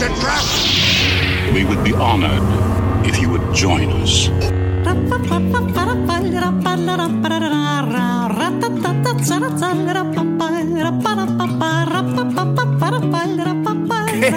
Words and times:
It's 0.00 0.08
a 0.08 0.20
trap! 0.22 1.52
We 1.52 1.62
would 1.62 1.84
be 1.84 1.92
honored 1.92 2.40
if 3.06 3.20
you 3.20 3.28
would 3.28 3.42
join 3.54 3.90
us. 4.00 4.30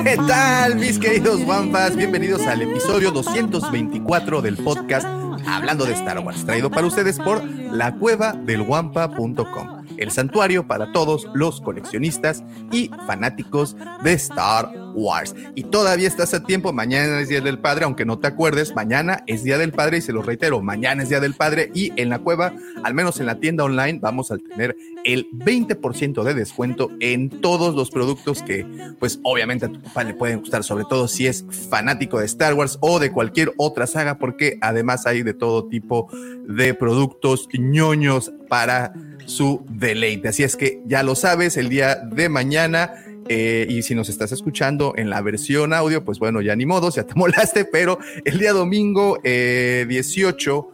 ¿Qué 0.04 0.18
tal, 0.28 0.76
mis 0.76 1.00
queridos 1.00 1.42
Wampas? 1.46 1.96
Bienvenidos 1.96 2.42
al 2.42 2.64
episodio 2.64 3.12
224 3.12 4.42
del 4.42 4.58
podcast 4.58 5.08
Hablando 5.48 5.86
de 5.86 5.94
Star 5.94 6.20
Wars, 6.20 6.44
traído 6.46 6.70
para 6.70 6.88
ustedes 6.88 7.20
por 7.20 7.42
la 7.42 7.94
cueva 7.96 8.34
del 8.34 8.64
Wampa.com, 8.64 9.83
el 9.98 10.12
santuario 10.12 10.68
para 10.68 10.92
todos 10.92 11.28
los 11.34 11.62
coleccionistas 11.62 12.44
y 12.72 12.90
fanáticos 13.08 13.76
de 14.04 14.14
Star 14.14 14.72
Wars. 14.94 15.36
Y 15.56 15.64
todavía 15.64 16.08
estás 16.08 16.34
a 16.34 16.44
tiempo, 16.44 16.72
mañana 16.72 17.20
es 17.20 17.30
Día 17.30 17.42
del 17.42 17.60
Padre, 17.60 17.86
aunque 17.86 18.06
no 18.06 18.20
te 18.20 18.28
acuerdes, 18.28 18.76
mañana 18.76 19.24
es 19.28 19.44
Día 19.44 19.58
del 19.58 19.72
Padre 19.72 19.98
y 19.98 20.02
se 20.02 20.14
lo 20.14 20.22
reitero, 20.22 20.62
mañana 20.62 21.04
es 21.04 21.10
Día 21.10 21.20
del 21.20 21.34
Padre 21.34 21.72
y 21.74 21.92
en 22.00 22.10
la 22.10 22.20
cueva, 22.20 22.54
al 22.84 22.94
menos 22.94 23.20
en 23.20 23.26
la 23.26 23.40
tienda 23.40 23.64
online, 23.64 24.00
vamos 24.02 24.32
a 24.32 24.38
tener 24.38 24.76
el 25.04 25.30
20% 25.32 26.24
de 26.24 26.34
descuento 26.34 26.92
en 27.00 27.30
todos 27.30 27.76
los 27.76 27.90
productos 27.92 28.42
que 28.42 28.66
pues 29.00 29.20
obviamente 29.24 29.66
a 29.66 29.70
tu 29.70 29.82
papá 29.82 30.04
le 30.04 30.14
pueden 30.14 30.40
gustar, 30.40 30.64
sobre 30.64 30.86
todo 30.86 31.08
si 31.08 31.28
es 31.28 31.46
fanático 31.70 32.20
de 32.20 32.26
Star 32.26 32.54
Wars 32.54 32.78
o 32.82 33.00
de 33.00 33.12
cualquier 33.12 33.54
otra 33.58 33.88
saga, 33.88 34.18
porque 34.18 34.58
además 34.62 35.06
hay 35.06 35.24
de 35.24 35.34
todo 35.34 35.68
tipo 35.68 36.10
de 36.48 36.74
productos 36.74 37.48
ñoños 37.54 38.32
para 38.48 38.94
su 39.26 39.66
deleite. 39.74 40.30
Así 40.30 40.44
es 40.44 40.56
que 40.56 40.82
ya 40.86 41.04
lo 41.04 41.16
sabes, 41.16 41.58
el 41.58 41.70
día 41.70 41.96
de 41.96 42.30
mañana 42.30 42.94
eh, 43.30 43.66
y 43.70 43.84
si 43.84 43.96
nos 43.96 44.10
estás 44.10 44.32
escuchando 44.32 44.94
en 44.98 45.10
la 45.10 45.22
versión 45.22 45.74
audio, 45.74 46.04
pues 46.04 46.20
bueno, 46.20 46.42
ya 46.42 46.56
ni 46.56 46.66
modo, 46.66 46.90
ya 46.96 47.04
te 47.04 47.14
molaste, 47.16 47.66
pero 47.66 47.98
el 48.26 48.40
día 48.40 48.54
domingo 48.54 49.20
eh, 49.24 49.86
18 49.88 50.70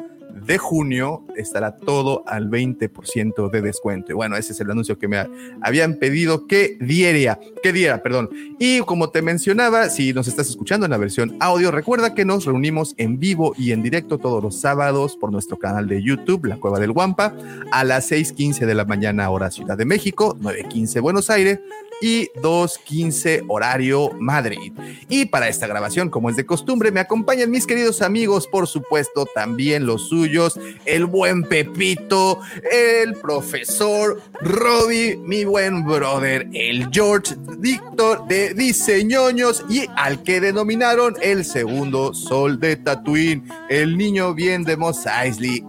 de 0.50 0.58
junio 0.58 1.24
estará 1.36 1.78
todo 1.78 2.24
al 2.26 2.50
20% 2.50 3.52
de 3.52 3.62
descuento. 3.62 4.12
Y 4.12 4.16
bueno, 4.16 4.36
ese 4.36 4.54
es 4.54 4.60
el 4.60 4.72
anuncio 4.72 4.98
que 4.98 5.08
me 5.08 5.24
habían 5.62 5.98
pedido 5.98 6.48
que 6.48 6.76
diera, 6.82 7.40
que 7.62 7.72
diera, 7.72 8.02
perdón. 8.02 8.32
Y 8.58 8.80
como 8.80 9.12
te 9.12 9.22
mencionaba, 9.22 9.90
si 9.90 10.12
nos 10.12 10.28
estás 10.28 10.50
escuchando 10.50 10.88
en 10.88 10.92
la 10.92 10.98
versión 10.98 11.38
audio, 11.40 11.70
recuerda 11.70 12.16
que 12.16 12.26
nos 12.26 12.46
reunimos 12.46 12.96
en 12.98 13.20
vivo 13.20 13.54
y 13.60 13.74
en 13.74 13.84
directo 13.84 14.18
todos 14.18 14.42
los 14.42 14.60
sábados 14.60 15.16
por 15.18 15.32
nuestro 15.32 15.60
canal 15.60 15.88
de 15.88 16.02
YouTube, 16.02 16.46
La 16.46 16.58
Cueva 16.58 16.80
del 16.80 16.94
Guampa, 16.94 17.36
a 17.72 17.84
las 17.84 18.10
6:15 18.10 18.66
de 18.66 18.74
la 18.74 18.86
mañana 18.86 19.30
hora 19.30 19.52
Ciudad 19.52 19.78
de 19.78 19.86
México, 19.86 20.36
9:15 20.42 21.00
Buenos 21.00 21.30
Aires 21.30 21.60
y 22.02 22.30
2.15 22.42 23.46
horario 23.48 24.12
Madrid. 24.20 24.74
Y 25.08 25.26
para 25.26 25.48
esta 25.48 25.68
grabación, 25.68 26.10
como 26.10 26.30
es 26.30 26.36
de 26.36 26.46
costumbre, 26.46 26.92
me 26.92 27.00
acompañan 27.00 27.52
mis 27.52 27.66
queridos 27.66 28.02
amigos, 28.02 28.48
por 28.48 28.68
supuesto, 28.68 29.26
también 29.34 29.86
los 29.86 30.10
suyos, 30.10 30.60
el 30.86 31.06
buen 31.06 31.44
Pepito, 31.44 32.40
el 32.72 33.16
profesor 33.16 34.22
Robbie, 34.42 35.18
mi 35.18 35.46
buen 35.46 35.86
brother, 35.86 36.48
el 36.54 36.90
George 36.92 37.36
Víctor 37.58 38.28
de 38.28 38.54
Diseñoños 38.54 39.66
y 39.70 39.86
al 39.96 40.24
que 40.24 40.40
denominaron 40.40 41.16
el 41.22 41.46
segundo 41.46 42.14
sol 42.14 42.60
de 42.60 42.76
Tatooine, 42.76 43.44
el 43.70 43.98
niño 43.98 44.34
bien 44.34 44.64
de 44.64 44.78
Mos 44.78 45.06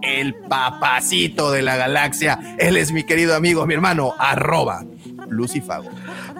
el 0.01 0.35
papacito 0.35 1.51
de 1.51 1.61
la 1.61 1.75
galaxia. 1.75 2.39
Él 2.57 2.77
es 2.77 2.91
mi 2.91 3.03
querido 3.03 3.35
amigo, 3.35 3.65
mi 3.65 3.73
hermano, 3.73 4.13
arroba 4.17 4.85
Lucifago. 5.29 5.89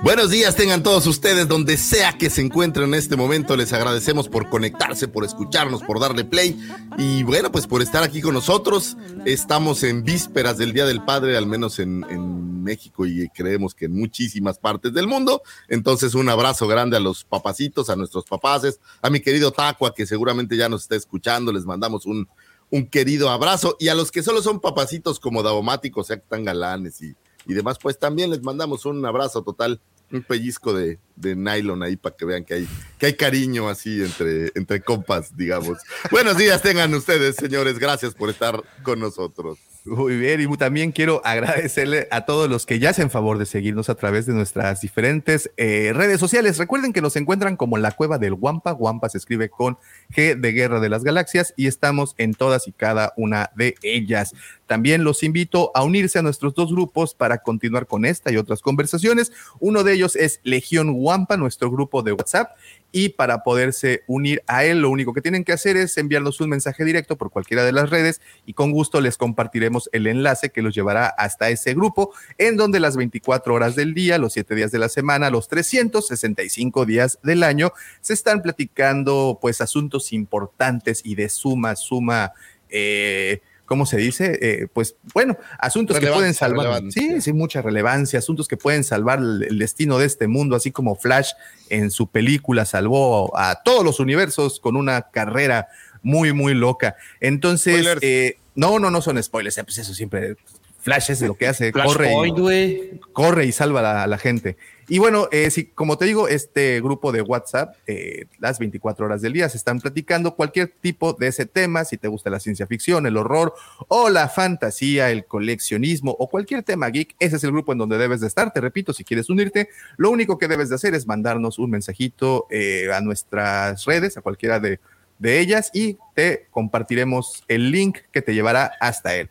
Buenos 0.03 0.31
días 0.31 0.55
tengan 0.55 0.81
todos 0.81 1.05
ustedes, 1.05 1.47
donde 1.47 1.77
sea 1.77 2.17
que 2.17 2.31
se 2.31 2.41
encuentren 2.41 2.87
en 2.87 2.95
este 2.95 3.15
momento. 3.15 3.55
Les 3.55 3.71
agradecemos 3.71 4.27
por 4.27 4.49
conectarse, 4.49 5.07
por 5.07 5.23
escucharnos, 5.23 5.83
por 5.83 5.99
darle 5.99 6.25
play 6.25 6.59
y 6.97 7.21
bueno, 7.21 7.51
pues 7.51 7.67
por 7.67 7.83
estar 7.83 8.01
aquí 8.01 8.19
con 8.19 8.33
nosotros. 8.33 8.97
Estamos 9.25 9.83
en 9.83 10.03
vísperas 10.03 10.57
del 10.57 10.73
Día 10.73 10.87
del 10.87 11.05
Padre, 11.05 11.37
al 11.37 11.45
menos 11.45 11.77
en, 11.77 12.03
en 12.09 12.63
México 12.63 13.05
y 13.05 13.29
creemos 13.29 13.75
que 13.75 13.85
en 13.85 13.93
muchísimas 13.93 14.57
partes 14.57 14.91
del 14.91 15.05
mundo. 15.05 15.43
Entonces, 15.67 16.15
un 16.15 16.29
abrazo 16.29 16.67
grande 16.67 16.97
a 16.97 16.99
los 16.99 17.23
papacitos, 17.23 17.91
a 17.91 17.95
nuestros 17.95 18.25
papaces, 18.25 18.79
a 19.03 19.11
mi 19.11 19.19
querido 19.19 19.51
Tacua, 19.51 19.93
que 19.93 20.07
seguramente 20.07 20.57
ya 20.57 20.67
nos 20.67 20.81
está 20.81 20.95
escuchando. 20.95 21.53
Les 21.53 21.65
mandamos 21.65 22.07
un, 22.07 22.27
un 22.71 22.87
querido 22.87 23.29
abrazo 23.29 23.77
y 23.79 23.89
a 23.89 23.93
los 23.93 24.11
que 24.11 24.23
solo 24.23 24.41
son 24.41 24.61
papacitos 24.61 25.19
como 25.19 25.43
Davomáticos, 25.43 26.05
o 26.05 26.07
sea 26.07 26.17
que 26.17 26.23
están 26.23 26.43
galanes 26.43 27.03
y 27.03 27.15
y 27.47 27.53
demás, 27.53 27.77
pues 27.81 27.97
también 27.97 28.29
les 28.29 28.43
mandamos 28.43 28.85
un 28.85 29.05
abrazo 29.05 29.41
total, 29.43 29.79
un 30.11 30.21
pellizco 30.23 30.73
de, 30.73 30.99
de 31.15 31.35
nylon 31.35 31.83
ahí 31.83 31.95
para 31.95 32.15
que 32.15 32.25
vean 32.25 32.43
que 32.43 32.53
hay, 32.55 32.67
que 32.97 33.05
hay 33.07 33.13
cariño 33.15 33.69
así 33.69 34.01
entre, 34.01 34.51
entre 34.55 34.81
compas, 34.81 35.35
digamos. 35.35 35.77
Buenos 36.09 36.37
días 36.37 36.61
tengan 36.61 36.93
ustedes, 36.93 37.35
señores, 37.35 37.79
gracias 37.79 38.13
por 38.13 38.29
estar 38.29 38.61
con 38.83 38.99
nosotros. 38.99 39.57
Muy 39.83 40.15
bien, 40.15 40.39
y 40.39 40.57
también 40.57 40.91
quiero 40.91 41.25
agradecerle 41.25 42.07
a 42.11 42.25
todos 42.25 42.47
los 42.47 42.67
que 42.67 42.77
ya 42.77 42.91
hacen 42.91 43.09
favor 43.09 43.39
de 43.39 43.47
seguirnos 43.47 43.89
a 43.89 43.95
través 43.95 44.27
de 44.27 44.33
nuestras 44.33 44.79
diferentes 44.79 45.49
eh, 45.57 45.91
redes 45.95 46.19
sociales. 46.19 46.59
Recuerden 46.59 46.93
que 46.93 47.01
nos 47.01 47.15
encuentran 47.15 47.57
como 47.57 47.79
la 47.79 47.89
cueva 47.89 48.19
del 48.19 48.35
Guampa. 48.35 48.73
Guampa 48.73 49.09
se 49.09 49.17
escribe 49.17 49.49
con 49.49 49.79
G 50.11 50.39
de 50.39 50.51
Guerra 50.51 50.79
de 50.81 50.89
las 50.89 51.03
Galaxias 51.03 51.55
y 51.57 51.65
estamos 51.65 52.13
en 52.19 52.35
todas 52.35 52.67
y 52.67 52.73
cada 52.73 53.13
una 53.17 53.49
de 53.55 53.73
ellas. 53.81 54.35
También 54.67 55.03
los 55.03 55.23
invito 55.23 55.71
a 55.73 55.83
unirse 55.83 56.19
a 56.19 56.21
nuestros 56.21 56.53
dos 56.53 56.71
grupos 56.71 57.15
para 57.15 57.39
continuar 57.39 57.87
con 57.87 58.05
esta 58.05 58.31
y 58.31 58.37
otras 58.37 58.61
conversaciones. 58.61 59.31
Uno 59.59 59.83
de 59.83 59.93
ellos 59.93 60.15
es 60.15 60.41
Legión 60.43 60.93
Guampa, 60.93 61.37
nuestro 61.37 61.71
grupo 61.71 62.03
de 62.03 62.11
WhatsApp, 62.11 62.51
y 62.91 63.09
para 63.09 63.43
poderse 63.43 64.03
unir 64.07 64.43
a 64.47 64.65
él, 64.65 64.81
lo 64.81 64.89
único 64.89 65.13
que 65.13 65.21
tienen 65.21 65.43
que 65.43 65.53
hacer 65.53 65.77
es 65.77 65.97
enviarnos 65.97 66.41
un 66.41 66.49
mensaje 66.49 66.83
directo 66.83 67.17
por 67.17 67.31
cualquiera 67.31 67.63
de 67.63 67.71
las 67.71 67.89
redes 67.89 68.21
y 68.45 68.53
con 68.53 68.71
gusto 68.71 69.01
les 69.01 69.17
compartiremos 69.17 69.89
el 69.93 70.07
enlace 70.07 70.49
que 70.49 70.61
los 70.61 70.75
llevará 70.75 71.07
hasta 71.07 71.49
ese 71.49 71.73
grupo, 71.73 72.13
en 72.37 72.57
donde 72.57 72.79
las 72.79 72.97
24 72.97 73.53
horas 73.53 73.75
del 73.75 73.93
día, 73.93 74.17
los 74.17 74.33
7 74.33 74.55
días 74.55 74.71
de 74.71 74.79
la 74.79 74.89
semana, 74.89 75.29
los 75.29 75.47
365 75.47 76.85
días 76.85 77.19
del 77.23 77.43
año, 77.43 77.71
se 78.01 78.13
están 78.13 78.41
platicando 78.41 79.39
pues 79.41 79.61
asuntos 79.61 80.13
importantes 80.13 81.01
y 81.03 81.15
de 81.15 81.29
suma, 81.29 81.75
suma... 81.75 82.33
Eh, 82.69 83.41
¿cómo 83.71 83.85
se 83.85 83.95
dice? 83.95 84.37
Eh, 84.41 84.67
pues 84.73 84.97
bueno, 85.13 85.37
asuntos 85.57 85.97
que 85.97 86.07
pueden 86.07 86.33
salvar, 86.33 86.83
sí, 86.89 87.21
sí, 87.21 87.31
mucha 87.31 87.61
relevancia, 87.61 88.19
asuntos 88.19 88.49
que 88.49 88.57
pueden 88.57 88.83
salvar 88.83 89.19
el, 89.19 89.45
el, 89.47 89.59
destino 89.59 89.97
de 89.97 90.07
este 90.07 90.27
mundo, 90.27 90.57
así 90.57 90.71
como 90.71 90.97
Flash 90.97 91.31
en 91.69 91.89
su 91.89 92.07
película 92.07 92.65
salvó 92.65 93.31
a 93.39 93.63
todos 93.63 93.85
los 93.85 94.01
universos 94.01 94.59
con 94.59 94.75
una 94.75 95.03
carrera 95.03 95.69
muy, 96.03 96.33
muy 96.33 96.53
loca. 96.53 96.97
Entonces, 97.21 97.87
eh, 98.01 98.39
no, 98.55 98.77
no, 98.77 98.91
no 98.91 99.01
son 99.01 99.23
spoilers, 99.23 99.61
pues 99.63 99.77
eso 99.77 99.93
siempre, 99.93 100.35
Flash 100.81 101.09
es 101.11 101.21
lo 101.21 101.35
que 101.35 101.47
hace, 101.47 101.71
corre, 101.71 102.11
y, 102.27 102.99
corre 103.13 103.45
y 103.45 103.53
salva 103.53 103.79
a 103.79 103.83
la, 103.83 104.03
a 104.03 104.07
la 104.07 104.17
gente. 104.17 104.57
Y 104.91 104.99
bueno, 104.99 105.29
eh, 105.31 105.49
como 105.73 105.97
te 105.97 106.03
digo, 106.03 106.27
este 106.27 106.81
grupo 106.81 107.13
de 107.13 107.21
WhatsApp, 107.21 107.75
eh, 107.87 108.25
las 108.39 108.59
24 108.59 109.05
horas 109.05 109.21
del 109.21 109.31
día, 109.31 109.47
se 109.47 109.55
están 109.55 109.79
platicando 109.79 110.35
cualquier 110.35 110.67
tipo 110.67 111.13
de 111.13 111.27
ese 111.27 111.45
tema, 111.45 111.85
si 111.85 111.95
te 111.95 112.09
gusta 112.09 112.29
la 112.29 112.41
ciencia 112.41 112.67
ficción, 112.67 113.05
el 113.05 113.15
horror 113.15 113.53
o 113.87 114.09
la 114.09 114.27
fantasía, 114.27 115.09
el 115.09 115.23
coleccionismo 115.23 116.13
o 116.19 116.29
cualquier 116.29 116.63
tema 116.63 116.89
geek, 116.89 117.15
ese 117.19 117.37
es 117.37 117.43
el 117.45 117.53
grupo 117.53 117.71
en 117.71 117.77
donde 117.77 117.97
debes 117.97 118.19
de 118.19 118.27
estar. 118.27 118.51
Te 118.51 118.59
repito, 118.59 118.91
si 118.91 119.05
quieres 119.05 119.29
unirte, 119.29 119.69
lo 119.95 120.09
único 120.09 120.37
que 120.37 120.49
debes 120.49 120.67
de 120.67 120.75
hacer 120.75 120.93
es 120.93 121.07
mandarnos 121.07 121.57
un 121.57 121.69
mensajito 121.69 122.47
eh, 122.49 122.91
a 122.93 122.99
nuestras 122.99 123.85
redes, 123.85 124.17
a 124.17 124.21
cualquiera 124.21 124.59
de, 124.59 124.81
de 125.19 125.39
ellas, 125.39 125.71
y 125.73 125.99
te 126.15 126.47
compartiremos 126.51 127.45
el 127.47 127.71
link 127.71 127.99
que 128.11 128.21
te 128.21 128.33
llevará 128.33 128.73
hasta 128.81 129.15
él. 129.15 129.29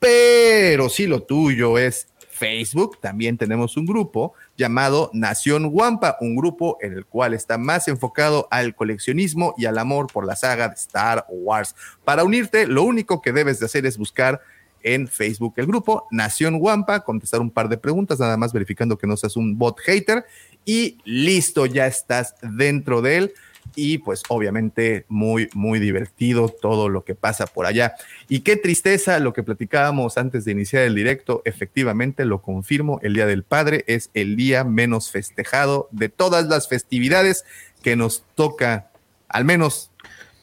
Pero 0.00 0.90
si 0.90 1.06
lo 1.06 1.22
tuyo 1.22 1.78
es 1.78 2.08
Facebook, 2.38 3.00
también 3.00 3.36
tenemos 3.36 3.76
un 3.76 3.86
grupo 3.86 4.34
llamado 4.58 5.10
Nación 5.14 5.70
Wampa, 5.72 6.18
un 6.20 6.36
grupo 6.36 6.76
en 6.82 6.92
el 6.92 7.06
cual 7.06 7.32
está 7.32 7.56
más 7.56 7.88
enfocado 7.88 8.48
al 8.50 8.74
coleccionismo 8.74 9.54
y 9.56 9.64
al 9.64 9.78
amor 9.78 10.08
por 10.12 10.26
la 10.26 10.36
saga 10.36 10.68
de 10.68 10.74
Star 10.74 11.24
Wars. 11.30 11.74
Para 12.04 12.24
unirte, 12.24 12.66
lo 12.66 12.82
único 12.82 13.22
que 13.22 13.32
debes 13.32 13.60
de 13.60 13.66
hacer 13.66 13.86
es 13.86 13.96
buscar 13.96 14.42
en 14.82 15.06
Facebook. 15.06 15.54
El 15.56 15.66
grupo 15.66 16.06
Nación 16.10 16.58
Guampa, 16.58 17.04
contestar 17.04 17.40
un 17.40 17.50
par 17.50 17.68
de 17.68 17.78
preguntas, 17.78 18.18
nada 18.18 18.36
más 18.36 18.52
verificando 18.52 18.98
que 18.98 19.06
no 19.06 19.16
seas 19.16 19.36
un 19.36 19.56
bot 19.56 19.78
hater 19.80 20.24
y 20.64 20.98
listo, 21.04 21.64
ya 21.66 21.86
estás 21.86 22.34
dentro 22.42 23.00
de 23.00 23.16
él 23.16 23.34
y 23.74 23.98
pues 23.98 24.22
obviamente 24.28 25.04
muy, 25.08 25.48
muy 25.54 25.78
divertido 25.78 26.48
todo 26.48 26.88
lo 26.88 27.04
que 27.04 27.14
pasa 27.14 27.46
por 27.46 27.66
allá. 27.66 27.94
Y 28.28 28.40
qué 28.40 28.56
tristeza 28.56 29.18
lo 29.18 29.32
que 29.32 29.42
platicábamos 29.42 30.18
antes 30.18 30.44
de 30.44 30.52
iniciar 30.52 30.82
el 30.84 30.94
directo, 30.94 31.42
efectivamente 31.44 32.24
lo 32.24 32.42
confirmo, 32.42 33.00
el 33.02 33.14
Día 33.14 33.26
del 33.26 33.42
Padre 33.42 33.84
es 33.86 34.10
el 34.14 34.36
día 34.36 34.64
menos 34.64 35.10
festejado 35.10 35.88
de 35.90 36.08
todas 36.08 36.46
las 36.46 36.68
festividades 36.68 37.44
que 37.82 37.96
nos 37.96 38.24
toca, 38.34 38.90
al 39.28 39.44
menos 39.44 39.90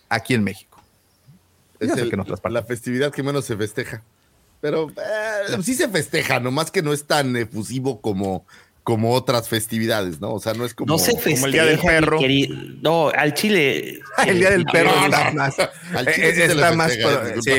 aquí 0.09 0.33
en 0.33 0.43
México. 0.43 0.81
Es 1.79 1.91
el, 1.97 2.11
la 2.49 2.63
festividad 2.63 3.11
que 3.11 3.23
menos 3.23 3.45
se 3.45 3.57
festeja. 3.57 4.01
Pero 4.61 4.89
eh, 4.89 5.61
sí 5.61 5.75
se 5.75 5.89
festeja, 5.89 6.39
nomás 6.39 6.71
que 6.71 6.81
no 6.81 6.93
es 6.93 7.05
tan 7.05 7.35
efusivo 7.35 8.01
como 8.01 8.45
como 8.85 9.13
otras 9.13 9.49
festividades, 9.49 10.21
¿no? 10.21 10.31
O 10.31 10.39
sea, 10.39 10.53
no 10.53 10.63
es 10.63 10.75
como, 10.75 10.93
no 10.93 10.99
se 10.99 11.13
como 11.13 11.47
el 11.47 11.51
Día 11.51 11.65
del 11.65 11.79
Perro. 11.79 12.19
No, 12.83 13.09
al 13.09 13.33
Chile. 13.33 13.99
el 14.27 14.37
Día 14.37 14.51
del 14.51 14.63
Perro 14.63 14.91
está 15.05 15.31
más. 15.31 15.55
Al 15.93 16.13
Chile 16.13 16.35
sí 16.35 16.41
está 16.43 16.71
más. 16.73 16.93
Sí, 16.93 17.51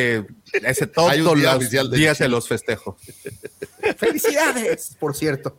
ese 0.62 0.86
todos 0.86 1.16
los 1.18 1.90
días 1.90 2.16
se 2.16 2.28
los 2.28 2.46
festejo. 2.46 2.96
Felicidades, 3.96 4.96
por 5.00 5.16
cierto. 5.16 5.58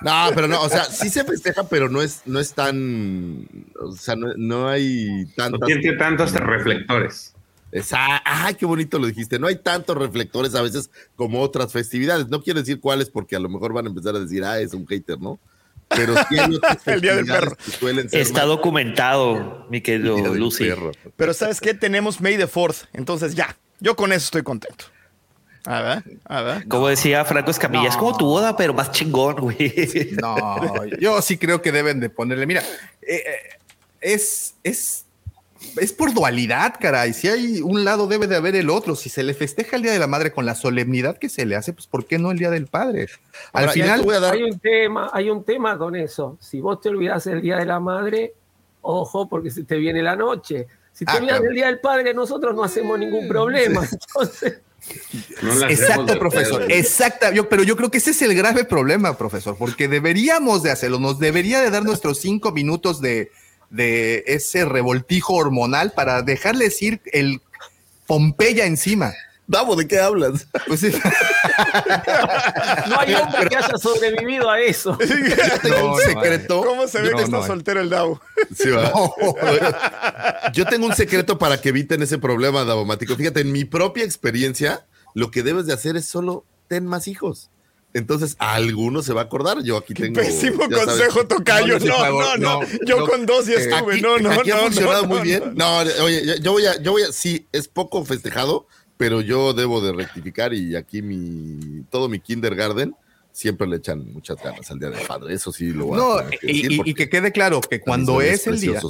No, 0.00 0.30
pero 0.34 0.48
no, 0.48 0.60
o 0.60 0.68
sea, 0.68 0.84
sí 0.84 1.08
se 1.08 1.22
festeja, 1.22 1.68
pero 1.68 1.88
no 1.88 2.02
es, 2.02 2.22
no 2.26 2.40
es 2.40 2.52
tan. 2.52 3.46
O 3.80 3.92
sea, 3.92 4.16
no, 4.16 4.34
no 4.36 4.68
hay 4.68 5.24
tantos. 5.36 5.60
No 5.60 5.66
tiene 5.66 5.96
tantos 5.96 6.32
reflectores. 6.32 7.32
Esa, 7.72 8.20
ay, 8.24 8.54
qué 8.54 8.66
bonito 8.66 8.98
lo 8.98 9.06
dijiste. 9.06 9.38
No 9.38 9.46
hay 9.46 9.56
tantos 9.56 9.96
reflectores 9.96 10.54
a 10.54 10.62
veces 10.62 10.90
como 11.14 11.40
otras 11.40 11.72
festividades. 11.72 12.28
No 12.28 12.42
quiero 12.42 12.60
decir 12.60 12.80
cuáles 12.80 13.10
porque 13.10 13.36
a 13.36 13.38
lo 13.40 13.48
mejor 13.48 13.72
van 13.72 13.86
a 13.86 13.88
empezar 13.88 14.16
a 14.16 14.20
decir, 14.20 14.44
ah, 14.44 14.58
es 14.60 14.74
un 14.74 14.86
hater, 14.86 15.20
¿no? 15.20 15.38
Pero 15.88 16.14
sí 16.28 16.38
hay 16.38 16.54
otras 16.56 16.86
El 16.86 17.00
día 17.00 17.16
del 17.16 17.26
perro. 17.26 17.56
Está 18.12 18.44
documentado, 18.44 19.66
mi 19.70 19.80
querido 19.80 20.34
Lucy. 20.34 20.68
Pero 21.16 21.34
¿sabes 21.34 21.60
qué? 21.60 21.74
Tenemos 21.74 22.20
May 22.20 22.36
the 22.36 22.46
Fourth. 22.46 22.84
Entonces 22.92 23.34
ya, 23.34 23.56
yo 23.80 23.96
con 23.96 24.12
eso 24.12 24.24
estoy 24.24 24.42
contento. 24.42 24.86
A 25.66 25.82
ver, 25.82 26.04
a 26.24 26.42
ver. 26.42 26.68
Como 26.68 26.88
decía 26.88 27.24
Franco 27.24 27.50
Escamilla, 27.50 27.88
es 27.88 27.96
como 27.96 28.16
tu 28.16 28.24
boda, 28.24 28.56
pero 28.56 28.72
más 28.72 28.92
chingón, 28.92 29.36
güey. 29.36 29.74
No, 30.20 30.86
yo 30.98 31.20
sí 31.20 31.36
creo 31.36 31.60
que 31.60 31.70
deben 31.70 32.00
de 32.00 32.08
ponerle. 32.08 32.46
Mira, 32.46 32.62
eh, 33.02 33.22
eh, 33.26 33.58
es, 34.00 34.54
es 34.64 35.04
es 35.76 35.92
por 35.92 36.14
dualidad, 36.14 36.74
caray. 36.80 37.12
Si 37.12 37.28
hay 37.28 37.60
un 37.60 37.84
lado, 37.84 38.06
debe 38.06 38.26
de 38.26 38.36
haber 38.36 38.56
el 38.56 38.70
otro. 38.70 38.96
Si 38.96 39.08
se 39.08 39.22
le 39.22 39.34
festeja 39.34 39.76
el 39.76 39.82
Día 39.82 39.92
de 39.92 39.98
la 39.98 40.06
Madre 40.06 40.32
con 40.32 40.46
la 40.46 40.54
solemnidad 40.54 41.18
que 41.18 41.28
se 41.28 41.46
le 41.46 41.56
hace, 41.56 41.72
pues 41.72 41.86
¿por 41.86 42.06
qué 42.06 42.18
no 42.18 42.30
el 42.30 42.38
Día 42.38 42.50
del 42.50 42.66
Padre? 42.66 43.08
Al 43.52 43.70
final 43.70 44.04
hay 44.24 44.42
un 44.42 44.58
tema, 44.58 45.10
hay 45.12 45.30
un 45.30 45.44
tema 45.44 45.76
con 45.78 45.96
eso. 45.96 46.36
Si 46.40 46.60
vos 46.60 46.80
te 46.80 46.88
olvidas 46.88 47.26
el 47.26 47.42
Día 47.42 47.56
de 47.58 47.66
la 47.66 47.80
Madre, 47.80 48.34
ojo, 48.82 49.28
porque 49.28 49.50
se 49.50 49.64
te 49.64 49.76
viene 49.76 50.02
la 50.02 50.16
noche. 50.16 50.66
Si 50.92 51.04
te 51.04 51.12
ah, 51.12 51.16
olvidas 51.16 51.40
el 51.42 51.54
Día 51.54 51.66
del 51.66 51.80
Padre, 51.80 52.14
nosotros 52.14 52.54
no 52.54 52.64
hacemos 52.64 52.98
ningún 52.98 53.28
problema. 53.28 53.86
Entonces. 54.08 54.60
Exacto, 55.68 56.18
profesor. 56.18 56.70
Exacta. 56.70 57.32
Yo, 57.32 57.48
pero 57.48 57.62
yo 57.62 57.76
creo 57.76 57.90
que 57.90 57.98
ese 57.98 58.10
es 58.10 58.22
el 58.22 58.34
grave 58.34 58.64
problema, 58.64 59.16
profesor, 59.16 59.56
porque 59.58 59.88
deberíamos 59.88 60.62
de 60.62 60.70
hacerlo. 60.70 60.98
Nos 60.98 61.18
debería 61.18 61.60
de 61.60 61.70
dar 61.70 61.84
nuestros 61.84 62.18
cinco 62.18 62.52
minutos 62.52 63.00
de, 63.00 63.30
de 63.70 64.24
ese 64.26 64.64
revoltijo 64.64 65.34
hormonal 65.34 65.92
para 65.92 66.22
dejarles 66.22 66.80
ir 66.82 67.00
el 67.12 67.40
Pompeya 68.06 68.66
encima. 68.66 69.14
Davo, 69.46 69.74
¿de 69.74 69.88
qué 69.88 69.98
hablas? 69.98 70.46
Pues 70.68 70.80
sí. 70.80 70.92
no 72.88 73.00
hay 73.00 73.14
hombre 73.14 73.48
que 73.48 73.56
haya 73.56 73.78
sobrevivido 73.78 74.48
a 74.48 74.60
eso. 74.60 74.96
Yo 74.98 75.58
tengo 75.60 75.94
un 75.94 76.00
secreto. 76.00 76.62
¿Cómo 76.62 76.86
se 76.86 77.02
ve 77.02 77.12
que 77.16 77.22
está 77.22 77.44
soltero 77.44 77.80
el 77.80 77.90
Davo? 77.90 78.20
Sí, 78.56 78.70
va. 78.70 78.92
Yo 80.52 80.66
tengo 80.66 80.86
un 80.86 80.94
secreto 80.94 81.36
para 81.36 81.60
que 81.60 81.70
eviten 81.70 82.00
ese 82.02 82.18
problema, 82.18 82.64
Davomático. 82.64 83.16
Fíjate, 83.16 83.40
en 83.40 83.50
mi 83.50 83.64
propia 83.64 84.04
experiencia, 84.04 84.86
lo 85.14 85.32
que 85.32 85.42
debes 85.42 85.66
de 85.66 85.72
hacer 85.72 85.96
es 85.96 86.06
solo 86.06 86.44
ten 86.68 86.86
más 86.86 87.08
hijos. 87.08 87.50
Entonces, 87.92 88.36
a 88.38 88.54
alguno 88.54 89.02
se 89.02 89.12
va 89.12 89.22
a 89.22 89.24
acordar. 89.24 89.62
Yo 89.62 89.76
aquí 89.76 89.94
tengo. 89.94 90.20
Pésimo 90.20 90.68
consejo, 90.68 91.26
Tocayo. 91.26 91.78
No, 91.80 92.08
no, 92.08 92.36
no, 92.36 92.60
Yo 92.86 93.06
con 93.06 93.26
dos 93.26 93.46
ya 93.46 93.54
estuve. 93.54 94.00
no, 94.00 94.18
no, 94.18 94.30
aquí 94.30 94.50
ha 94.50 94.58
funcionado 94.58 95.06
muy 95.06 95.20
bien. 95.22 95.54
No, 95.56 95.78
oye, 95.78 96.40
yo 96.40 96.52
voy 96.52 96.66
a, 96.66 96.80
yo 96.80 96.92
voy 96.92 97.02
a, 97.02 97.12
sí, 97.12 97.46
es 97.52 97.66
poco 97.66 98.04
festejado, 98.04 98.66
pero 98.96 99.20
yo 99.20 99.54
debo 99.54 99.80
de 99.80 99.92
rectificar 99.92 100.54
y 100.54 100.76
aquí 100.76 101.02
mi, 101.02 101.82
todo 101.90 102.08
mi 102.08 102.20
kindergarten 102.20 102.94
siempre 103.32 103.66
le 103.66 103.76
echan 103.76 104.12
muchas 104.12 104.36
ganas 104.42 104.70
al 104.70 104.78
Día 104.78 104.90
del 104.90 105.06
Padre. 105.06 105.34
Eso 105.34 105.52
sí 105.52 105.72
lo 105.72 105.86
voy 105.86 106.00
a 106.00 106.24
decir. 106.24 106.72
Y, 106.72 106.90
y, 106.90 106.94
que 106.94 107.08
quede 107.08 107.32
claro 107.32 107.60
que 107.60 107.80
cuando 107.80 108.20
es 108.20 108.46
el 108.46 108.60
día. 108.60 108.80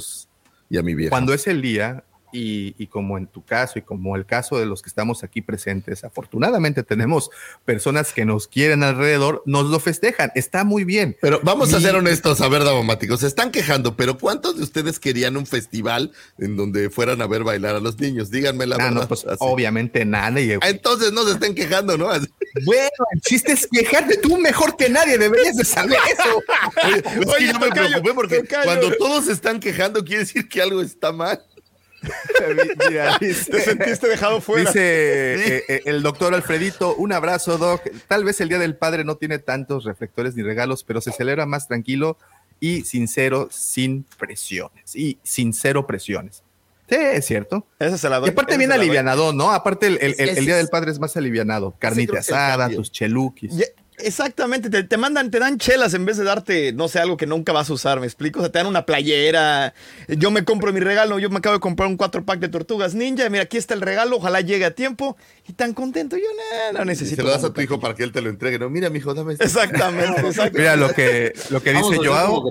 Y 0.69 0.77
a 0.77 0.83
mi 0.83 0.95
vieja. 0.95 1.09
Cuando 1.09 1.33
es 1.33 1.47
el 1.47 1.61
día, 1.61 2.03
y, 2.31 2.87
como 2.87 3.17
en 3.17 3.27
tu 3.27 3.43
caso 3.43 3.79
y 3.79 3.81
como 3.81 4.15
el 4.15 4.25
caso 4.25 4.59
de 4.59 4.65
los 4.65 4.81
que 4.81 4.89
estamos 4.89 5.23
aquí 5.23 5.41
presentes, 5.41 6.03
afortunadamente 6.03 6.83
tenemos 6.83 7.29
personas 7.65 8.13
que 8.13 8.25
nos 8.25 8.47
quieren 8.47 8.83
alrededor, 8.83 9.43
nos 9.45 9.65
lo 9.65 9.79
festejan, 9.79 10.31
está 10.35 10.63
muy 10.63 10.83
bien. 10.83 11.17
Pero 11.21 11.39
vamos 11.43 11.73
a 11.73 11.81
ser 11.81 11.95
honestos, 11.95 12.41
a 12.41 12.47
ver, 12.47 12.63
Davomáticos, 12.63 13.21
se 13.21 13.27
están 13.27 13.51
quejando, 13.51 13.95
pero 13.95 14.17
¿cuántos 14.17 14.57
de 14.57 14.63
ustedes 14.63 14.99
querían 14.99 15.37
un 15.37 15.45
festival 15.45 16.11
en 16.37 16.55
donde 16.55 16.89
fueran 16.89 17.21
a 17.21 17.27
ver 17.27 17.43
bailar 17.43 17.75
a 17.75 17.79
los 17.79 17.99
niños? 17.99 18.29
Díganme 18.31 18.65
la 18.65 18.75
ah, 18.75 18.89
verdad. 18.89 19.07
pues, 19.07 19.25
obviamente 19.39 20.05
nadie. 20.05 20.59
Ah, 20.61 20.69
entonces 20.69 21.11
no 21.11 21.23
se 21.23 21.33
estén 21.33 21.55
quejando, 21.55 21.97
¿no? 21.97 22.07
Bueno, 22.65 22.89
el 23.13 23.21
chiste 23.21 23.53
es 23.53 23.67
quejarte 23.67 24.17
tú 24.17 24.37
mejor 24.37 24.75
que 24.75 24.89
nadie, 24.89 25.17
deberías 25.17 25.55
de 25.55 25.63
saber 25.63 25.97
eso. 26.11 26.43
Oye, 27.35 27.47
yo 27.47 27.59
me 27.59 27.69
preocupé 27.69 28.13
porque 28.13 28.43
cuando 28.63 28.91
todos 28.97 29.25
se 29.25 29.31
están 29.31 29.59
quejando 29.59 30.03
quiere 30.03 30.19
decir 30.19 30.47
que 30.49 30.61
algo 30.61 30.81
está 30.81 31.11
mal. 31.11 31.41
Te 33.19 33.33
sentiste 33.33 34.07
dejado 34.07 34.41
fuera. 34.41 34.69
Dice 34.69 35.35
eh, 35.35 35.63
eh, 35.67 35.81
el 35.85 36.01
doctor 36.01 36.33
Alfredito, 36.33 36.95
un 36.95 37.13
abrazo, 37.13 37.57
Doc. 37.57 37.83
Tal 38.07 38.23
vez 38.23 38.41
el 38.41 38.49
Día 38.49 38.59
del 38.59 38.75
Padre 38.75 39.03
no 39.03 39.15
tiene 39.15 39.39
tantos 39.39 39.85
reflectores 39.85 40.35
ni 40.35 40.43
regalos, 40.43 40.83
pero 40.83 41.01
se 41.01 41.11
celebra 41.11 41.45
más 41.45 41.67
tranquilo 41.67 42.17
y 42.59 42.81
sincero, 42.83 43.49
sin 43.51 44.03
presiones. 44.17 44.95
Y 44.95 45.19
sincero 45.23 45.85
presiones. 45.85 46.43
Sí, 46.89 46.97
es 46.97 47.25
cierto. 47.25 47.65
Ese 47.79 47.97
se 47.97 48.09
la 48.09 48.21
y 48.25 48.29
aparte 48.29 48.57
viene 48.57 48.73
alivianado, 48.73 49.31
¿no? 49.31 49.51
Aparte 49.51 49.87
el, 49.87 50.45
Día 50.45 50.57
del 50.57 50.67
Padre 50.67 50.91
es 50.91 50.99
más 50.99 51.15
alivianado. 51.15 51.73
Carnita 51.79 52.19
asada, 52.19 52.69
tus 52.69 52.91
cheluquis. 52.91 53.71
Exactamente, 54.03 54.83
te, 54.83 54.97
mandan, 54.97 55.31
te 55.31 55.39
dan 55.39 55.57
chelas 55.57 55.93
en 55.93 56.05
vez 56.05 56.17
de 56.17 56.23
darte, 56.23 56.73
no 56.73 56.87
sé, 56.87 56.99
algo 56.99 57.17
que 57.17 57.25
nunca 57.25 57.51
vas 57.51 57.69
a 57.69 57.73
usar, 57.73 57.99
¿me 57.99 58.05
explico? 58.05 58.39
O 58.39 58.41
sea, 58.41 58.51
te 58.51 58.59
dan 58.59 58.67
una 58.67 58.85
playera, 58.85 59.73
yo 60.07 60.31
me 60.31 60.43
compro 60.43 60.73
mi 60.73 60.79
regalo, 60.79 61.19
yo 61.19 61.29
me 61.29 61.37
acabo 61.37 61.55
de 61.55 61.59
comprar 61.59 61.87
un 61.87 61.97
cuatro 61.97 62.25
pack 62.25 62.39
de 62.39 62.49
tortugas 62.49 62.93
ninja, 62.93 63.29
mira, 63.29 63.43
aquí 63.43 63.57
está 63.57 63.73
el 63.73 63.81
regalo, 63.81 64.17
ojalá 64.17 64.41
llegue 64.41 64.65
a 64.65 64.71
tiempo, 64.71 65.17
y 65.47 65.53
tan 65.53 65.73
contento, 65.73 66.17
yo 66.17 66.23
no, 66.73 66.85
necesito. 66.85 67.13
Y 67.13 67.15
se 67.17 67.23
lo 67.23 67.29
das 67.29 67.43
a 67.43 67.53
tu 67.53 67.61
hijo 67.61 67.79
para 67.79 67.95
que 67.95 68.03
él 68.03 68.11
te 68.11 68.21
lo 68.21 68.29
entregue, 68.29 68.59
no, 68.59 68.69
mira, 68.69 68.89
mi 68.89 68.99
hijo, 68.99 69.13
dame 69.13 69.33
esto. 69.33 69.45
Exactamente, 69.45 70.21
exactamente. 70.27 70.59
Mira 70.59 70.75
lo 70.75 70.89
que, 70.93 71.33
lo 71.49 71.61
que 71.61 71.73
dice 71.73 71.97
Joao. 71.97 72.43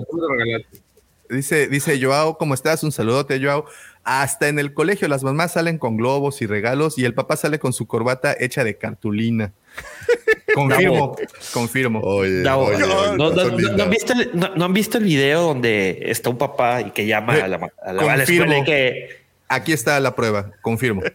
Dice, 1.29 1.67
dice 1.67 1.97
Joao, 2.01 2.37
¿cómo 2.37 2.53
estás? 2.53 2.83
Un 2.83 2.91
saludote, 2.91 3.41
Joao. 3.41 3.65
Hasta 4.03 4.47
en 4.49 4.59
el 4.59 4.73
colegio 4.73 5.07
las 5.07 5.23
mamás 5.23 5.53
salen 5.53 5.77
con 5.77 5.95
globos 5.95 6.41
y 6.41 6.47
regalos 6.47 6.97
y 6.97 7.05
el 7.05 7.13
papá 7.13 7.37
sale 7.37 7.59
con 7.59 7.71
su 7.71 7.87
corbata 7.87 8.35
hecha 8.37 8.63
de 8.63 8.77
cartulina. 8.77 9.53
Confirmo, 10.53 11.15
confirmo. 11.53 12.01
no, 12.01 13.83
han 14.63 14.73
visto 14.73 14.97
el, 14.97 15.03
video 15.03 15.41
donde 15.41 16.03
está 16.05 16.29
un 16.29 16.37
papá 16.37 16.81
y 16.81 16.91
que 16.91 17.05
llama 17.05 17.33
a 17.33 17.47
la, 17.47 17.71
a 17.83 17.93
la, 17.93 18.23
escuela 18.23 18.63
que... 18.63 19.21
Aquí 19.47 19.73
está 19.73 19.99
la 19.99 20.15
prueba, 20.15 20.51
confirmo. 20.61 21.01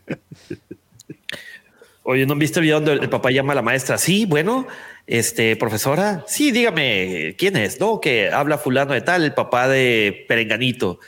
Oye, 2.02 2.24
¿no 2.24 2.34
han 2.34 2.38
visto 2.38 2.60
el 2.60 2.64
video 2.64 2.80
donde 2.80 3.02
el 3.02 3.10
papá 3.10 3.30
llama 3.30 3.52
a 3.52 3.56
la 3.56 3.62
maestra? 3.62 3.98
Sí, 3.98 4.26
bueno, 4.26 4.68
este, 5.06 5.56
profesora, 5.56 6.24
sí, 6.28 6.52
dígame, 6.52 7.34
¿quién 7.36 7.56
es? 7.56 7.80
No, 7.80 8.00
que 8.00 8.30
habla 8.30 8.58
fulano 8.58 8.92
de 8.92 9.00
tal, 9.00 9.24
el 9.24 9.34
papá 9.34 9.66
de 9.68 10.24
Perenganito. 10.28 11.00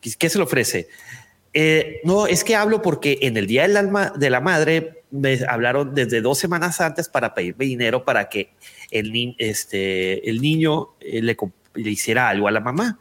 ¿Qué 0.00 0.28
se 0.28 0.38
le 0.38 0.44
ofrece? 0.44 0.88
Eh, 1.52 2.00
no, 2.04 2.26
es 2.26 2.44
que 2.44 2.56
hablo 2.56 2.80
porque 2.80 3.18
en 3.22 3.36
el 3.36 3.46
Día 3.46 3.62
del 3.62 3.76
Alma 3.76 4.12
de 4.16 4.30
la 4.30 4.40
Madre 4.40 4.99
me 5.10 5.38
hablaron 5.48 5.94
desde 5.94 6.20
dos 6.20 6.38
semanas 6.38 6.80
antes 6.80 7.08
para 7.08 7.34
pedirme 7.34 7.64
dinero 7.64 8.04
para 8.04 8.28
que 8.28 8.52
el, 8.90 9.34
este, 9.38 10.28
el 10.28 10.40
niño 10.40 10.90
eh, 11.00 11.22
le, 11.22 11.36
hiciera 11.90 12.28
algo 12.28 12.48
a 12.48 12.50
la 12.50 12.60
mamá. 12.60 12.98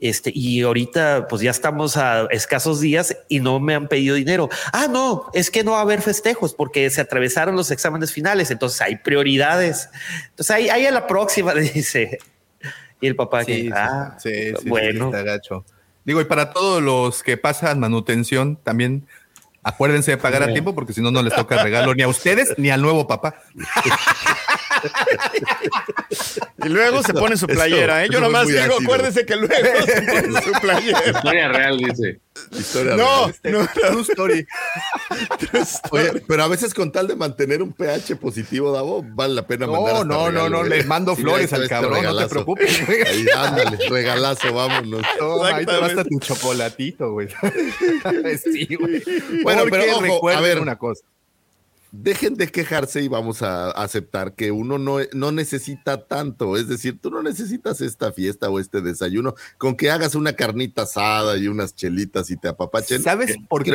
Este, 0.00 0.32
y 0.34 0.62
ahorita 0.62 1.26
pues 1.28 1.42
ya 1.42 1.50
estamos 1.50 1.98
a 1.98 2.26
escasos 2.30 2.80
días 2.80 3.14
y 3.28 3.40
no 3.40 3.60
me 3.60 3.74
han 3.74 3.86
pedido 3.86 4.16
dinero. 4.16 4.48
Ah, 4.72 4.88
no, 4.90 5.30
es 5.34 5.50
que 5.50 5.62
no 5.62 5.72
va 5.72 5.78
a 5.78 5.82
haber 5.82 6.00
festejos 6.00 6.54
porque 6.54 6.88
se 6.88 7.02
atravesaron 7.02 7.54
los 7.54 7.70
exámenes 7.70 8.10
finales, 8.10 8.50
entonces 8.50 8.80
hay 8.80 8.96
prioridades. 8.96 9.90
Entonces 10.30 10.50
ahí, 10.56 10.68
ahí 10.70 10.86
a 10.86 10.90
la 10.90 11.06
próxima 11.06 11.52
le 11.52 11.62
dice. 11.74 12.18
Y 13.02 13.06
el 13.06 13.16
papá 13.16 13.44
que, 13.44 13.70
ah, 13.74 14.16
bueno. 14.64 15.12
Digo, 16.04 16.20
y 16.20 16.24
para 16.24 16.52
todos 16.52 16.82
los 16.82 17.22
que 17.22 17.36
pasan 17.36 17.78
manutención, 17.78 18.56
también 18.56 19.06
Acuérdense 19.62 20.12
de 20.12 20.16
pagar 20.16 20.42
a 20.42 20.52
tiempo 20.52 20.74
porque 20.74 20.92
si 20.92 21.02
no, 21.02 21.10
no 21.10 21.22
les 21.22 21.34
toca 21.34 21.62
regalo 21.62 21.94
ni 21.94 22.02
a 22.02 22.08
ustedes 22.08 22.54
ni 22.56 22.70
al 22.70 22.80
nuevo 22.80 23.06
papá. 23.06 23.34
y 26.64 26.68
luego 26.68 27.02
se 27.02 27.12
pone 27.12 27.36
su 27.36 27.46
playera, 27.46 28.04
¿eh? 28.04 28.08
Yo 28.10 28.20
nomás 28.20 28.46
digo, 28.46 28.78
acuérdense 28.80 29.24
que 29.24 29.36
luego 29.36 29.86
se 29.86 30.02
pone 30.02 30.42
su 30.44 30.52
playera. 30.60 31.00
Historia 31.06 31.48
real, 31.48 31.78
dice. 31.78 32.20
Historia 32.52 32.96
no, 32.96 33.30
real. 33.42 33.58
no, 33.58 33.68
True 33.90 34.02
story. 34.02 34.46
Oye, 35.90 36.22
pero 36.26 36.44
a 36.44 36.48
veces 36.48 36.74
con 36.74 36.92
tal 36.92 37.06
de 37.08 37.16
mantener 37.16 37.62
un 37.62 37.72
pH 37.72 38.16
positivo, 38.16 38.72
Davo, 38.72 39.04
vale 39.04 39.34
la 39.34 39.46
pena 39.46 39.66
mandar 39.66 40.06
No, 40.06 40.30
no, 40.30 40.30
no, 40.30 40.48
no, 40.48 40.62
le 40.62 40.84
mando 40.84 41.16
flores 41.16 41.52
al 41.52 41.68
cabrón, 41.68 42.02
no 42.02 42.16
te 42.16 42.28
preocupes. 42.28 42.88
Ahí, 42.88 43.26
ándale, 43.36 43.78
regalazo, 43.88 44.52
vámonos. 44.52 45.02
Toma, 45.18 45.56
ahí 45.56 45.66
te 45.66 45.76
basta 45.76 46.04
tu 46.04 46.18
chocolatito, 46.18 47.12
güey. 47.12 47.28
sí, 48.42 48.68
güey. 48.74 49.02
Bueno, 49.42 49.64
pero 49.70 49.96
ojo, 49.96 50.28
a 50.28 50.40
ver, 50.40 50.60
una 50.60 50.76
cosa 50.76 51.02
dejen 51.92 52.34
de 52.34 52.48
quejarse 52.48 53.02
y 53.02 53.08
vamos 53.08 53.42
a 53.42 53.70
aceptar 53.70 54.34
que 54.34 54.50
uno 54.52 54.78
no, 54.78 54.98
no, 55.12 55.32
necesita 55.32 56.06
tanto. 56.06 56.56
Es 56.56 56.68
decir, 56.68 56.98
tú 57.00 57.10
no 57.10 57.22
necesitas 57.22 57.80
esta 57.80 58.12
fiesta 58.12 58.50
o 58.50 58.60
este 58.60 58.80
desayuno 58.80 59.34
con 59.58 59.76
que 59.76 59.90
hagas 59.90 60.14
una 60.14 60.34
carnita 60.34 60.82
asada 60.82 61.36
y 61.36 61.48
unas 61.48 61.74
chelitas 61.74 62.30
y 62.30 62.36
te 62.36 62.48
apapachen. 62.48 63.02
¿Sabes 63.02 63.36
por 63.48 63.64
qué? 63.64 63.70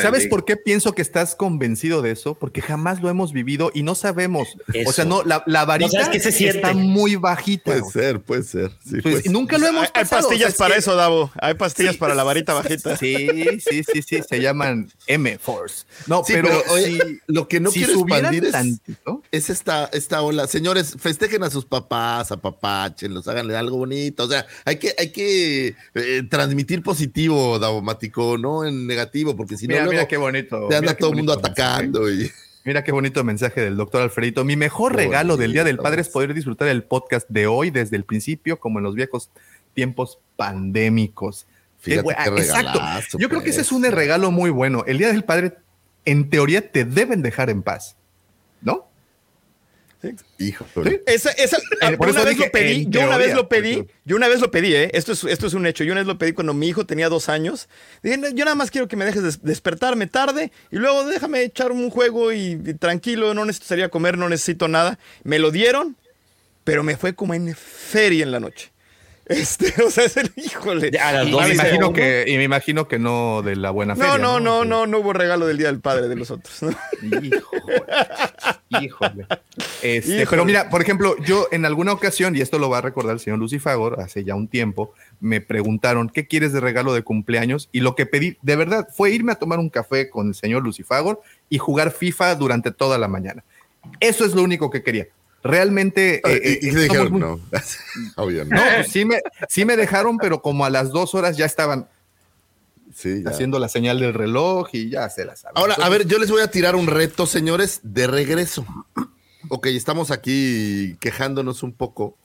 ¿Sabes 0.00 0.26
por 0.26 0.44
qué 0.44 0.56
pienso 0.56 0.92
que 0.92 1.02
estás 1.02 1.34
convencido 1.34 2.02
de 2.02 2.12
eso? 2.12 2.34
Porque 2.34 2.62
jamás 2.62 3.00
lo 3.00 3.08
hemos 3.08 3.32
vivido 3.32 3.70
y 3.74 3.82
no 3.82 3.94
sabemos. 3.94 4.56
O 4.86 4.92
sea, 4.92 5.04
no, 5.04 5.22
la, 5.24 5.42
la 5.46 5.64
varita 5.64 6.10
está 6.12 6.74
muy 6.74 7.16
bajita. 7.16 7.64
Puede 7.64 7.90
ser, 7.90 8.20
puede 8.20 8.42
ser. 8.42 8.70
Pues, 9.02 9.30
nunca 9.30 9.58
lo 9.58 9.66
hemos 9.66 9.88
Hay, 9.94 10.04
pastillas 10.04 10.54
para 10.54 10.76
eso, 10.76 10.94
Davo. 10.94 11.30
Hay 11.40 11.54
pastillas 11.54 11.96
para 11.96 12.14
la 12.14 12.24
varita 12.24 12.54
bajita. 12.54 12.96
Sí, 12.96 13.28
sí, 13.60 13.82
sí, 13.84 14.02
sí. 14.02 14.20
Se 14.28 14.40
llaman 14.40 14.90
M-Force. 15.06 15.84
No, 16.06 16.22
pero, 16.26 16.50
lo 17.26 17.48
que 17.48 17.60
no 17.60 17.70
quiero 17.70 17.92
expandir 17.92 18.50
es, 19.30 19.50
esta, 19.50 19.86
esta 19.92 20.22
ola. 20.22 20.46
Señores, 20.46 20.96
festejen 20.98 21.42
a 21.42 21.50
sus 21.50 21.64
papás, 21.64 22.32
a 22.32 22.40
los 23.02 23.28
háganle 23.28 23.56
algo 23.56 23.78
bonito. 23.78 24.24
O 24.24 24.28
sea, 24.28 24.46
hay 24.64 24.76
que, 24.76 24.94
hay 24.98 25.10
que 25.12 25.76
eh, 25.94 26.22
transmitir 26.28 26.82
positivo, 26.82 27.58
Daumático, 27.58 28.38
no 28.38 28.64
en 28.64 28.86
negativo, 28.86 29.36
porque 29.36 29.56
si 29.56 29.66
no, 29.66 29.74
mira 29.86 30.06
qué 30.06 30.16
bonito. 30.16 30.68
Te 30.68 30.76
anda 30.76 30.94
todo 30.94 31.10
el 31.10 31.16
mundo 31.16 31.32
atacando. 31.32 32.10
Y... 32.10 32.30
Mira 32.64 32.84
qué 32.84 32.92
bonito 32.92 33.24
mensaje 33.24 33.62
del 33.62 33.76
doctor 33.76 34.02
Alfredito. 34.02 34.44
Mi 34.44 34.54
mejor 34.54 34.94
regalo 34.94 35.36
del 35.36 35.52
Día 35.52 35.64
del 35.64 35.78
Padre 35.78 36.02
es 36.02 36.08
poder 36.08 36.34
disfrutar 36.34 36.68
el 36.68 36.82
podcast 36.82 37.28
de 37.30 37.46
hoy 37.46 37.70
desde 37.70 37.96
el 37.96 38.04
principio, 38.04 38.60
como 38.60 38.78
en 38.78 38.84
los 38.84 38.94
viejos 38.94 39.30
tiempos 39.74 40.18
pandémicos. 40.36 41.46
Fíjate 41.78 42.10
Exacto. 42.36 43.18
Yo 43.18 43.28
creo 43.30 43.42
que 43.42 43.50
ese 43.50 43.62
es 43.62 43.72
un 43.72 43.82
regalo 43.82 44.30
muy 44.30 44.50
bueno. 44.50 44.84
El 44.86 44.98
Día 44.98 45.08
del 45.08 45.24
Padre 45.24 45.54
en 46.04 46.30
teoría 46.30 46.70
te 46.70 46.84
deben 46.84 47.22
dejar 47.22 47.50
en 47.50 47.62
paz, 47.62 47.96
¿no? 48.60 48.90
Hijo. 50.38 50.64
Esa, 51.04 51.30
esa, 51.32 51.58
eh, 51.82 51.96
una 51.98 52.24
vez 52.24 52.38
lo 52.38 52.50
pedí, 52.50 52.86
yo 52.88 53.02
una 53.02 53.18
vez 53.18 53.34
lo 53.34 53.50
pedí, 53.50 53.86
yo 54.06 54.16
una 54.16 54.28
vez 54.28 54.40
lo 54.40 54.50
pedí, 54.50 54.74
¿eh? 54.74 54.90
esto, 54.94 55.12
es, 55.12 55.24
esto 55.24 55.46
es 55.46 55.52
un 55.52 55.66
hecho, 55.66 55.84
yo 55.84 55.92
una 55.92 56.00
vez 56.00 56.06
lo 56.06 56.16
pedí 56.16 56.32
cuando 56.32 56.54
mi 56.54 56.68
hijo 56.68 56.86
tenía 56.86 57.10
dos 57.10 57.28
años, 57.28 57.68
dije, 58.02 58.18
yo 58.32 58.46
nada 58.46 58.54
más 58.54 58.70
quiero 58.70 58.88
que 58.88 58.96
me 58.96 59.04
dejes 59.04 59.42
despertarme 59.42 60.06
tarde 60.06 60.52
y 60.70 60.76
luego 60.76 61.04
déjame 61.04 61.42
echar 61.42 61.70
un 61.70 61.90
juego 61.90 62.32
y, 62.32 62.56
tranquilo, 62.78 63.34
no 63.34 63.44
necesitaría 63.44 63.90
comer, 63.90 64.16
no 64.16 64.30
necesito 64.30 64.68
nada, 64.68 64.98
me 65.22 65.38
lo 65.38 65.50
dieron, 65.50 65.96
pero 66.64 66.82
me 66.82 66.96
fue 66.96 67.14
como 67.14 67.34
en 67.34 67.54
feria 67.54 68.22
en 68.22 68.30
la 68.30 68.40
noche. 68.40 68.72
Este, 69.30 69.72
o 69.86 69.90
sea, 69.90 70.04
es 70.04 70.16
el 70.16 70.32
híjole. 70.34 70.88
y, 70.88 71.30
me 71.30 71.54
imagino 71.54 71.92
que, 71.92 72.24
y 72.26 72.36
me 72.36 72.42
imagino 72.42 72.88
que 72.88 72.98
no 72.98 73.42
de 73.42 73.54
la 73.54 73.70
buena 73.70 73.94
feria. 73.94 74.18
No, 74.18 74.40
no, 74.40 74.40
no, 74.40 74.64
no, 74.64 74.86
no, 74.88 74.98
hubo 74.98 75.12
regalo 75.12 75.46
del 75.46 75.56
Día 75.56 75.68
del 75.68 75.80
Padre 75.80 76.08
de 76.08 76.16
los 76.16 76.32
otros. 76.32 76.60
Híjole. 78.68 79.26
Este, 79.82 80.26
pero 80.26 80.44
mira, 80.44 80.68
por 80.68 80.82
ejemplo, 80.82 81.16
yo 81.24 81.46
en 81.52 81.64
alguna 81.64 81.92
ocasión, 81.92 82.34
y 82.34 82.40
esto 82.40 82.58
lo 82.58 82.68
va 82.68 82.78
a 82.78 82.82
recordar 82.82 83.14
el 83.14 83.20
señor 83.20 83.38
Lucifagor, 83.38 84.00
hace 84.00 84.24
ya 84.24 84.34
un 84.34 84.48
tiempo, 84.48 84.92
me 85.20 85.40
preguntaron, 85.40 86.10
¿qué 86.10 86.26
quieres 86.26 86.52
de 86.52 86.58
regalo 86.58 86.92
de 86.92 87.02
cumpleaños? 87.02 87.68
Y 87.70 87.80
lo 87.80 87.94
que 87.94 88.06
pedí, 88.06 88.36
de 88.42 88.56
verdad, 88.56 88.88
fue 88.92 89.12
irme 89.12 89.32
a 89.32 89.36
tomar 89.36 89.60
un 89.60 89.70
café 89.70 90.10
con 90.10 90.28
el 90.28 90.34
señor 90.34 90.64
Lucifagor 90.64 91.22
y 91.48 91.58
jugar 91.58 91.92
FIFA 91.92 92.34
durante 92.34 92.72
toda 92.72 92.98
la 92.98 93.06
mañana. 93.06 93.44
Eso 94.00 94.24
es 94.24 94.34
lo 94.34 94.42
único 94.42 94.70
que 94.70 94.82
quería 94.82 95.06
realmente. 95.42 96.20
Ah, 96.24 96.30
y, 96.30 96.34
eh, 96.34 96.58
dijeron, 96.60 97.18
no. 97.18 97.40
Obvio, 98.16 98.44
no. 98.44 98.60
pues 98.76 98.88
sí 98.88 99.04
me, 99.04 99.20
sí 99.48 99.64
me 99.64 99.76
dejaron, 99.76 100.18
pero 100.18 100.42
como 100.42 100.64
a 100.64 100.70
las 100.70 100.90
dos 100.90 101.14
horas 101.14 101.36
ya 101.36 101.46
estaban 101.46 101.88
haciendo 103.26 103.58
la 103.58 103.68
señal 103.68 104.00
del 104.00 104.14
reloj 104.14 104.68
y 104.72 104.90
ya 104.90 105.08
se 105.08 105.24
las 105.24 105.44
Ahora, 105.54 105.74
a 105.74 105.88
ver, 105.88 106.06
yo 106.06 106.18
les 106.18 106.30
voy 106.30 106.42
a 106.42 106.50
tirar 106.50 106.76
un 106.76 106.86
reto, 106.86 107.26
señores, 107.26 107.80
de 107.82 108.06
regreso. 108.06 108.66
Ok, 109.48 109.66
estamos 109.68 110.10
aquí 110.10 110.96
quejándonos 111.00 111.62
un 111.62 111.72
poco. 111.72 112.16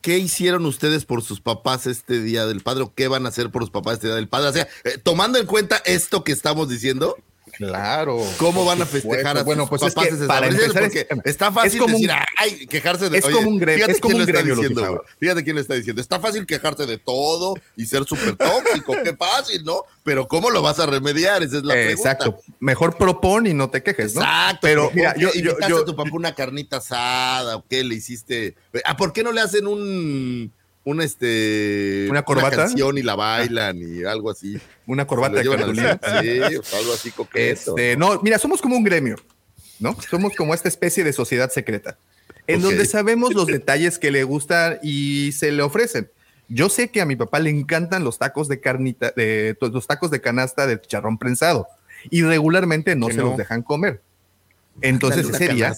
¿Qué 0.00 0.18
hicieron 0.18 0.64
ustedes 0.64 1.04
por 1.04 1.22
sus 1.22 1.40
papás 1.40 1.86
este 1.86 2.22
Día 2.22 2.46
del 2.46 2.60
Padre 2.60 2.82
o 2.84 2.94
qué 2.94 3.06
van 3.06 3.26
a 3.26 3.28
hacer 3.28 3.50
por 3.50 3.62
sus 3.62 3.70
papás 3.70 3.94
este 3.94 4.06
Día 4.08 4.16
del 4.16 4.26
Padre? 4.26 4.48
O 4.48 4.52
sea, 4.54 4.68
eh, 4.84 4.98
tomando 5.00 5.38
en 5.38 5.46
cuenta 5.46 5.80
esto 5.84 6.24
que 6.24 6.32
estamos 6.32 6.68
diciendo, 6.68 7.16
Claro. 7.60 8.24
¿Cómo 8.38 8.64
van 8.64 8.80
a 8.80 8.86
festejar 8.86 9.36
a 9.36 9.42
bueno, 9.42 9.68
pues 9.68 9.82
papás? 9.82 10.06
Es 10.06 10.20
que 10.20 10.26
para 10.26 10.46
empezar 10.46 10.82
es, 10.84 11.06
está 11.26 11.52
fácil 11.52 11.78
como 11.78 11.92
decir, 11.92 12.10
ay, 12.38 12.66
quejarse 12.66 13.10
de 13.10 13.18
Es 13.18 13.24
como 13.26 13.50
un 13.50 13.58
gremio, 13.58 13.84
fíjate 13.84 13.92
es 13.92 14.00
como 14.00 14.16
un 14.16 14.24
gremio 14.24 14.56
diciendo, 14.56 15.04
Fíjate 15.18 15.44
quién 15.44 15.56
le 15.56 15.60
está 15.60 15.74
diciendo. 15.74 16.00
Está 16.00 16.18
fácil 16.18 16.46
quejarse 16.46 16.86
de 16.86 16.96
todo 16.96 17.56
y 17.76 17.84
ser 17.84 18.04
súper 18.04 18.36
tóxico, 18.36 18.94
qué 19.04 19.14
fácil, 19.14 19.62
¿no? 19.62 19.82
Pero 20.02 20.26
¿cómo 20.26 20.48
lo 20.48 20.62
vas 20.62 20.78
a 20.78 20.86
remediar? 20.86 21.42
Esa 21.42 21.58
es 21.58 21.64
la 21.64 21.74
pregunta. 21.74 22.10
Exacto. 22.10 22.38
Mejor 22.60 22.96
propon 22.96 23.46
y 23.46 23.52
no 23.52 23.68
te 23.68 23.82
quejes, 23.82 24.14
¿no? 24.14 24.22
Exacto. 24.22 24.60
Pero 24.62 24.90
mira, 24.94 25.14
yo, 25.18 25.30
yo, 25.34 25.52
yo, 25.68 25.80
a 25.80 25.84
tu 25.84 25.94
papá 25.94 26.08
una 26.14 26.34
carnita 26.34 26.78
asada 26.78 27.56
o 27.56 27.66
qué 27.68 27.84
le 27.84 27.94
hiciste. 27.94 28.54
¿A 28.86 28.96
por 28.96 29.12
qué 29.12 29.22
no 29.22 29.32
le 29.32 29.42
hacen 29.42 29.66
un 29.66 30.50
una 30.84 31.04
este 31.04 32.06
una 32.10 32.22
corbata 32.22 32.56
canción 32.56 32.96
y 32.96 33.02
la 33.02 33.14
bailan 33.14 33.78
y 33.78 34.04
algo 34.04 34.30
así. 34.30 34.58
Una 34.86 35.06
corbata 35.06 35.38
de 35.38 35.48
cartulina 35.48 36.00
sí 36.22 36.56
o 36.56 36.76
algo 36.76 36.92
así 36.94 37.10
coqueto. 37.10 37.76
Este, 37.76 37.96
no 37.96 38.20
mira 38.22 38.38
somos 38.38 38.60
como 38.60 38.76
un 38.76 38.84
gremio 38.84 39.16
no 39.78 39.96
somos 40.08 40.34
como 40.36 40.54
esta 40.54 40.68
especie 40.68 41.04
de 41.04 41.12
sociedad 41.12 41.50
secreta 41.50 41.96
en 42.46 42.62
donde 42.62 42.84
sabemos 42.86 43.34
los 43.34 43.46
detalles 43.46 43.98
que 43.98 44.10
le 44.10 44.24
gustan 44.24 44.78
y 44.82 45.32
se 45.32 45.52
le 45.52 45.62
ofrecen. 45.62 46.10
Yo 46.48 46.68
sé 46.68 46.90
que 46.90 47.00
a 47.00 47.06
mi 47.06 47.14
papá 47.14 47.38
le 47.38 47.50
encantan 47.50 48.02
los 48.02 48.18
tacos 48.18 48.48
de 48.48 48.60
carnita 48.60 49.12
de 49.14 49.56
los 49.60 49.86
tacos 49.86 50.10
de 50.10 50.20
canasta 50.20 50.66
de 50.66 50.80
chicharrón 50.80 51.16
prensado 51.16 51.68
y 52.10 52.22
regularmente 52.22 52.96
no 52.96 53.08
se 53.08 53.18
los 53.18 53.36
dejan 53.36 53.62
comer. 53.62 54.02
Entonces 54.80 55.26
sería 55.36 55.74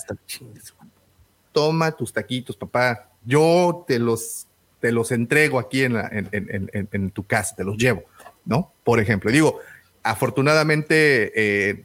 toma 1.52 1.92
tus 1.92 2.12
taquitos 2.12 2.56
papá. 2.56 3.10
Yo 3.24 3.84
te 3.86 3.98
los 3.98 4.46
te 4.82 4.90
los 4.90 5.12
entrego 5.12 5.60
aquí 5.60 5.84
en, 5.84 5.96
en, 6.32 7.10
tu 7.12 7.22
casa, 7.22 7.54
te 7.54 7.62
los 7.62 7.76
llevo, 7.78 8.02
¿no? 8.44 8.72
Por 8.82 8.98
ejemplo, 8.98 9.30
digo, 9.30 9.60
afortunadamente 10.02 11.30
eh, 11.36 11.84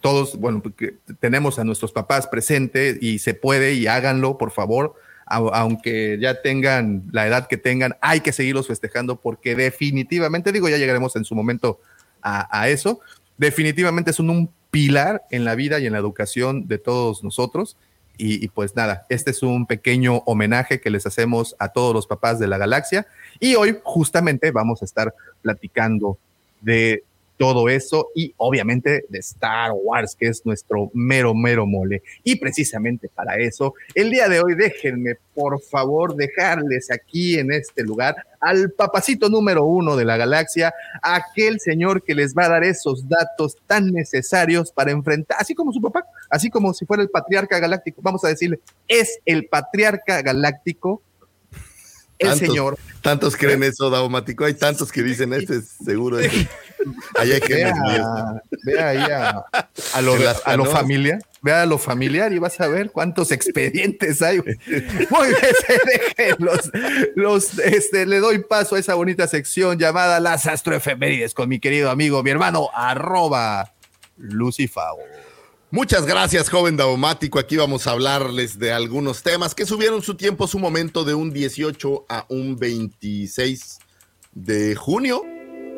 todos, 0.00 0.36
bueno, 0.38 0.62
tenemos 1.20 1.58
a 1.58 1.64
nuestros 1.64 1.92
papás 1.92 2.26
presentes 2.26 2.96
y 3.02 3.18
se 3.18 3.34
puede 3.34 3.74
y 3.74 3.88
háganlo, 3.88 4.38
por 4.38 4.52
favor, 4.52 4.94
aunque 5.26 6.16
ya 6.18 6.40
tengan 6.40 7.02
la 7.12 7.26
edad 7.26 7.46
que 7.46 7.58
tengan, 7.58 7.96
hay 8.00 8.20
que 8.20 8.32
seguirlos 8.32 8.68
festejando 8.68 9.16
porque 9.16 9.54
definitivamente, 9.54 10.50
digo, 10.50 10.70
ya 10.70 10.78
llegaremos 10.78 11.16
en 11.16 11.26
su 11.26 11.34
momento 11.34 11.78
a, 12.22 12.58
a 12.58 12.70
eso, 12.70 13.00
definitivamente 13.36 14.14
son 14.14 14.30
un 14.30 14.50
pilar 14.70 15.24
en 15.30 15.44
la 15.44 15.54
vida 15.56 15.78
y 15.78 15.86
en 15.86 15.92
la 15.92 15.98
educación 15.98 16.68
de 16.68 16.78
todos 16.78 17.22
nosotros 17.22 17.76
y, 18.16 18.46
pues 18.48 18.76
nada, 18.76 19.06
este 19.08 19.32
es 19.32 19.42
un 19.42 19.66
pequeño 19.66 20.18
homenaje 20.26 20.80
que 20.80 20.90
les 20.90 21.06
hacemos 21.06 21.56
a 21.58 21.68
todos 21.68 21.92
los 21.92 22.06
papás 22.06 22.38
de 22.38 22.46
la 22.46 22.58
galaxia. 22.58 23.06
Y 23.40 23.56
hoy 23.56 23.78
justamente 23.82 24.50
vamos 24.50 24.82
a 24.82 24.84
estar 24.84 25.14
platicando 25.42 26.18
de 26.60 27.04
todo 27.36 27.68
eso 27.68 28.08
y 28.14 28.32
obviamente 28.36 29.04
de 29.08 29.18
Star 29.18 29.72
Wars, 29.72 30.16
que 30.18 30.26
es 30.26 30.44
nuestro 30.44 30.90
mero, 30.94 31.34
mero 31.34 31.66
mole. 31.66 32.02
Y 32.22 32.36
precisamente 32.36 33.08
para 33.08 33.36
eso, 33.36 33.74
el 33.94 34.10
día 34.10 34.28
de 34.28 34.40
hoy 34.40 34.54
déjenme, 34.54 35.16
por 35.34 35.60
favor, 35.60 36.14
dejarles 36.14 36.90
aquí 36.90 37.38
en 37.38 37.52
este 37.52 37.82
lugar 37.82 38.16
al 38.40 38.70
papacito 38.70 39.28
número 39.28 39.64
uno 39.64 39.96
de 39.96 40.04
la 40.04 40.16
galaxia, 40.16 40.72
aquel 41.02 41.60
señor 41.60 42.02
que 42.02 42.14
les 42.14 42.34
va 42.34 42.44
a 42.44 42.50
dar 42.50 42.64
esos 42.64 43.08
datos 43.08 43.56
tan 43.66 43.90
necesarios 43.90 44.70
para 44.70 44.90
enfrentar, 44.90 45.38
así 45.40 45.54
como 45.54 45.72
su 45.72 45.80
papá, 45.80 46.04
así 46.28 46.50
como 46.50 46.74
si 46.74 46.84
fuera 46.84 47.02
el 47.02 47.08
patriarca 47.08 47.58
galáctico, 47.58 48.02
vamos 48.02 48.24
a 48.24 48.28
decirle, 48.28 48.60
es 48.86 49.18
el 49.24 49.46
patriarca 49.46 50.20
galáctico 50.20 51.02
el 52.24 52.38
señor. 52.38 52.78
Tantos 53.00 53.36
creen 53.36 53.62
eso, 53.62 53.90
Daumático. 53.90 54.44
Hay 54.44 54.54
tantos 54.54 54.90
que 54.90 55.02
dicen, 55.02 55.32
este 55.34 55.56
es 55.56 55.64
seguro. 55.84 56.18
Hay 57.18 57.40
que 57.40 57.72
Vea 58.64 58.88
ahí 58.88 58.98
a, 58.98 59.44
a 59.92 60.00
lo, 60.00 60.14
a 60.44 60.56
lo 60.56 60.64
familiar. 60.64 61.18
Vea 61.42 61.62
a 61.62 61.66
lo 61.66 61.76
familiar 61.76 62.32
y 62.32 62.38
vas 62.38 62.58
a 62.60 62.68
ver 62.68 62.90
cuántos 62.90 63.30
expedientes 63.30 64.22
hay. 64.22 64.38
Muy 64.38 65.28
bien, 65.28 66.36
los, 66.38 66.70
los, 67.14 67.58
este, 67.58 68.06
le 68.06 68.20
doy 68.20 68.38
paso 68.38 68.76
a 68.76 68.78
esa 68.78 68.94
bonita 68.94 69.26
sección 69.28 69.78
llamada 69.78 70.20
Las 70.20 70.46
Astroefemérides 70.46 71.34
con 71.34 71.48
mi 71.50 71.60
querido 71.60 71.90
amigo, 71.90 72.22
mi 72.22 72.30
hermano, 72.30 72.70
arroba 72.74 73.74
Lucifago. 74.16 75.02
Muchas 75.74 76.06
gracias, 76.06 76.50
joven 76.50 76.76
daumático. 76.76 77.40
Aquí 77.40 77.56
vamos 77.56 77.88
a 77.88 77.90
hablarles 77.90 78.60
de 78.60 78.70
algunos 78.70 79.24
temas 79.24 79.56
que 79.56 79.66
subieron 79.66 80.02
su 80.02 80.14
tiempo, 80.14 80.46
su 80.46 80.60
momento 80.60 81.02
de 81.02 81.14
un 81.14 81.32
18 81.32 82.06
a 82.08 82.26
un 82.28 82.54
26 82.54 83.80
de 84.34 84.76
junio. 84.76 85.22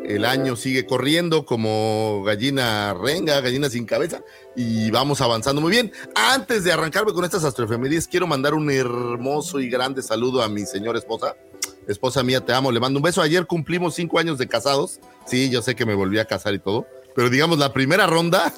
El 0.05 0.27
año 0.27 0.55
sigue 0.55 0.85
corriendo 0.85 1.47
como 1.47 2.23
gallina 2.27 2.93
renga, 2.93 3.41
gallina 3.41 3.71
sin 3.71 3.87
cabeza, 3.87 4.21
y 4.55 4.91
vamos 4.91 5.23
avanzando 5.23 5.63
muy 5.63 5.71
bien. 5.71 5.91
Antes 6.15 6.63
de 6.65 6.73
arrancarme 6.73 7.15
con 7.15 7.25
estas 7.25 7.45
astroefemérides, 7.45 8.07
quiero 8.07 8.27
mandar 8.27 8.53
un 8.53 8.71
hermoso 8.71 9.61
y 9.61 9.71
grande 9.71 10.03
saludo 10.03 10.43
a 10.43 10.49
mi 10.51 10.67
señora 10.67 10.99
esposa. 10.99 11.37
Esposa 11.89 12.23
mía, 12.23 12.43
te 12.43 12.53
amo, 12.53 12.71
le 12.71 12.81
mando 12.81 12.99
un 12.99 13.03
beso. 13.03 13.23
Ayer 13.23 13.47
cumplimos 13.47 13.95
cinco 13.95 14.19
años 14.19 14.37
de 14.37 14.47
casados. 14.47 15.01
Sí, 15.27 15.49
yo 15.49 15.63
sé 15.63 15.75
que 15.75 15.87
me 15.87 15.95
volví 15.95 16.19
a 16.19 16.27
casar 16.27 16.53
y 16.53 16.59
todo, 16.59 16.87
pero 17.15 17.31
digamos, 17.31 17.57
la 17.57 17.73
primera 17.73 18.07
ronda, 18.07 18.53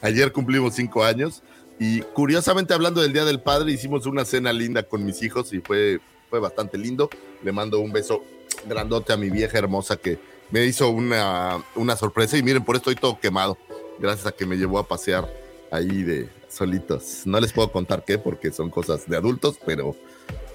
ayer 0.00 0.32
cumplimos 0.32 0.74
cinco 0.74 1.04
años. 1.04 1.42
Y 1.78 2.00
curiosamente, 2.00 2.74
hablando 2.74 3.00
del 3.00 3.12
Día 3.12 3.24
del 3.24 3.40
Padre, 3.40 3.72
hicimos 3.72 4.06
una 4.06 4.24
cena 4.24 4.52
linda 4.52 4.82
con 4.82 5.04
mis 5.04 5.22
hijos 5.22 5.52
y 5.52 5.60
fue, 5.60 6.00
fue 6.28 6.40
bastante 6.40 6.76
lindo. 6.76 7.08
Le 7.42 7.52
mando 7.52 7.78
un 7.80 7.92
beso 7.92 8.24
grandote 8.66 9.12
a 9.12 9.16
mi 9.16 9.30
vieja 9.30 9.58
hermosa 9.58 9.96
que 9.96 10.18
me 10.50 10.64
hizo 10.64 10.88
una, 10.88 11.62
una 11.74 11.96
sorpresa 11.96 12.36
y 12.36 12.42
miren, 12.42 12.64
por 12.64 12.76
esto 12.76 12.90
estoy 12.90 13.00
todo 13.00 13.20
quemado, 13.20 13.58
gracias 13.98 14.26
a 14.26 14.32
que 14.32 14.46
me 14.46 14.56
llevó 14.56 14.78
a 14.78 14.88
pasear 14.88 15.28
ahí 15.70 16.02
de 16.02 16.28
solitos. 16.48 17.22
No 17.26 17.40
les 17.40 17.52
puedo 17.52 17.70
contar 17.70 18.04
qué 18.04 18.18
porque 18.18 18.50
son 18.52 18.70
cosas 18.70 19.08
de 19.08 19.16
adultos, 19.16 19.58
pero, 19.64 19.94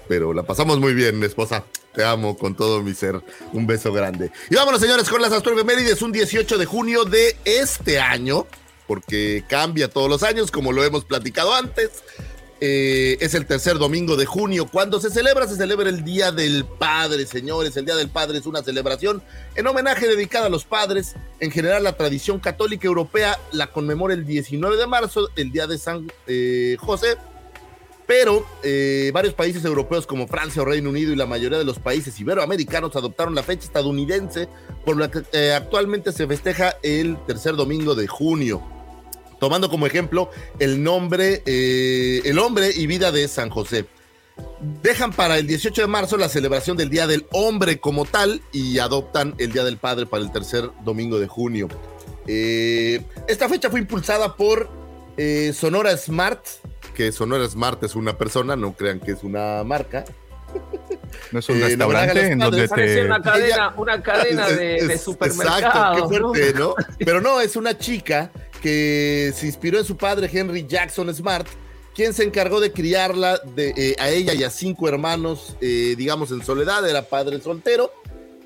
pero 0.08 0.32
la 0.32 0.42
pasamos 0.42 0.78
muy 0.80 0.94
bien, 0.94 1.22
esposa. 1.22 1.64
Te 1.94 2.04
amo 2.04 2.36
con 2.36 2.56
todo 2.56 2.82
mi 2.82 2.92
ser. 2.92 3.22
Un 3.52 3.68
beso 3.68 3.92
grande. 3.92 4.32
Y 4.50 4.56
vámonos, 4.56 4.80
señores, 4.80 5.08
con 5.08 5.22
las 5.22 5.32
astroefemérides. 5.32 6.02
Un 6.02 6.10
18 6.10 6.58
de 6.58 6.66
junio 6.66 7.04
de 7.04 7.36
este 7.44 8.00
año, 8.00 8.48
porque 8.86 9.44
cambia 9.48 9.88
todos 9.88 10.08
los 10.08 10.22
años, 10.22 10.50
como 10.50 10.72
lo 10.72 10.84
hemos 10.84 11.04
platicado 11.04 11.54
antes. 11.54 12.02
Eh, 12.60 13.18
es 13.20 13.34
el 13.34 13.46
tercer 13.46 13.78
domingo 13.78 14.16
de 14.16 14.26
junio. 14.26 14.66
Cuando 14.66 14.98
se 14.98 15.10
celebra, 15.10 15.46
se 15.46 15.56
celebra 15.56 15.90
el 15.90 16.02
Día 16.02 16.32
del 16.32 16.64
Padre, 16.64 17.26
señores. 17.26 17.76
El 17.76 17.84
Día 17.84 17.96
del 17.96 18.08
Padre 18.08 18.38
es 18.38 18.46
una 18.46 18.62
celebración 18.62 19.22
en 19.54 19.66
homenaje 19.66 20.08
dedicada 20.08 20.46
a 20.46 20.48
los 20.48 20.64
padres. 20.64 21.14
En 21.40 21.50
general, 21.50 21.82
la 21.82 21.96
tradición 21.96 22.38
católica 22.38 22.86
europea 22.86 23.38
la 23.52 23.66
conmemora 23.66 24.14
el 24.14 24.24
19 24.24 24.78
de 24.78 24.86
marzo, 24.86 25.28
el 25.36 25.50
Día 25.50 25.66
de 25.66 25.76
San 25.78 26.10
eh, 26.26 26.76
José. 26.80 27.16
Pero 28.06 28.46
eh, 28.62 29.10
varios 29.12 29.34
países 29.34 29.64
europeos 29.64 30.06
como 30.06 30.26
Francia 30.28 30.62
o 30.62 30.64
Reino 30.64 30.90
Unido 30.90 31.12
y 31.12 31.16
la 31.16 31.26
mayoría 31.26 31.58
de 31.58 31.64
los 31.64 31.78
países 31.78 32.18
iberoamericanos 32.18 32.96
adoptaron 32.96 33.34
la 33.34 33.42
fecha 33.42 33.64
estadounidense, 33.64 34.48
por 34.86 34.98
la 34.98 35.10
que 35.10 35.52
actualmente 35.52 36.12
se 36.12 36.26
festeja 36.26 36.76
el 36.82 37.18
tercer 37.26 37.56
domingo 37.56 37.94
de 37.94 38.06
junio 38.06 38.73
tomando 39.44 39.68
como 39.68 39.86
ejemplo 39.86 40.30
el 40.58 40.82
nombre, 40.82 41.42
eh, 41.44 42.22
el 42.24 42.38
hombre 42.38 42.70
y 42.74 42.86
vida 42.86 43.12
de 43.12 43.28
San 43.28 43.50
José. 43.50 43.84
Dejan 44.82 45.12
para 45.12 45.36
el 45.36 45.46
18 45.46 45.82
de 45.82 45.86
marzo 45.86 46.16
la 46.16 46.30
celebración 46.30 46.78
del 46.78 46.88
Día 46.88 47.06
del 47.06 47.26
Hombre 47.30 47.78
como 47.78 48.06
tal 48.06 48.40
y 48.52 48.78
adoptan 48.78 49.34
el 49.36 49.52
Día 49.52 49.62
del 49.64 49.76
Padre 49.76 50.06
para 50.06 50.22
el 50.22 50.32
tercer 50.32 50.70
domingo 50.82 51.18
de 51.18 51.26
junio. 51.26 51.68
Eh, 52.26 53.04
esta 53.28 53.46
fecha 53.50 53.68
fue 53.68 53.80
impulsada 53.80 54.34
por 54.34 54.70
eh, 55.18 55.52
Sonora 55.54 55.94
Smart, 55.94 56.42
que 56.94 57.12
Sonora 57.12 57.46
Smart 57.46 57.84
es 57.84 57.94
una 57.96 58.16
persona, 58.16 58.56
no 58.56 58.72
crean 58.72 58.98
que 58.98 59.12
es 59.12 59.24
una 59.24 59.62
marca. 59.62 60.06
No 61.32 61.40
es 61.40 61.48
un 61.50 61.60
restaurante 61.60 62.28
en 62.28 62.38
donde 62.38 62.66
te... 62.66 63.04
Una 63.04 63.20
cadena, 63.20 63.74
una 63.76 64.02
cadena 64.02 64.48
de, 64.48 64.86
de 64.86 64.98
supermercados. 64.98 65.58
Exacto, 65.58 66.08
qué 66.08 66.18
fuerte, 66.18 66.58
¿no? 66.58 66.74
Pero 66.98 67.20
no, 67.20 67.40
es 67.40 67.56
una 67.56 67.76
chica 67.76 68.30
que 68.64 69.34
se 69.36 69.44
inspiró 69.44 69.78
en 69.78 69.84
su 69.84 69.94
padre 69.94 70.30
Henry 70.32 70.64
Jackson 70.66 71.14
Smart, 71.14 71.46
quien 71.94 72.14
se 72.14 72.24
encargó 72.24 72.60
de 72.60 72.72
criarla 72.72 73.38
eh, 73.58 73.94
a 73.98 74.08
ella 74.08 74.32
y 74.32 74.42
a 74.42 74.48
cinco 74.48 74.88
hermanos, 74.88 75.54
eh, 75.60 75.94
digamos, 75.98 76.30
en 76.30 76.42
soledad, 76.42 76.88
era 76.88 77.02
padre 77.02 77.38
soltero. 77.42 77.92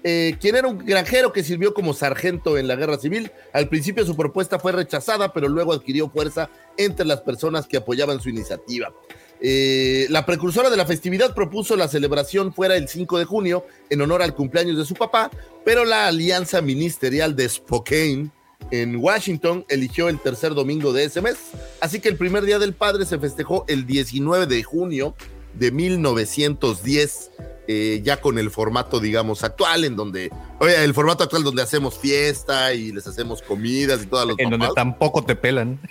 Eh, 0.03 0.35
quien 0.41 0.57
era 0.57 0.67
un 0.67 0.79
granjero 0.79 1.33
que 1.33 1.45
sirvió 1.45 1.73
como 1.73 1.95
sargento 1.95 2.59
en 2.59 2.67
la 2.67 2.75
guerra 2.75 2.99
civil. 2.99 3.31
Al 3.53 3.69
principio 3.69 4.05
su 4.05 4.17
propuesta 4.17 4.59
fue 4.59 4.73
rechazada, 4.73 5.33
pero 5.33 5.49
luego 5.49 5.73
adquirió 5.73 6.11
fuerza 6.11 6.51
entre 6.77 7.07
las 7.07 7.21
personas 7.21 7.69
que 7.69 7.77
apoyaban 7.77 8.21
su 8.21 8.29
iniciativa. 8.29 8.93
la 9.41 10.27
precursora 10.27 10.69
de 10.69 10.77
la 10.77 10.85
festividad 10.85 11.33
propuso 11.33 11.77
la 11.77 11.87
celebración 11.87 12.53
fuera 12.53 12.75
el 12.77 12.89
5 12.89 13.21
de 13.21 13.25
junio 13.25 13.65
en 13.89 14.01
honor 14.01 14.23
al 14.23 14.35
cumpleaños 14.35 14.79
de 14.79 14.85
su 14.85 14.95
papá, 14.95 15.31
pero 15.65 15.85
la 15.85 16.09
alianza 16.09 16.61
ministerial 16.61 17.37
de 17.37 17.49
Spokane 17.49 18.33
en 18.71 18.97
Washington 18.97 19.65
eligió 19.69 20.09
el 20.09 20.19
tercer 20.19 20.55
domingo 20.55 20.93
de 20.93 21.05
ese 21.05 21.21
mes. 21.21 21.37
Así 21.81 22.01
que 22.01 22.09
el 22.09 22.17
primer 22.17 22.45
Día 22.45 22.59
del 22.59 22.75
Padre 22.75 23.07
se 23.07 23.19
festejó 23.19 23.65
el 23.69 23.87
19 23.87 24.47
de 24.47 24.63
junio 24.63 25.15
de 25.55 25.73
1910, 25.73 27.31
eh, 27.67 28.01
ya 28.05 28.21
con 28.21 28.39
el 28.39 28.51
formato, 28.51 29.01
digamos, 29.01 29.45
actual, 29.45 29.85
en 29.85 29.97
donde, 29.97 30.31
oye, 30.61 30.83
el 30.85 30.95
formato 30.95 31.25
actual 31.25 31.43
donde 31.43 31.63
hacemos 31.63 31.99
fiesta 31.99 32.73
y 32.73 32.93
les 32.93 33.07
hacemos 33.07 33.43
comidas 33.43 34.03
y 34.03 34.07
todas 34.07 34.27
los 34.27 34.39
En 34.39 34.51
donde 34.51 34.69
tampoco 34.75 35.25
te 35.25 35.37
pelan. 35.37 35.81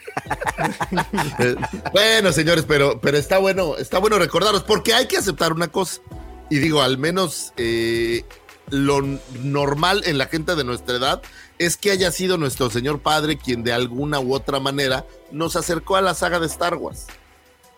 Eh, 1.39 1.55
bueno, 1.91 2.31
señores, 2.31 2.65
pero, 2.67 2.99
pero 2.99 3.17
está 3.17 3.37
bueno, 3.37 3.77
está 3.77 3.99
bueno 3.99 4.17
recordaros, 4.17 4.63
porque 4.63 4.93
hay 4.93 5.05
que 5.05 5.17
aceptar 5.17 5.53
una 5.53 5.67
cosa. 5.67 6.01
Y 6.49 6.57
digo, 6.57 6.81
al 6.81 6.97
menos 6.97 7.53
eh, 7.57 8.23
lo 8.69 9.01
normal 9.43 10.03
en 10.05 10.17
la 10.17 10.25
gente 10.25 10.55
de 10.55 10.63
nuestra 10.63 10.95
edad 10.97 11.21
es 11.59 11.77
que 11.77 11.91
haya 11.91 12.11
sido 12.11 12.37
nuestro 12.37 12.69
Señor 12.69 12.99
Padre 12.99 13.37
quien 13.37 13.63
de 13.63 13.73
alguna 13.73 14.19
u 14.19 14.33
otra 14.33 14.59
manera 14.59 15.05
nos 15.31 15.55
acercó 15.55 15.95
a 15.95 16.01
la 16.01 16.13
saga 16.13 16.39
de 16.39 16.47
Star 16.47 16.75
Wars. 16.75 17.07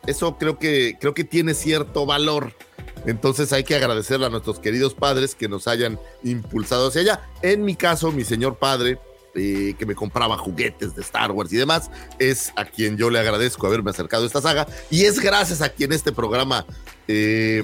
Eso 0.08 0.38
creo 0.38 0.58
que, 0.58 0.98
creo 1.00 1.14
que 1.14 1.24
tiene 1.24 1.54
cierto 1.54 2.06
valor. 2.06 2.54
Entonces 3.06 3.54
hay 3.54 3.64
que 3.64 3.76
agradecerle 3.76 4.26
a 4.26 4.30
nuestros 4.30 4.60
queridos 4.60 4.94
padres 4.94 5.36
que 5.36 5.48
nos 5.48 5.68
hayan 5.68 6.00
impulsado 6.24 6.88
hacia 6.88 7.02
allá. 7.02 7.30
En 7.42 7.64
mi 7.64 7.76
caso, 7.76 8.12
mi 8.12 8.24
señor 8.24 8.58
padre, 8.58 9.00
eh, 9.36 9.76
que 9.78 9.86
me 9.86 9.96
compraba 9.96 10.38
juguetes 10.38 10.96
de 10.96 11.02
Star 11.02 11.32
Wars 11.32 11.52
y 11.54 11.58
demás, 11.58 11.90
es 12.18 12.52
a 12.56 12.66
quien 12.66 12.98
yo 12.98 13.10
le 13.10 13.20
agradezco 13.20 13.68
haberme 13.68 13.92
acercado 13.92 14.24
a 14.24 14.28
esta 14.28 14.42
saga. 14.42 14.68
Y 14.90 15.06
es 15.06 15.20
gracias 15.20 15.62
a 15.62 15.70
quien 15.70 15.92
este 15.94 16.12
programa 16.12 16.66
eh, 17.08 17.64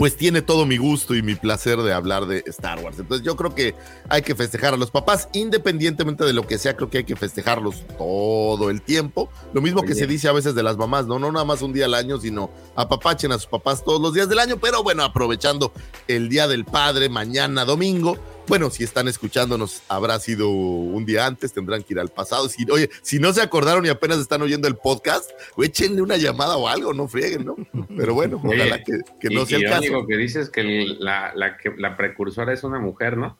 pues 0.00 0.16
tiene 0.16 0.40
todo 0.40 0.64
mi 0.64 0.78
gusto 0.78 1.14
y 1.14 1.22
mi 1.22 1.34
placer 1.34 1.78
de 1.78 1.92
hablar 1.92 2.24
de 2.26 2.42
Star 2.46 2.78
Wars. 2.78 2.98
Entonces 2.98 3.22
yo 3.22 3.36
creo 3.36 3.54
que 3.54 3.74
hay 4.08 4.22
que 4.22 4.34
festejar 4.34 4.72
a 4.72 4.78
los 4.78 4.90
papás, 4.90 5.28
independientemente 5.34 6.24
de 6.24 6.32
lo 6.32 6.46
que 6.46 6.56
sea, 6.56 6.74
creo 6.74 6.88
que 6.88 6.98
hay 6.98 7.04
que 7.04 7.16
festejarlos 7.16 7.84
todo 7.98 8.70
el 8.70 8.80
tiempo. 8.80 9.28
Lo 9.52 9.60
mismo 9.60 9.82
que 9.82 9.94
se 9.94 10.06
dice 10.06 10.28
a 10.28 10.32
veces 10.32 10.54
de 10.54 10.62
las 10.62 10.78
mamás, 10.78 11.06
¿no? 11.06 11.18
No 11.18 11.30
nada 11.30 11.44
más 11.44 11.60
un 11.60 11.74
día 11.74 11.84
al 11.84 11.92
año, 11.92 12.18
sino 12.18 12.50
apapachen 12.76 13.30
a 13.32 13.38
sus 13.38 13.48
papás 13.48 13.84
todos 13.84 14.00
los 14.00 14.14
días 14.14 14.28
del 14.30 14.38
año, 14.38 14.56
pero 14.56 14.82
bueno, 14.82 15.04
aprovechando 15.04 15.72
el 16.08 16.30
Día 16.30 16.48
del 16.48 16.64
Padre, 16.64 17.10
mañana 17.10 17.66
domingo, 17.66 18.16
bueno, 18.50 18.68
si 18.68 18.82
están 18.82 19.06
escuchándonos, 19.06 19.82
habrá 19.86 20.18
sido 20.18 20.50
un 20.50 21.06
día 21.06 21.24
antes, 21.24 21.52
tendrán 21.52 21.84
que 21.84 21.94
ir 21.94 22.00
al 22.00 22.08
pasado. 22.08 22.48
Si, 22.48 22.68
oye, 22.68 22.90
si 23.00 23.20
no 23.20 23.32
se 23.32 23.42
acordaron 23.42 23.86
y 23.86 23.88
apenas 23.88 24.18
están 24.18 24.42
oyendo 24.42 24.66
el 24.66 24.74
podcast, 24.74 25.30
échenle 25.56 26.02
una 26.02 26.16
llamada 26.16 26.56
o 26.56 26.66
algo, 26.66 26.92
no 26.92 27.06
frieguen, 27.06 27.44
¿no? 27.44 27.56
Pero 27.96 28.12
bueno, 28.12 28.42
ojalá 28.42 28.82
que, 28.82 29.28
no 29.30 29.46
sea 29.46 29.58
el 29.58 29.64
caso. 29.64 29.92
Lo 29.92 30.06
que 30.06 30.16
dices 30.16 30.46
es 30.46 30.50
que 30.50 30.64
la, 30.98 31.32
que 31.62 31.72
la 31.78 31.96
precursora 31.96 32.52
es 32.52 32.64
una 32.64 32.80
mujer, 32.80 33.16
¿no? 33.16 33.38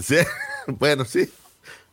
Sí, 0.00 0.18
bueno, 0.68 1.04
sí. 1.04 1.28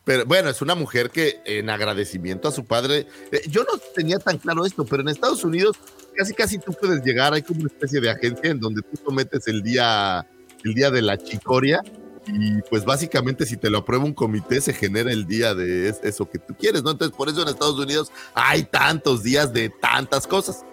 Pero 0.04 0.26
bueno, 0.26 0.50
es 0.50 0.62
una 0.62 0.76
mujer 0.76 1.10
que 1.10 1.42
en 1.46 1.68
agradecimiento 1.72 2.48
a 2.48 2.52
su 2.52 2.66
padre, 2.66 3.08
eh, 3.32 3.42
yo 3.50 3.64
no 3.64 3.80
tenía 3.96 4.20
tan 4.20 4.38
claro 4.38 4.68
esto, 4.68 4.86
pero 4.86 5.02
en 5.02 5.10
Estados 5.10 5.44
Unidos 5.44 5.78
casi 6.16 6.34
casi 6.34 6.60
tú 6.60 6.74
puedes 6.74 7.04
llegar, 7.04 7.34
hay 7.34 7.42
como 7.42 7.62
una 7.62 7.70
especie 7.70 8.00
de 8.00 8.12
agencia 8.12 8.52
en 8.52 8.60
donde 8.60 8.84
tú 8.84 9.00
sometes 9.04 9.48
el 9.48 9.64
día, 9.64 10.28
el 10.64 10.76
día 10.76 10.92
de 10.92 11.02
la 11.02 11.18
chicoria 11.18 11.82
y 12.28 12.62
pues 12.70 12.86
básicamente 12.86 13.46
si 13.46 13.58
te 13.58 13.70
lo 13.70 13.80
aprueba 13.80 14.06
un 14.06 14.14
comité 14.14 14.62
se 14.62 14.74
genera 14.74 15.12
el 15.12 15.26
día 15.26 15.56
de 15.56 15.90
eso 16.04 16.30
que 16.30 16.38
tú 16.38 16.56
quieres, 16.56 16.84
¿no? 16.84 16.92
Entonces 16.92 17.16
por 17.16 17.30
eso 17.30 17.42
en 17.42 17.48
Estados 17.48 17.80
Unidos 17.80 18.12
hay 18.34 18.64
tantos 18.64 19.24
días 19.24 19.52
de 19.54 19.70
tantas 19.70 20.28
cosas. 20.28 20.64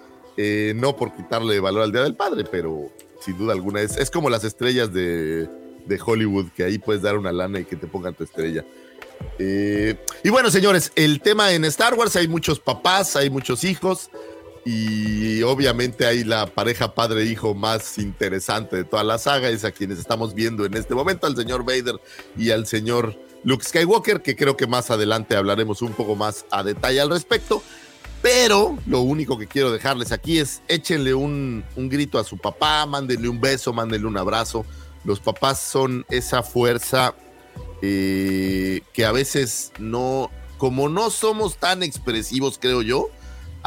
Eh, 0.40 0.72
no 0.76 0.94
por 0.94 1.12
quitarle 1.16 1.58
valor 1.58 1.82
al 1.82 1.90
Día 1.90 2.02
del 2.02 2.14
Padre, 2.14 2.44
pero 2.48 2.92
sin 3.20 3.36
duda 3.36 3.54
alguna 3.54 3.80
es, 3.80 3.96
es 3.96 4.08
como 4.08 4.30
las 4.30 4.44
estrellas 4.44 4.92
de, 4.92 5.48
de, 5.84 6.00
Hollywood, 6.00 6.50
que 6.54 6.62
ahí 6.62 6.78
puedes 6.78 7.02
dar 7.02 7.18
una 7.18 7.32
lana 7.32 7.58
y 7.58 7.64
que 7.64 7.74
te 7.74 7.88
pongan 7.88 8.14
tu 8.14 8.22
estrella. 8.22 8.64
Eh, 9.40 9.96
y 10.22 10.28
bueno, 10.28 10.48
señores, 10.50 10.92
el 10.94 11.20
tema 11.20 11.50
en 11.52 11.64
Star 11.64 11.94
Wars, 11.94 12.14
hay 12.14 12.28
muchos 12.28 12.60
papás, 12.60 13.16
hay 13.16 13.30
muchos 13.30 13.64
hijos 13.64 14.10
y 14.70 15.42
obviamente 15.44 16.04
hay 16.04 16.24
la 16.24 16.44
pareja 16.44 16.94
padre-hijo 16.94 17.54
más 17.54 17.96
interesante 17.96 18.76
de 18.76 18.84
toda 18.84 19.02
la 19.02 19.16
saga, 19.16 19.48
es 19.48 19.64
a 19.64 19.70
quienes 19.72 19.98
estamos 19.98 20.34
viendo 20.34 20.66
en 20.66 20.74
este 20.74 20.94
momento, 20.94 21.26
al 21.26 21.34
señor 21.34 21.64
Vader 21.64 21.98
y 22.36 22.50
al 22.50 22.66
señor 22.66 23.18
Luke 23.44 23.64
Skywalker, 23.64 24.20
que 24.20 24.36
creo 24.36 24.58
que 24.58 24.66
más 24.66 24.90
adelante 24.90 25.36
hablaremos 25.36 25.80
un 25.80 25.94
poco 25.94 26.16
más 26.16 26.44
a 26.50 26.62
detalle 26.62 27.00
al 27.00 27.08
respecto. 27.08 27.62
Pero 28.20 28.76
lo 28.84 29.00
único 29.00 29.38
que 29.38 29.46
quiero 29.46 29.72
dejarles 29.72 30.12
aquí 30.12 30.38
es 30.38 30.60
échenle 30.68 31.14
un, 31.14 31.64
un 31.74 31.88
grito 31.88 32.18
a 32.18 32.24
su 32.24 32.36
papá, 32.36 32.84
mándenle 32.84 33.30
un 33.30 33.40
beso, 33.40 33.72
mándenle 33.72 34.06
un 34.06 34.18
abrazo. 34.18 34.66
Los 35.02 35.18
papás 35.18 35.62
son 35.62 36.04
esa 36.10 36.42
fuerza 36.42 37.14
eh, 37.80 38.82
que 38.92 39.06
a 39.06 39.12
veces 39.12 39.72
no, 39.78 40.30
como 40.58 40.90
no 40.90 41.08
somos 41.08 41.56
tan 41.56 41.82
expresivos, 41.82 42.58
creo 42.60 42.82
yo, 42.82 43.08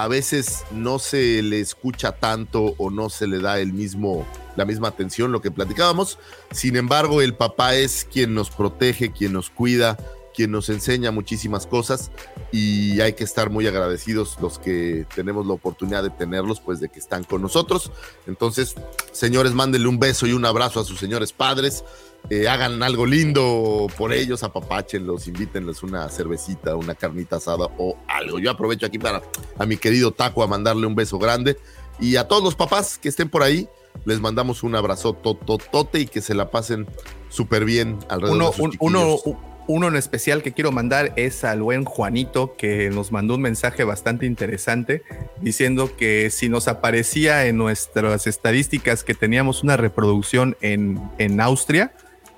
a 0.02 0.08
veces 0.08 0.64
no 0.72 0.98
se 0.98 1.44
le 1.44 1.60
escucha 1.60 2.14
tanto 2.14 2.74
o 2.80 2.90
no 2.90 3.12
se 3.12 3.28
le 3.28 3.38
da 3.40 3.60
el 3.60 3.72
mismo, 3.72 4.26
la 4.56 4.66
misma 4.66 4.88
atención, 4.88 5.32
lo 5.32 5.42
que 5.42 5.52
platicábamos. 5.52 6.18
Sin 6.50 6.76
embargo, 6.76 7.22
el 7.22 7.36
papá 7.36 7.76
es 7.76 8.08
quien 8.12 8.34
nos 8.34 8.50
protege, 8.50 9.12
quien 9.12 9.34
nos 9.34 9.52
cuida, 9.52 10.00
quien 10.34 10.50
nos 10.50 10.70
enseña 10.70 11.12
muchísimas 11.12 11.68
cosas 11.68 12.10
y 12.52 13.00
hay 13.00 13.14
que 13.14 13.24
estar 13.24 13.52
muy 13.52 13.68
agradecidos 13.68 14.38
los 14.42 14.58
que 14.58 15.06
tenemos 15.14 15.46
la 15.46 15.54
oportunidad 15.54 16.02
de 16.02 16.10
tenerlos, 16.10 16.62
pues 16.62 16.80
de 16.80 16.90
que 16.90 16.98
están 16.98 17.24
con 17.24 17.44
nosotros. 17.44 17.92
Entonces, 18.26 18.74
señores, 19.12 19.54
mándenle 19.54 19.88
un 19.88 20.00
beso 20.00 20.26
y 20.26 20.34
un 20.34 20.46
abrazo 20.46 20.80
a 20.80 20.84
sus 20.84 21.00
señores 21.00 21.32
padres. 21.32 21.84
Eh, 22.29 22.47
hagan 22.47 22.81
algo 22.81 23.05
lindo 23.05 23.88
por 23.97 24.13
ellos, 24.13 24.43
apapáchenlos, 24.43 25.27
invítenles 25.27 25.84
una 25.84 26.07
cervecita, 26.07 26.75
una 26.75 26.95
carnita 26.95 27.38
asada 27.38 27.67
o 27.77 27.97
algo. 28.07 28.39
Yo 28.39 28.51
aprovecho 28.51 28.86
aquí 28.86 28.99
para 28.99 29.21
a 29.57 29.65
mi 29.65 29.75
querido 29.75 30.12
Taco 30.12 30.41
a 30.43 30.47
mandarle 30.47 30.88
un 30.88 30.95
beso 30.95 31.19
grande 31.19 31.57
y 31.99 32.15
a 32.15 32.27
todos 32.27 32.43
los 32.43 32.55
papás 32.55 32.97
que 32.97 33.10
estén 33.10 33.29
por 33.29 33.43
ahí, 33.43 33.67
les 34.05 34.19
mandamos 34.19 34.63
un 34.63 34.75
abrazo 34.75 35.13
tototote 35.13 35.99
y 35.99 36.05
que 36.07 36.21
se 36.21 36.34
la 36.34 36.49
pasen 36.49 36.88
súper 37.29 37.65
bien 37.65 37.99
alrededor 38.10 38.38
uno, 38.38 38.49
de 38.49 38.55
sus 38.55 38.77
uno, 38.79 39.15
chiquillos. 39.17 39.38
uno 39.67 39.88
en 39.89 39.95
especial 39.95 40.41
que 40.41 40.53
quiero 40.53 40.71
mandar 40.71 41.13
es 41.17 41.43
al 41.43 41.62
buen 41.62 41.86
Juanito, 41.86 42.55
que 42.57 42.89
nos 42.89 43.12
mandó 43.12 43.36
un 43.36 43.41
mensaje 43.41 43.84
bastante 43.84 44.25
interesante 44.25 45.03
diciendo 45.41 45.95
que 45.97 46.29
si 46.31 46.49
nos 46.49 46.67
aparecía 46.67 47.45
en 47.45 47.57
nuestras 47.57 48.25
estadísticas 48.25 49.03
que 49.03 49.13
teníamos 49.13 49.63
una 49.63 49.77
reproducción 49.77 50.57
en, 50.62 50.99
en 51.19 51.41
Austria, 51.41 51.93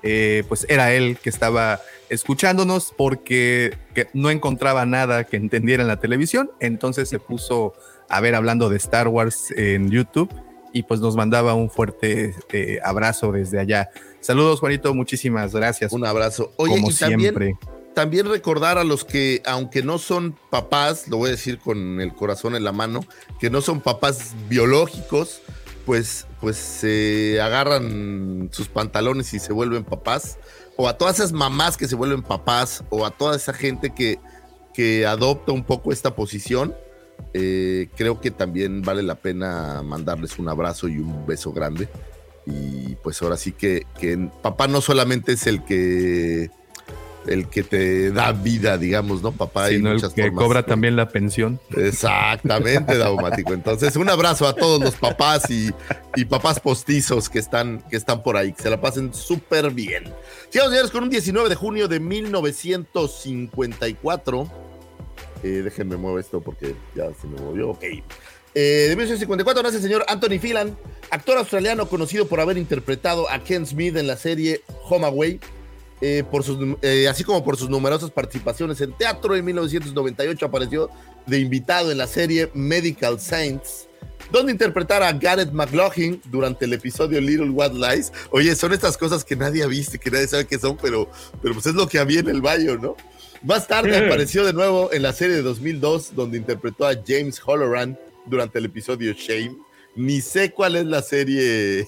eh, 0.06 0.44
pues 0.48 0.66
era 0.68 0.92
él 0.92 1.16
que 1.20 1.30
estaba 1.30 1.80
escuchándonos 2.10 2.92
porque 2.94 3.74
que 3.94 4.06
no 4.12 4.30
encontraba 4.30 4.84
nada 4.84 5.24
que 5.24 5.38
entendiera 5.38 5.82
en 5.82 5.88
la 5.88 5.98
televisión, 5.98 6.50
entonces 6.60 7.08
se 7.08 7.18
puso 7.18 7.72
a 8.10 8.20
ver 8.20 8.34
hablando 8.34 8.68
de 8.68 8.76
Star 8.76 9.08
Wars 9.08 9.50
en 9.56 9.90
YouTube 9.90 10.30
y 10.74 10.82
pues 10.82 11.00
nos 11.00 11.16
mandaba 11.16 11.54
un 11.54 11.70
fuerte 11.70 12.34
eh, 12.52 12.80
abrazo 12.84 13.32
desde 13.32 13.58
allá. 13.58 13.88
Saludos 14.20 14.60
Juanito, 14.60 14.92
muchísimas 14.92 15.54
gracias. 15.54 15.92
Un 15.92 16.04
abrazo. 16.04 16.52
Oye, 16.56 16.74
como 16.74 16.90
y 16.90 16.94
también, 16.94 17.20
siempre. 17.20 17.56
también 17.94 18.28
recordar 18.28 18.76
a 18.76 18.84
los 18.84 19.06
que, 19.06 19.40
aunque 19.46 19.82
no 19.82 19.98
son 19.98 20.36
papás, 20.50 21.08
lo 21.08 21.16
voy 21.16 21.28
a 21.28 21.32
decir 21.32 21.58
con 21.58 22.00
el 22.02 22.12
corazón 22.12 22.56
en 22.56 22.64
la 22.64 22.72
mano, 22.72 23.06
que 23.40 23.48
no 23.48 23.62
son 23.62 23.80
papás 23.80 24.34
biológicos, 24.50 25.40
pues, 25.86 26.26
pues 26.44 26.58
se 26.58 27.40
agarran 27.40 28.50
sus 28.52 28.68
pantalones 28.68 29.32
y 29.32 29.38
se 29.38 29.54
vuelven 29.54 29.82
papás, 29.82 30.36
o 30.76 30.88
a 30.88 30.98
todas 30.98 31.18
esas 31.18 31.32
mamás 31.32 31.78
que 31.78 31.88
se 31.88 31.96
vuelven 31.96 32.22
papás, 32.22 32.84
o 32.90 33.06
a 33.06 33.10
toda 33.12 33.34
esa 33.34 33.54
gente 33.54 33.94
que, 33.94 34.18
que 34.74 35.06
adopta 35.06 35.52
un 35.52 35.64
poco 35.64 35.90
esta 35.90 36.14
posición, 36.14 36.76
eh, 37.32 37.88
creo 37.96 38.20
que 38.20 38.30
también 38.30 38.82
vale 38.82 39.02
la 39.02 39.14
pena 39.14 39.80
mandarles 39.82 40.38
un 40.38 40.50
abrazo 40.50 40.86
y 40.86 40.98
un 40.98 41.24
beso 41.24 41.50
grande. 41.50 41.88
Y 42.44 42.96
pues 42.96 43.22
ahora 43.22 43.38
sí 43.38 43.52
que, 43.52 43.86
que 43.98 44.28
papá 44.42 44.68
no 44.68 44.82
solamente 44.82 45.32
es 45.32 45.46
el 45.46 45.64
que 45.64 46.50
el 47.26 47.48
que 47.48 47.62
te 47.62 48.10
da 48.10 48.32
vida, 48.32 48.78
digamos, 48.78 49.22
¿no? 49.22 49.32
Papá 49.32 49.68
Sino 49.68 49.92
el 49.92 50.00
que 50.00 50.22
formas. 50.24 50.44
cobra 50.44 50.66
también 50.66 50.96
la 50.96 51.08
pensión. 51.08 51.60
Exactamente, 51.76 52.98
Daumático. 52.98 53.52
Entonces, 53.52 53.96
un 53.96 54.08
abrazo 54.08 54.46
a 54.46 54.54
todos 54.54 54.80
los 54.80 54.94
papás 54.96 55.50
y, 55.50 55.70
y 56.16 56.24
papás 56.24 56.60
postizos 56.60 57.28
que 57.28 57.38
están, 57.38 57.82
que 57.90 57.96
están 57.96 58.22
por 58.22 58.36
ahí, 58.36 58.52
que 58.52 58.62
se 58.62 58.70
la 58.70 58.80
pasen 58.80 59.12
súper 59.14 59.70
bien. 59.70 60.04
Sigamos, 60.50 60.72
señores, 60.72 60.90
con 60.90 61.04
un 61.04 61.10
19 61.10 61.48
de 61.48 61.54
junio 61.54 61.88
de 61.88 62.00
1954. 62.00 64.50
Eh, 65.42 65.48
déjenme 65.62 65.96
mover 65.96 66.24
esto 66.24 66.40
porque 66.40 66.74
ya 66.94 67.06
se 67.20 67.26
me 67.26 67.40
movió. 67.40 67.70
Ok. 67.70 67.84
Eh, 68.56 68.86
de 68.88 68.94
1954 68.96 69.62
nace 69.64 69.78
el 69.78 69.82
señor 69.82 70.04
Anthony 70.06 70.38
Phelan, 70.40 70.78
actor 71.10 71.36
australiano 71.38 71.88
conocido 71.88 72.28
por 72.28 72.40
haber 72.40 72.56
interpretado 72.56 73.28
a 73.28 73.40
Ken 73.42 73.66
Smith 73.66 73.96
en 73.96 74.06
la 74.06 74.16
serie 74.16 74.60
Home 74.88 75.06
Away, 75.06 75.40
eh, 76.00 76.24
por 76.30 76.42
sus, 76.42 76.58
eh, 76.82 77.08
así 77.08 77.24
como 77.24 77.44
por 77.44 77.56
sus 77.56 77.70
numerosas 77.70 78.10
participaciones 78.10 78.80
en 78.80 78.92
teatro. 78.92 79.36
En 79.36 79.44
1998 79.44 80.46
apareció 80.46 80.90
de 81.26 81.38
invitado 81.38 81.90
en 81.90 81.98
la 81.98 82.06
serie 82.06 82.50
Medical 82.54 83.20
Saints, 83.20 83.88
donde 84.30 84.52
interpretara 84.52 85.08
a 85.08 85.12
Gareth 85.12 85.52
McLaughlin 85.52 86.20
durante 86.26 86.64
el 86.64 86.72
episodio 86.72 87.20
Little 87.20 87.50
White 87.50 87.74
Lies. 87.74 88.12
Oye, 88.30 88.54
son 88.56 88.72
estas 88.72 88.96
cosas 88.96 89.24
que 89.24 89.36
nadie 89.36 89.62
ha 89.62 89.66
visto, 89.66 89.98
que 89.98 90.10
nadie 90.10 90.26
sabe 90.26 90.46
qué 90.46 90.58
son, 90.58 90.76
pero, 90.76 91.08
pero 91.40 91.54
pues 91.54 91.66
es 91.66 91.74
lo 91.74 91.88
que 91.88 91.98
había 91.98 92.20
en 92.20 92.28
el 92.28 92.42
baño, 92.42 92.76
¿no? 92.76 92.96
Más 93.42 93.68
tarde 93.68 93.94
apareció 93.96 94.44
de 94.44 94.54
nuevo 94.54 94.90
en 94.92 95.02
la 95.02 95.12
serie 95.12 95.36
de 95.36 95.42
2002, 95.42 96.14
donde 96.14 96.38
interpretó 96.38 96.86
a 96.86 96.94
James 97.06 97.40
Holloran 97.44 97.98
durante 98.24 98.58
el 98.58 98.64
episodio 98.64 99.12
Shame. 99.12 99.58
Ni 99.96 100.22
sé 100.22 100.50
cuál 100.50 100.76
es 100.76 100.86
la 100.86 101.02
serie, 101.02 101.86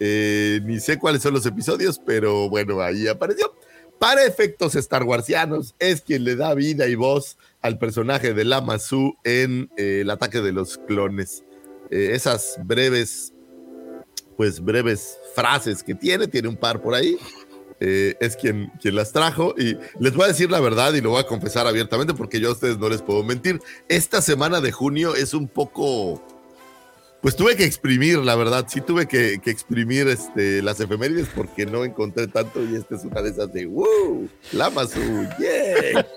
eh, 0.00 0.60
ni 0.64 0.80
sé 0.80 0.98
cuáles 0.98 1.22
son 1.22 1.34
los 1.34 1.46
episodios, 1.46 2.00
pero 2.04 2.48
bueno, 2.48 2.80
ahí 2.80 3.08
apareció. 3.08 3.54
Para 3.98 4.24
efectos 4.24 4.74
Star 4.74 5.04
Warsianos, 5.04 5.74
es 5.78 6.02
quien 6.02 6.24
le 6.24 6.36
da 6.36 6.52
vida 6.54 6.86
y 6.86 6.94
voz 6.94 7.38
al 7.62 7.78
personaje 7.78 8.34
de 8.34 8.44
Lama 8.44 8.78
Su 8.78 9.14
en 9.24 9.70
eh, 9.76 10.00
El 10.02 10.10
ataque 10.10 10.42
de 10.42 10.52
los 10.52 10.76
clones. 10.76 11.44
Eh, 11.90 12.10
esas 12.12 12.58
breves, 12.64 13.32
pues 14.36 14.62
breves 14.62 15.18
frases 15.34 15.82
que 15.82 15.94
tiene, 15.94 16.26
tiene 16.28 16.48
un 16.48 16.56
par 16.56 16.82
por 16.82 16.94
ahí. 16.94 17.16
eh, 17.80 18.16
es 18.20 18.36
quien, 18.36 18.72
quien 18.80 18.94
las 18.94 19.12
trajo 19.12 19.54
y 19.56 19.76
les 20.00 20.14
voy 20.14 20.24
a 20.24 20.28
decir 20.28 20.50
la 20.50 20.60
verdad 20.60 20.94
y 20.94 21.00
lo 21.00 21.10
voy 21.10 21.20
a 21.20 21.26
confesar 21.26 21.66
abiertamente 21.66 22.14
porque 22.14 22.40
yo 22.40 22.48
a 22.48 22.52
ustedes 22.52 22.78
no 22.78 22.88
les 22.88 23.02
puedo 23.02 23.22
mentir. 23.22 23.60
Esta 23.88 24.22
semana 24.22 24.60
de 24.60 24.72
junio 24.72 25.14
es 25.14 25.34
un 25.34 25.48
poco, 25.48 26.22
pues 27.20 27.34
tuve 27.36 27.56
que 27.56 27.64
exprimir, 27.64 28.18
la 28.18 28.36
verdad, 28.36 28.66
sí 28.68 28.80
tuve 28.80 29.06
que, 29.06 29.40
que 29.42 29.50
exprimir 29.50 30.06
este, 30.08 30.62
las 30.62 30.78
efemérides 30.80 31.28
porque 31.34 31.66
no 31.66 31.84
encontré 31.84 32.28
tanto 32.28 32.62
y 32.64 32.76
esta 32.76 32.96
es 32.96 33.04
una 33.04 33.22
de 33.22 33.30
esas 33.30 33.52
de 33.52 33.66
¡Wow! 33.66 34.28
¡Lamazu! 34.52 35.00
¡Yeah! 35.38 36.06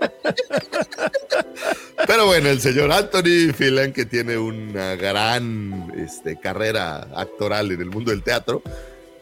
Pero 2.08 2.26
bueno, 2.26 2.50
el 2.50 2.62
señor 2.62 2.92
Anthony 2.92 3.54
Phelan, 3.56 3.94
que 3.94 4.06
tiene 4.06 4.38
una 4.38 4.96
gran 4.96 5.92
este, 5.98 6.40
carrera 6.40 7.08
actoral 7.16 7.72
en 7.72 7.82
el 7.82 7.90
mundo 7.90 8.12
del 8.12 8.24
teatro, 8.24 8.62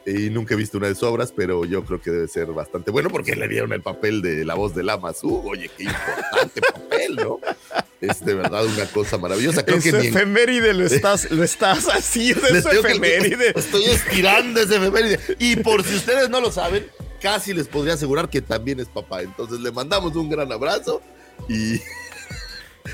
y 0.08 0.30
nunca 0.30 0.54
he 0.54 0.58
visto 0.58 0.78
una 0.78 0.88
de 0.88 0.96
sus 0.96 1.04
obras, 1.04 1.34
pero 1.36 1.66
yo 1.66 1.84
creo 1.84 2.02
que 2.02 2.10
debe 2.12 2.28
ser 2.30 2.48
bastante 2.48 2.92
bueno 2.92 3.10
porque 3.10 3.36
le 3.36 3.48
dieron 3.50 3.74
el 3.74 3.82
papel 3.82 4.22
de 4.22 4.46
la 4.46 4.54
voz 4.56 4.74
de 4.74 4.84
Lama 4.84 5.14
Su. 5.14 5.42
Oye, 5.46 5.70
qué 5.76 5.84
importante 5.84 6.62
papel, 6.74 7.16
¿no? 7.18 7.40
Es 8.00 8.24
de 8.24 8.34
verdad 8.36 8.66
una 8.66 8.86
cosa 8.86 9.18
maravillosa. 9.18 9.66
Creo 9.66 9.80
que 9.82 9.90
Ese 9.90 10.00
en- 10.00 10.06
efeméride 10.16 10.74
lo 10.74 10.86
estás, 10.86 11.30
lo 11.30 11.44
estás 11.44 11.90
tengo 12.70 12.82
que- 12.84 12.92
efeméride. 12.92 13.54
Estoy 13.56 13.84
estirando 13.86 14.62
ese 14.62 14.78
efeméride. 14.78 15.20
Y 15.40 15.58
por 15.58 15.84
si 15.84 15.96
ustedes 15.96 16.30
no 16.30 16.40
lo 16.40 16.52
saben, 16.52 16.86
casi 17.22 17.54
les 17.54 17.68
podría 17.68 17.96
asegurar 17.96 18.30
que 18.30 18.42
también 18.42 18.80
es 18.80 18.88
papá. 18.88 19.24
Entonces 19.24 19.60
le 19.60 19.72
mandamos 19.72 20.16
un 20.16 20.30
gran 20.30 20.52
abrazo 20.52 21.02
y. 21.50 21.82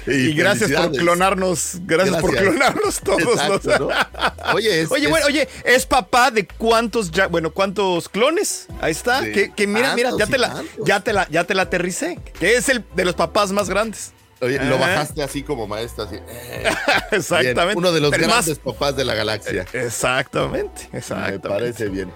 Y 0.07 0.33
gracias 0.33 0.71
por 0.71 0.91
clonarnos, 0.91 1.77
gracias, 1.85 2.17
por 2.21 2.35
clonarnos 2.35 2.99
todos. 3.01 3.21
Exacto, 3.21 3.69
¿no? 3.79 3.87
¿no? 3.89 4.53
Oye, 4.55 4.81
es- 4.81 4.91
oye, 4.91 5.05
es- 5.05 5.09
bueno, 5.09 5.25
oye, 5.27 5.47
es 5.63 5.85
papá 5.85 6.31
de 6.31 6.47
cuántos 6.47 7.11
ya, 7.11 7.27
bueno, 7.27 7.51
cuántos 7.51 8.09
clones. 8.09 8.67
Ahí 8.81 8.91
está. 8.91 9.21
Que, 9.23 9.51
que 9.55 9.67
mira, 9.67 9.95
mira, 9.95 10.11
ya 10.17 10.25
te 10.27 10.35
y 10.35 10.39
la, 10.39 10.53
tantos. 10.53 10.85
ya 10.85 10.99
te 11.01 11.13
la, 11.13 11.27
ya 11.29 11.43
te 11.43 11.53
la 11.55 11.63
aterricé. 11.63 12.19
Que 12.39 12.55
es 12.55 12.69
el 12.69 12.83
de 12.95 13.05
los 13.05 13.15
papás 13.15 13.51
más 13.51 13.69
grandes. 13.69 14.11
Oye, 14.41 14.59
lo 14.65 14.77
bajaste 14.77 15.23
así 15.23 15.41
como 15.43 15.67
maestro, 15.67 16.03
así. 16.03 16.15
eh, 16.15 16.63
Exactamente. 17.11 17.53
bien. 17.65 17.77
Uno 17.77 17.91
de 17.93 18.01
los 18.01 18.11
Pero 18.11 18.27
más- 18.27 18.45
grandes 18.45 18.59
papás 18.59 18.95
de 18.97 19.05
la 19.05 19.13
galaxia. 19.15 19.65
Exactamente, 19.71 20.89
Me 20.91 21.39
parece 21.39 21.87
bien. 21.87 22.11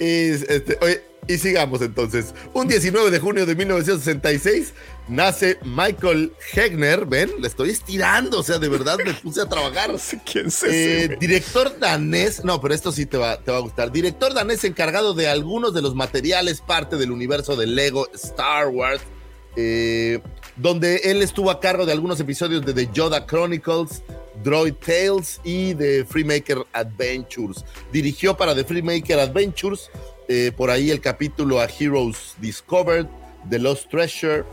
Y, 0.00 0.30
este, 0.30 0.76
oye, 0.80 1.02
y 1.28 1.38
sigamos 1.38 1.80
entonces. 1.82 2.34
Un 2.52 2.66
19 2.68 3.10
de 3.12 3.18
junio 3.20 3.46
de 3.46 3.54
1966 3.54 4.72
nace 5.08 5.58
Michael 5.64 6.32
Hegner. 6.52 7.06
Ven, 7.06 7.30
le 7.40 7.48
estoy 7.48 7.70
estirando. 7.70 8.40
O 8.40 8.42
sea, 8.42 8.58
de 8.58 8.68
verdad 8.68 8.98
me 9.04 9.14
puse 9.14 9.40
a 9.40 9.48
trabajar. 9.48 9.90
Quién 10.30 10.48
Eh, 10.66 11.16
director 11.20 11.78
danés, 11.78 12.44
no, 12.44 12.60
pero 12.60 12.74
esto 12.74 12.92
sí 12.92 13.06
te 13.06 13.16
va, 13.16 13.38
te 13.38 13.50
va 13.50 13.58
a 13.58 13.60
gustar. 13.60 13.92
Director 13.92 14.34
danés 14.34 14.64
encargado 14.64 15.14
de 15.14 15.28
algunos 15.28 15.74
de 15.74 15.82
los 15.82 15.94
materiales, 15.94 16.60
parte 16.60 16.96
del 16.96 17.10
universo 17.10 17.56
de 17.56 17.66
Lego 17.66 18.08
Star 18.14 18.68
Wars, 18.68 19.02
eh, 19.56 20.20
donde 20.56 20.96
él 21.04 21.22
estuvo 21.22 21.50
a 21.50 21.60
cargo 21.60 21.86
de 21.86 21.92
algunos 21.92 22.20
episodios 22.20 22.64
de 22.64 22.74
The 22.74 22.88
Yoda 22.92 23.26
Chronicles, 23.26 24.02
Droid 24.42 24.74
Tales 24.74 25.40
y 25.44 25.74
The 25.74 26.04
Freemaker 26.04 26.64
Adventures. 26.72 27.64
Dirigió 27.92 28.36
para 28.36 28.54
The 28.54 28.64
Freemaker 28.64 29.20
Adventures, 29.20 29.90
eh, 30.28 30.52
por 30.56 30.70
ahí 30.70 30.90
el 30.90 31.00
capítulo 31.00 31.60
a 31.60 31.66
Heroes 31.66 32.34
Discovered, 32.40 33.06
The 33.48 33.58
Lost 33.58 33.88
Treasure, 33.90 34.44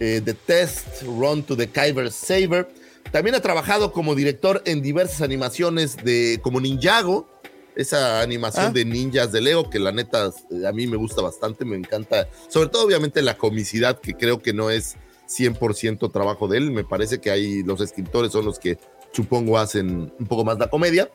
eh, 0.00 0.20
The 0.24 0.34
Test, 0.34 1.02
Run 1.02 1.42
to 1.44 1.56
the 1.56 1.68
Kyber 1.68 2.10
Saber. 2.10 2.68
También 3.12 3.34
ha 3.34 3.40
trabajado 3.40 3.92
como 3.92 4.14
director 4.14 4.62
en 4.64 4.82
diversas 4.82 5.22
animaciones 5.22 5.96
de 6.04 6.40
como 6.42 6.60
Ninjago, 6.60 7.28
esa 7.76 8.20
animación 8.20 8.66
Ah. 8.66 8.70
de 8.72 8.84
ninjas 8.84 9.32
de 9.32 9.40
Lego, 9.40 9.68
que 9.68 9.78
la 9.78 9.92
neta 9.92 10.30
eh, 10.50 10.66
a 10.66 10.72
mí 10.72 10.86
me 10.86 10.96
gusta 10.96 11.22
bastante, 11.22 11.64
me 11.64 11.76
encanta, 11.76 12.28
sobre 12.48 12.68
todo 12.68 12.84
obviamente 12.84 13.20
la 13.22 13.36
comicidad, 13.36 13.98
que 14.00 14.14
creo 14.14 14.40
que 14.40 14.52
no 14.52 14.70
es 14.70 14.96
100% 15.28 16.12
trabajo 16.12 16.48
de 16.48 16.58
él, 16.58 16.70
me 16.70 16.84
parece 16.84 17.20
que 17.20 17.30
ahí 17.30 17.62
los 17.62 17.80
escritores 17.80 18.32
son 18.32 18.44
los 18.44 18.58
que 18.58 18.78
supongo 19.12 19.58
hacen 19.58 20.12
un 20.18 20.26
poco 20.26 20.44
más 20.44 20.58
la 20.58 20.68
comedia. 20.68 21.10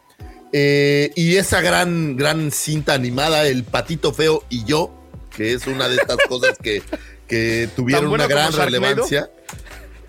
Eh, 0.52 1.12
y 1.16 1.36
esa 1.36 1.62
gran, 1.62 2.18
gran 2.18 2.52
cinta 2.52 2.94
animada, 2.94 3.46
El 3.48 3.64
Patito 3.64 4.12
Feo 4.14 4.44
y 4.50 4.64
yo, 4.66 4.92
que 5.36 5.54
es 5.54 5.68
una 5.68 5.88
de 5.88 5.96
estas 5.96 6.18
cosas 6.28 6.58
que, 6.58 6.82
que 7.30 7.70
tuvieron 7.76 8.06
¿Tan 8.06 8.10
buena 8.10 8.26
una 8.26 8.34
gran 8.34 8.54
relevancia. 8.54 9.32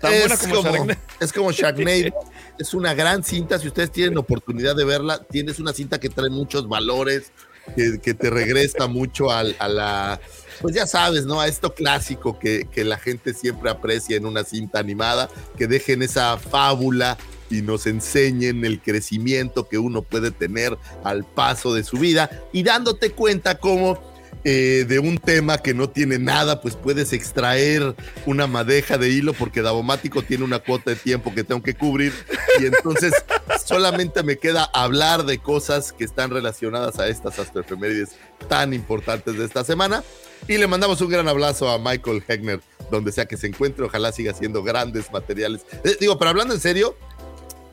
Tan 0.01 0.13
es, 0.13 0.39
como 0.39 0.63
como, 0.63 0.87
es 1.19 1.31
como 1.31 1.51
Sharknado. 1.51 2.15
es 2.59 2.73
una 2.73 2.93
gran 2.95 3.23
cinta. 3.23 3.59
Si 3.59 3.67
ustedes 3.67 3.91
tienen 3.91 4.17
oportunidad 4.17 4.75
de 4.75 4.83
verla, 4.83 5.23
tienes 5.23 5.59
una 5.59 5.71
cinta 5.71 5.99
que 5.99 6.09
trae 6.09 6.31
muchos 6.31 6.67
valores, 6.67 7.31
que, 7.75 7.99
que 8.01 8.15
te 8.15 8.31
regresa 8.31 8.87
mucho 8.87 9.31
al- 9.31 9.55
a, 9.59 9.69
la. 9.69 10.19
Pues 10.59 10.73
ya 10.75 10.87
sabes, 10.87 11.25
¿no? 11.25 11.39
A 11.39 11.47
esto 11.47 11.75
clásico 11.75 12.39
que, 12.39 12.67
que 12.71 12.83
la 12.83 12.97
gente 12.97 13.35
siempre 13.35 13.69
aprecia 13.69 14.17
en 14.17 14.25
una 14.25 14.43
cinta 14.43 14.79
animada, 14.79 15.29
que 15.55 15.67
dejen 15.67 16.01
esa 16.01 16.37
fábula 16.37 17.17
y 17.51 17.61
nos 17.61 17.85
enseñen 17.85 18.65
el 18.65 18.81
crecimiento 18.81 19.67
que 19.67 19.77
uno 19.77 20.01
puede 20.01 20.31
tener 20.31 20.77
al 21.03 21.25
paso 21.25 21.73
de 21.73 21.83
su 21.83 21.97
vida 21.97 22.29
y 22.53 22.63
dándote 22.63 23.11
cuenta 23.11 23.59
cómo 23.59 24.10
eh, 24.43 24.85
de 24.87 24.99
un 24.99 25.19
tema 25.19 25.59
que 25.59 25.73
no 25.73 25.89
tiene 25.89 26.17
nada, 26.17 26.61
pues 26.61 26.75
puedes 26.75 27.13
extraer 27.13 27.95
una 28.25 28.47
madeja 28.47 28.97
de 28.97 29.09
hilo 29.09 29.33
porque 29.33 29.61
Davomático 29.61 30.23
tiene 30.23 30.43
una 30.43 30.59
cuota 30.59 30.91
de 30.91 30.95
tiempo 30.95 31.33
que 31.33 31.43
tengo 31.43 31.61
que 31.61 31.75
cubrir 31.75 32.11
y 32.59 32.65
entonces 32.65 33.13
solamente 33.65 34.23
me 34.23 34.37
queda 34.37 34.63
hablar 34.73 35.25
de 35.25 35.37
cosas 35.37 35.93
que 35.93 36.03
están 36.03 36.31
relacionadas 36.31 36.97
a 36.99 37.07
estas 37.07 37.37
astroefemérides 37.37 38.15
tan 38.47 38.73
importantes 38.73 39.37
de 39.37 39.45
esta 39.45 39.63
semana. 39.63 40.03
Y 40.47 40.57
le 40.57 40.65
mandamos 40.65 40.99
un 41.01 41.09
gran 41.09 41.27
abrazo 41.27 41.69
a 41.69 41.77
Michael 41.77 42.23
Hegner, 42.27 42.61
donde 42.89 43.11
sea 43.11 43.25
que 43.27 43.37
se 43.37 43.47
encuentre, 43.47 43.85
ojalá 43.85 44.11
siga 44.11 44.31
haciendo 44.31 44.63
grandes 44.63 45.11
materiales. 45.11 45.61
Eh, 45.83 45.97
digo, 45.99 46.17
pero 46.17 46.29
hablando 46.29 46.55
en 46.55 46.59
serio, 46.59 46.97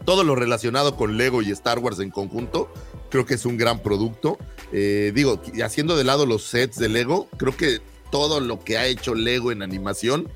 todo 0.04 0.24
lo 0.24 0.34
relacionado 0.34 0.96
con 0.96 1.16
Lego 1.16 1.42
y 1.42 1.50
Star 1.50 1.78
Wars 1.78 2.00
en 2.00 2.10
conjunto, 2.10 2.72
creo 3.10 3.26
que 3.26 3.34
es 3.34 3.44
un 3.44 3.56
gran 3.56 3.82
producto. 3.82 4.38
Eh, 4.72 5.12
digo, 5.14 5.40
haciendo 5.64 5.96
de 5.96 6.04
lado 6.04 6.26
los 6.26 6.44
sets 6.44 6.76
de 6.78 6.88
Lego, 6.88 7.28
creo 7.36 7.56
que 7.56 7.80
todo 8.10 8.40
lo 8.40 8.60
que 8.64 8.78
ha 8.78 8.86
hecho 8.86 9.14
Lego 9.14 9.52
en 9.52 9.62
animación 9.62 10.28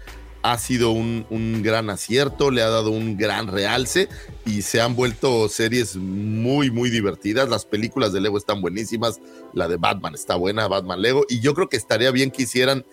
ha 0.42 0.58
sido 0.58 0.90
un, 0.90 1.24
un 1.30 1.62
gran 1.62 1.88
acierto, 1.88 2.50
le 2.50 2.62
ha 2.62 2.68
dado 2.68 2.90
un 2.90 3.16
gran 3.16 3.46
realce 3.46 4.08
y 4.44 4.62
se 4.62 4.80
han 4.80 4.96
vuelto 4.96 5.48
series 5.48 5.96
muy, 5.96 6.70
muy 6.70 6.90
divertidas. 6.90 7.48
Las 7.48 7.64
películas 7.64 8.12
de 8.12 8.20
Lego 8.20 8.38
están 8.38 8.60
buenísimas, 8.60 9.20
la 9.52 9.68
de 9.68 9.76
Batman 9.76 10.14
está 10.14 10.34
buena, 10.34 10.66
Batman 10.66 11.00
Lego, 11.00 11.24
y 11.28 11.40
yo 11.40 11.54
creo 11.54 11.68
que 11.68 11.76
estaría 11.76 12.10
bien 12.10 12.32
que 12.32 12.42
hicieran 12.42 12.84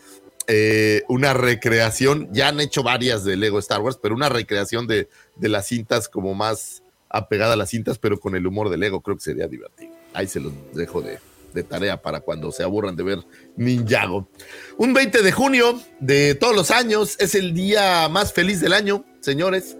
eh, 0.46 1.04
una 1.10 1.34
recreación, 1.34 2.30
ya 2.32 2.50
han 2.50 2.60
hecho 2.60 2.84
varias 2.84 3.24
de 3.24 3.36
Lego 3.36 3.60
Star 3.60 3.82
Wars, 3.82 4.00
pero 4.02 4.16
una 4.16 4.30
recreación 4.30 4.86
de, 4.86 5.10
de 5.36 5.50
las 5.50 5.68
cintas 5.68 6.08
como 6.08 6.36
más 6.36 6.84
apegada 7.10 7.54
a 7.54 7.58
las 7.58 7.70
cintas, 7.70 7.98
pero 7.98 8.20
con 8.20 8.36
el 8.36 8.46
humor 8.46 8.70
de 8.70 8.78
Lego, 8.78 9.02
creo 9.02 9.18
que 9.18 9.24
sería 9.24 9.48
divertido. 9.48 9.94
Ahí 10.14 10.28
se 10.28 10.40
los 10.40 10.54
dejo 10.74 11.02
de, 11.02 11.20
de 11.54 11.64
tarea 11.64 12.02
para 12.02 12.22
cuando 12.22 12.52
se 12.52 12.64
aburran 12.64 12.96
de 12.96 13.04
ver 13.04 13.20
Ninjago. 13.56 14.28
Un 14.78 14.94
20 14.94 15.22
de 15.22 15.32
junio 15.32 15.82
de 16.00 16.36
todos 16.36 16.56
los 16.56 16.72
años 16.72 17.16
es 17.20 17.36
el 17.36 17.54
día 17.54 18.08
más 18.10 18.34
feliz 18.34 18.62
del 18.62 18.74
año, 18.74 19.06
señores. 19.22 19.78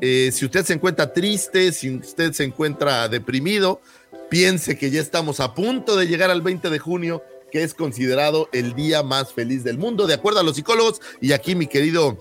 Eh, 0.00 0.30
si 0.32 0.44
usted 0.44 0.64
se 0.64 0.74
encuentra 0.74 1.12
triste, 1.12 1.72
si 1.72 1.94
usted 1.94 2.32
se 2.32 2.44
encuentra 2.44 3.08
deprimido, 3.08 3.80
piense 4.28 4.76
que 4.76 4.90
ya 4.90 5.00
estamos 5.00 5.40
a 5.40 5.54
punto 5.54 5.96
de 5.96 6.06
llegar 6.06 6.30
al 6.30 6.42
20 6.42 6.70
de 6.70 6.78
junio, 6.78 7.22
que 7.50 7.62
es 7.62 7.74
considerado 7.74 8.48
el 8.52 8.74
día 8.74 9.02
más 9.02 9.32
feliz 9.32 9.62
del 9.62 9.78
mundo, 9.78 10.06
de 10.06 10.14
acuerdo 10.14 10.40
a 10.40 10.42
los 10.42 10.56
psicólogos. 10.56 11.00
Y 11.20 11.32
aquí 11.32 11.54
mi 11.54 11.66
querido 11.66 12.18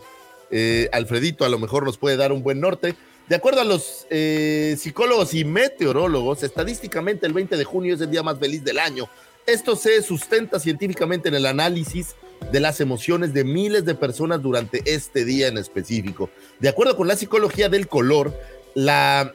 eh, 0.52 0.90
Alfredito 0.92 1.46
a 1.46 1.50
lo 1.50 1.58
mejor 1.58 1.86
nos 1.86 1.98
puede 1.98 2.18
dar 2.18 2.32
un 2.32 2.44
buen 2.44 2.60
norte. 2.60 2.96
De 3.32 3.38
acuerdo 3.38 3.62
a 3.62 3.64
los 3.64 4.08
eh, 4.10 4.76
psicólogos 4.78 5.34
y 5.34 5.46
meteorólogos, 5.46 6.44
estadísticamente 6.44 7.26
el 7.26 7.32
20 7.32 7.56
de 7.56 7.64
junio 7.64 7.96
es 7.96 8.02
el 8.02 8.12
día 8.12 8.24
más 8.24 8.38
feliz 8.38 8.62
del 8.62 8.78
año. 8.78 9.08
Esto 9.46 9.78
se 9.78 10.02
sustenta 10.02 10.60
científicamente 10.60 11.30
en 11.30 11.36
el 11.36 11.46
análisis 11.46 12.16
de 12.52 12.60
las 12.60 12.82
emociones 12.82 13.34
de 13.34 13.46
miles 13.46 13.86
de 13.86 13.96
personas 13.96 14.42
durante 14.42 14.82
este 14.84 15.24
día 15.24 15.48
en 15.48 15.58
específico. 15.58 16.30
De 16.60 16.68
acuerdo 16.68 16.98
con 16.98 17.08
la 17.08 17.16
psicología 17.16 17.70
del 17.70 17.88
color, 17.88 18.38
la, 18.76 19.34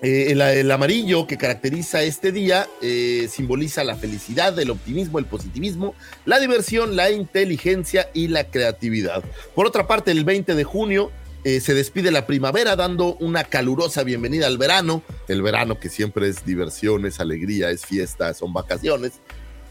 eh, 0.00 0.28
el, 0.30 0.70
amarillo 0.70 1.26
que 1.26 1.36
caracteriza 1.36 2.02
este 2.02 2.32
día 2.32 2.66
eh, 2.80 3.28
simboliza 3.30 3.84
la 3.84 3.96
felicidad, 3.96 4.58
el 4.58 4.70
optimismo, 4.70 5.18
el 5.18 5.26
positivismo, 5.26 5.94
la 6.24 6.40
diversión, 6.40 6.96
la 6.96 7.10
inteligencia 7.10 8.08
y 8.14 8.28
la 8.28 8.44
creatividad. 8.44 9.22
Por 9.54 9.66
otra 9.66 9.86
parte, 9.86 10.12
el 10.12 10.24
20 10.24 10.54
de 10.54 10.64
junio 10.64 11.12
eh, 11.44 11.60
se 11.60 11.74
despide 11.74 12.10
la 12.10 12.26
primavera 12.26 12.76
dando 12.76 13.16
una 13.16 13.44
calurosa 13.44 14.04
bienvenida 14.04 14.46
al 14.46 14.58
verano. 14.58 15.02
El 15.28 15.42
verano 15.42 15.80
que 15.80 15.88
siempre 15.88 16.28
es 16.28 16.44
diversión, 16.44 17.04
es 17.04 17.18
alegría, 17.20 17.70
es 17.70 17.84
fiesta, 17.84 18.32
son 18.34 18.52
vacaciones. 18.52 19.14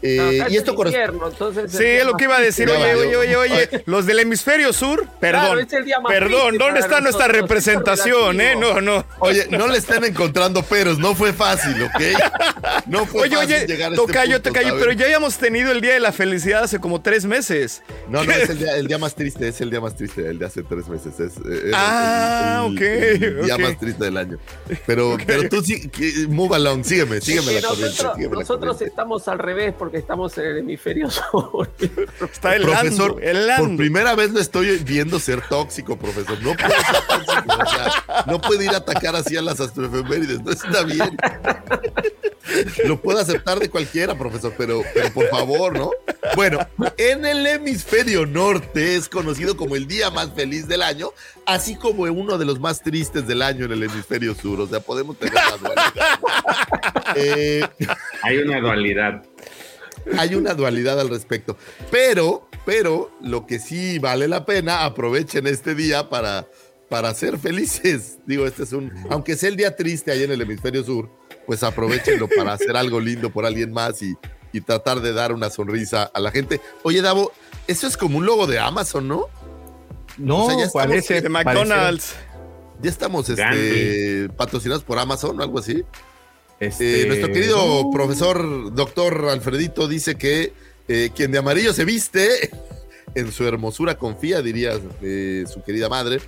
Eh, 0.02 0.16
No, 0.16 0.32
y 0.48 0.52
es 0.52 0.58
esto 0.58 0.72
el 0.72 0.76
corresponde. 0.76 1.06
invierno, 1.06 1.28
entonces 1.30 1.70
Sí, 1.72 1.84
es 1.84 2.04
lo 2.04 2.14
que 2.14 2.24
iba 2.24 2.36
a 2.36 2.40
decir. 2.40 2.68
Oye, 2.68 2.94
oye, 2.94 3.16
oye, 3.16 3.36
oye. 3.36 3.68
Los 3.86 4.04
del 4.06 4.18
hemisferio 4.18 4.72
sur, 4.72 5.08
perdón. 5.20 5.42
Claro, 5.44 5.60
es 5.60 5.72
el 5.72 5.84
día 5.84 6.00
más 6.00 6.12
Perdón, 6.12 6.58
¿dónde 6.58 6.80
está 6.80 7.00
nuestra 7.00 7.28
representación, 7.28 8.40
eh? 8.40 8.56
No, 8.56 8.80
no. 8.80 9.04
Oye, 9.20 9.46
no 9.50 9.68
le 9.68 9.78
están 9.78 10.04
encontrando 10.04 10.62
peros, 10.62 10.98
no 10.98 11.14
fue 11.14 11.32
fácil, 11.32 11.82
¿ok? 11.82 12.00
No 12.86 13.06
fue 13.06 13.22
Oye, 13.22 13.36
fácil 13.36 13.54
oye, 13.56 13.66
llegar 13.66 13.92
a 13.92 13.94
este 13.94 14.06
tocayo, 14.06 14.32
punto, 14.42 14.48
tocayo, 14.50 14.76
pero 14.78 14.92
ya 14.92 15.04
habíamos 15.04 15.36
tenido 15.38 15.70
el 15.72 15.80
Día 15.80 15.94
de 15.94 16.00
la 16.00 16.12
Felicidad 16.12 16.64
hace 16.64 16.78
como 16.80 17.00
tres 17.00 17.24
meses. 17.24 17.82
No, 18.08 18.24
no, 18.24 18.32
es 18.32 18.50
el 18.50 18.58
día, 18.58 18.76
el 18.76 18.86
día 18.88 18.98
más 18.98 19.14
triste, 19.14 19.48
es 19.48 19.60
el 19.60 19.70
día 19.70 19.80
más 19.80 19.94
triste, 19.96 20.26
el 20.28 20.38
de 20.38 20.46
hace 20.46 20.62
tres 20.62 20.88
meses. 20.88 21.18
Es, 21.20 21.36
eh, 21.36 21.62
es 21.66 21.72
Ah, 21.74 22.64
el, 22.66 22.74
ok, 22.74 22.80
el 22.80 23.44
día 23.44 23.58
más 23.58 23.78
triste 23.78 24.04
del 24.04 24.16
año. 24.16 24.38
Pero, 24.86 25.16
pero 25.26 25.48
tú 25.48 25.62
sí, 25.62 25.90
move 26.28 26.56
along, 26.56 26.84
sígueme, 26.84 27.20
sígueme 27.20 27.52
la 27.52 27.60
corriente. 27.62 27.88
nosotros 27.88 28.14
sígueme 28.16 28.34
la 28.34 28.40
nosotros 28.40 28.72
corriente. 28.74 28.84
estamos 28.86 29.28
al 29.28 29.38
revés 29.38 29.74
porque 29.78 29.91
estamos 29.92 30.36
en 30.38 30.44
el 30.46 30.58
hemisferio 30.58 31.10
sur. 31.10 31.68
Está 32.32 32.56
helando, 32.56 32.80
Profesor, 32.80 33.20
por 33.58 33.76
primera 33.76 34.14
vez 34.14 34.30
lo 34.30 34.40
estoy 34.40 34.78
viendo 34.78 35.18
ser 35.18 35.40
tóxico, 35.48 35.96
profesor. 35.96 36.38
No 36.42 36.54
puede 36.54 36.74
ser 36.74 37.06
tóxico, 37.08 37.62
o 37.62 37.70
sea, 37.70 38.24
no 38.26 38.40
puede 38.40 38.64
ir 38.64 38.70
a 38.70 38.78
atacar 38.78 39.16
así 39.16 39.36
a 39.36 39.42
las 39.42 39.60
astroefemérides, 39.60 40.42
no 40.42 40.52
está 40.52 40.82
bien. 40.84 41.16
Lo 42.84 43.00
puedo 43.00 43.18
aceptar 43.18 43.58
de 43.60 43.70
cualquiera, 43.70 44.16
profesor, 44.18 44.52
pero, 44.58 44.82
pero 44.94 45.10
por 45.12 45.28
favor, 45.28 45.78
¿no? 45.78 45.90
Bueno, 46.34 46.58
en 46.98 47.24
el 47.24 47.46
hemisferio 47.46 48.26
norte 48.26 48.96
es 48.96 49.08
conocido 49.08 49.56
como 49.56 49.76
el 49.76 49.86
día 49.86 50.10
más 50.10 50.32
feliz 50.34 50.66
del 50.68 50.82
año, 50.82 51.10
así 51.46 51.76
como 51.76 52.02
uno 52.02 52.38
de 52.38 52.44
los 52.44 52.60
más 52.60 52.82
tristes 52.82 53.26
del 53.26 53.42
año 53.42 53.64
en 53.66 53.72
el 53.72 53.82
hemisferio 53.84 54.34
sur. 54.34 54.60
O 54.60 54.66
sea, 54.66 54.80
podemos 54.80 55.16
tener 55.18 55.34
más 55.34 55.60
dualidad. 55.60 55.92
Eh, 57.16 57.66
Hay 58.22 58.38
una 58.38 58.60
dualidad. 58.60 59.22
Hay 60.18 60.34
una 60.34 60.54
dualidad 60.54 60.98
al 61.00 61.08
respecto. 61.08 61.56
Pero, 61.90 62.48
pero, 62.64 63.10
lo 63.20 63.46
que 63.46 63.58
sí 63.58 63.98
vale 63.98 64.28
la 64.28 64.44
pena, 64.44 64.84
aprovechen 64.84 65.46
este 65.46 65.74
día 65.74 66.08
para, 66.08 66.46
para 66.88 67.12
ser 67.14 67.38
felices. 67.38 68.18
Digo, 68.26 68.46
este 68.46 68.62
es 68.64 68.72
un, 68.72 68.92
aunque 69.10 69.36
sea 69.36 69.48
el 69.48 69.56
día 69.56 69.76
triste 69.76 70.10
ahí 70.12 70.22
en 70.22 70.32
el 70.32 70.40
hemisferio 70.40 70.84
sur, 70.84 71.08
pues 71.46 71.62
aprovechenlo 71.62 72.28
para 72.28 72.52
hacer 72.52 72.76
algo 72.76 73.00
lindo 73.00 73.30
por 73.30 73.44
alguien 73.46 73.72
más 73.72 74.00
y, 74.02 74.14
y 74.52 74.60
tratar 74.60 75.00
de 75.00 75.12
dar 75.12 75.32
una 75.32 75.50
sonrisa 75.50 76.04
a 76.04 76.20
la 76.20 76.30
gente. 76.30 76.60
Oye, 76.82 77.02
Davo, 77.02 77.32
eso 77.66 77.86
es 77.86 77.96
como 77.96 78.18
un 78.18 78.26
logo 78.26 78.46
de 78.46 78.58
Amazon, 78.58 79.08
¿no? 79.08 79.26
No, 80.18 80.44
O 80.44 80.48
sea, 80.50 80.58
ya 80.58 80.64
estamos- 80.66 80.86
parece 80.86 81.20
De 81.20 81.28
McDonald's. 81.28 82.14
Ya 82.80 82.90
estamos 82.90 83.28
este, 83.28 84.28
patrocinados 84.36 84.82
por 84.82 84.98
Amazon 84.98 85.38
o 85.38 85.42
algo 85.42 85.58
así. 85.60 85.84
Este, 86.60 87.02
Eh, 87.02 87.06
nuestro 87.06 87.32
querido 87.32 87.90
profesor 87.90 88.72
doctor 88.74 89.28
Alfredito 89.30 89.88
dice 89.88 90.16
que 90.16 90.52
eh, 90.88 91.10
quien 91.14 91.32
de 91.32 91.38
amarillo 91.38 91.72
se 91.72 91.84
viste, 91.84 92.50
en 93.14 93.32
su 93.32 93.46
hermosura 93.46 93.96
confía, 93.96 94.42
diría 94.42 94.78
eh, 95.02 95.44
su 95.52 95.62
querida 95.62 95.88
madre. 95.88 96.20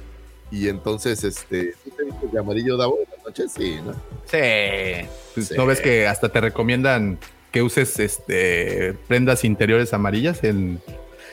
Y 0.51 0.69
entonces, 0.69 1.25
este, 1.25 1.75
¿tú 1.85 1.91
te 1.91 2.05
vistes 2.05 2.33
de 2.33 2.39
amarillo, 2.39 2.77
Davo, 2.77 2.99
en 2.99 3.09
la 3.17 3.23
noche? 3.25 3.45
Sí, 3.49 3.77
¿no? 3.85 3.93
Sí. 4.31 5.09
Pues, 5.35 5.49
Sí. 5.49 5.55
¿No 5.57 5.67
ves 5.67 5.81
que 5.81 6.07
hasta 6.07 6.29
te 6.31 6.41
recomiendan 6.41 7.19
que 7.51 7.63
uses 7.63 7.99
este 7.99 8.95
prendas 9.09 9.45
interiores 9.45 9.93
amarillas 9.93 10.43
en, 10.45 10.81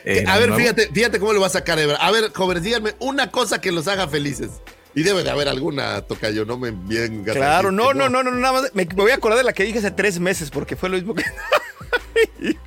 en 0.06 0.28
a 0.28 0.38
ver, 0.38 0.50
Nuevo? 0.50 0.62
fíjate, 0.62 0.90
fíjate 0.94 1.20
cómo 1.20 1.34
lo 1.34 1.42
va 1.42 1.48
a 1.48 1.52
sacar 1.52 1.78
Ebra. 1.80 1.98
A 1.98 2.12
ver, 2.12 2.32
jóvenes, 2.34 2.64
díganme 2.64 2.94
una 3.00 3.30
cosa 3.32 3.60
que 3.62 3.72
los 3.72 3.88
haga 3.88 4.08
felices. 4.08 4.50
Y 4.94 5.04
debe 5.04 5.24
de 5.24 5.30
haber 5.30 5.48
alguna, 5.48 6.02
Tocayo, 6.02 6.46
no 6.46 6.58
me 6.58 6.72
ganas 6.72 7.36
Claro, 7.36 7.72
no, 7.72 7.94
no, 7.94 8.10
no, 8.10 8.24
no, 8.24 8.32
nada 8.32 8.62
más. 8.62 8.74
Me, 8.74 8.86
me 8.86 8.94
voy 8.94 9.12
a 9.12 9.16
acordar 9.16 9.38
de 9.38 9.44
la 9.44 9.54
que 9.54 9.64
dije 9.64 9.80
hace 9.80 9.92
tres 9.92 10.20
meses 10.20 10.50
porque 10.50 10.76
fue 10.76 10.90
lo 10.90 10.96
mismo 10.98 11.16
que. 11.16 11.24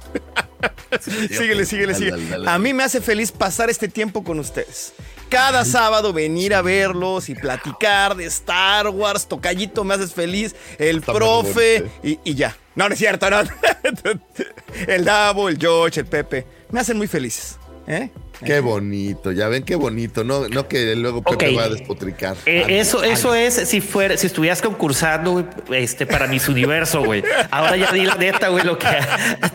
síguele, 1.00 1.66
síguele, 1.66 1.94
síguele. 1.94 2.10
dale, 2.10 2.28
dale. 2.28 2.50
A 2.50 2.58
mí 2.58 2.72
me 2.72 2.82
hace 2.82 3.00
feliz 3.00 3.30
pasar 3.30 3.68
este 3.68 3.88
tiempo 3.88 4.24
con 4.24 4.38
ustedes. 4.38 4.94
Cada 5.28 5.64
sábado 5.64 6.12
venir 6.12 6.54
a 6.54 6.62
verlos 6.62 7.28
y 7.28 7.34
platicar 7.34 8.14
de 8.14 8.24
Star 8.26 8.88
Wars. 8.88 9.26
Tocallito, 9.26 9.84
me 9.84 9.94
haces 9.94 10.14
feliz. 10.14 10.54
El 10.78 11.02
profe 11.02 11.90
y 12.02 12.34
ya. 12.34 12.56
No, 12.74 12.88
no 12.88 12.94
es 12.94 12.98
cierto, 12.98 13.28
no. 13.30 13.40
El 14.86 15.04
Davo, 15.04 15.48
el 15.48 15.58
George, 15.58 16.00
el 16.00 16.06
Pepe. 16.06 16.46
Me 16.70 16.80
hacen 16.80 16.96
muy 16.96 17.06
felices. 17.06 17.58
¿eh? 17.86 18.10
Qué 18.44 18.60
bonito, 18.60 19.32
ya 19.32 19.48
ven 19.48 19.62
qué 19.62 19.74
bonito, 19.76 20.24
no, 20.24 20.48
no 20.48 20.66
que 20.68 20.94
luego 20.96 21.22
Pepe 21.22 21.50
Ok. 21.50 21.58
va 21.58 21.64
a 21.64 21.68
despotricar. 21.68 22.36
Eh, 22.46 22.64
eso, 22.68 23.02
eso 23.04 23.34
es 23.34 23.54
si 23.54 23.80
fuera, 23.80 24.16
si 24.16 24.26
estuvieras 24.26 24.60
concursando 24.62 25.32
güey, 25.66 25.82
este, 25.82 26.06
para 26.06 26.26
mis 26.26 26.48
universo, 26.48 27.02
güey. 27.04 27.22
Ahora 27.50 27.76
ya 27.76 27.92
di 27.92 28.04
la 28.04 28.14
neta, 28.16 28.48
güey, 28.48 28.64
lo 28.64 28.78
que 28.78 28.86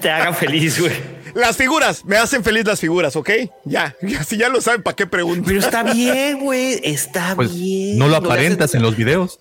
te 0.01 0.09
haga 0.09 0.33
feliz, 0.33 0.79
güey. 0.79 0.93
Las 1.35 1.57
figuras, 1.57 2.03
me 2.05 2.17
hacen 2.17 2.43
feliz 2.43 2.65
las 2.65 2.79
figuras, 2.79 3.15
¿ok? 3.15 3.29
Ya, 3.65 3.95
ya 4.01 4.23
si 4.23 4.37
ya 4.37 4.49
lo 4.49 4.61
saben, 4.61 4.81
¿para 4.81 4.95
qué 4.95 5.05
pregunto? 5.05 5.43
Pero 5.45 5.59
está 5.59 5.83
bien, 5.83 6.39
güey. 6.39 6.79
Está 6.83 7.33
Pues 7.35 7.53
bien. 7.53 7.97
no 7.99 8.07
lo 8.07 8.15
aparentas 8.15 8.73
en 8.73 8.81
los 8.81 8.95
videos. 8.95 9.39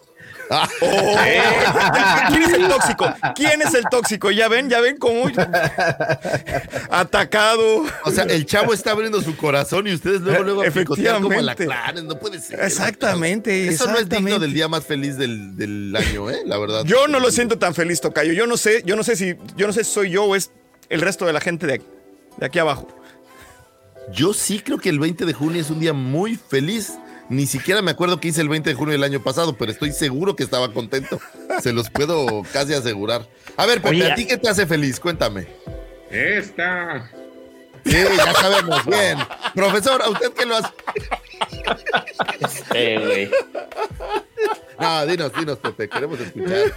Oh, 0.50 1.16
¿Quién 2.28 2.42
es 2.42 2.52
el 2.54 2.68
tóxico? 2.68 3.14
¿Quién 3.34 3.62
es 3.62 3.74
el 3.74 3.84
tóxico? 3.90 4.30
Ya 4.30 4.48
ven, 4.48 4.70
ya 4.70 4.80
ven 4.80 4.96
cómo 4.96 5.24
atacado. 6.90 7.84
O 8.04 8.10
sea, 8.10 8.24
el 8.24 8.46
chavo 8.46 8.72
está 8.72 8.92
abriendo 8.92 9.20
su 9.20 9.36
corazón 9.36 9.86
y 9.86 9.94
ustedes 9.94 10.20
luego, 10.20 10.44
luego 10.44 10.62
a 10.62 10.64
picotear 10.70 11.20
como 11.20 11.32
Efectivamente. 11.34 11.64
alacranes, 11.64 12.04
no 12.04 12.18
puede 12.18 12.40
ser. 12.40 12.60
Exactamente, 12.60 13.68
Eso 13.68 13.86
no 13.90 13.98
es 13.98 14.08
digno 14.08 14.38
del 14.38 14.52
día 14.54 14.68
más 14.68 14.84
feliz 14.84 15.16
del, 15.16 15.56
del 15.56 15.94
año, 15.94 16.30
¿eh? 16.30 16.42
La 16.46 16.58
verdad. 16.58 16.84
Yo 16.84 17.08
no 17.08 17.20
lo 17.20 17.30
siento 17.30 17.58
tan 17.58 17.74
feliz, 17.74 18.00
Tocayo. 18.00 18.32
Yo 18.32 18.46
no 18.46 18.56
sé, 18.56 18.82
yo 18.84 18.96
no 18.96 19.02
sé 19.02 19.16
si, 19.16 19.36
yo 19.56 19.66
no 19.66 19.72
sé 19.72 19.84
si 19.84 19.92
soy 19.92 20.10
yo 20.10 20.24
o 20.24 20.34
es 20.34 20.50
el 20.88 21.00
resto 21.00 21.26
de 21.26 21.32
la 21.32 21.40
gente 21.40 21.66
de 21.66 21.82
de 22.38 22.46
aquí 22.46 22.58
abajo. 22.58 22.88
Yo 24.12 24.32
sí 24.32 24.60
creo 24.60 24.78
que 24.78 24.88
el 24.88 24.98
20 24.98 25.26
de 25.26 25.32
junio 25.32 25.60
es 25.60 25.70
un 25.70 25.80
día 25.80 25.92
muy 25.92 26.36
feliz. 26.36 26.94
Ni 27.28 27.46
siquiera 27.46 27.82
me 27.82 27.90
acuerdo 27.90 28.20
que 28.20 28.28
hice 28.28 28.40
el 28.40 28.48
20 28.48 28.70
de 28.70 28.74
junio 28.74 28.92
del 28.92 29.04
año 29.04 29.22
pasado, 29.22 29.56
pero 29.56 29.70
estoy 29.70 29.92
seguro 29.92 30.34
que 30.34 30.42
estaba 30.42 30.72
contento. 30.72 31.20
Se 31.60 31.72
los 31.72 31.90
puedo 31.90 32.42
casi 32.52 32.72
asegurar. 32.74 33.28
A 33.56 33.66
ver, 33.66 33.82
Pepe, 33.82 33.96
Oye, 33.96 34.12
¿a 34.12 34.14
ti 34.14 34.26
qué 34.26 34.38
te 34.38 34.48
hace 34.48 34.66
feliz? 34.66 34.98
Cuéntame. 34.98 35.46
Esta. 36.10 37.10
Sí, 37.84 37.96
ya 38.16 38.32
sabemos, 38.34 38.84
bien. 38.86 39.18
Profesor, 39.54 40.02
¿a 40.02 40.08
usted 40.10 40.32
qué 40.32 40.46
lo 40.46 40.56
hace? 40.56 40.68
Eh, 42.74 42.98
güey. 43.04 43.30
No, 44.80 45.06
dinos, 45.06 45.32
dinos, 45.36 45.58
Pepe, 45.58 45.88
queremos 45.88 46.20
escuchar. 46.20 46.72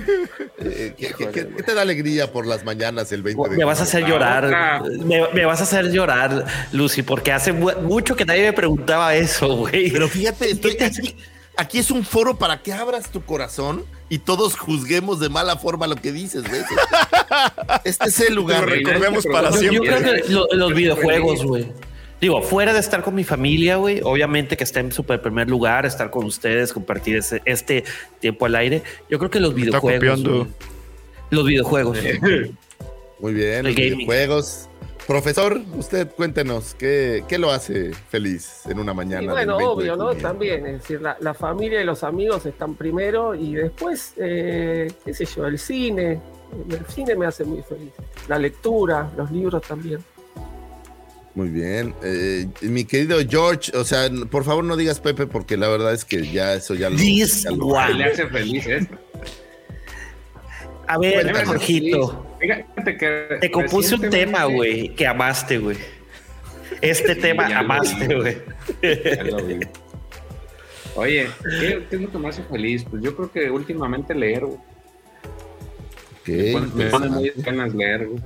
Eh, 0.59 0.93
¿qué, 0.97 1.13
qué- 1.17 1.29
qué- 1.29 1.47
qué 1.55 1.63
te 1.63 1.73
da 1.75 1.81
alegría 1.83 2.31
por 2.31 2.47
las 2.47 2.63
mañanas 2.63 3.11
el 3.11 3.21
20 3.21 3.49
de 3.49 3.57
Me 3.57 3.63
vas 3.63 3.79
a 3.79 3.83
hacer 3.83 4.05
llorar. 4.05 4.81
Me, 5.05 5.27
me 5.33 5.45
vas 5.45 5.59
a 5.59 5.63
hacer 5.63 5.91
llorar, 5.91 6.45
Lucy, 6.71 7.03
porque 7.03 7.31
hace 7.31 7.51
mu- 7.51 7.71
mucho 7.81 8.15
que 8.15 8.25
nadie 8.25 8.43
me 8.43 8.53
preguntaba 8.53 9.13
eso, 9.15 9.55
güey. 9.55 9.91
Pero 9.91 10.07
fíjate, 10.09 10.49
estoy 10.51 10.75
aquí, 11.61 11.79
es 11.79 11.91
un 11.91 12.03
foro 12.03 12.37
para 12.37 12.61
que 12.61 12.73
abras 12.73 13.09
tu 13.11 13.23
corazón 13.23 13.85
y 14.09 14.19
todos 14.19 14.57
juzguemos 14.57 15.19
de 15.19 15.29
mala 15.29 15.55
forma 15.57 15.87
lo 15.87 15.95
que 15.95 16.11
dices, 16.11 16.43
¿ves? 16.43 16.65
Este 17.83 18.09
es 18.09 18.19
el 18.19 18.35
lugar. 18.35 18.61
Lo 18.61 18.65
recordemos 18.67 19.25
para 19.25 19.49
Yo, 19.51 19.61
yo 19.61 19.69
siempre. 19.69 19.95
creo 20.01 20.13
que 20.25 20.31
lo- 20.31 20.47
los 20.53 20.73
videojuegos, 20.73 21.43
güey. 21.45 21.71
Digo, 22.19 22.41
fuera 22.43 22.71
de 22.73 22.79
estar 22.79 23.01
con 23.01 23.15
mi 23.15 23.23
familia, 23.23 23.77
güey, 23.77 24.01
obviamente 24.03 24.55
que 24.55 24.63
está 24.63 24.79
en 24.79 24.91
super 24.91 25.21
primer 25.21 25.49
lugar, 25.49 25.85
estar 25.87 26.11
con 26.11 26.25
ustedes, 26.25 26.71
compartir 26.71 27.15
ese- 27.17 27.41
este 27.45 27.83
tiempo 28.19 28.45
al 28.45 28.55
aire. 28.55 28.83
Yo 29.09 29.17
creo 29.17 29.31
que 29.31 29.39
los 29.39 29.55
videojuegos. 29.55 29.99
copiando. 29.99 30.37
güey. 30.39 30.47
Los 31.31 31.45
videojuegos. 31.45 31.97
Muy 33.19 33.33
bien, 33.33 33.59
El 33.59 33.65
los 33.67 33.75
gaming. 33.75 33.93
videojuegos. 33.99 34.67
Profesor, 35.07 35.59
usted 35.75 36.09
cuéntenos, 36.11 36.75
¿qué, 36.75 37.23
qué 37.27 37.37
lo 37.37 37.51
hace 37.51 37.91
feliz 38.09 38.61
en 38.67 38.79
una 38.79 38.93
mañana? 38.93 39.23
Y 39.23 39.27
del 39.27 39.35
bueno, 39.35 39.57
20 39.57 39.63
de 39.63 39.69
obvio, 39.69 39.95
¿no? 39.95 40.15
También, 40.15 40.65
es 40.65 40.81
decir, 40.81 41.01
la, 41.01 41.17
la 41.19 41.33
familia 41.33 41.81
y 41.81 41.85
los 41.85 42.03
amigos 42.03 42.45
están 42.45 42.75
primero 42.75 43.35
y 43.35 43.55
después, 43.55 44.13
eh, 44.17 44.91
qué 45.03 45.13
sé 45.13 45.25
yo, 45.25 45.45
el 45.47 45.57
cine. 45.57 46.21
El 46.69 46.85
cine 46.87 47.15
me 47.15 47.25
hace 47.25 47.43
muy 47.43 47.61
feliz. 47.61 47.91
La 48.27 48.37
lectura, 48.37 49.11
los 49.17 49.31
libros 49.31 49.61
también. 49.63 49.99
Muy 51.33 51.49
bien. 51.49 51.95
Eh, 52.03 52.47
mi 52.61 52.83
querido 52.83 53.17
George, 53.27 53.75
o 53.75 53.83
sea, 53.83 54.09
por 54.29 54.43
favor 54.43 54.63
no 54.63 54.75
digas 54.75 54.99
Pepe 54.99 55.27
porque 55.27 55.55
la 55.57 55.69
verdad 55.69 55.93
es 55.93 56.03
que 56.03 56.29
ya 56.29 56.53
eso 56.53 56.75
ya 56.75 56.89
lo... 56.89 56.97
Ya 56.97 57.51
lo-. 57.51 57.93
Le 57.93 58.05
hace 58.05 58.27
feliz 58.27 58.67
esta. 58.67 58.99
A 60.93 60.97
ver, 60.97 61.45
Jorgito, 61.45 62.25
feliz. 62.39 62.55
Fíjate 62.75 62.97
que 62.97 63.37
te 63.41 63.51
compuse 63.51 63.95
un 63.95 64.09
tema, 64.09 64.45
güey, 64.45 64.89
que 64.95 65.07
amaste, 65.07 65.57
güey. 65.57 65.77
Este 66.81 67.15
tema 67.25 67.45
amaste, 67.57 68.13
güey. 68.15 68.37
Oye, 70.95 71.27
¿qué, 71.59 71.85
qué 71.89 71.95
es 71.95 72.01
lo 72.01 72.11
que 72.11 72.17
me 72.17 72.29
hace 72.29 72.43
feliz? 72.43 72.83
Pues 72.89 73.01
yo 73.03 73.15
creo 73.15 73.31
que 73.31 73.49
últimamente 73.49 74.13
leer, 74.13 74.45
güey. 74.45 74.57
Me 76.27 76.51
pone- 76.53 76.67
me 76.75 76.85
pone 76.89 77.09
muy 77.09 77.31
ganas 77.37 77.73
leer, 77.73 78.07
güey. 78.07 78.21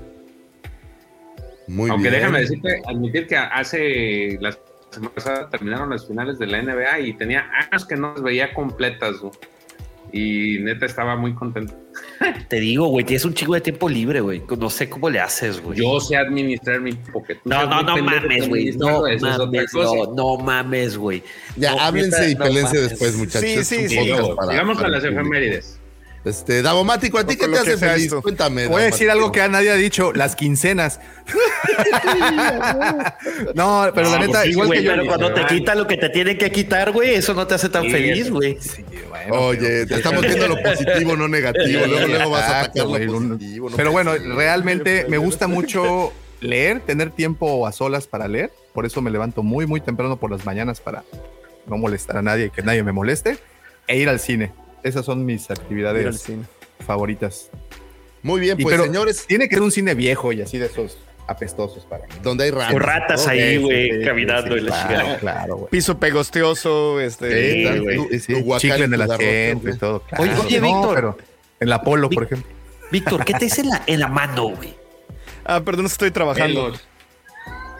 Muy 1.67 1.89
Aunque 1.89 2.09
bien. 2.09 2.21
déjame 2.21 2.41
decirte, 2.41 2.81
admitir 2.87 3.27
que 3.27 3.37
hace 3.37 4.37
las 4.39 4.59
semana 4.91 5.13
pasada 5.13 5.49
terminaron 5.49 5.89
las 5.89 6.07
finales 6.07 6.39
de 6.39 6.47
la 6.47 6.61
NBA 6.61 6.99
y 7.01 7.13
tenía 7.13 7.49
años 7.69 7.85
que 7.85 7.95
no 7.97 8.13
las 8.13 8.21
veía 8.23 8.53
completas, 8.53 9.17
güey. 9.19 9.33
Y 10.17 10.59
neta 10.59 10.85
estaba 10.85 11.17
muy 11.17 11.33
contento. 11.35 11.73
Te 12.47 12.61
digo, 12.61 12.87
güey, 12.87 13.03
tienes 13.05 13.25
un 13.25 13.33
chingo 13.33 13.53
de 13.53 13.59
tiempo 13.59 13.89
libre, 13.89 14.21
güey. 14.21 14.41
No 14.57 14.69
sé 14.69 14.87
cómo 14.89 15.09
le 15.09 15.19
haces, 15.19 15.61
güey. 15.61 15.77
Yo 15.77 15.99
sé 15.99 16.15
administrar 16.15 16.79
mi 16.79 16.93
pocket. 16.93 17.39
No, 17.43 17.65
no, 17.67 17.81
no 17.83 17.97
mames, 18.01 18.47
güey. 18.47 18.71
No 18.77 19.01
mames, 19.01 19.21
no, 19.21 20.13
no 20.15 20.37
mames, 20.37 20.95
güey. 20.97 21.21
Ya, 21.57 21.71
No, 21.71 21.81
háblense 21.81 22.11
neta, 22.11 22.29
y 22.29 22.35
no 22.35 22.45
pelense 22.45 22.77
después, 22.81 23.17
muchachos. 23.17 23.41
Sí, 23.49 23.63
sí, 23.65 23.89
sí. 23.89 23.97
Digo, 23.97 24.37
para- 24.37 24.51
sigamos 24.53 24.77
para 24.77 24.85
con 24.87 24.91
las 24.93 25.03
efemérides. 25.03 25.79
Este, 26.25 26.61
Davomático, 26.63 27.19
¿a 27.19 27.25
ti 27.25 27.35
qué 27.37 27.47
te 27.47 27.57
hace 27.57 27.77
feliz? 27.77 28.05
esto. 28.05 28.21
Cuéntame. 28.21 28.67
Voy 28.67 28.81
a 28.81 28.85
decir 28.85 29.09
algo 29.11 29.31
que 29.31 29.39
Davomático. 29.41 29.69
nadie 29.69 29.71
ha 29.71 29.75
dicho, 29.81 30.11
las 30.13 30.35
quincenas. 30.35 30.99
no, 33.53 33.89
pero 33.93 34.09
la 34.09 34.19
No, 34.19 34.21
neta, 34.25 34.31
pues 34.31 34.43
sí, 34.43 34.49
igual 34.49 34.67
güey, 34.67 34.79
que 34.79 34.85
yo. 34.85 34.91
Pero 34.91 35.05
cuando 35.05 35.33
te 35.33 35.45
quita 35.45 35.75
lo 35.75 35.87
que 35.87 35.97
te 35.97 36.09
tienen 36.09 36.37
que 36.37 36.51
quitar, 36.51 36.91
güey, 36.91 37.15
eso 37.15 37.33
no 37.33 37.45
te 37.47 37.55
hace 37.55 37.69
tan 37.69 37.83
Sí, 37.83 37.91
feliz, 37.91 38.29
güey. 38.31 38.57
Oye, 39.29 39.85
te 39.85 39.95
estamos 39.95 40.21
viendo 40.25 40.47
lo 40.47 40.61
positivo, 40.61 41.15
no 41.15 41.27
negativo. 41.27 41.85
Luego, 41.85 42.07
luego 42.07 42.29
vas 42.31 42.43
a 42.43 42.59
atacar 42.61 42.85
lo 42.85 42.91
positivo. 42.91 43.69
no 43.69 43.77
Pero 43.77 43.91
bueno, 43.91 44.13
realmente 44.15 45.05
me 45.09 45.17
gusta 45.17 45.47
mucho 45.47 46.13
leer, 46.41 46.81
tener 46.81 47.11
tiempo 47.11 47.67
a 47.67 47.71
solas 47.71 48.07
para 48.07 48.27
leer. 48.27 48.51
Por 48.73 48.85
eso 48.85 49.01
me 49.01 49.11
levanto 49.11 49.43
muy, 49.43 49.65
muy 49.65 49.81
temprano 49.81 50.17
por 50.17 50.31
las 50.31 50.45
mañanas 50.45 50.81
para 50.81 51.03
no 51.67 51.77
molestar 51.77 52.17
a 52.17 52.21
nadie, 52.21 52.49
que 52.49 52.61
nadie 52.61 52.83
me 52.83 52.91
moleste. 52.91 53.37
E 53.87 53.97
ir 53.97 54.09
al 54.09 54.19
cine. 54.19 54.51
Esas 54.85 55.05
son 55.05 55.25
mis 55.25 55.49
actividades 55.49 56.21
cine. 56.21 56.43
favoritas. 56.85 57.49
Muy 58.21 58.39
bien, 58.39 58.59
Y 58.59 58.63
pues 58.63 58.73
pero 58.73 58.85
señores, 58.85 59.25
Tiene 59.27 59.47
que 59.49 59.55
ser 59.55 59.63
un 59.63 59.71
cine 59.71 59.93
viejo 59.95 60.31
y 60.31 60.41
así 60.41 60.57
de 60.57 60.67
esos 60.67 60.97
apestosos 61.27 61.85
para 61.85 62.05
mí. 62.05 62.13
donde 62.21 62.43
hay 62.45 62.51
ratas. 62.51 62.71
Con 62.73 62.81
ratas 62.81 63.25
¿no? 63.25 63.31
ahí, 63.31 63.57
güey, 63.57 63.89
sí, 63.91 63.97
sí, 63.99 64.05
caminando 64.05 64.55
sí, 64.55 64.61
y 64.61 64.61
la 64.61 64.87
claro. 64.87 65.17
Claro, 65.19 65.55
güey. 65.57 65.69
Piso 65.71 65.99
pegostioso, 65.99 66.99
este. 67.01 67.53
Sí, 67.53 67.67
Sí, 67.67 67.79
güey. 67.79 68.43
tu- 68.43 68.57
chicle 68.59 68.85
en 68.85 68.93
el 68.93 69.01
asiento 69.01 69.69
y 69.69 69.77
todo. 69.77 70.03
Oye, 70.19 70.29
claro. 70.31 70.43
oye, 70.45 70.59
No, 70.61 70.67
Víctor. 70.67 70.95
pero 70.95 71.17
en 71.59 71.69
la 71.69 71.81
Polo, 71.81 72.09
por 72.09 72.23
ejemplo. 72.23 72.51
Víctor, 72.91 73.25
¿qué 73.25 73.33
te 73.33 73.45
dice 73.45 73.61
en 73.61 73.69
la, 73.69 73.81
en 73.87 73.99
la 73.99 74.07
mano, 74.07 74.49
güey? 74.49 74.75
Ah, 75.43 75.61
perdón, 75.61 75.87
estoy 75.87 76.11
trabajando. 76.11 76.73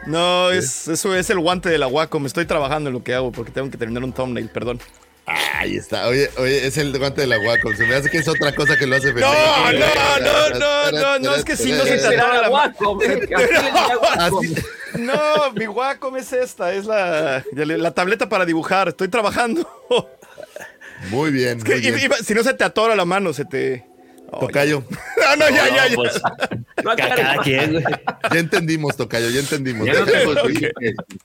No, 0.06 0.50
es, 0.52 0.86
eso 0.88 1.14
es 1.16 1.30
el 1.30 1.38
guante 1.40 1.68
de 1.68 1.78
la 1.78 1.86
Wacom. 1.88 2.26
Estoy 2.26 2.46
trabajando 2.46 2.90
en 2.90 2.94
lo 2.94 3.02
que 3.02 3.14
hago 3.14 3.32
porque 3.32 3.50
tengo 3.50 3.70
que 3.70 3.76
terminar 3.76 4.04
un 4.04 4.12
thumbnail, 4.12 4.48
perdón. 4.48 4.78
Ahí 5.26 5.76
está. 5.76 6.06
Oye, 6.06 6.30
oye, 6.38 6.66
es 6.66 6.76
el 6.78 6.96
guante 6.96 7.22
de 7.22 7.26
la 7.26 7.38
Wacom. 7.40 7.74
Se 7.76 7.84
me 7.84 7.96
hace 7.96 8.08
que 8.10 8.18
es 8.18 8.28
otra 8.28 8.54
cosa 8.54 8.76
que 8.78 8.86
lo 8.86 8.94
hace 8.96 9.08
feliz. 9.12 9.22
No, 9.22 9.72
no, 9.72 9.78
no, 10.20 10.58
no, 10.58 10.92
no, 10.92 11.18
no, 11.18 11.34
es 11.34 11.44
que 11.44 11.56
si 11.56 11.72
no 11.72 11.84
se 11.84 11.98
te 11.98 12.06
atora 12.16 12.48
la. 12.48 12.74
Así- 14.26 14.54
No, 14.98 15.52
mi 15.54 15.66
Wacom 15.66 16.16
es 16.16 16.32
esta, 16.32 16.72
es 16.72 16.86
la, 16.86 17.44
la 17.52 17.90
tableta 17.90 18.28
para 18.28 18.44
dibujar. 18.44 18.88
Estoy 18.88 19.08
trabajando. 19.08 19.68
Muy 21.10 21.30
bien. 21.30 21.58
Es 21.58 21.64
que 21.64 21.72
muy 21.72 21.80
bien. 21.80 21.98
iba- 22.04 22.16
si 22.18 22.32
no 22.34 22.42
se 22.42 22.54
te 22.54 22.64
atora 22.64 22.94
la 22.94 23.04
mano, 23.04 23.32
se 23.32 23.44
te. 23.44 23.84
Tocayo. 24.40 24.82
No, 25.18 25.36
no, 25.36 25.48
ya, 25.50 25.68
ya, 25.68 25.88
ya. 25.88 25.94
pues, 25.94 26.20
No 26.84 26.96
cada 26.96 27.36
quien. 27.42 27.82
Ya 28.32 28.38
entendimos, 28.38 28.96
Tocayo, 28.96 29.28
ya 29.30 29.40
entendimos. 29.40 29.86
Ya 29.86 29.94
no 29.94 30.04
te. 30.04 30.72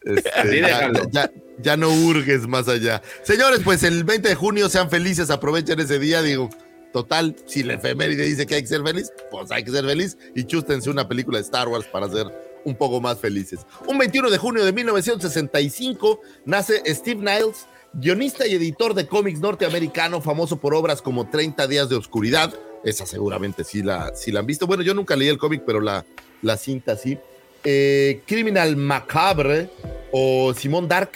Este, 0.06 0.60
ya, 0.62 0.92
ya- 1.12 1.32
ya 1.62 1.78
no 1.78 1.90
hurgues 1.90 2.48
más 2.48 2.68
allá. 2.68 3.02
Señores, 3.24 3.62
pues 3.64 3.84
el 3.84 4.04
20 4.04 4.30
de 4.30 4.36
junio 4.36 4.70
sean 4.70 4.90
felices, 4.90 5.30
aprovechen 5.30 5.80
ese 5.80 6.00
día, 6.00 6.22
digo. 6.22 6.50
Total, 6.94 7.36
si 7.46 7.64
la 7.64 7.76
efeméride 7.76 8.26
dice 8.26 8.46
que 8.46 8.56
hay 8.56 8.62
que 8.64 8.68
ser 8.68 8.84
feliz, 8.84 9.14
pues 9.32 9.50
hay 9.52 9.64
que 9.64 9.72
ser 9.72 9.86
feliz 9.86 10.18
y 10.36 10.44
chústense 10.44 10.90
una 10.90 11.08
película 11.08 11.38
de 11.38 11.44
Star 11.46 11.70
Wars 11.70 11.86
para 11.88 12.10
ser 12.10 12.28
un 12.66 12.76
poco 12.76 13.00
más 13.00 13.18
felices. 13.18 13.62
Un 13.88 13.98
21 13.98 14.30
de 14.30 14.38
junio 14.38 14.66
de 14.66 14.74
1965 14.74 16.20
nace 16.46 16.82
Steve 16.94 17.22
Niles, 17.22 17.66
guionista 17.94 18.46
y 18.46 18.56
editor 18.56 18.94
de 18.94 19.08
cómics 19.08 19.40
norteamericano, 19.40 20.20
famoso 20.22 20.58
por 20.60 20.74
obras 20.76 21.02
como 21.02 21.30
30 21.30 21.66
días 21.68 21.88
de 21.88 21.96
oscuridad. 21.96 22.54
Esa 22.84 23.06
seguramente 23.06 23.64
sí 23.64 23.82
la, 23.84 24.14
sí 24.14 24.32
la 24.34 24.42
han 24.42 24.46
visto. 24.46 24.68
Bueno, 24.68 24.84
yo 24.84 24.94
nunca 24.94 25.16
leí 25.16 25.30
el 25.30 25.38
cómic, 25.38 25.64
pero 25.66 25.80
la, 25.80 26.04
la 26.42 26.58
cinta 26.58 26.98
sí. 26.98 27.18
eh, 27.64 28.22
Criminal 28.26 28.76
Macabre 28.76 29.70
o 30.12 30.54
Simón 30.54 30.90
Dark. 30.90 31.12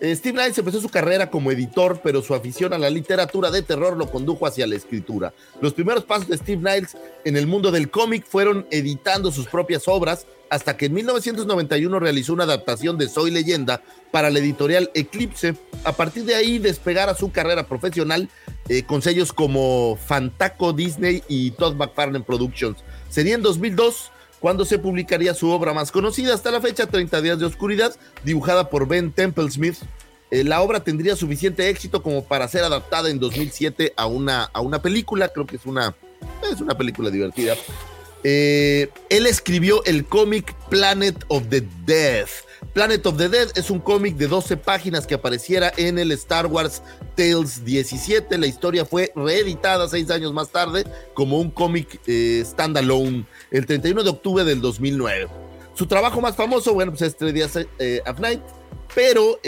Eh, 0.00 0.14
Steve 0.16 0.34
Knight 0.34 0.58
empezó 0.58 0.80
su 0.80 0.88
carrera 0.88 1.30
como 1.30 1.50
editor, 1.52 2.00
pero 2.02 2.20
su 2.20 2.34
afición 2.34 2.72
a 2.72 2.78
la 2.78 2.90
literatura 2.90 3.50
de 3.50 3.62
terror 3.62 3.96
lo 3.96 4.10
condujo 4.10 4.46
hacia 4.46 4.66
la 4.66 4.74
escritura. 4.74 5.32
Los 5.60 5.72
primeros 5.72 6.04
pasos 6.04 6.28
de 6.28 6.36
Steve 6.36 6.60
Knight 6.60 6.88
en 7.24 7.36
el 7.36 7.46
mundo 7.46 7.70
del 7.70 7.90
cómic 7.90 8.26
fueron 8.26 8.66
editando 8.70 9.30
sus 9.30 9.46
propias 9.46 9.86
obras, 9.86 10.26
hasta 10.50 10.76
que 10.76 10.86
en 10.86 10.94
1991 10.94 11.98
realizó 12.00 12.32
una 12.32 12.44
adaptación 12.44 12.98
de 12.98 13.08
Soy 13.08 13.30
Leyenda 13.30 13.82
para 14.10 14.30
la 14.30 14.40
editorial 14.40 14.90
Eclipse. 14.94 15.54
A 15.84 15.92
partir 15.92 16.24
de 16.24 16.34
ahí 16.34 16.58
despegara 16.58 17.14
su 17.14 17.30
carrera 17.32 17.66
profesional 17.66 18.28
eh, 18.68 18.82
con 18.82 19.00
sellos 19.00 19.32
como 19.32 19.96
Fantaco 19.96 20.72
Disney 20.72 21.22
y 21.28 21.52
Todd 21.52 21.76
McFarlane 21.76 22.24
Productions. 22.24 22.78
Sería 23.08 23.34
en 23.34 23.42
2002 23.42 24.10
cuando 24.44 24.66
se 24.66 24.78
publicaría 24.78 25.32
su 25.32 25.48
obra 25.48 25.72
más 25.72 25.90
conocida 25.90 26.34
hasta 26.34 26.50
la 26.50 26.60
fecha, 26.60 26.86
30 26.86 27.22
días 27.22 27.38
de 27.38 27.46
oscuridad, 27.46 27.96
dibujada 28.24 28.68
por 28.68 28.86
Ben 28.86 29.10
Templesmith. 29.10 29.78
Eh, 30.30 30.44
la 30.44 30.60
obra 30.60 30.84
tendría 30.84 31.16
suficiente 31.16 31.70
éxito 31.70 32.02
como 32.02 32.22
para 32.22 32.46
ser 32.46 32.62
adaptada 32.62 33.08
en 33.08 33.18
2007 33.18 33.94
a 33.96 34.04
una, 34.04 34.42
a 34.52 34.60
una 34.60 34.82
película, 34.82 35.28
creo 35.30 35.46
que 35.46 35.56
es 35.56 35.64
una, 35.64 35.96
es 36.52 36.60
una 36.60 36.76
película 36.76 37.08
divertida. 37.08 37.56
Eh, 38.22 38.90
él 39.08 39.26
escribió 39.26 39.82
el 39.86 40.04
cómic 40.04 40.54
Planet 40.68 41.24
of 41.28 41.44
the 41.48 41.66
Dead. 41.86 42.28
Planet 42.74 43.06
of 43.06 43.16
the 43.16 43.28
Dead 43.28 43.48
es 43.54 43.70
un 43.70 43.78
cómic 43.78 44.16
de 44.16 44.26
12 44.26 44.56
páginas 44.56 45.06
que 45.06 45.14
apareciera 45.14 45.72
en 45.76 45.96
el 45.96 46.10
Star 46.10 46.46
Wars 46.46 46.82
Tales 47.14 47.64
17. 47.64 48.36
La 48.36 48.48
historia 48.48 48.84
fue 48.84 49.12
reeditada 49.14 49.88
seis 49.88 50.10
años 50.10 50.32
más 50.32 50.50
tarde 50.50 50.84
como 51.14 51.38
un 51.38 51.52
cómic 51.52 52.00
eh, 52.08 52.42
standalone 52.44 53.26
el 53.52 53.64
31 53.64 54.02
de 54.02 54.10
octubre 54.10 54.42
del 54.42 54.60
2009. 54.60 55.28
Su 55.74 55.86
trabajo 55.86 56.20
más 56.20 56.34
famoso, 56.34 56.74
bueno, 56.74 56.90
pues 56.90 57.02
es 57.02 57.16
Three 57.16 57.32
Days 57.32 57.64
eh, 57.78 58.02
of 58.08 58.18
Night, 58.18 58.42
pero 58.92 59.38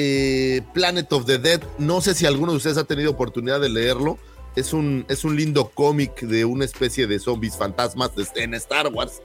Planet 0.73 1.13
of 1.13 1.27
the 1.27 1.39
Dead, 1.39 1.61
no 1.79 2.01
sé 2.01 2.15
si 2.15 2.27
alguno 2.27 2.53
de 2.53 2.59
ustedes 2.59 2.79
ha 2.79 2.85
tenido 2.85 3.11
oportunidad 3.11 3.61
de 3.61 3.69
leerlo 3.69 4.19
es 4.57 4.73
un, 4.73 5.05
es 5.09 5.25
un 5.25 5.37
lindo 5.37 5.71
cómic 5.75 6.23
de 6.23 6.45
una 6.45 6.65
especie 6.65 7.07
de 7.07 7.19
zombies 7.19 7.57
fantasmas 7.57 8.11
en 8.35 8.55
Star 8.55 8.89
Wars. 8.89 9.21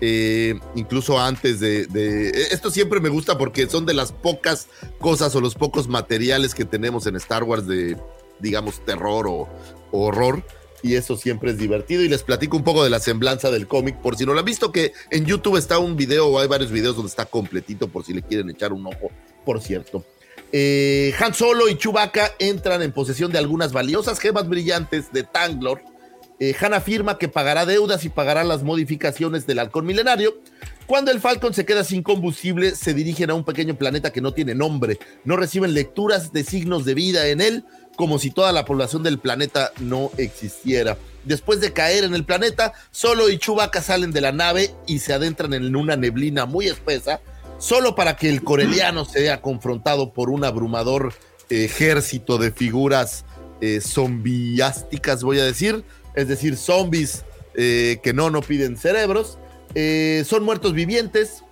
Eh, 0.00 0.58
incluso 0.76 1.18
antes 1.18 1.58
de, 1.60 2.30
Esto 2.52 2.70
siempre 2.70 3.00
me 3.00 3.08
gusta 3.08 3.36
porque 3.36 3.68
son 3.68 3.84
de 3.84 3.94
las 3.94 4.12
pocas 4.12 4.68
cosas 4.98 5.34
o 5.34 5.40
los 5.40 5.54
pocos 5.54 5.88
materiales 5.88 6.54
que 6.54 6.64
tenemos 6.64 7.06
en 7.06 7.16
Star 7.16 7.42
Wars 7.42 7.66
de, 7.66 7.96
digamos, 8.38 8.84
terror 8.84 9.26
o, 9.28 9.48
horror. 9.90 10.42
Y 10.80 10.94
eso 10.94 11.16
siempre 11.16 11.50
es 11.50 11.58
divertido. 11.58 12.02
Y 12.02 12.08
les 12.08 12.22
platico 12.22 12.56
un 12.56 12.62
poco 12.62 12.84
de 12.84 12.90
la 12.90 13.00
semblanza 13.00 13.50
del 13.50 13.66
cómic, 13.66 13.96
por 13.96 14.16
si 14.16 14.24
no 14.24 14.32
lo 14.32 14.38
han 14.40 14.44
visto, 14.44 14.70
que 14.70 14.92
en 15.10 15.24
YouTube 15.24 15.56
está 15.56 15.78
un 15.78 15.96
video 15.96 16.28
o 16.28 16.38
hay 16.38 16.46
varios 16.46 16.70
videos 16.70 16.94
donde 16.94 17.10
está 17.10 17.24
completito, 17.24 17.88
por 17.88 18.04
si 18.04 18.14
le 18.14 18.22
quieren 18.22 18.48
echar 18.48 18.72
un 18.72 18.86
ojo, 18.86 19.10
por 19.44 19.60
cierto. 19.60 20.04
Eh, 20.52 21.12
Han 21.18 21.34
Solo 21.34 21.68
y 21.68 21.76
Chewbacca 21.76 22.32
entran 22.38 22.82
en 22.82 22.92
posesión 22.92 23.32
de 23.32 23.38
algunas 23.38 23.72
valiosas 23.72 24.18
gemas 24.18 24.48
brillantes 24.48 25.12
de 25.12 25.24
Tanglor. 25.24 25.82
Eh, 26.40 26.54
afirma 26.72 27.18
que 27.18 27.28
pagará 27.28 27.66
deudas 27.66 28.04
y 28.04 28.08
pagará 28.08 28.44
las 28.44 28.62
modificaciones 28.62 29.46
del 29.46 29.58
halcón 29.58 29.86
milenario. 29.86 30.38
Cuando 30.86 31.10
el 31.10 31.20
Falcon 31.20 31.52
se 31.52 31.66
queda 31.66 31.84
sin 31.84 32.02
combustible, 32.02 32.74
se 32.74 32.94
dirigen 32.94 33.30
a 33.30 33.34
un 33.34 33.44
pequeño 33.44 33.76
planeta 33.76 34.12
que 34.12 34.20
no 34.20 34.32
tiene 34.32 34.54
nombre. 34.54 34.98
No 35.24 35.36
reciben 35.36 35.74
lecturas 35.74 36.32
de 36.32 36.44
signos 36.44 36.84
de 36.84 36.94
vida 36.94 37.26
en 37.28 37.40
él, 37.40 37.64
como 37.96 38.18
si 38.18 38.30
toda 38.30 38.52
la 38.52 38.64
población 38.64 39.02
del 39.02 39.18
planeta 39.18 39.72
no 39.80 40.12
existiera. 40.16 40.96
Después 41.24 41.60
de 41.60 41.72
caer 41.72 42.04
en 42.04 42.14
el 42.14 42.24
planeta, 42.24 42.72
Solo 42.90 43.28
y 43.28 43.38
Chewbacca 43.38 43.82
salen 43.82 44.12
de 44.12 44.20
la 44.20 44.32
nave 44.32 44.74
y 44.86 45.00
se 45.00 45.12
adentran 45.12 45.52
en 45.52 45.74
una 45.74 45.96
neblina 45.96 46.46
muy 46.46 46.68
espesa 46.68 47.20
solo 47.58 47.94
para 47.94 48.16
que 48.16 48.28
el 48.28 48.42
coreliano 48.42 49.04
sea 49.04 49.42
confrontado 49.42 50.12
por 50.12 50.30
un 50.30 50.44
abrumador 50.44 51.12
ejército 51.50 52.38
de 52.38 52.52
figuras 52.52 53.24
eh, 53.60 53.80
zombiásticas, 53.80 55.24
voy 55.24 55.40
a 55.40 55.44
decir, 55.44 55.84
es 56.18 56.28
decir, 56.28 56.56
zombies 56.56 57.24
eh, 57.54 57.98
que 58.02 58.12
no, 58.12 58.30
no 58.30 58.42
piden 58.42 58.76
cerebros, 58.76 59.38
eh, 59.74 60.24
son 60.26 60.44
muertos 60.44 60.72
vivientes 60.72 61.44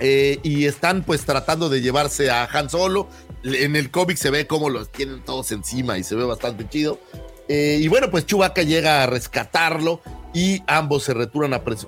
y 0.00 0.66
están 0.66 1.02
pues 1.02 1.24
tratando 1.24 1.68
de 1.68 1.80
llevarse 1.80 2.30
a 2.30 2.44
Han 2.44 2.70
Solo. 2.70 3.08
En 3.42 3.74
el 3.74 3.90
cómic 3.90 4.16
se 4.16 4.30
ve 4.30 4.46
cómo 4.46 4.70
los 4.70 4.92
tienen 4.92 5.24
todos 5.24 5.50
encima 5.50 5.98
y 5.98 6.04
se 6.04 6.14
ve 6.14 6.24
bastante 6.24 6.68
chido. 6.68 7.00
y 7.48 7.86
bueno, 7.88 8.08
pues 8.08 8.24
Chewbacca 8.24 8.62
llega 8.62 9.02
a 9.02 9.06
rescatarlo 9.06 10.00
y 10.32 10.62
ambos 10.68 11.02
se 11.02 11.14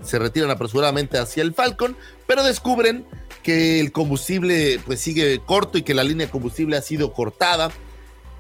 se 0.02 0.18
retiran 0.18 0.50
apresuradamente 0.50 1.18
hacia 1.18 1.42
el 1.42 1.54
Falcon, 1.54 1.96
pero 2.26 2.42
descubren 2.42 3.06
que 3.44 3.78
el 3.78 3.92
combustible 3.92 4.80
pues 4.84 5.00
sigue 5.00 5.40
corto 5.44 5.78
y 5.78 5.82
que 5.82 5.94
la 5.94 6.02
línea 6.02 6.26
de 6.26 6.32
combustible 6.32 6.76
ha 6.76 6.82
sido 6.82 7.12
cortada. 7.12 7.70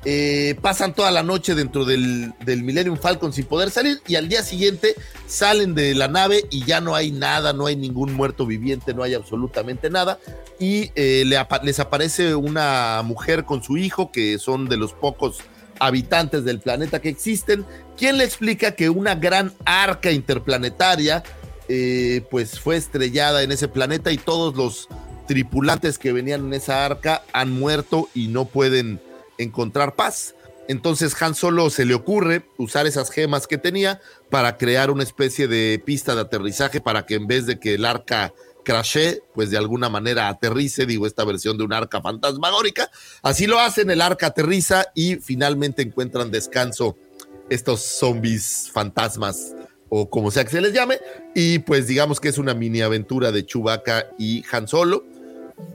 Eh, 0.06 0.56
pasan 0.60 0.94
toda 0.94 1.10
la 1.10 1.22
noche 1.22 1.54
dentro 1.54 1.86
del, 1.86 2.34
Millennium 2.46 2.98
Falcon 2.98 3.32
sin 3.32 3.46
poder 3.46 3.70
salir 3.70 4.02
y 4.06 4.16
al 4.16 4.28
día 4.28 4.42
siguiente 4.42 4.94
salen 5.26 5.74
de 5.74 5.94
la 5.94 6.08
nave 6.08 6.44
y 6.50 6.62
ya 6.64 6.82
no 6.82 6.94
hay 6.94 7.10
nada, 7.10 7.54
no 7.54 7.66
hay 7.66 7.76
ningún 7.76 8.12
muerto 8.12 8.44
viviente, 8.44 8.92
no 8.92 9.02
hay 9.02 9.14
absolutamente 9.14 9.88
nada. 9.88 10.18
Y 10.58 10.90
eh, 10.94 11.24
les 11.62 11.80
aparece 11.80 12.34
una 12.34 13.00
mujer 13.02 13.44
con 13.44 13.62
su 13.62 13.78
hijo 13.78 14.12
que 14.12 14.38
son 14.38 14.68
de 14.68 14.76
los 14.76 14.92
pocos 14.92 15.38
habitantes 15.80 16.44
del 16.44 16.60
planeta 16.60 17.00
que 17.00 17.08
existen, 17.08 17.64
quien 17.96 18.18
le 18.18 18.24
explica 18.24 18.72
que 18.72 18.90
una 18.90 19.14
gran 19.14 19.52
arca 19.64 20.10
interplanetaria 20.10 21.22
eh, 21.68 22.22
pues 22.30 22.60
fue 22.60 22.76
estrellada 22.76 23.42
en 23.42 23.52
ese 23.52 23.68
planeta 23.68 24.12
y 24.12 24.18
todos 24.18 24.54
los 24.54 24.88
tripulantes 25.26 25.98
que 25.98 26.12
venían 26.12 26.46
en 26.46 26.54
esa 26.54 26.84
arca 26.84 27.22
han 27.32 27.50
muerto 27.50 28.08
y 28.14 28.28
no 28.28 28.44
pueden 28.44 29.00
encontrar 29.38 29.94
paz. 29.94 30.34
Entonces 30.68 31.20
Han 31.20 31.34
Solo 31.34 31.68
se 31.70 31.84
le 31.84 31.94
ocurre 31.94 32.46
usar 32.56 32.86
esas 32.86 33.10
gemas 33.10 33.46
que 33.46 33.58
tenía 33.58 34.00
para 34.30 34.56
crear 34.56 34.90
una 34.90 35.02
especie 35.02 35.46
de 35.46 35.82
pista 35.84 36.14
de 36.14 36.22
aterrizaje 36.22 36.80
para 36.80 37.04
que 37.04 37.16
en 37.16 37.26
vez 37.26 37.46
de 37.46 37.58
que 37.58 37.74
el 37.74 37.84
arca 37.84 38.32
crashe, 38.64 39.22
pues 39.34 39.50
de 39.50 39.58
alguna 39.58 39.88
manera 39.88 40.28
aterrice, 40.28 40.86
digo, 40.86 41.06
esta 41.06 41.24
versión 41.24 41.58
de 41.58 41.64
un 41.64 41.72
arca 41.72 42.00
fantasmagórica. 42.00 42.90
Así 43.22 43.46
lo 43.46 43.60
hacen, 43.60 43.90
el 43.90 44.00
arca 44.00 44.28
aterriza 44.28 44.86
y 44.94 45.16
finalmente 45.16 45.82
encuentran 45.82 46.30
descanso 46.30 46.96
estos 47.50 47.82
zombies 47.82 48.70
fantasmas 48.72 49.54
o 49.90 50.08
como 50.08 50.30
sea 50.30 50.44
que 50.44 50.50
se 50.50 50.60
les 50.60 50.72
llame. 50.72 50.98
Y 51.34 51.60
pues 51.60 51.86
digamos 51.86 52.18
que 52.18 52.28
es 52.28 52.38
una 52.38 52.54
mini 52.54 52.80
aventura 52.80 53.30
de 53.30 53.46
Chewbacca 53.46 54.08
y 54.18 54.44
Han 54.50 54.66
Solo. 54.66 55.04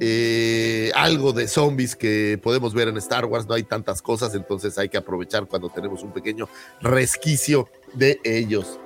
Eh, 0.02 0.92
algo 0.96 1.34
de 1.34 1.48
zombies 1.48 1.96
que 1.96 2.40
podemos 2.42 2.74
ver 2.74 2.88
en 2.88 2.98
Star 2.98 3.26
Wars, 3.26 3.48
no 3.48 3.54
hay 3.54 3.64
tantas 3.64 4.02
cosas, 4.02 4.36
entonces 4.36 4.78
hay 4.78 4.90
que 4.90 4.98
aprovechar 4.98 5.46
cuando 5.46 5.70
tenemos 5.70 6.04
un 6.04 6.12
pequeño 6.12 6.50
resquicio 6.82 7.70
de 7.94 8.20
ellos. 8.24 8.80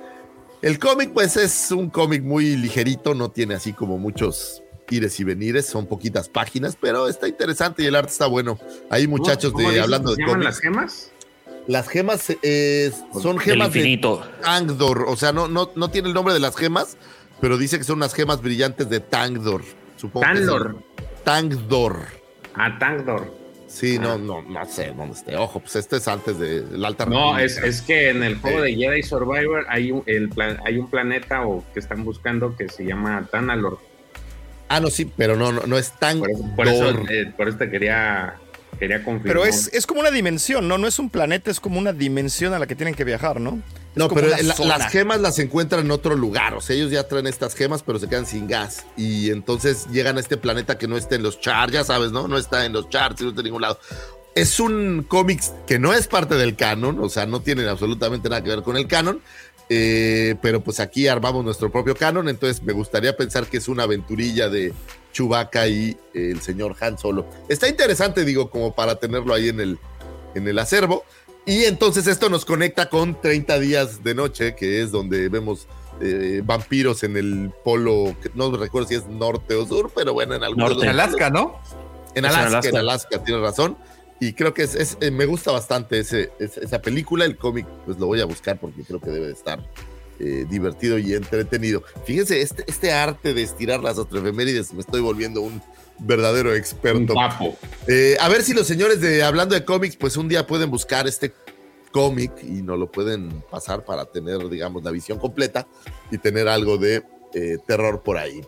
El 0.62 0.78
cómic, 0.78 1.12
pues 1.12 1.36
es 1.36 1.70
un 1.72 1.90
cómic 1.90 2.22
muy 2.22 2.56
ligerito, 2.56 3.14
no 3.14 3.30
tiene 3.30 3.54
así 3.54 3.72
como 3.72 3.98
muchos 3.98 4.62
ires 4.88 5.18
y 5.20 5.24
venires, 5.24 5.66
son 5.66 5.86
poquitas 5.86 6.28
páginas, 6.28 6.76
pero 6.80 7.08
está 7.08 7.28
interesante 7.28 7.82
y 7.82 7.86
el 7.86 7.94
arte 7.96 8.12
está 8.12 8.26
bueno. 8.26 8.58
Hay 8.90 9.06
muchachos 9.06 9.54
de 9.54 9.80
hablando 9.80 10.14
de 10.14 10.24
cómics. 10.24 10.44
las 10.44 10.60
gemas? 10.60 11.10
Las 11.66 11.88
gemas 11.88 12.32
eh, 12.42 12.92
son 13.20 13.38
gemas 13.38 13.72
de 13.72 14.00
Tangdor, 14.42 15.06
o 15.08 15.16
sea, 15.16 15.32
no, 15.32 15.48
no, 15.48 15.70
no 15.74 15.90
tiene 15.90 16.08
el 16.08 16.14
nombre 16.14 16.34
de 16.34 16.40
las 16.40 16.56
gemas, 16.56 16.96
pero 17.40 17.56
dice 17.56 17.78
que 17.78 17.84
son 17.84 17.96
unas 17.96 18.14
gemas 18.14 18.42
brillantes 18.42 18.88
de 18.88 19.00
Tangdor. 19.00 19.62
Supongo 20.04 20.26
Tangdor. 20.26 20.76
Tangdor. 21.24 21.96
Ah, 22.54 22.78
Tangdor. 22.78 23.34
Sí, 23.66 23.98
no, 23.98 24.18
no, 24.18 24.42
no 24.42 24.64
sé 24.66 24.92
dónde 24.94 25.14
esté. 25.14 25.34
Ojo, 25.36 25.60
pues 25.60 25.76
este 25.76 25.96
es 25.96 26.06
antes 26.06 26.38
del 26.38 26.84
alta 26.84 27.06
No, 27.06 27.38
es, 27.38 27.56
es, 27.56 27.80
que 27.80 28.10
en 28.10 28.22
el 28.22 28.36
juego 28.36 28.60
de 28.60 28.74
Jedi 28.74 29.02
Survivor 29.02 29.64
hay 29.70 29.90
un, 29.90 30.02
el 30.06 30.30
hay 30.64 30.76
un 30.76 30.90
planeta 30.90 31.46
o 31.46 31.64
que 31.72 31.80
están 31.80 32.04
buscando 32.04 32.54
que 32.54 32.68
se 32.68 32.84
llama 32.84 33.26
Tanalor. 33.32 33.78
Ah, 34.68 34.78
no, 34.78 34.90
sí, 34.90 35.10
pero 35.16 35.36
no, 35.36 35.52
no, 35.52 35.62
no 35.66 35.78
es 35.78 35.92
tan. 35.92 36.18
Por, 36.18 36.30
por 36.54 36.68
eso, 36.68 36.90
eh, 37.08 37.32
por 37.34 37.48
eso 37.48 37.56
te 37.56 37.70
quería 37.70 38.38
Quería 38.78 39.04
confirmar. 39.04 39.34
Pero 39.34 39.44
es, 39.44 39.70
es, 39.72 39.86
como 39.86 40.00
una 40.00 40.10
dimensión, 40.10 40.68
¿no? 40.68 40.78
No 40.78 40.86
es 40.86 40.98
un 40.98 41.08
planeta, 41.08 41.50
es 41.50 41.60
como 41.60 41.78
una 41.78 41.92
dimensión 41.92 42.52
a 42.54 42.58
la 42.58 42.66
que 42.66 42.74
tienen 42.74 42.94
que 42.94 43.04
viajar, 43.04 43.40
¿no? 43.40 43.60
No, 43.94 44.08
pero 44.08 44.28
las 44.28 44.90
gemas 44.90 45.20
las 45.20 45.38
encuentran 45.38 45.84
en 45.84 45.90
otro 45.90 46.16
lugar. 46.16 46.54
O 46.54 46.60
sea, 46.60 46.74
ellos 46.76 46.90
ya 46.90 47.06
traen 47.06 47.26
estas 47.26 47.54
gemas, 47.54 47.82
pero 47.82 47.98
se 47.98 48.08
quedan 48.08 48.26
sin 48.26 48.48
gas. 48.48 48.84
Y 48.96 49.30
entonces 49.30 49.86
llegan 49.90 50.16
a 50.16 50.20
este 50.20 50.36
planeta 50.36 50.78
que 50.78 50.88
no 50.88 50.96
está 50.96 51.14
en 51.14 51.22
los 51.22 51.40
charts, 51.40 51.72
ya 51.72 51.84
sabes, 51.84 52.12
¿no? 52.12 52.26
No 52.28 52.36
está 52.36 52.64
en 52.66 52.72
los 52.72 52.88
charts, 52.88 53.22
no 53.22 53.28
está 53.28 53.40
en 53.40 53.44
ningún 53.46 53.62
lado. 53.62 53.78
Es 54.34 54.58
un 54.58 55.04
cómic 55.06 55.42
que 55.66 55.78
no 55.78 55.92
es 55.92 56.08
parte 56.08 56.34
del 56.34 56.56
canon, 56.56 56.98
o 57.00 57.08
sea, 57.08 57.24
no 57.26 57.40
tiene 57.40 57.68
absolutamente 57.68 58.28
nada 58.28 58.42
que 58.42 58.50
ver 58.50 58.62
con 58.62 58.76
el 58.76 58.88
canon. 58.88 59.20
Eh, 59.70 60.34
pero 60.42 60.62
pues 60.62 60.78
aquí 60.78 61.08
armamos 61.08 61.42
nuestro 61.42 61.72
propio 61.72 61.96
canon, 61.96 62.28
entonces 62.28 62.62
me 62.62 62.74
gustaría 62.74 63.16
pensar 63.16 63.46
que 63.46 63.56
es 63.56 63.66
una 63.66 63.84
aventurilla 63.84 64.50
de, 64.50 64.74
Chewbacca 65.14 65.66
y 65.68 65.96
el 66.12 66.42
señor 66.42 66.76
Han 66.80 66.98
Solo. 66.98 67.26
Está 67.48 67.68
interesante, 67.68 68.24
digo, 68.24 68.50
como 68.50 68.74
para 68.74 68.96
tenerlo 68.96 69.32
ahí 69.32 69.48
en 69.48 69.60
el, 69.60 69.78
en 70.34 70.46
el 70.46 70.58
acervo. 70.58 71.04
Y 71.46 71.64
entonces 71.64 72.06
esto 72.06 72.30
nos 72.30 72.44
conecta 72.44 72.88
con 72.88 73.20
30 73.20 73.58
días 73.58 74.02
de 74.02 74.14
noche, 74.14 74.54
que 74.54 74.82
es 74.82 74.90
donde 74.90 75.28
vemos 75.28 75.66
eh, 76.00 76.42
vampiros 76.44 77.02
en 77.04 77.16
el 77.16 77.50
polo, 77.64 78.16
no 78.34 78.56
recuerdo 78.56 78.88
si 78.88 78.94
es 78.94 79.06
norte 79.06 79.54
o 79.54 79.66
sur, 79.66 79.92
pero 79.94 80.12
bueno, 80.14 80.34
en 80.34 80.42
algún 80.42 80.82
En 80.82 80.88
Alaska, 80.88 81.30
¿no? 81.30 81.60
En 82.14 82.24
Alaska, 82.24 82.68
en 82.68 82.76
Alaska, 82.76 83.22
tienes 83.22 83.42
razón. 83.42 83.76
Y 84.20 84.32
creo 84.32 84.54
que 84.54 84.62
es, 84.62 84.96
eh, 85.00 85.10
me 85.10 85.26
gusta 85.26 85.52
bastante 85.52 85.98
ese, 85.98 86.32
esa 86.38 86.80
película. 86.80 87.24
El 87.24 87.36
cómic, 87.36 87.66
pues 87.84 87.98
lo 87.98 88.06
voy 88.06 88.20
a 88.20 88.24
buscar 88.24 88.58
porque 88.58 88.82
creo 88.82 89.00
que 89.00 89.10
debe 89.10 89.26
de 89.26 89.32
estar 89.32 89.60
eh, 90.20 90.46
divertido 90.48 90.98
y 90.98 91.12
entretenido. 91.12 91.82
Fíjense, 92.06 92.40
este, 92.40 92.64
este 92.66 92.92
arte 92.92 93.34
de 93.34 93.42
estirar 93.42 93.80
las 93.80 93.98
efemérides, 93.98 94.72
me 94.72 94.80
estoy 94.80 95.00
volviendo 95.00 95.40
un 95.42 95.60
verdadero 95.98 96.54
experto. 96.54 97.14
Eh, 97.86 98.16
a 98.20 98.28
ver 98.28 98.42
si 98.42 98.54
los 98.54 98.66
señores 98.66 99.00
de 99.00 99.22
Hablando 99.22 99.54
de 99.54 99.64
cómics, 99.64 99.96
pues 99.96 100.16
un 100.16 100.28
día 100.28 100.46
pueden 100.46 100.70
buscar 100.70 101.06
este 101.06 101.32
cómic 101.92 102.32
y 102.42 102.62
nos 102.62 102.78
lo 102.78 102.90
pueden 102.90 103.42
pasar 103.50 103.84
para 103.84 104.04
tener, 104.04 104.48
digamos, 104.48 104.82
la 104.82 104.90
visión 104.90 105.18
completa 105.18 105.66
y 106.10 106.18
tener 106.18 106.48
algo 106.48 106.76
de 106.76 107.02
terror 107.66 108.02
por 108.02 108.16
ahí. 108.16 108.42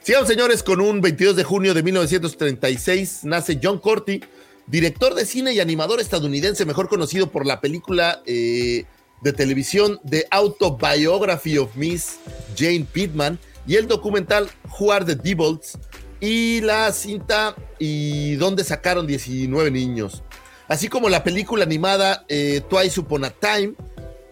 Sigamos, 0.00 0.28
señores, 0.28 0.62
con 0.62 0.80
un 0.80 1.00
22 1.00 1.34
de 1.34 1.42
junio 1.42 1.74
de 1.74 1.82
1936 1.82 3.24
nace 3.24 3.58
John 3.60 3.78
Corty 3.78 4.20
director 4.68 5.14
de 5.14 5.24
cine 5.24 5.52
y 5.52 5.60
animador 5.60 6.00
estadounidense, 6.00 6.64
mejor 6.64 6.88
conocido 6.88 7.30
por 7.30 7.46
la 7.46 7.60
película 7.60 8.22
eh, 8.26 8.84
de 9.22 9.32
televisión 9.32 9.98
The 10.08 10.26
Autobiography 10.30 11.58
of 11.58 11.74
Miss 11.74 12.18
Jane 12.56 12.86
Pittman 12.90 13.38
y 13.66 13.76
el 13.76 13.88
documental 13.88 14.48
Who 14.78 14.92
Are 14.92 15.04
the 15.04 15.14
Devils 15.14 15.78
y 16.20 16.60
la 16.60 16.92
cinta 16.92 17.54
y 17.78 18.36
donde 18.36 18.64
sacaron 18.64 19.06
19 19.06 19.70
niños, 19.70 20.22
así 20.68 20.88
como 20.88 21.08
la 21.08 21.24
película 21.24 21.64
animada 21.64 22.24
eh, 22.28 22.62
Twice 22.68 23.00
Upon 23.00 23.24
a 23.24 23.30
Time, 23.30 23.74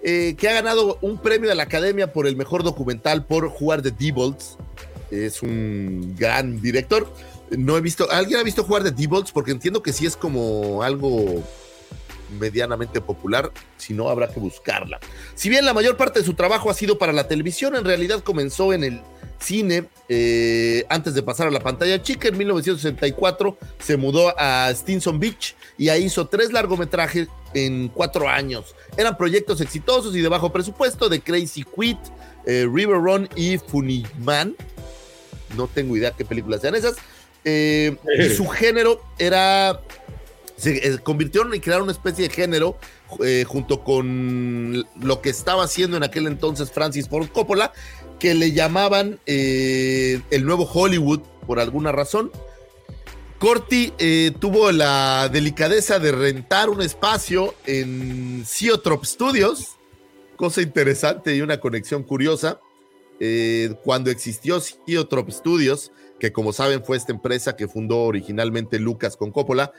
eh, 0.02 0.36
que 0.38 0.48
ha 0.48 0.54
ganado 0.54 0.98
un 1.00 1.18
premio 1.20 1.48
de 1.48 1.56
la 1.56 1.64
Academia 1.64 2.12
por 2.12 2.26
el 2.26 2.36
mejor 2.36 2.62
documental 2.62 3.24
por 3.24 3.52
Are 3.70 3.82
the 3.82 3.90
Devils. 3.90 4.56
Es 5.10 5.42
un 5.42 6.14
gran 6.16 6.60
director. 6.60 7.12
No 7.50 7.76
he 7.76 7.80
visto. 7.80 8.10
¿Alguien 8.10 8.38
ha 8.38 8.42
visto 8.42 8.64
jugar 8.64 8.82
de 8.82 8.90
D-Bolts? 8.90 9.32
Porque 9.32 9.52
entiendo 9.52 9.82
que 9.82 9.92
sí 9.92 10.06
es 10.06 10.16
como 10.16 10.82
algo 10.82 11.42
medianamente 12.38 13.00
popular, 13.00 13.50
si 13.76 13.94
no 13.94 14.08
habrá 14.08 14.28
que 14.28 14.40
buscarla. 14.40 14.98
Si 15.34 15.48
bien 15.48 15.64
la 15.64 15.74
mayor 15.74 15.96
parte 15.96 16.20
de 16.20 16.24
su 16.24 16.34
trabajo 16.34 16.70
ha 16.70 16.74
sido 16.74 16.98
para 16.98 17.12
la 17.12 17.28
televisión, 17.28 17.76
en 17.76 17.84
realidad 17.84 18.22
comenzó 18.22 18.72
en 18.72 18.84
el 18.84 19.00
cine 19.38 19.88
eh, 20.08 20.84
antes 20.88 21.14
de 21.14 21.22
pasar 21.22 21.48
a 21.48 21.50
la 21.50 21.60
pantalla 21.60 22.02
chica. 22.02 22.28
En 22.28 22.38
1964 22.38 23.56
se 23.78 23.96
mudó 23.96 24.34
a 24.38 24.70
Stinson 24.72 25.18
Beach 25.18 25.54
y 25.78 25.88
ahí 25.88 26.04
hizo 26.04 26.26
tres 26.26 26.52
largometrajes 26.52 27.28
en 27.54 27.88
cuatro 27.88 28.28
años. 28.28 28.74
Eran 28.96 29.16
proyectos 29.16 29.60
exitosos 29.60 30.14
y 30.14 30.20
de 30.20 30.28
bajo 30.28 30.52
presupuesto 30.52 31.08
de 31.08 31.20
Crazy 31.20 31.64
Quit, 31.64 31.98
eh, 32.46 32.68
River 32.72 32.98
Run 32.98 33.28
y 33.34 33.58
Funny 33.58 34.06
Man. 34.18 34.56
No 35.56 35.68
tengo 35.68 35.96
idea 35.96 36.12
qué 36.12 36.24
películas 36.24 36.60
sean 36.60 36.74
esas. 36.74 36.96
Eh, 37.44 37.96
y 38.18 38.28
su 38.30 38.46
género 38.46 39.00
era. 39.18 39.80
Se 40.56 40.98
convirtieron 41.00 41.54
y 41.54 41.60
crearon 41.60 41.84
una 41.84 41.92
especie 41.92 42.28
de 42.28 42.34
género 42.34 42.78
eh, 43.22 43.44
junto 43.46 43.84
con 43.84 44.84
lo 45.00 45.20
que 45.20 45.28
estaba 45.28 45.62
haciendo 45.62 45.96
en 45.96 46.02
aquel 46.02 46.26
entonces 46.26 46.72
Francis 46.72 47.08
Ford 47.08 47.28
Coppola, 47.28 47.72
que 48.18 48.34
le 48.34 48.52
llamaban 48.52 49.20
el 49.26 50.44
nuevo 50.44 50.64
Hollywood 50.64 51.20
por 51.46 51.60
alguna 51.60 51.92
razón. 51.92 52.30
Corti 53.38 53.92
tuvo 54.40 54.72
la 54.72 55.28
delicadeza 55.30 55.98
de 55.98 56.12
rentar 56.12 56.70
un 56.70 56.80
espacio 56.80 57.54
en 57.66 58.44
Ciotrop 58.46 59.04
Studios, 59.04 59.76
cosa 60.36 60.62
interesante 60.62 61.36
y 61.36 61.42
una 61.42 61.60
conexión 61.60 62.02
curiosa. 62.02 62.60
cuando 63.84 64.10
existió 64.10 64.60
Ciotrop 64.60 65.30
Studios, 65.30 65.92
que 66.18 66.32
como 66.32 66.52
saben 66.52 66.84
fue 66.84 66.96
esta 66.96 67.12
empresa 67.12 67.56
que 67.56 67.68
fundó 67.68 67.98
originalmente 68.00 68.78
Lucas 68.78 69.16
con 69.16 69.30
Coppola, 69.30 69.72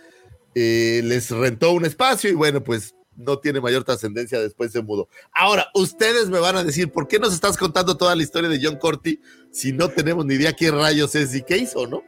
eh, 0.55 1.01
les 1.03 1.29
rentó 1.29 1.71
un 1.71 1.85
espacio 1.85 2.29
y 2.29 2.33
bueno, 2.33 2.63
pues 2.63 2.95
no 3.17 3.39
tiene 3.39 3.59
mayor 3.59 3.83
trascendencia 3.83 4.39
después 4.39 4.71
se 4.71 4.81
mudó. 4.81 5.09
Ahora, 5.33 5.69
ustedes 5.73 6.29
me 6.29 6.39
van 6.39 6.55
a 6.55 6.63
decir, 6.63 6.91
¿por 6.91 7.07
qué 7.07 7.19
nos 7.19 7.33
estás 7.33 7.57
contando 7.57 7.97
toda 7.97 8.15
la 8.15 8.23
historia 8.23 8.49
de 8.49 8.59
John 8.61 8.77
Corti 8.77 9.19
si 9.51 9.73
no 9.73 9.89
tenemos 9.89 10.25
ni 10.25 10.35
idea 10.35 10.53
qué 10.53 10.71
rayos 10.71 11.15
es 11.15 11.35
y 11.35 11.41
qué 11.41 11.57
hizo, 11.57 11.87
no? 11.87 12.03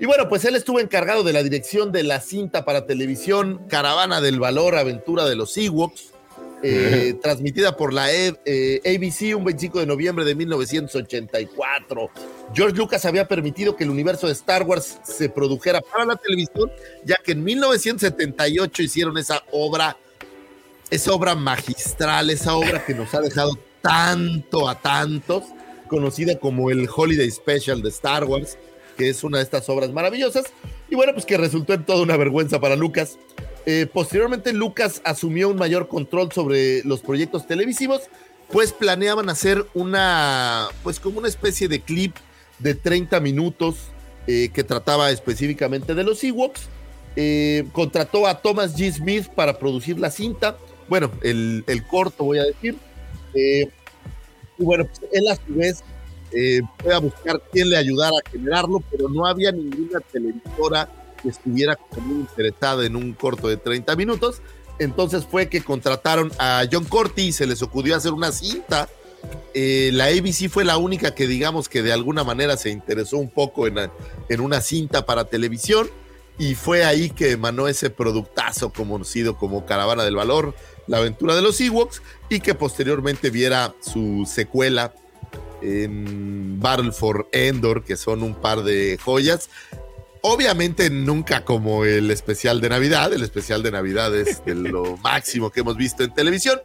Y 0.00 0.06
bueno, 0.06 0.30
pues 0.30 0.46
él 0.46 0.56
estuvo 0.56 0.80
encargado 0.80 1.22
de 1.22 1.34
la 1.34 1.42
dirección 1.42 1.92
de 1.92 2.02
la 2.02 2.20
cinta 2.20 2.64
para 2.64 2.86
televisión 2.86 3.66
Caravana 3.68 4.22
del 4.22 4.40
Valor, 4.40 4.76
Aventura 4.76 5.26
de 5.26 5.36
los 5.36 5.54
Ewoks, 5.58 6.14
eh, 6.62 7.18
transmitida 7.22 7.76
por 7.76 7.92
la 7.92 8.12
e, 8.12 8.34
eh, 8.44 8.80
ABC 8.84 9.34
un 9.34 9.44
25 9.44 9.80
de 9.80 9.86
noviembre 9.86 10.24
de 10.24 10.34
1984. 10.34 12.10
George 12.54 12.76
Lucas 12.76 13.04
había 13.06 13.26
permitido 13.26 13.76
que 13.76 13.84
el 13.84 13.90
universo 13.90 14.26
de 14.26 14.34
Star 14.34 14.64
Wars 14.64 14.98
se 15.02 15.28
produjera 15.30 15.80
para 15.80 16.04
la 16.04 16.16
televisión, 16.16 16.70
ya 17.04 17.16
que 17.24 17.32
en 17.32 17.44
1978 17.44 18.82
hicieron 18.82 19.16
esa 19.16 19.42
obra, 19.52 19.96
esa 20.90 21.12
obra 21.12 21.34
magistral, 21.34 22.30
esa 22.30 22.54
obra 22.54 22.84
que 22.84 22.94
nos 22.94 23.14
ha 23.14 23.20
dejado 23.20 23.58
tanto 23.80 24.68
a 24.68 24.80
tantos, 24.80 25.44
conocida 25.88 26.38
como 26.38 26.70
el 26.70 26.88
Holiday 26.94 27.30
Special 27.30 27.82
de 27.82 27.88
Star 27.88 28.24
Wars, 28.24 28.58
que 28.96 29.08
es 29.08 29.24
una 29.24 29.38
de 29.38 29.44
estas 29.44 29.68
obras 29.68 29.90
maravillosas, 29.90 30.44
y 30.90 30.94
bueno, 30.94 31.12
pues 31.14 31.24
que 31.24 31.36
resultó 31.36 31.72
en 31.72 31.84
toda 31.84 32.02
una 32.02 32.16
vergüenza 32.16 32.60
para 32.60 32.76
Lucas. 32.76 33.18
Eh, 33.64 33.86
posteriormente, 33.92 34.52
Lucas 34.52 35.00
asumió 35.04 35.48
un 35.48 35.56
mayor 35.56 35.88
control 35.88 36.32
sobre 36.32 36.82
los 36.84 37.00
proyectos 37.00 37.46
televisivos, 37.46 38.02
pues 38.50 38.72
planeaban 38.72 39.28
hacer 39.28 39.64
una, 39.74 40.68
pues 40.82 40.98
como 40.98 41.18
una 41.18 41.28
especie 41.28 41.68
de 41.68 41.80
clip 41.80 42.16
de 42.58 42.74
30 42.74 43.20
minutos 43.20 43.76
eh, 44.26 44.50
que 44.52 44.64
trataba 44.64 45.10
específicamente 45.10 45.94
de 45.94 46.04
los 46.04 46.22
Ewoks. 46.24 46.68
Eh, 47.16 47.66
contrató 47.72 48.26
a 48.26 48.40
Thomas 48.40 48.76
G. 48.76 48.92
Smith 48.92 49.28
para 49.28 49.58
producir 49.58 49.98
la 49.98 50.10
cinta, 50.10 50.56
bueno, 50.90 51.10
el, 51.22 51.64
el 51.66 51.86
corto 51.86 52.24
voy 52.24 52.38
a 52.38 52.44
decir. 52.44 52.76
y 53.34 53.64
bueno, 54.58 54.84
pues 54.84 55.00
él 55.12 55.26
a 55.28 55.36
su 55.36 55.54
vez 55.54 55.82
fue 56.82 56.94
a 56.94 56.98
buscar 56.98 57.40
quién 57.50 57.70
le 57.70 57.78
ayudara 57.78 58.12
a 58.24 58.30
generarlo, 58.30 58.82
pero 58.90 59.08
no 59.08 59.24
había 59.24 59.50
ninguna 59.52 60.00
televisora 60.12 60.88
que 61.22 61.28
estuviera 61.28 61.78
muy 61.96 62.20
interesada 62.20 62.84
en 62.84 62.96
un 62.96 63.12
corto 63.14 63.48
de 63.48 63.56
30 63.56 63.96
minutos. 63.96 64.42
Entonces 64.78 65.26
fue 65.30 65.48
que 65.48 65.62
contrataron 65.62 66.32
a 66.38 66.64
John 66.70 66.84
Corti 66.84 67.28
y 67.28 67.32
se 67.32 67.46
les 67.46 67.62
ocurrió 67.62 67.96
hacer 67.96 68.12
una 68.12 68.32
cinta. 68.32 68.88
Eh, 69.52 69.90
la 69.92 70.06
ABC 70.06 70.48
fue 70.48 70.64
la 70.64 70.78
única 70.78 71.14
que 71.14 71.26
digamos 71.26 71.68
que 71.68 71.82
de 71.82 71.92
alguna 71.92 72.24
manera 72.24 72.56
se 72.56 72.70
interesó 72.70 73.18
un 73.18 73.28
poco 73.28 73.66
en, 73.66 73.76
en 74.28 74.40
una 74.40 74.60
cinta 74.60 75.04
para 75.04 75.24
televisión 75.24 75.88
y 76.38 76.54
fue 76.54 76.84
ahí 76.86 77.10
que 77.10 77.32
emanó 77.32 77.68
ese 77.68 77.90
productazo 77.90 78.72
conocido 78.72 79.36
como 79.36 79.66
Caravana 79.66 80.04
del 80.04 80.16
Valor, 80.16 80.54
la 80.90 80.98
aventura 80.98 81.36
de 81.36 81.42
los 81.42 81.60
Ewoks 81.60 82.02
y 82.28 82.40
que 82.40 82.54
posteriormente 82.56 83.30
viera 83.30 83.72
su 83.80 84.28
secuela 84.28 84.92
en 85.62 86.58
Battle 86.58 86.90
for 86.90 87.28
Endor, 87.30 87.84
que 87.84 87.96
son 87.96 88.24
un 88.24 88.34
par 88.34 88.64
de 88.64 88.98
joyas. 89.00 89.50
Obviamente 90.20 90.90
nunca 90.90 91.44
como 91.44 91.84
el 91.84 92.10
especial 92.10 92.60
de 92.60 92.70
Navidad, 92.70 93.12
el 93.12 93.22
especial 93.22 93.62
de 93.62 93.70
Navidad 93.70 94.14
es 94.16 94.44
de 94.44 94.54
lo 94.56 94.96
máximo 94.96 95.50
que 95.50 95.60
hemos 95.60 95.76
visto 95.76 96.02
en 96.02 96.12
televisión, 96.12 96.60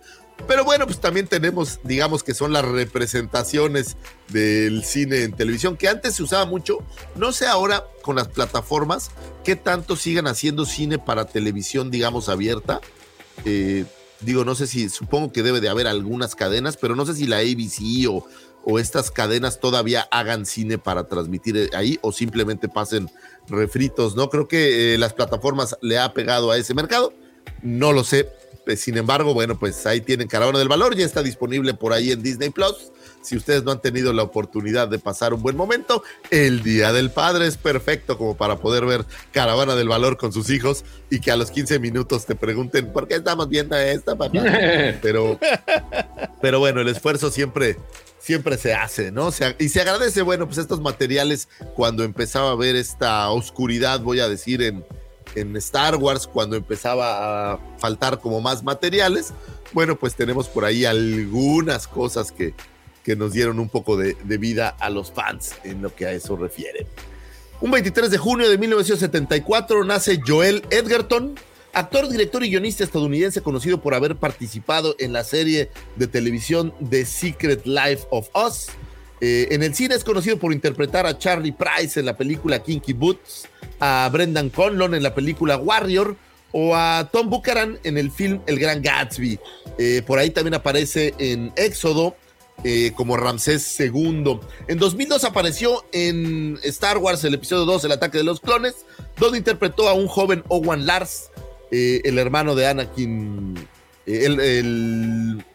pero 0.48 0.66
bueno, 0.66 0.88
pues 0.88 1.00
también 1.00 1.28
tenemos, 1.28 1.80
digamos 1.84 2.24
que 2.24 2.34
son 2.34 2.52
las 2.52 2.66
representaciones 2.66 3.96
del 4.30 4.84
cine 4.84 5.22
en 5.22 5.34
televisión, 5.34 5.78
que 5.78 5.88
antes 5.88 6.16
se 6.16 6.24
usaba 6.24 6.46
mucho, 6.46 6.80
no 7.16 7.32
sé 7.32 7.46
ahora 7.46 7.86
con 8.02 8.16
las 8.16 8.28
plataformas, 8.28 9.12
qué 9.44 9.56
tanto 9.56 9.96
sigan 9.96 10.26
haciendo 10.26 10.66
cine 10.66 10.98
para 10.98 11.26
televisión, 11.26 11.92
digamos, 11.92 12.28
abierta. 12.28 12.82
Eh, 13.46 13.86
digo, 14.26 14.44
no 14.44 14.56
sé 14.56 14.68
si, 14.68 14.90
supongo 14.90 15.32
que 15.32 15.44
debe 15.44 15.62
de 15.62 15.70
haber 15.70 15.88
algunas 15.88 16.36
cadenas, 16.36 16.78
pero 16.78 16.96
no 16.96 17.06
sé 17.06 17.14
si 17.16 17.28
la 17.28 17.38
ABC 17.38 18.10
o, 18.10 18.26
o 18.66 18.80
estas 18.80 19.12
cadenas 19.12 19.60
todavía 19.60 20.08
hagan 20.12 20.46
cine 20.46 20.78
para 20.78 21.08
transmitir 21.08 21.70
ahí 21.74 22.00
o 22.02 22.12
simplemente 22.12 22.68
pasen 22.68 23.10
refritos, 23.48 24.16
¿no? 24.16 24.30
Creo 24.30 24.48
que 24.48 24.96
eh, 24.96 24.98
las 24.98 25.14
plataformas 25.14 25.78
le 25.82 26.00
ha 26.00 26.14
pegado 26.14 26.52
a 26.52 26.58
ese 26.58 26.74
mercado, 26.74 27.14
no 27.62 27.94
lo 27.94 28.04
sé. 28.04 28.30
Eh, 28.66 28.76
sin 28.76 28.98
embargo, 28.98 29.34
bueno, 29.36 29.60
pues 29.60 29.86
ahí 29.86 30.02
tienen 30.02 30.28
Caravana 30.28 30.58
del 30.58 30.68
Valor, 30.68 30.96
ya 30.96 31.06
está 31.06 31.22
disponible 31.22 31.76
por 31.76 31.94
ahí 31.94 32.12
en 32.12 32.24
Disney 32.24 32.50
Plus. 32.50 32.92
Si 33.26 33.36
ustedes 33.36 33.64
no 33.64 33.72
han 33.72 33.82
tenido 33.82 34.14
la 34.14 34.24
oportunidad 34.24 34.88
de 34.88 35.00
pasar 35.00 35.34
un 35.34 35.42
buen 35.42 35.58
momento, 35.58 36.04
el 36.30 36.62
Día 36.62 36.94
del 36.94 37.10
Padre 37.10 37.48
es 37.48 37.58
perfecto 37.58 38.18
como 38.18 38.38
para 38.38 38.58
poder 38.58 38.86
ver 38.86 39.06
Caravana 39.32 39.76
del 39.76 39.88
Valor 39.88 40.18
con 40.18 40.32
sus 40.32 40.50
hijos 40.50 40.86
y 41.10 41.20
que 41.20 41.32
a 41.32 41.36
los 41.36 41.50
15 41.50 41.80
minutos 41.80 42.26
te 42.26 42.36
pregunten, 42.36 42.94
¿por 42.94 43.08
qué 43.08 43.16
estamos 43.16 43.50
viendo 43.50 43.76
esta, 43.76 44.16
papá? 44.16 44.36
Pero, 45.02 45.40
pero 46.42 46.60
bueno, 46.60 46.82
el 46.82 46.88
esfuerzo 46.88 47.32
siempre, 47.32 47.78
siempre 48.20 48.58
se 48.58 48.74
hace, 48.74 49.12
¿no? 49.12 49.30
y 49.60 49.70
se 49.70 49.82
agradece, 49.82 50.22
bueno, 50.22 50.46
pues 50.46 50.58
estos 50.58 50.82
materiales 50.82 51.48
cuando 51.76 52.04
empezaba 52.04 52.52
a 52.52 52.56
ver 52.56 52.76
esta 52.76 53.30
oscuridad, 53.30 54.00
voy 54.02 54.20
a 54.20 54.30
decir, 54.30 54.62
en, 54.62 54.86
en 55.36 55.56
Star 55.58 55.96
Wars, 55.96 56.28
cuando 56.28 56.56
empezaba 56.56 57.54
a 57.54 57.60
faltar 57.78 58.20
como 58.20 58.42
más 58.42 58.64
materiales, 58.64 59.34
bueno, 59.74 59.96
pues 59.96 60.16
tenemos 60.16 60.48
por 60.48 60.66
ahí 60.66 60.86
algunas 60.86 61.88
cosas 61.88 62.32
que, 62.32 62.54
que 63.06 63.16
nos 63.16 63.34
dieron 63.34 63.60
un 63.60 63.70
poco 63.70 63.96
de, 63.96 64.16
vida 64.38 64.76
a 64.80 64.90
los 64.90 65.12
fans 65.12 65.54
en 65.64 65.84
lo 65.84 65.94
que 65.94 66.08
a 66.08 66.12
eso 66.12 66.36
refiere. 66.36 66.88
Un 67.62 67.70
23 67.70 68.10
de 68.10 68.18
junio 68.18 68.50
de 68.50 68.58
1974 68.58 69.86
nace 69.86 70.20
Joel 70.26 70.64
Edgerton, 70.72 71.36
actor, 71.72 72.10
director 72.10 72.44
y 72.44 72.50
guionista 72.50 72.84
estadounidense 72.84 73.42
conocido 73.42 73.80
por 73.80 73.94
haber 73.94 74.16
participado 74.16 74.96
en 74.98 75.14
la 75.14 75.24
serie 75.24 75.70
de 75.96 76.08
televisión 76.08 76.74
The 76.90 77.06
Secret 77.06 77.68
Life 77.68 78.08
of 78.10 78.28
Us. 78.36 78.70
Eh, 79.22 79.50
en 79.52 79.62
el 79.62 79.76
cine 79.76 79.94
es 79.94 80.04
conocido 80.04 80.40
por 80.40 80.52
interpretar 80.52 81.06
a 81.06 81.18
Charlie 81.18 81.54
Price 81.54 82.00
en 82.00 82.08
la 82.08 82.18
película 82.18 82.64
Kinky 82.64 82.94
Boots, 82.94 83.48
a 83.80 84.10
Brendan 84.12 84.50
Conlon 84.50 84.96
en 84.96 85.04
la 85.04 85.14
película 85.14 85.58
Warrior 85.58 86.18
o 86.52 86.76
a 86.76 87.08
Tom 87.12 87.30
Buchanan 87.30 87.78
en 87.84 88.00
el 88.00 88.12
film 88.12 88.42
El 88.48 88.58
Gran 88.58 88.82
Gatsby. 88.82 89.40
Eh, 89.78 90.02
por 90.08 90.18
ahí 90.18 90.32
también 90.32 90.56
aparece 90.56 91.14
en 91.20 91.54
Éxodo 91.56 92.16
eh, 92.64 92.94
como 92.96 93.18
Ramsés 93.18 93.80
II. 93.80 94.40
En 94.68 94.78
2002 94.80 95.24
apareció 95.24 95.86
en 95.92 96.60
Star 96.64 96.98
Wars 96.98 97.24
el 97.24 97.34
episodio 97.34 97.66
2, 97.66 97.86
El 97.86 97.92
ataque 97.92 98.18
de 98.18 98.24
los 98.24 98.40
clones, 98.40 98.86
donde 99.18 99.38
interpretó 99.38 99.88
a 99.90 99.94
un 99.94 100.08
joven 100.08 100.44
Owen 100.48 100.86
Lars, 100.86 101.30
eh, 101.72 102.02
el 102.06 102.18
hermano 102.18 102.56
de 102.56 102.68
Anakin, 102.68 103.56
eh, 104.06 104.26
el, 104.26 104.40
el 104.40 105.46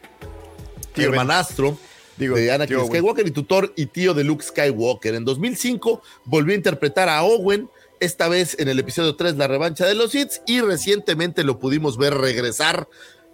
Tío 0.93 1.05
Ben. 1.05 1.13
hermanastro 1.13 1.77
Digo, 2.17 2.35
de 2.35 2.51
Anakin 2.51 2.77
tío. 2.77 2.85
Skywalker 2.87 3.27
y 3.27 3.31
tutor 3.31 3.73
y 3.75 3.87
tío 3.87 4.13
de 4.13 4.23
Luke 4.23 4.43
Skywalker. 4.43 5.15
En 5.15 5.25
2005 5.25 6.01
volvió 6.25 6.53
a 6.53 6.57
interpretar 6.57 7.09
a 7.09 7.23
Owen, 7.23 7.69
esta 7.99 8.27
vez 8.27 8.55
en 8.59 8.67
el 8.67 8.79
episodio 8.79 9.15
3, 9.15 9.37
La 9.37 9.47
revancha 9.47 9.85
de 9.85 9.95
los 9.95 10.11
Sith, 10.11 10.33
y 10.45 10.61
recientemente 10.61 11.43
lo 11.43 11.59
pudimos 11.59 11.97
ver 11.97 12.13
regresar 12.15 12.87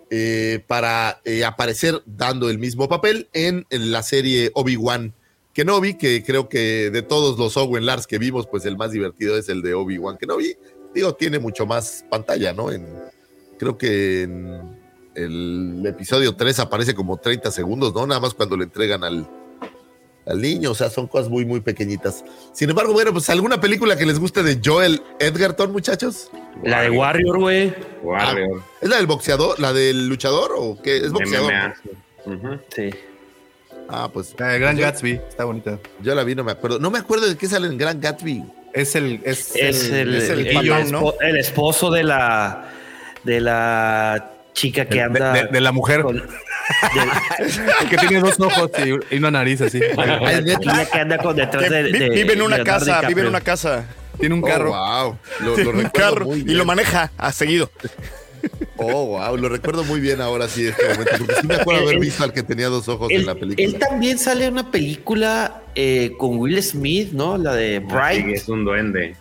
eh, 0.10 0.64
para 0.68 1.22
eh, 1.26 1.44
aparecer 1.44 2.02
dando 2.06 2.50
el 2.50 2.60
mismo 2.60 2.88
papel 2.88 3.30
en, 3.34 3.66
la 3.70 4.04
serie 4.04 4.52
Obi-Wan 4.54 5.14
Kenobi, 5.54 5.96
que 5.96 6.24
creo 6.24 6.48
que 6.48 6.90
de 6.92 7.02
todos 7.02 7.38
los 7.38 7.58
Owen 7.58 7.86
Lars 7.86 8.08
que 8.08 8.18
vimos, 8.18 8.48
pues 8.48 8.66
el 8.66 8.78
más 8.78 8.92
divertido 8.92 9.38
es 9.38 9.50
el 9.50 9.62
de 9.62 9.74
Obi-Wan 9.74 10.18
Kenobi. 10.18 10.56
Digo, 10.94 11.14
tiene 11.16 11.40
mucho 11.40 11.66
más 11.66 12.06
pantalla, 12.10 12.54
¿no? 12.54 12.72
En, 12.72 12.88
creo 13.58 13.78
que 13.78 14.24
en 14.24 14.78
el 15.16 15.84
episodio 15.86 16.36
3 16.36 16.60
aparece 16.60 16.94
como 16.94 17.18
30 17.18 17.52
segundos, 17.52 17.94
¿no? 17.94 18.08
Nada 18.08 18.22
más 18.22 18.34
cuando 18.34 18.56
le 18.56 18.64
entregan 18.64 19.04
al, 19.04 19.28
al 20.30 20.42
niño, 20.42 20.72
o 20.72 20.76
sea, 20.76 20.90
son 20.90 21.08
cosas 21.08 21.30
muy, 21.30 21.46
muy 21.46 21.62
pequeñitas. 21.62 22.24
Sin 22.54 22.70
embargo, 22.70 22.94
bueno, 22.94 23.12
pues 23.14 23.30
alguna 23.30 23.62
película 23.62 23.98
que 23.98 24.06
les 24.06 24.20
guste 24.20 24.44
de 24.44 24.60
Joel 24.64 25.02
Edgerton, 25.20 25.72
muchachos. 25.72 26.30
La 26.64 26.82
de 26.82 26.90
Warrior, 26.90 27.40
güey. 27.40 27.74
Warrior. 28.04 28.62
¿Es 28.82 28.90
la 28.90 28.98
del 28.98 29.08
boxeador, 29.08 29.60
la 29.60 29.72
del 29.74 30.08
luchador 30.10 30.52
o 30.56 30.78
qué? 30.82 30.98
Es 30.98 31.12
boxeador. 31.12 31.74
Sí. 32.76 32.90
Ah, 33.90 34.10
pues 34.12 34.36
La 34.38 34.48
de 34.50 34.60
Gran 34.60 34.76
Gatsby, 34.78 35.14
está 35.30 35.46
bonita. 35.46 35.80
yo 36.02 36.14
la 36.14 36.24
vi, 36.26 36.36
no 36.36 36.44
me 36.44 36.52
acuerdo. 36.52 36.78
No 36.80 36.92
me 36.92 37.00
acuerdo 37.00 37.26
de 37.28 37.38
qué 37.38 37.48
sale 37.48 37.68
en 37.68 37.78
Gran 37.78 38.02
Gatsby. 38.02 38.44
Es 38.74 38.96
el. 38.96 39.22
Es, 39.24 39.56
Es 39.56 39.90
el, 39.90 40.14
es 40.16 40.30
el 40.30 40.46
el- 40.48 40.54
patán, 40.54 40.82
el 40.88 40.92
¿no? 40.92 41.02
espo- 41.02 41.16
el 41.22 41.38
esposo 41.38 41.90
de 41.90 42.04
la 42.04 42.70
de 43.24 43.40
la 43.40 44.34
chica 44.58 44.86
que 44.86 44.96
De- 44.96 45.02
anda 45.04 45.34
de, 45.34 45.44
de 45.46 45.62
la 45.62 45.72
mujer. 45.72 46.02
con- 46.02 46.16
de- 46.18 46.24
que 47.90 47.98
tiene 47.98 48.20
dos 48.20 48.40
ojos 48.40 48.72
y, 48.84 49.16
y 49.16 49.18
una 49.20 49.32
nariz 49.32 49.62
así. 49.62 49.80
Ah, 49.98 50.06
la 50.06 50.60
chica 50.60 50.86
que 50.92 51.00
anda 51.00 51.18
con 51.20 51.36
detrás 51.36 51.70
de, 51.70 51.84
vi- 51.84 51.92
de 52.00 52.10
vive 52.10 52.34
en 52.34 52.42
una 52.42 52.64
casa, 52.64 53.02
vive 53.08 53.22
en 53.22 53.28
una 53.28 53.42
casa. 53.42 53.86
Tiene 54.20 54.34
un 54.34 54.42
carro. 54.42 54.72
Oh, 54.74 55.04
wow. 55.06 55.18
Lo, 55.42 55.54
Tiene 55.54 55.72
lo 55.72 55.78
un 55.78 55.84
recuerdo 55.86 56.10
carro 56.16 56.26
muy 56.26 56.40
y 56.40 56.54
lo 56.56 56.66
maneja 56.66 57.12
a 57.18 57.32
seguido. 57.32 57.72
Oh, 58.80 59.08
wow. 59.08 59.36
Lo 59.38 59.50
recuerdo 59.50 59.84
muy 59.84 60.00
bien 60.00 60.22
ahora 60.22 60.48
sí, 60.48 60.62
en 60.68 60.70
este 60.70 60.84
momento. 60.90 61.12
Porque 61.18 61.34
sí 61.42 61.48
me 61.48 61.56
acuerdo 61.56 61.82
haber 61.82 61.96
Él- 61.96 62.00
visto 62.02 62.24
al 62.24 62.32
que 62.32 62.44
tenía 62.44 62.68
dos 62.68 62.88
ojos 62.88 63.10
en 63.10 63.22
Él, 63.22 63.26
la 63.26 63.32
él 63.32 63.40
película. 63.40 63.80
también 63.80 64.20
sale 64.20 64.46
en 64.46 64.54
una 64.54 64.70
película 64.70 65.64
eh, 65.74 66.14
con 66.20 66.38
Will 66.38 66.62
Smith, 66.62 67.12
¿no? 67.12 67.38
La 67.40 67.56
de 67.56 67.80
Sí, 67.80 67.86
Bright. 67.94 68.28
es 68.36 68.48
un 68.48 68.64
duende. 68.64 69.16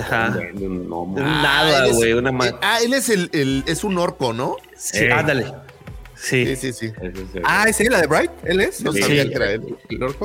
Ajá. 0.00 0.26
Un 0.28 0.32
duende, 0.34 0.66
un. 0.68 0.92
Un 0.92 1.18
Ah, 1.18 1.40
nada, 1.42 1.84
él 1.86 1.90
es- 1.90 1.96
güey. 1.96 2.12
Una 2.12 2.46
eh, 2.46 2.54
Ah, 2.62 2.78
él 2.84 2.94
es 2.94 3.08
el, 3.08 3.28
el- 3.32 3.64
es 3.66 3.82
un 3.82 3.98
orco, 3.98 4.32
¿no? 4.32 4.56
Sí, 4.80 5.06
ándale. 5.10 5.52
Sí, 6.14 6.54
Sí. 6.56 6.72
sí, 6.72 6.92
Ah, 7.44 7.64
¿es 7.68 7.80
él, 7.80 7.88
la 7.90 8.00
de 8.00 8.06
Bright? 8.06 8.30
¿Él 8.44 8.60
es? 8.60 8.82
No 8.82 8.92
Sí. 8.92 9.00
sabía 9.02 9.26
que 9.28 9.34
era 9.34 9.52
él. 9.52 9.76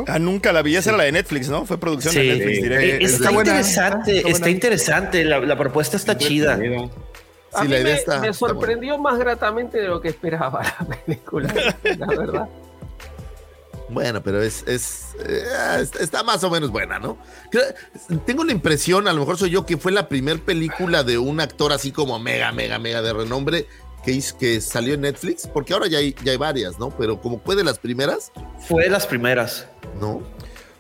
Ah, 0.08 0.20
nunca 0.20 0.51
la 0.51 0.62
vi. 0.62 0.76
Esa 0.76 0.89
era 0.91 0.97
la 0.97 1.03
de 1.06 1.12
Netflix, 1.14 1.47
¿no? 1.49 1.66
Fue 1.66 1.78
producción 1.80 2.14
Sí. 2.14 2.20
de 2.20 2.36
Netflix 2.36 2.56
Sí. 2.58 2.64
directo. 2.64 2.86
Eh, 2.86 2.97
es 3.01 3.14
está 3.14 3.32
buena. 3.32 3.49
interesante, 3.51 4.30
Está 4.30 4.49
interesante. 4.49 5.24
La, 5.26 5.39
la 5.39 5.58
propuesta 5.58 5.95
está 5.97 6.18
chida. 6.18 6.58
Mira. 6.58 6.82
A 7.53 7.62
Sí, 7.62 7.64
mí 7.64 7.68
la 7.70 7.80
idea 7.80 7.93
me, 7.93 7.99
está- 7.99 8.20
me 8.20 8.28
está 8.30 8.34
sorprendió 8.47 8.97
más 8.97 9.18
gratamente 9.18 9.78
de 9.78 9.88
lo 9.88 10.01
que 10.01 10.10
esperaba 10.10 10.62
la 10.64 10.86
película, 11.06 11.53
la 11.97 12.08
verdad. 12.08 12.49
Bueno, 13.88 14.22
pero 14.24 14.41
es, 14.41 14.64
es, 14.68 15.16
eh, 15.26 15.43
está- 15.99 16.24
más 16.24 16.43
o 16.43 16.49
menos 16.49 16.72
buena, 16.72 16.97
¿no? 16.97 17.18
Creo- 17.51 17.64
tengo 18.26 18.43
la 18.43 18.51
impresión, 18.51 19.08
a 19.08 19.14
lo 19.14 19.20
mejor 19.20 19.38
soy 19.38 19.51
yo, 19.51 19.66
que 19.66 19.78
fue 19.78 19.91
la 19.91 20.10
primer 20.10 20.41
película 20.41 21.03
de 21.03 21.20
un 21.20 21.39
actor 21.39 21.72
así 21.72 21.91
como 21.91 22.18
mega, 22.20 22.51
mega, 22.51 22.80
mega 22.80 23.01
de 23.03 23.14
renombre 23.14 23.68
que, 24.06 24.12
hizo- 24.12 24.38
que 24.38 24.62
salió 24.62 24.93
en 24.93 25.01
Netflix, 25.01 25.47
porque 25.47 25.74
ahora 25.74 25.88
ya 25.88 25.97
hay, 25.97 26.16
ya 26.24 26.32
hay 26.32 26.38
varias, 26.38 26.78
¿no? 26.80 26.91
Pero 26.91 27.20
como 27.20 27.39
fue 27.39 27.56
de 27.56 27.64
las 27.64 27.80
primeras, 27.80 28.32
Fue 28.68 28.84
de 28.84 28.89
las 28.89 29.06
primeras. 29.08 29.68
¿no? 29.99 30.22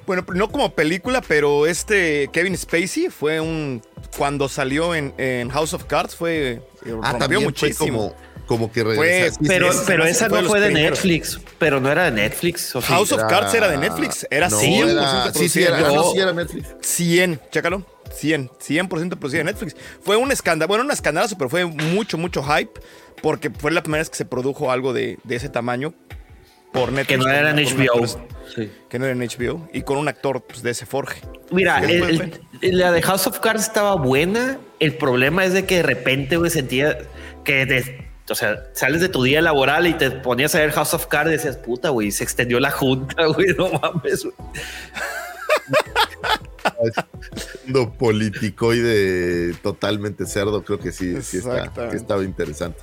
Bueno, 0.05 0.23
no 0.33 0.49
como 0.51 0.69
película, 0.75 1.21
pero 1.27 1.65
este 1.65 2.29
Kevin 2.31 2.55
Spacey 2.55 3.09
fue 3.09 3.39
un. 3.41 3.81
Cuando 4.17 4.47
salió 4.47 4.93
en, 4.93 5.13
en 5.17 5.49
House 5.49 5.73
of 5.73 5.85
Cards 5.85 6.15
fue. 6.15 6.51
eh, 6.51 6.61
Ah, 7.01 7.11
rompió 7.11 7.17
también 7.17 7.43
muchísimo. 7.43 7.75
fue 7.77 7.87
como, 7.87 8.15
como 8.45 8.71
que 8.71 8.83
Fue- 8.83 8.95
regresa. 8.95 9.35
Sí, 9.39 9.45
Pero, 9.47 9.73
sí, 9.73 9.79
pero 9.87 10.05
esa 10.05 10.27
de 10.29 10.41
no 10.41 10.47
fue 10.49 10.59
de 10.59 10.67
primeros. 10.67 10.91
Netflix. 10.99 11.39
Pero 11.57 11.79
no 11.79 11.91
era 11.91 12.05
de 12.05 12.11
Netflix. 12.11 12.73
House 12.83 13.11
of 13.11 13.19
era- 13.19 13.27
Cards 13.27 13.53
era 13.53 13.67
de 13.69 13.77
Netflix. 13.77 14.27
Era 14.29 14.49
no, 14.49 14.57
100% 14.59 14.89
era- 14.91 15.33
sí, 15.33 15.49
sí, 15.49 15.63
era, 15.63 15.79
no, 15.79 15.87
Netflix. 15.87 16.11
sí 16.13 16.19
era 16.19 16.33
Netflix. 16.33 16.67
100, 16.81 17.39
chécalo. 17.51 17.85
100, 18.13 18.49
100% 18.59 19.17
producida 19.19 19.41
en 19.41 19.47
Netflix. 19.47 19.75
Fue 20.01 20.15
un 20.15 20.31
escándalo, 20.31 20.67
bueno, 20.67 20.83
un 20.85 20.91
escandalazo, 20.91 21.37
pero 21.37 21.49
fue 21.49 21.65
mucho, 21.65 22.17
mucho 22.17 22.43
hype 22.43 22.79
porque 23.21 23.49
fue 23.49 23.71
la 23.71 23.81
primera 23.81 24.01
vez 24.01 24.09
que 24.09 24.15
se 24.17 24.25
produjo 24.25 24.71
algo 24.71 24.93
de, 24.93 25.17
de 25.23 25.35
ese 25.35 25.49
tamaño 25.49 25.93
por 26.71 26.91
Netflix. 26.91 27.07
que 27.07 27.17
no 27.17 27.29
era 27.29 27.49
en 27.49 27.57
HBO. 27.59 28.03
actor- 28.03 28.27
Sí. 28.55 28.71
Que 28.89 28.99
no 28.99 29.05
era 29.05 29.13
en 29.15 29.21
HBO 29.23 29.67
y 29.73 29.81
con 29.81 29.97
un 29.97 30.07
actor 30.07 30.43
pues, 30.45 30.61
de 30.61 30.69
ese 30.71 30.85
forje. 30.85 31.19
Mira, 31.51 31.79
el- 31.83 32.31
el- 32.61 32.77
la 32.77 32.91
de 32.91 33.01
House 33.01 33.25
of 33.27 33.39
Cards 33.39 33.63
estaba 33.63 33.95
buena. 33.95 34.59
El 34.79 34.95
problema 34.95 35.43
es 35.45 35.53
de 35.53 35.65
que 35.65 35.77
de 35.77 35.83
repente, 35.83 36.37
güey, 36.37 36.51
sentía 36.51 36.97
que, 37.43 37.65
de- 37.65 38.04
o 38.29 38.35
sea, 38.35 38.63
sales 38.73 39.01
de 39.01 39.09
tu 39.09 39.23
día 39.23 39.41
laboral 39.41 39.87
y 39.87 39.93
te 39.93 40.11
ponías 40.11 40.55
a 40.55 40.59
ver 40.59 40.71
House 40.71 40.93
of 40.93 41.07
Cards 41.07 41.29
y 41.29 41.33
decías, 41.33 41.57
puta, 41.57 41.89
güey, 41.89 42.11
se 42.11 42.23
extendió 42.23 42.59
la 42.59 42.71
junta, 42.71 43.25
güey, 43.35 43.47
no 43.55 43.69
mames. 43.69 44.23
güey". 44.23 44.35
Siendo 47.61 47.93
político 47.93 48.73
y 48.73 48.79
de 48.79 49.55
totalmente 49.61 50.25
cerdo, 50.25 50.63
creo 50.63 50.79
que 50.79 50.91
sí, 50.91 51.21
sí 51.21 51.37
está, 51.37 51.71
que 51.89 51.95
estaba 51.95 52.23
interesante. 52.23 52.79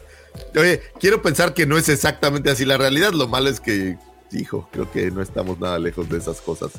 Oye, 0.56 0.80
quiero 0.98 1.20
pensar 1.22 1.54
que 1.54 1.66
no 1.66 1.76
es 1.76 1.88
exactamente 1.88 2.50
así 2.50 2.64
la 2.64 2.78
realidad. 2.78 3.12
Lo 3.12 3.28
malo 3.28 3.48
es 3.48 3.60
que, 3.60 3.98
hijo, 4.30 4.68
creo 4.72 4.90
que 4.90 5.10
no 5.10 5.20
estamos 5.20 5.58
nada 5.58 5.78
lejos 5.78 6.08
de 6.08 6.18
esas 6.18 6.40
cosas 6.40 6.70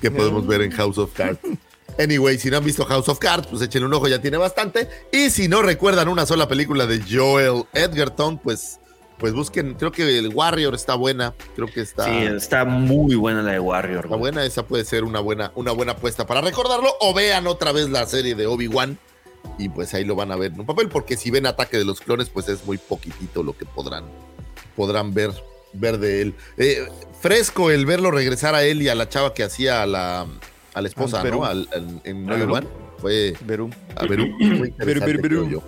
que 0.00 0.10
podemos 0.10 0.46
ver 0.46 0.62
en 0.62 0.72
House 0.72 0.98
of 0.98 1.12
Cards. 1.14 1.40
Anyway, 1.98 2.38
si 2.38 2.48
no 2.48 2.58
han 2.58 2.64
visto 2.64 2.84
House 2.84 3.08
of 3.08 3.18
Cards, 3.18 3.48
pues 3.48 3.60
échenle 3.60 3.86
un 3.86 3.94
ojo, 3.94 4.06
ya 4.06 4.20
tiene 4.20 4.36
bastante. 4.36 4.88
Y 5.12 5.30
si 5.30 5.48
no 5.48 5.62
recuerdan 5.62 6.08
una 6.08 6.26
sola 6.26 6.46
película 6.46 6.86
de 6.86 7.02
Joel 7.02 7.64
Edgerton, 7.74 8.38
pues, 8.38 8.78
pues 9.18 9.32
busquen, 9.32 9.74
creo 9.74 9.90
que 9.90 10.16
el 10.16 10.28
Warrior 10.32 10.76
está 10.76 10.94
buena, 10.94 11.34
creo 11.56 11.66
que 11.66 11.80
está... 11.80 12.04
Sí, 12.04 12.10
está 12.36 12.64
muy 12.64 13.16
buena 13.16 13.42
la 13.42 13.52
de 13.52 13.58
Warrior. 13.58 14.04
Está 14.04 14.16
buena, 14.16 14.44
esa 14.44 14.64
puede 14.64 14.84
ser 14.84 15.02
una 15.02 15.18
buena, 15.18 15.50
una 15.56 15.72
buena 15.72 15.92
apuesta 15.92 16.24
para 16.24 16.40
recordarlo. 16.40 16.88
O 17.00 17.12
vean 17.14 17.48
otra 17.48 17.72
vez 17.72 17.90
la 17.90 18.06
serie 18.06 18.36
de 18.36 18.46
Obi-Wan. 18.46 18.96
Y 19.58 19.68
pues 19.68 19.92
ahí 19.92 20.04
lo 20.04 20.14
van 20.14 20.30
a 20.30 20.36
ver 20.36 20.52
en 20.52 20.60
un 20.60 20.66
papel. 20.66 20.88
Porque 20.88 21.16
si 21.16 21.32
ven 21.32 21.46
Ataque 21.46 21.78
de 21.78 21.84
los 21.84 22.00
Clones, 22.00 22.28
pues 22.28 22.48
es 22.48 22.64
muy 22.64 22.78
poquitito 22.78 23.42
lo 23.42 23.58
que 23.58 23.64
podrán, 23.64 24.04
podrán 24.76 25.12
ver, 25.12 25.32
ver 25.72 25.98
de 25.98 26.22
él. 26.22 26.34
Eh, 26.58 26.86
fresco 27.20 27.72
el 27.72 27.86
verlo 27.86 28.12
regresar 28.12 28.54
a 28.54 28.62
él 28.62 28.82
y 28.82 28.88
a 28.88 28.94
la 28.94 29.08
chava 29.08 29.34
que 29.34 29.42
hacía 29.42 29.82
a 29.82 29.86
la, 29.86 30.26
a 30.78 30.82
la 30.82 30.88
esposa, 30.88 31.22
Perú. 31.22 31.40
¿no? 31.40 31.44
Al- 31.44 31.68
al- 31.72 32.00
en 32.04 32.26
Perú. 32.26 32.60
Fue 32.98 33.34
Verú. 33.44 33.70
a 33.94 34.06
Perú. 34.06 34.26
Perú, 34.78 35.00
Perú. 35.20 35.62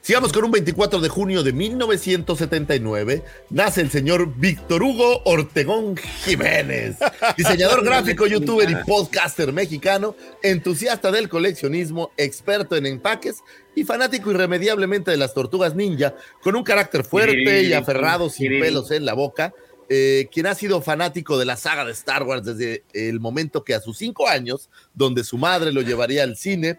Sigamos 0.00 0.32
con 0.32 0.44
un 0.44 0.52
24 0.52 1.00
de 1.00 1.08
junio 1.08 1.42
de 1.42 1.52
1979. 1.52 3.24
Nace 3.50 3.80
el 3.80 3.90
señor 3.90 4.32
Víctor 4.36 4.84
Hugo 4.84 5.22
Ortegón 5.24 5.96
Jiménez, 5.96 6.96
diseñador 7.36 7.84
gráfico, 7.84 8.26
youtuber 8.28 8.70
y 8.70 8.76
podcaster 8.86 9.52
mexicano, 9.52 10.14
entusiasta 10.44 11.10
del 11.10 11.28
coleccionismo, 11.28 12.12
experto 12.16 12.76
en 12.76 12.86
empaques 12.86 13.42
y 13.74 13.82
fanático 13.82 14.30
irremediablemente 14.30 15.10
de 15.10 15.16
las 15.16 15.34
tortugas 15.34 15.74
ninja, 15.74 16.14
con 16.40 16.54
un 16.54 16.62
carácter 16.62 17.02
fuerte 17.02 17.64
y 17.64 17.72
aferrado 17.72 18.30
sin 18.30 18.60
pelos 18.60 18.92
en 18.92 19.04
la 19.06 19.14
boca. 19.14 19.52
Eh, 19.88 20.28
quien 20.32 20.46
ha 20.46 20.54
sido 20.54 20.80
fanático 20.82 21.38
de 21.38 21.44
la 21.44 21.56
saga 21.56 21.84
de 21.84 21.92
Star 21.92 22.22
Wars 22.22 22.44
desde 22.44 22.84
el 22.92 23.20
momento 23.20 23.64
que 23.64 23.74
a 23.74 23.80
sus 23.80 23.98
cinco 23.98 24.28
años, 24.28 24.68
donde 24.94 25.24
su 25.24 25.38
madre 25.38 25.72
lo 25.72 25.82
llevaría 25.82 26.22
al 26.22 26.36
cine, 26.36 26.78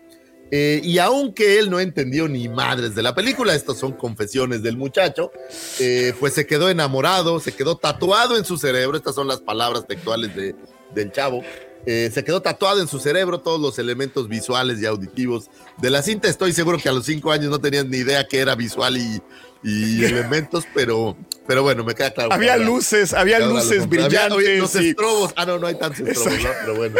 Eh, 0.49 0.80
y 0.82 0.97
aunque 0.99 1.60
él 1.60 1.70
no 1.70 1.78
entendió 1.78 2.26
ni 2.30 2.47
madres 2.47 2.95
de 2.95 3.01
la 3.01 3.14
película, 3.14 3.53
estas 3.53 3.78
son 3.80 3.91
confesiones 3.91 4.62
del 4.64 4.78
muchacho, 4.78 5.30
eh, 5.78 6.14
pues 6.22 6.36
se 6.36 6.45
quedó 6.45 6.70
enamorado, 6.70 7.41
se 7.41 7.51
quedó 7.51 7.76
tatuado 7.76 8.38
en 8.38 8.45
su 8.45 8.58
cerebro, 8.58 8.95
estas 8.95 9.14
son 9.14 9.28
las 9.28 9.41
palabras 9.41 9.86
textuales 9.86 10.34
de, 10.34 10.55
del 10.95 11.12
chavo, 11.12 11.41
se 11.86 12.24
quedó 12.24 12.41
tatuado 12.41 12.80
en 12.82 12.88
su 12.88 12.99
cerebro 12.99 13.39
todos 13.39 13.60
los 13.60 13.78
elementos 13.78 14.28
visuales 14.28 14.82
y 14.82 14.86
auditivos 14.86 15.49
de 15.82 15.89
la 15.89 16.01
cinta. 16.01 16.30
Estoy 16.30 16.53
seguro 16.53 16.78
que 16.78 16.89
a 16.89 16.93
los 16.93 17.05
cinco 17.05 17.32
años 17.32 17.49
no 17.49 17.60
tenían 17.60 17.89
ni 17.89 17.97
idea 17.97 18.26
que 18.26 18.39
era 18.39 18.55
visual 18.55 18.97
y, 18.97 19.22
y 19.64 20.03
elementos, 20.03 20.66
pero, 20.74 21.18
pero 21.45 21.64
bueno, 21.64 21.84
me 21.84 21.95
queda 21.95 22.12
claro. 22.12 22.32
Había 22.32 22.58
luces, 22.58 23.14
había 23.14 23.39
luces 23.39 23.88
brillantes. 23.88 24.20
Había, 24.20 24.58
los 24.58 24.76
estrobos. 24.76 25.34
Ah, 25.36 25.45
no, 25.45 25.58
no 25.58 25.68
hay 25.68 25.76
tantos 25.76 26.08
estrobos, 26.08 26.43
¿no? 26.43 26.49
pero 26.62 26.76
bueno. 26.76 26.97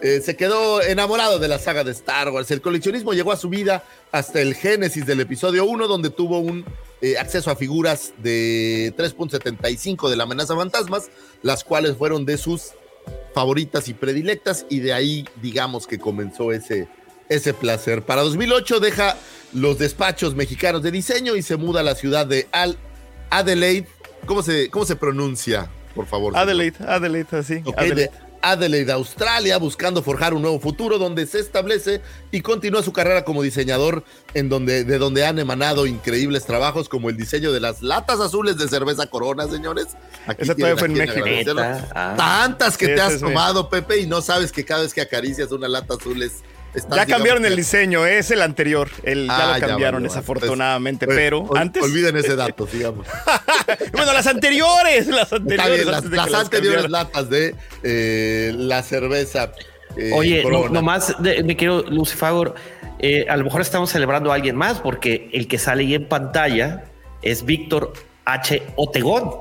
Eh, 0.00 0.20
se 0.24 0.36
quedó 0.36 0.82
enamorado 0.82 1.38
de 1.38 1.48
la 1.48 1.58
saga 1.58 1.84
de 1.84 1.92
Star 1.92 2.30
Wars. 2.30 2.50
El 2.50 2.60
coleccionismo 2.60 3.12
llegó 3.12 3.32
a 3.32 3.36
su 3.36 3.48
vida 3.48 3.84
hasta 4.12 4.40
el 4.40 4.54
génesis 4.54 5.06
del 5.06 5.20
episodio 5.20 5.64
1, 5.64 5.86
donde 5.86 6.10
tuvo 6.10 6.38
un 6.38 6.64
eh, 7.00 7.16
acceso 7.18 7.50
a 7.50 7.56
figuras 7.56 8.12
de 8.18 8.92
3.75 8.96 10.08
de 10.08 10.16
la 10.16 10.24
amenaza 10.24 10.56
fantasmas, 10.56 11.10
las 11.42 11.64
cuales 11.64 11.96
fueron 11.96 12.24
de 12.24 12.38
sus 12.38 12.72
favoritas 13.34 13.88
y 13.88 13.94
predilectas, 13.94 14.66
y 14.68 14.80
de 14.80 14.92
ahí, 14.92 15.24
digamos 15.40 15.86
que 15.86 15.98
comenzó 15.98 16.52
ese, 16.52 16.88
ese 17.28 17.54
placer. 17.54 18.02
Para 18.02 18.22
2008 18.22 18.80
deja 18.80 19.16
los 19.52 19.78
despachos 19.78 20.34
mexicanos 20.34 20.82
de 20.82 20.90
diseño 20.90 21.36
y 21.36 21.42
se 21.42 21.56
muda 21.56 21.80
a 21.80 21.82
la 21.82 21.94
ciudad 21.94 22.26
de 22.26 22.48
Al 22.52 22.76
Adelaide. 23.30 23.88
¿Cómo 24.26 24.42
se, 24.42 24.70
cómo 24.70 24.84
se 24.84 24.96
pronuncia, 24.96 25.70
por 25.94 26.06
favor? 26.06 26.36
Adelaide, 26.36 26.76
Adelaide, 26.86 27.36
así. 27.36 27.62
Okay, 27.64 27.90
Adelaide. 27.90 28.28
Adelaide, 28.40 28.92
Australia, 28.92 29.58
buscando 29.58 30.02
forjar 30.02 30.34
un 30.34 30.42
nuevo 30.42 30.60
futuro 30.60 30.98
donde 30.98 31.26
se 31.26 31.40
establece 31.40 32.00
y 32.30 32.40
continúa 32.40 32.82
su 32.82 32.92
carrera 32.92 33.24
como 33.24 33.42
diseñador, 33.42 34.04
en 34.34 34.48
donde, 34.48 34.84
de 34.84 34.98
donde 34.98 35.26
han 35.26 35.38
emanado 35.38 35.86
increíbles 35.86 36.44
trabajos 36.44 36.88
como 36.88 37.08
el 37.10 37.16
diseño 37.16 37.52
de 37.52 37.60
las 37.60 37.82
latas 37.82 38.20
azules 38.20 38.56
de 38.56 38.68
cerveza 38.68 39.06
Corona, 39.08 39.48
señores. 39.48 39.88
Aquí 40.26 40.42
Ese 40.42 40.54
todavía 40.54 40.76
fue 40.76 40.88
en 40.88 40.94
México. 40.94 41.24
Ah. 41.94 42.14
Tantas 42.16 42.76
que 42.76 42.86
sí, 42.86 42.94
te 42.94 43.00
has 43.00 43.20
tomado, 43.20 43.68
Pepe, 43.68 44.00
y 44.00 44.06
no 44.06 44.20
sabes 44.20 44.52
que 44.52 44.64
cada 44.64 44.82
vez 44.82 44.94
que 44.94 45.00
acaricias 45.00 45.50
una 45.50 45.68
lata 45.68 45.94
azul 45.94 46.22
es 46.22 46.42
ya 46.94 47.06
cambiaron 47.06 47.44
el 47.44 47.56
diseño, 47.56 48.06
es 48.06 48.30
el 48.30 48.42
anterior. 48.42 48.88
El, 49.02 49.26
ya 49.26 49.54
ah, 49.54 49.58
lo 49.58 49.66
cambiaron, 49.66 50.02
desafortunadamente. 50.02 51.04
Entonces, 51.04 51.24
pero 51.24 51.40
ol, 51.40 51.58
antes. 51.58 51.82
Olviden 51.82 52.16
ese 52.16 52.36
dato, 52.36 52.66
digamos. 52.66 53.06
bueno, 53.92 54.12
las 54.12 54.26
anteriores. 54.26 55.06
Las 55.06 55.32
anteriores, 55.32 55.76
bien, 55.76 55.90
las, 55.90 56.04
las 56.04 56.34
anteriores 56.34 56.90
latas 56.90 57.30
de 57.30 57.54
eh, 57.82 58.52
la 58.56 58.82
cerveza. 58.82 59.52
Eh, 59.96 60.12
Oye, 60.14 60.44
no, 60.44 60.68
nomás 60.68 61.14
de, 61.20 61.42
me 61.42 61.56
quiero, 61.56 61.82
Lucifagor. 61.82 62.54
Eh, 63.00 63.26
a 63.28 63.36
lo 63.36 63.44
mejor 63.44 63.60
estamos 63.60 63.90
celebrando 63.90 64.32
a 64.32 64.34
alguien 64.34 64.56
más 64.56 64.80
porque 64.80 65.30
el 65.32 65.46
que 65.46 65.58
sale 65.58 65.84
ahí 65.84 65.94
en 65.94 66.08
pantalla 66.08 66.84
es 67.22 67.44
Víctor 67.44 67.92
H. 68.24 68.62
Otegón. 68.76 69.38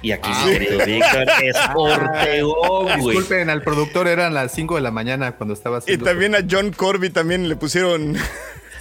Y 0.00 0.12
aquí, 0.12 0.30
ah, 0.32 0.46
querido 0.48 0.84
Víctor, 0.84 1.26
es 1.42 1.56
Ortegón, 1.74 3.00
güey. 3.00 3.16
Disculpen, 3.16 3.50
al 3.50 3.62
productor 3.62 4.06
eran 4.08 4.34
las 4.34 4.52
5 4.52 4.76
de 4.76 4.80
la 4.80 4.90
mañana 4.90 5.36
cuando 5.36 5.54
estaba 5.54 5.78
haciendo. 5.78 6.04
Y 6.04 6.08
también 6.08 6.34
a 6.34 6.40
John 6.48 6.72
Corby 6.72 7.10
también 7.10 7.48
le 7.48 7.56
pusieron. 7.56 8.16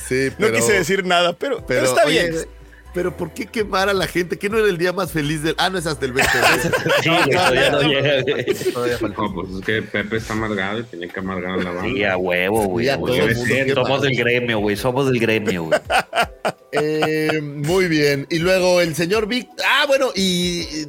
Sí, 0.07 0.29
pero, 0.37 0.53
no 0.53 0.55
quise 0.55 0.71
decir 0.71 1.03
nada, 1.03 1.33
pero, 1.33 1.57
pero, 1.57 1.81
pero 1.81 1.83
está 1.83 2.05
oye, 2.05 2.29
bien. 2.29 2.45
Pero 2.93 3.15
¿por 3.15 3.31
qué 3.31 3.45
quemar 3.45 3.89
a 3.89 3.93
la 3.93 4.07
gente? 4.07 4.39
¿Qué 4.39 4.49
no 4.49 4.57
era 4.57 4.69
el 4.69 4.77
día 4.77 4.93
más 4.93 5.11
feliz 5.11 5.43
del.? 5.43 5.53
Ah, 5.57 5.69
no 5.69 5.77
es 5.77 5.85
hasta 5.85 6.05
el 6.05 6.13
20. 6.13 6.31
sí, 7.03 7.09
no, 7.09 7.27
todavía 7.27 7.69
no 7.69 7.81
llega. 7.81 8.23
Todavía 8.73 8.97
falta. 8.97 9.21
No, 9.21 9.33
pues 9.35 9.49
es 9.51 9.65
que 9.65 9.81
Pepe 9.83 10.17
está 10.17 10.33
amargado 10.33 10.79
y 10.79 10.83
tenía 10.83 11.07
que 11.09 11.19
amargar 11.19 11.51
a 11.51 11.57
la 11.57 11.71
banda. 11.71 11.83
Sí, 11.83 12.03
a 12.03 12.17
huevo, 12.17 12.65
güey. 12.65 12.87
Somos 12.87 14.01
del 14.01 14.15
gremio, 14.15 14.59
güey. 14.59 14.75
Somos 14.75 15.05
del 15.07 15.19
gremio, 15.19 15.65
güey. 15.65 15.79
Eh, 16.71 17.39
muy 17.41 17.87
bien. 17.87 18.25
Y 18.29 18.39
luego 18.39 18.81
el 18.81 18.95
señor 18.95 19.27
Vic. 19.27 19.47
Ah, 19.63 19.85
bueno, 19.87 20.11
y 20.15 20.87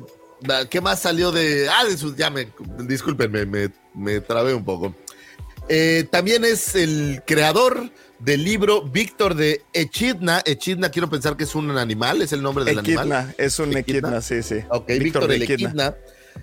¿Qué 0.70 0.80
más 0.80 1.00
salió 1.00 1.32
de.? 1.32 1.68
Ah, 1.68 1.84
de 1.84 1.96
sus. 1.96 2.16
Ya 2.16 2.30
me. 2.30 2.48
Discúlpenme, 2.80 3.46
me, 3.46 3.70
me 3.94 4.20
trabé 4.20 4.54
un 4.54 4.64
poco. 4.64 4.94
Eh, 5.68 6.06
también 6.10 6.44
es 6.44 6.74
el 6.74 7.22
creador 7.26 7.90
del 8.18 8.42
libro 8.42 8.82
Víctor 8.82 9.34
de 9.34 9.62
Echidna. 9.72 10.42
Echidna, 10.44 10.90
quiero 10.90 11.10
pensar 11.10 11.36
que 11.36 11.44
es 11.44 11.54
un 11.54 11.76
animal, 11.76 12.22
es 12.22 12.32
el 12.32 12.42
nombre 12.42 12.64
del 12.64 12.78
Echidna, 12.78 13.00
animal. 13.00 13.34
Es 13.36 13.58
un 13.58 13.76
Echidna, 13.76 14.20
sí, 14.20 14.42
sí. 14.42 14.60
Ok, 14.70 14.88
Víctor, 14.88 15.26
de 15.26 15.36
Echidna. 15.36 15.94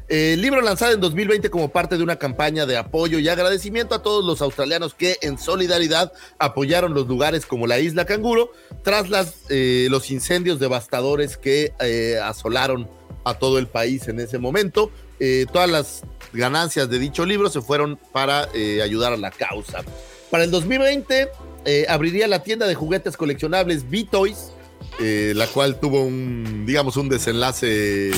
Eh, 0.08 0.36
libro 0.38 0.62
lanzado 0.62 0.94
en 0.94 1.00
2020 1.00 1.50
como 1.50 1.70
parte 1.70 1.98
de 1.98 2.04
una 2.04 2.18
campaña 2.18 2.66
de 2.66 2.78
apoyo 2.78 3.18
y 3.18 3.28
agradecimiento 3.28 3.96
a 3.96 4.04
todos 4.04 4.24
los 4.24 4.42
australianos 4.42 4.94
que 4.94 5.18
en 5.22 5.38
solidaridad 5.38 6.12
apoyaron 6.38 6.94
los 6.94 7.08
lugares 7.08 7.46
como 7.46 7.66
la 7.66 7.80
isla 7.80 8.06
Canguro 8.06 8.52
tras 8.84 9.10
las, 9.10 9.36
eh, 9.50 9.88
los 9.90 10.12
incendios 10.12 10.60
devastadores 10.60 11.38
que 11.38 11.74
eh, 11.80 12.20
asolaron 12.22 12.88
a 13.26 13.34
todo 13.34 13.60
el 13.60 13.68
país 13.68 14.08
en 14.08 14.20
ese 14.22 14.38
momento. 14.38 14.92
Eh, 15.20 15.46
todas 15.52 15.70
las 15.70 16.04
ganancias 16.32 16.90
de 16.90 17.00
dicho 17.00 17.26
libro 17.26 17.50
se 17.50 17.62
fueron 17.62 18.00
para 18.14 18.48
eh, 18.54 18.82
ayudar 18.82 19.12
a 19.12 19.18
la 19.18 19.32
causa. 19.32 19.84
Para 20.32 20.44
el 20.44 20.52
2020 20.52 21.30
eh, 21.66 21.86
abriría 21.90 22.28
la 22.28 22.44
tienda 22.44 22.68
de 22.68 22.76
juguetes 22.76 23.18
coleccionables 23.18 23.90
B-Toys, 23.90 24.52
la 25.00 25.48
cual 25.48 25.80
tuvo 25.80 26.04
un, 26.04 26.66
digamos, 26.66 26.98
un 26.98 27.10
desenlace, 27.10 28.12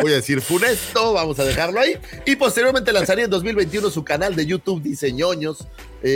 voy 0.00 0.12
a 0.12 0.16
decir, 0.16 0.40
funesto, 0.40 1.12
vamos 1.12 1.38
a 1.40 1.44
dejarlo 1.44 1.80
ahí. 1.80 1.96
Y 2.26 2.36
posteriormente 2.36 2.92
lanzaría 2.92 3.24
en 3.24 3.30
2021 3.30 3.90
su 3.90 4.04
canal 4.04 4.36
de 4.36 4.46
YouTube 4.46 4.82
Diseñoños, 4.82 5.66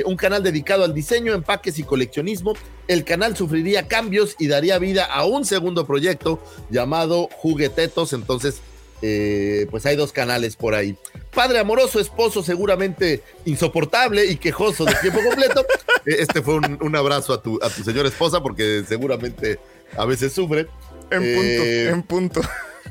un 0.05 0.17
canal 0.17 0.43
dedicado 0.43 0.85
al 0.85 0.95
diseño, 0.95 1.35
empaques 1.35 1.79
y 1.79 1.83
coleccionismo. 1.83 2.55
El 2.87 3.05
canal 3.05 3.37
sufriría 3.37 3.89
cambios 3.89 4.37
y 4.39 4.47
daría 4.47 4.79
vida 4.79 5.05
a 5.05 5.25
un 5.25 5.45
segundo 5.45 5.87
proyecto 5.87 6.43
llamado 6.71 7.29
Juguetetos. 7.33 8.13
Entonces, 8.13 8.61
eh, 9.03 9.67
pues 9.71 9.87
hay 9.87 9.97
dos 9.97 10.13
canales 10.13 10.57
por 10.57 10.75
ahí. 10.75 10.97
Padre 11.33 11.59
amoroso, 11.59 12.01
esposo 12.01 12.43
seguramente 12.43 13.23
insoportable 13.45 14.25
y 14.27 14.37
quejoso 14.37 14.85
de 14.85 14.95
tiempo 14.97 15.21
completo. 15.23 15.65
este 16.07 16.43
fue 16.43 16.55
un, 16.55 16.79
un, 16.81 16.97
abrazo 16.97 17.33
a 17.33 17.43
tu, 17.43 17.59
a 17.63 17.69
tu 17.69 17.83
señora 17.83 18.09
esposa 18.09 18.43
porque 18.43 18.85
seguramente 18.87 19.59
a 19.97 20.05
veces 20.05 20.33
sufre. 20.33 20.67
En 21.11 21.21
punto, 21.21 21.63
eh, 21.65 21.89
en 21.91 22.03
punto. 22.03 22.41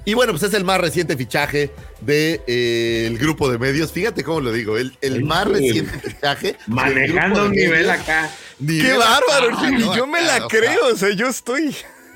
Y 0.06 0.14
bueno, 0.16 0.34
pues 0.34 0.44
es 0.44 0.54
el 0.54 0.66
más 0.66 0.82
reciente 0.82 1.16
fichaje 1.16 1.72
del 2.02 2.42
de, 2.42 2.42
eh, 2.48 3.18
grupo 3.20 3.50
de 3.50 3.58
medios. 3.58 3.92
Fíjate 3.92 4.24
cómo 4.24 4.42
lo 4.42 4.52
digo, 4.52 4.78
el, 4.78 4.98
el 5.02 5.24
más 5.24 5.48
reciente 5.48 5.98
fichaje. 6.00 6.58
Manejando 6.68 7.46
un 7.46 7.52
nivel 7.52 7.90
acá. 7.90 8.30
Nivel 8.60 8.86
¡Qué 8.86 8.98
bárbaro! 8.98 9.58
Acá, 9.58 9.72
no, 9.72 9.96
yo 9.96 10.06
me 10.06 10.22
la 10.22 10.36
acá, 10.36 10.48
creo, 10.50 10.88
o 10.94 10.96
sea, 10.98 11.12
yo 11.12 11.28
estoy 11.28 11.76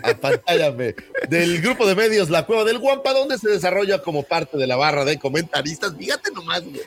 apantállame, 0.09 0.95
del 1.29 1.61
grupo 1.61 1.85
de 1.85 1.95
medios 1.95 2.29
La 2.29 2.45
Cueva 2.45 2.63
del 2.63 2.79
Guampa, 2.79 3.13
donde 3.13 3.37
se 3.37 3.49
desarrolla 3.49 4.01
como 4.01 4.23
parte 4.23 4.57
de 4.57 4.67
la 4.67 4.75
barra 4.75 5.05
de 5.05 5.17
comentaristas. 5.19 5.93
Fíjate 5.97 6.31
nomás, 6.31 6.63
güey. 6.63 6.81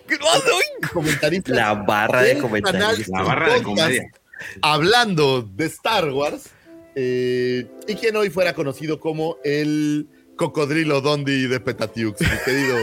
Comentaristas. 0.93 1.55
La 1.55 1.75
barra 1.75 2.23
de 2.23 2.39
comentaristas. 2.39 3.09
La 3.09 3.23
barra 3.23 3.55
de 3.55 3.63
comedia. 3.63 4.11
Hablando 4.63 5.43
de 5.43 5.67
Star 5.67 6.11
Wars, 6.11 6.51
eh, 6.95 7.67
y 7.87 7.95
quien 7.95 8.17
hoy 8.17 8.31
fuera 8.31 8.55
conocido 8.55 8.99
como 9.01 9.37
el 9.45 10.09
cocodrilo 10.37 11.01
Dondi 11.01 11.47
de 11.47 11.61
Petatiux. 11.61 12.21
Mi 12.21 12.39
querido 12.45 12.77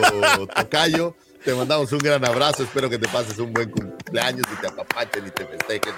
Tocayo, 0.56 1.16
te 1.44 1.54
mandamos 1.54 1.92
un 1.92 2.00
gran 2.00 2.24
abrazo. 2.24 2.64
Espero 2.64 2.90
que 2.90 2.98
te 2.98 3.08
pases 3.08 3.38
un 3.40 3.52
buen 3.54 3.70
cumpleaños 3.70 4.46
y 4.54 4.62
te 4.62 4.68
apapachen 4.68 5.28
y 5.28 5.32
te 5.32 5.46
festejen. 5.46 5.94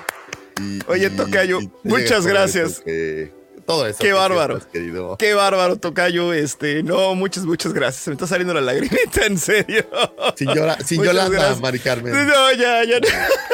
Y, 0.61 0.79
Oye, 0.87 1.07
y, 1.07 1.15
Tocayo, 1.15 1.59
y 1.61 1.69
muchas 1.83 2.25
gracias. 2.25 2.79
Que, 2.79 3.33
todo 3.69 3.85
eso. 3.85 3.99
Qué 3.99 4.13
bárbaro. 4.13 4.59
Querido. 4.73 5.15
Qué 5.17 5.35
bárbaro, 5.35 5.75
Tocayo. 5.75 6.33
Este, 6.33 6.81
no, 6.81 7.13
muchas, 7.13 7.45
muchas 7.45 7.71
gracias. 7.71 8.03
Se 8.03 8.09
me 8.09 8.15
está 8.15 8.25
saliendo 8.25 8.51
la 8.51 8.61
lagrimita, 8.61 9.25
en 9.27 9.37
serio. 9.37 9.87
Sin, 10.35 10.51
llora, 10.51 10.79
sin 10.79 11.03
Yolanda, 11.03 11.37
gracias. 11.37 11.61
Mari 11.61 11.77
Carmen. 11.77 12.11
No, 12.11 12.51
ya, 12.53 12.83
ya. 12.83 12.99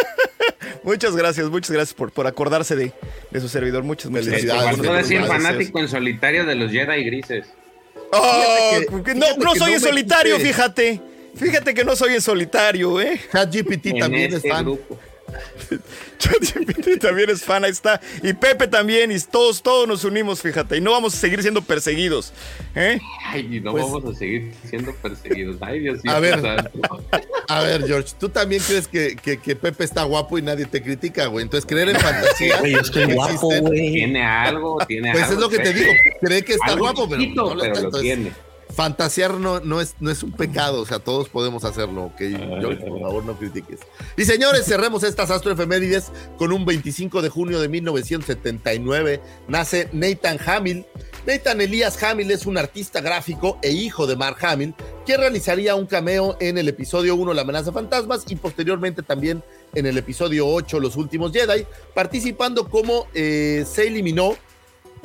muchas 0.84 1.18
gracias, 1.18 1.50
muchas 1.50 1.72
gracias 1.72 1.94
por, 1.94 2.14
por 2.14 2.28
acordarse 2.28 2.78
de, 2.78 2.94
de 3.30 3.42
su 3.42 3.50
servidor. 3.50 3.84
Muchas, 3.84 4.10
muchas 4.10 4.28
gracias. 4.28 4.64
Faltó 4.64 4.94
decir 4.94 5.22
fanático 5.26 5.80
en 5.80 5.90
solitario 5.90 6.46
de 6.46 6.56
los 6.56 6.72
Jedi 6.72 7.04
grises. 7.04 7.48
Oh, 8.14 9.02
que, 9.04 9.16
no, 9.16 9.26
no 9.36 9.54
soy 9.56 9.74
en 9.74 9.82
solitario, 9.82 10.40
fíjate. 10.40 11.02
Fíjate 11.36 11.74
que 11.74 11.84
no 11.84 11.98
soy 11.98 12.14
en 12.14 12.22
solitario, 12.22 13.02
¿eh? 13.02 13.20
ChatGPT 13.34 14.00
también 14.00 14.34
este 14.34 14.48
es 14.48 14.54
fan. 14.54 14.64
Grupo. 14.64 14.98
ChatGPT 16.18 17.00
también 17.00 17.30
es 17.30 17.44
fan, 17.44 17.64
ahí 17.64 17.72
está. 17.72 18.00
Y 18.24 18.34
Pepe 18.34 18.68
también, 18.68 19.12
y 19.12 19.20
todos, 19.20 19.62
todos 19.62 19.88
nos 19.88 20.04
unimos, 20.04 20.42
fíjate. 20.42 20.78
Y 20.78 20.82
no 20.82 20.92
vamos 20.92 21.14
a 21.14 21.18
seguir 21.18 21.42
siendo 21.42 21.62
perseguidos. 21.62 22.34
¿eh? 22.76 23.00
Ay, 23.26 23.62
no 23.64 23.72
pues, 23.72 23.84
vamos 23.84 24.16
a 24.16 24.18
seguir 24.18 24.54
siendo 24.70 24.94
perseguidos. 24.96 25.58
Ay, 25.62 25.80
Dios 25.80 26.04
mío. 26.04 26.14
A 26.14 26.20
ver, 26.20 26.62
a 27.48 27.62
ver, 27.62 27.86
George, 27.86 28.14
tú 28.20 28.30
también 28.30 28.62
crees 28.66 28.88
que, 28.88 29.16
que, 29.16 29.38
que, 29.38 29.56
Pepe 29.56 29.84
está 29.84 30.04
guapo 30.04 30.38
y 30.38 30.42
nadie 30.42 30.66
te 30.66 30.82
critica, 30.82 31.28
güey. 31.28 31.44
Entonces, 31.44 31.66
creer 31.68 31.90
en 31.90 32.00
fantasía. 32.00 32.60
Güey, 32.60 32.74
yo 32.74 32.80
estoy 32.80 33.14
guapo, 33.14 33.50
güey. 33.62 33.94
Tiene 33.94 34.24
algo, 34.24 34.78
tiene 34.88 35.12
pues 35.12 35.24
algo. 35.26 35.38
Pues 35.38 35.54
es 35.54 35.58
lo 35.58 35.64
que 35.64 35.70
te 35.72 35.80
digo. 35.80 35.92
Cree 36.22 36.44
que 36.44 36.54
está 36.54 36.74
algo 36.74 36.86
guapo, 36.86 37.08
chiquito, 37.16 37.44
pero, 37.44 37.56
no 37.56 37.74
pero 37.74 37.90
lo 37.90 38.02
tiene. 38.02 38.32
Fantasear 38.76 39.36
no, 39.36 39.62
no, 39.62 39.80
es, 39.80 39.96
no 40.00 40.12
es 40.12 40.22
un 40.22 40.34
pecado, 40.34 40.82
o 40.82 40.86
sea, 40.86 41.00
todos 41.00 41.30
podemos 41.30 41.64
hacerlo, 41.64 42.04
ok. 42.06 42.22
Yo, 42.62 42.78
por 42.80 43.00
favor, 43.02 43.26
no 43.26 43.38
critiques. 43.38 43.80
Y 44.18 44.26
señores, 44.26 44.66
cerremos 44.66 45.04
estas 45.04 45.32
astroefemérides 45.32 46.12
con 46.38 46.52
un 46.52 46.66
25 46.66 47.22
de 47.22 47.30
junio 47.30 47.60
de 47.62 47.70
1979. 47.70 49.22
Nace 49.48 49.90
Nathan 49.94 50.38
Hamill. 50.46 50.86
Nathan 51.26 51.62
Elias 51.62 52.02
Hamill 52.04 52.30
es 52.32 52.46
un 52.46 52.58
artista 52.58 53.02
gráfico 53.02 53.58
e 53.64 53.72
hijo 53.72 54.06
de 54.06 54.16
Mark 54.16 54.38
Hamill, 54.46 54.76
que 55.06 55.18
realizaría 55.18 55.76
un 55.76 55.88
cameo 55.88 56.38
en 56.40 56.58
el 56.58 56.68
episodio 56.68 57.16
1 57.16 57.34
La 57.34 57.42
amenaza 57.42 57.72
fantasmas 57.72 58.26
y 58.28 58.36
posteriormente 58.36 59.02
también 59.02 59.42
en 59.74 59.86
el 59.86 59.98
episodio 59.98 60.48
8 60.48 60.80
Los 60.80 60.98
últimos 60.98 61.32
Jedi, 61.32 61.66
participando 61.96 62.70
como 62.70 63.08
eh, 63.14 63.66
se 63.68 63.88
eliminó 63.88 64.36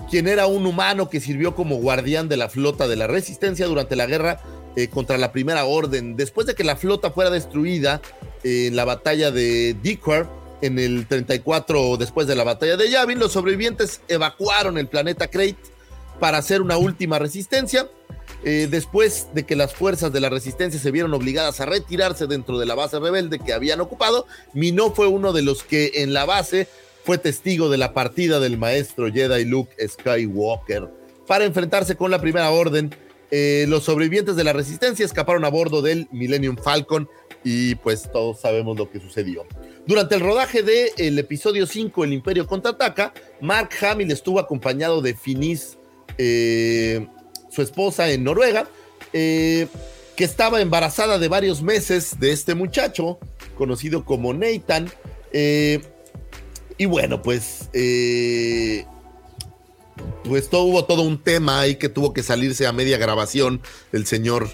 quien 0.08 0.28
era 0.28 0.46
un 0.46 0.66
humano 0.66 1.08
que 1.08 1.20
sirvió 1.20 1.54
como 1.54 1.76
guardián 1.76 2.28
de 2.28 2.36
la 2.36 2.48
flota 2.48 2.88
de 2.88 2.96
la 2.96 3.06
resistencia 3.06 3.66
durante 3.66 3.96
la 3.96 4.06
guerra 4.06 4.40
eh, 4.76 4.88
contra 4.88 5.18
la 5.18 5.32
Primera 5.32 5.64
Orden. 5.64 6.16
Después 6.16 6.46
de 6.46 6.54
que 6.54 6.64
la 6.64 6.76
flota 6.76 7.10
fuera 7.10 7.30
destruida 7.30 8.00
en 8.42 8.76
la 8.76 8.84
batalla 8.84 9.30
de 9.30 9.76
Dickwar, 9.82 10.28
en 10.62 10.78
el 10.78 11.06
34 11.06 11.96
después 11.96 12.26
de 12.26 12.34
la 12.34 12.44
batalla 12.44 12.76
de 12.76 12.90
Yavin, 12.90 13.18
los 13.18 13.32
sobrevivientes 13.32 14.00
evacuaron 14.08 14.78
el 14.78 14.88
planeta 14.88 15.28
Crate 15.28 15.56
para 16.18 16.38
hacer 16.38 16.62
una 16.62 16.76
última 16.76 17.18
resistencia. 17.18 17.88
Eh, 18.42 18.68
después 18.70 19.28
de 19.34 19.44
que 19.44 19.54
las 19.54 19.74
fuerzas 19.74 20.12
de 20.12 20.20
la 20.20 20.30
resistencia 20.30 20.80
se 20.80 20.90
vieron 20.90 21.12
obligadas 21.12 21.60
a 21.60 21.66
retirarse 21.66 22.26
dentro 22.26 22.58
de 22.58 22.64
la 22.64 22.74
base 22.74 22.98
rebelde 22.98 23.38
que 23.38 23.52
habían 23.52 23.80
ocupado, 23.80 24.26
Minó 24.54 24.92
fue 24.92 25.08
uno 25.08 25.34
de 25.34 25.42
los 25.42 25.62
que 25.62 25.92
en 25.96 26.14
la 26.14 26.24
base 26.24 26.66
fue 27.10 27.18
testigo 27.18 27.68
de 27.68 27.76
la 27.76 27.92
partida 27.92 28.38
del 28.38 28.56
maestro 28.56 29.12
Jedi 29.12 29.44
Luke 29.44 29.74
Skywalker. 29.84 30.88
Para 31.26 31.44
enfrentarse 31.44 31.96
con 31.96 32.12
la 32.12 32.20
Primera 32.20 32.52
Orden, 32.52 32.94
eh, 33.32 33.64
los 33.66 33.82
sobrevivientes 33.82 34.36
de 34.36 34.44
la 34.44 34.52
Resistencia 34.52 35.04
escaparon 35.04 35.44
a 35.44 35.48
bordo 35.48 35.82
del 35.82 36.06
Millennium 36.12 36.56
Falcon 36.56 37.08
y 37.42 37.74
pues 37.74 38.08
todos 38.12 38.38
sabemos 38.38 38.78
lo 38.78 38.88
que 38.92 39.00
sucedió. 39.00 39.44
Durante 39.88 40.14
el 40.14 40.20
rodaje 40.20 40.62
del 40.62 40.90
el 40.98 41.18
episodio 41.18 41.66
5, 41.66 42.04
El 42.04 42.12
Imperio 42.12 42.46
contraataca, 42.46 43.12
Mark 43.40 43.70
Hamill 43.80 44.12
estuvo 44.12 44.38
acompañado 44.38 45.02
de 45.02 45.16
Finis, 45.16 45.78
eh, 46.16 47.08
su 47.50 47.60
esposa 47.60 48.08
en 48.12 48.22
Noruega, 48.22 48.68
eh, 49.12 49.66
que 50.14 50.22
estaba 50.22 50.60
embarazada 50.60 51.18
de 51.18 51.26
varios 51.26 51.60
meses 51.60 52.20
de 52.20 52.30
este 52.30 52.54
muchacho, 52.54 53.18
conocido 53.56 54.04
como 54.04 54.32
Nathan. 54.32 54.88
Y 56.80 56.86
bueno, 56.86 57.20
pues, 57.20 57.68
eh, 57.74 58.86
pues 60.24 60.48
todo, 60.48 60.62
hubo 60.62 60.86
todo 60.86 61.02
un 61.02 61.22
tema 61.22 61.60
ahí 61.60 61.74
que 61.74 61.90
tuvo 61.90 62.14
que 62.14 62.22
salirse 62.22 62.66
a 62.66 62.72
media 62.72 62.96
grabación 62.96 63.60
el 63.92 64.06
señor 64.06 64.48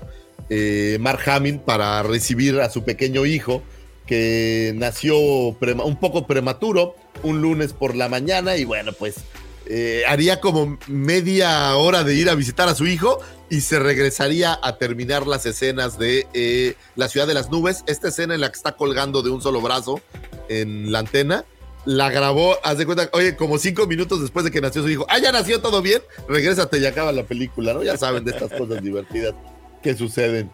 eh, 0.50 0.98
Mark 1.00 1.20
Hamill 1.24 1.60
para 1.60 2.02
recibir 2.02 2.58
a 2.58 2.68
su 2.68 2.82
pequeño 2.82 3.26
hijo 3.26 3.62
que 4.08 4.72
nació 4.74 5.16
un 5.16 6.00
poco 6.00 6.26
prematuro 6.26 6.96
un 7.22 7.42
lunes 7.42 7.72
por 7.72 7.94
la 7.94 8.08
mañana 8.08 8.56
y 8.56 8.64
bueno, 8.64 8.92
pues 8.92 9.18
eh, 9.66 10.02
haría 10.08 10.40
como 10.40 10.80
media 10.88 11.76
hora 11.76 12.02
de 12.02 12.16
ir 12.16 12.28
a 12.28 12.34
visitar 12.34 12.68
a 12.68 12.74
su 12.74 12.88
hijo 12.88 13.20
y 13.50 13.60
se 13.60 13.78
regresaría 13.78 14.58
a 14.64 14.78
terminar 14.78 15.28
las 15.28 15.46
escenas 15.46 15.96
de 15.96 16.74
la 16.96 17.08
ciudad 17.08 17.28
de 17.28 17.34
las 17.34 17.52
nubes, 17.52 17.84
esta 17.86 18.08
escena 18.08 18.34
en 18.34 18.40
la 18.40 18.48
que 18.50 18.56
está 18.56 18.72
colgando 18.72 19.22
de 19.22 19.30
un 19.30 19.40
solo 19.40 19.60
brazo 19.60 20.00
en 20.48 20.90
la 20.90 20.98
antena 20.98 21.44
la 21.86 22.10
grabó, 22.10 22.56
haz 22.64 22.78
de 22.78 22.84
cuenta, 22.84 23.08
oye, 23.12 23.36
como 23.36 23.58
cinco 23.58 23.86
minutos 23.86 24.20
después 24.20 24.44
de 24.44 24.50
que 24.50 24.60
nació 24.60 24.82
su 24.82 24.90
hijo, 24.90 25.06
ah, 25.08 25.18
ya 25.18 25.32
nació 25.32 25.60
todo 25.60 25.80
bien, 25.80 26.02
regrésate 26.28 26.78
y 26.78 26.84
acaba 26.84 27.12
la 27.12 27.22
película, 27.22 27.72
¿no? 27.72 27.82
Ya 27.82 27.96
saben 27.96 28.24
de 28.24 28.32
estas 28.32 28.52
cosas 28.52 28.82
divertidas 28.82 29.34
que 29.82 29.94
suceden. 29.94 30.50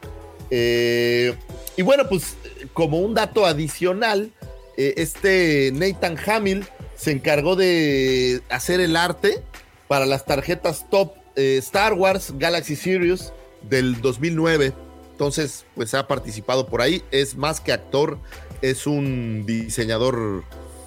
Eh, 0.50 1.34
y 1.76 1.82
bueno, 1.82 2.06
pues 2.08 2.36
como 2.74 3.00
un 3.00 3.14
dato 3.14 3.46
adicional, 3.46 4.30
eh, 4.76 4.94
este 4.98 5.72
Nathan 5.72 6.18
Hamill 6.26 6.66
se 6.96 7.12
encargó 7.12 7.56
de 7.56 8.42
hacer 8.50 8.80
el 8.80 8.94
arte 8.96 9.42
para 9.88 10.04
las 10.04 10.26
tarjetas 10.26 10.88
top 10.90 11.14
eh, 11.36 11.56
Star 11.58 11.94
Wars 11.94 12.34
Galaxy 12.36 12.76
Series 12.76 13.32
del 13.62 14.02
2009. 14.02 14.74
Entonces, 15.12 15.64
pues 15.74 15.94
ha 15.94 16.06
participado 16.06 16.66
por 16.66 16.82
ahí. 16.82 17.02
Es 17.10 17.36
más 17.36 17.60
que 17.60 17.72
actor, 17.72 18.18
es 18.60 18.86
un 18.86 19.44
diseñador 19.46 20.44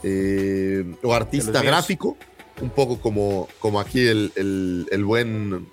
eh, 0.08 0.86
o 1.01 1.16
artista 1.16 1.64
gráfico, 1.64 2.16
un 2.62 2.70
poco 2.70 3.01
como, 3.01 3.49
como 3.58 3.80
aquí 3.80 4.06
el, 4.06 4.32
el, 4.91 5.03
buen 5.03 5.68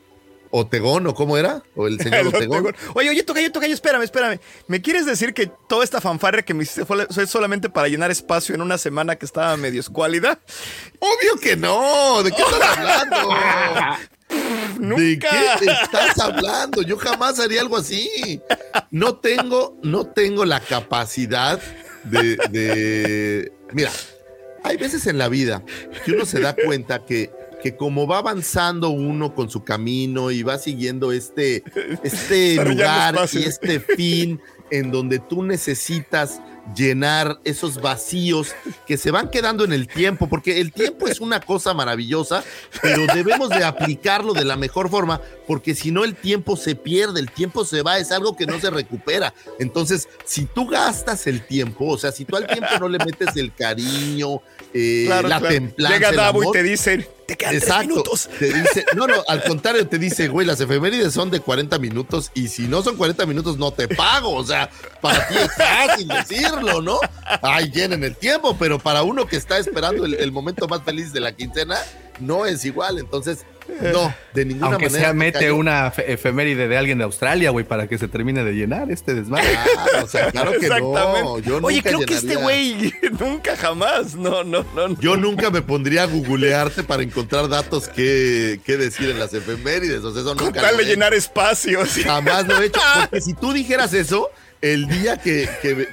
Otegón, 0.50 1.06
¿o 1.06 1.14
cómo 1.14 1.36
era? 1.36 1.62
¿O 1.76 1.86
el 1.86 2.00
señor 2.00 2.26
Otegón? 2.34 2.74
Oye, 2.94 3.10
oye, 3.10 3.22
Tocayo, 3.24 3.52
Tocayo, 3.52 3.74
espérame, 3.74 4.04
espérame. 4.04 4.40
¿Me 4.68 4.80
quieres 4.80 5.04
decir 5.04 5.34
que 5.34 5.50
toda 5.68 5.84
esta 5.84 6.00
fanfarria 6.00 6.42
que 6.42 6.54
me 6.54 6.62
hiciste 6.62 6.86
fue 6.86 7.26
solamente 7.26 7.68
para 7.68 7.88
llenar 7.88 8.10
espacio 8.10 8.54
en 8.54 8.62
una 8.62 8.78
semana 8.78 9.16
que 9.16 9.26
estaba 9.26 9.54
medio 9.58 9.80
escuálida? 9.80 10.40
Obvio 10.98 11.38
que 11.38 11.54
no. 11.54 12.22
¿De 12.22 12.32
qué 12.32 12.40
estás 12.40 12.78
hablando? 12.78 13.28
¿De 14.96 15.18
qué 15.18 15.72
estás 15.82 16.18
hablando? 16.18 16.80
Yo 16.80 16.96
jamás 16.96 17.38
haría 17.38 17.60
algo 17.60 17.76
así. 17.76 18.40
No 18.90 19.16
tengo, 19.16 19.76
no 19.82 20.06
tengo 20.06 20.46
la 20.46 20.60
capacidad 20.60 21.60
de, 22.04 22.36
de... 22.50 23.52
Mira, 23.72 23.90
hay 24.62 24.76
veces 24.76 25.06
en 25.06 25.18
la 25.18 25.28
vida 25.28 25.62
que 26.04 26.12
uno 26.12 26.24
se 26.24 26.40
da 26.40 26.54
cuenta 26.66 27.04
que, 27.04 27.30
que 27.62 27.76
como 27.76 28.06
va 28.06 28.18
avanzando 28.18 28.90
uno 28.90 29.34
con 29.34 29.50
su 29.50 29.64
camino 29.64 30.30
y 30.30 30.42
va 30.42 30.58
siguiendo 30.58 31.12
este, 31.12 31.62
este 32.02 32.64
lugar 32.64 33.16
y 33.32 33.42
este 33.42 33.80
fin 33.80 34.40
en 34.70 34.90
donde 34.90 35.18
tú 35.18 35.42
necesitas 35.42 36.40
llenar 36.76 37.40
esos 37.44 37.80
vacíos 37.80 38.54
que 38.86 38.96
se 38.96 39.10
van 39.10 39.30
quedando 39.30 39.64
en 39.64 39.72
el 39.72 39.88
tiempo, 39.88 40.28
porque 40.28 40.60
el 40.60 40.72
tiempo 40.72 41.08
es 41.08 41.20
una 41.20 41.40
cosa 41.40 41.74
maravillosa, 41.74 42.44
pero 42.80 43.06
debemos 43.12 43.48
de 43.48 43.64
aplicarlo 43.64 44.32
de 44.32 44.44
la 44.44 44.56
mejor 44.56 44.88
forma, 44.88 45.20
porque 45.46 45.74
si 45.74 45.90
no 45.90 46.04
el 46.04 46.14
tiempo 46.14 46.56
se 46.56 46.74
pierde, 46.74 47.20
el 47.20 47.30
tiempo 47.30 47.64
se 47.64 47.82
va, 47.82 47.98
es 47.98 48.12
algo 48.12 48.36
que 48.36 48.46
no 48.46 48.60
se 48.60 48.70
recupera. 48.70 49.34
Entonces, 49.58 50.08
si 50.24 50.46
tú 50.46 50.66
gastas 50.68 51.26
el 51.26 51.44
tiempo, 51.46 51.86
o 51.86 51.98
sea, 51.98 52.12
si 52.12 52.24
tú 52.24 52.36
al 52.36 52.46
tiempo 52.46 52.70
no 52.80 52.88
le 52.88 52.98
metes 52.98 53.36
el 53.36 53.52
cariño, 53.54 54.40
eh, 54.72 55.06
la 55.08 55.40
templanza. 55.40 55.98
Llega 55.98 56.12
Davo 56.12 56.44
y 56.44 56.52
te 56.52 56.62
dicen, 56.62 57.06
te 57.32 57.36
quedan 57.36 57.54
Exacto, 57.54 57.88
minutos. 57.88 58.28
Te 58.38 58.52
dice, 58.52 58.84
no, 58.96 59.06
no, 59.06 59.22
al 59.28 59.42
contrario, 59.44 59.86
te 59.86 59.98
dice, 59.98 60.28
güey, 60.28 60.46
las 60.46 60.60
efemérides 60.60 61.12
son 61.12 61.30
de 61.30 61.40
40 61.40 61.78
minutos 61.78 62.30
y 62.34 62.48
si 62.48 62.68
no 62.68 62.82
son 62.82 62.96
40 62.96 63.26
minutos 63.26 63.58
no 63.58 63.72
te 63.72 63.88
pago. 63.88 64.34
O 64.34 64.44
sea, 64.44 64.70
para 65.00 65.26
ti 65.28 65.34
es 65.36 65.52
fácil 65.54 66.08
decirlo, 66.08 66.82
¿no? 66.82 67.00
Ay, 67.42 67.70
llenen 67.70 68.04
el 68.04 68.16
tiempo, 68.16 68.56
pero 68.58 68.78
para 68.78 69.02
uno 69.02 69.26
que 69.26 69.36
está 69.36 69.58
esperando 69.58 70.04
el 70.04 70.32
momento 70.32 70.68
más 70.68 70.82
feliz 70.82 71.12
de 71.12 71.20
la 71.20 71.32
quincena, 71.32 71.78
no 72.20 72.46
es 72.46 72.64
igual. 72.64 72.98
Entonces, 72.98 73.44
no, 73.92 74.14
de 74.34 74.44
ninguna 74.44 74.66
Aunque 74.66 74.86
manera. 74.86 75.04
sea, 75.04 75.14
mete 75.14 75.52
una 75.52 75.92
efeméride 76.06 76.68
de 76.68 76.76
alguien 76.76 76.98
de 76.98 77.04
Australia, 77.04 77.50
güey, 77.50 77.64
para 77.64 77.86
que 77.86 77.98
se 77.98 78.08
termine 78.08 78.44
de 78.44 78.52
llenar 78.52 78.90
este 78.90 79.14
desmadre. 79.14 79.56
o 80.02 80.06
sea, 80.06 80.30
claro 80.30 80.52
que 80.58 80.68
no. 80.68 81.38
Yo 81.38 81.58
Oye, 81.62 81.82
creo 81.82 82.00
que 82.00 82.14
este 82.14 82.36
güey 82.36 82.92
nunca 83.20 83.56
jamás. 83.56 84.14
No, 84.14 84.44
no, 84.44 84.64
no, 84.74 84.98
Yo 85.00 85.16
nunca 85.16 85.50
me 85.50 85.62
pondría 85.62 86.04
a 86.04 86.06
googlearte 86.06 86.82
para 86.82 87.02
encontrar 87.02 87.48
datos 87.48 87.88
que, 87.88 88.60
decir 88.66 89.10
en 89.10 89.18
las 89.18 89.34
efemérides. 89.34 90.04
O 90.04 90.12
sea, 90.12 90.22
eso 90.22 90.34
nunca. 90.34 90.60
Con 90.60 90.76
de 90.76 90.84
llenar 90.84 91.14
espacios. 91.14 91.96
Jamás 92.04 92.46
lo 92.46 92.60
he 92.60 92.66
hecho. 92.66 92.80
Porque 93.00 93.20
si 93.20 93.34
tú 93.34 93.52
dijeras 93.52 93.92
eso, 93.92 94.30
el 94.62 94.86
día 94.86 95.16
que, 95.16 95.48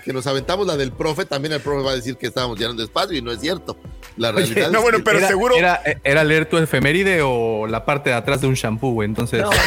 nos 0.05 0.27
aventamos 0.27 0.67
la 0.67 0.77
del 0.77 0.91
profe, 0.91 1.25
también 1.25 1.53
el 1.53 1.59
profe 1.59 1.83
va 1.83 1.91
a 1.91 1.95
decir 1.95 2.17
que 2.17 2.27
estábamos 2.27 2.57
llenando 2.57 2.83
espacio 2.83 3.17
y 3.17 3.21
no 3.21 3.31
es 3.31 3.41
cierto. 3.41 3.77
La 4.15 4.31
realidad 4.31 4.69
no, 4.69 4.81
bueno, 4.81 4.99
pero 5.03 5.17
era, 5.17 5.27
seguro. 5.27 5.55
Era, 5.55 6.23
leer 6.23 6.47
tu 6.47 6.57
efeméride 6.57 7.21
o 7.23 7.65
la 7.67 7.83
parte 7.83 8.11
de 8.11 8.15
atrás 8.15 8.41
de 8.41 8.47
un 8.47 8.53
shampoo, 8.53 8.91
güey. 8.91 9.09
Entonces. 9.09 9.41
No, 9.41 9.49
no, 9.49 9.57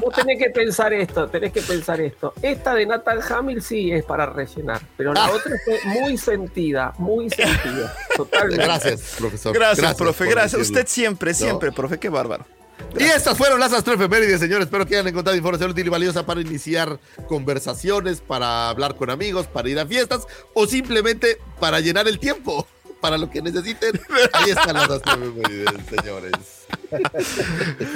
vos, 0.00 0.14
tenés 0.14 0.38
que, 0.38 0.50
pensar 0.50 0.92
esto, 0.92 1.28
tenés 1.28 1.52
que 1.52 1.62
pensar 1.62 2.00
esto. 2.00 2.34
Esta 2.42 2.74
de 2.74 2.86
Nathan 2.86 3.20
Hamill 3.30 3.62
sí 3.62 3.92
es 3.92 4.04
para 4.04 4.26
rellenar, 4.26 4.80
pero 4.96 5.12
la 5.12 5.26
ah. 5.26 5.30
otra 5.30 5.52
fue 5.64 5.78
muy 5.84 6.18
sentida, 6.18 6.92
muy 6.98 7.30
sentida. 7.30 7.94
Totalmente. 8.16 8.64
Gracias, 8.64 9.14
profesor. 9.16 9.54
Gracias, 9.54 9.94
profe. 9.94 10.26
Gracias. 10.26 10.60
Usted 10.60 10.86
siempre, 10.88 11.34
siempre, 11.34 11.70
profe. 11.70 11.98
Qué 11.98 12.08
bárbaro. 12.08 12.44
Y 12.98 13.04
estas 13.04 13.36
fueron 13.36 13.60
las 13.60 13.72
astroefemérides, 13.72 14.40
señores. 14.40 14.66
Espero 14.66 14.86
que 14.86 14.94
hayan 14.94 15.08
encontrado 15.08 15.36
información 15.36 15.70
útil 15.70 15.86
y 15.86 15.90
valiosa 15.90 16.26
para 16.26 16.40
iniciar 16.40 16.98
conversaciones, 17.28 18.20
para 18.20 18.68
hablar 18.68 18.96
con 18.96 19.10
amigos, 19.10 19.46
para 19.46 19.68
ir 19.68 19.78
a 19.78 19.86
fiestas 19.86 20.26
o 20.54 20.66
simplemente 20.66 21.38
para 21.58 21.80
llenar 21.80 22.08
el 22.08 22.18
tiempo. 22.18 22.66
Para 23.00 23.16
lo 23.16 23.30
que 23.30 23.40
necesiten, 23.40 23.98
ahí 24.34 24.50
están 24.50 24.74
las 24.74 24.90
astroefemérides, 24.90 25.70
señores. 25.88 26.32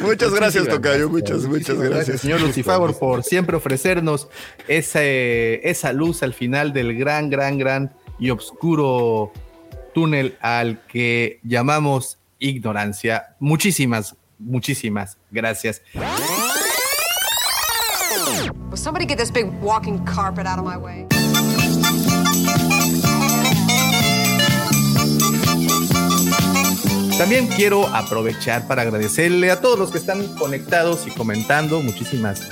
Muchas 0.01 0.33
gracias, 0.33 0.67
Tocayo. 0.67 1.11
Muchas, 1.11 1.43
muchas 1.43 1.79
gracias. 1.79 2.23
Señor 2.23 2.41
Lucifagor, 2.41 2.99
por 2.99 3.23
siempre 3.23 3.55
ofrecernos 3.57 4.29
esa 4.67 5.93
luz 5.93 6.23
al 6.23 6.33
final 6.33 6.73
del 6.73 6.97
gran, 6.97 7.29
gran, 7.29 7.59
gran 7.59 7.95
y 8.19 8.31
oscuro 8.31 9.31
túnel 9.93 10.39
al 10.41 10.81
que 10.87 11.41
llamamos 11.43 12.19
ignorancia. 12.39 13.37
Muchísimas 13.41 14.17
muchísimas 14.45 15.19
gracias. 15.31 15.83
También 27.19 27.47
quiero 27.47 27.87
aprovechar 27.89 28.67
para 28.67 28.83
agradecerle 28.83 29.51
a 29.51 29.61
todos 29.61 29.79
los 29.79 29.91
que 29.93 29.99
están 29.99 30.27
conectados 30.37 31.07
y 31.07 31.11
comentando. 31.11 31.81
Muchísimas 31.81 32.43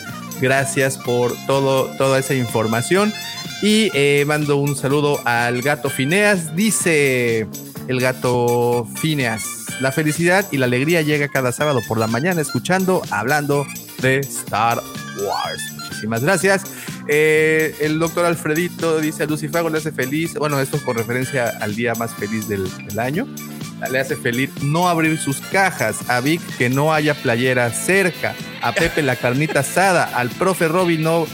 gracias 0.40 0.98
por 0.98 1.34
todo, 1.46 1.86
toda 1.96 2.18
esa 2.18 2.34
información. 2.34 3.12
Y 3.60 3.90
eh, 3.94 4.24
mando 4.26 4.56
un 4.56 4.76
saludo 4.76 5.20
al 5.24 5.62
gato 5.62 5.90
Fineas. 5.90 6.54
Dice 6.54 7.48
el 7.88 8.00
gato 8.00 8.86
Fineas, 8.96 9.61
la 9.82 9.92
felicidad 9.92 10.46
y 10.52 10.58
la 10.58 10.66
alegría 10.66 11.02
llega 11.02 11.28
cada 11.28 11.52
sábado 11.52 11.80
por 11.86 11.98
la 11.98 12.06
mañana 12.06 12.40
escuchando, 12.40 13.02
hablando 13.10 13.66
de 14.00 14.18
Star 14.20 14.80
Wars. 15.20 15.62
Muchísimas 15.76 16.22
gracias. 16.22 16.62
Eh, 17.08 17.74
el 17.80 17.98
doctor 17.98 18.24
Alfredito 18.24 19.00
dice 19.00 19.24
a 19.24 19.26
Lucifago 19.26 19.68
le 19.68 19.78
hace 19.78 19.90
feliz, 19.90 20.34
bueno, 20.34 20.60
esto 20.60 20.78
con 20.84 20.96
referencia 20.96 21.52
al 21.60 21.74
día 21.74 21.94
más 21.96 22.14
feliz 22.14 22.48
del, 22.48 22.64
del 22.86 22.98
año 22.98 23.26
le 23.90 23.98
hace 23.98 24.16
feliz 24.16 24.50
no 24.62 24.88
abrir 24.88 25.18
sus 25.18 25.40
cajas, 25.40 26.08
a 26.08 26.20
Vic 26.20 26.40
que 26.56 26.68
no 26.68 26.92
haya 26.92 27.14
playera 27.14 27.70
cerca, 27.70 28.34
a 28.60 28.72
Pepe 28.72 29.02
la 29.02 29.16
carnita 29.16 29.60
asada, 29.60 30.04
al 30.04 30.30
profe 30.30 30.68
Robin 30.68 31.02
no, 31.02 31.26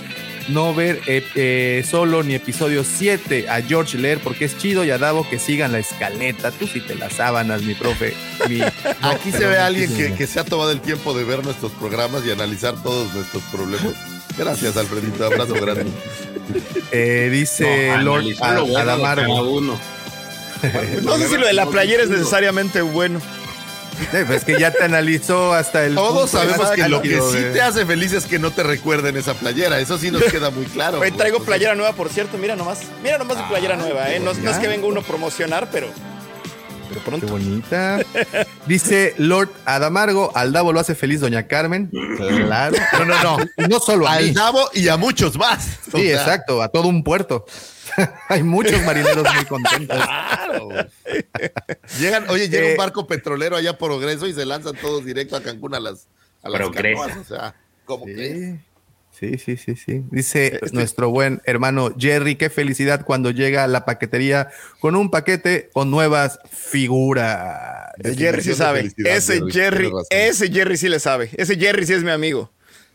no 0.48 0.74
ver 0.74 1.00
eh, 1.06 1.24
eh, 1.34 1.84
solo 1.88 2.22
ni 2.22 2.34
episodio 2.34 2.84
7, 2.84 3.48
a 3.48 3.60
George 3.62 3.98
leer 3.98 4.18
porque 4.20 4.44
es 4.46 4.56
chido 4.58 4.84
y 4.84 4.90
a 4.90 4.98
Davo 4.98 5.28
que 5.28 5.38
sigan 5.38 5.72
la 5.72 5.78
escaleta. 5.78 6.50
Tú 6.50 6.66
sí 6.66 6.80
te 6.80 6.94
las 6.94 7.14
sábanas, 7.14 7.62
mi 7.62 7.74
profe. 7.74 8.14
Mi- 8.48 8.58
no, 9.02 9.08
Aquí 9.10 9.30
se 9.32 9.46
ve 9.46 9.58
a 9.58 9.66
alguien 9.66 9.94
que, 9.96 10.14
que 10.14 10.26
se 10.26 10.40
ha 10.40 10.44
tomado 10.44 10.70
el 10.70 10.80
tiempo 10.80 11.14
de 11.14 11.24
ver 11.24 11.44
nuestros 11.44 11.72
programas 11.72 12.24
y 12.26 12.30
analizar 12.30 12.74
todos 12.82 13.12
nuestros 13.14 13.42
problemas. 13.44 13.94
Gracias, 14.36 14.76
Alfredito. 14.76 15.24
Abrazo 15.26 15.54
grande. 15.60 15.86
Eh, 16.92 17.28
dice 17.32 17.88
No, 17.98 18.02
Lord 18.02 18.24
bueno 18.38 18.78
Adamaro. 18.78 19.50
uno. 19.50 19.78
No 21.04 21.16
sé 21.18 21.28
si 21.28 21.36
lo 21.36 21.46
de 21.46 21.52
la 21.52 21.66
playera 21.66 22.02
es 22.02 22.10
necesariamente 22.10 22.80
bueno. 22.82 23.20
Eh, 24.12 24.24
pues 24.26 24.38
Es 24.38 24.44
que 24.44 24.58
ya 24.58 24.70
te 24.70 24.84
analizó 24.84 25.52
hasta 25.52 25.84
el. 25.84 25.94
Todos 25.94 26.30
punto 26.30 26.38
sabemos 26.38 26.70
que 26.70 26.88
lo 26.88 27.02
que 27.02 27.20
sí 27.20 27.38
te 27.52 27.60
hace 27.60 27.84
feliz 27.84 28.12
es 28.12 28.26
que 28.26 28.38
no 28.38 28.50
te 28.50 28.62
recuerden 28.62 29.16
esa 29.16 29.34
playera. 29.34 29.78
Eso 29.80 29.98
sí 29.98 30.10
nos 30.10 30.22
queda 30.24 30.50
muy 30.50 30.64
claro. 30.66 31.00
Hoy 31.00 31.10
traigo 31.10 31.40
playera 31.40 31.74
nueva, 31.74 31.92
por 31.92 32.08
cierto. 32.08 32.38
Mira 32.38 32.56
nomás. 32.56 32.80
Mira 33.02 33.18
nomás 33.18 33.36
mi 33.38 33.44
playera 33.44 33.76
nueva, 33.76 34.10
¿eh? 34.10 34.20
No, 34.20 34.32
no 34.34 34.50
es 34.50 34.58
que 34.58 34.68
venga 34.68 34.86
uno 34.86 35.00
a 35.00 35.04
promocionar, 35.04 35.68
pero. 35.70 35.88
Pero 36.88 37.00
Qué 37.00 37.06
pronto. 37.10 37.26
bonita. 37.28 37.98
Dice 38.66 39.14
Lord 39.18 39.50
Adamargo, 39.64 40.32
al 40.34 40.52
Davo 40.52 40.72
lo 40.72 40.80
hace 40.80 40.94
feliz 40.94 41.20
Doña 41.20 41.46
Carmen. 41.46 41.90
Claro. 42.16 42.76
No, 42.98 43.04
no, 43.04 43.22
no. 43.22 43.68
No 43.68 43.78
solo 43.80 44.06
a 44.08 44.18
mí. 44.18 44.28
Al 44.28 44.34
Davo 44.34 44.70
y 44.74 44.88
a 44.88 44.96
muchos 44.96 45.36
más. 45.36 45.78
O 45.92 45.98
Sí, 45.98 46.06
sea, 46.08 46.16
exacto, 46.16 46.62
a 46.62 46.68
todo 46.68 46.88
un 46.88 47.02
puerto. 47.04 47.44
Hay 48.28 48.42
muchos 48.42 48.82
marineros 48.84 49.26
muy 49.34 49.44
contentos. 49.46 49.96
Claro. 49.96 50.68
Llegan, 51.98 52.28
oye, 52.30 52.48
llega 52.48 52.68
Eh, 52.68 52.70
un 52.72 52.76
barco 52.76 53.06
petrolero 53.06 53.56
allá 53.56 53.76
por 53.76 53.88
Progreso 53.90 54.26
y 54.26 54.32
se 54.34 54.44
lanzan 54.46 54.74
todos 54.76 55.04
directo 55.04 55.34
a 55.36 55.42
Cancún 55.42 55.74
a 55.74 55.80
las, 55.80 56.06
a 56.42 56.48
las 56.50 56.60
Progreso. 56.60 57.00
canoas. 57.02 57.16
O 57.18 57.24
sea, 57.24 57.54
¿cómo 57.84 58.04
que? 58.06 58.58
Sí, 59.18 59.36
sí, 59.38 59.56
sí, 59.56 59.74
sí. 59.74 60.04
Dice 60.10 60.60
Este- 60.62 60.70
nuestro 60.72 61.10
buen 61.10 61.42
hermano 61.44 61.92
Jerry, 61.98 62.36
qué 62.36 62.50
felicidad 62.50 63.04
cuando 63.04 63.32
llega 63.32 63.64
a 63.64 63.66
la 63.66 63.84
paquetería 63.84 64.48
con 64.78 64.94
un 64.94 65.10
paquete 65.10 65.70
con 65.72 65.90
nuevas 65.90 66.38
figuras. 66.50 67.90
El 67.98 68.16
Jerry 68.16 68.42
sí 68.42 68.54
sabe. 68.54 68.92
Ese 68.96 69.40
Jerry, 69.50 69.90
ese 70.10 70.52
Jerry 70.52 70.76
sí 70.76 70.88
le 70.88 71.00
sabe. 71.00 71.30
Ese 71.36 71.56
Jerry 71.56 71.84
sí 71.84 71.94
es 71.94 72.04
mi 72.04 72.12
amigo. 72.12 72.52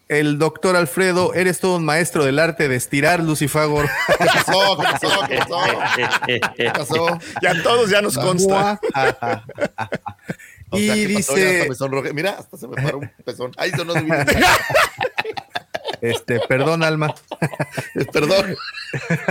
El 0.07 0.37
doctor 0.37 0.75
Alfredo, 0.77 1.33
eres 1.33 1.59
todo 1.59 1.77
un 1.77 1.85
maestro 1.85 2.23
del 2.23 2.39
arte 2.39 2.67
de 2.69 2.75
estirar, 2.75 3.21
Lucifagor. 3.21 3.89
¿Qué 4.07 4.25
pasó? 4.25 4.77
¿Qué 4.77 4.83
pasó? 4.83 5.27
¿Qué 5.27 5.37
pasó? 5.37 6.53
¿Qué 6.55 6.71
pasó? 6.71 7.19
Ya 7.41 7.63
todos 7.63 7.89
ya 7.89 8.01
nos 8.01 8.17
consta. 8.17 8.79
O 10.73 10.77
y 10.79 10.87
sea, 10.87 10.95
¿qué 10.95 11.13
pasó? 11.13 11.37
Ya 11.37 11.61
hasta 11.61 11.85
dice, 11.85 12.01
me. 12.01 12.13
Mira, 12.13 12.31
hasta 12.31 12.57
se 12.57 12.67
me 12.67 12.75
paró 12.75 12.97
un 12.97 13.11
pezón. 13.23 13.51
Ahí 13.57 13.69
sonó 13.71 13.93
este, 16.03 16.39
perdón, 16.47 16.83
Alma. 16.83 17.15
Perdón. 18.13 18.55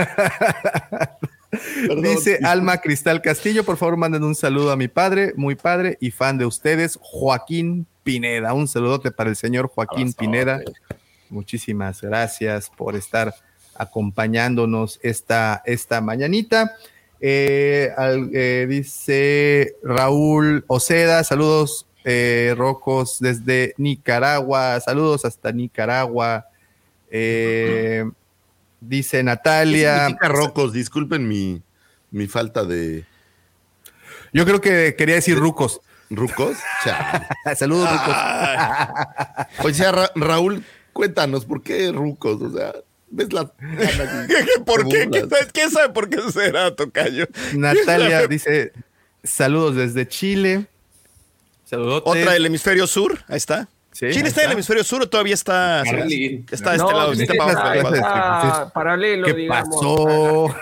Perdón. 1.87 2.01
Dice 2.01 2.39
Alma 2.43 2.77
Cristal 2.79 3.21
Castillo, 3.21 3.63
por 3.63 3.77
favor 3.77 3.95
manden 3.95 4.23
un 4.23 4.33
saludo 4.33 4.71
a 4.71 4.75
mi 4.75 4.87
padre, 4.87 5.33
muy 5.35 5.53
padre 5.55 5.97
y 6.01 6.09
fan 6.11 6.37
de 6.39 6.45
ustedes, 6.47 6.97
Joaquín 6.99 7.85
Pineda. 8.03 8.53
Un 8.53 8.67
saludote 8.67 9.11
para 9.11 9.29
el 9.29 9.35
señor 9.35 9.67
Joaquín. 9.67 10.13
Pineda. 10.13 10.61
Muchísimas 11.29 12.01
gracias 12.01 12.71
por 12.75 12.95
estar 12.95 13.35
acompañándonos 13.75 14.99
esta, 15.03 15.61
esta 15.65 16.01
mañanita. 16.01 16.75
Eh, 17.21 17.91
al- 17.95 18.31
eh, 18.33 18.65
dice 18.67 19.75
Raúl 19.83 20.65
Oceda, 20.67 21.23
saludos 21.23 21.85
eh, 22.03 22.53
rocos 22.57 23.17
desde 23.19 23.73
Nicaragua, 23.77 24.79
saludos 24.79 25.23
hasta 25.23 25.51
Nicaragua. 25.51 26.47
Eh, 27.15 28.03
dice 28.81 29.17
¿Qué 29.17 29.23
Natalia. 29.23 29.99
significa 30.07 30.27
rocos? 30.29 30.73
Disculpen 30.73 31.27
mi, 31.27 31.61
mi 32.09 32.25
falta 32.27 32.65
de 32.65 33.05
Yo 34.33 34.45
creo 34.45 34.59
que 34.59 34.95
quería 34.97 35.15
decir 35.15 35.37
rucos. 35.37 35.79
rucos. 36.09 36.57
Saludos, 37.55 37.87
rucos. 37.91 38.15
O 39.63 39.69
sea, 39.71 39.91
Ra- 39.91 40.11
Raúl, 40.15 40.63
cuéntanos, 40.91 41.45
¿por 41.45 41.61
qué 41.61 41.91
rucos? 41.91 42.41
O 42.41 42.51
sea, 42.51 42.73
ves 43.11 43.27
y 43.29 44.59
¿Por 44.65 44.89
qué? 44.89 45.07
¿Quién 45.07 45.29
burlas. 45.29 45.71
sabe, 45.71 45.89
por 45.93 46.09
qué 46.09 46.19
será, 46.31 46.75
Tocayo? 46.75 47.27
Natalia 47.53 48.25
dice 48.27 48.73
saludos 49.23 49.75
desde 49.75 50.07
Chile. 50.07 50.65
Saludos. 51.65 52.01
Otra 52.05 52.33
del 52.33 52.45
hemisferio 52.47 52.87
sur. 52.87 53.23
Ahí 53.27 53.37
está. 53.37 53.67
Sí, 53.93 54.09
¿Chile 54.11 54.27
está 54.29 54.41
en 54.41 54.47
el 54.47 54.53
hemisferio 54.53 54.83
sur 54.83 55.01
o 55.03 55.07
todavía 55.07 55.35
está, 55.35 55.83
está 55.83 56.71
de 56.71 56.77
No, 56.77 56.85
este 56.85 56.97
lado? 56.97 57.11
Chile 57.13 57.23
Está 57.29 57.37
para 57.37 57.75
Entonces, 57.77 58.71
paralelo, 58.73 59.25
¿Qué 59.27 59.33
digamos. 59.33 59.75
pasó? 59.75 60.55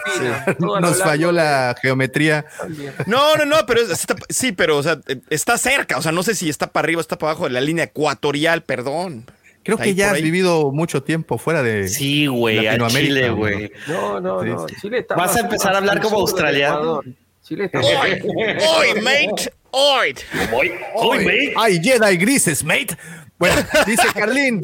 lo 0.59 0.79
Nos 0.81 1.01
falló 1.01 1.31
la 1.31 1.75
geometría. 1.81 2.45
también. 2.59 2.93
No, 3.05 3.35
no, 3.37 3.45
no, 3.45 3.57
pero 3.65 3.81
es- 3.81 3.89
está- 3.91 4.15
sí, 4.29 4.51
pero 4.51 4.77
o 4.77 4.83
sea, 4.83 4.99
está 5.29 5.57
cerca. 5.57 5.97
O 5.97 6.01
sea, 6.01 6.11
no 6.11 6.23
sé 6.23 6.35
si 6.35 6.49
está 6.49 6.67
para 6.67 6.85
arriba 6.85 6.99
o 6.99 7.01
está 7.01 7.17
para 7.17 7.31
abajo 7.31 7.45
de 7.45 7.51
la 7.51 7.61
línea 7.61 7.85
ecuatorial, 7.85 8.63
perdón. 8.63 9.25
Creo 9.63 9.77
que 9.77 9.93
ya 9.93 10.07
has 10.09 10.15
ahí. 10.15 10.23
vivido 10.23 10.71
mucho 10.71 11.03
tiempo 11.03 11.37
fuera 11.37 11.61
de. 11.63 11.87
Sí, 11.87 12.25
güey, 12.27 12.67
Chile, 12.89 13.27
¿no? 13.29 13.35
güey. 13.37 13.71
No, 13.87 14.19
no, 14.19 14.41
Sí, 14.41 14.49
no. 14.49 14.67
sí. 14.67 14.75
Chile 14.81 14.97
está 14.99 15.15
Vas 15.15 15.35
a 15.35 15.41
empezar 15.41 15.73
a 15.75 15.77
hablar 15.77 16.01
como 16.01 16.17
australiano. 16.17 17.01
Chile 17.43 17.65
está 17.65 17.79
¡Hoy! 17.79 18.21
¡Hoy, 18.23 19.01
mate! 19.01 19.53
¡Hoy! 19.71 20.15
Hoy, 20.53 20.71
hoy, 20.95 21.23
güey. 21.23 21.53
¡Ay, 21.57 21.79
Jedi 21.83 22.17
grises, 22.17 22.63
mate! 22.63 22.97
Bueno, 23.41 23.55
dice 23.87 24.07
Carlín. 24.13 24.61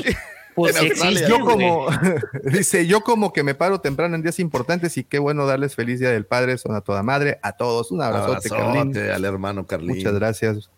Pues 0.53 0.75
Australia, 0.75 1.27
Yo 1.27 1.39
como, 1.39 1.87
dice, 2.43 2.87
yo 2.87 3.01
como 3.01 3.33
que 3.33 3.43
me 3.43 3.53
paro 3.53 3.81
temprano 3.81 4.15
en 4.15 4.23
días 4.23 4.39
importantes 4.39 4.97
y 4.97 5.03
qué 5.03 5.19
bueno 5.19 5.45
darles 5.45 5.75
feliz 5.75 5.99
día 5.99 6.11
del 6.11 6.25
padre, 6.25 6.57
son 6.57 6.75
a 6.75 6.81
toda 6.81 7.03
madre, 7.03 7.39
a 7.43 7.51
todos. 7.53 7.91
Un 7.91 8.01
abrazote, 8.01 8.49
Carlín. 8.49 8.67
Abrazote 8.77 9.11
al 9.11 9.25
hermano 9.25 9.65
Carlín. 9.65 9.97
Muchas 9.97 10.13
gracias. 10.13 10.69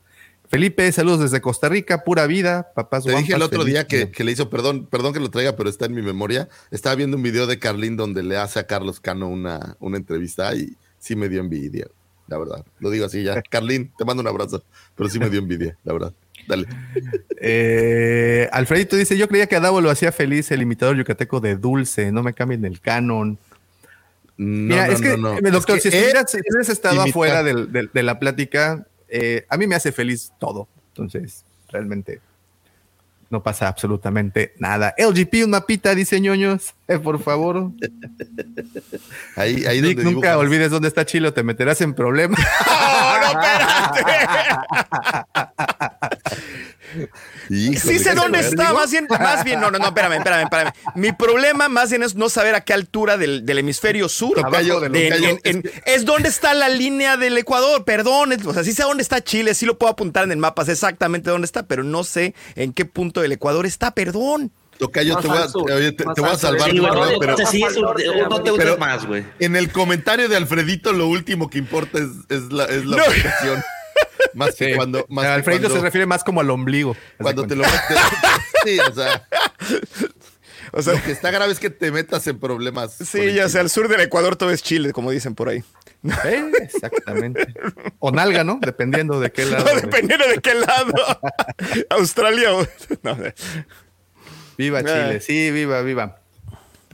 Felipe, 0.50 0.92
saludos 0.92 1.20
desde 1.20 1.42
Costa 1.42 1.70
Rica, 1.70 2.04
pura 2.04 2.26
vida, 2.26 2.72
papás. 2.74 3.04
Te 3.04 3.16
dije 3.16 3.36
el 3.36 3.42
otro 3.42 3.60
feliz 3.62 3.74
día 3.74 3.88
que, 3.88 4.10
que 4.12 4.24
le 4.24 4.32
hizo, 4.32 4.50
perdón, 4.50 4.88
perdón 4.90 5.14
que 5.14 5.20
lo 5.20 5.30
traiga, 5.30 5.56
pero 5.56 5.70
está 5.70 5.86
en 5.86 5.94
mi 5.94 6.02
memoria. 6.02 6.50
Estaba 6.72 6.96
viendo 6.96 7.18
un 7.18 7.24
video 7.24 7.48
de 7.48 7.60
Carlín 7.60 7.96
donde 7.96 8.24
le 8.24 8.38
hace 8.38 8.60
a 8.60 8.66
Carlos 8.66 9.00
Cano 9.00 9.28
una, 9.28 9.78
una 9.80 9.98
entrevista 9.98 10.56
y 10.56 10.76
sí 10.98 11.16
me 11.16 11.30
dio 11.30 11.40
envidia, 11.40 11.88
la 12.28 12.38
verdad. 12.38 12.66
Lo 12.80 12.90
digo 12.90 13.06
así 13.06 13.24
ya. 13.24 13.42
Carlín, 13.50 13.94
te 13.98 14.04
mando 14.06 14.22
un 14.22 14.28
abrazo, 14.28 14.64
pero 14.96 15.10
sí 15.10 15.20
me 15.20 15.30
dio 15.30 15.40
envidia, 15.40 15.78
la 15.84 15.94
verdad. 15.94 16.14
Dale. 16.50 16.68
Eh, 17.40 18.50
Alfredito 18.52 18.96
dice, 18.98 19.16
yo 19.18 19.28
creía 19.28 19.48
que 19.48 19.56
a 19.56 19.60
Davo 19.60 19.80
lo 19.82 19.90
hacía 19.90 20.12
feliz 20.12 20.52
el 20.52 20.62
imitador 20.62 20.98
yucateco 20.98 21.40
de 21.40 21.56
Dulce, 21.56 22.12
no 22.12 22.24
me 22.24 22.34
cambien 22.34 22.66
el 22.66 22.82
canon. 22.82 23.38
No, 24.36 24.74
Mira, 24.76 24.88
no, 24.88 24.94
es 24.94 25.02
que, 25.02 25.18
no, 25.18 25.40
no. 25.40 25.52
doctor, 25.52 25.78
Es 25.78 25.84
que 25.84 25.92
si 25.92 25.98
hubieras 26.00 26.70
estado 26.70 26.96
imitar- 26.96 27.10
afuera 27.10 27.44
de 27.44 28.04
la 28.04 28.20
plática, 28.20 28.86
eh, 29.08 29.46
a 29.50 29.58
mí 29.58 29.68
me 29.68 29.76
hace 29.76 29.92
feliz 29.92 30.32
todo. 30.40 30.68
Entonces, 30.90 31.44
realmente 31.70 32.20
no 33.30 33.44
pasa 33.44 33.68
absolutamente 33.68 34.54
nada. 34.58 34.96
LGP, 34.98 35.44
un 35.44 35.52
mapita, 35.52 35.94
dice 35.94 36.20
ñoños, 36.20 36.74
eh, 36.88 36.98
por 36.98 37.22
favor. 37.22 37.70
Ahí, 39.36 39.66
ahí 39.68 39.82
Nick, 39.82 39.98
donde 39.98 40.12
nunca 40.12 40.30
dibujas. 40.32 40.38
olvides 40.38 40.72
dónde 40.72 40.88
está 40.88 41.06
Chilo, 41.06 41.32
te 41.32 41.44
meterás 41.44 41.80
en 41.82 41.94
problemas. 41.94 42.40
¡No, 42.40 43.34
no, 43.34 43.42
espérate! 43.94 45.20
Híjole, 47.50 47.80
Sí 47.80 48.00
sé 48.00 48.14
dónde 48.16 48.40
está, 48.40 48.74
más 48.74 48.92
bien, 48.92 49.08
más 49.10 49.44
bien, 49.44 49.60
no, 49.60 49.72
no, 49.72 49.80
no, 49.80 49.86
espérame, 49.88 50.14
espérame, 50.18 50.44
espérame. 50.44 50.72
Mi 50.96 51.12
problema 51.12 51.70
más 51.70 51.90
bien 51.90 52.04
es 52.04 52.16
no 52.16 52.30
saber 52.30 52.56
a 52.56 52.62
qué 52.62 52.74
altura 52.74 53.18
del, 53.18 53.46
del 53.46 53.60
hemisferio 53.60 54.10
sur. 54.10 54.36
Tocayo, 54.36 54.78
abajo 54.78 54.90
de- 54.90 55.10
tocayo, 55.10 55.30
en- 55.30 55.40
en- 55.66 55.72
es 55.86 56.06
donde 56.06 56.30
está 56.30 56.54
la 56.54 56.70
línea 56.70 57.18
del 57.18 57.38
Ecuador, 57.38 57.84
perdón, 57.86 58.34
es- 58.34 58.46
o 58.46 58.54
sea, 58.54 58.64
sí 58.64 58.74
sé 58.74 58.84
dónde 58.84 59.04
está 59.04 59.24
Chile, 59.24 59.54
sí 59.54 59.66
lo 59.66 59.78
puedo 59.78 59.92
apuntar 59.92 60.24
en 60.24 60.32
el 60.32 60.38
mapa, 60.38 60.66
sé 60.66 60.74
exactamente 60.74 61.30
dónde 61.30 61.46
está, 61.46 61.64
pero 61.64 61.84
no 61.84 62.04
sé 62.04 62.34
en 62.56 62.74
qué 62.74 62.86
punto 62.86 63.22
del 63.22 63.32
Ecuador 63.32 63.66
está, 63.66 63.92
perdón. 63.92 64.52
Tocayo, 64.78 65.18
te 65.18 65.28
voy 65.28 65.38
a, 65.38 65.48
sur, 65.50 65.70
oye, 65.70 65.92
te, 65.92 66.06
te 66.16 66.22
voy 66.22 66.30
a 66.30 66.38
salvar, 66.38 66.72
Sí, 66.72 66.80
pero 66.80 66.94
un- 66.94 68.30
no 68.30 68.42
te 68.42 68.52
Pero- 68.54 68.78
más, 68.78 69.06
güey. 69.06 69.26
en 69.40 69.58
el 69.58 69.72
comentario 69.74 70.30
de 70.30 70.38
Alfredito 70.38 70.94
lo 70.94 71.08
último 71.08 71.50
que 71.50 71.58
importa 71.58 71.98
es, 72.00 72.08
es 72.30 72.52
la, 72.52 72.64
es 72.64 72.86
la 72.86 72.96
No. 72.98 73.04
Más 74.34 74.56
que 74.56 74.70
Sí. 74.70 74.74
cuando. 74.76 75.06
Más 75.10 75.26
que 75.26 75.32
Alfredito 75.32 75.64
cuando, 75.64 75.80
se 75.80 75.84
refiere 75.86 76.06
más 76.06 76.24
como 76.24 76.42
al 76.42 76.50
ombligo. 76.50 76.96
Cuando 77.20 77.46
te 77.48 77.56
lo 77.56 77.64
metes. 77.64 77.98
Sí, 78.66 78.78
o 78.80 78.94
sea, 78.94 79.28
O 80.72 80.82
sea, 80.84 80.94
lo 80.94 81.02
que 81.02 81.12
está 81.12 81.32
grave 81.32 81.52
es 81.52 81.60
que 81.60 81.70
te 81.72 81.92
metas 81.92 82.28
en 82.28 82.40
problemas. 82.40 82.94
sí, 82.94 83.34
ya 83.34 83.50
sea, 83.50 83.62
al 83.62 83.70
sur 83.72 83.88
del 83.88 84.02
Ecuador 84.02 84.36
todo 84.36 84.52
es 84.52 84.62
Chile, 84.62 84.94
como 84.94 85.10
dicen 85.12 85.34
por 85.34 85.50
ahí. 85.50 85.64
Eh, 86.26 86.52
exactamente. 86.62 87.48
O 87.98 88.12
nalga, 88.12 88.44
¿no? 88.44 88.60
Dependiendo 88.62 89.20
de 89.20 89.32
qué 89.32 89.46
lado. 89.48 89.66
No, 89.66 89.82
dependiendo 89.82 90.28
de 90.28 90.38
qué 90.40 90.54
lado. 90.54 90.94
Australia 91.90 92.54
o... 92.54 92.68
No, 93.02 93.18
Viva 94.58 94.82
Eh. 94.82 94.84
Chile, 94.84 95.22
sí, 95.22 95.52
viva, 95.52 95.82
viva. 95.82 96.20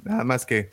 Nada 0.03 0.23
más 0.23 0.45
que. 0.45 0.69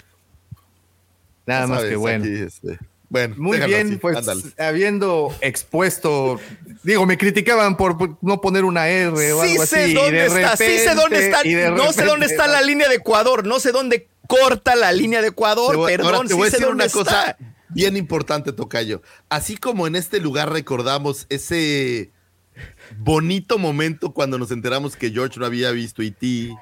Nada 1.47 1.67
más 1.67 1.79
sabes, 1.79 1.91
que 1.91 1.97
bueno. 1.97 2.25
aquí, 2.25 2.35
este, 2.35 2.79
bueno, 3.13 3.35
Muy 3.39 3.59
bien, 3.59 3.89
así, 3.89 3.97
pues 3.97 4.17
ándale. 4.17 4.43
habiendo 4.59 5.35
expuesto, 5.43 6.41
digo, 6.83 7.05
me 7.05 7.19
criticaban 7.19 7.77
por 7.77 8.17
no 8.23 8.41
poner 8.41 8.65
una 8.65 8.89
R 8.89 9.33
o 9.35 9.43
sí 9.45 9.51
algo 9.53 9.67
sé 9.67 9.85
así. 9.85 9.95
dónde 9.95 10.19
de 10.19 10.27
está, 10.27 10.57
sí 10.57 10.79
sé 10.79 10.95
dónde 10.95 11.27
está. 11.27 11.43
No 11.71 11.93
sé 11.93 12.05
dónde 12.05 12.27
está 12.27 12.47
la 12.47 12.63
línea 12.63 12.89
de 12.89 12.95
Ecuador, 12.97 13.47
no 13.47 13.61
sé 13.61 13.71
dónde 13.71 14.09
corta 14.27 14.75
la 14.77 14.93
línea 14.93 15.21
de 15.21 15.29
Ecuador, 15.29 15.77
voy- 15.77 15.93
perdón, 15.93 16.15
ahora 16.15 16.29
te 16.29 16.35
sí 16.35 16.41
a 16.41 16.45
sé 16.45 16.51
decir 16.53 16.67
dónde 16.67 16.85
una 16.85 16.93
cosa 16.93 17.23
está. 17.33 17.37
bien 17.69 17.97
importante, 17.99 18.53
Tocayo. 18.53 19.03
Así 19.29 19.57
como 19.59 19.87
en 19.87 19.95
este 19.97 20.19
lugar 20.19 20.51
recordamos 20.51 21.27
ese 21.29 22.11
bonito 22.99 23.59
momento 23.59 24.13
cuando 24.13 24.39
nos 24.39 24.51
enteramos 24.51 24.97
que 24.97 25.11
George 25.11 25.39
no 25.39 25.47
había 25.47 25.71
visto 25.71 26.03
E.T., 26.03 26.55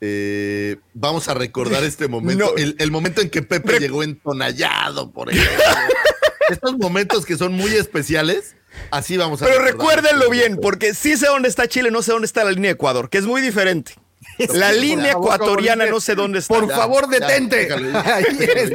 eh, 0.00 0.76
vamos 0.94 1.28
a 1.28 1.34
recordar 1.34 1.84
este 1.84 2.08
momento, 2.08 2.52
No. 2.52 2.56
el, 2.56 2.76
el 2.78 2.90
momento 2.90 3.20
en 3.20 3.30
que 3.30 3.42
Pepe 3.42 3.72
Re- 3.72 3.80
llegó 3.80 4.02
entonallado, 4.02 5.10
por 5.10 5.30
ejemplo. 5.30 5.56
Estos 6.48 6.76
momentos 6.78 7.26
que 7.26 7.36
son 7.36 7.52
muy 7.54 7.72
especiales, 7.72 8.54
así 8.92 9.16
vamos 9.16 9.42
a 9.42 9.46
Pero 9.46 9.58
recordar 9.64 9.96
recuérdenlo 9.96 10.30
bien, 10.30 10.58
porque 10.62 10.94
sí 10.94 11.16
sé 11.16 11.26
dónde 11.26 11.48
está 11.48 11.66
Chile, 11.66 11.90
no 11.90 12.02
sé 12.02 12.12
dónde 12.12 12.26
está 12.26 12.44
la 12.44 12.52
línea 12.52 12.68
de 12.68 12.74
Ecuador, 12.74 13.10
que 13.10 13.18
es 13.18 13.24
muy 13.26 13.40
diferente. 13.42 13.94
La 14.54 14.72
línea 14.72 15.12
ecuatoriana 15.12 15.86
no 15.86 16.00
sé 16.00 16.14
dónde 16.14 16.40
está. 16.40 16.54
Por 16.54 16.68
Ya, 16.68 16.76
favor, 16.76 17.04
ya, 17.10 17.26
detente. 17.26 17.56
déjalo, 17.56 17.90
ya. 17.92 18.20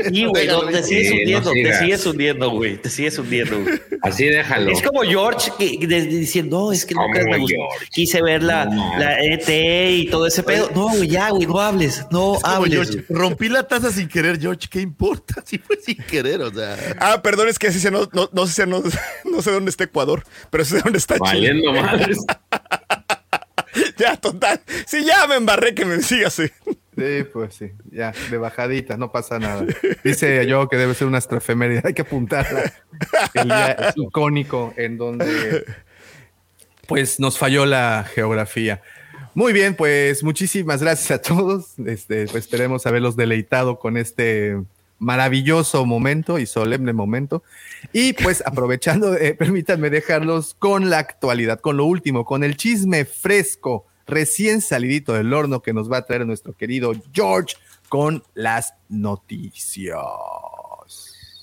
Sí, 0.09 0.25
güey, 0.25 0.47
te 0.71 0.83
sigues 0.83 1.07
Sí, 1.07 1.13
no 1.13 1.19
hundiendo, 1.21 1.51
te 1.51 1.73
sigues 1.79 2.05
hundiendo, 2.05 2.49
güey, 2.49 2.77
te 2.81 2.89
sigues 2.89 3.19
hundiendo. 3.19 3.61
güey. 3.61 3.81
Así 4.01 4.25
déjalo. 4.25 4.71
Es 4.71 4.81
como 4.81 5.01
George 5.01 5.51
que, 5.59 5.85
de- 5.87 6.05
diciendo, 6.07 6.59
no, 6.59 6.71
es 6.71 6.85
que 6.85 6.95
nunca 6.95 7.23
me 7.23 7.37
gustó. 7.37 7.57
Quise 7.91 8.21
ver 8.23 8.41
la, 8.43 8.65
No, 8.65 8.97
la 8.97 9.19
ET 9.21 9.47
y 9.49 10.07
todo 10.09 10.25
ese 10.25 10.41
pedo. 10.43 10.69
No, 10.73 10.89
güey, 10.89 11.07
ya, 11.07 11.29
güey, 11.29 11.45
no 11.45 11.59
hables, 11.59 12.05
no 12.11 12.35
Es 12.37 12.41
como 12.43 12.55
hables. 12.55 12.73
George, 12.89 13.05
rompí 13.09 13.47
la 13.49 13.67
taza 13.67 13.91
sin 13.91 14.07
querer, 14.07 14.39
George, 14.39 14.67
¿qué 14.69 14.81
importa? 14.81 15.43
Si 15.45 15.57
fue 15.57 15.77
sin 15.85 15.97
querer, 15.97 16.41
o 16.41 16.51
sea. 16.53 16.77
Ah, 16.99 17.21
perdón, 17.21 17.49
es 17.49 17.59
que 17.59 17.71
sí 17.71 17.79
sé, 17.79 17.91
no, 17.91 18.07
no, 18.13 18.29
no 18.31 18.47
sé, 18.47 18.65
no, 18.65 18.81
no 19.25 19.41
sé 19.41 19.51
dónde 19.51 19.69
está 19.69 19.83
Ecuador, 19.83 20.23
pero 20.49 20.63
sé 20.65 20.79
dónde 20.79 20.97
está 20.97 21.15
Chile. 21.15 21.25
Valiendo 21.29 21.73
madres. 21.73 22.17
Ya, 23.97 24.17
total. 24.17 24.61
Sí, 24.85 25.05
ya 25.05 25.27
me 25.27 25.35
embarré 25.35 25.73
que 25.73 25.85
me 25.85 26.01
sigas. 26.01 26.33
sí. 26.33 26.43
Sí, 26.97 27.23
pues 27.31 27.55
sí, 27.55 27.71
ya, 27.89 28.13
de 28.29 28.37
bajaditas, 28.37 28.97
no 28.99 29.11
pasa 29.13 29.39
nada. 29.39 29.65
Dice 30.03 30.45
yo 30.45 30.67
que 30.67 30.75
debe 30.75 30.93
ser 30.93 31.07
una 31.07 31.19
astrofeméride, 31.19 31.81
hay 31.85 31.93
que 31.93 32.01
apuntarla. 32.01 32.73
El 33.33 33.45
día 33.45 33.93
icónico 33.95 34.73
en 34.75 34.97
donde 34.97 35.65
pues 36.87 37.19
nos 37.19 37.37
falló 37.37 37.65
la 37.65 38.05
geografía. 38.13 38.81
Muy 39.33 39.53
bien, 39.53 39.75
pues 39.75 40.23
muchísimas 40.23 40.81
gracias 40.81 41.11
a 41.11 41.21
todos. 41.21 41.79
Este, 41.79 42.25
pues 42.25 42.43
esperemos 42.43 42.85
haberlos 42.85 43.15
deleitado 43.15 43.79
con 43.79 43.95
este 43.95 44.57
maravilloso 45.01 45.85
momento 45.85 46.39
y 46.39 46.45
solemne 46.45 46.93
momento. 46.93 47.43
Y 47.91 48.13
pues 48.13 48.41
aprovechando, 48.45 49.15
eh, 49.15 49.33
permítanme 49.33 49.89
dejarlos 49.89 50.53
con 50.53 50.89
la 50.89 50.99
actualidad, 50.99 51.59
con 51.59 51.75
lo 51.75 51.85
último, 51.85 52.23
con 52.23 52.43
el 52.43 52.55
chisme 52.55 53.03
fresco, 53.03 53.85
recién 54.07 54.61
salidito 54.61 55.13
del 55.13 55.33
horno 55.33 55.61
que 55.61 55.73
nos 55.73 55.91
va 55.91 55.97
a 55.97 56.05
traer 56.05 56.25
nuestro 56.25 56.53
querido 56.53 56.93
George 57.11 57.55
con 57.89 58.23
las 58.35 58.75
noticias. 58.87 59.97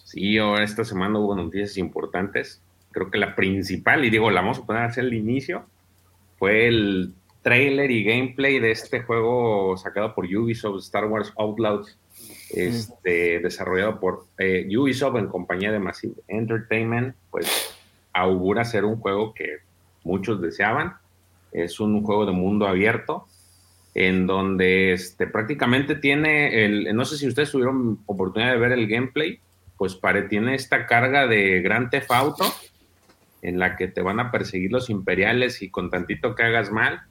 Sí, 0.04 0.38
ahora 0.38 0.64
esta 0.64 0.84
semana 0.84 1.18
hubo 1.18 1.34
noticias 1.34 1.76
importantes. 1.76 2.62
Creo 2.92 3.10
que 3.10 3.18
la 3.18 3.34
principal, 3.34 4.04
y 4.04 4.10
digo, 4.10 4.30
la 4.30 4.40
vamos 4.40 4.58
a 4.58 4.64
poner 4.64 4.84
hacia 4.84 5.02
el 5.02 5.12
inicio, 5.12 5.66
fue 6.38 6.68
el 6.68 7.12
trailer 7.42 7.90
y 7.90 8.04
gameplay 8.04 8.58
de 8.60 8.70
este 8.70 9.02
juego 9.02 9.76
sacado 9.76 10.14
por 10.14 10.24
Ubisoft, 10.24 10.84
Star 10.84 11.06
Wars 11.06 11.32
Outlaws, 11.36 11.98
este, 12.50 13.40
desarrollado 13.40 14.00
por 14.00 14.26
eh, 14.38 14.68
Ubisoft 14.76 15.16
en 15.16 15.28
compañía 15.28 15.72
de 15.72 15.78
Massive 15.78 16.14
Entertainment, 16.28 17.14
pues 17.30 17.74
augura 18.12 18.64
ser 18.64 18.84
un 18.84 18.96
juego 18.96 19.34
que 19.34 19.58
muchos 20.04 20.40
deseaban. 20.40 20.94
Es 21.52 21.80
un 21.80 22.02
juego 22.02 22.26
de 22.26 22.32
mundo 22.32 22.66
abierto 22.66 23.26
en 23.94 24.26
donde 24.26 24.92
este, 24.92 25.26
prácticamente 25.26 25.94
tiene 25.96 26.64
el, 26.64 26.94
no 26.94 27.04
sé 27.04 27.16
si 27.16 27.26
ustedes 27.26 27.50
tuvieron 27.50 27.98
oportunidad 28.06 28.52
de 28.52 28.58
ver 28.58 28.72
el 28.72 28.86
gameplay, 28.86 29.40
pues 29.76 29.98
tiene 30.28 30.54
esta 30.54 30.86
carga 30.86 31.26
de 31.26 31.60
Gran 31.62 31.90
Theft 31.90 32.10
Auto 32.10 32.44
en 33.42 33.58
la 33.58 33.76
que 33.76 33.88
te 33.88 34.02
van 34.02 34.20
a 34.20 34.30
perseguir 34.30 34.72
los 34.72 34.90
imperiales 34.90 35.62
y 35.62 35.70
con 35.70 35.90
tantito 35.90 36.34
que 36.34 36.42
hagas 36.42 36.70
mal. 36.70 37.02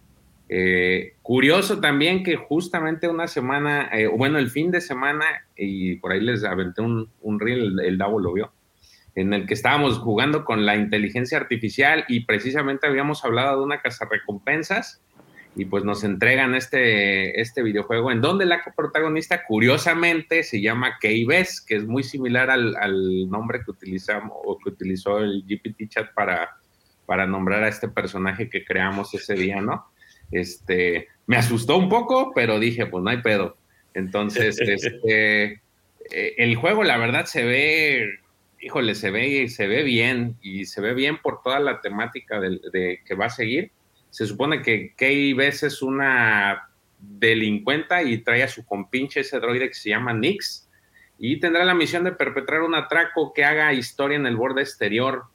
Eh, 0.50 1.16
curioso 1.22 1.82
también 1.82 2.24
que 2.24 2.38
justamente 2.38 3.08
una 3.08 3.28
semana, 3.28 3.90
eh, 3.92 4.08
bueno, 4.08 4.40
el 4.40 4.50
fin 4.50 4.72
de 4.72 4.82
semana, 4.82 5.26
y 5.58 5.96
por 5.96 6.12
ahí 6.12 6.22
les 6.22 6.44
aventé 6.44 6.82
un, 6.82 7.10
un 7.22 7.40
reel, 7.40 7.60
el, 7.60 7.80
el 7.82 7.98
Davo 7.98 8.20
lo 8.20 8.34
vio, 8.34 8.52
en 9.16 9.34
el 9.34 9.46
que 9.46 9.54
estábamos 9.54 10.00
jugando 10.00 10.46
con 10.46 10.66
la 10.66 10.76
inteligencia 10.76 11.38
artificial 11.38 12.06
y 12.08 12.22
precisamente 12.22 12.88
habíamos 12.88 13.26
hablado 13.26 13.58
de 13.58 13.66
una 13.66 13.82
casa 13.82 14.08
recompensas 14.10 15.02
y 15.58 15.66
pues 15.66 15.84
nos 15.84 16.04
entregan 16.04 16.54
este, 16.54 17.42
este 17.42 17.64
videojuego 17.64 18.12
en 18.12 18.22
donde 18.22 18.46
la 18.46 18.62
protagonista 18.76 19.44
curiosamente 19.44 20.44
se 20.44 20.62
llama 20.62 21.00
Keybes, 21.02 21.62
que 21.62 21.78
es 21.78 21.88
muy 21.88 22.04
similar 22.04 22.52
al, 22.52 22.76
al, 22.76 23.28
nombre 23.28 23.62
que 23.66 23.72
utilizamos 23.72 24.38
o 24.46 24.60
que 24.60 24.70
utilizó 24.70 25.18
el 25.18 25.44
GPT 25.48 25.90
chat 25.90 26.14
para, 26.14 26.58
para 27.08 27.26
nombrar 27.26 27.64
a 27.64 27.70
este 27.70 27.88
personaje 27.88 28.50
que 28.52 28.64
creamos 28.64 29.16
ese 29.16 29.34
día, 29.34 29.60
¿no? 29.60 29.88
Este, 30.32 31.08
me 31.26 31.38
asustó 31.38 31.78
un 31.78 31.90
poco, 31.90 32.34
pero 32.34 32.60
dije, 32.60 32.86
pues 32.86 33.04
no 33.04 33.10
hay 33.10 33.22
pedo. 33.22 33.58
Entonces, 33.94 34.60
este, 34.62 35.62
el 36.10 36.56
juego 36.56 36.84
la 36.84 36.98
verdad 36.98 37.26
se 37.26 37.44
ve, 37.44 38.20
híjole, 38.62 38.96
se 38.96 39.12
ve, 39.12 39.48
se 39.50 39.68
ve 39.68 39.84
bien 39.84 40.36
y 40.42 40.66
se 40.66 40.82
ve 40.82 40.94
bien 40.94 41.18
por 41.18 41.42
toda 41.42 41.60
la 41.60 41.82
temática 41.82 42.40
de, 42.40 42.60
de 42.72 43.02
que 43.06 43.16
va 43.16 43.26
a 43.26 43.30
seguir 43.30 43.72
se 44.10 44.26
supone 44.26 44.62
que 44.62 44.94
Kay 44.96 45.34
Bess 45.34 45.64
es 45.64 45.82
una 45.84 46.70
delincuenta 47.00 48.02
y 48.02 48.18
trae 48.20 48.42
a 48.42 48.48
su 48.48 48.66
compinche 48.66 49.20
ese 49.20 49.40
droide 49.40 49.68
que 49.68 49.76
se 49.76 49.90
llama 49.90 50.14
Nix 50.14 50.68
y 51.20 51.40
tendrá 51.40 51.64
la 51.66 51.76
misión 51.76 52.04
de 52.04 52.12
perpetrar 52.12 52.62
un 52.62 52.76
atraco 52.76 53.32
que 53.34 53.46
haga 53.46 53.74
historia 53.74 54.18
en 54.18 54.26
el 54.26 54.36
borde 54.36 54.62
exterior. 54.62 55.26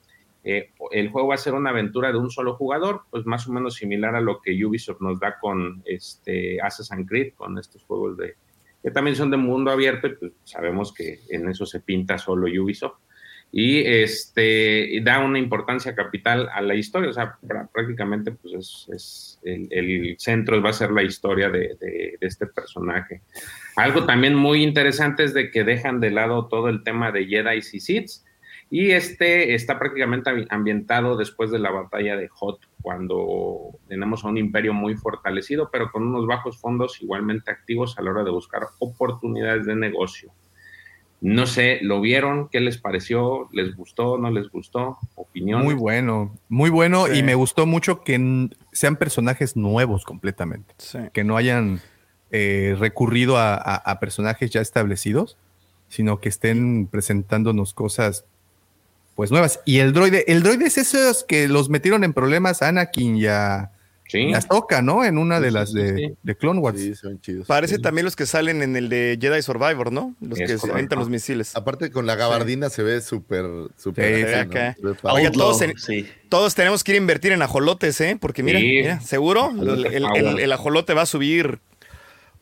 Eh, 0.43 0.71
el 0.91 1.09
juego 1.09 1.29
va 1.29 1.35
a 1.35 1.37
ser 1.37 1.53
una 1.53 1.69
aventura 1.69 2.11
de 2.11 2.17
un 2.17 2.29
solo 2.29 2.55
jugador, 2.55 3.03
pues 3.09 3.25
más 3.25 3.47
o 3.47 3.53
menos 3.53 3.75
similar 3.75 4.15
a 4.15 4.21
lo 4.21 4.41
que 4.41 4.65
Ubisoft 4.65 5.01
nos 5.01 5.19
da 5.19 5.39
con 5.39 5.81
este 5.85 6.59
Assassin's 6.61 7.07
Creed, 7.07 7.33
con 7.35 7.57
estos 7.57 7.83
juegos 7.83 8.17
de 8.17 8.35
que 8.81 8.91
también 8.91 9.15
son 9.15 9.31
de 9.31 9.37
mundo 9.37 9.71
abierto, 9.71 10.07
y 10.07 10.15
pues 10.15 10.33
sabemos 10.43 10.93
que 10.93 11.21
en 11.29 11.47
eso 11.47 11.65
se 11.65 11.79
pinta 11.79 12.17
solo 12.17 12.47
Ubisoft 12.47 12.97
y 13.55 13.85
este 13.85 14.99
da 15.03 15.19
una 15.19 15.37
importancia 15.37 15.93
capital 15.93 16.49
a 16.51 16.59
la 16.59 16.73
historia, 16.73 17.11
o 17.11 17.13
sea, 17.13 17.37
prácticamente 17.71 18.31
pues 18.31 18.87
es, 18.91 19.39
el, 19.43 20.15
centro 20.17 20.59
va 20.59 20.71
a 20.71 20.73
ser 20.73 20.89
la 20.89 21.03
historia 21.03 21.49
de, 21.49 22.17
este 22.19 22.47
personaje. 22.47 23.21
Algo 23.75 24.07
también 24.07 24.33
muy 24.33 24.63
interesante 24.63 25.23
es 25.23 25.35
de 25.35 25.51
que 25.51 25.63
dejan 25.63 25.99
de 25.99 26.09
lado 26.09 26.47
todo 26.47 26.67
el 26.67 26.83
tema 26.83 27.11
de 27.11 27.27
Jedi 27.27 27.59
y 27.59 27.61
y 28.69 28.91
este 28.91 29.53
está 29.53 29.77
prácticamente 29.77 30.31
ambientado 30.49 31.15
después 31.15 31.51
de 31.51 31.59
la 31.59 31.71
batalla 31.71 32.15
de 32.15 32.29
Hoth, 32.39 32.61
cuando 32.81 33.79
tenemos 33.87 34.25
a 34.25 34.29
un 34.29 34.37
imperio 34.37 34.73
muy 34.73 34.95
fortalecido, 34.95 35.69
pero 35.71 35.91
con 35.91 36.03
unos 36.03 36.27
bajos 36.27 36.59
fondos 36.59 37.01
igualmente 37.01 37.51
activos 37.51 37.97
a 37.97 38.01
la 38.01 38.11
hora 38.11 38.23
de 38.23 38.31
buscar 38.31 38.63
oportunidades 38.79 39.65
de 39.65 39.75
negocio. 39.75 40.31
No 41.21 41.45
sé, 41.45 41.79
¿lo 41.81 42.01
vieron? 42.01 42.49
¿Qué 42.49 42.59
les 42.59 42.77
pareció? 42.77 43.47
¿Les 43.53 43.75
gustó? 43.77 44.17
¿No 44.17 44.29
les 44.29 44.49
gustó? 44.49 44.97
¿Opinión? 45.15 45.63
Muy 45.63 45.73
bueno, 45.73 46.35
muy 46.49 46.69
bueno 46.69 47.05
sí. 47.07 47.19
y 47.19 47.23
me 47.23 47.33
gustó 47.35 47.65
mucho 47.65 48.03
que 48.03 48.49
sean 48.73 48.97
personajes 48.97 49.55
nuevos 49.55 50.03
completamente. 50.03 50.73
Sí. 50.79 50.99
Que 51.13 51.23
no 51.23 51.37
hayan 51.37 51.79
eh, 52.31 52.75
recurrido 52.77 53.37
a, 53.37 53.53
a, 53.53 53.75
a, 53.75 53.99
personajes 54.01 54.51
ya 54.51 54.59
establecidos, 54.59 55.37
sino 55.87 56.19
que 56.19 56.27
estén 56.27 56.87
presentándonos 56.87 57.73
cosas 57.73 58.25
pues 59.15 59.31
nuevas. 59.31 59.59
Y 59.65 59.79
el 59.79 59.93
droide, 59.93 60.25
el 60.31 60.43
droide 60.43 60.65
es 60.67 60.77
esos 60.77 61.23
que 61.23 61.47
los 61.47 61.69
metieron 61.69 62.03
en 62.03 62.13
problemas 62.13 62.61
a 62.61 62.69
Anakin 62.69 63.17
y 63.17 63.25
a, 63.27 63.69
Sí. 64.05 64.29
Las 64.29 64.47
toca, 64.47 64.81
¿no? 64.83 65.03
En 65.05 65.17
una 65.17 65.39
de 65.39 65.47
Sí, 65.47 65.53
las 65.53 65.73
de, 65.73 65.95
sí. 65.95 66.13
de 66.21 66.35
Clone 66.35 66.59
Wars. 66.59 66.79
Sí, 66.79 66.93
son 66.93 67.19
chidos. 67.21 67.47
Parece 67.47 67.79
también 67.79 68.05
los 68.05 68.15
que 68.15 68.27
salen 68.27 68.61
en 68.61 68.75
el 68.75 68.87
de 68.87 69.17
Jedi 69.19 69.41
Survivor, 69.41 69.91
¿no? 69.91 70.13
Los 70.21 70.39
Es 70.39 70.41
que 70.41 70.47
se 70.49 70.59
correcto. 70.59 70.75
aventan 70.75 70.99
los 70.99 71.09
misiles. 71.09 71.55
Aparte 71.55 71.89
con 71.89 72.05
la 72.05 72.15
gabardina 72.15 72.69
se 72.69 72.83
ve 72.83 73.01
súper, 73.01 73.45
súper. 73.75 74.45
¿no? 74.45 74.51
Se. 74.51 74.75
Oiga, 75.03 75.31
todos, 75.31 75.61
en- 75.63 75.77
sí. 75.79 76.05
todos 76.29 76.53
tenemos 76.53 76.83
que 76.83 76.91
ir 76.91 76.95
a 76.95 77.01
invertir 77.01 77.31
en 77.31 77.41
ajolotes, 77.41 77.99
¿eh? 78.01 78.15
Porque 78.19 78.43
mira, 78.43 78.59
Sí. 78.59 78.65
mira, 78.65 78.99
seguro 79.01 79.51
el, 79.59 79.85
el- 79.87 80.05
el- 80.15 80.39
el 80.39 80.51
ajolote 80.51 80.93
va 80.93 81.03
a 81.03 81.07
subir. 81.07 81.59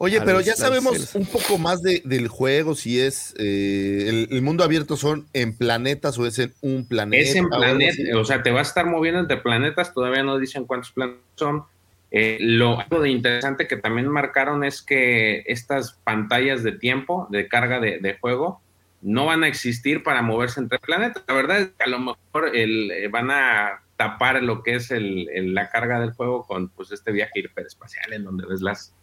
Oye, 0.03 0.17
a 0.17 0.25
pero 0.25 0.41
ya 0.41 0.55
sabemos 0.55 1.13
un 1.13 1.27
poco 1.27 1.59
más 1.59 1.83
de- 1.83 2.01
del 2.03 2.27
juego, 2.27 2.73
si 2.73 2.99
es 2.99 3.35
eh, 3.37 4.05
el, 4.09 4.27
el 4.31 4.41
mundo 4.41 4.63
abierto 4.63 4.97
son 4.97 5.27
en 5.33 5.55
planetas 5.55 6.17
o 6.17 6.25
es 6.25 6.39
en 6.39 6.53
un 6.61 6.87
planeta. 6.87 7.21
Es 7.23 7.35
en 7.35 7.47
planeta, 7.47 8.17
o 8.17 8.25
sea, 8.25 8.41
te 8.41 8.49
vas 8.49 8.67
a 8.67 8.69
estar 8.69 8.85
moviendo 8.87 9.19
entre 9.19 9.37
planetas, 9.37 9.93
todavía 9.93 10.23
no 10.23 10.39
dicen 10.39 10.65
cuántos 10.65 10.91
planetas 10.91 11.21
son. 11.35 11.63
Eh, 12.09 12.37
lo 12.41 12.79
algo 12.79 12.99
de 12.99 13.09
interesante 13.11 13.67
que 13.67 13.77
también 13.77 14.07
marcaron 14.07 14.63
es 14.63 14.81
que 14.81 15.43
estas 15.45 15.93
pantallas 16.03 16.63
de 16.63 16.71
tiempo, 16.71 17.27
de 17.29 17.47
carga 17.47 17.79
de, 17.79 17.99
de 17.99 18.17
juego, 18.17 18.59
no 19.03 19.27
van 19.27 19.43
a 19.43 19.47
existir 19.47 20.01
para 20.03 20.21
moverse 20.23 20.59
entre 20.59 20.79
planetas. 20.79 21.23
La 21.27 21.35
verdad 21.35 21.59
es 21.61 21.67
que 21.77 21.83
a 21.83 21.87
lo 21.87 21.99
mejor 21.99 22.55
el, 22.55 22.89
eh, 22.89 23.07
van 23.07 23.29
a 23.29 23.83
tapar 23.97 24.41
lo 24.41 24.63
que 24.63 24.75
es 24.75 24.89
el- 24.89 25.29
el- 25.29 25.53
la 25.53 25.69
carga 25.69 25.99
del 25.99 26.11
juego 26.13 26.43
con 26.47 26.69
pues 26.69 26.91
este 26.91 27.11
viaje 27.11 27.39
hiperespacial 27.39 28.13
en 28.13 28.23
donde 28.23 28.47
ves 28.47 28.61
las 28.61 28.93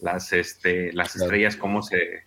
las 0.00 0.32
este 0.32 0.92
las 0.92 1.12
Claro. 1.12 1.24
estrellas 1.26 1.56
cómo 1.56 1.82
se 1.82 2.24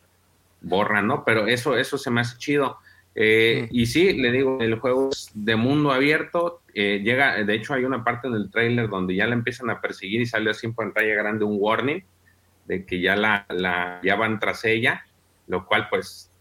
borran, 0.61 1.07
¿no? 1.07 1.23
Pero 1.25 1.47
eso 1.47 1.77
eso 1.77 1.97
se 1.97 2.11
me 2.11 2.21
hace 2.21 2.37
chido. 2.37 2.77
Eh, 3.15 3.63
Mm. 3.69 3.75
Y 3.75 3.85
sí, 3.87 4.13
le 4.13 4.31
digo, 4.31 4.59
el 4.61 4.79
juego 4.79 5.09
es 5.11 5.29
de 5.33 5.55
mundo 5.55 5.91
abierto. 5.91 6.61
eh, 6.73 7.01
llega, 7.03 7.43
de 7.43 7.53
hecho, 7.53 7.73
hay 7.73 7.83
una 7.83 8.03
parte 8.05 8.27
en 8.29 8.33
el 8.35 8.49
tráiler 8.49 8.87
donde 8.87 9.13
ya 9.15 9.27
la 9.27 9.33
empiezan 9.33 9.69
a 9.69 9.81
perseguir 9.81 10.21
y 10.21 10.25
sale 10.25 10.49
así 10.51 10.65
en 10.67 10.73
pantalla 10.73 11.13
grande 11.15 11.43
un 11.43 11.57
warning 11.59 12.01
de 12.65 12.85
que 12.85 13.01
ya 13.01 13.17
la, 13.17 13.45
la 13.49 13.99
ya 14.03 14.15
van 14.15 14.39
tras 14.39 14.63
ella, 14.63 15.05
lo 15.47 15.65
cual, 15.65 15.87
pues, 15.89 16.31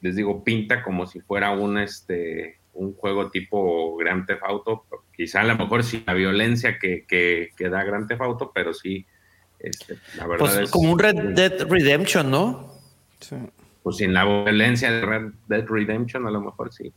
les 0.00 0.16
digo, 0.16 0.42
pinta 0.42 0.82
como 0.82 1.06
si 1.06 1.20
fuera 1.20 1.50
un 1.50 1.76
este 1.78 2.58
un 2.72 2.94
juego 2.94 3.30
tipo 3.30 3.94
Grand 3.96 4.26
Theft 4.26 4.42
Auto. 4.42 4.84
Quizá 5.14 5.42
a 5.42 5.44
lo 5.44 5.56
mejor 5.56 5.84
sí 5.84 6.02
la 6.06 6.14
violencia 6.14 6.78
que, 6.78 7.04
que, 7.06 7.50
que 7.56 7.68
da 7.68 7.84
Grand 7.84 8.08
Theft 8.08 8.22
Auto, 8.22 8.50
pero 8.54 8.72
sí, 8.74 9.06
este, 9.64 9.98
la 10.16 10.26
verdad 10.26 10.38
Pues 10.46 10.56
es 10.56 10.70
como 10.70 10.92
un 10.92 10.98
Red 10.98 11.34
Dead 11.34 11.66
Redemption, 11.68 12.30
¿no? 12.30 12.72
pues 13.82 13.96
sin 13.98 14.12
la 14.14 14.24
violencia 14.24 14.90
de 14.90 15.00
Red 15.02 15.32
Dead 15.48 15.64
Redemption, 15.66 16.26
a 16.26 16.30
lo 16.30 16.40
mejor 16.40 16.72
sí. 16.72 16.92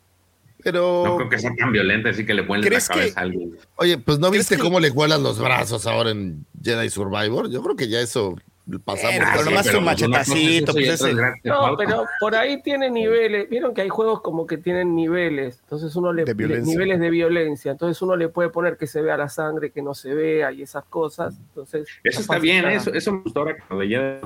Pero, 0.64 1.04
No 1.06 1.16
creo 1.18 1.30
que 1.30 1.38
sea 1.40 1.52
tan 1.56 1.72
violenta, 1.72 2.10
así 2.10 2.26
que 2.26 2.34
le 2.34 2.44
ponen 2.44 2.62
la 2.64 2.68
¿Crees 2.70 2.88
que- 2.90 2.94
cabeza 2.96 3.20
a 3.20 3.24
alguien. 3.24 3.58
oye, 3.76 3.98
pues 3.98 4.20
¿no 4.20 4.30
¿Crees 4.30 4.44
viste 4.46 4.56
que- 4.58 4.62
cómo 4.62 4.80
le 4.80 4.90
vuelan 4.90 5.22
los 5.24 5.38
brazos 5.40 5.86
ahora 5.86 6.12
en 6.12 6.46
Jedi 6.62 6.90
Survivor? 6.90 7.50
Yo 7.50 7.62
creo 7.62 7.76
que 7.76 7.88
ya 7.90 8.00
eso 8.02 8.36
pasamos. 8.84 9.16
Pero 9.18 9.44
sí, 9.44 9.50
nomás 9.50 9.66
un 9.68 9.72
cosa 9.74 9.78
es 9.78 9.84
machetacito, 9.84 10.74
pues, 10.74 10.88
ese- 10.90 11.14
No, 11.44 11.78
pero 11.78 12.04
por 12.20 12.36
ahí 12.36 12.62
tiene 12.62 12.90
niveles. 12.90 13.50
Vieron 13.50 13.74
que 13.74 13.82
hay 13.82 13.90
juegos 13.90 14.22
como 14.22 14.46
que 14.46 14.58
tienen 14.58 14.94
niveles. 14.96 15.60
Entonces 15.64 15.96
uno 15.96 16.12
le, 16.14 16.26
De 16.26 16.34
le- 16.36 16.62
niveles 16.62 17.00
de 17.00 17.10
violencia. 17.10 17.72
Entonces 17.72 18.02
uno 18.02 18.16
le 18.16 18.30
puede 18.30 18.50
poner 18.50 18.78
que 18.78 18.88
se 18.88 19.02
vea 19.02 19.18
la 19.18 19.30
sangre, 19.30 19.72
que 19.72 19.82
no 19.82 19.94
se 19.94 20.14
vea 20.14 20.52
y 20.52 20.62
esas 20.64 20.84
cosas. 20.86 21.36
Entonces 21.50 21.88
Eso 22.04 22.22
está 22.22 22.40
bien, 22.40 22.66
eso, 22.68 22.94
eso 22.94 23.12
me 23.14 23.22
gustó 23.22 23.40
ahora 23.40 23.56
que 23.56 23.64
lo 23.70 23.80
de 23.80 23.88
Jedi 23.88 24.20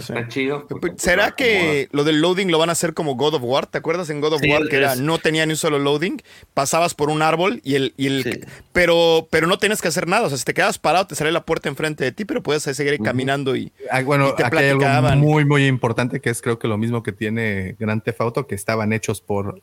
Está 0.00 0.28
chido. 0.28 0.66
porque, 0.68 0.88
pues, 0.88 1.02
¿Será 1.02 1.32
que 1.32 1.88
lo 1.92 2.04
del 2.04 2.20
loading 2.20 2.48
lo 2.50 2.58
van 2.58 2.68
a 2.68 2.72
hacer 2.72 2.94
como 2.94 3.14
God 3.16 3.34
of 3.34 3.42
War? 3.44 3.66
¿Te 3.66 3.78
acuerdas 3.78 4.10
en 4.10 4.20
God 4.20 4.34
of 4.34 4.40
Sí, 4.40 4.50
War 4.50 4.68
que 4.68 4.76
era, 4.76 4.96
no 4.96 5.18
tenía 5.18 5.44
ni 5.46 5.52
un 5.52 5.56
solo 5.56 5.78
loading? 5.78 6.18
Pasabas 6.54 6.94
por 6.94 7.10
un 7.10 7.22
árbol 7.22 7.60
y 7.64 7.74
el, 7.74 7.94
y 7.96 8.06
el 8.06 8.22
Sí. 8.24 8.40
pero, 8.72 9.28
pero 9.30 9.46
no 9.46 9.58
tenías 9.58 9.82
que 9.82 9.88
hacer 9.88 10.06
nada. 10.08 10.26
O 10.26 10.28
sea, 10.28 10.38
si 10.38 10.44
te 10.44 10.54
quedabas 10.54 10.78
parado, 10.78 11.06
te 11.06 11.14
salía 11.14 11.32
la 11.32 11.44
puerta 11.44 11.68
enfrente 11.68 12.04
de 12.04 12.12
ti, 12.12 12.24
pero 12.24 12.42
puedes 12.42 12.62
seguir 12.62 12.98
caminando 13.02 13.56
y. 13.56 13.72
Ah, 13.90 14.02
bueno, 14.02 14.28
Y 14.30 14.36
te 14.36 14.44
aquí 14.44 14.56
hay 14.58 14.68
algo 14.70 14.80
platicaban. 14.80 15.18
muy, 15.20 15.44
muy 15.44 15.66
importante 15.66 16.20
que 16.20 16.30
es 16.30 16.40
creo 16.42 16.58
que 16.58 16.68
lo 16.68 16.78
mismo 16.78 17.02
que 17.02 17.12
tiene 17.12 17.76
Grand 17.78 18.02
Theft 18.02 18.20
Auto, 18.20 18.46
que 18.46 18.54
estaban 18.54 18.92
hechos 18.92 19.20
por, 19.20 19.60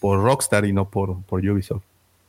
por 0.00 0.22
Rockstar 0.22 0.64
y 0.64 0.72
no 0.72 0.88
por, 0.90 1.22
por 1.24 1.40
Ubisoft. 1.44 1.82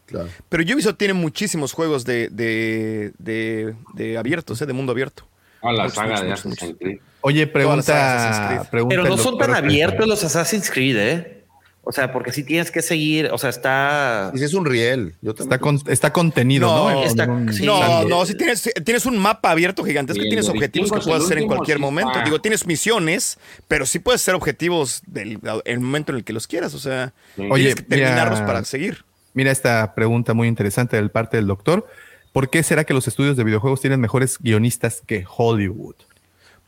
Claro. 0.07 0.27
Pero 0.49 0.63
Ubisoft 0.63 0.97
tiene 0.97 1.13
muchísimos 1.13 1.71
juegos 1.71 2.03
de, 2.03 2.27
de, 2.29 3.13
de, 3.17 3.75
de 3.93 4.17
abiertos, 4.17 4.61
¿eh? 4.61 4.65
de 4.65 4.73
mundo 4.73 4.91
abierto. 4.91 5.25
Ah, 5.61 5.71
la 5.71 5.83
Muchos, 5.83 5.95
saga 5.95 6.23
muchos, 6.23 6.43
de 6.43 6.49
muchos. 6.49 7.01
Oye, 7.21 7.47
pregunta, 7.47 8.67
Pero 8.89 9.03
no 9.03 9.17
son 9.17 9.37
tan 9.37 9.53
abiertos 9.53 10.07
los 10.07 10.23
Assassin's 10.23 10.69
Creed, 10.69 10.97
¿eh? 10.97 11.37
O 11.83 11.91
sea, 11.91 12.11
porque 12.13 12.31
sí 12.31 12.43
tienes 12.43 12.69
que 12.69 12.83
seguir, 12.83 13.29
o 13.31 13.39
sea, 13.39 13.49
está... 13.49 14.31
Y 14.35 14.37
si 14.37 14.43
es 14.43 14.53
un 14.53 14.65
riel. 14.67 15.15
Yo 15.23 15.31
Está, 15.31 15.57
con- 15.57 15.81
está 15.87 16.13
contenido, 16.13 16.67
¿no? 16.67 16.91
No, 16.91 17.03
está- 17.03 17.25
sí. 17.51 17.65
No, 17.65 18.03
no, 18.07 18.23
si 18.27 18.35
tienes, 18.35 18.59
si 18.59 18.69
tienes 18.85 19.07
un 19.07 19.17
mapa 19.17 19.49
abierto 19.49 19.83
gigantesco, 19.83 20.21
Y 20.21 20.25
el 20.25 20.29
tienes 20.29 20.47
objetivos 20.47 20.91
que 20.91 20.99
puedes 20.99 21.23
hacer 21.23 21.39
en 21.39 21.47
cualquier 21.47 21.77
sí 21.77 21.81
momento. 21.81 22.13
Digo, 22.23 22.39
tienes 22.39 22.67
misiones, 22.67 23.39
pero 23.67 23.87
sí 23.87 23.97
puedes 23.97 24.21
hacer 24.21 24.35
objetivos 24.35 25.01
del 25.07 25.39
el 25.65 25.79
momento 25.79 26.11
en 26.11 26.19
el 26.19 26.23
que 26.23 26.33
los 26.33 26.45
quieras. 26.45 26.75
O 26.75 26.79
sea, 26.79 27.13
Oye, 27.37 27.63
tienes 27.63 27.75
que 27.75 27.81
terminarlos 27.83 28.39
mira- 28.41 28.45
para 28.45 28.63
seguir. 28.63 29.03
Mira 29.33 29.49
esta 29.49 29.95
pregunta 29.95 30.35
muy 30.35 30.47
interesante 30.47 30.97
del 30.97 31.09
parte 31.09 31.37
del 31.37 31.47
doctor. 31.47 31.87
¿Por 32.31 32.51
qué 32.51 32.61
será 32.61 32.83
que 32.83 32.93
los 32.93 33.07
estudios 33.07 33.37
de 33.37 33.43
videojuegos 33.43 33.81
tienen 33.81 33.99
mejores 33.99 34.37
guionistas 34.39 35.01
que 35.07 35.25
Hollywood? 35.35 35.95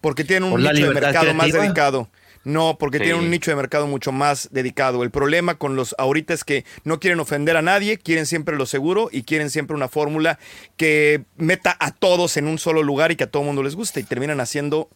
Porque 0.03 0.25
tienen 0.25 0.51
un 0.51 0.61
nicho 0.61 0.89
de 0.89 0.93
mercado 0.93 1.33
más 1.33 1.49
dedicado. 1.51 2.09
No, 2.43 2.77
porque 2.77 2.97
Sí. 2.97 3.05
tienen 3.05 3.23
un 3.23 3.29
nicho 3.31 3.51
de 3.51 3.55
mercado 3.55 3.87
mucho 3.87 4.11
más 4.11 4.49
dedicado. 4.51 5.03
El 5.03 5.11
problema 5.11 5.55
con 5.55 5.77
los 5.77 5.95
ahorita 5.97 6.33
es 6.33 6.43
que 6.43 6.65
no 6.83 6.99
quieren 6.99 7.21
ofender 7.21 7.55
a 7.55 7.61
nadie, 7.61 7.97
quieren 7.97 8.25
siempre 8.25 8.57
lo 8.57 8.65
seguro 8.65 9.07
y 9.09 9.23
quieren 9.23 9.49
siempre 9.49 9.77
una 9.77 9.87
fórmula 9.87 10.37
que 10.75 11.23
meta 11.37 11.77
a 11.79 11.91
todos 11.91 12.35
en 12.35 12.47
un 12.49 12.59
solo 12.59 12.83
lugar 12.83 13.13
y 13.13 13.15
que 13.15 13.23
a 13.23 13.31
todo 13.31 13.43
mundo 13.43 13.63
les 13.63 13.75
guste 13.75 14.01
y 14.01 14.03
terminan 14.03 14.41
haciendo, 14.41 14.89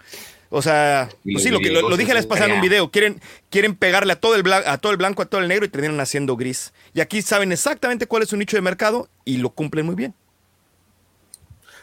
o 0.49 0.61
sea, 0.61 1.07
pues 1.23 1.41
sí, 1.41 1.49
lo, 1.49 1.59
que, 1.61 1.69
lo, 1.71 1.87
lo 1.89 1.95
dije 1.95 2.09
la 2.13 2.19
vez 2.19 2.25
pasada 2.27 2.49
en 2.49 2.55
un 2.55 2.61
video, 2.61 2.91
quieren, 2.91 3.21
quieren 3.49 3.77
pegarle 3.77 4.11
a 4.11 4.19
todo, 4.19 4.35
el 4.35 4.43
blan- 4.43 4.63
a 4.67 4.77
todo 4.77 4.91
el 4.91 4.97
blanco, 4.97 5.21
a 5.21 5.25
todo 5.27 5.39
el 5.39 5.47
negro 5.47 5.63
y 5.63 5.69
terminan 5.69 6.01
haciendo 6.01 6.35
gris. 6.35 6.73
Y 6.93 6.99
aquí 6.99 7.21
saben 7.21 7.53
exactamente 7.53 8.07
cuál 8.07 8.23
es 8.23 8.29
su 8.29 8.35
nicho 8.35 8.57
de 8.57 8.61
mercado 8.61 9.07
y 9.23 9.37
lo 9.37 9.51
cumplen 9.51 9.85
muy 9.85 9.95
bien. 9.95 10.13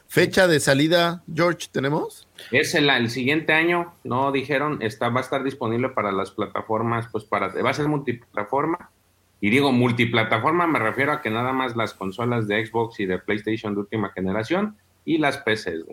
Fecha 0.09 0.47
de 0.47 0.61
salida, 0.61 1.23
George, 1.35 1.69
¿tenemos? 1.73 2.24
Es 2.51 2.75
el, 2.75 2.91
el 2.91 3.11
siguiente 3.11 3.53
año, 3.53 3.93
no 4.05 4.33
dijeron, 4.33 4.83
está, 4.83 5.09
va 5.09 5.21
a 5.21 5.23
estar 5.23 5.43
disponible 5.45 5.89
para 5.91 6.11
las 6.13 6.31
plataformas, 6.33 7.07
pues 7.13 7.25
para, 7.25 7.49
va 7.63 7.71
a 7.71 7.75
ser 7.75 7.89
multiplataforma. 7.89 8.91
Y 9.41 9.51
digo 9.51 9.73
multiplataforma, 9.73 10.67
me 10.67 10.79
refiero 10.79 11.13
a 11.13 11.21
que 11.23 11.31
nada 11.31 11.53
más 11.53 11.77
las 11.77 11.95
consolas 11.95 12.49
de 12.49 12.65
Xbox 12.67 12.99
y 13.01 13.07
de 13.07 13.19
PlayStation 13.19 13.75
de 13.75 13.81
última 13.81 14.11
generación 14.11 14.77
y 15.05 15.19
las 15.19 15.39
PCs. 15.39 15.85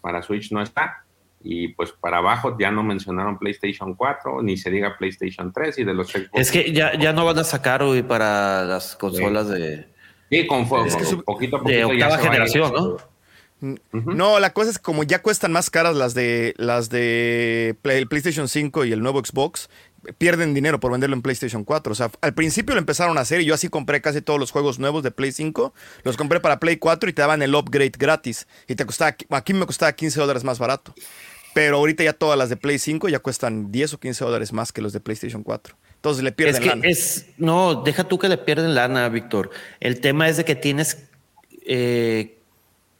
Para 0.00 0.22
Switch 0.22 0.52
no 0.52 0.62
está. 0.62 1.04
Y 1.42 1.68
pues 1.68 1.92
para 1.92 2.18
abajo 2.18 2.56
ya 2.58 2.70
no 2.70 2.82
mencionaron 2.82 3.38
PlayStation 3.38 3.94
4, 3.94 4.42
ni 4.42 4.56
se 4.56 4.70
diga 4.70 4.96
PlayStation 4.96 5.52
3 5.52 5.78
y 5.80 5.84
de 5.84 5.92
los 5.92 6.08
Xbox. 6.10 6.30
Es 6.32 6.50
que 6.50 6.72
ya, 6.72 6.96
ya 6.98 7.12
no 7.12 7.26
van 7.26 7.38
a 7.38 7.44
sacar 7.44 7.82
hoy 7.82 8.02
para 8.02 8.64
las 8.64 8.96
consolas 8.96 9.48
de, 9.50 9.86
Sí, 10.30 10.46
con 10.46 10.66
fuego, 10.66 10.86
Es 10.86 10.96
que 10.96 11.04
su- 11.04 11.22
poquito 11.22 11.56
a 11.56 11.58
de 11.60 11.82
poquito 11.84 11.92
ya 11.92 12.06
octava 12.06 12.10
se 12.10 12.16
va 12.16 12.16
a 12.16 12.36
ir. 12.38 12.48
generación, 12.48 12.72
¿no? 12.72 12.96
No, 13.92 14.38
la 14.40 14.52
cosa 14.52 14.70
es 14.70 14.78
que 14.78 14.82
como 14.82 15.02
ya 15.04 15.22
cuestan 15.22 15.52
más 15.52 15.70
caras 15.70 15.96
las 15.96 16.14
de 16.14 16.54
las 16.56 16.90
de 16.90 17.76
Play- 17.82 17.98
el 17.98 18.08
PlayStation 18.08 18.48
5 18.48 18.84
y 18.84 18.92
el 18.92 19.00
nuevo 19.00 19.24
Xbox, 19.24 19.68
pierden 20.18 20.52
dinero 20.54 20.80
por 20.80 20.92
venderlo 20.92 21.16
en 21.16 21.22
PlayStation 21.22 21.64
4. 21.64 21.92
O 21.92 21.94
sea, 21.94 22.10
al 22.20 22.34
principio 22.34 22.74
lo 22.74 22.78
empezaron 22.78 23.16
a 23.16 23.22
hacer 23.22 23.40
y 23.40 23.46
yo 23.46 23.54
así 23.54 23.68
compré 23.68 24.00
casi 24.00 24.20
todos 24.20 24.38
los 24.38 24.50
juegos 24.50 24.78
nuevos 24.78 25.02
de 25.02 25.10
Play 25.10 25.32
5. 25.32 25.72
Los 26.02 26.16
compré 26.16 26.40
para 26.40 26.60
Play 26.60 26.76
4 26.76 27.08
y 27.08 27.12
te 27.12 27.22
daban 27.22 27.40
el 27.42 27.54
upgrade 27.54 27.92
gratis. 27.98 28.46
Y 28.68 28.74
te 28.74 28.84
costaba, 28.84 29.16
aquí 29.30 29.54
me 29.54 29.64
costaba 29.66 29.92
15 29.92 30.20
dólares 30.20 30.44
más 30.44 30.58
barato. 30.58 30.94
Pero 31.54 31.76
ahorita 31.76 32.02
ya 32.02 32.12
todas 32.12 32.36
las 32.36 32.48
de 32.48 32.56
Play 32.56 32.78
5 32.78 33.08
ya 33.08 33.20
cuestan 33.20 33.70
10 33.70 33.94
o 33.94 34.00
15 34.00 34.24
dólares 34.24 34.52
más 34.52 34.72
que 34.72 34.82
los 34.82 34.92
de 34.92 35.00
PlayStation 35.00 35.42
4. 35.44 35.76
Entonces 35.94 36.22
le 36.24 36.32
pierden 36.32 36.56
Es 36.56 36.60
que 36.60 36.66
lana. 36.68 36.82
es, 36.88 37.26
no, 37.38 37.82
deja 37.82 38.04
tú 38.04 38.18
que 38.18 38.28
le 38.28 38.36
pierden 38.36 38.74
lana, 38.74 39.08
Víctor. 39.08 39.50
El 39.80 40.00
tema 40.00 40.28
es 40.28 40.36
de 40.36 40.44
que 40.44 40.54
tienes 40.56 40.98
eh, 41.64 42.40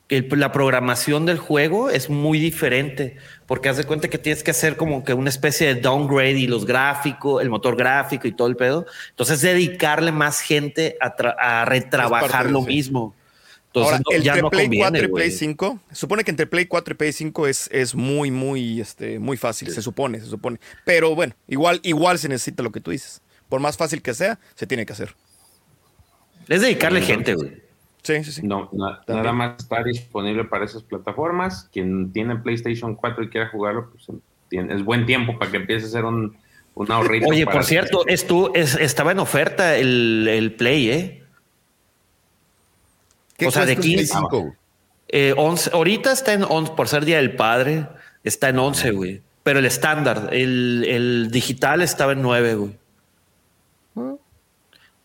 el- 0.09 0.29
la 0.33 0.53
programación 0.53 1.25
del 1.27 1.39
juego 1.39 1.89
es 1.91 2.11
muy 2.11 2.39
diferente, 2.39 3.17
porque 3.47 3.69
haz 3.69 3.77
de 3.79 3.85
cuenta 3.85 4.09
que 4.09 4.19
tienes 4.19 4.43
que 4.43 4.51
hacer 4.51 4.77
como 4.77 5.03
que 5.05 5.15
una 5.15 5.31
especie 5.31 5.75
de 5.75 5.81
downgrade 5.81 6.39
y 6.39 6.47
los 6.47 6.67
gráficos, 6.67 7.43
el 7.43 7.49
motor 7.51 7.75
gráfico 7.77 8.29
y 8.29 8.33
todo 8.33 8.49
el 8.49 8.57
pedo. 8.57 8.87
Entonces, 9.11 9.41
dedicarle 9.41 10.13
más 10.13 10.41
gente 10.41 10.97
a, 11.01 11.07
a 11.39 11.65
retrabajar 11.65 12.51
lo 12.51 12.61
mismo. 12.63 13.15
Entonces, 13.69 13.93
Ahora, 13.95 14.03
no- 14.09 14.15
entre 14.15 14.25
ya 14.25 14.37
no 14.37 14.51
Play 14.51 14.67
conviene, 14.67 14.85
4 14.91 15.05
y. 15.05 15.09
Play 15.13 15.31
5, 15.33 15.81
se 15.91 15.97
supone 15.97 16.23
que 16.23 16.31
entre 16.31 16.47
Play 16.47 16.67
4 16.67 16.93
y 16.93 16.97
Play 16.97 17.13
5 17.13 17.47
es, 17.49 17.69
es 17.73 17.95
muy, 17.97 18.31
muy, 18.31 18.81
este, 18.81 19.19
muy 19.19 19.37
fácil, 19.37 19.69
se 19.73 19.83
supone, 19.83 20.21
se 20.21 20.27
supone. 20.27 20.61
Pero 20.85 21.15
bueno, 21.17 21.35
igual, 21.49 21.81
igual 21.83 22.19
se 22.21 22.29
necesita 22.29 22.63
lo 22.63 22.71
que 22.71 22.79
tú 22.81 22.93
dices. 22.93 23.21
Por 23.49 23.61
más 23.61 23.77
fácil 23.77 24.01
que 24.01 24.15
sea, 24.15 24.39
se 24.55 24.67
tiene 24.69 24.87
que 24.87 24.93
hacer. 24.93 25.17
Es 26.49 26.61
dedicarle 26.61 27.01
gente, 27.03 27.35
güey. 27.35 27.64
Sí, 28.05 28.23
sí, 28.23 28.31
sí. 28.33 28.43
No, 28.47 28.69
na- 28.73 29.01
También. 29.07 29.25
nada 29.25 29.33
más 29.33 29.57
está 29.59 29.83
disponible 29.83 30.45
para 30.45 30.65
esas 30.67 30.83
plataformas. 30.83 31.69
Quien 31.73 32.13
tiene 32.13 32.37
PlayStation 32.37 32.95
4 32.95 33.25
y 33.25 33.29
quiera 33.31 33.49
jugarlo, 33.49 33.91
pues 33.91 34.07
tiene- 34.49 34.73
es 34.75 34.85
buen 34.85 35.07
tiempo 35.07 35.39
para 35.39 35.51
que 35.51 35.57
empiece 35.57 35.87
a 35.87 35.89
hacer 35.89 36.05
un, 36.05 36.37
un 36.75 36.93
ahorrito. 36.93 37.27
Oye, 37.29 37.47
por 37.47 37.65
cierto, 37.65 38.05
es- 38.07 38.77
estaba 38.77 39.11
en 39.13 39.19
oferta 39.19 39.77
el, 39.77 40.29
el 40.29 40.53
Play, 40.55 40.91
¿eh? 40.91 41.23
¿Qué 43.37 43.47
o 43.47 43.51
sea, 43.51 43.65
de 43.67 43.75
cuesta 43.75 43.81
un 43.89 43.95
Play 43.95 43.97
15. 44.07 44.15
5, 44.15 44.41
güey? 44.41 44.53
Eh, 45.09 45.35
11, 45.37 45.71
ahorita 45.73 46.13
está 46.13 46.33
en 46.35 46.45
11, 46.45 46.73
por 46.77 46.89
ser 46.89 47.05
Día 47.05 47.17
del 47.17 47.35
Padre, 47.37 47.87
está 48.23 48.49
en 48.49 48.59
11, 48.59 48.91
güey. 48.93 49.23
Pero 49.43 49.59
el 49.59 49.67
estándar, 49.67 50.29
el, 50.33 50.85
el 50.89 51.31
digital 51.31 51.83
estaba 51.83 52.13
en 52.13 52.23
9, 52.23 52.55
güey. 52.55 52.77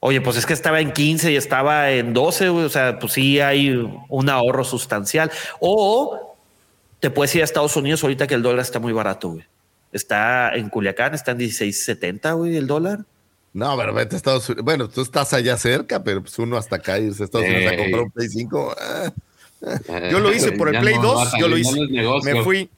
Oye, 0.01 0.21
pues 0.21 0.37
es 0.37 0.45
que 0.45 0.53
estaba 0.53 0.79
en 0.79 0.93
15 0.93 1.31
y 1.31 1.35
estaba 1.35 1.91
en 1.91 2.13
12, 2.13 2.49
güey. 2.49 2.65
O 2.65 2.69
sea, 2.69 2.99
pues 2.99 3.13
sí 3.13 3.39
hay 3.39 3.69
un 4.07 4.29
ahorro 4.29 4.63
sustancial. 4.63 5.31
O 5.59 6.35
te 6.99 7.09
puedes 7.09 7.33
ir 7.35 7.41
a 7.41 7.45
Estados 7.45 7.75
Unidos 7.75 8.03
ahorita 8.03 8.27
que 8.27 8.35
el 8.35 8.41
dólar 8.41 8.61
está 8.61 8.79
muy 8.79 8.93
barato, 8.93 9.29
güey. 9.29 9.45
Está 9.91 10.55
en 10.55 10.69
Culiacán, 10.69 11.13
está 11.15 11.31
en 11.31 11.39
16.70, 11.39 12.37
güey, 12.37 12.55
el 12.55 12.67
dólar. 12.67 12.99
No, 13.53 13.75
pero 13.75 13.93
vete 13.93 14.15
a 14.15 14.17
Estados 14.17 14.47
Unidos. 14.47 14.63
Bueno, 14.63 14.87
tú 14.87 15.01
estás 15.01 15.33
allá 15.33 15.57
cerca, 15.57 16.03
pero 16.03 16.21
pues 16.21 16.37
uno 16.39 16.55
hasta 16.55 16.77
acá 16.77 16.99
irse 16.99 17.23
a 17.23 17.25
Estados 17.25 17.47
Unidos 17.47 17.73
a 17.73 17.77
comprar 17.77 18.01
un 18.03 18.11
Play 18.11 18.29
5. 18.29 18.75
ah. 18.79 19.11
Yo 20.09 20.19
lo 20.19 20.31
hice 20.31 20.53
por 20.53 20.69
el 20.69 20.75
Ya 20.75 20.81
Play 20.81 20.95
no 20.95 21.01
2, 21.01 21.15
vas 21.15 21.33
a 21.33 21.39
yo 21.39 21.47
lo 21.47 21.57
hice. 21.57 21.77
Me 22.23 22.43
fui, 22.43 22.69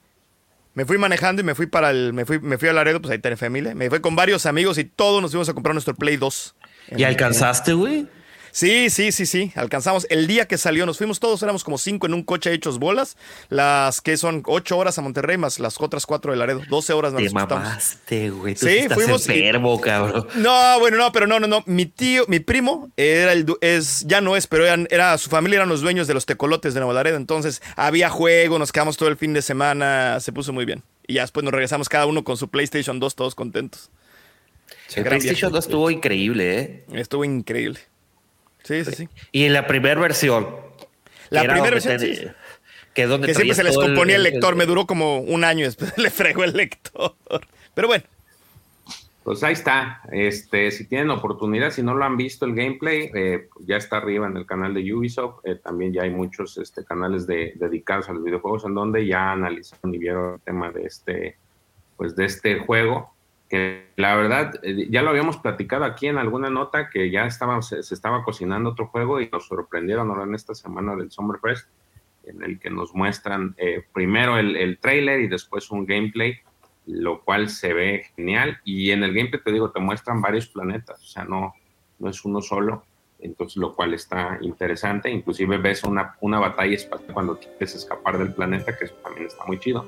me 0.74 0.84
fui 0.84 0.98
manejando 0.98 1.42
y 1.42 1.44
me 1.44 1.54
fui 1.54 1.66
para 1.66 1.90
el, 1.90 2.12
me 2.12 2.24
fui, 2.24 2.40
me 2.40 2.58
fui 2.58 2.68
a 2.68 2.72
Laredo, 2.72 3.00
pues 3.00 3.12
ahí 3.12 3.18
tenés 3.18 3.38
familia. 3.38 3.74
Me 3.74 3.90
fui 3.90 4.00
con 4.00 4.16
varios 4.16 4.46
amigos 4.46 4.78
y 4.78 4.84
todos 4.84 5.20
nos 5.22 5.30
fuimos 5.30 5.48
a 5.48 5.54
comprar 5.54 5.74
nuestro 5.74 5.94
Play 5.94 6.16
2. 6.16 6.54
¿Y 6.96 7.04
alcanzaste, 7.04 7.72
güey? 7.74 8.06
Sí, 8.54 8.90
sí, 8.90 9.12
sí, 9.12 9.24
sí. 9.24 9.50
Alcanzamos 9.54 10.06
el 10.10 10.26
día 10.26 10.46
que 10.46 10.58
salió. 10.58 10.84
Nos 10.84 10.98
fuimos 10.98 11.18
todos, 11.20 11.42
éramos 11.42 11.64
como 11.64 11.78
cinco 11.78 12.06
en 12.06 12.12
un 12.12 12.22
coche 12.22 12.52
hechos 12.52 12.78
bolas. 12.78 13.16
Las 13.48 14.02
que 14.02 14.18
son 14.18 14.42
ocho 14.44 14.76
horas 14.76 14.98
a 14.98 15.00
Monterrey 15.00 15.38
más 15.38 15.58
las 15.58 15.80
otras 15.80 16.04
cuatro 16.04 16.32
de 16.32 16.36
Laredo. 16.38 16.60
12 16.68 16.92
horas 16.92 17.14
nos 17.14 17.22
Te 17.22 17.30
mamaste, 17.30 18.28
güey. 18.28 18.54
Sí, 18.54 18.68
estás 18.68 18.98
fuimos 18.98 19.26
y- 19.26 19.32
enfermo, 19.32 19.80
cabrón. 19.80 20.28
No, 20.34 20.78
bueno, 20.80 20.98
no, 20.98 21.10
pero 21.12 21.26
no, 21.26 21.40
no, 21.40 21.46
no. 21.46 21.62
Mi 21.64 21.86
tío, 21.86 22.26
mi 22.28 22.40
primo 22.40 22.90
era 22.98 23.32
el, 23.32 23.46
es, 23.62 24.04
ya 24.06 24.20
no 24.20 24.36
es, 24.36 24.46
pero 24.46 24.66
eran- 24.66 24.86
era, 24.90 25.16
su 25.16 25.30
familia 25.30 25.56
eran 25.56 25.70
los 25.70 25.80
dueños 25.80 26.06
de 26.06 26.12
los 26.12 26.26
tecolotes 26.26 26.74
de 26.74 26.80
Nuevo 26.80 26.92
Laredo. 26.92 27.16
Entonces 27.16 27.62
había 27.74 28.10
juego, 28.10 28.58
nos 28.58 28.70
quedamos 28.70 28.98
todo 28.98 29.08
el 29.08 29.16
fin 29.16 29.32
de 29.32 29.40
semana, 29.40 30.20
se 30.20 30.30
puso 30.30 30.52
muy 30.52 30.66
bien. 30.66 30.82
Y 31.06 31.14
ya 31.14 31.22
después 31.22 31.42
nos 31.42 31.52
regresamos 31.54 31.88
cada 31.88 32.04
uno 32.04 32.22
con 32.22 32.36
su 32.36 32.48
PlayStation 32.50 33.00
2, 33.00 33.14
todos 33.14 33.34
contentos. 33.34 33.90
El 34.96 35.04
Gran 35.04 35.18
PlayStation 35.18 35.50
viaje. 35.52 35.56
2 35.56 35.64
estuvo 35.66 35.90
increíble, 35.90 36.58
¿eh? 36.60 36.84
Estuvo 36.92 37.24
increíble. 37.24 37.80
Sí, 38.62 38.84
sí, 38.84 38.92
sí. 38.92 39.08
Y 39.32 39.44
en 39.44 39.52
la 39.52 39.66
primera 39.66 40.00
versión. 40.00 40.46
La 41.30 41.42
primera 41.42 41.70
versión, 41.70 41.98
sí. 41.98 42.18
Que 42.94 43.04
es 43.04 43.08
donde 43.08 43.26
Que 43.28 43.34
siempre 43.34 43.54
se 43.54 43.64
les 43.64 43.74
componía 43.76 44.16
el 44.16 44.22
lector. 44.22 44.54
Me 44.54 44.66
duró 44.66 44.86
como 44.86 45.18
un 45.18 45.44
año 45.44 45.64
después 45.64 45.96
le 45.98 46.10
fregó 46.10 46.44
el 46.44 46.52
lector. 46.52 47.14
Pero 47.74 47.88
bueno, 47.88 48.04
Pues 49.24 49.42
ahí 49.42 49.54
está. 49.54 50.02
Este, 50.12 50.70
si 50.72 50.86
tienen 50.86 51.10
oportunidad, 51.10 51.70
si 51.70 51.82
no 51.82 51.94
lo 51.94 52.04
han 52.04 52.16
visto 52.16 52.44
el 52.44 52.54
gameplay, 52.54 53.10
eh, 53.14 53.48
ya 53.60 53.76
está 53.76 53.96
arriba 53.98 54.26
en 54.26 54.36
el 54.36 54.44
canal 54.46 54.74
de 54.74 54.92
Ubisoft. 54.94 55.40
Eh, 55.44 55.54
también 55.54 55.92
ya 55.92 56.02
hay 56.02 56.10
muchos 56.10 56.58
este, 56.58 56.84
canales 56.84 57.26
de- 57.26 57.52
dedicados 57.56 58.08
a 58.08 58.12
los 58.12 58.22
videojuegos 58.22 58.64
en 58.66 58.74
donde 58.74 59.06
ya 59.06 59.32
analizaron 59.32 59.94
y 59.94 59.98
vieron 59.98 60.34
el 60.34 60.40
tema 60.40 60.70
de 60.70 60.82
este, 60.84 61.36
pues 61.96 62.14
de 62.14 62.24
este 62.26 62.58
juego. 62.58 63.14
Que 63.52 63.92
la 63.96 64.16
verdad, 64.16 64.54
eh, 64.62 64.86
ya 64.88 65.02
lo 65.02 65.10
habíamos 65.10 65.36
platicado 65.36 65.84
aquí 65.84 66.06
en 66.06 66.16
alguna 66.16 66.48
nota 66.48 66.88
que 66.88 67.10
ya 67.10 67.26
estaba, 67.26 67.60
se, 67.60 67.80
estaba 67.80 68.24
cocinando 68.24 68.70
otro 68.70 68.86
juego 68.86 69.20
y 69.20 69.28
nos 69.28 69.46
sorprendieron 69.46 70.08
ahora 70.08 70.24
en 70.24 70.34
esta 70.34 70.54
semana 70.54 70.96
del 70.96 71.10
Summerfest, 71.10 71.68
en 72.24 72.42
el 72.42 72.58
que 72.58 72.70
nos 72.70 72.94
muestran 72.94 73.54
eh, 73.58 73.84
primero 73.92 74.38
el, 74.38 74.56
el 74.56 74.78
trailer 74.78 75.20
y 75.20 75.28
después 75.28 75.70
un 75.70 75.84
gameplay 75.84 76.38
lo 76.86 77.22
cual 77.22 77.50
se 77.50 77.74
ve 77.74 78.06
genial. 78.16 78.58
Y 78.64 78.90
en 78.90 79.02
el 79.04 79.12
gameplay, 79.12 79.42
te 79.42 79.52
digo, 79.52 79.70
te 79.70 79.80
muestran 79.80 80.22
varios 80.22 80.46
planetas, 80.46 80.98
o 81.02 81.06
sea, 81.06 81.24
no, 81.24 81.54
no 81.98 82.08
es 82.08 82.24
uno 82.24 82.40
solo, 82.40 82.84
entonces 83.20 83.58
lo 83.58 83.74
cual 83.74 83.92
está 83.92 84.38
interesante. 84.40 85.10
Inclusive 85.10 85.58
ves 85.58 85.84
una, 85.84 86.16
una 86.22 86.40
batalla 86.40 86.74
espacial 86.74 87.12
cuando 87.12 87.38
quieres 87.38 87.74
escapar 87.74 88.16
del 88.16 88.32
planeta, 88.32 88.76
que 88.78 88.88
también 88.88 89.26
está 89.26 89.44
muy 89.44 89.58
chido, 89.58 89.86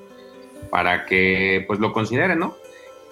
para 0.70 1.06
que 1.06 1.64
pues 1.66 1.80
lo 1.80 1.92
consideren, 1.92 2.38
¿no? 2.38 2.54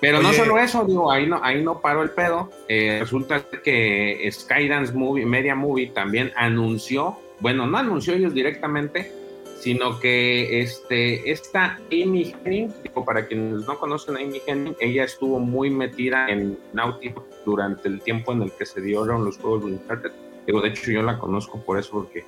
Pero 0.03 0.21
no 0.21 0.33
solo 0.33 0.59
eso, 0.59 0.85
digo, 0.85 1.13
ahí 1.13 1.29
no, 1.29 1.39
ahí 1.45 1.63
no 1.63 1.81
paró 1.81 2.03
el 2.03 2.11
pedo. 2.11 2.51
Eh, 2.67 2.99
resulta 2.99 3.41
que 3.63 4.29
Skydance 4.33 4.93
Movie, 4.93 5.25
Media 5.25 5.55
Movie 5.55 5.93
también 5.95 6.33
anunció, 6.35 7.21
bueno, 7.39 7.69
no 7.69 7.79
anunció 7.79 8.13
ellos 8.15 8.35
directamente, 8.35 9.13
sino 9.61 10.01
que 10.01 10.59
este, 10.61 11.31
esta 11.31 11.79
Amy 11.93 12.35
Henning, 12.45 12.75
digo, 12.83 13.05
para 13.05 13.29
quienes 13.29 13.65
no 13.65 13.79
conocen 13.79 14.17
a 14.17 14.19
Amy 14.19 14.43
Henning, 14.45 14.75
ella 14.81 15.05
estuvo 15.05 15.39
muy 15.39 15.71
metida 15.71 16.29
en 16.29 16.59
Naughty 16.73 17.15
durante 17.47 17.87
el 17.87 18.01
tiempo 18.01 18.33
en 18.33 18.43
el 18.43 18.51
que 18.51 18.67
se 18.67 18.81
dieron 18.81 19.25
los 19.25 19.39
juegos 19.39 19.65
de 19.65 19.73
Uncharted. 19.75 20.11
Digo, 20.49 20.61
de 20.63 20.71
hecho 20.71 20.91
yo 20.91 21.03
la 21.03 21.17
conozco 21.17 21.65
por 21.65 21.79
eso, 21.79 21.93
porque 21.93 22.25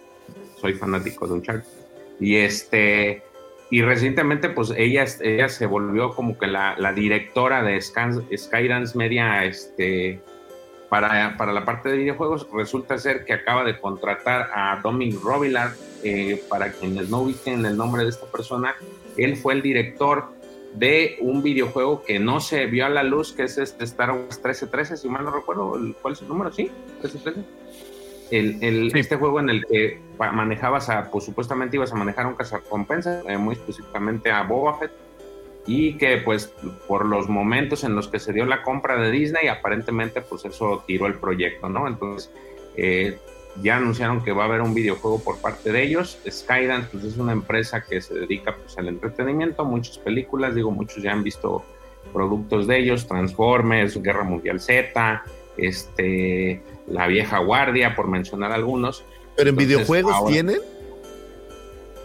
soy 0.60 0.74
fanático 0.74 1.26
de 1.26 1.32
Uncharted. 1.32 1.68
Y 2.20 2.36
este 2.36 3.24
y 3.70 3.82
recientemente 3.82 4.49
pues 4.49 4.73
ella, 4.77 5.05
ella 5.20 5.49
se 5.49 5.66
volvió 5.66 6.11
como 6.11 6.39
que 6.39 6.47
la, 6.47 6.93
directora 6.95 7.62
de 7.62 7.81
Skydance 7.81 8.97
Media 8.97 9.45
este, 9.45 10.20
para, 10.89 11.36
para 11.36 11.53
la 11.53 11.65
parte 11.65 11.89
de 11.89 11.97
videojuegos. 11.97 12.47
Resulta 12.53 12.99
ser 12.99 13.24
que 13.24 13.32
acaba 13.32 13.65
de 13.65 13.78
contratar 13.81 14.51
a 14.55 14.81
Dominic 14.82 15.20
Robilar, 15.23 15.73
eh, 16.07 16.43
para 16.51 16.70
quienes 16.70 17.09
no 17.09 17.23
ubiquen 17.23 17.65
el 17.65 17.78
nombre 17.78 18.03
de 18.03 18.11
esta 18.11 18.27
persona, 18.27 18.74
él 19.16 19.36
fue 19.36 19.55
el 19.55 19.62
director 19.62 20.27
de 20.74 21.16
un 21.20 21.43
videojuego 21.43 22.03
que 22.03 22.19
no 22.19 22.41
se 22.41 22.66
vio 22.66 22.85
a 22.85 22.91
la 22.91 23.03
luz, 23.03 23.32
que 23.32 23.45
es 23.45 23.57
este 23.57 23.85
Star 23.85 24.11
Wars 24.11 24.36
1313, 24.36 24.99
si 24.99 25.09
mal 25.09 25.24
no 25.24 25.31
recuerdo, 25.31 25.78
¿cuál 26.03 26.12
es 26.12 26.20
el 26.20 26.28
número? 26.28 26.53
¿Sí? 26.53 26.65
1313. 27.03 27.64
El, 28.30 28.62
el- 28.62 28.96
Este 28.96 29.16
juego 29.16 29.40
en 29.40 29.51
el 29.51 29.64
que 29.66 30.01
manejabas 30.18 30.88
a, 30.88 31.10
pues 31.10 31.24
supuestamente 31.24 31.76
ibas 31.76 31.92
a 31.92 31.96
manejar 31.96 32.26
un 32.26 32.34
cazarrecompensas, 32.34 33.24
eh, 33.28 33.36
muy 33.36 33.55
específicamente 33.55 34.30
a 34.30 34.42
Boba 34.42 34.78
Fett, 34.78 34.92
y 35.66 35.94
que 35.94 36.18
pues 36.18 36.52
por 36.86 37.06
los 37.06 37.28
momentos 37.28 37.84
en 37.84 37.94
los 37.94 38.09
que 38.09 38.18
se 38.18 38.32
dio 38.32 38.44
la 38.44 38.62
compra 38.62 38.96
de 38.96 39.10
Disney, 39.10 39.48
aparentemente 39.48 40.20
pues 40.20 40.44
eso 40.44 40.82
tiró 40.86 41.06
el 41.06 41.14
proyecto, 41.14 41.68
¿no? 41.68 41.86
Entonces 41.88 42.30
eh, 42.76 43.18
ya 43.62 43.76
anunciaron 43.76 44.22
que 44.24 44.32
va 44.32 44.42
a 44.42 44.46
haber 44.46 44.60
un 44.60 44.74
videojuego 44.74 45.22
por 45.22 45.38
parte 45.38 45.72
de 45.72 45.82
ellos. 45.82 46.18
Skydance 46.28 46.88
pues 46.92 47.05
es 47.05 47.16
una 47.16 47.32
empresa 47.32 47.82
que 47.82 48.01
se 48.01 48.14
dedica 48.14 48.55
pues 48.56 48.76
al 48.78 48.88
entretenimiento, 48.88 49.64
muchas 49.64 49.96
películas, 49.98 50.55
digo, 50.55 50.70
muchos 50.70 51.02
ya 51.02 51.12
han 51.12 51.22
visto 51.22 51.64
productos 52.12 52.66
de 52.66 52.78
ellos, 52.80 53.06
Transformers, 53.06 54.01
Guerra 54.02 54.24
Mundial 54.24 54.60
Z, 54.60 55.24
este, 55.56 56.62
La 56.86 57.06
Vieja 57.06 57.39
Guardia, 57.39 57.94
por 57.94 58.09
mencionar 58.09 58.52
algunos. 58.52 59.05
Pero 59.36 59.51
en 59.51 59.55
Entonces, 59.55 59.68
videojuegos 59.68 60.14
ahora- 60.14 60.32
tienen. 60.32 60.59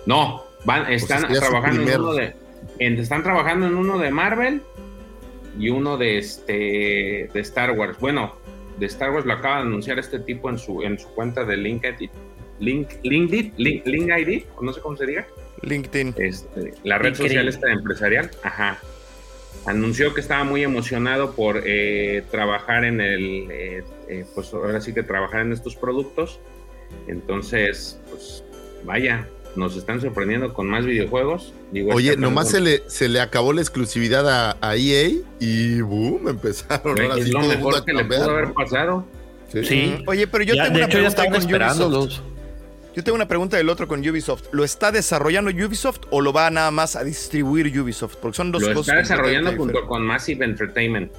No, 0.05 0.43
van, 0.65 0.91
están 0.91 1.19
es 1.19 1.25
que 1.25 1.33
ya 1.35 1.39
su 1.41 1.45
trabajando 1.51 1.81
en 1.91 1.99
uno 2.01 2.13
de, 2.13 2.33
en- 2.79 2.97
están 2.99 3.23
trabajando 3.23 3.67
en 3.67 3.75
uno 3.75 3.97
de 3.99 4.11
Marvel 4.11 4.61
y 5.57 5.69
uno 5.69 5.97
de 5.97 6.17
este 6.17 7.29
de 7.33 7.39
Star 7.41 7.71
Wars. 7.71 7.97
Bueno, 7.99 8.35
de 8.77 8.85
Star 8.85 9.11
Wars 9.11 9.25
lo 9.25 9.33
acaba 9.33 9.57
de 9.57 9.61
anunciar 9.63 9.99
este 9.99 10.19
tipo 10.19 10.49
en 10.49 10.57
su 10.57 10.81
en 10.83 10.97
su 10.97 11.07
cuenta 11.09 11.43
de 11.43 11.57
LinkedIn, 11.57 12.09
Link, 12.59 12.89
LinkedIn, 13.03 13.53
Link, 13.57 13.85
Link 13.85 14.09
ID, 14.17 14.43
o 14.55 14.63
no 14.63 14.73
sé 14.73 14.81
cómo 14.81 14.95
se 14.97 15.05
diga. 15.05 15.27
LinkedIn. 15.61 16.15
Este, 16.17 16.73
la 16.83 16.97
red 16.97 17.09
Increíble. 17.09 17.27
social 17.35 17.47
esta 17.49 17.71
empresarial, 17.71 18.31
ajá. 18.43 18.79
Anunció 19.69 20.15
que 20.15 20.21
estaba 20.21 20.43
muy 20.43 20.63
emocionado 20.63 21.33
por 21.33 21.61
eh, 21.63 22.23
trabajar 22.31 22.85
en 22.85 22.99
el, 23.01 23.51
eh, 23.51 23.83
eh, 24.07 24.25
pues 24.33 24.51
ahora 24.51 24.81
sí 24.81 24.93
que 24.95 25.03
trabajar 25.03 25.41
en 25.41 25.53
estos 25.53 25.75
productos. 25.75 26.39
Entonces, 27.07 27.99
pues 28.09 28.43
vaya, 28.83 29.27
nos 29.55 29.77
están 29.77 30.01
sorprendiendo 30.01 30.55
con 30.55 30.67
más 30.67 30.87
videojuegos. 30.87 31.53
Digo, 31.71 31.93
Oye, 31.93 32.17
nomás 32.17 32.49
se 32.49 32.61
le, 32.61 32.81
se 32.87 33.09
le 33.09 33.21
acabó 33.21 33.53
la 33.53 33.61
exclusividad 33.61 34.27
a, 34.27 34.57
a 34.59 34.75
EA 34.75 35.09
y 35.39 35.81
boom, 35.81 36.29
empezaron. 36.29 36.99
Ahora 36.99 37.19
es 37.19 37.25
sí 37.25 37.31
lo 37.31 37.41
mejor 37.41 37.85
que 37.85 37.93
le 37.93 38.05
pudo 38.05 38.31
haber 38.31 38.53
pasado. 38.53 39.05
Sí. 39.53 39.63
Sí. 39.65 40.03
Oye, 40.07 40.25
pero 40.25 40.45
yo 40.45 40.55
Ya, 40.55 40.63
tengo 40.63 40.79
de 40.79 40.83
una 40.83 40.87
hecho, 40.87 40.97
ya 40.99 41.15
pregunta 41.15 41.47
con 41.47 41.93
Ubisoft. 42.01 42.21
Yo 42.95 43.03
tengo 43.03 43.15
una 43.15 43.27
pregunta 43.27 43.55
del 43.57 43.69
otro 43.69 43.87
con 43.87 43.99
Ubisoft. 44.07 44.45
¿Lo 44.51 44.63
está 44.63 44.91
desarrollando 44.91 45.51
Ubisoft 45.51 45.99
o 46.09 46.21
lo 46.21 46.33
va 46.33 46.49
nada 46.49 46.71
más 46.71 46.95
a 46.95 47.03
distribuir 47.03 47.67
Ubisoft? 47.79 48.15
Porque 48.15 48.35
son 48.35 48.51
dos 48.51 48.61
Lo 48.63 48.73
cosas. 48.73 48.97
está 48.97 49.15
desarrollando 49.15 49.55
junto 49.55 49.85
con 49.85 50.05
Massive 50.05 50.43
Entertainment. 50.43 51.11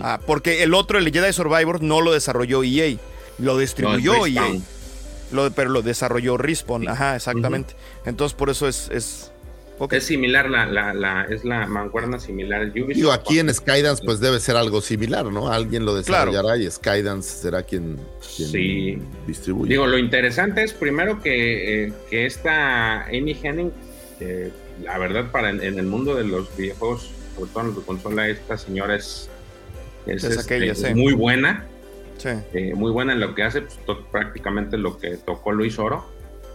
Ah, 0.00 0.20
porque 0.24 0.62
el 0.62 0.72
otro, 0.74 0.98
el 0.98 1.12
Jedi 1.12 1.32
Survivor, 1.32 1.82
no 1.82 2.00
lo 2.00 2.12
desarrolló 2.12 2.62
EA. 2.64 2.96
Lo 3.38 3.58
distribuyó 3.58 4.14
No, 4.18 4.26
EA. 4.26 4.42
Respawn. 4.42 4.64
Lo- 5.32 5.50
pero 5.52 5.70
lo 5.70 5.82
desarrolló 5.82 6.36
Respawn. 6.36 6.88
Ajá, 6.88 7.16
exactamente. 7.16 7.74
Entonces, 8.04 8.34
por 8.36 8.50
eso 8.50 8.66
es. 8.68 8.88
es... 8.92 9.32
Es 9.90 10.04
similar, 10.04 10.50
la, 10.50 10.66
la, 10.66 10.92
la, 10.92 11.24
es 11.24 11.44
la 11.44 11.66
mancuerna 11.66 12.18
similar. 12.20 12.62
Ubisoft, 12.66 12.94
Digo, 12.94 13.12
aquí 13.12 13.38
en 13.38 13.52
Skydance 13.54 14.02
pues 14.04 14.20
debe 14.20 14.38
ser 14.40 14.56
algo 14.56 14.80
similar, 14.80 15.24
¿no? 15.32 15.48
Alguien 15.50 15.84
lo 15.86 15.94
desarrollará 15.94 16.56
y 16.58 16.70
Skydance 16.70 17.28
será 17.42 17.62
quien, 17.62 17.98
quien 18.36 18.48
Sí. 18.50 18.98
distribuye. 19.26 19.70
Digo, 19.70 19.86
lo 19.86 19.96
interesante 19.98 20.62
es 20.62 20.72
primero 20.74 21.20
que, 21.22 21.84
eh, 21.86 21.92
que 22.10 22.26
esta 22.26 23.04
Amy 23.06 23.36
Henning, 23.42 23.72
eh, 24.20 24.50
la 24.82 24.98
verdad, 24.98 25.30
para 25.30 25.50
en, 25.50 25.62
en 25.62 25.78
el 25.78 25.86
mundo 25.86 26.14
de 26.14 26.24
los 26.24 26.54
videojuegos, 26.56 27.10
sobre 27.36 27.50
todo 27.50 27.68
en 27.68 27.74
de 27.74 27.80
consola, 27.82 28.28
esta 28.28 28.58
señora 28.58 28.96
es, 28.96 29.28
es, 30.06 30.24
Es 30.24 30.36
este, 30.36 30.56
aquella, 30.56 30.74
sí. 30.74 30.94
muy 30.94 31.14
buena. 31.14 31.64
eh, 32.52 32.72
muy 32.74 32.90
buena 32.92 33.14
en 33.14 33.20
lo 33.20 33.34
que 33.34 33.42
hace, 33.44 33.62
pues, 33.62 33.98
prácticamente 34.12 34.76
lo 34.76 34.98
que 34.98 35.16
tocó 35.16 35.52
Luis 35.52 35.78
Oro. 35.78 36.04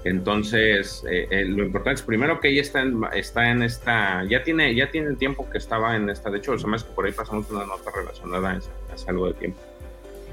Entonces, 0.05 1.03
eh, 1.09 1.27
eh, 1.29 1.45
lo 1.45 1.65
importante 1.65 1.99
es 1.99 2.05
primero 2.05 2.39
que 2.39 2.49
ella 2.49 2.61
está 2.61 2.81
en, 2.81 3.01
está 3.13 3.49
en 3.49 3.63
esta, 3.63 4.23
ya 4.25 4.43
tiene, 4.43 4.73
ya 4.73 4.89
tiene 4.91 5.07
el 5.07 5.17
tiempo 5.17 5.49
que 5.49 5.57
estaba 5.57 5.95
en 5.95 6.09
esta, 6.09 6.29
de 6.29 6.37
hecho, 6.37 6.55
que 6.55 6.93
por 6.95 7.05
ahí 7.05 7.11
pasamos 7.11 7.49
una 7.49 7.65
nota 7.65 7.91
relacionada 7.93 8.59
hace 8.93 9.09
algo 9.09 9.27
de 9.27 9.33
tiempo. 9.33 9.59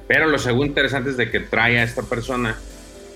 Pero 0.07 0.27
lo 0.27 0.39
segundo 0.39 0.67
interesante 0.67 1.11
es 1.11 1.17
de 1.17 1.31
que 1.31 1.41
trae 1.41 1.79
a 1.79 1.83
esta 1.83 2.03
persona, 2.03 2.57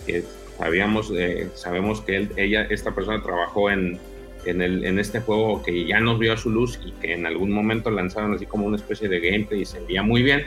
que 0.06 0.24
sabíamos, 0.58 1.12
sabemos 1.54 2.00
que 2.00 2.16
él, 2.16 2.32
ella, 2.36 2.62
esta 2.70 2.94
persona 2.94 3.22
trabajó 3.22 3.70
en, 3.70 4.00
en, 4.46 4.62
el, 4.62 4.84
en 4.84 4.98
este 4.98 5.20
juego 5.20 5.62
que 5.62 5.84
ya 5.84 6.00
nos 6.00 6.18
vio 6.18 6.32
a 6.32 6.36
su 6.36 6.50
luz 6.50 6.80
y 6.84 6.92
que 6.92 7.12
en 7.12 7.26
algún 7.26 7.52
momento 7.52 7.90
lanzaron 7.90 8.34
así 8.34 8.46
como 8.46 8.66
una 8.66 8.76
especie 8.76 9.08
de 9.08 9.20
gameplay 9.20 9.62
y 9.62 9.66
se 9.66 9.80
veía 9.80 10.02
muy 10.02 10.22
bien 10.22 10.46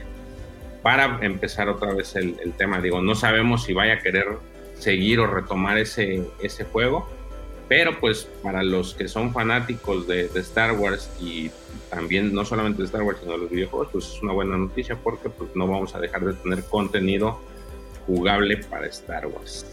para 0.81 1.19
empezar 1.22 1.69
otra 1.69 1.94
vez 1.94 2.15
el, 2.15 2.36
tema. 2.57 2.81
Digo, 2.81 3.02
no 3.02 3.15
sabemos 3.15 3.64
si 3.64 3.73
vaya 3.73 3.95
a 3.95 3.99
querer 3.99 4.26
seguir 4.80 5.20
o 5.20 5.28
retomar 5.28 5.78
ese, 5.78 6.24
ese 6.42 6.66
juego, 6.66 7.08
pero 7.70 8.00
pues 8.00 8.28
para 8.42 8.64
los 8.64 8.96
que 8.96 9.08
son 9.08 9.32
fanáticos 9.32 10.08
de, 10.08 10.30
Star 10.36 10.72
Wars 10.72 11.10
y 11.22 11.52
también 11.90 12.34
no 12.34 12.44
solamente 12.44 12.82
de 12.82 12.88
Star 12.88 13.04
Wars, 13.04 13.20
sino 13.22 13.34
de 13.34 13.38
los 13.38 13.50
videojuegos, 13.50 13.90
pues 13.92 14.06
es 14.06 14.22
una 14.24 14.34
buena 14.34 14.58
noticia 14.58 14.98
porque 14.98 15.30
pues 15.30 15.52
no 15.56 15.68
vamos 15.68 15.94
a 15.94 16.00
dejar 16.00 16.26
de 16.26 16.34
tener 16.34 16.64
contenido 16.64 17.40
jugable 18.08 18.58
para 18.58 18.88
Star 18.88 19.28
Wars. 19.28 19.66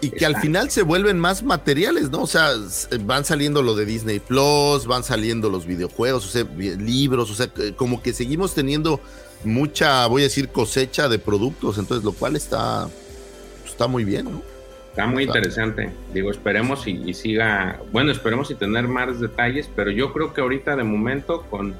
Y 0.00 0.10
que 0.10 0.26
al 0.26 0.36
final 0.36 0.70
se 0.70 0.82
vuelven 0.82 1.18
más 1.18 1.42
materiales, 1.42 2.10
¿no? 2.10 2.22
O 2.22 2.26
sea, 2.26 2.50
van 3.00 3.24
saliendo 3.24 3.62
lo 3.62 3.74
de 3.74 3.86
Disney 3.86 4.20
Plus, 4.20 4.86
van 4.86 5.02
saliendo 5.02 5.48
los 5.48 5.66
videojuegos, 5.66 6.26
o 6.26 6.28
sea, 6.28 6.44
libros, 6.78 7.30
o 7.30 7.34
sea, 7.34 7.48
como 7.74 8.02
que 8.02 8.12
seguimos 8.12 8.54
teniendo 8.54 9.00
mucha, 9.44 10.06
voy 10.06 10.22
a 10.22 10.24
decir, 10.24 10.50
cosecha 10.50 11.08
de 11.08 11.18
productos, 11.18 11.78
entonces 11.78 12.04
lo 12.04 12.12
cual 12.12 12.36
está, 12.36 12.88
está 13.74 13.88
muy 13.88 14.04
bien, 14.04 14.24
¿no? 14.26 14.42
Está 14.90 15.06
muy 15.06 15.24
interesante. 15.24 15.90
Digo, 16.12 16.30
esperemos 16.30 16.86
y, 16.86 17.12
siga, 17.14 17.80
bueno, 17.90 18.12
esperemos 18.12 18.48
y 18.52 18.54
tener 18.54 18.86
más 18.86 19.18
detalles, 19.18 19.68
pero 19.74 19.90
yo 19.90 20.12
creo 20.12 20.32
que 20.32 20.40
ahorita 20.40 20.76
de 20.76 20.84
momento 20.84 21.42
con, 21.50 21.74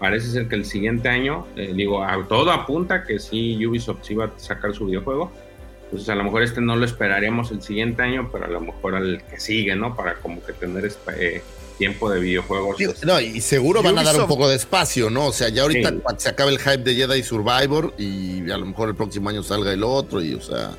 parece 0.00 0.26
ser 0.30 0.48
que 0.48 0.56
el 0.56 0.64
siguiente 0.64 1.08
año, 1.08 1.46
eh, 1.54 1.72
digo, 1.72 2.02
a, 2.02 2.26
todo 2.26 2.50
apunta 2.50 3.04
que 3.04 3.20
sí 3.20 3.64
Ubisoft 3.64 3.98
sí 4.02 4.14
va 4.16 4.24
a 4.24 4.32
sacar 4.36 4.74
su 4.74 4.86
videojuego. 4.86 5.30
Entonces 5.84 6.08
a 6.08 6.16
lo 6.16 6.24
mejor 6.24 6.42
este 6.42 6.60
no 6.60 6.74
lo 6.74 6.84
esperaríamos 6.84 7.52
el 7.52 7.62
siguiente 7.62 8.02
año, 8.02 8.28
pero 8.32 8.46
a 8.46 8.48
lo 8.48 8.60
mejor 8.60 8.96
al 8.96 9.22
que 9.30 9.38
sigue, 9.38 9.76
¿no? 9.76 9.94
Para 9.94 10.16
como 10.16 10.44
que 10.44 10.52
tener 10.52 10.90
eh, 11.16 11.42
tiempo 11.78 12.10
de 12.10 12.18
videojuegos. 12.18 12.78
no, 13.04 13.20
y 13.20 13.40
seguro 13.40 13.80
van 13.80 13.96
a 13.96 14.02
dar 14.02 14.20
un 14.20 14.26
poco 14.26 14.48
de 14.48 14.56
espacio, 14.56 15.08
¿no? 15.08 15.26
O 15.26 15.32
sea, 15.32 15.50
ya 15.50 15.62
ahorita 15.62 15.94
se 16.16 16.28
acaba 16.28 16.50
el 16.50 16.58
hype 16.58 16.78
de 16.78 16.96
Jedi 16.96 17.22
Survivor 17.22 17.94
y 17.96 18.50
a 18.50 18.56
lo 18.56 18.66
mejor 18.66 18.88
el 18.88 18.96
próximo 18.96 19.28
año 19.28 19.44
salga 19.44 19.72
el 19.72 19.84
otro 19.84 20.20
y, 20.20 20.34
o 20.34 20.40
sea, 20.40 20.72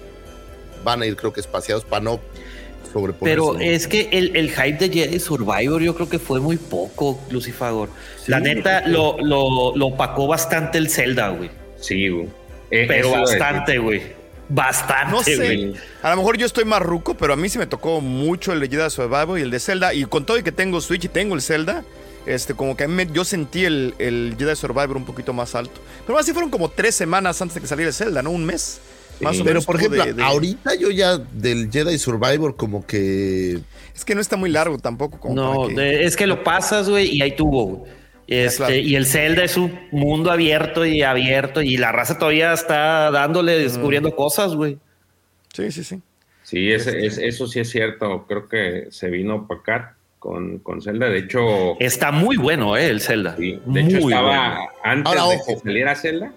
van 0.83 1.01
a 1.01 1.05
ir 1.05 1.15
creo 1.15 1.33
que 1.33 1.39
espaciados 1.39 1.83
para 1.83 2.03
no 2.03 2.19
sobreponerse. 2.91 3.41
Pero 3.41 3.59
es 3.59 3.87
que 3.87 4.09
el, 4.11 4.35
el, 4.35 4.49
hype 4.49 4.77
de 4.77 4.89
Jedi 4.89 5.19
Survivor 5.19 5.81
yo 5.81 5.95
creo 5.95 6.09
que 6.09 6.19
fue 6.19 6.39
muy 6.39 6.57
poco, 6.57 7.19
Lucifagor. 7.29 7.89
La 8.27 8.39
neta 8.39 8.87
lo, 8.87 9.17
lo, 9.21 9.75
lo, 9.75 9.87
opacó 9.87 10.27
bastante 10.27 10.77
el 10.77 10.89
Zelda, 10.89 11.29
güey. 11.29 11.49
Sí, 11.79 12.09
güey. 12.09 12.27
Eh, 12.71 12.85
pero 12.87 13.11
bastante, 13.11 13.77
güey. 13.77 14.01
Bastante. 14.49 15.11
No 15.11 15.23
sé. 15.23 15.73
A 16.01 16.11
lo 16.11 16.17
mejor 16.17 16.37
yo 16.37 16.45
estoy 16.45 16.65
más 16.65 16.81
ruco, 16.81 17.15
pero 17.15 17.33
a 17.33 17.35
mí 17.35 17.49
sí 17.49 17.57
me 17.57 17.67
tocó 17.67 18.01
mucho 18.01 18.53
el 18.53 18.59
de 18.59 18.69
Jedi 18.69 18.89
Survival 18.89 19.39
y 19.39 19.41
el 19.41 19.51
de 19.51 19.59
Zelda. 19.59 19.93
Y 19.93 20.05
con 20.05 20.25
todo 20.25 20.37
y 20.37 20.43
que 20.43 20.51
tengo 20.51 20.79
Switch 20.81 21.05
y 21.05 21.09
tengo 21.09 21.35
el 21.35 21.41
Zelda, 21.41 21.83
este, 22.25 22.53
como 22.53 22.75
que 22.75 22.85
a 22.85 22.87
mí 22.87 23.03
yo 23.13 23.25
sentí 23.25 23.65
el, 23.65 23.93
el 23.99 24.35
Jedi 24.37 24.55
Survivor 24.55 24.97
un 24.97 25.05
poquito 25.05 25.33
más 25.33 25.55
alto. 25.55 25.81
Pero 26.05 26.17
así 26.17 26.31
fueron 26.31 26.49
como 26.49 26.69
tres 26.69 26.95
semanas 26.95 27.41
antes 27.41 27.55
de 27.55 27.61
que 27.61 27.67
saliera 27.67 27.89
el 27.89 27.93
Zelda, 27.93 28.21
¿no? 28.21 28.31
Un 28.31 28.45
mes. 28.45 28.79
Más 29.19 29.39
o 29.39 29.43
pero 29.43 29.61
por 29.61 29.77
ejemplo, 29.77 30.03
ahorita 30.23 30.75
yo 30.75 30.91
ya 30.91 31.17
del 31.17 31.71
Jedi 31.71 31.97
Survivor 31.97 32.55
como 32.55 32.85
que... 32.85 33.59
Es 33.95 34.05
que 34.05 34.13
no 34.13 34.21
está 34.21 34.37
muy 34.37 34.49
largo 34.49 34.77
tampoco. 34.77 35.19
Como 35.19 35.35
no, 35.35 35.69
es 35.81 36.15
que 36.15 36.27
lo 36.27 36.43
pasas, 36.43 36.89
güey, 36.89 37.15
y 37.15 37.21
ahí 37.21 37.35
tuvo. 37.35 37.85
Este, 38.27 38.81
Y 38.81 38.95
el 38.95 39.05
Zelda 39.05 39.43
es 39.43 39.57
un 39.57 39.79
mundo 39.91 40.31
abierto 40.31 40.85
y 40.85 41.01
abierto 41.01 41.61
y 41.61 41.77
la 41.77 41.91
raza 41.93 42.17
todavía 42.17 42.53
está 42.53 43.09
dándole, 43.09 43.57
descubriendo 43.57 44.15
cosas, 44.15 44.53
güey. 44.53 44.77
Sí, 45.53 45.71
sí, 45.71 45.83
sí. 45.83 46.01
Sí, 46.43 46.71
ese, 46.71 47.05
este. 47.05 47.27
eso 47.27 47.47
sí 47.47 47.59
es 47.59 47.69
cierto. 47.69 48.25
Creo 48.27 48.47
que 48.47 48.87
se 48.91 49.09
vino 49.09 49.47
para 49.47 49.59
acá 49.61 49.97
con, 50.19 50.59
con 50.59 50.81
Zelda. 50.81 51.09
De 51.09 51.19
hecho... 51.19 51.79
Está 51.79 52.11
muy 52.11 52.37
bueno, 52.37 52.77
¿eh? 52.77 52.89
El 52.89 53.01
Zelda. 53.01 53.35
de 53.37 53.81
hecho 53.81 53.97
estaba 53.97 54.59
antes 54.83 55.13
de 55.13 55.39
que 55.47 55.59
saliera 55.59 55.95
Zelda. 55.95 56.31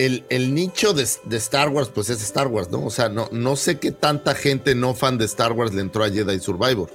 El, 0.00 0.24
el, 0.30 0.54
nicho 0.54 0.94
de, 0.94 1.06
de, 1.24 1.36
Star 1.36 1.68
Wars, 1.68 1.90
pues 1.94 2.08
es 2.08 2.22
Star 2.22 2.46
Wars, 2.46 2.70
¿no? 2.70 2.86
O 2.86 2.90
sea, 2.90 3.10
no, 3.10 3.28
no 3.32 3.54
sé 3.54 3.78
qué 3.78 3.92
tanta 3.92 4.34
gente 4.34 4.74
no 4.74 4.94
fan 4.94 5.18
de 5.18 5.26
Star 5.26 5.52
Wars 5.52 5.74
le 5.74 5.82
entró 5.82 6.02
a 6.02 6.08
Jedi 6.08 6.40
Survivor. 6.40 6.88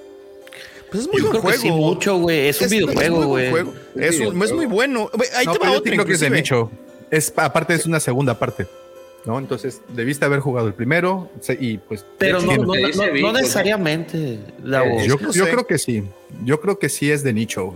Pues 0.90 1.03
es 1.03 1.10
muy 1.11 1.22
buen 1.22 1.40
juego. 1.40 1.61
sí, 1.61 1.69
mucho, 1.69 2.18
güey. 2.18 2.48
Es, 2.48 2.61
un 2.61 2.69
videojuego, 2.69 3.26
güey. 3.27 3.53
Es, 3.95 4.19
es, 4.19 4.53
muy 4.53 4.65
bueno. 4.65 5.11
Ahí 5.36 5.45
te 5.45 5.57
va 5.60 5.72
otro. 5.72 5.84
Creo 5.84 6.06
que 6.06 6.14
es 6.14 6.19
de 6.19 6.30
nicho. 6.32 6.72
Es, 7.11 7.32
aparte, 7.36 7.76
es 7.76 7.86
una 7.86 7.99
segunda 7.99 8.40
parte. 8.40 8.65
¿no? 9.26 9.40
Entonces, 9.40 9.82
debiste 9.90 10.26
haber 10.26 10.40
jugado 10.40 10.68
el 10.68 10.73
primero 10.73 11.30
y 11.60 11.77
pues... 11.80 12.06
Pero 12.18 12.41
no, 12.41 12.57
no, 12.57 12.73
no, 12.73 13.34
necesariamente. 13.34 14.40
yo, 15.06 15.18
yo 15.32 15.45
creo 15.45 15.68
que 15.68 15.77
sí. 15.77 16.03
Yo 16.44 16.61
creo 16.61 16.80
que 16.80 16.90
sí 16.90 17.11
es 17.11 17.23
de 17.23 17.34
nicho. 17.34 17.76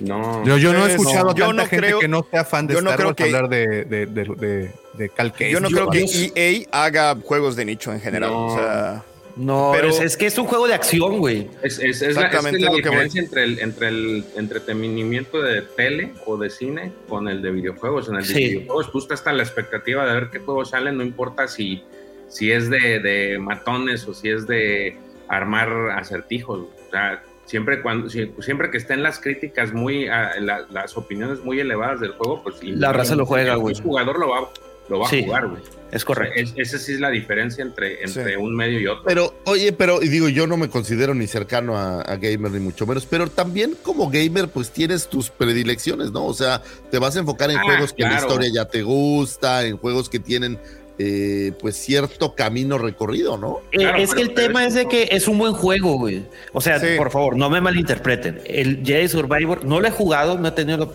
No. 0.00 0.44
Yo, 0.44 0.56
yo 0.58 0.72
no 0.72 0.86
he 0.86 0.92
escuchado 0.92 1.30
a 1.30 1.34
tanta 1.34 1.66
gente 1.66 1.94
que 2.00 2.08
no 2.08 2.26
sea 2.30 2.44
fan 2.44 2.66
de 2.66 2.74
Star 2.74 3.06
Wars 3.06 3.20
hablar 3.20 3.48
de, 3.48 3.84
de, 3.84 4.06
de, 4.06 4.70
de, 4.94 5.08
Calque. 5.10 5.50
Yo 5.50 5.60
no 5.60 5.68
creo 5.68 5.90
que 5.90 6.32
EA 6.34 6.66
haga 6.72 7.16
juegos 7.22 7.56
de 7.56 7.64
nicho 7.64 7.92
en 7.92 8.00
general. 8.00 8.30
O 8.32 8.54
sea... 8.54 9.04
No, 9.36 9.70
pero 9.72 9.88
es, 9.88 10.16
que 10.16 10.26
es 10.26 10.36
un 10.38 10.46
juego 10.46 10.66
de 10.66 10.74
acción, 10.74 11.18
güey. 11.18 11.48
Es, 11.62 11.78
es, 11.78 12.02
es, 12.02 12.16
Exactamente 12.16 12.58
la, 12.60 12.72
diferencia 12.72 13.22
entre 13.22 13.44
el, 13.44 13.58
entre 13.60 13.88
el 13.88 14.24
entretenimiento 14.36 15.40
de 15.40 15.62
tele 15.62 16.12
o 16.26 16.36
de 16.36 16.50
cine 16.50 16.92
con 17.08 17.28
el 17.28 17.40
de 17.40 17.50
videojuegos. 17.50 18.08
En 18.08 18.16
el 18.16 18.26
de 18.26 18.34
videojuegos 18.34 18.90
tú 18.90 18.98
estás 18.98 19.20
hasta 19.20 19.32
la 19.32 19.42
expectativa 19.42 20.04
de 20.04 20.14
ver 20.14 20.30
qué 20.30 20.40
juego 20.40 20.64
sale, 20.64 20.92
no 20.92 21.02
importa 21.02 21.48
si, 21.48 21.82
si 22.28 22.50
es 22.52 22.68
de, 22.68 22.98
de 23.00 23.38
matones 23.38 24.06
o 24.08 24.14
si 24.14 24.28
es 24.28 24.46
de 24.46 24.98
armar 25.28 25.90
acertijos. 25.92 26.60
O 26.60 26.90
sea, 26.90 27.22
siempre 27.50 27.82
cuando 27.82 28.08
siempre 28.08 28.70
que 28.70 28.78
estén 28.78 29.02
las 29.02 29.18
críticas 29.18 29.72
muy 29.72 30.06
las 30.06 30.96
opiniones 30.96 31.40
muy 31.40 31.58
elevadas 31.58 31.98
del 31.98 32.12
juego 32.12 32.44
pues 32.44 32.62
la 32.62 32.92
raza 32.92 33.16
lo 33.16 33.26
juega 33.26 33.56
güey 33.56 33.74
el 33.74 33.82
jugador 33.82 34.20
lo 34.20 34.28
va 34.28 34.48
lo 34.88 35.00
va 35.00 35.06
a 35.06 35.08
jugar 35.08 35.48
güey 35.48 35.62
es 35.90 36.04
correcto. 36.04 36.52
esa 36.56 36.78
sí 36.78 36.92
es 36.92 37.00
la 37.00 37.10
diferencia 37.10 37.62
entre, 37.62 38.04
entre 38.04 38.36
un 38.36 38.54
medio 38.54 38.78
y 38.78 38.86
otro. 38.86 39.02
Pero, 39.04 39.34
oye, 39.46 39.72
pero 39.72 40.00
y 40.02 40.08
digo, 40.08 40.28
yo 40.28 40.46
no 40.46 40.56
me 40.56 40.68
considero 40.68 41.14
ni 41.14 41.26
cercano 41.26 41.76
a, 41.76 42.16
gamer 42.16 42.52
ni 42.52 42.60
mucho 42.60 42.86
menos, 42.86 43.06
pero 43.06 43.26
también 43.26 43.76
como 43.82 44.08
gamer, 44.08 44.48
pues 44.48 44.70
tienes 44.70 45.08
tus 45.08 45.30
predilecciones, 45.30 46.12
¿no? 46.12 46.24
O 46.26 46.34
sea, 46.34 46.62
te 46.90 46.98
vas 46.98 47.16
a 47.16 47.20
enfocar 47.20 47.50
en 47.50 47.58
ah, 47.58 47.62
juegos 47.64 47.92
que 47.92 48.04
la 48.04 48.14
historia 48.14 48.48
ya 48.52 48.66
te 48.66 48.82
gusta, 48.82 49.64
en 49.64 49.78
juegos 49.78 50.08
que 50.08 50.20
tienen 50.20 50.60
eh, 51.02 51.52
pues 51.58 51.76
cierto 51.76 52.34
camino 52.34 52.76
recorrido, 52.76 53.38
¿no? 53.38 53.60
Eh, 53.72 53.90
es 53.96 54.12
que 54.12 54.20
el 54.20 54.34
tema 54.34 54.66
es 54.66 54.74
de 54.74 54.86
que 54.86 55.08
es 55.12 55.28
un 55.28 55.38
buen 55.38 55.54
juego, 55.54 55.96
güey. 55.96 56.26
O 56.52 56.60
sea, 56.60 56.78
por 56.98 57.10
favor, 57.10 57.38
no 57.38 57.48
me 57.48 57.58
malinterpreten. 57.62 58.42
El 58.44 58.84
Jedi 58.84 59.08
Survivor 59.08 59.64
no 59.64 59.80
lo 59.80 59.88
he 59.88 59.90
jugado, 59.90 60.36
no 60.36 60.48
he 60.48 60.50
tenido. 60.50 60.92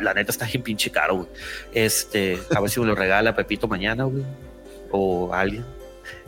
la 0.00 0.14
neta 0.14 0.30
está 0.30 0.46
bien 0.46 0.62
pinche 0.62 0.90
caro, 0.90 1.16
güey. 1.16 1.28
Este, 1.74 2.38
a 2.54 2.60
ver 2.60 2.70
si 2.70 2.78
me 2.78 2.86
lo 2.86 2.94
regala 2.94 3.34
Pepito 3.34 3.66
mañana, 3.66 4.04
güey. 4.04 4.22
O 4.92 5.34
alguien. 5.34 5.64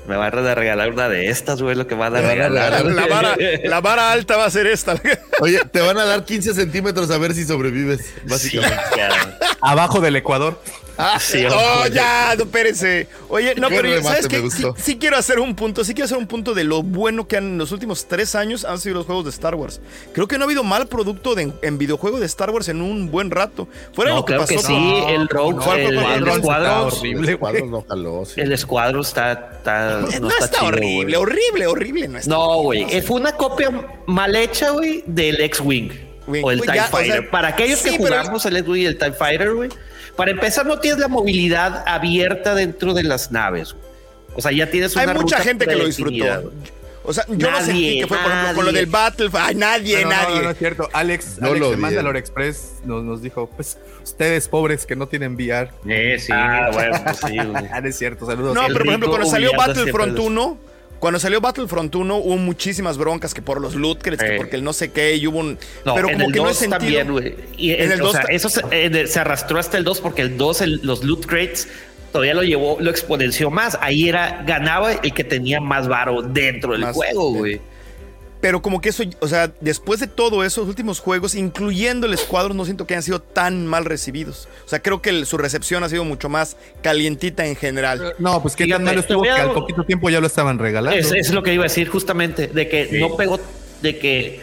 Me 0.08 0.16
va 0.16 0.26
a 0.26 0.30
regalar 0.30 0.90
una 0.90 1.08
de 1.08 1.28
estas, 1.28 1.62
güey, 1.62 1.76
lo 1.76 1.86
que 1.86 1.94
va 1.94 2.06
a 2.06 2.10
dar. 2.10 2.24
regalar. 2.24 2.84
La, 2.84 3.06
vara, 3.06 3.36
la, 3.64 3.80
vara, 3.80 4.10
alta 4.10 4.36
va 4.36 4.46
a 4.46 4.50
ser 4.50 4.66
esta. 4.66 5.00
Oye, 5.40 5.60
te 5.70 5.80
van 5.80 5.98
a 5.98 6.04
dar 6.04 6.24
15 6.24 6.52
centímetros 6.52 7.12
a 7.12 7.18
ver 7.18 7.32
si 7.32 7.44
sobrevives, 7.44 8.12
básicamente. 8.28 8.82
Abajo 9.60 10.00
del 10.00 10.16
Ecuador. 10.16 10.58
Ah, 10.96 11.18
sí, 11.18 11.44
oh, 11.46 11.86
ya, 11.88 12.34
no, 12.36 12.44
espérense. 12.44 13.08
Oye, 13.28 13.54
no, 13.56 13.68
pero 13.68 14.02
¿sabes 14.02 14.28
qué? 14.28 14.42
Sí, 14.76 14.96
quiero 14.98 15.16
hacer 15.16 15.40
un 15.40 15.56
punto, 15.56 15.84
sí 15.84 15.92
quiero 15.92 16.06
hacer 16.06 16.18
un 16.18 16.26
punto 16.26 16.54
de 16.54 16.64
lo 16.64 16.82
bueno 16.82 17.26
que 17.26 17.36
han, 17.36 17.44
en 17.44 17.58
los 17.58 17.72
últimos 17.72 18.06
tres 18.06 18.34
años 18.34 18.64
han 18.64 18.78
sido 18.78 18.96
los 18.96 19.06
juegos 19.06 19.24
de 19.24 19.30
Star 19.30 19.54
Wars. 19.54 19.80
Creo 20.12 20.28
que 20.28 20.38
no 20.38 20.44
ha 20.44 20.46
habido 20.46 20.62
mal 20.62 20.86
producto 20.86 21.34
de, 21.34 21.52
en 21.62 21.78
videojuego 21.78 22.20
de 22.20 22.26
Star 22.26 22.50
Wars 22.50 22.68
en 22.68 22.80
un 22.80 23.10
buen 23.10 23.30
rato. 23.30 23.68
Fuera 23.92 24.12
no, 24.12 24.18
lo 24.18 24.24
que 24.24 24.34
pasó. 24.34 24.46
Que 24.46 24.58
sí, 24.58 24.94
el 25.08 25.28
Rogue, 25.28 25.64
el, 25.74 25.98
el, 25.98 26.28
escuadro, 26.28 26.86
horrible, 26.86 27.38
el 28.36 28.52
escuadro 28.52 29.00
está, 29.00 29.32
está 29.32 30.00
no, 30.20 30.28
está, 30.28 30.62
horrible, 30.62 31.16
horrible, 31.16 31.66
horrible, 31.66 32.08
no 32.08 32.18
No, 32.26 32.62
güey, 32.62 32.86
eh, 32.88 33.02
fue 33.02 33.20
una 33.20 33.32
copia 33.32 33.70
mal 34.06 34.36
hecha, 34.36 34.70
güey, 34.70 35.02
del 35.06 35.40
X-Wing. 35.40 35.90
O 36.42 36.50
el 36.50 36.62
TIE 36.62 36.80
Fighter. 36.90 37.28
Para 37.28 37.48
aquellos 37.48 37.82
que 37.82 37.98
jugamos 37.98 38.46
el 38.46 38.56
X-Wing 38.56 38.82
y 38.82 38.86
el 38.86 38.96
TIE 38.96 39.12
Fighter, 39.12 39.52
güey 39.52 39.70
para 40.16 40.30
empezar, 40.30 40.66
no 40.66 40.78
tienes 40.78 41.00
la 41.00 41.08
movilidad 41.08 41.82
abierta 41.86 42.54
dentro 42.54 42.94
de 42.94 43.02
las 43.02 43.30
naves. 43.32 43.74
O 44.34 44.40
sea, 44.40 44.52
ya 44.52 44.70
tienes 44.70 44.94
una 44.94 45.12
Hay 45.12 45.18
mucha 45.18 45.40
gente 45.40 45.66
que 45.66 45.76
lo 45.76 45.86
disfrutó. 45.86 46.52
O 47.06 47.12
sea, 47.12 47.24
yo 47.28 47.50
no 47.50 47.60
sentí 47.60 48.00
que 48.00 48.06
fue 48.06 48.16
por 48.16 48.30
ejemplo, 48.30 48.54
con 48.54 48.64
lo 48.64 48.72
del 48.72 48.86
Battle. 48.86 49.28
Ay, 49.34 49.54
nadie, 49.54 50.02
No, 50.02 50.10
no, 50.10 50.16
nadie. 50.16 50.36
No, 50.36 50.42
no, 50.42 50.50
es 50.50 50.58
cierto. 50.58 50.88
Alex, 50.92 51.38
No 51.38 51.48
Alex 51.48 51.60
lo 51.60 51.70
de 51.70 51.76
Mandalore. 51.76 52.18
Express 52.18 52.76
nos, 52.84 53.04
nos 53.04 53.20
dijo, 53.20 53.50
pues, 53.54 53.76
ustedes 54.02 54.48
pobres 54.48 54.86
que 54.86 54.96
no 54.96 55.06
tienen 55.06 55.34
VR. 55.34 55.70
Eh, 55.86 56.16
sí. 56.18 56.32
Ah, 56.32 56.70
bueno, 56.72 56.98
pues 57.04 57.18
sí, 57.18 57.36
güey. 57.36 57.66
Ah, 57.70 57.82
no 57.82 57.88
es 57.88 57.98
cierto, 57.98 58.24
saludos. 58.24 58.54
No, 58.54 58.62
el 58.62 58.72
pero 58.72 58.78
por 58.78 58.88
ejemplo, 58.88 59.08
cuando 59.10 59.26
salió 59.28 59.52
Battlefront 59.52 60.16
siempre 60.16 60.26
1, 60.26 60.58
cuando 61.04 61.20
salió 61.20 61.38
Battlefront 61.42 61.94
1 61.94 62.16
hubo 62.16 62.36
muchísimas 62.38 62.96
broncas 62.96 63.34
que 63.34 63.42
por 63.42 63.60
los 63.60 63.74
loot 63.74 64.00
crates, 64.02 64.26
que 64.26 64.36
Eh. 64.36 64.38
porque 64.38 64.56
el 64.56 64.64
no 64.64 64.72
sé 64.72 64.90
qué, 64.90 65.16
y 65.16 65.26
hubo 65.26 65.38
un... 65.38 65.58
No, 65.84 65.94
pero 65.94 66.08
como 66.08 66.30
que 66.30 66.38
no 66.38 66.46
2 66.46 66.56
sentido... 66.56 67.04
también. 67.04 67.36
Y 67.58 67.72
En 67.72 67.82
en 67.82 67.92
el 67.92 68.00
o 68.00 68.04
2 68.04 68.12
sea, 68.12 68.22
ta- 68.22 68.32
eso 68.32 68.48
se, 68.48 68.62
el- 68.70 69.06
se 69.08 69.20
arrastró 69.20 69.58
hasta 69.58 69.76
el 69.76 69.84
2 69.84 70.00
porque 70.00 70.22
el 70.22 70.38
2, 70.38 70.62
el- 70.62 70.80
los 70.82 71.04
loot 71.04 71.26
crates, 71.26 71.68
todavía 72.10 72.32
lo 72.32 72.42
llevó, 72.42 72.78
lo 72.80 72.88
exponenció 72.90 73.50
más. 73.50 73.76
Ahí 73.82 74.08
era, 74.08 74.44
ganaba 74.46 74.92
el 74.92 75.12
que 75.12 75.24
tenía 75.24 75.60
más 75.60 75.88
varo 75.88 76.22
dentro 76.22 76.72
del 76.72 76.80
Más 76.80 76.94
juego, 76.94 77.34
güey. 77.34 77.60
Pero 78.44 78.60
como 78.60 78.78
que 78.82 78.90
eso, 78.90 79.02
o 79.20 79.26
sea, 79.26 79.50
después 79.62 80.00
de 80.00 80.06
todo 80.06 80.44
eso, 80.44 80.60
los 80.60 80.68
últimos 80.68 81.00
juegos, 81.00 81.34
incluyendo 81.34 82.06
el 82.06 82.18
Squadron, 82.18 82.54
no 82.58 82.66
siento 82.66 82.86
que 82.86 82.92
hayan 82.92 83.02
sido 83.02 83.18
tan 83.22 83.66
mal 83.66 83.86
recibidos. 83.86 84.48
O 84.66 84.68
sea, 84.68 84.82
creo 84.82 85.00
que 85.00 85.08
el- 85.08 85.24
su 85.24 85.38
recepción 85.38 85.82
ha 85.82 85.88
sido 85.88 86.04
mucho 86.04 86.28
más 86.28 86.58
calientita 86.82 87.46
en 87.46 87.56
general. 87.56 88.12
No, 88.18 88.42
pues 88.42 88.54
Fíjate, 88.54 88.82
malo 88.84 88.96
te 88.96 89.00
estuvo 89.00 89.22
que 89.22 89.30
al 89.30 89.52
poquito 89.52 89.84
tiempo 89.84 90.10
ya 90.10 90.20
lo 90.20 90.26
estaban 90.26 90.58
regalando. 90.58 91.00
Es, 91.00 91.10
es 91.12 91.32
lo 91.32 91.42
que 91.42 91.54
iba 91.54 91.62
a 91.62 91.68
decir 91.68 91.88
justamente, 91.88 92.48
de 92.48 92.68
que 92.68 92.86
Sí. 92.90 93.00
no 93.00 93.16
pegó, 93.16 93.40
de 93.80 93.98
que 93.98 94.40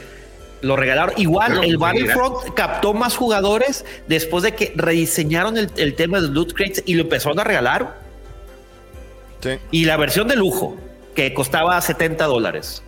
lo 0.61 0.76
regalaron. 0.76 1.14
Igual 1.18 1.52
Pero, 1.52 1.64
el 1.64 1.78
Battlefront 1.78 2.56
captó 2.56 2.95
más 2.95 3.15
jugadores 3.15 3.86
después 4.07 4.41
de 4.44 4.56
que 4.56 4.73
rediseñaron 4.76 5.60
el, 5.60 5.69
el 5.78 5.94
tema 5.94 6.19
de 6.19 6.28
loot 6.28 6.53
crates 6.53 6.82
y 6.88 6.95
lo 6.95 7.03
empezaron 7.03 7.40
a 7.40 7.44
regalar. 7.44 7.99
Sí. 9.41 9.52
Y 9.69 9.86
la 9.86 9.95
versión 9.98 10.28
de 10.28 10.38
lujo, 10.38 10.76
que 11.14 11.36
costaba 11.36 11.80
70 11.80 12.26
dólares. 12.26 12.82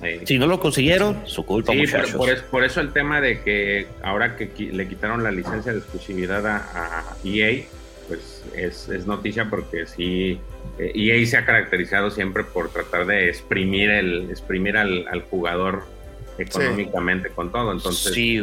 Sí. 0.00 0.26
Si 0.26 0.38
no 0.38 0.46
lo 0.46 0.60
consiguieron, 0.60 1.22
su 1.26 1.44
culpa, 1.44 1.72
Sí, 1.72 1.78
muchachos. 1.78 2.10
por, 2.12 2.18
por 2.20 2.30
es- 2.30 2.42
por 2.42 2.64
eso 2.64 2.80
el 2.80 2.92
tema 2.92 3.20
de 3.20 3.40
que 3.42 3.86
ahora 4.02 4.36
que 4.36 4.52
qui- 4.54 4.70
le 4.70 4.86
quitaron 4.88 5.22
la 5.22 5.30
licencia 5.30 5.72
de 5.72 5.78
exclusividad 5.78 6.46
a, 6.46 6.56
a 6.56 7.16
EA, 7.24 7.64
pues 8.06 8.42
es, 8.54 8.88
es 8.88 9.06
noticia 9.06 9.50
porque 9.50 9.86
sí, 9.86 10.38
eh, 10.78 10.92
EA 10.94 11.26
se 11.26 11.36
ha 11.36 11.44
caracterizado 11.44 12.10
siempre 12.10 12.44
por 12.44 12.70
tratar 12.70 13.06
de 13.06 13.28
exprimir 13.28 13.90
el 13.90 14.30
exprimir 14.30 14.76
al, 14.76 15.06
al 15.08 15.22
jugador 15.22 15.82
económicamente 16.38 17.30
con 17.30 17.50
todo. 17.50 17.72
Entonces, 17.72 18.14
sí, 18.14 18.36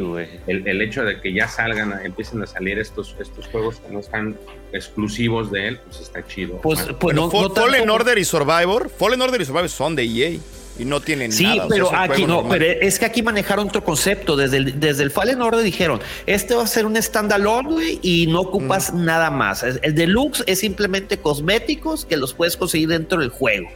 el, 0.48 0.68
el 0.68 0.82
hecho 0.82 1.04
de 1.04 1.22
que 1.22 1.34
ya 1.34 1.48
salgan, 1.48 1.94
empiecen 2.06 2.42
a 2.44 2.48
salir 2.48 2.78
estos, 2.78 3.16
estos 3.20 3.48
juegos 3.48 3.78
que 3.80 3.92
no 3.94 4.00
están 4.02 4.36
exclusivos 4.74 5.52
de 5.52 5.70
él, 5.70 5.80
pues 5.86 6.02
está 6.02 6.26
chido. 6.28 6.60
Pues, 6.62 6.86
pues 7.00 7.16
no, 7.16 7.30
Fallen 7.32 7.90
Order 7.90 8.18
y 8.18 8.26
Survivor, 8.26 8.90
Fallen 8.90 9.22
Order 9.22 9.40
y 9.42 9.46
Survivor 9.46 9.70
son 9.70 9.96
de 9.96 10.04
EA 10.04 10.38
y 10.78 10.86
no 10.86 11.00
tienen 11.00 11.32
Sí, 11.32 11.44
nada. 11.44 11.56
sea, 11.56 11.68
pero 11.70 11.96
aquí 11.96 12.22
no, 12.24 12.36
normal. 12.42 12.58
pero 12.60 12.80
es 12.82 13.00
que 13.00 13.06
aquí 13.06 13.22
manejaron 13.24 13.68
otro 13.70 13.84
concepto. 13.84 14.36
Desde 14.36 14.58
el, 14.58 14.80
desde 14.80 15.04
el 15.04 15.12
Fallen 15.12 15.42
Order 15.42 15.62
dijeron, 15.64 16.00
este 16.26 16.54
va 16.56 16.64
a 16.64 16.68
ser 16.68 16.86
un 16.86 17.02
standalone, 17.02 17.70
güey, 17.70 18.00
y 18.02 18.28
no 18.28 18.42
ocupas 18.42 18.94
nada 18.94 19.32
más. 19.32 19.64
El 19.64 19.96
deluxe 19.96 20.44
es 20.48 20.60
simplemente 20.60 21.18
cosméticos 21.18 22.06
que 22.06 22.18
los 22.18 22.34
puedes 22.34 22.58
conseguir 22.58 22.90
dentro 22.90 23.20
del 23.22 23.30
juego. 23.30 23.68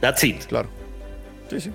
That's 0.00 0.22
it. 0.24 0.44
Claro. 0.46 0.68
Sí, 1.50 1.60
sí. 1.60 1.70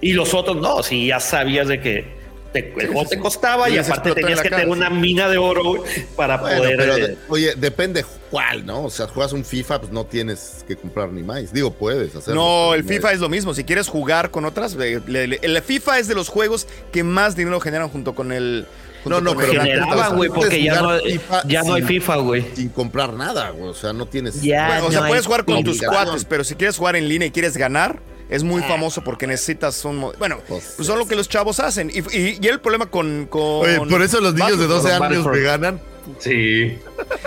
Y 0.00 0.12
los 0.12 0.32
otros 0.34 0.56
no, 0.56 0.82
si 0.82 1.08
ya 1.08 1.18
sabías 1.20 1.66
de 1.68 1.80
que 1.80 2.17
te- 2.52 2.72
el 2.78 2.86
juego 2.88 3.04
te 3.08 3.18
costaba 3.18 3.68
Y 3.70 3.78
aparte 3.78 4.12
tenías 4.14 4.40
que 4.40 4.48
cara, 4.50 4.62
tener 4.62 4.74
sí. 4.74 4.78
una 4.80 4.90
mina 4.90 5.28
de 5.28 5.36
oro 5.38 5.84
para 6.16 6.38
Bueno, 6.38 6.58
poder... 6.58 6.76
pero 6.76 6.96
eh, 6.96 7.00
de- 7.08 7.18
oye, 7.28 7.54
depende 7.56 8.04
cuál, 8.30 8.64
¿no? 8.66 8.84
O 8.84 8.90
sea, 8.90 9.06
juegas 9.06 9.32
un 9.32 9.44
FIFA, 9.44 9.80
pues 9.80 9.92
no 9.92 10.04
tienes 10.06 10.64
que 10.66 10.76
comprar 10.76 11.10
ni 11.10 11.22
más. 11.22 11.52
Digo, 11.52 11.72
puedes 11.72 12.14
hacerlo. 12.14 12.40
No, 12.40 12.74
el 12.74 12.84
FIFA 12.84 13.12
es 13.12 13.20
lo 13.20 13.28
mismo. 13.28 13.54
Si 13.54 13.64
quieres 13.64 13.88
jugar 13.88 14.30
con 14.30 14.44
otras, 14.44 14.74
le- 14.74 15.00
le- 15.06 15.26
le- 15.26 15.38
el 15.42 15.60
FIFA 15.62 15.98
es 15.98 16.08
de 16.08 16.14
los 16.14 16.28
juegos 16.28 16.66
que 16.92 17.02
más 17.04 17.36
dinero 17.36 17.60
generan 17.60 17.88
junto 17.88 18.14
con 18.14 18.32
el. 18.32 18.66
junto 19.04 19.20
No, 19.20 19.34
no, 19.34 19.38
pero 19.40 19.52
Theft 19.52 20.14
güey, 20.16 20.28
porque 20.30 20.62
ya 20.62 20.80
no, 20.82 20.98
ya 21.46 21.62
no 21.62 21.74
hay 21.74 21.82
sin- 21.82 21.88
FIFA, 21.88 22.16
güey. 22.16 22.44
Sin 22.54 22.68
comprar 22.70 23.12
nada, 23.14 23.50
güey. 23.50 23.70
O 23.70 23.74
sea, 23.74 23.92
no 23.92 24.06
tienes. 24.06 24.42
Ya 24.42 24.66
Bueno, 24.68 24.86
o 24.86 24.90
sea, 24.90 25.00
no 25.02 25.08
puedes 25.08 25.26
jugar 25.26 25.44
con 25.44 25.62
tus 25.64 25.80
cuates, 25.82 26.24
pero 26.24 26.44
si 26.44 26.54
quieres 26.54 26.76
jugar 26.76 26.96
en 26.96 27.08
línea 27.08 27.28
y 27.28 27.30
quieres 27.30 27.56
ganar, 27.56 28.00
es 28.28 28.42
muy 28.44 28.62
famoso 28.62 29.02
porque 29.02 29.26
necesitas 29.26 29.84
un. 29.84 30.12
Bueno, 30.18 30.38
Pues, 30.48 30.74
pues 30.76 30.86
son 30.86 30.98
lo 30.98 31.06
que 31.06 31.16
los 31.16 31.28
chavos 31.28 31.60
hacen. 31.60 31.90
Y, 31.90 32.00
y- 32.16 32.38
y 32.40 32.46
el 32.48 32.60
problema 32.60 32.86
con. 32.86 33.26
con 33.26 33.40
Oye, 33.42 33.78
por 33.88 34.02
eso 34.02 34.20
los 34.20 34.34
niños 34.34 34.58
de 34.58 34.66
12 34.66 34.98
Battlefront, 34.98 35.02
años 35.12 35.24
Battlefront. 35.24 35.36
me 35.36 35.42
ganan. 35.42 35.80
sí, 36.18 36.78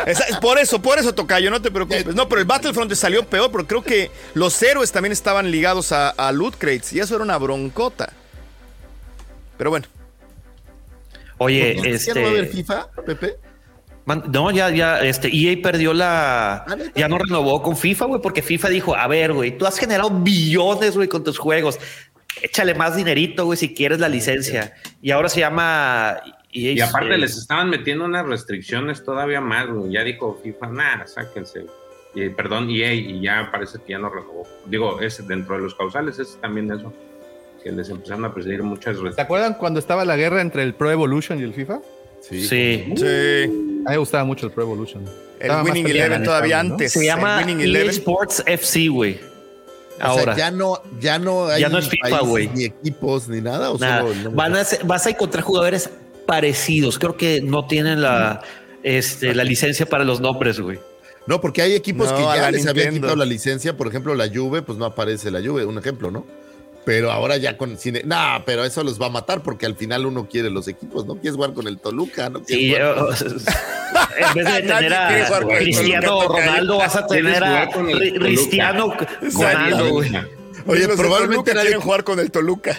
es 0.07 0.37
por 0.41 0.57
eso, 0.57 0.81
por 0.81 0.97
eso, 0.99 1.13
Tocayo, 1.13 1.51
no 1.51 1.61
te 1.61 1.69
preocupes. 1.71 2.07
No, 2.15 2.27
pero 2.29 2.41
el 2.41 2.47
Battlefront 2.47 2.91
salió 2.95 3.23
peor, 3.25 3.49
pero 3.51 3.67
creo 3.67 3.83
que 3.83 4.09
los 4.33 4.61
héroes 4.63 4.91
también 4.91 5.11
estaban 5.11 5.51
ligados 5.51 5.91
a, 5.91 6.09
a 6.09 6.31
loot 6.31 6.55
crates 6.57 6.91
y 6.93 6.99
eso 6.99 7.15
era 7.15 7.23
una 7.23 7.37
broncota. 7.37 8.11
Pero 9.57 9.69
bueno. 9.69 9.85
Oye, 11.37 11.75
¿Ya 11.97 12.13
no 12.13 12.21
va 12.21 12.27
a 12.27 12.29
haber 12.31 12.43
este... 12.45 12.57
FIFA, 12.57 12.87
Pepe? 13.05 13.35
No, 14.05 14.51
ya, 14.51 14.69
ya, 14.71 14.99
este, 15.01 15.29
EA 15.33 15.61
perdió 15.61 15.93
la. 15.93 16.65
Ah. 16.67 16.77
Ya 16.95 17.07
no 17.07 17.17
renovó 17.17 17.61
con 17.61 17.77
FIFA, 17.77 18.05
güey, 18.05 18.21
porque 18.21 18.41
FIFA 18.41 18.69
dijo: 18.69 18.95
A 18.95 19.07
ver, 19.07 19.33
güey, 19.33 19.57
tú 19.57 19.65
has 19.65 19.77
generado 19.77 20.09
billones, 20.09 20.95
güey, 20.95 21.07
con 21.07 21.23
tus 21.23 21.37
juegos. 21.37 21.79
Échale 22.41 22.73
más 22.73 22.95
dinerito, 22.95 23.45
güey, 23.45 23.57
si 23.57 23.73
quieres 23.73 23.99
la 23.99 24.09
licencia. 24.09 24.73
Y 25.01 25.11
ahora 25.11 25.29
se 25.29 25.41
llama. 25.41 26.17
EA, 26.53 26.71
Y 26.73 26.81
aparte 26.81 27.17
les 27.17 27.37
estaban 27.37 27.69
metiendo 27.69 28.03
unas 28.03 28.25
restricciones 28.25 29.03
todavía 29.05 29.39
más, 29.39 29.67
güey. 29.67 29.93
Ya 29.93 30.03
dijo 30.03 30.39
FIFA, 30.43 30.67
nada, 30.67 31.07
sáquense. 31.07 31.65
Y, 32.13 32.27
perdón, 32.29 32.69
EA, 32.69 32.93
y 32.93 33.21
ya 33.21 33.49
parece 33.51 33.77
que 33.79 33.91
ya 33.93 33.99
no 33.99 34.09
renovó. 34.09 34.45
Digo, 34.65 34.99
es 34.99 35.25
dentro 35.27 35.55
de 35.55 35.61
los 35.61 35.75
causales, 35.75 36.19
es 36.19 36.37
también 36.41 36.69
eso. 36.71 36.91
Que 37.63 37.71
les 37.71 37.89
empezaron 37.89 38.25
a 38.25 38.33
perseguir 38.33 38.63
muchas 38.63 38.83
¿Se 38.83 38.89
restricciones. 39.03 39.19
acuerdan 39.19 39.53
cuando 39.53 39.79
estaba 39.79 40.03
la 40.03 40.17
guerra 40.17 40.41
entre 40.41 40.63
el 40.63 40.73
Pro 40.73 40.91
Evolution 40.91 41.39
y 41.39 41.43
el 41.43 41.53
FIFA? 41.53 41.79
Sí. 42.21 42.47
Sí. 42.47 42.93
Sí. 42.95 43.05
A 43.05 43.47
mí 43.47 43.83
me 43.89 43.97
gustaba 43.97 44.23
mucho 44.23 44.45
el 44.45 44.51
Pro 44.51 44.63
Evolution. 44.63 45.03
El 45.39 45.51
Winning 45.63 45.87
Eleven 45.87 46.23
todavía 46.23 46.61
¿no? 46.63 46.73
antes. 46.73 46.91
Se 46.93 47.03
llama 47.05 47.39
Winning 47.39 47.59
EA 47.61 47.65
Eleven. 47.65 47.89
Sports 47.89 48.43
FC, 48.45 48.87
güey. 48.89 49.19
O 49.99 50.03
Ahora. 50.03 50.35
sea, 50.35 50.49
ya 50.49 50.51
no, 50.51 50.81
ya 50.99 51.19
no 51.19 51.47
hay 51.47 51.61
Ya 51.61 51.69
no 51.69 51.77
es 51.79 51.89
FIFA, 51.89 52.09
países, 52.09 52.27
güey. 52.27 52.47
ni 52.53 52.65
equipos, 52.65 53.27
ni 53.27 53.41
nada. 53.41 53.71
¿o 53.71 53.77
solo? 53.77 54.13
Van 54.31 54.55
a 54.55 54.63
ser- 54.63 54.83
vas 54.85 55.05
a 55.07 55.09
encontrar 55.11 55.43
jugadores 55.43 55.89
parecidos. 56.25 56.97
Creo 56.99 57.17
que 57.17 57.41
no 57.41 57.65
tienen 57.67 58.01
la, 58.01 58.41
este, 58.83 59.33
la 59.35 59.43
licencia 59.43 59.85
para 59.87 60.03
los 60.03 60.21
nombres, 60.21 60.59
güey. 60.59 60.79
No, 61.27 61.39
porque 61.39 61.61
hay 61.61 61.73
equipos 61.73 62.09
No, 62.11 62.17
que 62.17 62.23
ya 62.23 62.49
les 62.49 62.65
habían 62.65 62.93
quitado 62.95 63.15
la 63.15 63.25
licencia. 63.25 63.77
Por 63.77 63.87
ejemplo, 63.87 64.15
la 64.15 64.27
Juve, 64.27 64.61
pues 64.63 64.77
no 64.79 64.85
aparece 64.85 65.29
la 65.29 65.39
Juve, 65.39 65.65
un 65.65 65.77
ejemplo, 65.77 66.09
¿no? 66.09 66.25
Pero 66.83 67.11
ahora 67.11 67.37
ya 67.37 67.57
con 67.57 67.77
cine. 67.77 68.01
No, 68.05 68.41
pero 68.45 68.65
eso 68.65 68.83
los 68.83 68.99
va 68.99 69.05
a 69.05 69.09
matar 69.09 69.43
porque 69.43 69.65
al 69.67 69.75
final 69.75 70.05
uno 70.05 70.27
quiere 70.27 70.49
los 70.49 70.67
equipos, 70.67 71.05
¿no? 71.05 71.13
Quieres 71.15 71.35
jugar 71.35 71.53
con 71.53 71.67
el 71.67 71.77
Toluca, 71.77 72.29
¿no? 72.29 72.41
Quieres 72.43 72.65
Sí, 72.65 72.71
jugar- 72.71 73.17
yo- 73.19 74.27
en 74.27 74.33
vez 74.33 74.45
de 74.55 74.61
tener 74.73 74.93
a 74.93 75.39
con 75.41 75.47
Cristiano. 75.55 76.27
Ronaldo, 76.27 76.77
vas 76.79 76.95
a 76.95 77.05
¿Quieres 77.05 77.33
tener 77.35 77.43
a 77.43 77.67
con? 77.69 77.85
Cristiano 77.91 78.95
Ronaldo, 79.21 79.89
güey. 79.89 80.11
Oye, 80.67 80.87
Los 80.87 80.95
probablemente 80.97 81.35
Toluca 81.35 81.53
nadie- 81.53 81.61
quieren 81.67 81.81
jugar 81.81 82.03
con 82.03 82.19
el 82.19 82.31
Toluca. 82.31 82.75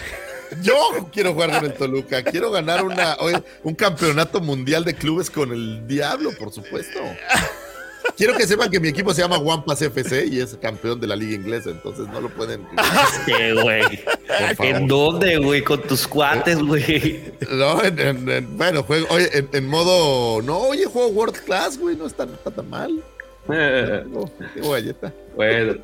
Yo 0.61 0.75
quiero 1.11 1.33
jugar 1.33 1.51
con 1.51 1.65
el 1.65 1.73
Toluca. 1.73 2.23
Quiero 2.23 2.51
ganar 2.51 2.83
una, 2.83 3.15
oye, 3.19 3.41
un 3.63 3.73
campeonato 3.73 4.39
mundial 4.39 4.83
de 4.85 4.93
clubes 4.93 5.29
con 5.31 5.51
el 5.51 5.87
Diablo, 5.87 6.31
por 6.37 6.51
supuesto. 6.51 6.99
Quiero 8.17 8.35
que 8.37 8.45
sepan 8.47 8.69
que 8.69 8.79
mi 8.79 8.89
equipo 8.89 9.13
se 9.13 9.21
llama 9.21 9.37
Wampas 9.37 9.81
FC 9.81 10.25
y 10.27 10.39
es 10.39 10.55
campeón 10.61 10.99
de 10.99 11.07
la 11.07 11.15
liga 11.15 11.33
inglesa, 11.35 11.69
entonces 11.71 12.07
no 12.07 12.21
lo 12.21 12.29
pueden. 12.29 12.65
Este, 13.27 13.53
güey. 13.53 13.83
¿En 14.59 14.87
dónde, 14.87 15.37
güey? 15.37 15.63
Con 15.63 15.81
tus 15.83 16.07
cuates, 16.07 16.57
güey. 16.61 17.33
No, 17.51 17.83
en, 17.83 17.99
en- 17.99 18.29
en- 18.29 18.57
bueno, 18.57 18.83
juego, 18.83 19.07
oye, 19.09 19.29
en, 19.37 19.49
en 19.53 19.67
modo. 19.67 20.41
No, 20.41 20.57
oye, 20.59 20.85
juego 20.85 21.07
World 21.09 21.37
Class, 21.45 21.77
güey, 21.79 21.95
no 21.95 22.05
está, 22.07 22.25
no 22.25 22.33
está 22.33 22.51
tan 22.51 22.69
mal. 22.69 23.03
Eh, 23.49 24.03
No, 24.07 24.29
qué 24.53 24.61
guayeta. 24.61 25.13
Bueno, 25.35 25.75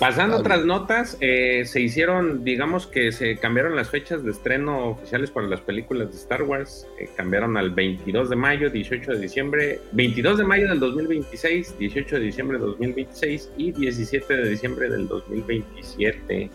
pasando 0.00 0.36
a 0.36 0.40
otras 0.40 0.64
notas, 0.64 1.16
eh, 1.20 1.64
se 1.66 1.80
hicieron, 1.80 2.42
digamos 2.42 2.86
que 2.88 3.12
se 3.12 3.36
cambiaron 3.36 3.76
las 3.76 3.90
fechas 3.90 4.24
de 4.24 4.30
estreno 4.32 4.88
oficiales 4.88 5.30
para 5.30 5.46
las 5.46 5.60
películas 5.60 6.10
de 6.10 6.16
Star 6.16 6.42
Wars. 6.42 6.86
eh, 6.98 7.08
cambiaron 7.16 7.56
al 7.56 7.70
22 7.70 8.28
de 8.30 8.36
mayo, 8.36 8.70
18 8.70 9.12
de 9.12 9.18
diciembre, 9.20 9.80
22 9.92 10.38
de 10.38 10.44
mayo 10.44 10.68
del 10.68 10.80
2026, 10.80 11.78
18 11.78 12.16
de 12.16 12.22
diciembre 12.22 12.58
del 12.58 12.66
2026 12.68 13.50
y 13.56 13.72
17 13.72 14.36
de 14.36 14.48
diciembre 14.48 14.88
del 14.90 15.06
2027. 15.06 16.50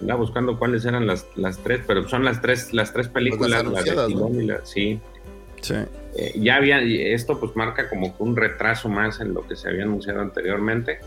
Andaba 0.00 0.20
buscando 0.20 0.58
cuáles 0.58 0.84
eran 0.84 1.06
las, 1.06 1.26
las 1.36 1.58
tres, 1.58 1.80
pero 1.86 2.08
son 2.08 2.24
las 2.24 2.40
tres, 2.40 2.72
las 2.72 2.92
tres 2.92 3.08
películas, 3.08 3.64
la 3.64 3.82
de 3.82 4.14
¿no? 4.14 4.28
Y 4.40 4.46
la- 4.46 4.64
sí. 4.64 4.98
Sí. 5.60 5.74
Eh, 6.16 6.32
ya 6.36 6.56
había, 6.56 6.80
esto 6.80 7.38
pues 7.38 7.54
marca 7.54 7.88
como 7.88 8.16
que 8.16 8.22
un 8.22 8.34
retraso 8.34 8.88
más 8.88 9.20
en 9.20 9.34
lo 9.34 9.46
que 9.46 9.56
se 9.56 9.68
había 9.68 9.82
anunciado 9.84 10.20
anteriormente, 10.20 10.98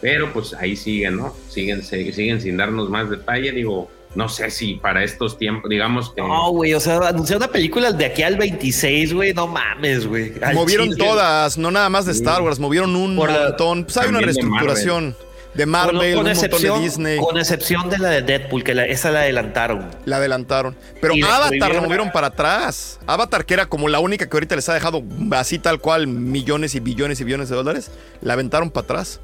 pero 0.00 0.32
pues 0.32 0.54
ahí 0.54 0.76
siguen, 0.76 1.16
¿no? 1.16 1.34
Siguen, 1.48 1.82
siguen 1.82 2.40
sin 2.40 2.56
darnos 2.56 2.88
más 2.90 3.08
detalle, 3.10 3.52
digo, 3.52 3.90
no 4.14 4.28
sé 4.28 4.50
si 4.50 4.74
para 4.74 5.02
estos 5.02 5.38
tiempos, 5.38 5.68
digamos 5.68 6.10
que... 6.14 6.20
No, 6.22 6.50
güey, 6.50 6.72
o 6.74 6.80
sea, 6.80 6.98
anunciar 7.08 7.38
una 7.38 7.48
película 7.48 7.90
de 7.90 8.04
aquí 8.04 8.22
al 8.22 8.36
26, 8.36 9.12
güey, 9.12 9.34
no 9.34 9.46
mames, 9.48 10.06
güey. 10.06 10.32
Movieron 10.54 10.90
chile. 10.92 11.04
todas, 11.04 11.58
no 11.58 11.70
nada 11.70 11.88
más 11.88 12.06
de 12.06 12.12
Star 12.12 12.40
Wars, 12.42 12.58
movieron 12.60 12.94
un 12.94 13.16
Por 13.16 13.30
la- 13.32 13.48
montón. 13.48 13.84
Pues 13.84 13.96
hay 13.96 14.08
una 14.08 14.20
reestructuración. 14.20 15.16
de 15.54 15.66
Marvel, 15.66 15.92
Con- 15.92 16.00
con 16.00 16.08
un 16.08 16.14
montón 16.16 16.32
excepción, 16.32 16.78
de 16.78 16.84
Disney. 16.84 17.18
Con 17.20 17.38
excepción 17.38 17.88
de 17.88 17.98
la 17.98 18.08
de 18.10 18.22
Deadpool, 18.22 18.64
que 18.64 18.74
la- 18.74 18.86
esa 18.86 19.12
la 19.12 19.20
adelantaron. 19.20 19.88
La 20.04 20.16
adelantaron. 20.16 20.74
Pero 21.00 21.14
Y 21.14 21.22
Avatar 21.22 21.72
la 21.76 21.80
movieron 21.80 22.10
para 22.10 22.26
atrás. 22.26 22.98
Avatar, 23.06 23.44
que 23.46 23.54
era 23.54 23.66
como 23.66 23.86
la 23.88 24.00
única 24.00 24.28
que 24.28 24.36
ahorita 24.36 24.56
les 24.56 24.68
ha 24.68 24.74
dejado 24.74 25.04
así 25.30 25.60
tal 25.60 25.78
cual 25.78 26.08
millones 26.08 26.74
y 26.74 26.80
billones 26.80 27.20
y 27.20 27.24
billones 27.24 27.50
de 27.50 27.54
dólares, 27.54 27.92
la 28.20 28.32
aventaron 28.32 28.68
para 28.70 28.82
atrás. 28.84 29.20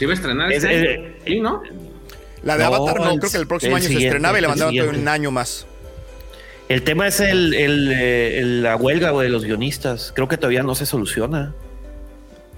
¿Sí 0.00 0.06
va 0.06 0.12
a 0.12 0.14
estrenar 0.14 0.50
Es- 0.50 0.64
este 0.64 0.94
eh? 0.94 1.16
Sí, 1.26 1.40
¿no? 1.40 1.62
La 2.42 2.56
de 2.56 2.64
No, 2.64 2.74
Avatar 2.74 3.00
no, 3.00 3.10
el- 3.12 3.18
creo 3.20 3.30
que 3.30 3.36
el 3.36 3.46
próximo 3.46 3.76
el 3.76 3.82
año 3.84 3.98
se 3.98 4.06
estrenaba 4.06 4.38
y 4.38 4.40
le 4.40 4.46
todavía 4.48 4.82
siguiente. 4.82 4.98
un 5.02 5.08
año 5.08 5.30
más. 5.30 5.66
El 6.70 6.82
tema 6.84 7.06
es 7.06 7.20
el, 7.20 7.52
el, 7.52 7.92
eh, 7.92 8.38
el- 8.38 8.62
la 8.62 8.76
huelga 8.76 9.10
güey, 9.10 9.26
de 9.26 9.30
los 9.32 9.44
guionistas. 9.44 10.12
Creo 10.16 10.26
que 10.26 10.38
todavía 10.38 10.62
no 10.62 10.74
se 10.74 10.86
soluciona. 10.86 11.52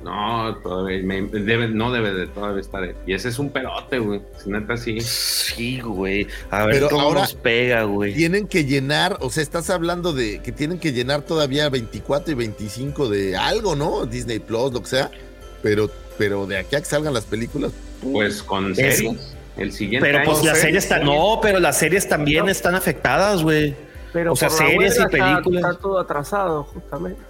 No, 0.04 0.56
todavía 0.62 1.00
me- 1.02 1.22
debe, 1.22 1.66
no 1.68 1.92
debe 1.92 2.12
de 2.12 2.26
todavía 2.28 2.60
estar. 2.60 2.94
Y 3.06 3.12
ese 3.14 3.28
es 3.28 3.38
un 3.40 3.50
pelote, 3.50 3.98
güey. 4.00 4.20
Si 4.42 4.50
neta 4.50 4.76
sí. 4.76 5.00
Sí, 5.00 5.80
güey. 5.80 6.28
A 6.50 6.64
ver 6.66 6.74
Pero 6.76 6.88
cómo 6.90 7.02
ahora- 7.02 7.20
nos 7.22 7.34
pega, 7.34 7.82
güey. 7.84 8.14
Tienen 8.14 8.46
que 8.48 8.64
llenar, 8.64 9.16
o 9.20 9.30
sea, 9.30 9.42
estás 9.42 9.68
hablando 9.70 10.12
de 10.12 10.40
que 10.42 10.52
tienen 10.52 10.78
que 10.78 10.92
llenar 10.92 11.22
todavía 11.22 11.68
24 11.68 12.32
y 12.32 12.34
25 12.34 13.08
de 13.08 13.36
algo, 13.36 13.74
¿no? 13.76 14.06
Disney 14.06 14.38
Plus, 14.38 14.72
lo 14.72 14.80
que 14.82 14.88
sea. 14.88 15.10
Pero, 15.62 15.88
pero 16.22 16.46
de 16.46 16.56
aquí 16.58 16.76
a 16.76 16.80
que 16.80 16.84
salgan 16.86 17.12
las 17.12 17.24
películas. 17.24 17.72
Pues 18.00 18.44
con 18.44 18.70
Es- 18.72 18.76
series. 18.98 19.34
El 19.56 19.72
siguiente 19.72 20.06
Pero 20.06 20.20
año. 20.20 20.30
pues 20.30 20.44
las 20.44 20.58
series 20.60 20.84
están. 20.84 21.04
No, 21.04 21.40
pero 21.42 21.58
las 21.58 21.76
series 21.76 22.08
también 22.08 22.44
No. 22.46 22.50
están 22.52 22.76
afectadas, 22.76 23.42
güey. 23.42 23.74
Pero 24.12 24.32
O 24.34 24.36
sea, 24.36 24.48
series 24.48 24.94
y 24.94 24.98
está- 25.02 25.08
películas. 25.08 25.64
Está, 25.64 25.78
todo 25.82 25.98
atrasado, 25.98 26.62
justamente. 26.64 27.20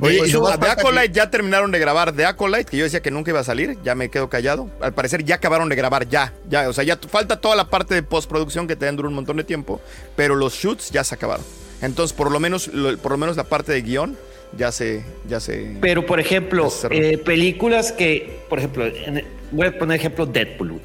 Oye, 0.00 0.18
Pues 0.18 0.32
The 0.32 0.38
falta 0.38 0.72
Acolyte 0.72 1.12
ya 1.12 1.30
terminaron 1.30 1.70
de 1.70 1.78
grabar 1.78 2.12
The 2.12 2.24
Acolyte, 2.24 2.64
que 2.64 2.76
yo 2.78 2.84
decía 2.84 3.00
que 3.02 3.10
nunca 3.10 3.30
iba 3.30 3.40
a 3.40 3.44
salir, 3.44 3.76
ya 3.84 3.94
me 3.94 4.08
quedo 4.08 4.28
callado. 4.30 4.70
Al 4.80 4.94
parecer 4.94 5.22
ya 5.24 5.34
acabaron 5.36 5.68
de 5.68 5.76
grabar, 5.76 6.08
ya, 6.08 6.32
ya, 6.48 6.68
o 6.68 6.72
sea, 6.72 6.82
ya 6.84 6.96
falta 6.96 7.40
toda 7.40 7.54
la 7.56 7.68
parte 7.68 7.94
de 7.94 8.02
postproducción 8.02 8.66
que 8.66 8.74
te 8.76 8.86
dan 8.86 8.96
dura 8.96 9.08
un 9.08 9.14
montón 9.14 9.36
de 9.36 9.44
tiempo, 9.44 9.80
pero 10.16 10.34
los 10.36 10.54
shoots 10.54 10.90
ya 10.90 11.04
se 11.04 11.14
acabaron. 11.14 11.44
Entonces, 11.82 12.16
por 12.16 12.30
lo 12.32 12.40
menos, 12.40 12.68
lo- 12.68 12.96
por 12.98 13.12
lo 13.12 13.18
menos 13.18 13.36
la 13.36 13.44
parte 13.44 13.72
de 13.72 13.82
guion 13.82 14.16
ya 14.56 14.72
se, 14.72 15.04
ya 15.28 15.40
se. 15.40 15.76
Pero, 15.80 16.04
por 16.06 16.20
ejemplo, 16.20 16.68
eh, 16.90 17.18
películas 17.18 17.92
que, 17.92 18.40
por 18.48 18.58
ejemplo, 18.58 18.86
en- 18.86 19.24
voy 19.50 19.66
a 19.66 19.78
poner 19.78 19.98
ejemplo 19.98 20.26
Deadpool. 20.26 20.80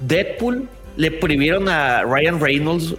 Deadpool 0.00 0.68
le 0.96 1.10
prohibieron 1.10 1.68
a 1.68 2.02
Ryan 2.02 2.40
Reynolds 2.40 2.94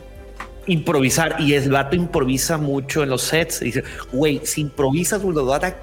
improvisar 0.68 1.38
y 1.40 1.54
el 1.54 1.70
vato 1.72 1.96
improvisa 1.96 2.58
mucho 2.58 3.04
en 3.04 3.10
los 3.10 3.24
sets. 3.24 3.62
Y 3.62 3.66
dice, 3.66 3.84
güey, 4.12 4.42
si 4.44 4.62
improvisas, 4.62 5.24
nos 5.24 5.46
van 5.46 5.66
a 5.66 5.76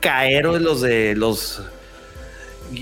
caer 0.00 0.44
los 0.46 0.80
de 0.80 1.14
los, 1.16 1.62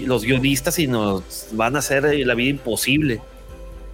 los 0.05 0.24
guionistas 0.24 0.78
y 0.78 0.86
nos 0.86 1.48
van 1.52 1.76
a 1.76 1.80
hacer 1.80 2.05
la 2.05 2.34
vida 2.34 2.50
imposible. 2.50 3.20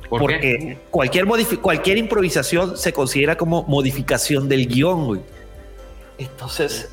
¿Por 0.09 0.20
porque 0.20 0.39
qué? 0.40 0.78
cualquier, 0.90 1.27
cualquier 1.62 1.97
improvisación 1.97 2.77
se 2.77 2.93
considera 2.93 3.36
como 3.36 3.62
modificación 3.65 4.48
del 4.48 4.66
guion, 4.69 5.06
güey. 5.06 5.20
Entonces, 6.19 6.89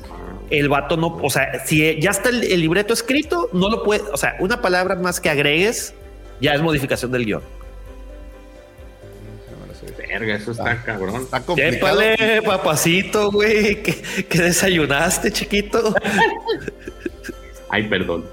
el 0.50 0.68
vato 0.68 0.96
no, 0.96 1.18
o 1.22 1.30
sea, 1.30 1.64
si 1.64 2.00
ya 2.00 2.10
está 2.10 2.28
el, 2.30 2.42
el 2.44 2.60
libreto 2.60 2.92
escrito, 2.92 3.48
no 3.52 3.70
lo 3.70 3.84
puede, 3.84 4.02
o 4.12 4.16
sea, 4.16 4.36
una 4.40 4.60
palabra 4.60 4.96
más 4.96 5.20
que 5.20 5.30
agregues 5.30 5.94
ya 6.40 6.54
es 6.54 6.60
modificación 6.60 7.12
del 7.12 7.24
guion. 7.24 7.42
Verga, 10.08 10.34
eso 10.36 10.50
está 10.52 10.82
cabrón. 10.82 11.22
Está 11.22 11.40
complicado. 11.40 11.76
Épale, 11.76 12.42
papacito, 12.42 13.30
güey, 13.30 13.82
que, 13.82 13.94
que 14.28 14.38
desayunaste, 14.42 15.30
chiquito. 15.32 15.94
Ay, 17.70 17.88
perdón. 17.88 18.26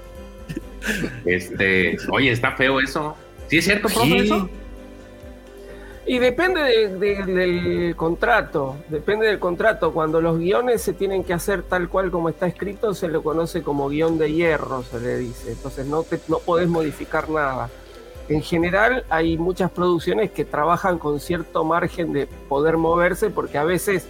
Este, 1.24 1.96
oye, 2.10 2.32
está 2.32 2.52
feo 2.52 2.80
eso. 2.80 3.16
¿Sí 3.48 3.58
es 3.58 3.64
cierto, 3.64 3.88
profe, 3.88 4.06
Sí. 4.08 4.16
eso? 4.18 4.50
Y 6.12 6.18
depende 6.18 6.60
de- 6.62 6.88
de- 6.88 7.24
del 7.24 7.94
contrato, 7.94 8.74
depende 8.88 9.28
del 9.28 9.38
contrato. 9.38 9.92
Cuando 9.92 10.20
los 10.20 10.38
guiones 10.40 10.82
se 10.82 10.92
tienen 10.92 11.22
que 11.22 11.32
hacer 11.32 11.62
tal 11.62 11.88
cual 11.88 12.10
como 12.10 12.28
está 12.28 12.48
escrito, 12.48 12.94
se 12.94 13.06
lo 13.06 13.22
conoce 13.22 13.62
como 13.62 13.88
guion 13.88 14.18
de 14.18 14.32
hierro, 14.32 14.82
se 14.82 14.98
le 14.98 15.18
dice. 15.18 15.52
Entonces 15.52 15.86
no, 15.86 16.02
te, 16.02 16.18
no 16.26 16.40
podés 16.40 16.66
modificar 16.68 17.30
nada. 17.30 17.70
En 18.28 18.42
general 18.42 19.04
hay 19.08 19.38
muchas 19.38 19.70
producciones 19.70 20.32
que 20.32 20.44
trabajan 20.44 20.98
con 20.98 21.20
cierto 21.20 21.62
margen 21.62 22.12
de 22.12 22.26
poder 22.48 22.76
moverse 22.76 23.30
porque 23.30 23.58
a 23.58 23.64
veces, 23.64 24.08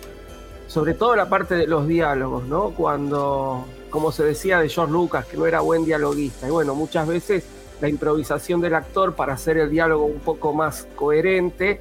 sobre 0.69 0.95
todo 0.95 1.15
la 1.17 1.29
parte 1.29 1.55
de 1.55 1.67
los 1.67 1.87
diálogos, 1.87 2.45
¿no? 2.45 2.71
Cuando, 2.71 3.67
como 3.91 4.11
se 4.11 4.25
decía 4.25 4.59
de 4.59 4.71
George 4.71 4.91
Lucas, 4.93 5.27
que 5.27 5.37
no 5.37 5.45
era 5.47 5.61
buen 5.61 5.85
dialoguista. 5.85 6.49
Y 6.49 6.51
bueno, 6.51 6.75
muchas 6.75 7.07
veces 7.07 7.45
la 7.81 7.89
improvisación 7.89 8.61
del 8.61 8.75
actor 8.75 9.15
para 9.15 9.33
hacer 9.33 9.57
el 9.57 9.71
diálogo 9.71 10.05
un 10.05 10.21
poco 10.21 10.53
más 10.53 10.87
coherente, 10.97 11.81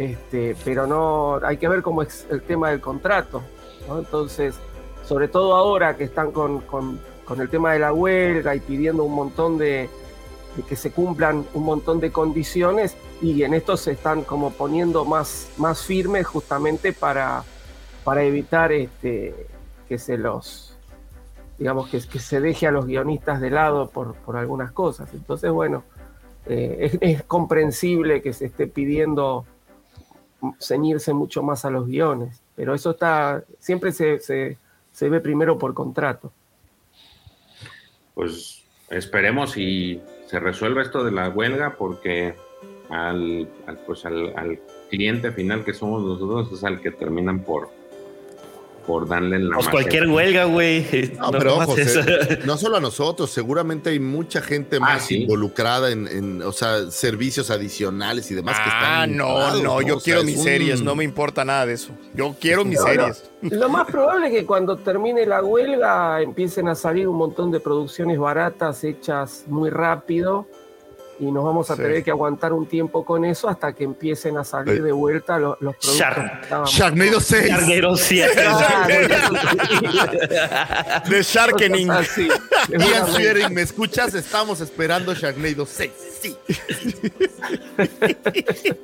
este, 0.00 0.56
pero 0.64 0.86
no 0.86 1.40
hay 1.44 1.58
que 1.58 1.68
ver 1.68 1.82
cómo 1.82 2.00
es 2.00 2.26
el 2.30 2.40
tema 2.40 2.70
del 2.70 2.80
contrato. 2.80 3.42
Entonces, 3.86 4.54
sobre 5.04 5.28
todo 5.28 5.54
ahora 5.54 5.94
que 5.94 6.04
están 6.04 6.32
con, 6.32 6.60
con- 6.60 6.98
el 7.38 7.48
tema 7.48 7.74
de 7.74 7.78
la 7.78 7.92
huelga 7.92 8.56
y 8.56 8.60
pidiendo 8.60 9.04
un 9.04 9.14
montón 9.14 9.56
de, 9.56 9.88
que 10.68 10.74
se 10.74 10.90
cumplan 10.90 11.46
un 11.54 11.62
montón 11.62 12.00
de 12.00 12.10
condiciones 12.10 12.96
y 13.22 13.44
en 13.44 13.54
esto 13.54 13.76
se 13.76 13.92
están 13.92 14.24
como 14.24 14.50
poniendo 14.50 15.04
más, 15.04 15.48
más 15.56 15.84
firmes 15.84 16.26
justamente 16.26 16.92
para, 16.92 17.44
para 18.02 18.24
evitar 18.24 18.72
este, 18.72 19.46
que 19.88 19.98
se 19.98 20.18
los 20.18 20.76
digamos 21.56 21.88
que, 21.88 22.00
se 22.00 22.40
deje 22.40 22.66
a 22.66 22.72
los 22.72 22.86
guionistas 22.86 23.40
de 23.40 23.50
lado 23.50 23.90
por, 23.90 24.14
por 24.14 24.36
algunas 24.36 24.72
cosas. 24.72 25.10
Entonces, 25.12 25.52
bueno, 25.52 25.84
eh, 26.46 26.98
es 27.00 27.22
comprensible 27.22 28.22
que 28.22 28.32
se 28.32 28.46
esté 28.46 28.66
pidiendo 28.66 29.44
ceñirse 30.58 31.12
mucho 31.12 31.42
más 31.42 31.64
a 31.64 31.70
los 31.70 31.86
guiones, 31.86 32.40
pero 32.56 32.74
eso 32.74 32.90
está, 32.90 33.44
siempre 33.58 33.92
se, 33.92 34.18
se- 34.20 34.56
se 34.92 35.08
ve 35.08 35.20
primero 35.20 35.58
por 35.58 35.72
contrato. 35.74 36.32
Pues 38.14 38.64
esperemos 38.90 39.56
y 39.56 40.00
se 40.26 40.40
resuelva 40.40 40.82
esto 40.82 41.04
de 41.04 41.12
la 41.12 41.28
huelga 41.28 41.76
porque 41.76 42.34
al, 42.88 43.48
pues 43.86 44.04
al 44.04 44.60
cliente 44.90 45.30
final 45.32 45.64
que 45.64 45.72
somos 45.74 46.02
nosotros 46.02 46.52
es 46.52 46.64
al 46.64 46.80
que 46.80 46.90
terminan 46.90 47.40
por, 47.44 47.70
por 48.90 49.06
darle 49.08 49.38
la 49.38 49.54
Pues 49.54 49.68
cualquier 49.68 50.08
huelga, 50.08 50.44
güey. 50.46 51.12
No, 51.16 51.30
No 51.30 51.38
pero 51.38 51.56
ojo, 51.58 51.76
se- 51.76 52.40
no 52.44 52.56
solo 52.56 52.78
a 52.78 52.80
nosotros, 52.80 53.30
seguramente 53.30 53.90
hay 53.90 54.00
mucha 54.00 54.42
gente 54.42 54.76
Ah, 54.78 54.80
más 54.80 55.06
sí. 55.06 55.22
involucrada 55.22 55.90
en, 55.92 56.08
en, 56.08 56.42
o 56.42 56.50
sea, 56.50 56.90
servicios 56.90 57.50
adicionales 57.50 58.28
y 58.32 58.34
demás 58.34 58.56
que 58.56 58.64
Ah, 58.66 59.04
están. 59.04 59.16
no, 59.16 59.26
involucrados, 59.28 59.62
no, 59.62 59.82
yo 59.82 59.96
O 59.98 60.00
quiero 60.00 60.24
mis 60.24 60.38
un- 60.38 60.42
series, 60.44 60.82
no 60.82 60.96
me 60.96 61.04
importa 61.04 61.44
nada 61.44 61.66
de 61.66 61.74
eso. 61.74 61.92
Yo 62.14 62.34
quiero 62.40 62.64
mis 62.64 62.78
No, 62.80 62.84
no. 62.86 62.90
series. 62.90 63.30
Lo 63.42 63.68
más 63.68 63.86
probable 63.86 64.26
es 64.26 64.32
que 64.32 64.44
cuando 64.44 64.76
termine 64.76 65.24
la 65.24 65.42
huelga 65.42 66.20
empiecen 66.20 66.68
a 66.68 66.74
salir 66.74 67.06
un 67.06 67.16
montón 67.16 67.52
de 67.52 67.60
producciones 67.60 68.18
baratas 68.18 68.82
hechas 68.82 69.44
muy 69.46 69.70
rápido 69.70 70.46
y 71.20 71.30
nos 71.30 71.44
vamos 71.44 71.70
a 71.70 71.76
Sí. 71.76 71.82
tener 71.82 72.02
que 72.02 72.10
aguantar 72.10 72.52
un 72.52 72.66
tiempo 72.66 73.04
con 73.04 73.24
eso 73.24 73.48
hasta 73.48 73.72
que 73.74 73.84
empiecen 73.84 74.36
a 74.38 74.44
salir 74.44 74.76
Sí. 74.78 74.80
de 74.82 74.92
vuelta 74.92 75.38
los, 75.38 75.60
los 75.60 75.76
productos. 75.76 76.72
Sharknado 76.72 77.20
6. 77.20 77.48
Carguero 77.48 77.94
7. 77.96 78.42
De 81.08 81.22
Sharkening. 81.22 81.88
Ian 81.88 83.06
Swearing, 83.12 83.54
¿me 83.54 83.62
escuchas? 83.62 84.14
Estamos 84.14 84.60
esperando 84.60 85.14
Sharknado 85.14 85.66
6. 85.66 85.90
Sí. 86.20 86.36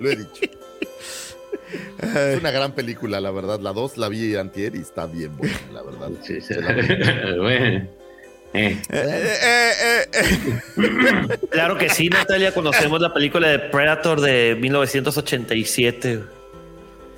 Lo 0.01 0.11
he 0.11 0.17
dicho. 0.17 0.43
Es 2.01 2.39
una 2.41 2.51
gran 2.51 2.73
película, 2.73 3.21
la 3.21 3.31
verdad. 3.31 3.59
La 3.61 3.73
2 3.73 3.97
la 3.99 4.09
vi 4.09 4.37
antier 4.37 4.75
y 4.77 4.81
está 4.81 5.07
bien 5.07 5.37
buena, 5.37 5.59
la 5.73 5.83
verdad. 5.83 6.11
Sí, 6.23 6.41
sí. 6.41 6.55
La 6.55 6.69
eh, 8.57 8.83
Eh, 8.91 9.33
eh, 9.43 9.73
eh, 9.83 10.09
eh. 10.13 11.39
Claro 11.51 11.77
que 11.79 11.89
sí, 11.91 12.09
Natalia. 12.09 12.53
Conocemos 12.53 13.01
la 13.01 13.13
película 13.13 13.49
de 13.49 13.59
Predator 13.59 14.21
de 14.21 14.57
1987. 14.61 16.21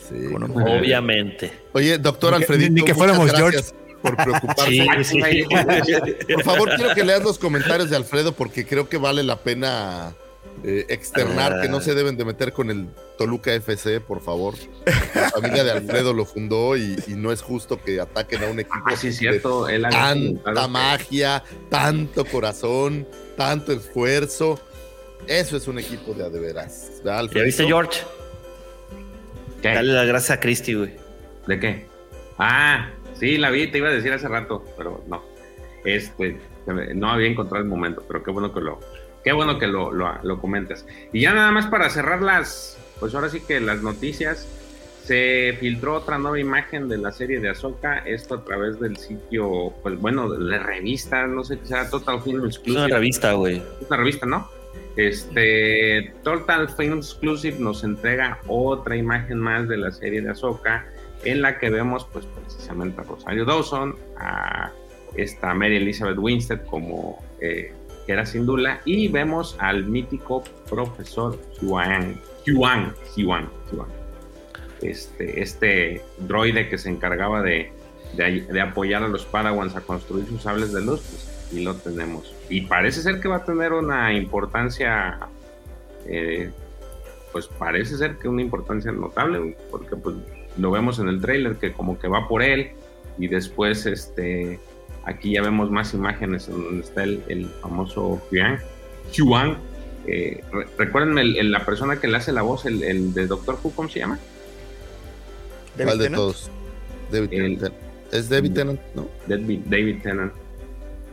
Sí. 0.09 0.15
Bueno, 0.31 0.47
Obviamente. 0.55 1.52
Oye, 1.73 1.98
doctor 1.98 2.32
Ni 2.32 2.39
que- 2.39 2.44
Alfredito, 2.44 2.73
ni 2.74 2.82
que 2.85 2.94
fuéramos 2.94 3.31
gracias 3.32 3.74
por 4.02 4.16
preocuparse. 4.16 4.65
Sí, 4.70 4.86
sí. 5.05 5.44
Por 6.35 6.43
favor, 6.44 6.74
quiero 6.77 6.94
que 6.94 7.05
leas 7.05 7.23
los 7.23 7.39
comentarios 7.39 7.90
de 7.90 7.97
Alfredo 7.97 8.32
porque 8.32 8.65
creo 8.66 8.89
que 8.89 8.97
vale 8.97 9.23
la 9.23 9.36
pena 9.36 10.15
eh, 10.64 10.86
externar 10.89 11.55
Ah. 11.55 11.62
que 11.62 11.68
no 11.68 11.80
se 11.80 11.94
deben 11.94 12.16
de 12.16 12.24
meter 12.24 12.52
con 12.52 12.70
el 12.70 12.89
Toluca 13.16 13.52
FC, 13.55 14.01
por 14.01 14.20
favor. 14.20 14.55
La 15.14 15.30
familia 15.30 15.64
de 15.64 15.72
Alfredo 15.72 16.12
lo 16.12 16.24
fundó 16.24 16.76
y, 16.76 16.97
y 17.06 17.14
no 17.14 17.32
es 17.32 17.43
justo 17.43 17.80
que 17.82 18.01
ataquen 18.01 18.44
a 18.44 18.47
un 18.48 18.60
equipo 18.60 18.76
Ah, 18.86 18.97
sí, 18.97 19.09
es 19.09 19.14
de 19.14 19.18
cierto. 19.18 19.68
Él 19.68 19.82
tanta 19.90 20.52
que- 20.62 20.68
magia, 20.68 21.43
tanto 21.70 22.24
corazón, 22.24 23.06
tanto 23.36 23.72
esfuerzo. 23.72 24.60
Eso 25.26 25.56
es 25.56 25.68
un 25.68 25.78
equipo 25.78 26.14
de 26.14 26.24
a 26.24 26.28
de 26.30 26.40
veras. 26.40 27.01
¿verdad, 27.05 27.28
¿Ya 27.35 27.43
viste, 27.43 27.66
George? 27.66 28.01
¿Qué? 29.62 29.68
Dale 29.74 29.93
las 29.93 30.06
gracias 30.06 30.36
a 30.39 30.40
Christy, 30.40 30.74
güey. 30.74 30.93
¿De 31.47 31.59
qué? 31.59 31.86
Ah, 32.39 32.90
sí, 33.18 33.36
la 33.39 33.51
vi, 33.51 33.66
te 33.70 33.78
iba 33.78 33.89
a 33.89 33.93
decir 33.93 34.12
hace 34.12 34.28
rato, 34.28 34.64
pero 34.76 35.02
no. 35.09 35.22
Este, 35.85 36.39
no 36.94 37.10
había 37.10 37.28
encontrado 37.28 37.62
el 37.62 37.68
momento, 37.68 38.05
pero 38.06 38.22
qué 38.22 38.30
bueno 38.30 38.52
que 38.52 38.60
lo, 38.60 38.78
qué 39.24 39.32
bueno 39.32 39.59
que 39.59 39.66
lo, 39.66 39.93
lo, 39.93 40.12
lo 40.23 40.40
comentas. 40.40 40.86
Y 41.12 41.20
ya 41.20 41.32
nada 41.32 41.51
más 41.51 41.66
para 41.66 41.90
cerrar 41.90 42.23
las, 42.23 42.78
pues 43.01 43.15
ahora 43.15 43.28
sí 43.28 43.40
que 43.40 43.61
las 43.61 43.82
noticias, 43.82 44.47
se 45.09 45.57
filtró 45.59 45.95
otra 45.95 46.19
nueva 46.19 46.39
imagen 46.39 46.86
de 46.86 46.99
la 46.99 47.12
serie 47.12 47.40
de 47.40 47.49
Ahsoka, 47.49 48.01
esto 48.01 48.35
a 48.35 48.45
través 48.45 48.78
del 48.78 48.99
sitio, 48.99 49.73
pues 49.82 49.99
bueno, 49.99 50.28
de 50.28 50.39
la 50.39 50.59
revista, 50.59 51.27
no 51.27 51.45
sé 51.45 51.59
qué 51.59 51.65
será, 51.65 51.89
Total 51.89 52.20
Film 52.20 52.45
Exclusive. 52.45 52.85
Es 52.85 52.89
una 52.89 52.95
revista, 52.99 53.32
güey. 53.32 53.57
Es 53.57 53.89
una 53.89 53.97
revista, 53.97 54.27
¿no? 54.27 54.51
Este, 54.97 56.12
Total 56.23 56.69
Film 56.69 56.99
Exclusive 56.99 57.57
nos 57.59 57.85
entrega 57.85 58.40
otra 58.49 58.97
imagen 58.97 59.39
más 59.39 59.66
de 59.66 59.78
la 59.78 59.93
serie 59.93 60.20
de 60.20 60.28
Ahsoka, 60.28 60.86
en 61.24 61.40
la 61.40 61.59
que 61.59 61.70
vemos, 61.70 62.07
pues 62.12 62.27
precisamente 62.27 63.01
a 63.01 63.05
Rosario 63.05 63.47
Dawson, 63.47 63.97
a 64.19 64.73
esta 65.16 65.55
Mary 65.55 65.77
Elizabeth 65.77 66.19
Winstead 66.19 66.66
como 66.66 67.24
eh, 67.40 67.73
Hera 68.09 68.26
Syndulla, 68.26 68.80
y 68.85 69.09
vemos 69.09 69.56
al 69.60 69.85
mítico 69.85 70.43
profesor 70.68 71.39
Huang, 71.62 72.20
Huang, 72.47 72.93
Huang, 73.16 73.48
Huang 73.72 73.98
este, 74.82 75.43
este 75.43 76.02
droide 76.18 76.68
que 76.68 76.78
se 76.78 76.89
encargaba 76.89 77.43
de, 77.43 77.72
de, 78.14 78.60
apoyar 78.60 79.02
a 79.02 79.09
los 79.09 79.24
Padawans 79.24 79.76
a 79.76 79.80
construir 79.80 80.26
sus 80.26 80.43
sables 80.43 80.72
de 80.72 80.82
luz, 80.82 81.01
pues 81.01 81.39
y 81.52 81.64
lo 81.64 81.74
tenemos. 81.74 82.35
Y 82.48 82.62
parece 82.62 83.02
ser 83.02 83.20
que 83.20 83.28
va 83.28 83.36
a 83.36 83.44
tener 83.44 83.72
una 83.72 84.12
importancia, 84.12 85.18
eh, 86.06 86.51
pues 87.32 87.47
parece 87.47 87.97
ser 87.97 88.18
que 88.18 88.28
una 88.28 88.43
importancia 88.43 88.93
notable, 88.93 89.56
porque 89.70 89.97
pues 89.97 90.16
lo 90.59 90.70
vemos 90.70 90.98
en 90.98 91.09
el 91.09 91.20
trailer 91.20 91.56
que 91.56 91.72
como 91.72 91.98
que 91.98 92.09
va 92.09 92.28
por 92.28 92.43
él 92.43 92.72
y 93.18 93.28
después 93.28 93.86
este 93.86 94.60
aquí 95.04 95.32
ya 95.32 95.42
vemos 95.42 95.70
más 95.70 95.94
imágenes 95.94 96.48
en 96.48 96.62
donde 96.62 96.80
está 96.82 97.04
el, 97.04 97.50
famoso 97.60 98.20
Huang. 98.30 98.58
Huang 99.18 99.56
eh, 100.06 100.42
recuerden 100.76 101.18
el, 101.18 101.50
la 101.50 101.64
persona 101.64 102.00
que 102.00 102.08
le 102.08 102.16
hace 102.16 102.32
la 102.32 102.42
voz, 102.42 102.66
el, 102.66 102.82
el 102.82 103.12
de 103.14 103.26
Doctor 103.26 103.58
Who, 103.62 103.72
¿cómo 103.74 103.88
se 103.88 104.00
llama? 104.00 104.18
¿Cuál 105.76 105.98
de 105.98 106.10
todos? 106.10 106.50
David 107.10 107.28
Tennant. 107.30 107.74
Es 108.12 108.28
David 108.28 108.52
Tennant, 108.52 108.80
¿no? 108.94 109.08
David, 109.26 109.60
David 109.66 110.02
Tennant. 110.02 110.32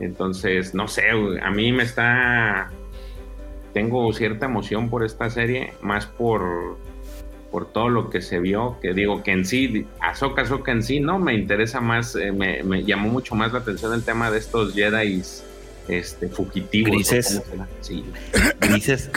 Entonces, 0.00 0.74
no 0.74 0.88
sé, 0.88 1.10
a 1.10 1.50
mí 1.50 1.72
me 1.72 1.82
está. 1.82 2.70
Tengo 3.72 4.12
cierta 4.12 4.46
emoción 4.46 4.88
por 4.88 5.04
esta 5.04 5.28
serie, 5.30 5.74
más 5.82 6.06
por, 6.06 6.78
por 7.56 7.72
todo 7.72 7.88
lo 7.88 8.10
que 8.10 8.20
se 8.20 8.38
vio, 8.38 8.76
que 8.82 8.92
digo 8.92 9.22
que 9.22 9.30
en 9.30 9.46
sí, 9.46 9.86
Ahsoka, 9.98 10.42
Ahsoka 10.42 10.72
en 10.72 10.82
sí, 10.82 11.00
no, 11.00 11.18
me 11.18 11.32
interesa 11.32 11.80
más, 11.80 12.14
eh, 12.14 12.30
me, 12.30 12.62
me, 12.62 12.84
llamó 12.84 13.08
mucho 13.08 13.34
más 13.34 13.50
la 13.54 13.60
atención 13.60 13.94
el 13.94 14.02
tema 14.02 14.30
de 14.30 14.36
estos 14.40 14.74
Jedi 14.74 15.22
este, 15.88 16.28
fugitivos. 16.28 16.90
Grises. 16.90 17.40
Sí. 17.80 18.04
Grises. 18.60 19.08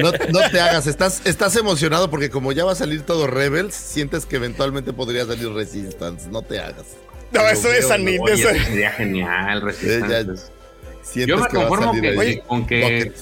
no, 0.00 0.12
no, 0.12 0.50
te 0.52 0.60
hagas, 0.60 0.86
estás, 0.86 1.22
estás 1.24 1.56
emocionado 1.56 2.08
porque 2.08 2.30
como 2.30 2.52
ya 2.52 2.64
va 2.64 2.70
a 2.70 2.76
salir 2.76 3.02
todo 3.02 3.26
Rebels, 3.26 3.74
sientes 3.74 4.24
que 4.24 4.36
eventualmente 4.36 4.92
podría 4.92 5.26
salir 5.26 5.48
Resistance. 5.48 6.28
No 6.30 6.42
te 6.42 6.60
hagas. 6.60 6.86
No, 7.32 7.40
eso 7.48 7.72
es 7.72 7.90
anime. 7.90 8.36
Sería 8.36 8.92
genial, 8.92 9.62
Resistance. 9.62 10.52
yo 11.26 11.38
me 11.38 11.48
conformo 11.48 11.92
que, 11.92 12.40
con 12.46 12.64
que 12.68 13.12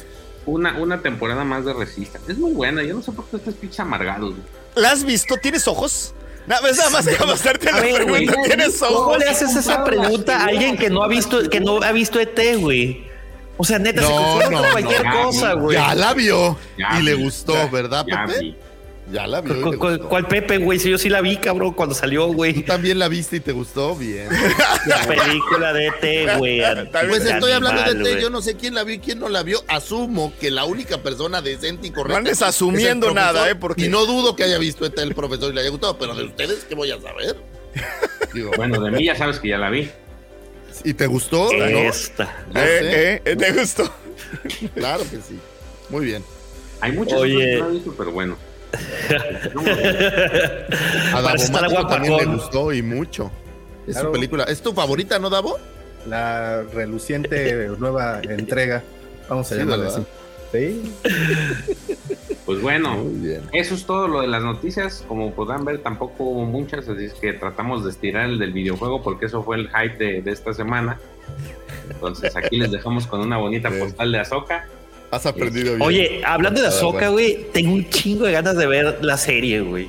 una, 0.46 0.76
una 0.78 1.00
temporada 1.02 1.44
más 1.44 1.64
de 1.64 1.72
Resistance. 1.72 2.32
Es 2.32 2.38
muy 2.38 2.52
buena, 2.52 2.82
yo 2.82 2.94
no 2.94 3.02
sé 3.02 3.12
por 3.12 3.24
qué 3.26 3.36
estás 3.36 3.54
pinche 3.54 3.82
amargado. 3.82 4.32
¿La 4.74 4.92
has 4.92 5.04
visto? 5.04 5.36
¿Tienes 5.36 5.66
ojos? 5.68 6.14
Nada, 6.46 6.62
nada 6.72 6.90
más 6.90 7.04
déjame 7.04 7.32
hacerte 7.32 7.70
la 7.70 7.80
pregunta. 7.80 8.34
¿Tienes 8.44 8.80
ojos? 8.82 9.04
¿Cómo 9.04 9.16
le 9.18 9.28
haces 9.28 9.54
esa 9.54 9.84
pregunta 9.84 10.40
a 10.40 10.44
alguien 10.46 10.76
que 10.76 10.90
no 10.90 11.02
ha 11.02 11.08
visto, 11.08 11.48
que 11.48 11.60
no 11.60 11.82
ha 11.82 11.92
visto 11.92 12.18
ET, 12.18 12.38
güey? 12.58 13.08
O 13.56 13.64
sea, 13.64 13.78
neta, 13.78 14.00
no, 14.00 14.08
se 14.08 14.14
confunde 14.14 14.50
no, 14.50 14.62
con 14.62 14.70
cualquier 14.72 15.04
no, 15.04 15.22
cosa, 15.24 15.52
güey. 15.52 15.76
Ya 15.76 15.94
la 15.94 16.14
vio 16.14 16.56
Ya 16.78 16.98
y 16.98 17.02
le 17.02 17.14
gustó, 17.14 17.52
ya- 17.52 17.66
¿verdad, 17.66 18.06
ya 18.08 18.24
Pepe? 18.26 18.38
vi. 18.40 18.56
Ya 19.12 19.26
la 19.26 19.40
vio. 19.40 19.56
y 19.56 19.62
¿Cu- 19.62 19.70
le 19.72 19.78
cu- 19.78 19.88
gustó. 19.88 20.08
¿Cuál 20.08 20.28
Pepe, 20.28 20.58
güey? 20.58 20.78
Si 20.78 20.88
yo 20.90 20.96
sí 20.98 21.08
la 21.08 21.20
vi, 21.20 21.36
cabrón, 21.36 21.72
cuando 21.74 21.94
salió, 21.94 22.26
¿Tú 22.26 22.34
güey. 22.34 22.62
también 22.64 22.98
la 22.98 23.08
viste 23.08 23.36
y 23.36 23.40
te 23.40 23.52
gustó? 23.52 23.96
Bien. 23.96 24.28
La 24.86 25.02
película 25.06 25.72
de 25.72 25.86
ET, 25.88 26.38
güey. 26.38 26.62
Pues 27.08 27.24
estoy 27.26 27.52
hablando 27.52 27.82
de 27.82 27.90
Animal, 27.90 28.14
T, 28.16 28.20
yo 28.22 28.30
no 28.30 28.40
sé 28.40 28.56
quién 28.56 28.74
la 28.74 28.84
vio 28.84 28.94
y 28.94 28.98
quién 29.00 29.18
no 29.18 29.28
la 29.28 29.42
vio. 29.42 29.62
Asumo 29.68 30.32
que 30.40 30.50
la 30.50 30.64
única 30.64 30.98
persona 31.02 31.42
decente 31.42 31.88
y 31.88 31.90
correcta. 31.90 32.12
No 32.12 32.18
andes 32.18 32.34
es 32.34 32.42
el 32.42 32.48
asumiendo 32.48 33.12
nada, 33.12 33.50
¿eh? 33.50 33.54
Porque- 33.56 33.84
Y 33.84 33.88
no 33.88 34.06
dudo 34.06 34.36
que 34.36 34.44
haya 34.44 34.58
visto 34.58 34.86
ET 34.86 34.98
el 35.02 35.14
profesor 35.14 35.50
y 35.50 35.54
le 35.54 35.62
haya 35.62 35.70
gustado, 35.70 35.98
pero 35.98 36.14
de 36.14 36.24
ustedes, 36.24 36.64
¿qué 36.68 36.74
voy 36.74 36.90
a 36.92 37.00
saber? 37.00 37.36
Digo, 38.34 38.50
Bueno, 38.56 38.80
de 38.80 38.90
mí 38.92 39.04
ya 39.04 39.16
sabes 39.16 39.38
que 39.40 39.48
ya 39.48 39.58
la 39.58 39.70
vi. 39.70 39.90
¿Y 40.84 40.94
te 40.94 41.06
gustó? 41.06 41.50
Esta. 41.52 42.44
No 42.54 42.60
sé. 42.60 43.14
Eh, 43.14 43.22
eh, 43.24 43.36
¿Te 43.36 43.52
gustó? 43.52 43.92
Claro 44.74 45.02
que 45.02 45.16
sí. 45.16 45.38
Muy 45.88 46.06
bien. 46.06 46.22
Hay 46.80 46.92
muchas 46.92 47.18
Oye. 47.18 47.34
cosas 47.34 47.46
que 47.50 47.58
no 47.58 47.68
he 47.68 47.72
visto, 47.72 47.94
pero 47.98 48.12
bueno. 48.12 48.36
A 51.14 51.20
Davo 51.22 51.86
también 51.88 52.16
le 52.16 52.24
gustó 52.26 52.72
y 52.72 52.82
mucho. 52.82 53.30
Es 53.86 53.94
Claro. 53.94 54.08
su 54.08 54.12
película. 54.12 54.44
¿Es 54.44 54.62
tu 54.62 54.72
favorita, 54.72 55.18
no, 55.18 55.30
Davo? 55.30 55.58
La 56.06 56.62
reluciente 56.62 57.68
nueva 57.78 58.20
entrega. 58.22 58.82
Vamos 59.28 59.50
a 59.52 59.56
Sí, 59.56 59.62
¿verdad? 59.64 59.86
así. 59.86 60.02
Sí. 60.52 60.92
Pues 62.46 62.60
bueno, 62.62 62.96
Muy 62.96 63.28
bien. 63.28 63.42
eso 63.52 63.74
es 63.74 63.84
todo 63.86 64.08
lo 64.08 64.20
de 64.22 64.26
las 64.26 64.42
noticias. 64.42 65.04
Como 65.06 65.32
podrán 65.32 65.64
ver, 65.64 65.78
tampoco 65.82 66.24
hubo 66.24 66.44
muchas, 66.44 66.88
así 66.88 67.04
es 67.04 67.14
que 67.14 67.32
tratamos 67.34 67.84
de 67.84 67.90
estirar 67.90 68.28
el 68.28 68.38
del 68.38 68.52
videojuego 68.52 69.02
porque 69.02 69.26
eso 69.26 69.42
fue 69.44 69.56
el 69.58 69.68
hype 69.68 69.96
de, 70.04 70.22
de 70.22 70.30
esta 70.32 70.52
semana. 70.52 70.98
Entonces 71.90 72.34
aquí 72.34 72.56
les 72.58 72.72
dejamos 72.72 73.06
con 73.06 73.20
una 73.20 73.36
bonita 73.36 73.70
postal 73.70 74.10
de 74.10 74.18
Azoka. 74.20 74.66
Has 75.10 75.26
aprendido 75.26 75.74
bien. 75.76 75.82
Oye, 75.82 76.22
hablando 76.24 76.60
de 76.60 76.66
Ah, 76.68 76.70
Ahsoka, 76.70 76.98
bueno. 77.10 77.12
güey, 77.12 77.46
tengo 77.52 77.72
un 77.74 77.88
chingo 77.90 78.26
de 78.26 78.32
ganas 78.32 78.56
de 78.56 78.66
ver 78.66 78.98
la 79.04 79.16
serie, 79.16 79.60
güey. 79.60 79.88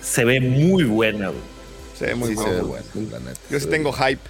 Se 0.00 0.24
ve 0.24 0.40
muy 0.40 0.84
buena, 0.84 1.28
güey. 1.28 2.14
Muy 2.14 2.30
Sí, 2.30 2.36
se 2.36 2.48
ve 2.50 2.60
bueno. 2.62 2.84
bueno, 2.94 3.10
la 3.10 3.18
neta. 3.18 3.40
Yo 3.50 3.60
sí 3.60 3.66
tengo 3.68 3.92
hype, 3.92 4.20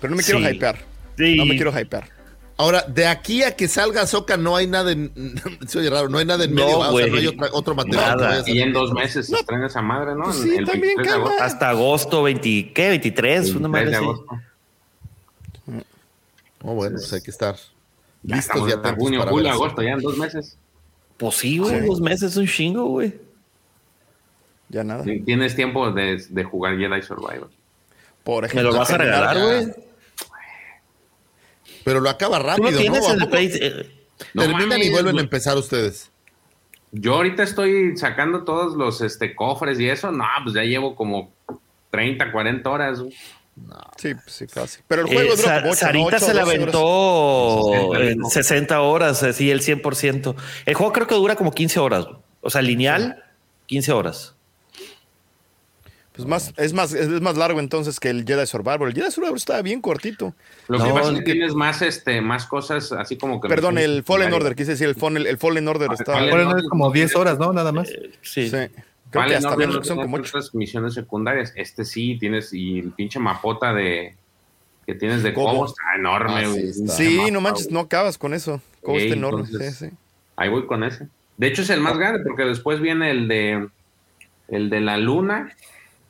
pero 0.00 0.10
no 0.10 0.16
me 0.16 0.22
quiero 0.22 0.38
Sí. 0.40 0.46
hypear. 0.46 0.78
Sí. 1.18 1.36
No 1.36 1.44
me 1.46 1.56
quiero 1.56 1.78
hypear. 1.78 2.08
Ahora, 2.56 2.82
de 2.88 3.06
aquí 3.06 3.42
a 3.42 3.54
que 3.54 3.68
salga 3.68 4.06
Soca 4.06 4.36
no 4.36 4.56
hay 4.56 4.66
nada 4.66 4.90
en. 4.92 5.12
Se 5.68 5.78
oye 5.78 5.90
raro, 5.90 6.08
no 6.08 6.18
hay 6.18 6.24
nada 6.24 6.44
en 6.44 6.54
No, 6.54 6.64
medio, 6.64 6.78
o 6.78 6.98
sea, 6.98 7.06
no 7.08 7.16
hay 7.16 7.26
otra- 7.26 7.48
otro 7.52 7.74
material. 7.74 8.16
Nada. 8.16 8.42
Y 8.46 8.60
en 8.62 8.72
dos 8.72 8.92
meses 8.92 9.26
se 9.26 9.34
estrena 9.36 9.66
esa 9.66 9.82
madre, 9.82 10.14
¿no? 10.14 10.24
Pues 10.24 10.36
sí, 10.38 10.54
el 10.56 10.64
también, 10.64 10.96
23 10.96 11.06
de 11.06 11.12
agosto. 11.12 11.30
calma. 11.36 11.44
Hasta 11.46 11.68
agosto 11.68 12.22
20, 12.22 12.72
¿qué? 12.72 12.88
23, 12.88 13.50
una 13.54 13.68
23 13.68 13.70
madre 13.70 13.90
de 13.90 13.96
agosto. 13.96 14.26
Oh, 16.62 16.74
bueno, 16.74 16.96
pues 16.96 17.12
hay 17.12 17.20
que 17.20 17.30
estar 17.30 17.56
Ya 18.22 18.36
listos 18.36 18.56
estamos 18.56 18.68
y 18.68 18.72
en 18.72 18.78
atentos 18.78 19.02
junio, 19.02 19.18
para 19.20 19.30
julio, 19.30 19.50
agosto, 19.50 19.82
ya 19.82 19.92
en 19.92 20.00
dos 20.00 20.16
meses. 20.18 20.58
Pues 21.16 21.34
sí, 21.34 21.58
güey, 21.58 21.86
dos 21.86 22.00
meses 22.00 22.32
es 22.32 22.36
un 22.36 22.46
chingo, 22.46 22.84
güey. 22.86 23.14
Ya 24.68 24.84
nada. 24.84 25.02
Tienes 25.02 25.56
tiempo 25.56 25.90
de, 25.90 26.22
de 26.28 26.44
jugar 26.44 26.76
Jedi 26.76 27.02
Survivor. 27.02 27.50
Por 28.22 28.42
¿Me 28.42 28.48
ejemplo. 28.48 28.72
lo 28.72 28.78
vas 28.78 28.90
a 28.90 28.98
regalar, 28.98 29.36
ya. 29.36 29.44
güey? 29.44 29.88
Pero 31.84 32.00
lo 32.00 32.10
acaba 32.10 32.38
Tú 32.38 32.46
rápido, 32.46 32.70
lo 32.70 32.78
tienes 32.78 33.00
¿no? 33.00 33.08
¿A 33.08 33.12
en 33.14 33.22
el 33.22 33.62
eh, 33.62 33.90
No 34.34 34.42
Terminan 34.42 34.82
y 34.82 34.90
vuelven 34.90 35.16
a 35.18 35.22
empezar 35.22 35.56
ustedes. 35.56 36.10
Yo 36.92 37.14
ahorita 37.14 37.42
estoy 37.42 37.96
sacando 37.96 38.44
todos 38.44 38.76
los 38.76 39.00
este, 39.00 39.34
cofres 39.34 39.80
y 39.80 39.88
eso. 39.88 40.12
No, 40.12 40.24
pues 40.42 40.54
ya 40.54 40.62
llevo 40.64 40.94
como 40.94 41.32
30, 41.90 42.30
40 42.30 42.70
horas. 42.70 43.02
Güey. 43.66 43.78
Sí, 43.96 44.14
pues 44.14 44.32
sí, 44.32 44.46
fácil. 44.46 44.82
Pero 44.88 45.02
el 45.02 45.08
eh, 45.08 45.14
juego 45.14 45.30
como 45.42 45.70
ocho, 45.70 45.74
Sarita 45.76 46.10
¿no? 46.18 46.18
Se 46.26 46.34
la 46.34 46.42
12 46.44 46.58
horas. 46.58 46.74
aventó 46.74 47.62
60, 47.72 48.10
en 48.10 48.18
¿no? 48.18 48.28
60 48.30 48.80
horas, 48.80 49.22
así 49.22 49.50
el 49.50 49.60
100%. 49.62 50.34
El 50.66 50.74
juego 50.74 50.92
creo 50.92 51.06
que 51.06 51.14
dura 51.14 51.36
como 51.36 51.52
15 51.52 51.80
horas. 51.80 52.06
O 52.40 52.50
sea, 52.50 52.62
lineal, 52.62 53.24
15 53.66 53.92
horas. 53.92 54.34
Pues 56.12 56.26
más, 56.26 56.52
es 56.56 56.72
más, 56.72 56.92
es 56.94 57.08
más 57.20 57.36
largo 57.36 57.60
entonces 57.60 58.00
que 58.00 58.10
el 58.10 58.24
Jedi 58.26 58.44
Survivor. 58.44 58.88
El 58.88 58.94
Jedi 58.94 59.08
Survivor 59.12 59.36
estaba 59.36 59.62
bien 59.62 59.80
cortito. 59.80 60.34
Lo 60.66 60.78
que 60.78 60.88
No, 60.88 60.94
pasa 60.94 61.10
es 61.12 61.18
el 61.18 61.24
que 61.24 61.32
tienes 61.32 61.54
más, 61.54 61.80
este, 61.80 62.20
más 62.20 62.44
cosas 62.46 62.90
así 62.90 63.16
como 63.16 63.40
que. 63.40 63.46
Perdón, 63.48 63.78
el 63.78 64.02
Fallen. 64.02 64.32
Order, 64.32 64.56
quise 64.56 64.72
decir, 64.72 64.88
el 64.88 64.96
Fallen, 64.96 65.24
el 65.24 65.38
Fallen 65.38 65.68
Order 65.68 65.88
Ah, 65.92 65.94
estaba. 65.96 66.18
Fallen 66.18 66.34
Bueno, 66.34 66.50
Order 66.50 66.64
es 66.64 66.68
como 66.70 66.86
no 66.86 66.90
10 66.92 67.10
tiene- 67.10 67.20
horas, 67.20 67.38
¿no? 67.38 67.52
Nada 67.52 67.70
más. 67.70 67.88
Sí. 68.22 68.50
Sí. 68.50 68.56
Creo 69.10 69.22
que 69.24 69.28
Fallen 69.30 69.36
hasta 69.38 69.48
Order 69.50 69.68
menos, 69.68 69.76
no 69.76 69.84
son 69.84 70.02
como 70.02 70.16
ocho. 70.16 70.28
otras 70.30 70.54
misiones 70.54 70.94
secundarias. 70.94 71.52
Este 71.56 71.84
sí 71.84 72.16
tienes, 72.18 72.52
y 72.52 72.78
el 72.80 72.90
pinche 72.92 73.18
mapota 73.18 73.72
de 73.72 74.14
que 74.86 74.94
tienes 74.94 75.22
de 75.22 75.32
Cobo. 75.34 75.50
Cobo 75.50 75.66
está 75.66 75.82
enorme. 75.96 76.34
Ah, 76.44 76.52
sí, 76.54 76.60
está. 76.60 76.92
Sí, 76.92 77.16
Mapa, 77.18 77.30
no 77.30 77.40
manches, 77.40 77.64
güey. 77.66 77.74
no 77.74 77.80
acabas 77.80 78.18
con 78.18 78.34
eso. 78.34 78.60
Como 78.82 78.98
Sí, 78.98 79.04
está 79.04 79.16
enorme. 79.16 79.44
entonces- 79.44 79.76
Sí, 79.76 79.86
sí. 79.90 79.96
Ahí 80.36 80.48
voy 80.48 80.66
con 80.66 80.84
ese. 80.84 81.08
De 81.36 81.46
hecho, 81.46 81.62
es 81.62 81.70
el 81.70 81.80
más 81.80 81.96
grande 81.98 82.20
porque 82.26 82.44
después 82.44 82.80
viene 82.80 83.10
el 83.10 83.28
de 83.28 83.68
el 84.48 84.70
de 84.70 84.80
la 84.80 84.96
luna. 84.96 85.52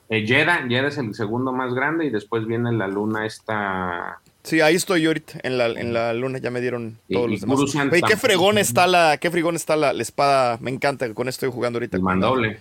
Eh, 0.09 0.25
Jeddah, 0.25 0.65
Jeddah 0.67 0.87
es 0.87 0.97
el 0.97 1.13
segundo 1.13 1.51
más 1.51 1.73
grande 1.73 2.05
y 2.05 2.09
después 2.09 2.45
viene 2.47 2.71
la 2.71 2.87
luna 2.87 3.25
esta. 3.25 4.21
Sí, 4.43 4.61
ahí 4.61 4.75
estoy 4.75 5.01
yo 5.01 5.09
ahorita, 5.09 5.39
en 5.43 5.57
la, 5.57 5.67
en 5.67 5.93
la 5.93 6.13
luna, 6.13 6.37
ya 6.37 6.49
me 6.49 6.61
dieron 6.61 6.97
todos 7.11 7.27
y 7.27 7.31
los 7.33 7.41
demás. 7.41 7.89
Güey, 7.89 8.01
qué 8.01 8.15
fregón 8.17 8.57
está 8.57 8.87
la, 8.87 9.17
qué 9.17 9.29
fregón 9.29 9.55
está 9.55 9.75
la, 9.75 9.91
la 9.93 10.01
espada, 10.01 10.57
me 10.61 10.71
encanta, 10.71 11.13
con 11.13 11.27
esto 11.27 11.45
estoy 11.45 11.53
jugando 11.55 11.77
ahorita. 11.77 11.97
El 11.97 12.03
con 12.03 12.09
la- 12.09 12.15
mandoble. 12.15 12.59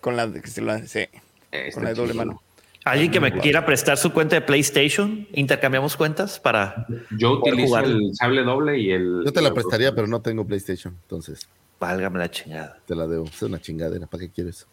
Con 0.00 0.16
la, 0.16 0.26
la- 0.26 0.86
sí, 0.86 1.06
Está 1.52 1.74
con 1.74 1.84
la 1.84 1.90
de 1.90 1.94
doble 1.94 2.14
mano. 2.14 2.42
Alguien 2.84 3.12
que 3.12 3.20
me 3.20 3.32
quiera 3.38 3.64
prestar 3.64 3.96
su 3.96 4.12
cuenta 4.12 4.34
de 4.34 4.40
PlayStation, 4.40 5.28
intercambiamos 5.32 5.96
cuentas 5.96 6.40
para. 6.40 6.84
Yo 7.16 7.34
utilizo 7.38 7.78
el 7.78 8.10
sable 8.14 8.42
doble 8.42 8.78
y 8.80 8.90
el. 8.90 9.22
Yo 9.24 9.32
te 9.32 9.40
la 9.40 9.54
prestaría, 9.54 9.94
pero 9.94 10.08
no 10.08 10.20
tengo 10.20 10.44
PlayStation, 10.44 10.98
entonces. 11.02 11.48
Válgame 11.78 12.18
la 12.18 12.28
chingada. 12.30 12.78
Te 12.84 12.96
la 12.96 13.06
debo. 13.06 13.26
Es 13.26 13.40
una 13.42 13.60
chingadera. 13.60 14.08
¿Para 14.08 14.22
qué 14.22 14.30
quieres? 14.30 14.66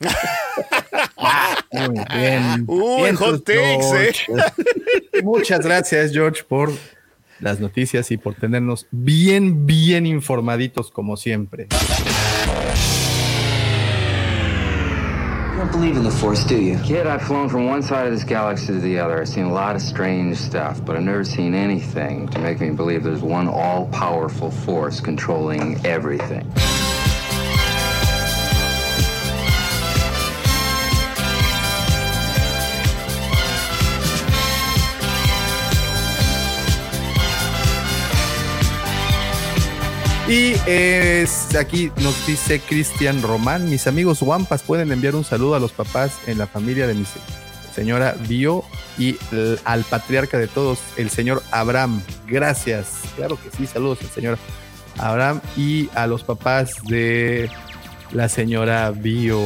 Muy 1.72 2.04
bien. 2.14 2.64
Uy, 2.66 3.02
Bien, 3.02 3.16
hot 3.16 3.42
George. 3.46 4.26
takes, 4.26 4.28
¿eh? 4.32 5.22
Muchas 5.22 5.60
gracias, 5.64 6.12
George, 6.12 6.42
por 6.48 6.70
las 7.40 7.60
noticias 7.60 8.10
y 8.10 8.16
por 8.16 8.34
tenernos 8.34 8.86
bien, 8.90 9.66
bien 9.66 10.06
informaditos 10.06 10.90
como 10.90 11.16
siempre. 11.16 11.68
You 15.50 15.64
don't 15.64 15.72
believe 15.72 15.96
in 15.96 16.04
the 16.04 16.10
Force, 16.10 16.44
do 16.44 16.56
you? 16.56 16.78
Kid, 16.84 17.06
I've 17.08 17.22
flown 17.22 17.48
from 17.48 17.66
one 17.66 17.82
side 17.82 18.06
of 18.06 18.12
this 18.12 18.22
galaxy 18.24 18.66
to 18.68 18.78
the 18.80 18.98
other. 19.00 19.20
I've 19.20 19.28
seen 19.28 19.44
a 19.46 19.52
lot 19.52 19.74
of 19.74 19.82
strange 19.82 20.36
stuff, 20.36 20.84
but 20.84 20.94
I've 20.96 21.02
never 21.02 21.24
seen 21.24 21.52
anything 21.52 22.28
to 22.28 22.38
make 22.38 22.60
me 22.60 22.70
believe 22.70 23.02
there's 23.02 23.22
one 23.22 23.48
all-powerful 23.48 24.52
force 24.52 25.00
controlling 25.00 25.84
everything. 25.84 26.46
Y 40.28 40.54
es, 40.66 41.54
aquí 41.54 41.90
nos 42.02 42.26
dice 42.26 42.60
Cristian 42.60 43.22
Román, 43.22 43.70
mis 43.70 43.86
amigos 43.86 44.20
Wampas 44.20 44.62
pueden 44.62 44.92
enviar 44.92 45.14
un 45.14 45.24
saludo 45.24 45.54
a 45.54 45.60
los 45.60 45.72
papás 45.72 46.12
en 46.26 46.36
la 46.36 46.46
familia 46.46 46.86
de 46.86 46.92
mi 46.94 47.06
se- 47.06 47.18
señora 47.74 48.14
Bio 48.28 48.62
y 48.98 49.16
al 49.64 49.84
patriarca 49.84 50.36
de 50.36 50.46
todos, 50.46 50.80
el 50.98 51.08
señor 51.08 51.42
Abraham. 51.50 52.02
Gracias. 52.26 52.88
Claro 53.16 53.38
que 53.42 53.56
sí, 53.56 53.66
saludos 53.66 53.98
al 54.02 54.10
señor 54.10 54.38
Abraham 54.98 55.40
y 55.56 55.88
a 55.94 56.06
los 56.06 56.24
papás 56.24 56.72
de 56.88 57.48
la 58.12 58.28
señora 58.28 58.90
Bio. 58.90 59.40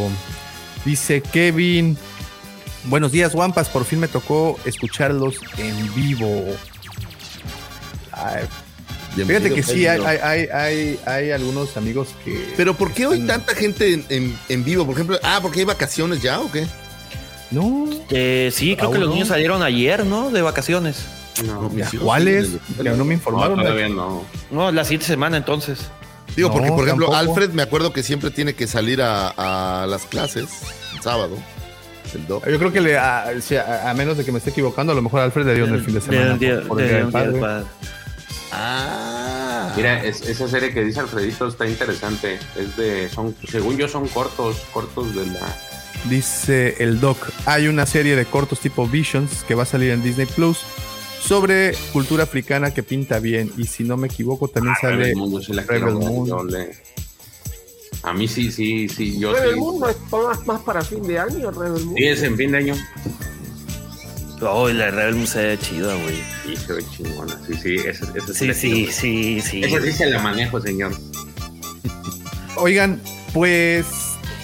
Dice 0.85 1.21
Kevin, 1.21 1.97
buenos 2.87 3.13
días 3.13 3.35
Wampas, 3.37 3.69
por 3.69 3.85
fin 3.85 4.01
me 4.01 4.09
tocó 4.09 4.59
escucharlos 4.65 5.37
en 5.59 5.95
vivo. 5.95 6.45
Ay, 8.11 8.45
Fíjate 9.15 9.53
que 9.53 9.63
sí, 9.63 9.87
hay, 9.87 10.01
hay, 10.53 10.99
hay, 11.07 11.31
algunos 11.31 11.77
amigos 11.77 12.09
que. 12.25 12.53
Pero 12.57 12.75
¿por 12.75 12.93
qué 12.93 13.07
hoy 13.07 13.21
tanta 13.27 13.55
gente 13.55 13.93
en, 13.95 14.05
en- 14.09 14.39
en 14.49 14.65
vivo? 14.65 14.85
Por 14.87 14.95
ejemplo, 14.95 15.19
ah, 15.23 15.39
porque 15.43 15.61
hay 15.61 15.65
vacaciones 15.67 16.23
ya 16.23 16.41
o 16.41 16.51
qué? 16.51 16.67
No. 17.51 17.89
Eh, 18.11 18.51
sí, 18.55 18.77
creo 18.77 18.91
que 18.91 18.99
los 18.99 19.09
no. 19.09 19.15
niños 19.15 19.29
salieron 19.29 19.63
ayer, 19.63 20.07
¿no? 20.07 20.31
De 20.31 20.41
vacaciones. 20.41 21.05
No, 21.45 21.71
¿Cuáles? 22.03 22.51
no 22.79 22.85
me 22.85 22.97
no, 22.97 23.13
informaron. 23.13 23.59
todavía 23.61 23.89
no. 23.89 24.25
No, 24.51 24.71
la 24.73 24.85
siguiente 24.85 25.07
semana 25.07 25.37
entonces. 25.37 25.79
Digo, 26.37 26.49
No, 26.49 26.55
porque 26.55 26.71
por 26.71 26.85
ejemplo, 26.85 27.11
tampoco. 27.11 27.31
Alfred 27.33 27.51
me 27.55 27.63
acuerdo 27.63 27.93
que 27.93 28.03
siempre 28.03 28.31
tiene 28.31 28.55
que 28.55 28.67
salir 28.67 29.03
a, 29.03 29.83
a 29.83 29.87
las 29.87 30.03
clases 30.07 30.49
el 30.95 31.03
sábado. 31.03 31.37
El. 32.15 32.27
Yo 32.27 32.41
creo 32.41 32.73
que 32.73 32.81
le, 32.81 32.97
a, 32.99 33.31
menos 33.97 34.17
de 34.17 34.25
que 34.25 34.33
me 34.33 34.39
esté 34.39 34.51
equivocando, 34.51 34.93
a 34.93 34.95
lo 34.95 35.03
mejor 35.03 35.21
Alfred 35.21 35.47
le 35.47 35.55
dio 35.55 35.65
en 35.67 35.75
el 35.75 35.85
fin 35.85 35.95
de 35.95 36.01
semana. 36.01 36.25
Del 36.31 36.39
día- 36.39 36.57
por- 36.61 36.69
por 36.69 36.81
el 36.83 36.89
del 36.89 37.11
Día 37.11 37.21
del 37.21 37.33
Día 37.33 37.33
del 37.33 37.41
Padre. 37.41 37.67
Ah. 38.53 39.73
Mira, 39.77 40.05
es- 40.05 40.23
esa 40.23 40.47
serie 40.49 40.73
que 40.75 40.85
dice 40.85 41.01
Alfredito 41.01 41.49
está 41.49 41.67
interesante. 41.67 42.39
Es 42.57 42.77
de, 42.77 43.09
son, 43.09 43.35
según 43.51 43.79
yo, 43.79 43.89
son 43.89 44.07
cortos, 44.09 44.57
cortos 44.73 45.15
de 45.15 45.27
la. 45.27 45.59
Dice 46.09 46.77
el 46.81 47.01
doc, 47.01 47.17
hay 47.47 47.69
una 47.69 47.87
serie 47.87 48.17
de 48.17 48.25
cortos 48.27 48.61
tipo 48.61 48.87
Visions 48.87 49.45
que 49.47 49.55
va 49.55 49.63
a 49.63 49.67
salir 49.67 49.91
en 49.93 50.03
Disney 50.03 50.27
Plus 50.27 50.59
sobre 51.23 51.75
cultura 51.93 52.25
africana 52.25 52.75
que 52.75 52.83
pinta 52.83 53.21
bien. 53.21 53.53
Y 53.57 53.65
si 53.67 53.85
no 53.85 53.97
me 53.97 54.09
equivoco, 54.09 54.49
también 54.49 54.75
sale 54.81 55.15
Rebel 55.67 55.95
Moon, 55.95 56.49
A 58.03 58.13
mí 58.13 58.27
sí, 58.27 58.51
sí, 58.51 58.89
sí. 58.89 59.19
Yo 59.19 59.33
Rebel 59.33 59.55
sí. 59.55 59.61
Moon 59.61 59.81
no 59.81 59.89
es 59.89 59.97
más, 60.11 60.47
más 60.47 60.61
para 60.63 60.83
fin 60.83 61.03
de 61.07 61.19
año, 61.21 61.51
Rebel 61.53 61.85
Moon. 61.85 61.95
Sí, 61.97 62.05
es 62.05 62.23
en 62.23 62.37
fin 62.37 62.51
de 62.51 62.59
año. 62.59 62.75
Oh, 64.45 64.69
la 64.69 64.91
Rebel 64.91 65.15
Moon 65.15 65.27
se 65.27 65.43
ve 65.47 65.59
chida, 65.59 65.95
güey. 65.95 66.23
Sí, 66.45 66.57
se 66.57 66.73
ve 66.73 66.85
chingona. 66.91 67.39
Sí, 67.47 67.55
sí, 67.55 67.75
ese, 67.77 68.05
ese 68.15 68.35
Sí, 68.35 68.55
sí, 68.55 68.89
sí, 68.93 69.41
sí. 69.41 69.65
Ese 69.65 69.81
sí 69.83 69.93
se 69.93 70.07
la 70.07 70.21
manejo, 70.21 70.61
señor. 70.61 70.93
Oigan, 72.57 73.01
pues 73.33 73.87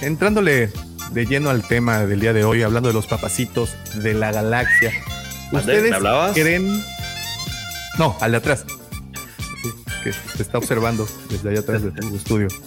entrándole 0.00 0.70
de 1.12 1.26
lleno 1.26 1.50
al 1.50 1.66
tema 1.66 2.06
del 2.06 2.20
día 2.20 2.32
de 2.32 2.44
hoy, 2.44 2.62
hablando 2.62 2.88
de 2.88 2.94
los 2.94 3.06
papacitos 3.06 3.70
de 4.02 4.14
la 4.14 4.30
galaxia. 4.32 4.92
¿Ustedes 5.52 5.90
¿Me 5.90 5.96
hablabas? 5.96 6.32
creen? 6.34 6.82
No, 7.98 8.16
al 8.20 8.32
de 8.32 8.36
atrás. 8.36 8.64
Que 10.04 10.12
te 10.36 10.42
está 10.42 10.58
observando 10.58 11.08
desde 11.28 11.50
allá 11.50 11.60
atrás 11.60 11.82
de 11.82 11.90
tu 11.90 12.16
estudio. 12.16 12.48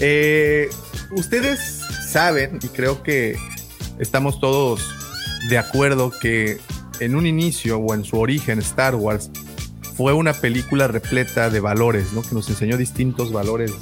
Eh, 0.00 0.68
Ustedes 1.10 1.80
saben, 2.06 2.58
y 2.62 2.68
creo 2.68 3.02
que 3.02 3.36
estamos 3.98 4.38
todos 4.40 4.80
de 5.48 5.58
acuerdo 5.58 6.12
que 6.20 6.58
en 7.00 7.14
un 7.14 7.26
inicio 7.26 7.78
o 7.78 7.94
en 7.94 8.04
su 8.04 8.18
origen 8.18 8.58
Star 8.58 8.94
Wars 8.94 9.30
fue 9.96 10.12
una 10.12 10.32
película 10.32 10.86
repleta 10.86 11.50
de 11.50 11.60
valores, 11.60 12.12
¿no? 12.12 12.22
Que 12.22 12.34
nos 12.34 12.48
enseñó 12.48 12.76
distintos 12.76 13.32
valores 13.32 13.72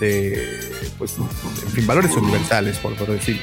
de, 0.00 0.60
pues, 0.98 1.16
en 1.18 1.70
fin, 1.70 1.86
valores 1.86 2.12
universales, 2.16 2.78
por, 2.78 2.94
por 2.94 3.08
decir. 3.08 3.40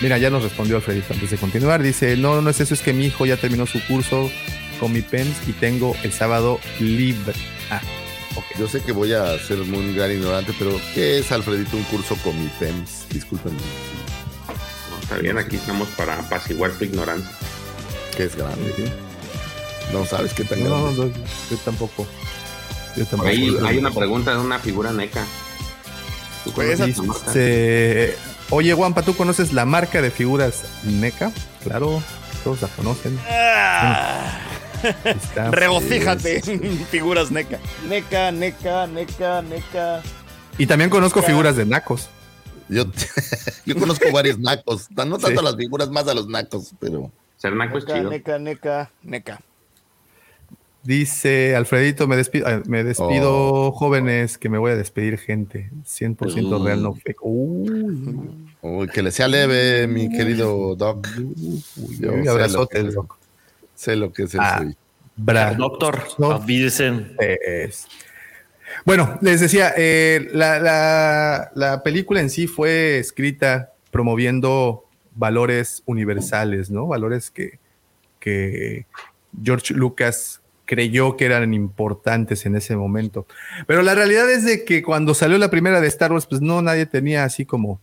Mira, 0.00 0.18
ya 0.18 0.28
nos 0.28 0.42
respondió 0.42 0.76
Alfredito 0.76 1.14
antes 1.14 1.30
de 1.30 1.36
continuar. 1.38 1.82
Dice, 1.82 2.16
no, 2.16 2.42
no 2.42 2.50
es 2.50 2.60
eso, 2.60 2.74
es 2.74 2.82
que 2.82 2.92
mi 2.92 3.06
hijo 3.06 3.24
ya 3.26 3.36
terminó 3.36 3.66
su 3.66 3.80
curso 3.86 4.30
con 4.78 4.92
mi 4.92 5.00
PEMS 5.00 5.48
y 5.48 5.52
tengo 5.52 5.94
el 6.02 6.12
sábado 6.12 6.60
libre. 6.80 7.32
Ah, 7.70 7.80
ok. 8.34 8.44
Yo 8.58 8.68
sé 8.68 8.82
que 8.82 8.92
voy 8.92 9.12
a 9.12 9.38
ser 9.38 9.58
muy 9.58 9.94
gran 9.94 10.12
ignorante, 10.12 10.52
pero 10.58 10.78
¿qué 10.94 11.18
es 11.18 11.32
Alfredito 11.32 11.76
un 11.76 11.84
curso 11.84 12.16
con 12.22 12.38
mi 12.38 12.48
PEMS? 12.58 13.06
Discúlpenme. 13.10 13.56
Está 15.06 15.18
bien, 15.18 15.38
aquí 15.38 15.56
estamos 15.56 15.88
para 15.90 16.18
apaciguar 16.18 16.72
tu 16.72 16.84
ignorancia. 16.84 17.30
Que 18.16 18.24
es 18.24 18.36
grande. 18.36 18.72
¿sí? 18.76 18.84
No 19.92 20.04
sabes 20.04 20.32
qué 20.34 20.42
tan 20.44 20.64
No, 20.64 20.82
grande. 20.84 21.06
no, 21.06 21.12
yo 21.50 21.56
tampoco. 21.64 22.06
Yo 22.96 23.04
tampoco. 23.06 23.28
ahí 23.30 23.56
hay 23.64 23.78
una 23.78 23.90
pregunta 23.92 24.32
de 24.32 24.38
una 24.40 24.58
figura 24.58 24.90
neca. 24.92 25.24
¿Tú 26.44 26.52
Pues? 26.52 26.84
Dice, 26.84 28.16
oye, 28.50 28.72
Guampa, 28.72 29.02
¿tú 29.02 29.16
conoces 29.16 29.52
la 29.52 29.64
marca 29.64 30.00
de 30.02 30.10
figuras 30.10 30.64
NECA? 30.84 31.30
Claro, 31.62 32.02
todos 32.42 32.62
la 32.62 32.68
conocen. 32.68 33.18
Ah, 33.28 34.38
Está- 35.04 35.50
regocíjate, 35.52 36.42
figuras 36.90 37.30
NECA. 37.30 37.58
NECA, 37.88 38.32
NECA, 38.32 38.86
NECA, 38.86 39.42
NECA. 39.42 40.02
Y 40.58 40.66
también 40.66 40.88
conozco 40.90 41.22
figuras 41.22 41.56
de 41.56 41.66
nacos. 41.66 42.08
Yo, 42.68 42.84
yo 43.66 43.76
conozco 43.76 44.10
varios 44.12 44.38
nacos. 44.38 44.90
No 44.90 45.18
tanto 45.18 45.28
Sí. 45.28 45.36
a 45.38 45.42
las 45.42 45.56
figuras, 45.56 45.90
más 45.90 46.08
a 46.08 46.14
los 46.14 46.28
nacos, 46.28 46.72
pero. 46.80 47.10
Ser 47.36 47.54
naco 47.54 47.78
es 47.78 47.84
NECA, 47.84 47.98
chido. 47.98 48.10
NECA, 48.10 48.38
NECA, 48.38 48.90
NECA. 49.02 49.40
Dice 50.82 51.56
Alfredito, 51.56 52.06
me 52.06 52.14
despido, 52.16 52.46
ah, 52.46 52.62
me 52.66 52.84
despido 52.84 53.32
Oh. 53.32 53.72
jóvenes, 53.72 54.38
que 54.38 54.48
me 54.48 54.56
voy 54.58 54.70
a 54.70 54.76
despedir 54.76 55.18
gente. 55.18 55.68
100% 55.84 56.64
real, 56.64 56.80
no 56.82 56.94
fake. 56.94 57.18
Uy, 57.22 58.30
Uy, 58.62 58.88
que 58.88 59.02
le 59.02 59.10
sea 59.10 59.26
leve, 59.26 59.86
mi 59.88 60.08
querido 60.08 60.76
Doc. 60.76 61.06
Yo 61.98 62.12
uy, 62.12 62.22
sé 62.22 62.28
abrazote, 62.30 62.82
Doc. 62.84 63.16
Sé 63.74 63.96
lo 63.96 64.12
que 64.12 64.24
es 64.24 64.34
el 64.34 64.40
Ah. 64.40 64.58
suyo. 64.58 64.74
Bra. 65.16 65.54
Doctor, 65.54 66.04
No. 66.18 66.40
Es- 67.18 67.88
Bueno, 68.86 69.18
les 69.20 69.40
decía, 69.40 69.74
eh, 69.76 70.28
la, 70.32 70.58
la- 70.60 71.50
la 71.54 71.82
película 71.82 72.20
en 72.20 72.30
sí 72.30 72.46
fue 72.46 72.98
escrita 72.98 73.72
promoviendo 73.90 74.84
valores 75.14 75.82
universales, 75.86 76.70
¿no? 76.70 76.86
Valores 76.86 77.30
que, 77.30 77.58
que 78.20 78.86
George 79.42 79.74
Lucas 79.74 80.40
creyó 80.66 81.16
que 81.16 81.24
eran 81.26 81.52
importantes 81.54 82.46
en 82.46 82.56
ese 82.56 82.76
momento. 82.76 83.26
Pero 83.66 83.82
la 83.82 83.94
realidad 83.94 84.30
es 84.30 84.44
de 84.44 84.64
que 84.64 84.82
cuando 84.82 85.14
salió 85.14 85.36
la 85.38 85.50
primera 85.50 85.80
de 85.80 85.88
Star 85.88 86.12
Wars, 86.12 86.26
pues 86.26 86.40
no, 86.40 86.62
nadie 86.62 86.86
tenía 86.86 87.24
así 87.24 87.44
como 87.44 87.80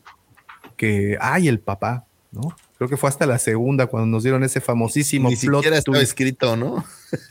que, 0.78 1.18
ay, 1.20 1.48
el 1.48 1.60
papá, 1.60 2.06
¿no? 2.32 2.56
Creo 2.78 2.90
que 2.90 2.98
fue 2.98 3.10
hasta 3.10 3.26
la 3.26 3.40
segunda 3.40 3.88
cuando 3.88 4.08
nos 4.08 4.24
dieron 4.24 4.44
ese 4.44 4.60
famosísimo 4.60 5.30
Ni 5.30 5.36
plot 5.36 5.62
siquiera 5.64 5.78
estaba 5.78 6.00
escrito, 6.00 6.56
¿no? 6.58 6.84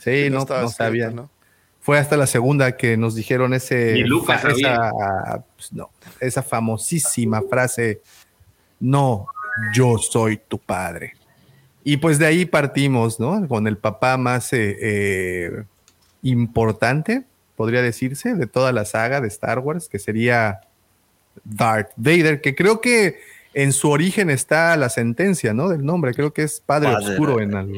Sí, 0.03 0.27
no, 0.31 0.39
estaba 0.39 0.61
no 0.61 0.67
escrito, 0.67 0.71
sabía. 0.71 1.09
¿no? 1.11 1.29
Fue 1.83 1.99
hasta 1.99 2.15
la 2.15 2.27
segunda 2.27 2.77
que 2.77 2.95
nos 2.95 3.13
dijeron 3.13 3.53
ese 3.53 3.97
Lucas 3.97 4.45
esa, 4.45 5.43
pues, 5.53 5.73
no, 5.73 5.89
esa 6.21 6.41
famosísima 6.41 7.41
frase, 7.49 8.01
no, 8.79 9.27
yo 9.75 9.97
soy 9.97 10.37
tu 10.47 10.57
padre. 10.57 11.11
Y 11.83 11.97
pues 11.97 12.19
de 12.19 12.25
ahí 12.25 12.45
partimos, 12.45 13.19
¿no? 13.19 13.45
Con 13.49 13.67
el 13.67 13.77
papá 13.77 14.15
más 14.15 14.53
eh, 14.53 14.77
eh, 14.79 15.63
importante, 16.21 17.25
podría 17.57 17.81
decirse, 17.81 18.33
de 18.33 18.47
toda 18.47 18.71
la 18.71 18.85
saga 18.85 19.19
de 19.19 19.27
Star 19.27 19.59
Wars, 19.59 19.89
que 19.89 19.99
sería 19.99 20.61
Darth 21.43 21.91
Vader, 21.97 22.39
que 22.39 22.55
creo 22.55 22.79
que 22.79 23.19
en 23.53 23.71
su 23.73 23.89
origen 23.89 24.29
está 24.29 24.75
la 24.77 24.89
sentencia, 24.89 25.53
¿no? 25.53 25.69
Del 25.69 25.85
nombre. 25.85 26.13
Creo 26.13 26.33
que 26.33 26.43
es 26.43 26.59
Padre, 26.65 26.91
Padre, 26.91 27.09
Oscuro 27.11 27.39
en, 27.39 27.55
al- 27.55 27.69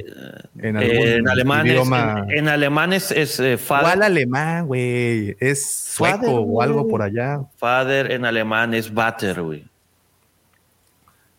en 0.59 0.77
algún 0.77 0.95
Eh, 0.95 1.15
en 1.17 1.27
alemán, 1.29 1.65
es, 1.67 1.71
idioma. 1.73 2.25
en, 2.29 2.37
en 2.39 2.47
alemán 2.49 2.93
es, 2.93 3.11
es, 3.11 3.39
eh, 3.39 3.57
¿Cuál 3.67 4.01
alemán, 4.03 4.67
güey? 4.67 5.35
Es 5.39 5.65
sueco 5.69 6.17
Father, 6.17 6.29
o 6.47 6.61
algo 6.61 6.87
por 6.87 7.01
allá. 7.01 7.41
father 7.57 8.11
en 8.11 8.25
alemán 8.25 8.73
es 8.73 8.93
Vater, 8.93 9.41
güey. 9.41 9.65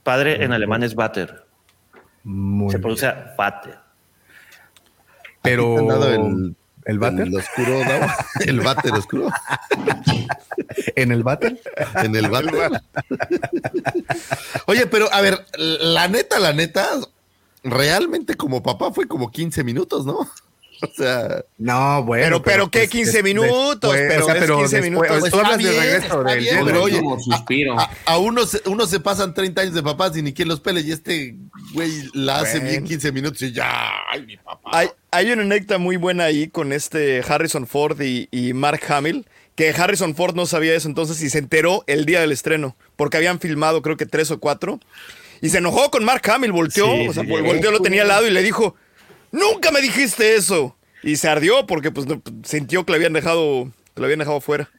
Padre 0.02 0.44
en 0.44 0.52
alemán 0.52 0.82
es 0.82 0.94
Vater. 0.94 1.44
Muy 2.22 2.70
Se 2.70 2.78
pronuncia 2.78 3.34
Vater. 3.38 3.78
Pero 5.42 5.74
¿Te 5.74 5.80
han 5.80 5.88
dado 5.88 6.12
el, 6.12 6.56
¿El 6.84 6.98
váter? 7.00 7.26
El 7.26 7.34
oscuro? 7.36 7.80
El 8.44 8.60
váter 8.60 8.92
oscuro. 8.92 9.28
¿En 10.94 11.12
el 11.12 11.22
váter? 11.22 11.60
En 12.02 12.14
el 12.16 12.28
váter. 12.30 12.70
Oye, 14.66 14.86
pero 14.86 15.12
a 15.12 15.20
ver, 15.20 15.44
la 15.58 16.08
neta, 16.08 16.38
la 16.38 16.52
neta, 16.52 16.88
realmente 17.62 18.34
como 18.34 18.62
papá 18.62 18.92
fue 18.92 19.06
como 19.06 19.30
15 19.30 19.64
minutos, 19.64 20.04
¿no? 20.06 20.18
O 20.82 20.86
sea. 20.94 21.42
No, 21.56 22.02
bueno. 22.02 22.42
Pero, 22.42 22.42
pero, 22.42 22.70
¿qué? 22.70 22.86
15 22.86 23.22
minutos, 23.22 23.94
pero 23.94 24.28
es 24.30 24.50
15 24.50 24.82
minutos. 24.82 25.08
Pues, 25.08 25.20
tú 25.20 25.26
está 25.38 25.38
hablas 25.38 25.56
de 25.56 25.70
bien, 25.70 25.82
regreso 25.82 26.04
está 26.20 26.30
del 26.30 26.38
bien, 26.40 26.54
Jedi. 26.54 26.66
pero 26.66 26.82
oye, 26.82 27.00
suspiro. 27.18 27.80
a, 27.80 27.90
a 28.04 28.18
unos, 28.18 28.50
se- 28.50 28.68
unos 28.68 28.90
se 28.90 29.00
pasan 29.00 29.32
30 29.32 29.62
años 29.62 29.74
de 29.74 29.82
papás 29.82 30.14
y 30.18 30.22
ni 30.22 30.34
quien 30.34 30.48
los 30.48 30.60
pele 30.60 30.82
y 30.82 30.92
este 30.92 31.34
güey 31.72 31.90
la 32.12 32.40
hace 32.40 32.58
Bueno. 32.58 32.70
bien 32.72 32.84
15 32.84 33.10
minutos 33.12 33.40
y 33.40 33.52
ya, 33.52 33.90
ay, 34.12 34.26
mi 34.26 34.36
papá. 34.36 34.68
Hay, 34.70 34.88
hay 35.12 35.32
una 35.32 35.42
anécdota 35.42 35.78
muy 35.78 35.96
buena 35.96 36.24
ahí 36.24 36.48
con 36.48 36.70
este 36.74 37.22
Harrison 37.26 37.66
Ford 37.66 37.98
y, 38.02 38.28
y 38.30 38.52
Mark 38.52 38.82
Hamill, 38.90 39.24
que 39.56 39.70
Harrison 39.70 40.14
Ford 40.14 40.36
no 40.36 40.46
sabía 40.46 40.74
eso 40.74 40.86
entonces 40.88 41.20
y 41.22 41.30
se 41.30 41.38
enteró 41.38 41.82
el 41.88 42.04
día 42.06 42.20
del 42.20 42.30
estreno, 42.32 42.76
porque 42.94 43.16
habían 43.16 43.40
filmado 43.40 43.82
creo 43.82 43.96
que 43.96 44.06
tres 44.06 44.30
o 44.30 44.38
cuatro, 44.38 44.78
y 45.40 45.48
se 45.48 45.58
enojó 45.58 45.90
con 45.90 46.04
Mark 46.04 46.22
Hamill, 46.30 46.52
volteó, 46.52 46.86
Sí, 46.94 47.08
o 47.08 47.12
sea, 47.12 47.24
sí. 47.24 47.28
vol- 47.28 47.44
volteó, 47.44 47.70
lo 47.70 47.80
tenía 47.80 48.02
al 48.02 48.08
lado 48.08 48.26
y 48.26 48.30
le 48.30 48.42
dijo, 48.42 48.74
nunca 49.32 49.70
me 49.70 49.80
dijiste 49.82 50.34
eso. 50.36 50.76
Y 51.02 51.16
se 51.16 51.28
ardió 51.28 51.66
porque 51.66 51.90
pues 51.90 52.06
no- 52.06 52.22
sintió 52.44 52.84
que 52.84 52.92
le 52.92 52.96
habían 52.96 53.12
dejado, 53.12 53.70
que 53.94 54.00
lo 54.00 54.04
habían 54.04 54.18
dejado 54.18 54.40
fuera, 54.40 54.70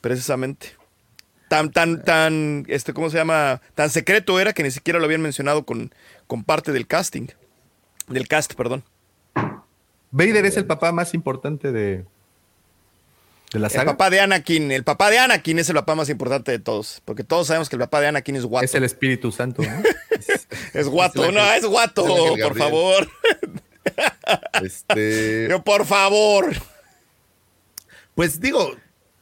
precisamente. 0.00 0.68
Tan, 1.48 1.70
tan, 1.70 2.02
tan, 2.02 2.64
este, 2.68 2.92
¿cómo 2.92 3.08
se 3.10 3.18
llama? 3.18 3.60
Tan 3.74 3.90
secreto 3.90 4.40
era 4.40 4.52
que 4.52 4.62
ni 4.64 4.70
siquiera 4.72 4.98
lo 4.98 5.04
habían 5.04 5.22
mencionado 5.22 5.64
con, 5.64 5.94
con 6.26 6.42
parte 6.42 6.72
del 6.72 6.86
casting. 6.88 7.28
Del 8.08 8.26
cast, 8.28 8.54
perdón. 8.54 8.82
Vader 10.10 10.46
es 10.46 10.56
el 10.56 10.64
papá 10.66 10.92
más 10.92 11.14
importante 11.14 11.70
de, 11.72 12.04
de 13.52 13.60
la 13.60 13.68
El 13.68 13.84
papá 13.84 14.10
de 14.10 14.20
Anakin, 14.20 14.72
el 14.72 14.82
papá 14.82 15.10
de 15.10 15.18
Anakin 15.18 15.58
es 15.58 15.68
el 15.68 15.76
papá 15.76 15.94
más 15.94 16.08
importante 16.08 16.50
de 16.50 16.58
todos, 16.58 17.00
porque 17.04 17.22
todos 17.22 17.46
sabemos 17.46 17.68
que 17.68 17.76
el 17.76 17.80
papá 17.80 18.00
de 18.00 18.08
Anakin 18.08 18.36
es 18.36 18.44
guato. 18.44 18.64
Es 18.64 18.74
el 18.74 18.84
Espíritu 18.84 19.30
Santo. 19.32 19.62
¿no? 19.62 19.70
Es 20.74 20.88
guato, 20.88 21.24
Es 21.24 21.32
no, 21.32 21.52
es 21.52 21.64
guato, 21.64 22.36
es 22.36 22.42
por 22.42 22.56
favor. 22.56 23.08
Este, 24.62 25.46
Yo, 25.50 25.62
por 25.62 25.86
favor. 25.86 26.46
pues 28.14 28.40
digo, 28.40 28.74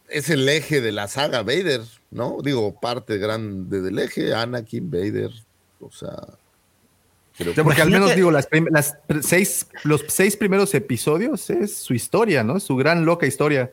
es 0.08 0.30
el 0.30 0.48
eje 0.48 0.80
de 0.80 0.92
la 0.92 1.08
saga 1.08 1.42
Vader, 1.42 1.82
¿no? 2.10 2.38
Digo, 2.42 2.78
parte 2.80 3.18
grande 3.18 3.80
del 3.80 3.98
eje, 3.98 4.34
Anakin, 4.34 4.90
Vader, 4.90 5.30
o 5.80 5.90
sea. 5.90 6.16
creo 7.36 7.54
porque 7.62 7.82
al 7.82 7.90
menos 7.90 8.14
digo, 8.14 8.30
las, 8.30 8.48
seis, 9.22 9.66
los 9.82 10.04
seis 10.08 10.36
primeros 10.36 10.74
episodios 10.74 11.50
es 11.50 11.76
su 11.76 11.94
historia, 11.94 12.42
¿no? 12.42 12.58
Su 12.58 12.76
gran 12.76 13.04
loca 13.04 13.26
historia 13.26 13.70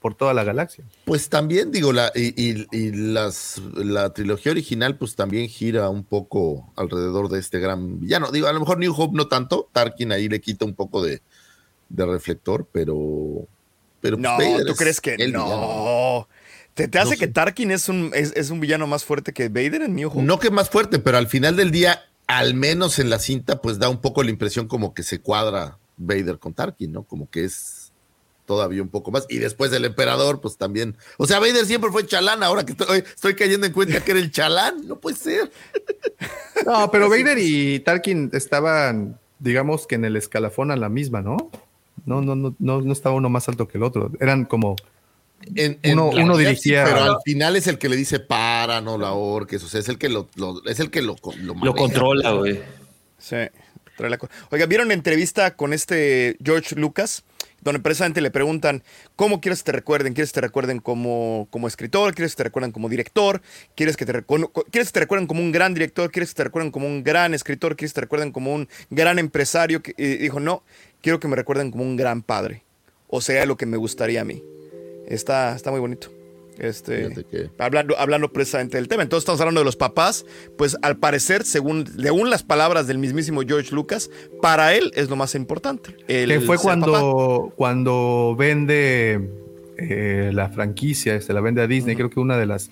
por 0.00 0.14
toda 0.14 0.32
la 0.34 0.44
galaxia. 0.44 0.84
Pues 1.04 1.28
también 1.28 1.70
digo, 1.70 1.92
la, 1.92 2.10
y, 2.14 2.28
y- 2.42 2.66
y 2.72 2.90
las, 2.92 3.60
la 3.74 4.12
trilogía 4.14 4.52
original 4.52 4.96
pues 4.96 5.14
también 5.14 5.48
gira 5.48 5.88
un 5.90 6.04
poco 6.04 6.72
alrededor 6.76 7.28
de 7.28 7.38
este 7.38 7.58
gran 7.60 8.00
villano. 8.00 8.30
Digo, 8.32 8.46
a 8.46 8.52
lo 8.52 8.60
mejor 8.60 8.78
New 8.78 8.94
Hope 8.96 9.16
no 9.16 9.28
tanto, 9.28 9.68
Tarkin 9.72 10.10
ahí 10.12 10.28
le 10.28 10.40
quita 10.40 10.64
un 10.64 10.74
poco 10.74 11.02
de, 11.02 11.20
de 11.90 12.06
reflector, 12.06 12.66
pero... 12.72 13.46
pero 14.00 14.16
pues, 14.16 14.22
No, 14.22 14.38
Vader 14.38 14.64
¿tú 14.66 14.72
es 14.72 14.78
crees 14.78 15.00
que 15.00 15.18
no? 15.28 15.44
villano. 15.44 16.28
¿Te, 16.72 16.88
te 16.88 16.98
hace 16.98 17.10
No 17.10 17.18
que 17.18 17.26
sé. 17.26 17.32
Tarkin 17.32 17.70
es 17.70 17.88
un, 17.90 18.10
es, 18.14 18.32
es 18.36 18.48
un 18.50 18.60
villano 18.60 18.86
más 18.86 19.04
fuerte 19.04 19.32
que 19.34 19.48
Vader 19.48 19.82
en 19.82 19.94
New 19.96 20.08
Hope? 20.08 20.22
No 20.22 20.38
que 20.38 20.50
más 20.50 20.70
fuerte, 20.70 20.98
pero 20.98 21.18
al 21.18 21.26
final 21.26 21.56
del 21.56 21.70
día, 21.72 22.00
al 22.26 22.54
menos 22.54 22.98
en 23.00 23.10
la 23.10 23.18
cinta, 23.18 23.60
pues 23.60 23.78
da 23.78 23.88
un 23.90 24.00
poco 24.00 24.22
la 24.22 24.30
impresión 24.30 24.66
como 24.66 24.94
que 24.94 25.02
se 25.02 25.20
cuadra 25.20 25.76
Vader 25.98 26.38
con 26.38 26.54
Tarkin, 26.54 26.90
¿no? 26.92 27.02
Como 27.02 27.28
que 27.28 27.44
es 27.44 27.79
todavía 28.50 28.82
un 28.82 28.88
poco 28.88 29.12
más. 29.12 29.26
Y 29.28 29.38
después 29.38 29.70
del 29.70 29.84
emperador, 29.84 30.40
pues 30.40 30.56
también. 30.56 30.96
O 31.18 31.26
sea, 31.28 31.38
Vader 31.38 31.64
siempre 31.66 31.92
fue 31.92 32.04
chalán, 32.04 32.42
ahora 32.42 32.66
que 32.66 32.72
estoy, 32.72 32.98
estoy 32.98 33.36
cayendo 33.36 33.64
en 33.64 33.72
cuenta 33.72 34.02
que 34.04 34.10
era 34.10 34.18
el 34.18 34.32
chalán, 34.32 34.88
no 34.88 34.96
puede 34.98 35.16
ser. 35.16 35.52
No, 36.66 36.90
pero 36.90 37.08
Vader 37.08 37.38
y 37.38 37.78
Tarkin 37.80 38.30
estaban, 38.34 39.18
digamos 39.38 39.86
que 39.86 39.94
en 39.94 40.04
el 40.04 40.16
escalafón 40.16 40.70
a 40.72 40.76
la 40.76 40.88
misma, 40.88 41.22
¿no? 41.22 41.36
No, 42.04 42.20
no, 42.20 42.34
no, 42.34 42.54
no, 42.58 42.80
no 42.82 42.92
estaba 42.92 43.14
uno 43.14 43.28
más 43.30 43.48
alto 43.48 43.68
que 43.68 43.78
el 43.78 43.84
otro. 43.84 44.10
Eran 44.20 44.44
como. 44.44 44.74
En- 45.54 45.78
en 45.82 45.92
Uno- 45.98 46.08
uno 46.10 46.34
realidad 46.34 46.50
dirigía- 46.50 46.84
sí, 46.84 46.90
pero 46.92 47.04
al 47.04 47.16
final 47.24 47.54
es 47.56 47.66
el 47.68 47.78
que 47.78 47.88
le 47.88 47.96
dice 47.96 48.18
para, 48.20 48.80
no 48.82 48.98
la 48.98 49.12
orques. 49.12 49.62
O 49.62 49.68
sea, 49.68 49.80
es 49.80 49.88
el 49.88 49.96
que 49.96 50.08
lo, 50.10 50.28
lo- 50.34 50.62
es 50.66 50.80
el 50.80 50.90
que 50.90 51.00
lo, 51.02 51.16
lo, 51.62 51.74
controla, 51.74 52.32
güey. 52.32 52.60
Sí. 53.18 53.36
trae 53.96 54.10
la 54.10 54.18
co- 54.18 54.28
Oiga, 54.50 54.66
¿vieron 54.66 54.88
la 54.88 54.94
entrevista 54.94 55.54
con 55.56 55.72
este 55.72 56.36
George 56.44 56.74
Lucas? 56.76 57.22
Donde 57.60 57.80
precisamente 57.80 58.20
le 58.20 58.30
preguntan, 58.30 58.82
¿cómo 59.16 59.40
quieres 59.40 59.60
que 59.60 59.66
te 59.66 59.72
recuerden? 59.72 60.14
¿Quieres 60.14 60.30
que 60.30 60.34
te 60.34 60.40
recuerden 60.40 60.80
como, 60.80 61.46
como 61.50 61.68
escritor? 61.68 62.14
¿Quieres 62.14 62.32
que 62.32 62.38
te 62.38 62.44
recuerden 62.44 62.72
como 62.72 62.88
director? 62.88 63.42
¿Quieres 63.74 63.96
que, 63.96 64.06
te 64.06 64.24
¿Quieres 64.70 64.88
que 64.88 64.92
te 64.92 65.00
recuerden 65.00 65.26
como 65.26 65.40
un 65.40 65.52
gran 65.52 65.74
director? 65.74 66.10
¿Quieres 66.10 66.30
que 66.30 66.36
te 66.36 66.44
recuerden 66.44 66.70
como 66.70 66.86
un 66.86 67.02
gran 67.04 67.34
escritor? 67.34 67.76
¿Quieres 67.76 67.92
que 67.92 67.96
te 67.96 68.00
recuerden 68.02 68.32
como 68.32 68.54
un 68.54 68.68
gran 68.88 69.18
empresario? 69.18 69.82
Y 69.96 70.16
dijo, 70.16 70.40
no, 70.40 70.62
quiero 71.02 71.20
que 71.20 71.28
me 71.28 71.36
recuerden 71.36 71.70
como 71.70 71.84
un 71.84 71.96
gran 71.96 72.22
padre. 72.22 72.62
O 73.08 73.20
sea, 73.20 73.44
lo 73.46 73.56
que 73.56 73.66
me 73.66 73.76
gustaría 73.76 74.22
a 74.22 74.24
mí. 74.24 74.42
Está, 75.06 75.54
está 75.56 75.70
muy 75.70 75.80
bonito. 75.80 76.19
Este, 76.60 77.24
que- 77.30 77.50
hablando, 77.58 77.98
hablando 77.98 78.30
precisamente 78.32 78.76
del 78.76 78.86
tema. 78.86 79.02
Entonces 79.02 79.22
estamos 79.22 79.40
hablando 79.40 79.60
de 79.62 79.64
los 79.64 79.76
papás. 79.76 80.26
Pues 80.58 80.76
al 80.82 80.98
parecer, 80.98 81.44
según, 81.44 81.86
según 82.00 82.28
las 82.30 82.42
palabras 82.42 82.86
del 82.86 82.98
mismísimo 82.98 83.40
George 83.42 83.74
Lucas, 83.74 84.10
para 84.42 84.74
él 84.74 84.92
es 84.94 85.08
lo 85.08 85.16
más 85.16 85.34
importante. 85.34 85.96
que 86.06 86.40
fue 86.46 86.56
papá. 86.56 86.62
cuando, 86.62 87.52
cuando 87.56 88.36
vende 88.38 89.30
eh, 89.78 90.30
la 90.34 90.50
franquicia, 90.50 91.20
se 91.20 91.32
la 91.32 91.40
vende 91.40 91.62
a 91.62 91.66
Disney. 91.66 91.96
Creo 91.96 92.10
que 92.10 92.20
una 92.20 92.36
de 92.36 92.44
las, 92.46 92.68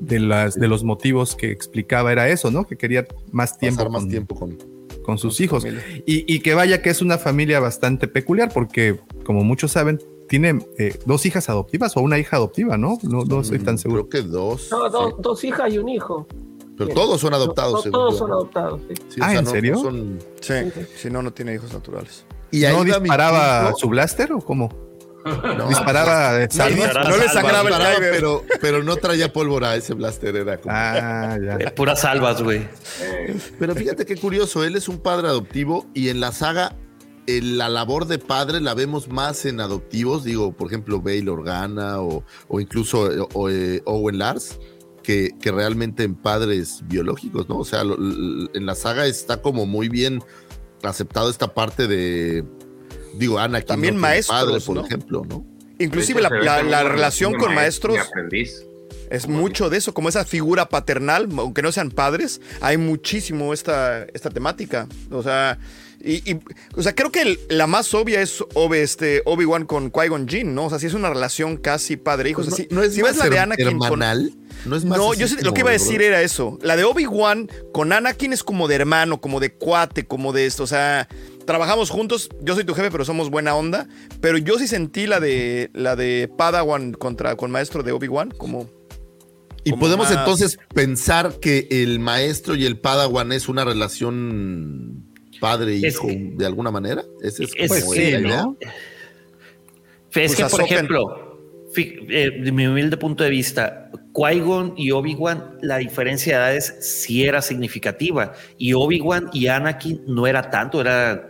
de 0.00 0.18
las 0.18 0.54
de 0.58 0.66
los 0.68 0.82
motivos 0.82 1.36
que 1.36 1.50
explicaba 1.52 2.10
era 2.10 2.28
eso, 2.28 2.50
¿no? 2.50 2.66
Que 2.66 2.76
quería 2.76 3.06
más 3.30 3.56
tiempo, 3.58 3.78
Pasar 3.78 3.92
más 3.92 4.02
con, 4.02 4.10
tiempo 4.10 4.34
con. 4.34 4.58
con 5.04 5.18
sus 5.18 5.36
su 5.36 5.42
hijos. 5.44 5.64
y 6.06 6.40
que 6.40 6.54
vaya 6.54 6.82
que 6.82 6.90
es 6.90 7.00
una 7.02 7.18
familia 7.18 7.60
bastante 7.60 8.08
peculiar, 8.08 8.50
porque 8.52 8.98
como 9.24 9.44
muchos 9.44 9.70
saben, 9.72 10.00
tiene 10.28 10.64
eh, 10.78 10.98
dos 11.06 11.26
hijas 11.26 11.48
adoptivas 11.48 11.96
o 11.96 12.00
una 12.00 12.18
hija 12.18 12.36
adoptiva, 12.36 12.76
¿no? 12.76 12.98
No, 13.02 13.24
no 13.24 13.40
estoy 13.40 13.58
tan 13.58 13.78
seguro. 13.78 14.08
Creo 14.08 14.24
que 14.24 14.28
dos. 14.28 14.68
No, 14.70 14.88
dos, 14.90 15.10
sí. 15.10 15.16
dos 15.20 15.44
hijas 15.44 15.72
y 15.72 15.78
un 15.78 15.88
hijo. 15.88 16.26
Pero 16.76 16.90
todos 16.94 17.20
son 17.20 17.34
adoptados. 17.34 17.84
No, 17.86 17.90
todos 17.92 18.12
yo, 18.14 18.18
son 18.18 18.28
¿no? 18.30 18.34
adoptados. 18.36 18.80
sí. 18.88 18.94
Sí, 19.08 19.20
o 19.20 19.24
Ah, 19.24 19.30
sea, 19.30 19.38
¿en 19.40 19.44
no- 19.44 19.50
serio? 19.50 19.72
no 19.74 19.80
son- 19.80 20.18
Sí, 20.40 20.54
si 20.96 21.10
no, 21.10 21.22
no 21.22 21.32
tiene 21.32 21.54
hijos 21.54 21.72
naturales. 21.72 22.24
Y 22.50 22.64
ahí 22.64 22.74
¿No 22.76 22.84
disparaba 22.84 23.72
su 23.76 23.88
blaster 23.88 24.32
o 24.32 24.40
cómo? 24.40 24.68
¿Disparaba 25.68 26.32
de 26.34 26.46
No, 26.46 26.52
salva? 26.52 27.04
no 27.10 27.16
le 27.16 27.28
sangraba 27.28 27.68
el 27.94 28.00
pero, 28.10 28.42
pero 28.60 28.82
no 28.82 28.96
traía 28.96 29.32
pólvora, 29.32 29.76
ese 29.76 29.92
blaster 29.94 30.34
era 30.36 30.58
como. 30.58 30.74
Ah, 30.74 31.36
Eh, 31.38 31.58
ya. 31.64 31.74
Puras 31.74 32.00
salvas, 32.00 32.42
güey. 32.42 32.66
Pero 33.58 33.74
fíjate 33.74 34.06
qué 34.06 34.16
curioso, 34.16 34.64
él 34.64 34.76
es 34.76 34.88
un 34.88 34.98
padre 34.98 35.28
adoptivo 35.28 35.86
y 35.94 36.08
en 36.08 36.20
la 36.20 36.32
saga 36.32 36.76
eh, 36.76 36.87
la 37.28 37.68
labor 37.68 38.06
de 38.06 38.18
padre 38.18 38.60
la 38.60 38.74
vemos 38.74 39.08
más 39.08 39.44
en 39.44 39.60
adoptivos, 39.60 40.24
digo, 40.24 40.52
por 40.52 40.68
ejemplo, 40.68 41.00
Bale 41.00 41.28
Organa 41.28 42.00
o, 42.00 42.24
o 42.48 42.60
incluso 42.60 43.12
eh, 43.12 43.26
o, 43.34 43.50
eh, 43.50 43.82
Owen 43.84 44.18
Lars, 44.18 44.58
que, 45.02 45.30
que 45.40 45.52
realmente 45.52 46.02
en 46.04 46.14
padres 46.14 46.80
biológicos, 46.86 47.48
¿no? 47.48 47.58
O 47.58 47.64
sea, 47.64 47.84
lo- 47.84 47.96
en 47.98 48.66
la 48.66 48.74
saga 48.74 49.06
está 49.06 49.42
como 49.42 49.66
muy 49.66 49.88
bien 49.88 50.22
aceptado 50.82 51.28
esta 51.30 51.52
parte 51.54 51.86
de, 51.86 52.44
digo, 53.14 53.38
Anakin. 53.38 53.66
También 53.66 53.94
no 53.96 54.00
maestros, 54.00 54.40
padre, 54.40 54.60
por 54.60 54.76
¿no? 54.76 54.84
ejemplo, 54.86 55.22
¿no? 55.28 55.44
Inclusive 55.78 56.20
la, 56.22 56.30
la- 56.62 56.82
relación 56.82 57.34
con 57.34 57.54
maestro 57.54 57.92
maestros 57.92 57.96
y 57.96 57.98
aprendiz. 58.00 58.64
es 59.10 59.28
mucho 59.28 59.70
de 59.70 59.76
eso, 59.78 59.94
como 59.94 60.08
esa 60.08 60.24
figura 60.24 60.68
paternal, 60.68 61.28
aunque 61.38 61.62
no 61.62 61.72
sean 61.72 61.90
padres, 61.90 62.40
hay 62.60 62.76
muchísimo 62.78 63.52
esta, 63.52 64.04
esta 64.14 64.30
temática. 64.30 64.88
O 65.10 65.22
sea, 65.22 65.58
y, 66.04 66.30
y- 66.32 66.40
o 66.76 66.82
sea, 66.82 66.94
creo 66.94 67.10
que 67.10 67.22
el- 67.22 67.38
la 67.48 67.66
más 67.66 67.92
obvia 67.94 68.20
es 68.22 68.42
Obi, 68.54 68.78
este, 68.78 69.22
Obi-Wan 69.24 69.66
con 69.66 69.90
Qui-Gon 69.92 70.28
Jinn, 70.28 70.54
¿no? 70.54 70.66
O 70.66 70.70
sea, 70.70 70.78
sí 70.78 70.86
es 70.86 70.94
una 70.94 71.08
relación 71.08 71.56
casi 71.56 71.96
padre-hijo. 71.96 72.42
Pues 72.42 72.52
O 72.52 72.56
sea, 72.56 72.64
no, 72.64 72.68
sí- 72.70 72.74
no 72.74 72.82
es 72.82 72.94
si 72.94 73.02
ves 73.02 73.16
más 73.16 73.24
la 73.26 73.30
de 73.30 73.38
Anakin 73.40 73.64
con- 73.78 73.84
hermanal, 73.84 74.32
no 74.64 74.76
es 74.76 74.84
más 74.84 74.98
No, 74.98 75.14
yo 75.14 75.26
sé- 75.28 75.42
lo 75.42 75.52
que 75.54 75.60
iba 75.60 75.70
a 75.70 75.72
de 75.72 75.78
decir 75.78 76.00
era 76.02 76.22
eso. 76.22 76.58
La 76.62 76.76
de 76.76 76.84
Obi-Wan 76.84 77.48
con 77.72 77.92
Anakin 77.92 78.32
es 78.32 78.44
como 78.44 78.68
de 78.68 78.76
hermano, 78.76 79.20
como 79.20 79.40
de 79.40 79.52
cuate, 79.52 80.04
como 80.06 80.32
de 80.32 80.46
esto. 80.46 80.62
O 80.62 80.66
sea, 80.68 81.08
trabajamos 81.46 81.90
juntos. 81.90 82.28
Yo 82.42 82.54
soy 82.54 82.64
tu 82.64 82.74
jefe, 82.74 82.90
pero 82.90 83.04
somos 83.04 83.30
buena 83.30 83.54
onda. 83.56 83.88
Pero 84.20 84.38
yo 84.38 84.58
sí 84.58 84.68
sentí 84.68 85.06
la 85.06 85.18
de 85.20 85.70
la 85.74 85.96
de 85.96 86.30
Padawan 86.36 86.92
contra 86.92 87.36
con 87.36 87.50
maestro 87.50 87.82
de 87.82 87.92
Obi-Wan, 87.92 88.30
como 88.30 88.68
Y 89.64 89.70
como 89.70 89.80
podemos 89.80 90.10
entonces 90.10 90.58
pensar 90.74 91.40
que 91.40 91.66
el 91.70 91.98
maestro 91.98 92.54
y 92.54 92.64
el 92.64 92.78
padawan 92.78 93.32
es 93.32 93.48
una 93.48 93.64
relación 93.64 95.07
padre-hijo 95.40 96.08
de 96.10 96.46
alguna 96.46 96.70
manera. 96.70 97.04
Ese 97.22 97.44
es, 97.44 97.52
Es 97.56 97.82
como 97.82 97.92
que, 97.92 98.12
la 98.12 98.18
idea. 98.20 98.42
¿no? 98.42 98.56
Es 98.60 98.68
Pues 100.12 100.36
que, 100.36 100.44
por 100.44 100.62
ejemplo, 100.62 101.28
eh, 101.76 102.30
de 102.42 102.52
mi 102.52 102.66
humilde 102.66 102.96
punto 102.96 103.24
de 103.24 103.30
vista, 103.30 103.90
Qui-Gon 104.14 104.74
y 104.76 104.90
Obi-Wan, 104.90 105.58
la 105.62 105.78
diferencia 105.78 106.38
de 106.38 106.44
edades 106.44 106.74
sí 106.80 107.24
era 107.24 107.42
significativa. 107.42 108.32
Y 108.56 108.72
Obi-Wan 108.72 109.30
y 109.32 109.46
Anakin 109.48 110.02
no 110.06 110.26
era 110.26 110.50
tanto, 110.50 110.80
era 110.80 111.28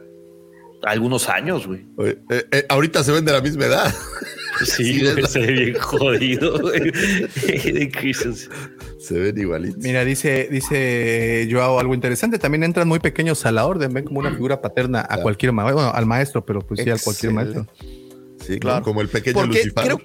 algunos 0.83 1.29
años, 1.29 1.67
güey. 1.67 1.85
Eh, 1.99 2.17
eh, 2.51 2.67
ahorita 2.69 3.03
se 3.03 3.13
ven 3.13 3.25
de 3.25 3.33
la 3.33 3.41
misma 3.41 3.67
edad. 3.67 3.95
Sí, 4.65 4.95
Sí, 4.95 5.01
güey, 5.13 5.27
se 5.27 5.39
ve 5.41 5.53
bien 5.53 5.75
jodido. 5.79 6.59
güey. 6.61 6.93
Se 8.99 9.15
ven 9.19 9.39
igualitos. 9.39 9.83
Mira, 9.83 10.05
dice, 10.05 10.49
dice 10.51 11.49
Joao 11.51 11.79
algo 11.79 11.95
interesante. 11.95 12.39
También 12.39 12.65
entran 12.65 12.89
muy 12.89 12.99
pequeños 12.99 13.47
a 13.47 13.53
la 13.53 13.67
orden, 13.67 13.93
ven 13.95 14.05
como 14.05 14.21
una 14.21 14.31
figura 14.33 14.61
paterna 14.61 15.07
a 15.09 15.19
cualquier 15.23 15.53
maestro, 15.53 15.77
bueno, 15.77 15.91
al 15.95 16.07
maestro, 16.07 16.45
pero 16.45 16.61
pues 16.61 16.81
sí, 16.83 16.91
a 16.91 16.97
cualquier 16.99 17.33
maestro. 17.33 17.67
Sí, 18.45 18.59
Claro. 18.59 18.85
como 18.85 19.01
el 19.01 19.09
pequeño 19.09 19.35
Porque 19.35 19.59
Lucifer. 19.59 19.85
creo, 19.85 20.01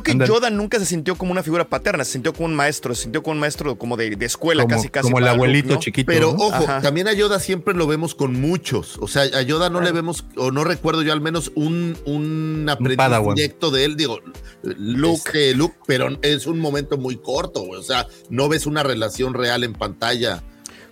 creo 0.00 0.18
que. 0.18 0.26
Yoda 0.26 0.50
nunca 0.50 0.78
se 0.78 0.86
sintió 0.86 1.16
como 1.16 1.32
una 1.32 1.42
figura 1.42 1.68
paterna, 1.68 2.04
se 2.04 2.12
sintió 2.12 2.32
como 2.32 2.46
un 2.46 2.54
maestro, 2.54 2.94
se 2.94 3.02
sintió 3.02 3.22
como 3.22 3.32
un 3.34 3.40
maestro 3.40 3.76
como 3.76 3.96
de, 3.96 4.16
de 4.16 4.26
escuela, 4.26 4.62
Como- 4.62 4.76
casi 4.76 4.88
casi. 4.88 5.04
como 5.04 5.18
el 5.18 5.24
Luke, 5.24 5.34
abuelito 5.34 5.74
¿no? 5.74 5.80
chiquito. 5.80 6.06
Pero 6.12 6.32
¿no? 6.32 6.44
ojo, 6.44 6.64
Ajá. 6.64 6.80
también 6.80 7.08
a 7.08 7.12
Yoda 7.12 7.38
siempre 7.40 7.74
lo 7.74 7.86
vemos 7.86 8.14
con 8.14 8.40
muchos. 8.40 8.98
O 9.00 9.08
sea, 9.08 9.22
a 9.22 9.42
Yoda 9.42 9.70
no 9.70 9.80
le 9.80 9.92
vemos, 9.92 10.24
o 10.36 10.50
no 10.50 10.64
recuerdo 10.64 11.02
yo 11.02 11.12
al 11.12 11.20
menos 11.20 11.52
un, 11.54 11.96
un 12.06 12.66
aprendiz 12.68 12.96
padawan. 12.96 13.34
directo 13.34 13.70
de 13.70 13.84
él. 13.84 13.96
Digo, 13.96 14.20
Luke. 14.62 15.54
Luke, 15.54 15.76
pero 15.86 16.08
es 16.22 16.46
un 16.46 16.58
momento 16.58 16.96
muy 16.98 17.16
corto. 17.16 17.62
güey. 17.62 17.80
O 17.80 17.84
sea, 17.84 18.06
no 18.30 18.48
ves 18.48 18.66
una 18.66 18.82
relación 18.82 19.34
real 19.34 19.64
en 19.64 19.72
pantalla. 19.72 20.42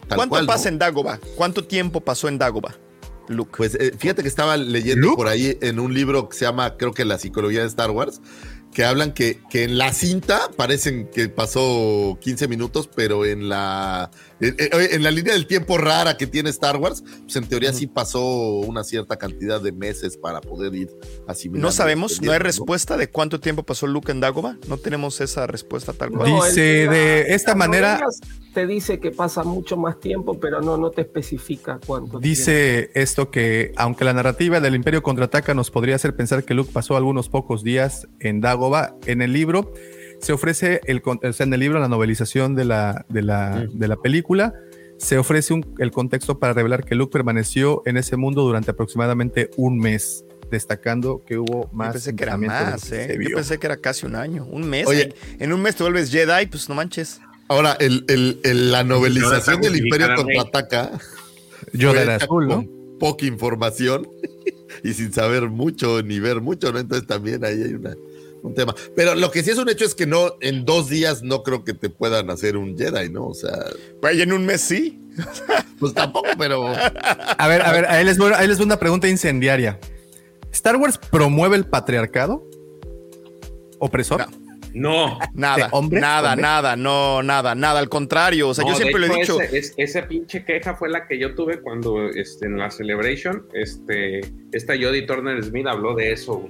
tal 0.08 0.16
¿Cuánto 0.16 0.30
cual, 0.30 0.46
¿no? 0.46 0.52
pasa 0.52 0.68
en 0.68 0.78
Dagoba? 0.78 1.18
¿Cuánto 1.36 1.64
tiempo 1.64 2.00
pasó 2.00 2.28
en 2.28 2.38
Dagoba? 2.38 2.74
Luke. 3.28 3.52
Pues 3.56 3.76
eh, 3.76 3.92
fíjate 3.96 4.22
que 4.22 4.28
estaba 4.28 4.56
leyendo 4.56 5.06
¿Luke? 5.06 5.16
por 5.16 5.28
ahí 5.28 5.56
en 5.60 5.78
un 5.78 5.94
libro 5.94 6.28
que 6.28 6.36
se 6.36 6.44
llama, 6.44 6.76
creo 6.76 6.92
que 6.92 7.04
La 7.04 7.16
psicología 7.18 7.60
de 7.60 7.66
Star 7.68 7.92
Wars, 7.92 8.20
que 8.72 8.84
hablan 8.84 9.12
que, 9.12 9.40
que 9.50 9.64
en 9.64 9.78
la 9.78 9.92
cinta 9.92 10.50
parecen 10.56 11.08
que 11.08 11.28
pasó 11.28 12.18
15 12.20 12.48
minutos, 12.48 12.88
pero 12.94 13.24
en 13.24 13.48
la, 13.48 14.10
en, 14.40 14.54
en- 14.58 14.94
en 14.94 15.02
la 15.02 15.10
línea 15.10 15.32
del 15.34 15.46
tiempo 15.46 15.78
rara 15.78 16.16
que 16.16 16.26
tiene 16.26 16.50
Star 16.50 16.76
Wars, 16.76 17.02
pues 17.24 17.36
en 17.36 17.44
teoría 17.48 17.72
sí 17.72 17.86
pasó 17.86 18.24
una 18.60 18.84
cierta 18.84 19.16
cantidad 19.16 19.60
de 19.60 19.72
meses 19.72 20.16
para 20.16 20.40
poder 20.40 20.74
ir 20.74 20.88
asimilando. 21.26 21.68
no 21.68 21.72
sabemos, 21.72 22.20
no 22.22 22.32
hay 22.32 22.38
respuesta 22.38 22.96
de 22.96 23.08
cuánto 23.08 23.40
tiempo 23.40 23.62
pasó 23.62 23.86
Luke 23.86 24.10
en 24.12 24.20
Dagoba. 24.20 24.56
No 24.68 24.76
tenemos 24.76 25.20
esa 25.20 25.46
respuesta 25.46 25.92
tal 25.92 26.10
cual. 26.10 26.30
No, 26.30 26.44
Dice 26.44 26.60
de 26.88 27.34
esta 27.34 27.50
las 27.52 27.56
manera- 27.58 28.00
Te 28.54 28.66
dice 28.66 28.98
que 28.98 29.12
pasa 29.12 29.44
mucho 29.44 29.76
más 29.76 30.00
tiempo, 30.00 30.40
pero 30.40 30.60
no, 30.60 30.76
no 30.76 30.90
te 30.90 31.02
especifica 31.02 31.78
cuánto. 31.86 32.18
tiempo. 32.18 32.20
Dice 32.20 32.90
esto 32.94 33.30
que, 33.30 33.72
aunque 33.76 34.04
la 34.04 34.12
narrativa 34.12 34.58
del 34.60 34.74
Imperio 34.74 35.02
contraataca 35.04 35.54
nos 35.54 35.70
podría 35.70 35.94
hacer 35.96 36.16
pensar 36.16 36.44
que 36.44 36.54
Luke 36.54 36.70
pasó 36.72 36.96
algunos 36.96 37.28
pocos 37.28 37.62
días 37.62 38.08
en 38.18 38.40
Dagoba, 38.40 38.96
en 39.06 39.22
el 39.22 39.32
libro 39.32 39.72
se 40.20 40.32
ofrece, 40.32 40.80
el, 40.86 41.02
con- 41.02 41.20
o 41.22 41.32
sea, 41.32 41.44
en 41.46 41.52
el 41.54 41.60
libro, 41.60 41.78
la 41.80 41.88
novelización 41.88 42.54
de 42.54 42.64
la, 42.64 43.04
de 43.08 43.22
la, 43.22 43.66
de 43.72 43.88
la 43.88 43.96
película, 43.96 44.54
se 44.98 45.16
ofrece 45.18 45.54
un- 45.54 45.74
el 45.78 45.90
contexto 45.90 46.38
para 46.38 46.52
revelar 46.52 46.84
que 46.84 46.94
Luke 46.94 47.12
permaneció 47.12 47.82
en 47.86 47.96
ese 47.96 48.16
mundo 48.16 48.42
durante 48.42 48.70
aproximadamente 48.72 49.50
un 49.56 49.78
mes, 49.78 50.24
destacando 50.50 51.22
que 51.26 51.38
hubo 51.38 51.70
más. 51.72 51.88
Yo 51.88 51.92
pensé 51.94 52.16
que 52.16 52.22
era 52.24 52.36
de 52.36 52.46
más, 52.46 52.84
que 52.90 53.04
¿eh? 53.04 53.18
Yo 53.30 53.36
pensé 53.36 53.58
que 53.58 53.66
era 53.66 53.76
casi 53.78 54.04
un 54.06 54.14
año, 54.16 54.44
un 54.50 54.68
mes. 54.68 54.86
Oye. 54.86 55.14
en 55.38 55.52
un 55.52 55.62
mes 55.62 55.76
te 55.76 55.84
vuelves 55.84 56.10
Jedi, 56.10 56.46
pues 56.46 56.68
no 56.68 56.74
manches. 56.74 57.20
Ahora, 57.48 57.76
el, 57.80 58.04
el- 58.08 58.40
el- 58.44 58.70
la 58.72 58.84
novelización 58.84 59.60
del 59.60 59.76
Imperio 59.76 60.08
contraataca. 60.16 60.90
Era 61.72 62.02
hecha 62.16 62.24
azul, 62.24 62.46
¿no? 62.48 62.54
con 62.56 62.80
Poca 62.98 63.24
información 63.26 64.06
y 64.84 64.92
sin 64.92 65.12
saber 65.12 65.48
mucho 65.48 66.02
ni 66.02 66.18
ver 66.20 66.40
mucho, 66.42 66.72
¿no? 66.72 66.78
Entonces 66.78 67.06
también 67.06 67.44
ahí 67.44 67.62
hay 67.62 67.72
una, 67.74 67.94
un 68.42 68.54
tema. 68.54 68.74
Pero 68.96 69.14
lo 69.14 69.30
que 69.30 69.42
sí 69.42 69.50
es 69.50 69.58
un 69.58 69.68
hecho 69.68 69.84
es 69.84 69.94
que 69.94 70.06
no, 70.06 70.36
en 70.40 70.64
dos 70.64 70.88
días 70.88 71.22
no 71.22 71.42
creo 71.42 71.64
que 71.64 71.74
te 71.74 71.90
puedan 71.90 72.30
hacer 72.30 72.56
un 72.56 72.76
Jedi, 72.76 73.08
¿no? 73.10 73.26
O 73.28 73.34
sea, 73.34 73.52
Vaya, 74.02 74.22
en 74.22 74.32
un 74.32 74.46
mes 74.46 74.60
sí. 74.60 75.00
pues 75.78 75.92
tampoco, 75.94 76.28
pero. 76.38 76.66
A 76.68 77.48
ver, 77.48 77.62
a 77.62 77.72
ver, 77.72 77.86
ahí 77.86 78.04
les, 78.04 78.16
voy, 78.18 78.32
ahí 78.34 78.46
les 78.48 78.56
voy 78.58 78.66
una 78.66 78.78
pregunta 78.78 79.08
incendiaria. 79.08 79.78
¿Star 80.52 80.76
Wars 80.76 80.98
promueve 80.98 81.56
el 81.56 81.64
patriarcado? 81.66 82.44
¿Opresor? 83.78 84.26
No. 84.72 85.18
Nada, 85.34 85.56
¿De 85.56 85.68
hombre? 85.72 86.00
nada, 86.00 86.30
¿Hombre? 86.30 86.42
nada, 86.42 86.76
no, 86.76 87.22
nada, 87.24 87.54
nada. 87.56 87.80
Al 87.80 87.88
contrario, 87.88 88.50
o 88.50 88.54
sea, 88.54 88.64
No, 88.64 88.70
yo 88.70 88.76
siempre 88.76 89.00
lo 89.00 89.12
he 89.12 89.18
dicho. 89.18 89.40
ese- 89.40 89.58
es- 89.58 89.74
esa 89.76 90.06
pinche 90.06 90.44
queja 90.44 90.76
fue 90.76 90.88
la 90.88 91.08
que 91.08 91.18
yo 91.18 91.34
tuve 91.34 91.60
cuando 91.60 92.08
este, 92.10 92.46
en 92.46 92.56
la 92.56 92.70
Celebration, 92.70 93.46
este, 93.52 94.20
esta 94.52 94.74
Jodie 94.74 95.02
Turner 95.06 95.42
Smith 95.42 95.66
habló 95.66 95.94
de 95.96 96.12
eso. 96.12 96.48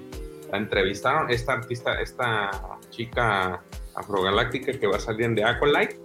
La 0.51 0.59
entrevistaron, 0.59 1.31
esta 1.31 1.53
artista, 1.55 2.01
esta 2.01 2.51
chica 2.91 3.63
afrogaláctica 3.95 4.73
que 4.73 4.87
va 4.87 4.97
a 4.97 5.01
salir 5.01 5.27
en 5.27 5.45
Acolyte, 5.45 5.99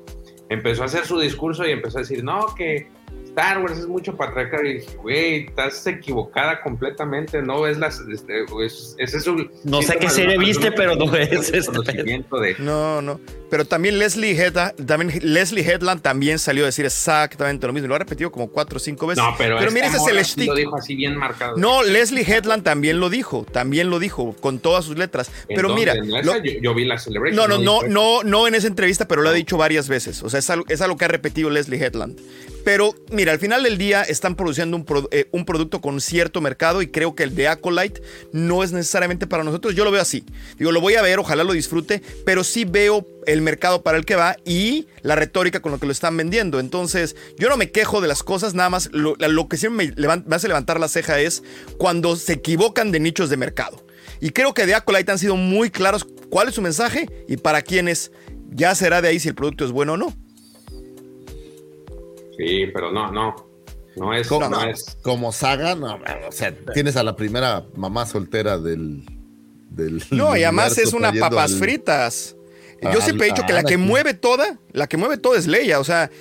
empezó 0.50 0.84
a 0.84 0.86
hacer 0.86 1.06
su 1.06 1.20
discurso 1.20 1.66
y 1.66 1.72
empezó 1.72 1.98
a 1.98 2.02
decir, 2.02 2.24
no, 2.24 2.54
que 2.56 2.88
Star 3.36 3.62
Wars 3.62 3.78
es 3.80 3.88
mucho 3.88 4.16
patriarcal. 4.16 4.66
Y 4.66 4.74
dije, 4.76 4.96
güey, 4.96 5.46
estás 5.48 5.86
equivocada 5.88 6.62
completamente, 6.62 7.42
no 7.42 7.62
ves 7.62 7.78
las... 7.78 8.00
Este, 8.12 8.46
pues, 8.50 8.96
ese 8.98 9.18
es 9.18 9.28
un... 9.28 9.52
No 9.66 9.82
sé 9.82 9.98
qué 9.98 10.10
serie 10.10 10.38
viste, 10.38 10.72
pero 10.72 10.96
no 10.96 11.14
es 11.16 11.52
este 11.52 11.66
conocimiento 11.66 12.40
de... 12.40 12.56
No, 12.60 13.02
no. 13.02 13.20
Pero 13.50 13.66
también 13.66 14.00
Leslie, 14.00 14.36
Head- 14.38 14.86
también 14.86 15.20
Leslie 15.22 15.64
Headland 15.64 16.02
también 16.02 16.40
salió 16.40 16.64
a 16.64 16.68
decir 16.68 16.86
exactamente 16.86 17.68
lo 17.68 17.74
mismo. 17.74 17.90
Lo 17.90 17.96
ha 17.96 18.00
repetido 18.00 18.32
como 18.32 18.50
cuatro 18.50 18.78
o 18.78 18.80
cinco 18.80 19.06
veces. 19.06 19.24
No, 19.24 19.36
pero, 19.38 19.60
mira, 19.72 19.88
ese 19.88 19.98
es 19.98 20.08
el 20.08 20.26
stick. 20.26 20.48
lo 20.48 20.56
dijo 20.56 20.78
así 20.78 20.96
bien 20.96 21.16
marcado. 21.16 21.58
No, 21.58 21.84
Leslie 21.84 22.24
Headland 22.24 22.64
también 22.64 23.00
lo 23.00 23.10
dijo, 23.10 23.46
también 23.52 23.90
lo 23.90 24.00
dijo, 24.00 24.34
con 24.40 24.60
todas 24.60 24.86
sus 24.86 24.98
letras. 24.98 25.30
¿En 25.48 25.58
Pero 25.58 25.76
mira, 25.76 25.94
yo, 26.24 26.38
yo 26.62 26.74
vi 26.74 26.86
la 26.86 26.98
Celebration. 26.98 27.36
no, 27.36 27.48
no, 27.48 27.82
no, 27.82 27.88
no, 27.88 28.24
no 28.24 28.48
en 28.48 28.56
esa 28.56 28.68
entrevista, 28.68 29.08
pero 29.08 29.22
lo 29.22 29.30
ha 29.30 29.34
dicho 29.34 29.58
varias 29.58 29.90
veces. 29.90 30.24
O 30.24 30.30
sea, 30.30 30.40
es 30.40 30.50
algo, 30.50 30.66
es 30.68 30.82
algo 30.82 30.98
que 30.98 31.06
ha 31.06 31.10
repetido 31.10 31.50
Leslie 31.50 31.82
Headland. 31.84 32.20
Pero 32.66 32.96
mira, 33.12 33.32
al 33.32 33.38
final 33.38 33.62
del 33.62 33.78
día 33.78 34.02
están 34.02 34.36
produciendo 34.36 34.84
eh, 35.12 35.28
un 35.32 35.46
producto 35.46 35.82
con 35.82 36.02
cierto 36.02 36.42
mercado 36.42 36.82
y 36.82 36.88
creo 36.88 37.14
que 37.14 37.22
el 37.22 37.36
de 37.36 37.48
Acolyte 37.48 38.02
no 38.34 38.64
es 38.64 38.72
necesariamente 38.72 39.28
para 39.28 39.44
nosotros. 39.44 39.76
Yo 39.76 39.86
lo 39.86 39.92
veo 39.92 40.02
así. 40.02 40.26
Digo, 40.58 40.72
lo 40.72 40.82
voy 40.82 40.96
a 40.96 41.04
ver, 41.04 41.20
ojalá 41.20 41.44
lo 41.44 41.54
disfrute, 41.54 42.02
pero 42.26 42.44
sí 42.44 42.66
veo 42.66 43.08
el 43.28 43.44
mercado 43.44 43.84
para 43.84 44.00
el 44.00 44.06
que 44.06 44.16
va 44.16 44.36
y 44.46 44.88
la 45.04 45.16
retórica 45.16 45.60
con 45.60 45.74
lo 45.74 45.80
que 45.80 45.86
lo 45.86 45.92
están 45.92 46.18
vendiendo. 46.18 46.60
Entonces, 46.60 47.16
yo 47.38 47.50
no 47.50 47.58
me 47.58 47.70
quejo 47.70 48.02
de 48.02 48.08
las 48.08 48.24
cosas, 48.24 48.56
nada 48.56 48.72
más 48.72 48.90
lo, 48.92 49.16
que 49.48 49.58
siempre 49.58 49.94
me, 49.96 50.36
hace 50.36 50.48
levantar 50.48 50.80
la 50.80 50.88
ceja 50.88 51.20
es 51.20 51.44
cuando 51.78 52.16
se 52.16 52.34
equivocan 52.34 52.92
de 52.92 53.00
nichos 53.00 53.30
de 53.30 53.38
mercado. 53.38 53.86
Y 54.20 54.32
creo 54.32 54.56
que 54.56 54.66
de 54.66 54.74
Acolyte 54.74 55.12
han 55.12 55.20
sido 55.20 55.36
muy 55.36 55.70
claros 55.70 56.08
cuál 56.32 56.48
es 56.50 56.56
su 56.56 56.64
mensaje 56.64 57.08
y 57.28 57.38
para 57.38 57.62
quién 57.62 57.88
es. 57.88 58.12
Ya 58.50 58.74
será 58.74 59.04
de 59.04 59.10
ahí 59.10 59.20
si 59.20 59.28
el 59.28 59.36
producto 59.36 59.66
es 59.66 59.72
bueno 59.72 59.94
o 59.94 59.98
no. 59.98 60.25
Sí, 62.38 62.68
pero 62.74 62.92
no, 62.92 63.12
no. 63.12 63.36
No 63.96 64.14
es. 64.14 64.28
Como, 64.28 64.50
no 64.50 64.62
es. 64.64 64.98
como 65.02 65.32
saga, 65.32 65.74
no, 65.76 65.96
o 66.28 66.32
sea, 66.32 66.54
tienes 66.74 66.98
a 66.98 67.04
la 67.04 67.16
primera 67.16 67.66
mamá 67.76 68.06
soltera 68.06 68.58
del. 68.58 69.06
del 69.70 70.04
No, 70.12 70.36
y 70.36 70.44
además 70.44 70.78
es 70.78 70.92
una 70.94 71.14
papas 71.14 71.54
al- 71.54 71.60
fritas. 71.60 72.36
Yo 72.82 72.90
al- 72.90 73.02
siempre 73.02 73.28
he 73.28 73.30
dicho 73.32 73.46
que 73.48 73.54
la 73.54 73.64
que 73.64 73.78
mueve 73.78 74.14
toda, 74.14 74.60
la 74.74 74.88
que 74.88 74.98
mueve 74.98 75.18
todo 75.18 75.36
es 75.36 75.48
Leia. 75.48 75.80
O 75.80 75.84
sea, 75.86 76.12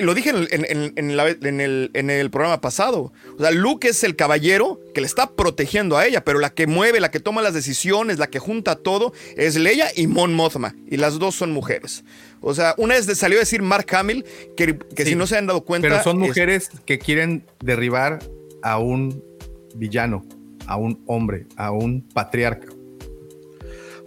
lo 0.00 0.14
dije 0.14 0.30
en 0.30 0.36
el, 0.36 0.48
en- 0.50 0.66
en- 0.68 0.92
en 0.96 1.16
la- 1.16 1.28
en 1.28 1.60
el- 1.60 1.90
en 1.94 2.10
el 2.10 2.30
programa 2.30 2.60
pasado. 2.60 3.12
O 3.36 3.40
sea, 3.40 3.50
Luke 3.50 3.88
es 3.88 4.02
el 4.04 4.16
caballero 4.16 4.80
que 4.94 5.00
le 5.00 5.06
está 5.06 5.30
protegiendo 5.30 5.96
a 5.96 6.06
ella, 6.06 6.24
pero 6.24 6.38
la 6.38 6.50
que 6.50 6.66
mueve, 6.66 7.00
la 7.00 7.10
que 7.10 7.20
toma 7.20 7.42
las 7.42 7.54
decisiones, 7.54 8.18
la 8.18 8.26
que 8.28 8.38
junta 8.38 8.76
todo, 8.76 9.12
es 9.36 9.56
Leia 9.56 9.88
y 9.94 10.06
Mon 10.06 10.34
Mothma. 10.34 10.74
Y 10.88 10.96
las 10.96 11.18
dos 11.18 11.34
son 11.34 11.52
mujeres. 11.52 12.04
O 12.40 12.54
sea, 12.54 12.74
una 12.78 12.94
vez 12.94 13.06
salió 13.18 13.38
a 13.38 13.40
decir 13.40 13.62
Mark 13.62 13.86
Hamill 13.94 14.24
que, 14.56 14.78
que 14.94 15.04
Sí, 15.04 15.10
si 15.10 15.14
no 15.16 15.26
se 15.26 15.36
han 15.36 15.46
dado 15.46 15.64
cuenta. 15.64 15.88
Pero 15.88 16.02
son 16.02 16.22
es- 16.22 16.28
mujeres 16.28 16.70
que 16.86 16.98
quieren 16.98 17.44
derribar 17.60 18.18
a 18.62 18.78
un 18.78 19.22
villano, 19.74 20.24
a 20.66 20.76
un 20.76 21.02
hombre, 21.06 21.46
a 21.56 21.70
un 21.72 22.02
patriarca. 22.08 22.68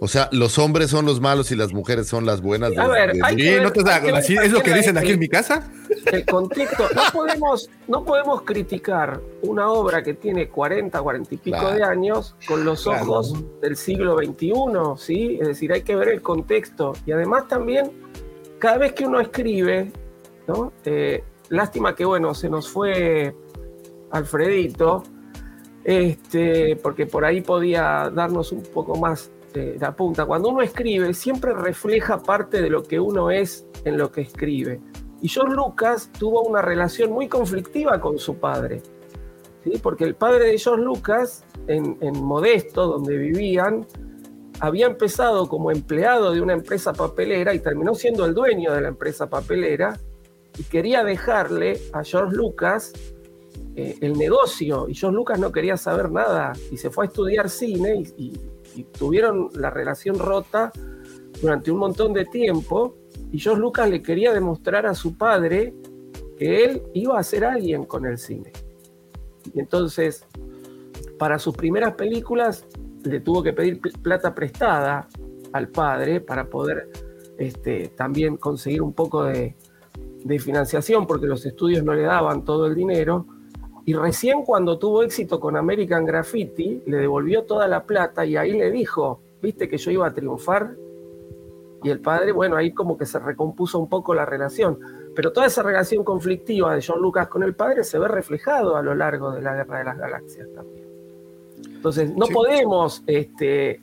O 0.04 0.08
sea, 0.08 0.28
los 0.32 0.58
hombres 0.58 0.90
son 0.90 1.06
los 1.06 1.20
malos 1.20 1.52
y 1.52 1.54
las 1.54 1.72
mujeres 1.72 2.08
son 2.08 2.26
las 2.26 2.40
buenas. 2.42 2.76
A 2.76 2.82
de- 2.88 2.92
ver, 2.92 3.12
de- 3.12 3.20
hay 3.22 3.36
que 3.36 3.42
Sí, 3.44 3.48
ver- 3.50 3.62
¿no 3.62 3.70
te 3.70 3.78
hay 3.80 3.84
da- 3.86 4.00
que 4.00 4.06
ver 4.06 4.14
así 4.16 4.34
es 4.34 4.50
lo 4.50 4.60
que 4.60 4.74
dicen 4.74 4.98
aquí 4.98 5.12
en 5.12 5.20
mi 5.20 5.28
casa. 5.28 5.70
El 6.06 6.26
contexto. 6.26 6.88
No 6.92 7.02
podemos, 7.12 7.70
no 7.86 8.04
podemos 8.04 8.42
criticar 8.42 9.20
una 9.42 9.70
obra 9.70 10.02
que 10.02 10.14
tiene 10.14 10.48
40, 10.48 11.00
40 11.00 11.34
y 11.34 11.38
pico 11.38 11.56
Claro. 11.60 11.76
de 11.76 11.84
años 11.84 12.34
con 12.48 12.64
los 12.64 12.82
Claro. 12.82 13.02
ojos 13.02 13.32
del 13.60 13.76
siglo 13.76 14.16
XXI, 14.16 14.96
¿sí? 14.96 15.38
Es 15.40 15.46
decir, 15.46 15.72
hay 15.72 15.82
que 15.82 15.94
ver 15.94 16.08
el 16.08 16.20
contexto. 16.20 16.94
Y 17.06 17.12
además 17.12 17.46
también, 17.46 17.92
cada 18.58 18.78
vez 18.78 18.94
que 18.94 19.06
uno 19.06 19.20
escribe, 19.20 19.92
¿no? 20.48 20.72
Eh, 20.84 21.22
lástima 21.50 21.94
que, 21.94 22.04
bueno, 22.04 22.34
se 22.34 22.50
nos 22.50 22.68
fue 22.68 23.36
Alfredito, 24.10 25.04
este, 25.84 26.76
porque 26.76 27.06
por 27.06 27.24
ahí 27.24 27.40
podía 27.40 28.10
darnos 28.14 28.52
un 28.52 28.62
poco 28.62 28.96
más 28.96 29.30
la 29.54 29.94
punta. 29.94 30.24
Cuando 30.26 30.48
uno 30.48 30.62
escribe, 30.62 31.12
siempre 31.14 31.52
refleja 31.52 32.22
parte 32.22 32.62
de 32.62 32.70
lo 32.70 32.82
que 32.82 32.98
uno 33.00 33.30
es 33.30 33.66
en 33.84 33.98
lo 33.98 34.10
que 34.10 34.22
escribe. 34.22 34.80
Y 35.20 35.28
George 35.28 35.54
Lucas 35.54 36.10
tuvo 36.18 36.42
una 36.42 36.62
relación 36.62 37.12
muy 37.12 37.28
conflictiva 37.28 38.00
con 38.00 38.18
su 38.18 38.36
padre. 38.36 38.82
Porque 39.82 40.04
el 40.04 40.14
padre 40.16 40.46
de 40.46 40.58
George 40.58 40.82
Lucas, 40.84 41.44
en, 41.68 41.96
Modesto, 42.20 42.86
donde 42.88 43.16
vivían, 43.16 43.86
había 44.58 44.86
empezado 44.86 45.48
como 45.48 45.70
empleado 45.70 46.32
de 46.32 46.40
una 46.40 46.52
empresa 46.52 46.92
papelera 46.92 47.54
y 47.54 47.60
terminó 47.60 47.94
siendo 47.94 48.24
el 48.24 48.34
dueño 48.34 48.72
de 48.72 48.80
la 48.80 48.88
empresa 48.88 49.28
papelera 49.28 49.98
y 50.58 50.64
quería 50.64 51.04
dejarle 51.04 51.80
a 51.92 52.02
George 52.04 52.36
Lucas 52.36 52.92
eh, 53.74 53.96
el 54.00 54.18
negocio 54.18 54.88
y 54.88 54.94
George 54.94 55.16
Lucas 55.16 55.38
no 55.38 55.50
quería 55.50 55.76
saber 55.76 56.10
nada 56.10 56.52
y 56.70 56.76
se 56.76 56.90
fue 56.90 57.06
a 57.06 57.08
estudiar 57.08 57.48
cine 57.48 58.02
y- 58.16 58.32
y 58.74 58.84
tuvieron 58.84 59.48
la 59.54 59.70
relación 59.70 60.18
rota 60.18 60.72
durante 61.40 61.70
un 61.70 61.78
montón 61.78 62.12
de 62.12 62.24
tiempo 62.26 62.96
y 63.30 63.38
George 63.38 63.60
Lucas 63.60 63.88
le 63.88 64.02
quería 64.02 64.32
demostrar 64.32 64.86
a 64.86 64.94
su 64.94 65.16
padre 65.16 65.74
que 66.38 66.64
él 66.64 66.82
iba 66.94 67.18
a 67.18 67.22
ser 67.22 67.44
alguien 67.44 67.84
con 67.84 68.06
el 68.06 68.18
cine. 68.18 68.52
Y 69.54 69.60
entonces, 69.60 70.26
para 71.18 71.38
sus 71.38 71.56
primeras 71.56 71.94
películas, 71.94 72.66
le 73.04 73.20
tuvo 73.20 73.42
que 73.42 73.52
pedir 73.52 73.80
pl- 73.80 73.94
plata 74.02 74.34
prestada 74.34 75.08
al 75.52 75.68
padre 75.68 76.20
para 76.20 76.48
poder 76.48 76.90
este, 77.38 77.88
también 77.88 78.36
conseguir 78.36 78.82
un 78.82 78.92
poco 78.92 79.24
de, 79.24 79.56
de 80.24 80.38
financiación, 80.38 81.06
porque 81.06 81.26
los 81.26 81.44
estudios 81.44 81.82
no 81.82 81.94
le 81.94 82.02
daban 82.02 82.44
todo 82.44 82.66
el 82.66 82.74
dinero. 82.74 83.26
Y 83.84 83.94
recién 83.94 84.44
cuando 84.44 84.78
tuvo 84.78 85.02
éxito 85.02 85.40
con 85.40 85.56
American 85.56 86.04
Graffiti, 86.04 86.82
le 86.86 86.98
devolvió 86.98 87.44
toda 87.44 87.66
la 87.66 87.84
plata 87.84 88.24
y 88.24 88.36
ahí 88.36 88.52
le 88.52 88.70
dijo, 88.70 89.20
viste 89.40 89.68
que 89.68 89.76
yo 89.78 89.90
iba 89.90 90.06
a 90.06 90.14
triunfar. 90.14 90.76
Y 91.82 91.90
el 91.90 91.98
padre, 92.00 92.30
bueno, 92.30 92.56
ahí 92.56 92.72
como 92.72 92.96
que 92.96 93.06
se 93.06 93.18
recompuso 93.18 93.78
un 93.80 93.88
poco 93.88 94.14
la 94.14 94.24
relación. 94.24 94.78
Pero 95.16 95.32
toda 95.32 95.46
esa 95.46 95.62
relación 95.64 96.04
conflictiva 96.04 96.74
de 96.74 96.82
John 96.86 97.00
Lucas 97.02 97.26
con 97.26 97.42
el 97.42 97.54
padre 97.54 97.82
se 97.82 97.98
ve 97.98 98.06
reflejado 98.06 98.76
a 98.76 98.82
lo 98.82 98.94
largo 98.94 99.32
de 99.32 99.42
la 99.42 99.54
Guerra 99.56 99.78
de 99.78 99.84
las 99.84 99.98
Galaxias 99.98 100.48
también. 100.54 100.86
Entonces, 101.66 102.14
no 102.14 102.26
Sí. 102.26 102.32
podemos 102.32 103.02
este, 103.08 103.80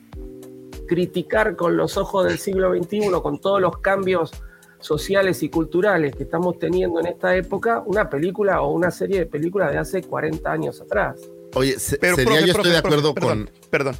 criticar 0.88 1.56
con 1.56 1.76
los 1.76 1.98
ojos 1.98 2.24
del 2.24 2.38
siglo 2.38 2.74
XXI, 2.74 3.10
con 3.22 3.38
todos 3.38 3.60
los 3.60 3.78
cambios 3.78 4.32
sociales 4.80 5.42
y 5.42 5.48
culturales 5.48 6.14
que 6.16 6.24
estamos 6.24 6.58
teniendo 6.58 7.00
en 7.00 7.06
esta 7.06 7.36
época, 7.36 7.82
una 7.86 8.08
película 8.10 8.62
o 8.62 8.72
una 8.72 8.90
serie 8.90 9.20
de 9.20 9.26
películas 9.26 9.72
de 9.72 9.78
hace 9.78 10.02
40 10.02 10.50
años 10.50 10.80
atrás. 10.80 11.20
Oye, 11.54 11.78
se- 11.78 11.98
Pero, 11.98 12.16
sería 12.16 12.30
profe, 12.32 12.46
yo 12.46 12.52
profe, 12.54 12.68
estoy 12.68 12.72
de 12.72 12.78
acuerdo 12.78 13.14
con. 13.14 13.50
Perdón. 13.70 13.96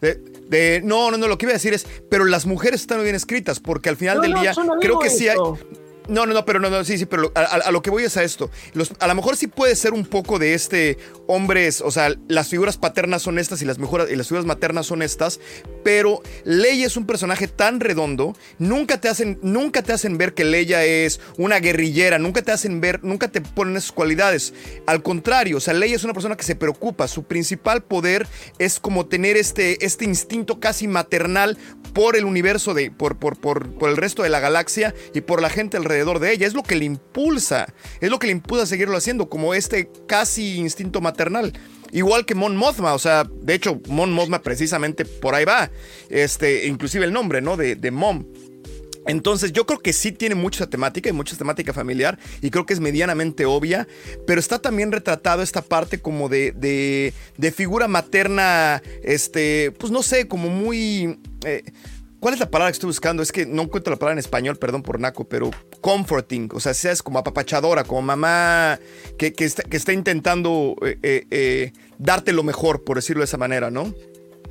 De, 0.00 0.14
de- 0.48 0.80
no, 0.82 1.10
no, 1.10 1.16
no, 1.16 1.28
lo 1.28 1.38
que 1.38 1.46
iba 1.46 1.50
a 1.52 1.54
decir 1.54 1.74
es, 1.74 1.86
pero 2.08 2.24
las 2.24 2.44
mujeres 2.46 2.80
están 2.80 2.98
muy 2.98 3.04
bien 3.04 3.14
escritas, 3.14 3.60
porque 3.60 3.88
al 3.88 3.96
final 3.96 4.16
No, 4.16 4.22
del 4.22 4.32
no, 4.32 4.40
día 4.40 4.52
no 4.66 4.78
creo 4.80 4.98
que 4.98 5.10
sí 5.10 5.28
hay. 5.28 5.36
No, 6.08 6.26
no, 6.26 6.34
no, 6.34 6.44
pero 6.44 6.58
no, 6.58 6.68
no, 6.68 6.84
sí, 6.84 6.98
sí, 6.98 7.06
pero 7.06 7.30
a, 7.34 7.70
lo 7.70 7.80
que 7.80 7.90
voy 7.90 8.02
es 8.02 8.16
a 8.16 8.24
esto. 8.24 8.50
Los- 8.74 8.92
a 8.98 9.06
lo 9.06 9.14
mejor 9.14 9.36
sí 9.36 9.46
puede 9.46 9.76
ser 9.76 9.92
un 9.92 10.04
poco 10.04 10.38
de 10.40 10.54
este 10.54 10.98
hombres, 11.28 11.80
o 11.80 11.90
sea, 11.92 12.12
las 12.28 12.48
figuras 12.48 12.76
paternas 12.76 13.22
son 13.22 13.38
estas 13.38 13.62
y 13.62 13.64
las, 13.64 13.78
y 13.78 14.16
las 14.16 14.26
figuras 14.26 14.44
maternas 14.44 14.86
son 14.86 15.00
estas, 15.02 15.38
pero 15.84 16.20
Leia 16.44 16.86
es 16.86 16.96
un 16.96 17.06
personaje 17.06 17.46
tan 17.46 17.78
redondo, 17.78 18.36
nunca 18.58 19.00
te 19.00 19.08
hacen, 19.08 19.38
nunca 19.42 19.82
te 19.82 19.92
hacen 19.92 20.18
ver 20.18 20.34
que 20.34 20.44
Leia 20.44 20.84
es 20.84 21.20
una 21.38 21.60
guerrillera, 21.60 22.18
nunca 22.18 22.42
te 22.42 22.50
hacen 22.50 22.80
ver, 22.80 23.04
nunca 23.04 23.28
te 23.28 23.40
ponen 23.40 23.76
esas 23.76 23.92
cualidades. 23.92 24.54
Al 24.86 25.02
contrario, 25.04 25.58
o 25.58 25.60
sea, 25.60 25.72
Leia 25.72 25.94
es 25.94 26.04
una 26.04 26.14
persona 26.14 26.36
que 26.36 26.42
se 26.44 26.56
preocupa, 26.56 27.06
su 27.06 27.22
principal 27.22 27.84
poder 27.84 28.26
es 28.58 28.80
como 28.80 29.06
tener 29.06 29.36
este, 29.36 29.84
este 29.86 30.04
instinto 30.04 30.58
casi 30.58 30.88
maternal 30.88 31.56
por 31.94 32.16
el 32.16 32.24
universo, 32.24 32.74
de, 32.74 32.90
por, 32.90 33.18
por, 33.18 33.38
por, 33.38 33.70
por 33.74 33.88
el 33.88 33.96
resto 33.96 34.24
de 34.24 34.30
la 34.30 34.40
galaxia 34.40 34.94
y 35.14 35.20
por 35.20 35.40
la 35.40 35.48
gente 35.48 35.76
alrededor 35.76 35.91
de 35.92 36.32
ella. 36.32 36.46
Es 36.46 36.54
lo 36.54 36.62
que 36.62 36.76
le 36.76 36.84
impulsa, 36.84 37.72
es 38.00 38.10
lo 38.10 38.18
que 38.18 38.26
le 38.26 38.32
impulsa 38.32 38.64
a 38.64 38.66
seguirlo 38.66 38.96
haciendo, 38.96 39.28
como 39.28 39.54
este 39.54 39.90
casi 40.06 40.56
instinto 40.56 41.00
maternal. 41.00 41.52
Igual 41.92 42.24
que 42.24 42.34
Mon 42.34 42.56
Mothma, 42.56 42.94
o 42.94 42.98
sea, 42.98 43.24
de 43.24 43.54
hecho, 43.54 43.80
Mon 43.88 44.12
Mothma 44.12 44.42
precisamente 44.42 45.04
por 45.04 45.34
ahí 45.34 45.44
va, 45.44 45.70
este, 46.08 46.66
inclusive 46.66 47.04
el 47.04 47.12
nombre, 47.12 47.42
¿no? 47.42 47.56
De, 47.56 47.76
de 47.76 47.90
Mom. 47.90 48.24
Entonces 49.06 49.52
yo 49.52 49.66
creo 49.66 49.80
que 49.80 49.92
sí 49.92 50.12
tiene 50.12 50.34
mucha 50.36 50.68
temática 50.68 51.08
y 51.08 51.12
mucha 51.12 51.36
temática 51.36 51.72
familiar 51.72 52.18
y 52.40 52.50
creo 52.50 52.66
que 52.66 52.72
es 52.72 52.80
medianamente 52.80 53.44
obvia, 53.44 53.88
pero 54.28 54.38
está 54.38 54.60
también 54.60 54.92
retratado 54.92 55.42
esta 55.42 55.60
parte 55.60 55.98
como 55.98 56.28
de, 56.28 56.52
de, 56.52 57.12
de 57.36 57.52
figura 57.52 57.88
materna, 57.88 58.80
este, 59.02 59.72
pues 59.72 59.92
no 59.92 60.02
sé, 60.02 60.28
como 60.28 60.48
muy... 60.48 61.18
eh, 61.44 61.64
¿Cuál 62.22 62.32
es 62.34 62.40
la 62.40 62.48
palabra 62.48 62.70
que 62.70 62.74
estoy 62.74 62.86
buscando? 62.86 63.20
Es 63.20 63.32
que 63.32 63.46
no 63.46 63.62
encuentro 63.62 63.90
la 63.90 63.98
palabra 63.98 64.12
en 64.12 64.20
español, 64.20 64.56
perdón 64.56 64.84
por 64.84 65.00
naco, 65.00 65.28
pero 65.28 65.50
comforting, 65.80 66.50
o 66.54 66.60
sea, 66.60 66.72
seas 66.72 67.02
como 67.02 67.18
apapachadora, 67.18 67.82
como 67.82 68.00
mamá 68.00 68.78
que, 69.18 69.34
está, 69.40 69.92
intentando 69.92 70.76
eh, 70.86 70.98
eh, 71.02 71.24
eh, 71.32 71.72
darte 71.98 72.32
lo 72.32 72.44
mejor, 72.44 72.84
por 72.84 72.96
decirlo 72.96 73.22
de 73.22 73.24
esa 73.24 73.38
manera, 73.38 73.72
¿no? 73.72 73.92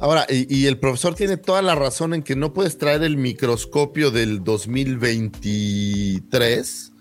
Ahora, 0.01 0.27
y 0.27 0.65
el 0.65 0.79
profesor 0.79 1.15
tiene 1.15 1.37
toda 1.37 1.61
la 1.61 1.75
razón 1.75 2.13
en 2.13 2.23
que 2.23 2.35
no 2.35 2.51
puedes 2.51 2.77
traer 2.77 3.03
el 3.03 3.15
microscopio 3.15 4.11
del 4.11 4.43
2023 4.43 6.91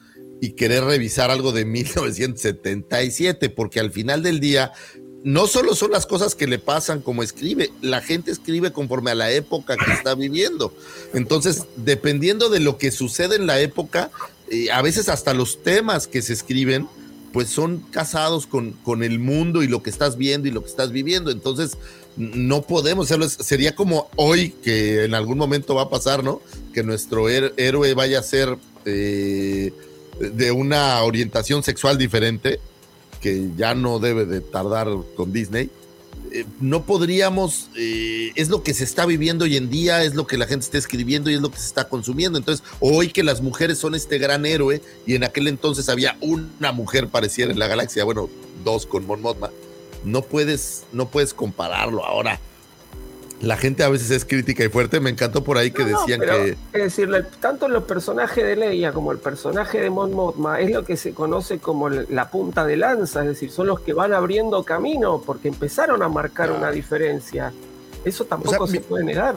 y 0.41 0.53
querer 0.53 0.85
revisar 0.85 1.33
algo 1.33 1.51
de 1.51 1.65
1977, 1.65 3.51
porque 3.51 3.81
al 3.81 3.91
final 3.91 4.23
del 4.23 4.39
día 4.39 4.71
no 5.23 5.47
solo 5.47 5.75
son 5.75 5.91
las 5.91 6.07
cosas 6.07 6.35
que 6.35 6.47
le 6.47 6.59
pasan 6.59 7.01
como 7.01 7.23
escribe, 7.23 7.71
la 7.83 8.01
gente 8.01 8.31
escribe 8.31 8.73
conforme 8.73 9.11
a 9.11 9.15
la 9.15 9.31
época 9.31 9.77
que 9.77 9.93
está 9.93 10.15
viviendo. 10.15 10.75
Entonces, 11.13 11.65
dependiendo 11.77 12.49
de 12.49 12.61
lo 12.61 12.79
que 12.79 12.91
sucede 12.91 13.37
en 13.37 13.47
la 13.47 13.61
época, 13.61 14.11
eh, 14.51 14.71
a 14.71 14.83
veces 14.83 15.09
hasta 15.09 15.35
los 15.35 15.63
temas 15.63 16.07
que 16.07 16.23
se 16.23 16.33
escriben, 16.33 16.89
pues 17.33 17.49
son 17.49 17.79
casados 17.91 18.47
con, 18.47 18.73
con 18.73 19.03
el 19.03 19.19
mundo 19.19 19.63
y 19.63 19.69
lo 19.69 19.83
que 19.83 19.91
estás 19.91 20.17
viendo 20.17 20.49
y 20.49 20.51
lo 20.51 20.63
que 20.63 20.71
estás 20.71 20.91
viviendo. 20.91 21.31
Entonces, 21.31 21.77
no 22.17 22.63
podemos 22.63 23.07
hacerlo. 23.07 23.29
Sería 23.29 23.75
como 23.75 24.11
hoy, 24.17 24.51
que 24.51 25.05
en 25.05 25.15
algún 25.15 25.39
momento 25.39 25.75
va 25.75 25.83
a 25.83 25.91
pasar, 25.91 26.25
¿no? 26.25 26.41
Que 26.75 26.83
nuestro 26.83 27.29
héroe 27.29 27.95
vaya 27.95 28.19
a 28.19 28.23
ser 28.23 28.57
eh, 28.85 29.73
de 30.19 30.51
una 30.51 31.03
orientación 31.03 31.63
sexual 31.63 31.99
diferente, 31.99 32.61
que 33.21 33.51
ya 33.57 33.75
no 33.75 33.99
debe 33.99 34.25
de 34.25 34.41
tardar 34.41 34.89
con 35.17 35.33
Disney. 35.33 35.71
Eh, 36.33 36.45
no 36.61 36.85
podríamos, 36.85 37.71
eh, 37.77 38.31
es 38.37 38.49
lo 38.49 38.63
que 38.63 38.73
se 38.73 38.85
está 38.85 39.05
viviendo 39.05 39.45
hoy 39.45 39.57
en 39.57 39.69
día, 39.69 40.05
es 40.05 40.15
lo 40.15 40.27
que 40.27 40.39
la 40.39 40.47
gente 40.47 40.65
está 40.65 40.79
escribiendo 40.79 41.31
y 41.31 41.35
es 41.35 41.41
lo 41.41 41.51
que 41.51 41.59
se 41.59 41.67
está 41.67 41.89
consumiendo. 41.89 42.39
Entonces, 42.39 42.65
hoy 42.79 43.09
que 43.09 43.25
las 43.25 43.41
mujeres 43.41 43.79
son 43.79 43.95
este 43.95 44.19
gran 44.19 44.47
héroe 44.47 44.81
y 45.07 45.15
en 45.15 45.25
aquel 45.25 45.49
entonces 45.49 45.89
había 45.89 46.17
una 46.21 46.73
mujer 46.73 47.09
pareciera 47.09 47.51
en 47.53 47.59
la 47.59 47.67
galaxia, 47.67 48.05
bueno, 48.05 48.29
dos 48.65 48.87
con 48.87 49.07
Mon 49.07 49.21
Mothma, 49.21 49.51
no 50.05 50.23
puedes, 50.23 50.85
no 50.93 51.09
puedes 51.09 51.35
compararlo 51.35 52.05
ahora. 52.05 52.39
La 53.41 53.57
gente 53.57 53.83
a 53.85 53.89
veces 53.89 54.11
es 54.11 54.25
crítica 54.27 54.62
y 54.65 54.69
fuerte. 54.69 55.01
Me 55.01 55.09
encantó 55.11 55.43
por 55.43 55.57
ahí 55.57 55.71
que 55.71 55.83
No, 55.85 55.99
decían 56.01 56.21
pero, 56.21 56.35
que 56.45 56.51
Es 56.73 56.83
decir, 56.83 57.09
el- 57.15 57.27
tanto 57.27 57.69
los 57.69 57.85
personajes 57.85 58.45
de 58.45 58.55
Leia 58.57 58.93
como 58.93 59.12
el 59.12 59.19
personaje 59.19 59.81
de 59.81 59.89
Mon 59.89 60.12
Mothma 60.12 60.61
es 60.61 60.71
lo 60.71 60.85
que 60.85 60.97
se 60.99 61.12
conoce 61.15 61.59
como 61.59 61.89
el- 61.89 62.07
la 62.11 62.31
punta 62.31 62.67
de 62.67 62.77
lanza, 62.77 63.21
es 63.23 63.29
decir, 63.29 63.51
son 63.51 63.67
los 63.69 63.81
que 63.81 63.95
van 63.95 64.12
abriendo 64.12 64.62
camino 64.65 65.23
porque 65.25 65.49
empezaron 65.49 66.03
a 66.03 66.09
marcar 66.11 66.53
una 66.53 66.71
diferencia. 66.71 67.53
Eso 68.05 68.25
tampoco 68.27 68.67
se 68.67 68.81
puede 68.81 69.05
negar. 69.05 69.37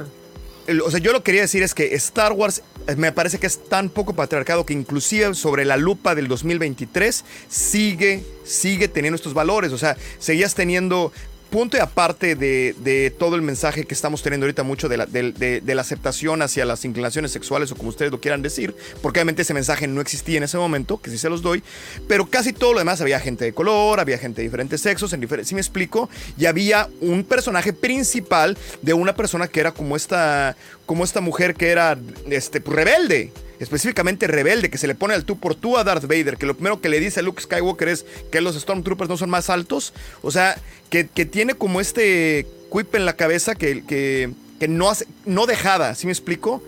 El- 0.68 0.82
O 0.82 0.90
sea, 0.92 1.00
yo 1.00 1.12
lo 1.12 1.20
que 1.20 1.24
quería 1.26 1.42
decir 1.42 1.64
es 1.64 1.74
que 1.74 1.94
Star 1.96 2.34
Wars 2.34 2.62
eh, 2.88 2.96
me 2.98 3.14
parece 3.14 3.38
que 3.40 3.48
es 3.48 3.58
tan 3.70 3.88
poco 3.90 4.14
patriarcado 4.14 4.66
que 4.66 4.74
inclusive 4.74 5.34
sobre 5.36 5.64
la 5.64 5.78
lupa 5.78 6.16
del 6.16 6.28
2023 6.28 7.24
sigue, 7.50 8.26
sigue 8.44 8.90
teniendo 8.90 9.16
estos 9.16 9.34
valores. 9.34 9.72
O 9.72 9.78
sea, 9.78 9.96
seguías 10.20 10.54
teniendo 10.56 11.14
punto 11.54 11.78
y 11.78 11.82
aparte 11.82 12.36
de, 12.36 13.14
todo 13.20 13.36
el 13.36 13.44
mensaje 13.44 13.84
que 13.86 13.94
estamos 13.94 14.24
teniendo 14.24 14.46
ahorita 14.46 14.64
mucho 14.64 14.90
de 14.90 14.98
la, 14.98 15.82
aceptación 15.82 16.42
hacia 16.42 16.66
las 16.66 16.84
inclinaciones 16.84 17.30
sexuales 17.30 17.72
o 17.72 17.76
como 17.76 17.90
ustedes 17.90 18.12
lo 18.12 18.20
quieran 18.20 18.42
decir, 18.42 18.76
porque 19.04 19.20
obviamente 19.20 19.44
ese 19.44 19.54
mensaje 19.54 19.86
no 19.86 20.02
existía 20.02 20.38
en 20.38 20.44
ese 20.44 20.58
momento, 20.58 21.00
que 21.00 21.12
sí 21.12 21.20
se 21.20 21.30
los 21.30 21.44
doy, 21.44 21.62
pero 22.08 22.26
casi 22.26 22.54
todo 22.54 22.74
lo 22.74 22.80
demás 22.80 23.02
había 23.02 23.20
gente 23.20 23.46
de 23.46 23.54
color, 23.54 24.00
había 24.00 24.18
gente 24.18 24.42
de 24.42 24.48
diferentes 24.48 24.82
sexos, 24.82 25.14
en 25.14 25.20
diferentes, 25.20 25.50
¿sí 25.50 25.54
me 25.54 25.62
explico? 25.62 26.10
Y 26.40 26.48
había 26.48 26.90
un 27.02 27.24
personaje 27.24 27.72
principal 27.72 28.58
de 28.82 28.96
una 28.96 29.14
persona 29.14 29.48
que 29.48 29.60
era 29.60 29.74
como 29.74 29.96
esta, 29.96 30.58
como 30.88 31.04
esta 31.04 31.22
mujer 31.22 31.54
que 31.54 31.70
era 31.70 32.00
este, 32.32 32.62
pues, 32.62 32.76
rebelde 32.76 33.32
específicamente 33.64 34.28
rebelde, 34.28 34.70
que 34.70 34.78
se 34.78 34.88
le 34.88 34.96
pone 34.96 35.14
al 35.14 35.26
tú 35.26 35.40
por 35.40 35.56
tú 35.56 35.78
a 35.78 35.84
Darth 35.84 36.04
Vader, 36.04 36.38
que 36.38 36.46
lo 36.46 36.54
primero 36.54 36.82
que 36.82 36.90
le 36.90 37.00
dice 37.00 37.20
a 37.20 37.24
Luke 37.24 37.42
Skywalker 37.42 37.88
es 37.88 38.06
que 38.32 38.42
los 38.42 38.56
Stormtroopers 38.56 39.10
no 39.10 39.18
son 39.18 39.30
más 39.30 39.50
altos, 39.50 39.94
o 40.22 40.32
sea, 40.32 40.56
que, 40.90 41.08
que 41.08 41.26
tiene 41.26 41.56
como 41.56 41.82
este 41.82 42.46
quip 42.72 42.94
en 42.96 43.06
la 43.06 43.16
cabeza 43.16 43.56
que, 43.56 43.84
que, 43.86 44.32
que 44.60 44.68
no, 44.68 44.90
hace, 44.90 45.08
no 45.26 45.46
dejada, 45.46 45.96
¿sí 45.96 46.06
me 46.06 46.14
explico? 46.14 46.64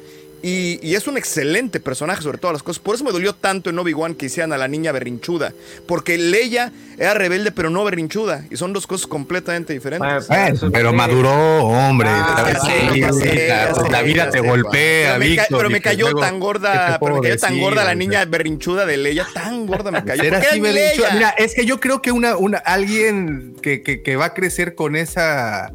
Y, 0.47 0.79
y 0.83 0.93
es 0.93 1.07
un 1.07 1.17
excelente 1.17 1.79
personaje 1.79 2.21
sobre 2.21 2.37
todas 2.37 2.53
las 2.53 2.61
cosas. 2.61 2.79
Por 2.79 2.93
eso 2.93 3.03
me 3.03 3.11
dolió 3.11 3.33
tanto 3.33 3.71
en 3.71 3.79
Obi-Wan 3.79 4.13
que 4.13 4.27
hicieran 4.27 4.53
a 4.53 4.57
la 4.57 4.67
niña 4.67 4.91
berrinchuda. 4.91 5.53
Porque 5.87 6.19
Leia 6.19 6.71
era 6.99 7.15
rebelde, 7.15 7.51
pero 7.51 7.71
no 7.71 7.83
berrinchuda. 7.83 8.45
Y 8.51 8.55
son 8.57 8.71
dos 8.71 8.85
cosas 8.85 9.07
completamente 9.07 9.73
diferentes. 9.73 10.27
Bueno, 10.27 10.69
pero 10.71 10.93
maduró, 10.93 11.63
hombre. 11.65 12.09
Ah, 12.11 12.51
la, 12.53 12.59
sí, 12.59 12.71
vida- 12.93 13.11
sí, 13.11 13.23
la- 13.47 13.73
sí, 13.73 13.89
la 13.91 14.01
vida 14.03 14.25
ya 14.25 14.29
te 14.29 14.39
golpea, 14.41 15.07
pero 15.13 15.19
me, 15.19 15.25
Víctor. 15.29 15.47
pero 15.49 15.69
y 15.69 15.73
me 15.73 15.81
pues 15.81 15.83
cayó 15.83 16.05
luego, 16.11 16.19
tan 16.19 16.33
¿qué 16.35 16.39
gorda, 16.39 16.99
pero 16.99 17.15
me 17.15 17.21
cayó 17.21 17.37
tan 17.39 17.59
gorda 17.59 17.83
la 17.83 17.95
niña 17.95 18.25
berrinchuda 18.25 18.85
de 18.85 18.97
Leia, 18.97 19.27
tan 19.33 19.65
gorda 19.65 19.89
me 19.89 20.03
cayó. 20.03 20.21
Era 20.23 20.37
así. 20.37 20.61
Mira, 20.61 21.29
es 21.39 21.55
que 21.55 21.65
yo 21.65 21.79
creo 21.79 22.03
que 22.03 22.11
una, 22.11 22.37
una, 22.37 22.59
alguien 22.59 23.55
que, 23.63 23.81
que- 23.81 24.03
que 24.03 24.15
va 24.15 24.25
a 24.25 24.33
crecer 24.35 24.75
con 24.75 24.95
esa. 24.95 25.73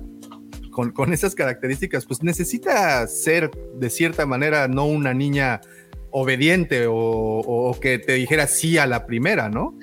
Con, 0.70 0.92
con 0.92 1.12
esas 1.12 1.34
características, 1.34 2.06
pues 2.06 2.22
necesita 2.22 3.06
ser 3.06 3.50
de 3.74 3.90
cierta 3.90 4.24
manera 4.26 4.68
no 4.68 4.86
una 4.86 5.12
niña 5.14 5.60
obediente 6.10 6.86
o, 6.86 6.94
o 6.94 7.78
que 7.80 7.98
te 7.98 8.14
dijera 8.14 8.46
sí 8.46 8.78
a 8.78 8.86
la 8.86 9.06
primera, 9.06 9.48
¿no? 9.48 9.76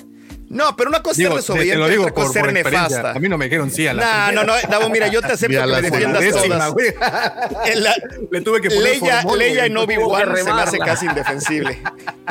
No, 0.49 0.77
pero 0.77 0.89
una 0.89 1.03
cosa 1.03 1.17
Digo, 1.21 1.37
es 1.37 1.45
te- 1.45 1.51
ser 1.53 1.61
te 1.61 1.75
lo 1.75 1.87
desobediente, 1.87 1.91
digo 1.91 2.03
otra 2.03 2.13
cosa 2.13 2.39
por- 2.39 2.49
es 2.49 2.53
ser 2.53 2.63
por 2.63 2.71
nefasta. 2.71 3.11
A 3.11 3.19
mí 3.19 3.27
no 3.27 3.37
me 3.37 3.45
dijeron 3.45 3.69
sí 3.69 3.85
a 3.85 3.93
la 3.93 4.01
No, 4.01 4.07
no, 4.07 4.41
primera. 4.53 4.61
no, 4.63 4.69
Davo, 4.79 4.89
mira, 4.89 5.07
yo 5.09 5.19
te 5.21 5.33
acepto 5.33 5.59
que 5.59 5.65
la 5.65 5.81
me 5.81 5.89
defiendas 5.91 6.23
todas. 6.29 6.73
la- 7.75 7.95
Le 8.31 8.41
tuve 8.41 8.61
que 8.61 8.69
poner 8.69 8.83
Leia, 9.01 9.21
formol, 9.23 9.39
Leia 9.39 9.65
en 9.65 9.75
Obi-Wan 9.75 10.37
se 10.37 10.43
me 10.45 10.61
hace 10.61 10.77
casi 10.79 11.05
indefensible. 11.05 11.81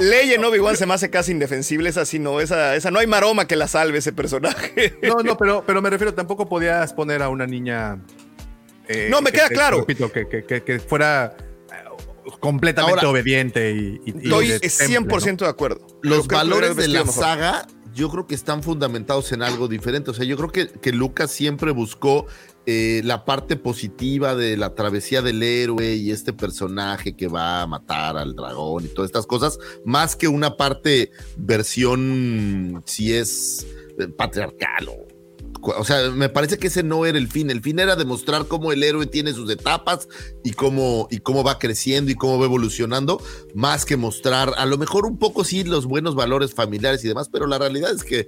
Leia 0.00 0.34
en 0.36 0.44
Obi-Wan 0.46 0.76
se 0.78 0.86
me 0.86 0.94
hace 0.94 1.10
casi 1.10 1.32
indefensible. 1.32 1.90
Esa 1.90 2.06
sí 2.06 2.18
no, 2.18 2.40
esa, 2.40 2.74
esa 2.74 2.90
no 2.90 3.00
hay 3.00 3.06
maroma 3.06 3.46
que 3.46 3.54
la 3.56 3.68
salve 3.68 3.98
ese 3.98 4.14
personaje. 4.14 4.94
No, 5.02 5.16
no, 5.16 5.36
pero, 5.36 5.62
pero 5.66 5.82
me 5.82 5.90
refiero, 5.90 6.14
tampoco 6.14 6.48
podías 6.48 6.94
poner 6.94 7.22
a 7.22 7.28
una 7.28 7.46
niña. 7.46 7.98
Eh, 8.88 9.08
No, 9.10 9.20
me 9.20 9.30
que- 9.30 9.38
queda 9.38 9.48
que- 9.48 9.54
claro. 9.54 9.78
Repito, 9.80 10.10
que, 10.12 10.28
que- 10.28 10.44
que- 10.44 10.62
que 10.62 10.78
fuera 10.80 11.36
eh, 11.72 12.30
completamente 12.40 12.98
Ahora, 13.00 13.10
obediente 13.10 13.72
y. 13.72 14.00
y- 14.04 14.10
y 14.10 14.18
Estoy 14.24 14.48
temple, 14.48 15.20
100% 15.20 15.44
de 15.44 15.50
acuerdo. 15.50 15.86
Los 16.02 16.26
valores 16.28 16.76
de 16.76 16.88
la 16.88 17.04
mejor. 17.04 17.14
saga, 17.24 17.66
yo 17.94 18.10
creo 18.10 18.26
que 18.26 18.34
están 18.34 18.62
fundamentados 18.62 19.32
en 19.32 19.42
algo 19.42 19.68
diferente. 19.68 20.10
O 20.10 20.14
sea, 20.14 20.24
yo 20.24 20.36
creo 20.36 20.50
que, 20.52 20.68
que 20.68 20.92
Lucas 20.92 21.30
siempre 21.30 21.70
buscó 21.72 22.26
eh, 22.68 23.00
la 23.04 23.24
parte 23.24 23.54
positiva 23.56 24.34
de 24.34 24.56
la 24.56 24.74
travesía 24.74 25.22
del 25.22 25.40
héroe 25.42 25.94
y 25.94 26.10
este 26.10 26.32
personaje 26.32 27.14
que 27.16 27.28
va 27.28 27.62
a 27.62 27.66
matar 27.68 28.16
al 28.16 28.34
dragón 28.34 28.84
y 28.84 28.88
todas 28.88 29.08
estas 29.08 29.24
cosas, 29.24 29.56
más 29.84 30.16
que 30.16 30.26
una 30.26 30.56
parte 30.56 31.12
versión 31.36 32.82
si 32.84 33.14
es 33.14 33.66
patriarcal 34.18 34.88
o 34.88 35.06
o 35.72 35.84
sea, 35.84 36.10
me 36.10 36.28
parece 36.28 36.58
que 36.58 36.68
ese 36.68 36.82
no 36.82 37.06
era 37.06 37.18
el 37.18 37.28
fin. 37.28 37.50
El 37.50 37.62
fin 37.62 37.78
era 37.78 37.96
demostrar 37.96 38.46
cómo 38.46 38.72
el 38.72 38.82
héroe 38.82 39.06
tiene 39.06 39.32
sus 39.32 39.50
etapas 39.50 40.08
y 40.44 40.52
cómo, 40.52 41.08
y 41.10 41.18
cómo 41.18 41.42
va 41.44 41.58
creciendo 41.58 42.10
y 42.10 42.14
cómo 42.14 42.38
va 42.38 42.46
evolucionando, 42.46 43.22
más 43.54 43.84
que 43.84 43.96
mostrar, 43.96 44.52
a 44.56 44.66
lo 44.66 44.78
mejor 44.78 45.06
un 45.06 45.18
poco 45.18 45.44
sí, 45.44 45.64
los 45.64 45.86
buenos 45.86 46.14
valores 46.14 46.54
familiares 46.54 47.04
y 47.04 47.08
demás, 47.08 47.28
pero 47.30 47.46
la 47.46 47.58
realidad 47.58 47.92
es 47.92 48.04
que 48.04 48.26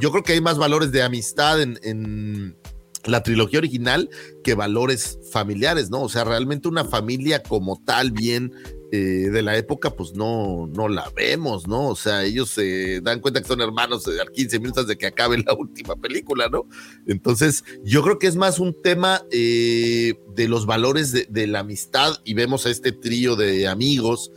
yo 0.00 0.10
creo 0.10 0.22
que 0.22 0.32
hay 0.32 0.40
más 0.40 0.58
valores 0.58 0.92
de 0.92 1.02
amistad 1.02 1.60
en, 1.60 1.78
en 1.82 2.56
la 3.04 3.22
trilogía 3.22 3.58
original 3.58 4.08
que 4.44 4.54
valores 4.54 5.18
familiares, 5.30 5.90
¿no? 5.90 6.02
O 6.02 6.08
sea, 6.08 6.24
realmente 6.24 6.68
una 6.68 6.84
familia 6.84 7.42
como 7.42 7.82
tal, 7.84 8.12
bien 8.12 8.52
eh, 8.94 9.30
de 9.32 9.40
la 9.42 9.56
época, 9.56 9.88
pues 9.90 10.12
no, 10.12 10.68
no 10.70 10.86
la 10.86 11.08
vemos, 11.16 11.66
¿no? 11.66 11.88
O 11.88 11.96
sea, 11.96 12.24
ellos 12.24 12.50
se 12.50 13.00
dan 13.00 13.20
cuenta 13.20 13.40
que 13.40 13.48
son 13.48 13.62
hermanos 13.62 14.06
eh, 14.06 14.20
a 14.20 14.30
15 14.30 14.58
minutos 14.58 14.86
de 14.86 14.98
que 14.98 15.06
acabe 15.06 15.38
la 15.38 15.54
última 15.58 15.96
película, 15.96 16.50
¿no? 16.50 16.66
Entonces, 17.06 17.64
yo 17.82 18.02
creo 18.02 18.18
que 18.18 18.26
es 18.26 18.36
más 18.36 18.58
un 18.58 18.76
tema 18.82 19.22
eh, 19.30 20.12
de 20.36 20.46
los 20.46 20.66
valores 20.66 21.10
de, 21.12 21.46
la 21.46 21.60
amistad 21.60 22.18
y 22.22 22.34
vemos 22.34 22.66
a 22.66 22.70
este 22.70 22.92
trío 22.92 23.34
de 23.34 23.66
amigos 23.66 24.30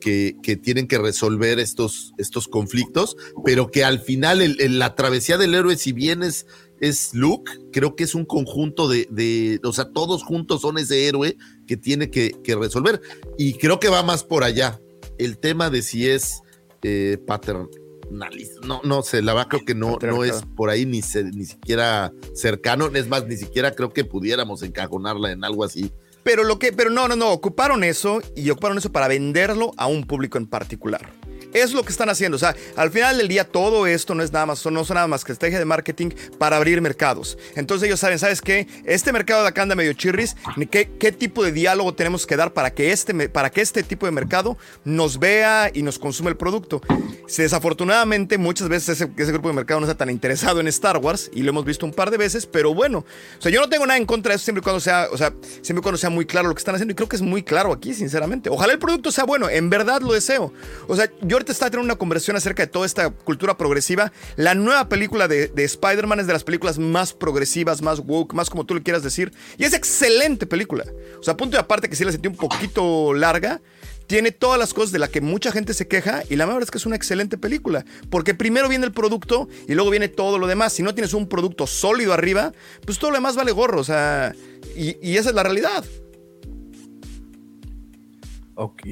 que, 0.00 0.34
que 0.42 0.56
tienen 0.56 0.88
que 0.88 0.98
resolver 0.98 1.60
estos, 1.60 2.12
estos 2.18 2.48
conflictos, 2.48 3.16
pero 3.44 3.70
que 3.70 3.84
al 3.84 4.00
final 4.00 4.42
el- 4.42 4.78
la 4.80 4.96
travesía 4.96 5.38
del 5.38 5.54
héroe, 5.54 5.76
si 5.76 5.92
bien 5.92 6.24
es, 6.24 6.46
es 6.80 7.14
Luke, 7.14 7.52
creo 7.72 7.94
que 7.94 8.04
es 8.04 8.14
un 8.14 8.24
conjunto 8.24 8.88
de, 8.88 9.06
de, 9.10 9.60
o 9.64 9.72
sea, 9.72 9.90
todos 9.92 10.22
juntos 10.24 10.62
son 10.62 10.78
ese 10.78 11.06
héroe 11.06 11.36
que 11.66 11.76
tiene 11.76 12.10
que, 12.10 12.30
que 12.42 12.56
resolver. 12.56 13.00
Y 13.38 13.54
creo 13.54 13.78
que 13.78 13.88
va 13.88 14.02
más 14.02 14.24
por 14.24 14.44
allá. 14.44 14.80
El 15.18 15.38
tema 15.38 15.68
de 15.70 15.82
si 15.82 16.08
es 16.08 16.40
eh, 16.82 17.18
paternalista, 17.26 18.60
no, 18.66 18.80
no 18.84 19.02
sé, 19.02 19.22
la 19.22 19.34
verdad 19.34 19.48
creo 19.50 19.64
que 19.64 19.74
no, 19.74 19.98
no 20.16 20.24
es 20.24 20.42
por 20.56 20.70
ahí 20.70 20.86
ni, 20.86 21.02
se- 21.02 21.24
ni 21.24 21.44
siquiera 21.44 22.12
cercano, 22.34 22.86
es 22.94 23.08
más, 23.08 23.26
ni 23.26 23.36
siquiera 23.36 23.74
creo 23.74 23.92
que 23.92 24.04
pudiéramos 24.04 24.62
encajonarla 24.62 25.32
en 25.32 25.44
algo 25.44 25.62
así. 25.64 25.92
Pero 26.22 26.44
lo 26.44 26.58
que, 26.58 26.72
pero 26.72 26.90
no, 26.90 27.08
no, 27.08 27.16
no, 27.16 27.30
ocuparon 27.30 27.82
eso 27.84 28.20
y 28.36 28.50
ocuparon 28.50 28.78
eso 28.78 28.92
para 28.92 29.08
venderlo 29.08 29.72
a 29.76 29.86
un 29.86 30.04
público 30.04 30.38
en 30.38 30.46
particular. 30.46 31.12
Es 31.52 31.72
lo 31.72 31.82
que 31.82 31.90
están 31.90 32.08
haciendo. 32.08 32.36
O 32.36 32.38
sea, 32.38 32.54
al 32.76 32.90
final 32.90 33.18
del 33.18 33.28
día, 33.28 33.44
todo 33.44 33.86
esto 33.86 34.14
no 34.14 34.22
es 34.22 34.32
nada 34.32 34.46
más, 34.46 34.64
no 34.66 34.84
son 34.84 34.94
nada 34.94 35.06
más 35.06 35.24
que 35.24 35.32
estrategia 35.32 35.58
de 35.58 35.64
marketing 35.64 36.10
para 36.38 36.56
abrir 36.56 36.80
mercados. 36.80 37.38
Entonces 37.54 37.86
ellos 37.86 38.00
saben, 38.00 38.18
¿sabes 38.18 38.40
qué? 38.40 38.66
Este 38.84 39.12
mercado 39.12 39.42
de 39.42 39.48
acá 39.48 39.62
anda 39.62 39.74
medio 39.74 39.92
chirris. 39.92 40.36
¿Qué, 40.70 40.90
qué 40.98 41.12
tipo 41.12 41.44
de 41.44 41.52
diálogo 41.52 41.94
tenemos 41.94 42.26
que 42.26 42.36
dar 42.36 42.52
para 42.52 42.72
que, 42.72 42.92
este, 42.92 43.28
para 43.28 43.50
que 43.50 43.60
este 43.60 43.82
tipo 43.82 44.06
de 44.06 44.12
mercado 44.12 44.56
nos 44.84 45.18
vea 45.18 45.70
y 45.72 45.82
nos 45.82 45.98
consume 45.98 46.30
el 46.30 46.36
producto? 46.36 46.80
Si 47.26 47.42
desafortunadamente, 47.42 48.38
muchas 48.38 48.68
veces 48.68 49.00
ese, 49.00 49.10
ese 49.16 49.32
grupo 49.32 49.48
de 49.48 49.54
mercado 49.54 49.80
no 49.80 49.86
está 49.86 49.96
tan 49.96 50.10
interesado 50.10 50.60
en 50.60 50.68
Star 50.68 50.98
Wars 50.98 51.30
y 51.32 51.42
lo 51.42 51.50
hemos 51.50 51.64
visto 51.64 51.86
un 51.86 51.92
par 51.92 52.10
de 52.10 52.16
veces, 52.16 52.46
pero 52.46 52.74
bueno, 52.74 53.04
o 53.38 53.42
sea, 53.42 53.50
yo 53.50 53.60
no 53.60 53.68
tengo 53.68 53.86
nada 53.86 53.98
en 53.98 54.06
contra 54.06 54.30
de 54.30 54.36
eso 54.36 54.44
siempre 54.44 54.60
y 54.60 54.64
cuando 54.64 54.80
sea, 54.80 55.08
o 55.12 55.16
sea, 55.16 55.32
siempre 55.62 55.80
y 55.80 55.82
cuando 55.82 55.98
sea 55.98 56.10
muy 56.10 56.26
claro 56.26 56.48
lo 56.48 56.54
que 56.54 56.60
están 56.60 56.74
haciendo 56.74 56.92
y 56.92 56.94
creo 56.94 57.08
que 57.08 57.16
es 57.16 57.22
muy 57.22 57.42
claro 57.42 57.72
aquí, 57.72 57.94
sinceramente. 57.94 58.50
Ojalá 58.50 58.72
el 58.72 58.78
producto 58.78 59.12
sea 59.12 59.24
bueno, 59.24 59.48
en 59.48 59.70
verdad 59.70 60.00
lo 60.02 60.12
deseo. 60.12 60.52
O 60.88 60.96
sea, 60.96 61.10
yo 61.22 61.39
ahorita 61.40 61.52
estaba 61.52 61.70
teniendo 61.70 61.92
una 61.92 61.98
conversación 61.98 62.36
acerca 62.36 62.62
de 62.62 62.66
toda 62.66 62.86
esta 62.86 63.10
cultura 63.10 63.56
progresiva. 63.56 64.12
La 64.36 64.54
nueva 64.54 64.88
película 64.88 65.26
de, 65.26 65.48
de 65.48 65.64
Spider-Man 65.64 66.20
es 66.20 66.26
de 66.26 66.34
las 66.34 66.44
películas 66.44 66.78
más 66.78 67.14
progresivas, 67.14 67.80
más 67.80 68.00
woke, 68.00 68.34
más 68.34 68.50
como 68.50 68.66
tú 68.66 68.74
le 68.74 68.82
quieras 68.82 69.02
decir. 69.02 69.32
Y 69.56 69.64
es 69.64 69.72
excelente 69.72 70.46
película. 70.46 70.84
O 71.18 71.22
sea, 71.22 71.36
punto 71.36 71.56
y 71.56 71.60
aparte 71.60 71.88
que 71.88 71.96
sí 71.96 72.04
la 72.04 72.12
sentí 72.12 72.28
un 72.28 72.36
poquito 72.36 73.14
larga. 73.14 73.60
Tiene 74.06 74.32
todas 74.32 74.58
las 74.58 74.74
cosas 74.74 74.90
de 74.90 74.98
las 74.98 75.08
que 75.08 75.20
mucha 75.20 75.52
gente 75.52 75.72
se 75.72 75.86
queja 75.86 76.24
y 76.28 76.34
la 76.34 76.44
verdad 76.44 76.64
es 76.64 76.70
que 76.72 76.78
es 76.78 76.86
una 76.86 76.96
excelente 76.96 77.38
película. 77.38 77.84
Porque 78.10 78.34
primero 78.34 78.68
viene 78.68 78.84
el 78.84 78.92
producto 78.92 79.48
y 79.68 79.74
luego 79.74 79.90
viene 79.90 80.08
todo 80.08 80.38
lo 80.38 80.46
demás. 80.46 80.72
Si 80.72 80.82
no 80.82 80.94
tienes 80.94 81.14
un 81.14 81.28
producto 81.28 81.66
sólido 81.66 82.12
arriba, 82.12 82.52
pues 82.84 82.98
todo 82.98 83.12
lo 83.12 83.16
demás 83.16 83.36
vale 83.36 83.52
gorro. 83.52 83.80
O 83.80 83.84
sea, 83.84 84.34
y 84.74 85.16
esa 85.16 85.30
es 85.30 85.34
la 85.34 85.44
realidad. 85.44 85.84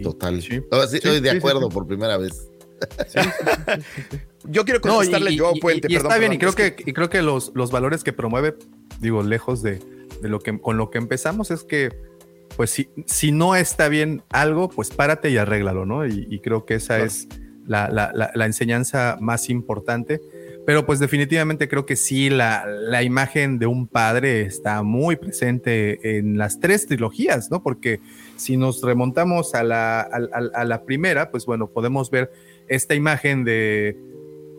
Total. 0.03 0.43
Ahora 0.71 0.87
sí, 0.89 0.97
estoy 0.97 1.21
de 1.21 1.31
acuerdo 1.31 1.69
por 1.69 1.87
primera 1.87 2.17
vez. 2.17 2.49
Yo 4.45 4.65
quiero 4.65 4.81
No, 4.85 4.93
y, 4.93 4.97
contestarle 4.97 5.33
y- 5.33 5.37
yo, 5.37 5.53
y- 5.55 5.61
Puente. 5.61 5.89
y 5.91 5.95
perdón, 5.95 6.13
está 6.13 6.19
bien, 6.19 6.31
perdón, 6.31 6.35
y 6.35 6.39
creo 6.39 6.67
es 6.67 6.75
que, 6.75 6.91
y 6.91 6.93
creo 6.93 7.11
que 7.11 7.23
los, 7.23 7.53
los 7.55 7.71
valores 7.71 8.05
que 8.05 8.13
promueve, 8.13 8.55
digo, 9.01 9.23
lejos 9.23 9.63
de, 9.63 9.81
de 10.23 10.29
lo 10.29 10.39
que 10.41 10.59
con 10.61 10.77
lo 10.77 10.91
que 10.91 10.99
empezamos 10.99 11.51
es 11.51 11.65
que, 11.65 11.91
pues, 12.57 12.71
si, 12.71 12.89
si 13.07 13.33
no 13.33 13.57
está 13.57 13.89
bien 13.89 14.23
algo, 14.31 14.69
pues 14.69 14.91
párate 14.91 15.31
y 15.31 15.37
arréglalo, 15.37 15.85
¿no? 15.87 16.07
Y, 16.07 16.27
y 16.31 16.39
creo 16.41 16.65
que 16.65 16.75
esa 16.75 17.01
es 17.01 17.29
la, 17.67 17.89
la- 17.91 18.13
la- 18.15 18.31
la 18.35 18.47
enseñanza 18.47 19.17
más 19.21 19.51
importante. 19.51 20.21
Pero 20.65 20.85
pues 20.85 20.99
definitivamente 20.99 21.67
creo 21.67 21.87
que 21.87 21.97
sí, 21.97 22.29
la, 22.29 22.67
la 22.67 23.03
imagen 23.03 23.59
de 23.59 23.65
un 23.67 23.87
padre 23.89 24.43
está 24.43 24.83
muy 24.83 25.17
presente 25.17 26.19
en 26.19 26.37
las 26.37 26.61
tres 26.61 26.87
trilogías, 26.87 27.51
¿no? 27.51 27.63
Porque 27.63 28.01
si 28.39 28.57
nos 28.57 28.81
remontamos 28.83 29.55
a 29.55 29.63
la, 29.63 30.01
a- 30.01 30.07
a- 30.33 30.61
a 30.61 30.65
la 30.65 30.85
primera, 30.85 31.31
pues 31.31 31.45
bueno, 31.45 31.67
podemos 31.67 32.11
ver 32.11 32.31
esta 32.69 32.95
imagen 32.95 33.45
de 33.45 33.97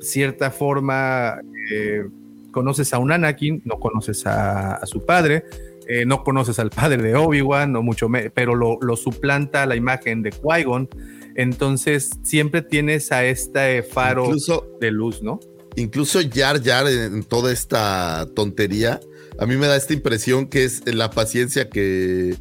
cierta 0.01 0.51
forma, 0.51 1.41
eh, 1.71 2.03
conoces 2.51 2.93
a 2.93 2.99
un 2.99 3.11
Anakin, 3.11 3.61
no 3.65 3.79
conoces 3.79 4.23
a, 4.25 4.85
su 4.85 5.05
padre, 5.05 5.43
eh, 5.87 6.05
no 6.05 6.23
conoces 6.23 6.59
al 6.59 6.69
padre 6.69 7.01
de 7.01 7.15
Obi-Wan, 7.15 7.71
no 7.71 7.81
mucho, 7.81 8.07
pero 8.33 8.53
lo, 8.55 8.77
lo 8.81 8.95
suplanta 8.95 9.65
la 9.65 9.75
imagen 9.75 10.21
de 10.21 10.31
Qui-Gon. 10.31 10.87
Entonces 11.35 12.09
siempre 12.23 12.61
tienes 12.61 13.11
a 13.11 13.23
este 13.25 13.81
faro 13.83 14.25
Incluso- 14.25 14.67
de 14.79 14.91
luz, 14.91 15.21
¿no? 15.23 15.39
Incluso 15.75 16.19
Jar 16.33 16.61
Jar 16.61 16.87
en 16.87 17.23
toda 17.23 17.53
esta 17.53 18.27
tontería, 18.35 18.99
a 19.37 19.45
mí 19.45 19.55
me 19.55 19.67
da 19.67 19.77
esta 19.77 19.93
impresión 19.93 20.47
que 20.47 20.65
es 20.65 20.83
la 20.93 21.11
paciencia 21.11 21.69
que, 21.69 22.35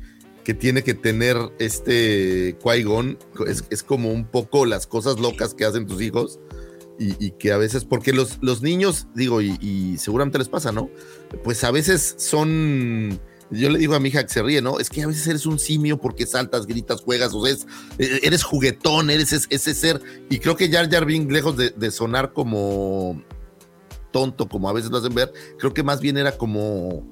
que 0.44 0.54
tiene 0.54 0.82
que 0.82 0.94
tener 0.94 1.36
este 1.58 2.58
Qui-Gon. 2.58 3.18
Es, 3.46 3.64
es 3.70 3.82
como 3.82 4.10
un 4.12 4.24
poco 4.26 4.66
las 4.66 4.86
cosas 4.86 5.18
locas 5.18 5.54
que 5.54 5.64
hacen 5.64 5.86
tus 5.86 6.00
hijos. 6.00 6.40
Y, 7.00 7.30
que 7.32 7.52
a 7.52 7.58
veces, 7.58 7.84
porque 7.84 8.12
los, 8.12 8.38
los 8.40 8.60
niños, 8.60 9.06
digo, 9.14 9.40
y, 9.40 9.96
seguramente 9.98 10.36
les 10.38 10.48
pasa, 10.48 10.72
¿no? 10.72 10.90
Pues 11.44 11.62
a 11.62 11.70
veces 11.70 12.16
son. 12.18 13.20
Yo 13.52 13.70
le 13.70 13.78
digo 13.78 13.94
a 13.94 14.00
mi 14.00 14.08
hija 14.08 14.24
que 14.24 14.32
se 14.32 14.42
ríe, 14.42 14.60
¿no? 14.60 14.80
Es 14.80 14.90
que 14.90 15.04
a 15.04 15.06
veces 15.06 15.24
eres 15.28 15.46
un 15.46 15.60
simio 15.60 16.00
porque 16.00 16.26
saltas, 16.26 16.66
gritas, 16.66 17.00
juegas, 17.02 17.32
o 17.34 17.46
sea, 17.46 17.54
es- 17.54 17.66
eres 17.98 18.42
juguetón, 18.42 19.10
eres 19.10 19.32
ese, 19.32 19.74
ser. 19.74 20.02
Y 20.28 20.40
creo 20.40 20.56
que 20.56 20.68
Jar 20.70 20.90
Jar 20.90 21.06
Binks, 21.06 21.32
lejos 21.32 21.56
de, 21.56 21.70
de 21.70 21.90
sonar 21.92 22.32
como 22.32 23.22
tonto, 24.10 24.48
como 24.48 24.68
a 24.68 24.72
veces 24.72 24.90
lo 24.90 24.98
hacen 24.98 25.14
ver, 25.14 25.32
creo 25.58 25.72
que 25.72 25.84
más 25.84 26.00
bien 26.00 26.16
era 26.16 26.36
como 26.36 27.06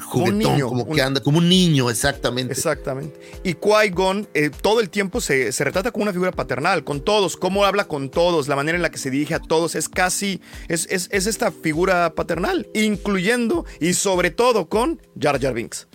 juguetón, 0.00 0.60
como 0.60 0.88
que 0.90 1.02
anda, 1.02 1.20
como 1.20 1.38
un 1.38 1.48
niño, 1.48 1.90
exactamente. 1.90 2.52
Exactamente. 2.52 3.20
Y 3.44 3.54
Qui-Gon 3.54 4.28
eh, 4.34 4.50
todo 4.50 4.80
el 4.80 4.90
tiempo 4.90 5.20
se, 5.20 5.52
se, 5.52 5.64
retrata 5.64 5.90
como 5.90 6.02
una 6.02 6.12
figura 6.12 6.32
paternal, 6.32 6.84
con 6.84 7.00
todos, 7.00 7.36
cómo 7.36 7.64
habla 7.64 7.86
con 7.88 8.10
todos, 8.10 8.48
la 8.48 8.56
manera 8.56 8.76
en 8.76 8.82
la 8.82 8.90
que 8.90 8.98
se 8.98 9.10
dirige 9.10 9.34
a 9.34 9.40
todos, 9.40 9.74
es 9.74 9.88
casi, 9.88 10.40
es, 10.68 10.86
es, 10.90 11.08
es 11.12 11.26
esta 11.26 11.50
figura 11.50 12.14
paternal, 12.14 12.68
incluyendo 12.74 13.64
y 13.80 13.94
sobre 13.94 14.30
todo 14.30 14.68
con 14.68 15.00
Jar 15.18 15.40
Jar 15.40 15.54
Binks. 15.54 15.88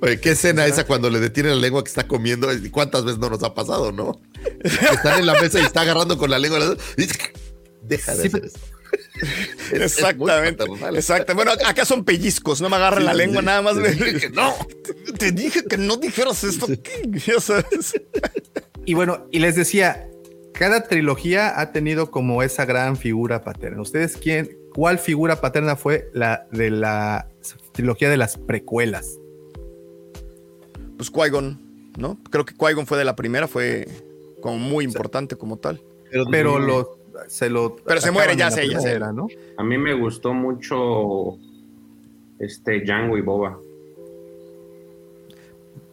Oye, 0.00 0.20
qué 0.20 0.30
escena 0.30 0.66
esa 0.66 0.86
cuando 0.86 1.10
le 1.10 1.18
detiene 1.18 1.50
la 1.50 1.56
lengua 1.56 1.82
que 1.82 1.88
está 1.88 2.06
comiendo. 2.06 2.48
¿Cuántas 2.70 3.04
veces 3.04 3.18
no 3.18 3.30
nos 3.30 3.42
ha 3.42 3.52
pasado, 3.52 3.90
no? 3.90 4.20
Están 4.62 5.18
en 5.18 5.26
la 5.26 5.34
mesa 5.40 5.58
y 5.60 5.64
está 5.64 5.80
agarrando 5.80 6.16
con 6.16 6.30
la 6.30 6.38
lengua. 6.38 6.76
Deja 7.82 8.14
de 8.14 8.26
hacer 8.26 8.44
eso. 8.44 8.58
Exactamente. 9.72 10.64
Exacto. 10.94 11.34
Bueno, 11.34 11.52
acá 11.66 11.84
son 11.84 12.04
pellizcos, 12.04 12.60
no 12.60 12.68
me 12.68 12.76
agarran 12.76 13.00
sí, 13.00 13.06
la 13.06 13.14
lengua 13.14 13.40
sí, 13.40 13.46
nada 13.46 13.62
más. 13.62 13.74
Te 13.76 13.92
dije 13.92 14.20
que 14.20 14.30
no. 14.30 14.54
Te 15.18 15.32
dije 15.32 15.64
que 15.64 15.76
no 15.78 15.96
dijeras 15.96 16.44
esto. 16.44 16.66
Ya 17.26 17.40
sabes. 17.40 18.00
Y 18.84 18.94
bueno, 18.94 19.26
y 19.30 19.38
les 19.38 19.54
decía, 19.54 20.08
cada 20.52 20.84
trilogía 20.88 21.60
ha 21.60 21.72
tenido 21.72 22.10
como 22.10 22.42
esa 22.42 22.64
gran 22.64 22.96
figura 22.96 23.42
paterna. 23.42 23.80
¿Ustedes 23.80 24.16
quién, 24.16 24.58
cuál 24.74 24.98
figura 24.98 25.40
paterna 25.40 25.76
fue 25.76 26.10
la 26.12 26.46
de 26.50 26.70
la 26.70 27.28
trilogía 27.72 28.10
de 28.10 28.16
las 28.16 28.36
precuelas? 28.38 29.18
Pues 30.96 31.12
Qui-Gon, 31.12 31.92
¿no? 31.96 32.18
Creo 32.30 32.44
que 32.44 32.54
Qui-Gon 32.54 32.86
fue 32.86 32.98
de 32.98 33.04
la 33.04 33.16
primera, 33.16 33.48
fue 33.48 33.88
como 34.40 34.58
muy 34.58 34.84
importante 34.84 35.36
como 35.36 35.58
tal. 35.58 35.82
Pero, 36.10 36.24
pero 36.30 36.58
los 36.58 36.86
se 37.28 37.50
lo 37.50 37.76
pero 37.76 38.00
se 38.00 38.10
muere 38.10 38.36
ya 38.36 38.50
se 38.50 38.64
era, 38.64 39.12
¿no? 39.12 39.28
A 39.56 39.62
mí 39.62 39.78
me 39.78 39.94
gustó 39.94 40.32
mucho 40.32 41.36
este 42.38 42.80
Django 42.80 43.16
y 43.16 43.20
Boba. 43.20 43.58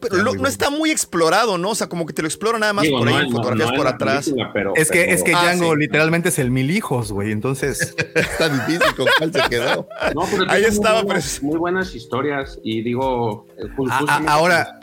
Pero 0.02 0.16
lo, 0.18 0.34
no 0.34 0.48
está 0.48 0.70
muy 0.70 0.92
explorado, 0.92 1.58
¿no? 1.58 1.72
O 1.72 1.76
sea, 1.76 1.88
como 1.88 2.06
que 2.06 2.14
te 2.14 2.22
lo 2.22 2.28
explora 2.30 2.58
nada 2.58 2.72
más 2.72 2.84
Digo, 2.86 3.00
por 3.00 3.08
ahí, 3.10 3.30
no, 3.30 3.36
fotografías 3.36 3.72
no, 3.72 3.76
por 3.76 3.88
atrás. 3.88 4.26
Película, 4.26 4.52
pero, 4.54 4.74
es 4.76 4.90
que, 4.90 5.00
pero... 5.02 5.12
es 5.12 5.24
que 5.24 5.34
Ah, 5.34 5.42
Django 5.44 5.74
sí. 5.74 5.80
literalmente 5.80 6.30
es 6.30 6.40
el 6.40 6.52
mil 6.52 6.72
hijos, 6.72 7.12
güey. 7.12 7.32
Entonces. 7.32 7.96
está 8.16 8.48
difícil 8.48 8.96
con 8.96 9.08
cuál 9.18 9.34
se 9.34 9.42
quedó. 9.50 9.88
No, 10.16 10.22
pero 10.32 10.50
Ahí 10.50 10.64
estaba, 10.64 11.00
muy 11.00 11.06
buenas, 11.08 11.44
muy 11.44 11.58
buenas 11.58 11.96
historias. 11.96 12.60
Y 12.64 12.82
digo, 12.82 13.46
eh, 13.58 13.68
A- 13.90 14.24
ahora, 14.32 14.79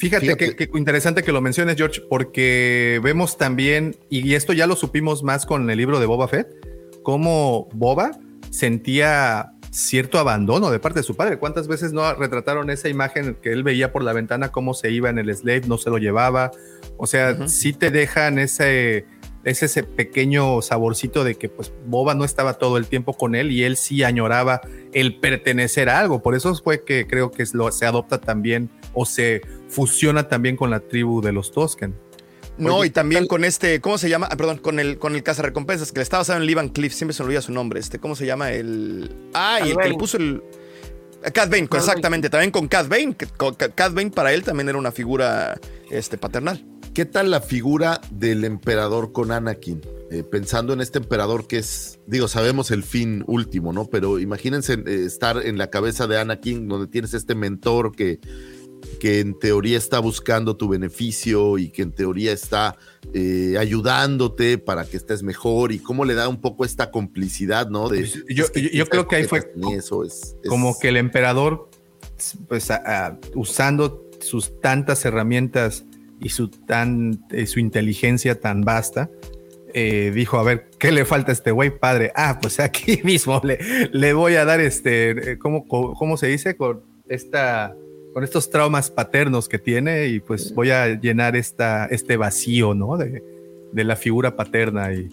fíjate, 0.00 0.26
Fíjate. 0.26 0.56
Que, 0.56 0.68
que 0.68 0.78
interesante 0.78 1.22
que 1.22 1.32
lo 1.32 1.40
menciones, 1.40 1.76
George, 1.76 2.00
porque 2.08 3.00
vemos 3.02 3.36
también, 3.36 3.96
y 4.08 4.34
esto 4.34 4.52
ya 4.52 4.66
lo 4.66 4.74
supimos 4.74 5.22
más 5.22 5.46
con 5.46 5.70
el 5.70 5.76
libro 5.76 6.00
de 6.00 6.06
Boba 6.06 6.26
Fett, 6.26 6.48
cómo 7.02 7.68
Boba 7.72 8.12
sentía 8.50 9.52
cierto 9.70 10.18
abandono 10.18 10.70
de 10.70 10.80
parte 10.80 11.00
de 11.00 11.02
su 11.04 11.14
padre. 11.14 11.38
¿Cuántas 11.38 11.68
veces 11.68 11.92
no 11.92 12.12
retrataron 12.14 12.70
esa 12.70 12.88
imagen 12.88 13.36
que 13.40 13.52
él 13.52 13.62
veía 13.62 13.92
por 13.92 14.02
la 14.02 14.12
ventana, 14.12 14.50
cómo 14.50 14.74
se 14.74 14.90
iba 14.90 15.10
en 15.10 15.18
el 15.18 15.34
slave, 15.34 15.62
no 15.66 15.78
se 15.78 15.90
lo 15.90 15.98
llevaba? 15.98 16.50
O 16.96 17.06
sea, 17.06 17.32
Ujú. 17.32 17.48
sí 17.48 17.72
te 17.72 17.90
dejan 17.90 18.38
ese, 18.38 19.04
ese, 19.44 19.66
ese 19.66 19.82
pequeño 19.82 20.62
saborcito 20.62 21.24
de 21.24 21.36
que 21.36 21.48
pues 21.48 21.72
Boba 21.86 22.14
no 22.14 22.24
estaba 22.24 22.54
todo 22.54 22.76
el 22.76 22.86
tiempo 22.86 23.14
con 23.14 23.34
él 23.34 23.52
y 23.52 23.64
él 23.64 23.76
sí 23.76 24.02
añoraba 24.02 24.60
el 24.92 25.18
pertenecer 25.18 25.88
a 25.88 25.98
algo. 25.98 26.22
Por 26.22 26.34
eso 26.34 26.54
fue 26.54 26.84
que 26.84 27.06
creo 27.06 27.30
que 27.30 27.42
es 27.42 27.54
lo, 27.54 27.70
se 27.72 27.86
adopta 27.86 28.20
también 28.20 28.70
o 28.92 29.06
se 29.06 29.42
fusiona 29.68 30.28
también 30.28 30.56
con 30.56 30.70
la 30.70 30.80
tribu 30.80 31.20
de 31.20 31.32
los 31.32 31.52
Tosken. 31.52 31.94
No, 32.58 32.76
Oye, 32.76 32.88
y 32.88 32.90
también 32.90 33.26
con 33.26 33.44
este, 33.44 33.80
¿cómo 33.80 33.96
se 33.96 34.10
llama? 34.10 34.28
Ah, 34.30 34.36
perdón, 34.36 34.58
con 34.58 34.78
el, 34.80 34.98
con 34.98 35.14
el 35.14 35.22
cazarrecompensas, 35.22 35.92
que 35.92 36.00
le 36.00 36.02
estaba 36.02 36.20
basado 36.20 36.38
en 36.40 36.46
Lee 36.46 36.54
Van 36.54 36.68
Cliff, 36.68 36.92
siempre 36.92 37.14
se 37.14 37.22
olvida 37.22 37.40
su 37.40 37.52
nombre. 37.52 37.80
Este, 37.80 37.98
¿cómo 37.98 38.14
se 38.14 38.26
llama? 38.26 38.52
El. 38.52 39.10
Ah, 39.32 39.60
y 39.60 39.70
el 39.70 39.76
que 39.76 39.82
le 39.84 39.88
Bane. 39.88 39.98
puso 39.98 40.18
el. 40.18 40.42
Cad 41.32 41.50
Bane, 41.50 41.68
Cad 41.68 41.80
exactamente. 41.80 42.28
También 42.28 42.50
con 42.50 42.68
Cad 42.68 42.88
Bane. 42.88 43.14
que 43.14 43.26
Cad 43.74 43.92
Bane 43.92 44.10
para 44.10 44.34
él 44.34 44.42
también 44.42 44.68
era 44.68 44.76
una 44.76 44.92
figura 44.92 45.58
este, 45.90 46.18
paternal. 46.18 46.62
¿Qué 46.94 47.04
tal 47.04 47.30
la 47.30 47.40
figura 47.40 48.00
del 48.10 48.44
emperador 48.44 49.12
con 49.12 49.30
Anakin? 49.30 49.80
Eh, 50.10 50.24
pensando 50.24 50.72
en 50.72 50.80
este 50.80 50.98
emperador 50.98 51.46
que 51.46 51.58
es, 51.58 52.00
digo, 52.06 52.26
sabemos 52.26 52.72
el 52.72 52.82
fin 52.82 53.22
último, 53.28 53.72
¿no? 53.72 53.86
Pero 53.86 54.18
imagínense 54.18 54.72
eh, 54.74 55.04
estar 55.06 55.46
en 55.46 55.56
la 55.56 55.70
cabeza 55.70 56.08
de 56.08 56.18
Anakin, 56.18 56.66
donde 56.68 56.88
tienes 56.88 57.14
este 57.14 57.36
mentor 57.36 57.94
que, 57.94 58.18
que 58.98 59.20
en 59.20 59.38
teoría 59.38 59.78
está 59.78 60.00
buscando 60.00 60.56
tu 60.56 60.68
beneficio 60.68 61.58
y 61.58 61.70
que 61.70 61.82
en 61.82 61.92
teoría 61.92 62.32
está 62.32 62.76
eh, 63.14 63.54
ayudándote 63.56 64.58
para 64.58 64.84
que 64.84 64.96
estés 64.96 65.22
mejor 65.22 65.70
y 65.70 65.78
cómo 65.78 66.04
le 66.04 66.14
da 66.14 66.28
un 66.28 66.40
poco 66.40 66.64
esta 66.64 66.90
complicidad, 66.90 67.68
¿no? 67.70 67.88
De, 67.88 67.98
Pues 68.00 68.14
yo- 68.28 68.46
es 68.46 68.52
yo- 68.52 68.68
yo 68.70 68.86
creo 68.86 69.06
que 69.06 69.14
ahí 69.16 69.24
fue 69.24 69.38
esta 69.38 69.50
ni 69.54 69.74
eso 69.74 70.02
es, 70.02 70.36
es- 70.42 70.48
Como 70.48 70.76
que 70.76 70.88
el 70.88 70.96
emperador, 70.96 71.70
pues 72.48 72.72
a- 72.72 72.82
a- 73.06 73.18
usando 73.36 74.10
sus 74.20 74.60
tantas 74.60 75.04
herramientas 75.04 75.84
y 76.20 76.28
su, 76.28 76.48
tan, 76.48 77.24
eh, 77.30 77.46
su 77.46 77.60
inteligencia 77.60 78.40
tan 78.40 78.62
vasta, 78.62 79.10
eh, 79.72 80.12
dijo, 80.14 80.38
a 80.38 80.42
ver, 80.42 80.68
¿qué 80.78 80.92
le 80.92 81.04
falta 81.04 81.30
a 81.30 81.34
este 81.34 81.50
güey, 81.50 81.76
padre? 81.76 82.12
Ah, 82.14 82.38
pues 82.40 82.60
aquí 82.60 83.00
mismo 83.04 83.40
le, 83.44 83.58
le 83.92 84.12
voy 84.12 84.34
a 84.34 84.44
dar 84.44 84.60
este, 84.60 85.32
eh, 85.32 85.38
¿cómo, 85.38 85.66
cómo 85.66 86.16
se 86.16 86.26
dice? 86.26 86.56
Con 86.56 86.82
esta 87.08 87.74
con 88.12 88.24
estos 88.24 88.50
traumas 88.50 88.90
paternos 88.90 89.48
que 89.48 89.60
tiene 89.60 90.08
y 90.08 90.18
pues 90.18 90.52
voy 90.52 90.70
a 90.70 91.00
llenar 91.00 91.36
esta, 91.36 91.86
este 91.86 92.16
vacío, 92.16 92.74
¿no? 92.74 92.96
De, 92.96 93.22
de 93.72 93.84
la 93.84 93.94
figura 93.94 94.34
paterna 94.34 94.92
y 94.92 95.08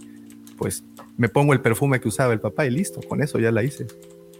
pues 0.57 0.84
me 1.15 1.29
pongo 1.29 1.53
el 1.53 1.61
perfume 1.61 1.99
que 1.99 2.07
usaba 2.07 2.34
el 2.34 2.39
papá 2.39 2.65
y 2.65 2.71
listo, 2.71 3.01
con 3.01 3.21
eso 3.21 3.39
ya 3.39 3.51
la 3.51 3.63
hice. 3.63 3.85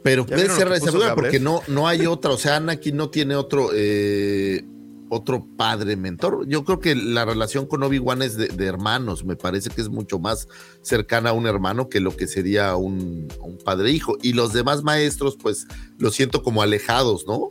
Pero 0.04 0.26
¿Ya 0.26 0.36
puede 0.36 0.48
que 0.48 0.76
esa 0.76 1.16
porque 1.16 1.40
no, 1.40 1.62
no 1.68 1.88
hay 1.88 2.06
otra. 2.06 2.32
O 2.32 2.38
sea, 2.38 2.58
Anakin 2.58 2.96
no 2.96 3.10
tiene 3.10 3.36
otro, 3.36 3.70
eh, 3.74 4.64
otro 5.10 5.46
padre 5.58 5.96
mentor. 5.96 6.48
Yo 6.48 6.64
creo 6.64 6.80
que 6.80 6.96
la 6.96 7.26
relación 7.26 7.66
con 7.66 7.84
Obi-Wan 7.84 8.22
es 8.22 8.38
de, 8.38 8.66
hermanos. 8.66 9.26
Me 9.26 9.36
parece 9.36 9.70
que 9.70 9.82
es 9.82 9.90
mucho 9.90 10.20
más 10.20 10.48
cercana 10.82 11.32
a 11.32 11.34
un 11.34 11.48
hermano 11.48 11.90
que 11.90 12.00
lo 12.00 12.16
que 12.16 12.28
sería 12.28 12.76
un, 12.76 13.28
padre-hijo. 13.64 14.18
Y 14.22 14.34
los 14.34 14.54
demás 14.54 14.84
maestros, 14.84 15.38
pues, 15.38 15.68
lo 15.98 16.12
siento 16.12 16.44
como 16.44 16.62
alejados, 16.62 17.26
¿no? 17.28 17.48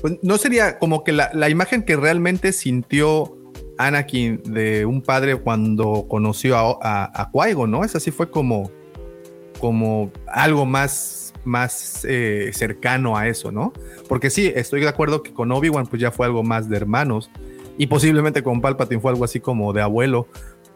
Pues 0.00 0.14
no 0.22 0.36
sería 0.36 0.78
como 0.78 1.04
que 1.04 1.12
la, 1.12 1.30
la 1.32 1.48
imagen 1.48 1.84
que 1.84 1.96
realmente 1.96 2.52
sintió 2.52 3.36
Anakin 3.78 4.42
de 4.44 4.86
un 4.86 5.02
padre 5.02 5.36
cuando 5.36 6.06
conoció 6.08 6.56
a, 6.56 6.78
a, 6.82 7.22
a 7.22 7.30
Qui-Gon, 7.30 7.70
¿no? 7.70 7.84
Esa 7.84 8.00
sí 8.00 8.10
fue 8.10 8.30
como, 8.30 8.70
como 9.60 10.10
algo 10.26 10.66
más, 10.66 11.21
más 11.44 12.04
eh, 12.08 12.50
cercano 12.52 13.16
a 13.16 13.28
eso, 13.28 13.50
¿no? 13.52 13.72
Porque 14.08 14.30
sí, 14.30 14.52
estoy 14.54 14.80
de 14.80 14.88
acuerdo 14.88 15.22
que 15.22 15.32
con 15.32 15.50
Obi-Wan 15.52 15.86
pues 15.86 16.00
ya 16.00 16.10
fue 16.10 16.26
algo 16.26 16.42
más 16.42 16.68
de 16.68 16.76
hermanos 16.76 17.30
y 17.78 17.86
posiblemente 17.86 18.42
con 18.42 18.60
Palpatine 18.60 19.00
fue 19.00 19.10
algo 19.12 19.24
así 19.24 19.40
como 19.40 19.72
de 19.72 19.82
abuelo, 19.82 20.26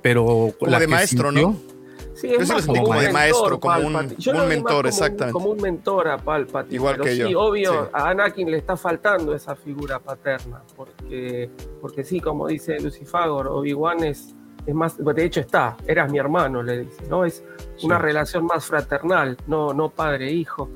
pero 0.02 0.52
Como 0.58 0.70
la 0.70 0.78
de 0.78 0.86
maestro, 0.88 1.30
sintió- 1.30 1.48
¿no? 1.52 1.76
Sí, 2.14 2.28
es 2.32 2.48
más 2.48 2.64
como 2.64 2.82
como 2.84 2.98
un 2.98 3.04
de 3.04 3.12
maestro, 3.12 3.42
mentor, 3.42 3.60
como 3.60 3.76
un- 3.76 3.84
un 3.84 4.48
mentor, 4.48 4.64
como 4.64 4.80
un- 4.80 4.86
exactamente. 4.86 5.32
Como 5.32 5.50
un 5.50 5.60
mentor 5.60 6.08
a 6.08 6.16
Palpatine. 6.16 6.74
Igual 6.74 6.94
pero 6.94 7.04
que 7.04 7.10
sí, 7.10 7.18
yo, 7.30 7.40
obvio, 7.42 7.72
sí. 7.84 7.90
a 7.92 8.08
Anakin 8.08 8.50
le 8.50 8.56
está 8.56 8.74
faltando 8.78 9.34
esa 9.34 9.54
figura 9.54 9.98
paterna. 9.98 10.62
Porque, 10.74 11.50
porque 11.78 12.04
sí, 12.04 12.20
como 12.20 12.46
dice 12.48 12.80
Lucifagor, 12.80 13.48
Obi-Wan 13.48 14.02
es, 14.04 14.34
es 14.66 14.74
más. 14.74 14.96
De 14.98 15.24
hecho, 15.24 15.40
está, 15.40 15.76
eras 15.86 16.10
mi 16.10 16.18
hermano, 16.18 16.62
le 16.62 16.80
dice, 16.80 17.04
¿no? 17.08 17.24
Es 17.24 17.42
una 17.82 17.98
relación 17.98 18.46
más 18.46 18.66
fraternal, 18.66 19.36
no, 19.46 19.72
no 19.72 19.90
padre-hijo. 19.90 20.68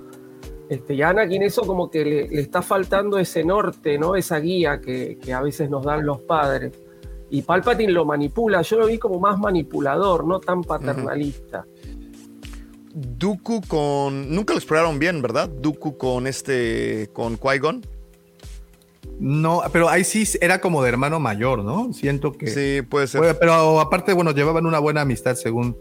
Este, 0.69 0.95
y 0.95 1.03
a 1.03 1.09
Anakin 1.09 1.43
eso 1.43 1.63
como 1.63 1.91
que 1.91 2.05
le, 2.05 2.29
le 2.29 2.41
está 2.41 2.63
faltando 2.63 3.19
ese 3.19 3.43
norte, 3.43 3.99
¿no? 3.99 4.15
Esa 4.15 4.39
guía 4.39 4.81
que, 4.81 5.19
que 5.21 5.33
a 5.33 5.41
veces 5.41 5.69
nos 5.69 5.85
dan 5.85 6.07
los 6.07 6.21
padres. 6.21 6.73
Y 7.31 7.43
Palpatine 7.43 7.93
lo 7.93 8.05
manipula, 8.05 8.63
yo 8.63 8.79
lo 8.79 8.87
vi 8.87 8.99
como 8.99 9.19
más 9.21 9.39
manipulador, 9.39 10.25
no 10.25 10.41
tan 10.41 10.63
paternalista. 10.63 11.65
Dooku 12.93 13.61
con. 13.69 14.35
Nunca 14.35 14.53
lo 14.53 14.59
exploraron 14.59 14.99
bien, 14.99 15.23
¿verdad? 15.23 15.49
Dooku 15.49 15.97
con 15.97 16.27
este. 16.27 17.09
con 17.13 17.39
Qui-Gon. 17.39 17.83
No, 19.19 19.63
pero 19.73 19.89
ahí 19.89 20.05
sí 20.05 20.25
era 20.41 20.61
como 20.61 20.83
de 20.83 20.89
hermano 20.89 21.21
mayor, 21.21 21.63
¿no? 21.65 21.93
Siento 21.93 22.33
que... 22.33 22.47
Sí, 22.49 22.83
puede 22.83 23.07
ser. 23.07 23.21
Bueno, 23.21 23.37
pero 23.39 23.81
aparte, 23.81 24.13
bueno, 24.13 24.31
llevaban 24.33 24.65
una 24.67 24.79
buena 24.79 25.03
amistad 25.03 25.35
según 25.37 25.77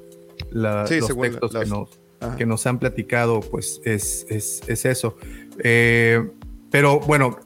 la- 0.51 0.85
Sí, 0.87 0.97
los 0.99 1.07
según 1.07 1.23
textos 1.23 1.53
las- 1.53 1.63
que, 1.63 1.69
nos, 1.69 1.89
Ajá. 2.19 2.35
que 2.35 2.45
nos 2.45 2.65
han 2.67 2.79
platicado, 2.79 3.39
pues 3.39 3.81
es, 3.85 4.25
es, 4.29 4.61
es 4.67 4.85
eso. 4.85 5.15
Eh, 5.63 6.29
pero 6.69 6.99
bueno, 6.99 7.39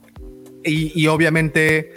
y, 0.63 0.99
y 0.99 1.07
obviamente, 1.07 1.93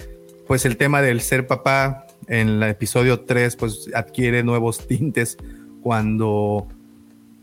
pues 0.46 0.64
el 0.66 0.76
tema 0.76 1.00
del 1.02 1.20
ser 1.20 1.46
papá 1.46 2.06
en 2.28 2.48
el 2.48 2.62
episodio 2.64 3.20
3, 3.20 3.56
pues 3.56 3.88
adquiere 3.94 4.42
nuevos 4.42 4.86
tintes 4.86 5.38
cuando 5.82 6.66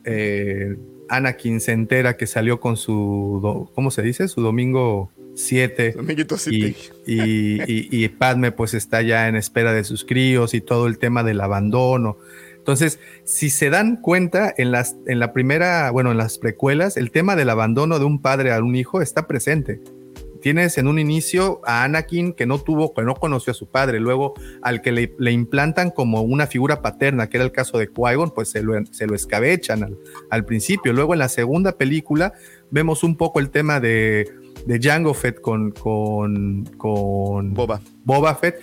eh, 0.04 0.76
Anakin 1.10 1.60
se 1.62 1.72
entera 1.72 2.18
que 2.18 2.28
salió 2.28 2.60
con 2.60 2.78
su, 2.78 3.70
¿cómo 3.74 3.92
se 3.92 4.02
dice? 4.02 4.28
Su 4.28 4.42
domingo 4.42 5.10
7 5.36 5.96
Amiguito 5.98 6.36
y, 6.50 6.66
y, 6.66 6.74
y- 7.08 7.88
y 7.92 8.10
Padme 8.10 8.52
pues 8.52 8.74
está 8.74 9.02
ya 9.02 9.28
en 9.28 9.36
espera 9.36 9.74
de 9.74 9.84
sus 9.84 10.06
críos 10.06 10.54
y 10.54 10.62
todo 10.62 10.88
el 10.88 10.98
tema 10.98 11.24
del 11.24 11.42
abandono. 11.42 12.18
Entonces, 12.64 13.00
si 13.26 13.50
se 13.50 13.70
dan 13.70 13.98
cuenta, 13.98 14.54
en, 14.58 14.72
las, 14.72 14.96
en 15.06 15.20
la 15.20 15.34
primera, 15.34 15.92
bueno, 15.92 16.12
en 16.12 16.18
las 16.18 16.38
precuelas, 16.38 16.96
el 16.96 17.12
tema 17.12 17.36
del 17.36 17.50
abandono 17.50 18.00
de 18.00 18.06
un 18.06 18.22
padre 18.22 18.54
a 18.54 18.60
un 18.64 18.74
hijo 18.78 19.02
está 19.02 19.28
presente. 19.28 19.82
tienes 20.42 20.78
en 20.78 20.88
un 20.88 20.98
inicio 20.98 21.60
a 21.66 21.84
Anakin 21.84 22.32
que 22.32 22.46
no 22.46 22.60
tuvo, 22.60 22.94
que 22.94 23.02
no 23.02 23.16
conoció 23.16 23.52
a 23.52 23.54
su 23.54 23.66
padre, 23.68 24.00
luego 24.00 24.34
al 24.62 24.82
que 24.82 24.94
le, 24.94 25.32
implantan 25.34 25.90
como 25.92 26.22
una 26.22 26.48
figura 26.48 26.82
paterna, 26.82 27.28
que 27.28 27.36
era 27.36 27.44
el 27.44 27.52
caso 27.52 27.78
de 27.78 27.90
Qui-Gon, 27.92 28.34
pues 28.34 28.50
se 28.50 28.62
lo, 28.64 28.74
se 28.92 29.08
lo 29.08 29.16
escabechan 29.16 29.98
al, 30.30 30.46
principio. 30.46 30.94
Luego 30.94 31.14
en 31.14 31.20
la 31.20 31.30
segunda 31.30 31.78
película 31.78 32.32
vemos 32.72 33.04
un 33.04 33.18
poco 33.18 33.42
el 33.42 33.50
tema 33.50 33.82
de, 33.82 34.32
de 34.66 34.80
Jango 34.82 35.14
Fett 35.14 35.42
con, 35.42 35.72
con, 35.72 36.66
con 36.78 37.54
Boba. 37.54 37.82
Boba 38.04 38.36
Fett, 38.36 38.60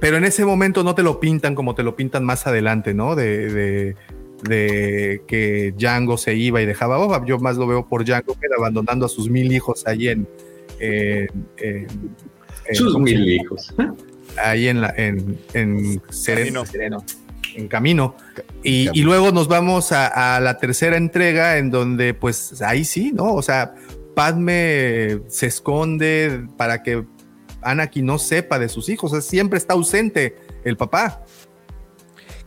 pero 0.00 0.16
en 0.16 0.24
ese 0.24 0.44
momento 0.44 0.82
no 0.84 0.94
te 0.94 1.02
lo 1.02 1.20
pintan 1.20 1.54
como 1.54 1.74
te 1.74 1.82
lo 1.82 1.96
pintan 1.96 2.24
más 2.24 2.46
adelante, 2.46 2.94
¿no? 2.94 3.14
de 3.16 3.94
de 4.42 5.22
que 5.26 5.72
Django 5.76 6.16
se 6.16 6.34
iba 6.34 6.60
y 6.60 6.66
dejaba 6.66 6.98
Boba. 6.98 7.24
Yo 7.24 7.38
más 7.38 7.56
lo 7.56 7.66
veo 7.66 7.86
por 7.86 8.04
Django 8.04 8.34
que 8.38 8.46
abandonando 8.56 9.06
a 9.06 9.08
sus 9.08 9.30
mil 9.30 9.52
hijos 9.52 9.86
ahí 9.86 10.08
en. 10.08 10.28
sus 12.72 12.98
mil 12.98 13.28
hijos. 13.28 13.74
Ahí 14.42 14.68
en, 14.68 14.82
la, 14.82 14.92
en, 14.96 15.38
en 15.54 16.02
Sereno. 16.10 16.64
En 17.54 17.68
camino. 17.68 18.14
Y, 18.62 19.00
luego 19.00 19.32
nos 19.32 19.48
vamos 19.48 19.92
a, 19.92 20.40
la 20.40 20.58
tercera 20.58 20.96
entrega, 20.96 21.56
en 21.56 21.70
donde, 21.70 22.12
pues 22.12 22.60
ahí 22.60 22.84
sí, 22.84 23.12
¿no? 23.12 23.32
O 23.32 23.40
sea, 23.40 23.74
Padme 24.16 25.20
se 25.28 25.44
esconde 25.44 26.48
para 26.56 26.82
que 26.82 27.04
Anakin 27.60 28.06
no 28.06 28.18
sepa 28.18 28.58
de 28.58 28.70
sus 28.70 28.88
hijos. 28.88 29.12
O 29.12 29.14
sea, 29.16 29.20
siempre 29.20 29.58
está 29.58 29.74
ausente 29.74 30.38
el 30.64 30.78
papá. 30.78 31.22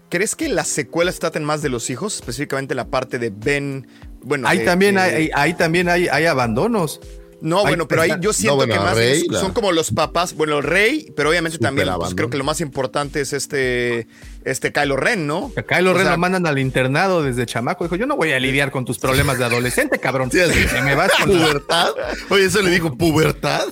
¿Crees 0.10 0.36
que 0.36 0.50
las 0.50 0.68
secuelas 0.68 1.20
traten 1.20 1.44
más 1.44 1.62
de 1.62 1.70
los 1.70 1.92
hijos? 1.92 2.16
Específicamente 2.16 2.74
la 2.74 2.90
parte 2.90 3.20
de 3.20 3.30
Ben. 3.30 3.88
Bueno, 4.24 4.48
ahí 4.48 4.66
también, 4.66 4.98
hay, 4.98 5.30
ahí 5.36 5.54
también 5.54 5.90
hay, 5.90 6.08
hay 6.08 6.26
abandonos. 6.26 7.02
No, 7.42 7.62
bueno, 7.64 7.88
pero 7.88 8.02
ahí 8.02 8.12
yo 8.20 8.34
siento 8.34 8.66
que 8.66 8.76
más 8.76 8.98
son 9.40 9.54
como 9.54 9.72
los 9.72 9.92
papás. 9.92 10.34
Bueno, 10.34 10.58
el 10.58 10.64
rey, 10.64 11.12
pero 11.16 11.30
obviamente 11.30 11.58
también 11.58 11.90
pues, 11.96 12.16
creo 12.16 12.30
que 12.30 12.38
lo 12.38 12.44
más 12.44 12.62
importante 12.62 13.22
es 13.22 13.34
este, 13.34 14.08
este 14.44 14.72
Kylo 14.72 14.98
Ren, 14.98 15.28
¿no? 15.28 15.52
A 15.56 15.64
Kylo 15.64 15.94
Ren 15.94 16.10
lo 16.10 16.18
mandan 16.18 16.46
al 16.48 16.60
internado 16.60 17.24
desde 17.24 17.46
chamaco. 17.46 17.84
Dijo, 17.84 17.96
yo 17.96 18.06
no 18.06 18.16
voy 18.16 18.32
a 18.32 18.40
lidiar 18.40 18.72
con 18.72 18.86
tus 18.86 19.00
problemas 19.00 19.38
de 19.38 19.46
adolescente, 19.46 20.00
cabrón. 20.00 20.30
Sí, 20.40 20.82
me 20.84 20.96
vas 20.96 21.12
con 21.12 21.30
pubertad. 21.30 21.90
Oye, 22.30 22.46
eso 22.46 22.62
le 22.62 22.70
dijo 22.70 22.96
pubertad. 22.96 23.66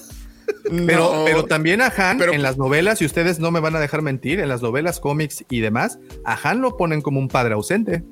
Pero, 0.86 1.24
pero 1.26 1.46
también 1.46 1.82
a 1.82 1.92
Han 1.96 2.22
en 2.22 2.42
las 2.42 2.58
novelas, 2.58 3.02
y 3.02 3.06
ustedes 3.06 3.40
no 3.40 3.52
me 3.52 3.60
van 3.60 3.76
a 3.76 3.80
dejar 3.80 4.02
mentir, 4.02 4.40
en 4.40 4.50
las 4.50 4.62
novelas, 4.62 5.00
cómics 5.00 5.46
y 5.50 5.60
demás, 5.60 6.00
a 6.26 6.38
Han 6.50 6.62
lo 6.62 6.78
ponen 6.78 7.02
como 7.02 7.20
un 7.20 7.28
padre 7.28 7.54
ausente. 7.54 8.04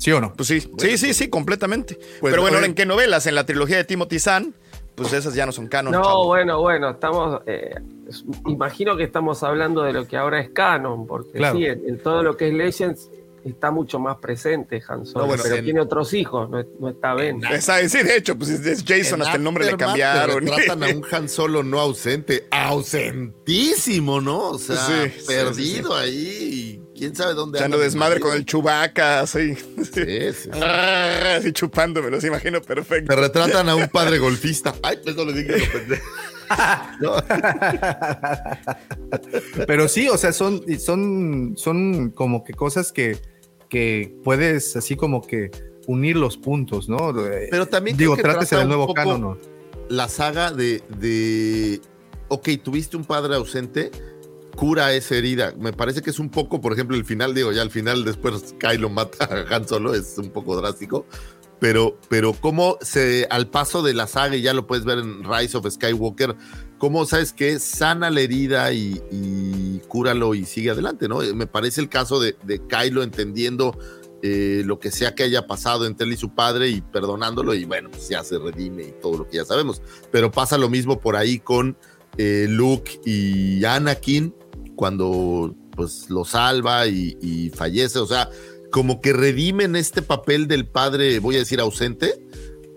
¿Sí 0.00 0.10
o 0.12 0.20
no? 0.20 0.32
Pues 0.32 0.48
sí, 0.48 0.60
sí, 0.78 0.96
sí, 0.96 1.12
sí, 1.12 1.28
completamente. 1.28 1.98
Pues, 2.20 2.32
pero 2.32 2.40
bueno, 2.40 2.58
¿en 2.64 2.74
qué 2.74 2.86
novelas? 2.86 3.26
En 3.26 3.34
la 3.34 3.44
trilogía 3.44 3.76
de 3.76 3.84
Timothy 3.84 4.18
Zahn, 4.18 4.54
pues 4.94 5.12
esas 5.12 5.34
ya 5.34 5.44
no 5.44 5.52
son 5.52 5.66
canon. 5.66 5.92
No, 5.92 6.24
bueno, 6.24 6.58
bueno, 6.58 6.88
estamos. 6.88 7.42
Eh, 7.46 7.74
imagino 8.46 8.96
que 8.96 9.04
estamos 9.04 9.42
hablando 9.42 9.82
de 9.82 9.92
lo 9.92 10.08
que 10.08 10.16
ahora 10.16 10.40
es 10.40 10.48
canon, 10.50 11.06
porque 11.06 11.38
sí, 11.52 11.66
en, 11.66 11.98
todo 12.02 12.22
lo 12.22 12.34
que 12.34 12.48
es 12.48 12.54
Legends 12.54 13.10
está 13.44 13.70
mucho 13.70 13.98
más 13.98 14.16
presente 14.16 14.82
Han 14.88 15.04
Solo, 15.04 15.34
pero 15.42 15.62
tiene 15.62 15.80
otros 15.80 16.14
hijos, 16.14 16.48
no, 16.48 16.88
está 16.88 17.12
Ben. 17.12 17.42
Sí, 17.60 18.02
de 18.02 18.16
hecho, 18.16 18.38
pues 18.38 18.50
es 18.50 18.82
Jason, 18.86 19.20
hasta 19.20 19.36
el 19.36 19.42
nombre 19.42 19.66
le 19.66 19.76
cambiaron. 19.76 20.46
Tratan 20.46 20.82
a 20.82 20.88
un 20.88 21.04
Han 21.12 21.28
Solo 21.28 21.62
no 21.62 21.78
ausente, 21.78 22.46
ausentísimo, 22.50 24.22
¿no? 24.22 24.52
O 24.52 24.58
sea, 24.58 25.10
perdido 25.26 25.94
ahí. 25.94 26.80
¿Quién 27.00 27.16
sabe 27.16 27.32
dónde 27.32 27.58
anda? 27.58 27.78
desmadre 27.78 28.20
con 28.20 28.36
el 28.36 28.44
chubaca, 28.44 29.20
así. 29.20 29.54
Sí, 29.54 30.32
sí. 30.34 30.50
Así 30.60 31.50
chupándome, 31.50 32.10
los 32.10 32.22
imagino 32.24 32.60
perfecto. 32.60 33.14
Te 33.14 33.16
retratan 33.18 33.70
a 33.70 33.74
un 33.74 33.88
padre 33.88 34.18
golfista. 34.18 34.74
Ay, 34.82 34.98
eso 35.06 35.24
le 35.24 35.32
dije, 35.32 35.54
Pero 39.66 39.88
sí, 39.88 40.10
o 40.10 40.18
sea, 40.18 40.34
son, 40.34 40.62
son, 40.78 41.54
son 41.56 42.10
como 42.10 42.44
que 42.44 42.52
cosas 42.52 42.92
que, 42.92 43.16
que 43.70 44.14
puedes 44.22 44.76
así 44.76 44.94
como 44.94 45.26
que 45.26 45.50
unir 45.86 46.16
los 46.16 46.36
puntos, 46.36 46.90
¿no? 46.90 47.14
Pero 47.50 47.66
también 47.66 47.96
digo, 47.96 48.14
trátese 48.14 48.56
del 48.56 48.68
nuevo 48.68 48.92
canon. 48.92 49.38
La 49.88 50.10
saga 50.10 50.52
de, 50.52 50.82
de, 50.98 51.80
ok, 52.28 52.46
tuviste 52.62 52.98
un 52.98 53.06
padre 53.06 53.36
ausente, 53.36 53.90
cura 54.60 54.92
esa 54.92 55.14
herida. 55.14 55.54
Me 55.58 55.72
parece 55.72 56.02
que 56.02 56.10
es 56.10 56.18
un 56.18 56.28
poco, 56.28 56.60
por 56.60 56.74
ejemplo, 56.74 56.94
el 56.94 57.06
final, 57.06 57.32
digo, 57.32 57.50
ya 57.50 57.62
al 57.62 57.70
final 57.70 58.04
después 58.04 58.54
Kylo 58.58 58.90
mata 58.90 59.24
a 59.24 59.56
Han 59.56 59.66
Solo, 59.66 59.94
es 59.94 60.18
un 60.18 60.28
poco 60.28 60.54
drástico. 60.54 61.06
Pero, 61.60 61.98
pero 62.10 62.34
cómo 62.34 62.76
se, 62.82 63.26
al 63.30 63.48
paso 63.48 63.82
de 63.82 63.94
la 63.94 64.06
saga, 64.06 64.36
y 64.36 64.42
ya 64.42 64.52
lo 64.52 64.66
puedes 64.66 64.84
ver 64.84 64.98
en 64.98 65.24
Rise 65.24 65.56
of 65.56 65.66
Skywalker, 65.66 66.36
cómo 66.76 67.06
sabes 67.06 67.32
que 67.32 67.58
sana 67.58 68.10
la 68.10 68.20
herida 68.20 68.70
y, 68.74 69.80
cúralo 69.88 70.34
y 70.34 70.44
sigue 70.44 70.68
adelante, 70.68 71.08
¿no? 71.08 71.20
Me 71.34 71.46
parece 71.46 71.80
el 71.80 71.88
caso 71.88 72.20
de, 72.20 72.36
de 72.42 72.60
Kylo 72.66 73.02
entendiendo 73.02 73.78
eh, 74.22 74.62
lo 74.66 74.78
que 74.78 74.90
sea 74.90 75.14
que 75.14 75.22
haya 75.22 75.46
pasado 75.46 75.86
entre 75.86 76.06
él 76.06 76.12
y 76.12 76.16
su 76.18 76.34
padre 76.34 76.68
y 76.68 76.82
perdonándolo 76.82 77.54
y 77.54 77.64
bueno, 77.64 77.90
pues 77.90 78.10
ya 78.10 78.22
se 78.22 78.38
redime 78.38 78.82
y 78.82 78.92
todo 79.00 79.16
lo 79.16 79.26
que 79.26 79.38
ya 79.38 79.46
sabemos. 79.46 79.80
Pero 80.12 80.30
pasa 80.30 80.58
lo 80.58 80.68
mismo 80.68 81.00
por 81.00 81.16
ahí 81.16 81.38
con 81.38 81.78
eh, 82.18 82.46
Luke 82.46 83.00
y 83.06 83.64
Anakin 83.64 84.34
cuando 84.80 85.54
pues 85.76 86.08
lo 86.08 86.24
salva 86.24 86.86
y, 86.86 87.52
fallece, 87.54 87.98
o 87.98 88.06
sea, 88.06 88.30
como 88.72 89.02
que 89.02 89.12
redimen 89.12 89.76
este 89.76 90.00
papel 90.00 90.48
del 90.48 90.66
padre, 90.66 91.18
voy 91.18 91.36
a 91.36 91.40
decir 91.40 91.60
ausente, 91.60 92.14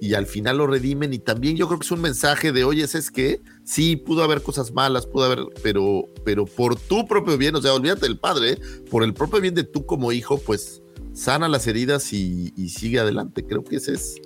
y 0.02 0.14
al 0.14 0.26
final 0.26 0.58
lo 0.58 0.68
redimen 0.68 1.14
y 1.14 1.20
también 1.20 1.56
yo 1.56 1.66
creo 1.68 1.80
que 1.80 1.86
es 1.86 1.92
un 1.92 2.02
mensaje 2.02 2.52
de, 2.52 2.66
oye, 2.66 2.84
es 2.84 3.10
que 3.10 3.40
sí, 3.64 3.96
pudo 3.96 4.22
haber 4.22 4.42
cosas 4.42 4.74
malas, 4.74 5.08
pudo 5.08 5.24
haber, 5.24 5.46
pero, 5.64 6.10
pero 6.26 6.46
por 6.46 6.76
tu 6.76 7.08
propio 7.08 7.38
bien, 7.38 7.56
o 7.56 7.62
sea, 7.62 7.74
olvídate 7.74 8.02
del 8.02 8.20
padre, 8.20 8.58
por 8.92 9.06
el 9.06 9.14
propio 9.14 9.40
bien 9.40 9.56
de 9.56 9.64
tú 9.64 9.86
como 9.86 10.12
hijo, 10.12 10.40
pues 10.40 10.82
sana 11.14 11.48
las 11.48 11.68
heridas 11.68 12.12
y, 12.12 12.52
y 12.58 12.68
sigue 12.68 13.00
adelante. 13.00 13.46
Creo 13.46 13.64
que 13.64 13.78
ese 13.78 13.94
es 13.94 14.22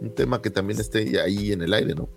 un 0.00 0.14
tema 0.14 0.40
que 0.40 0.48
también 0.48 0.80
esté 0.80 1.20
ahí 1.20 1.52
en 1.52 1.60
el 1.60 1.74
aire, 1.74 1.94
¿no? 1.94 2.08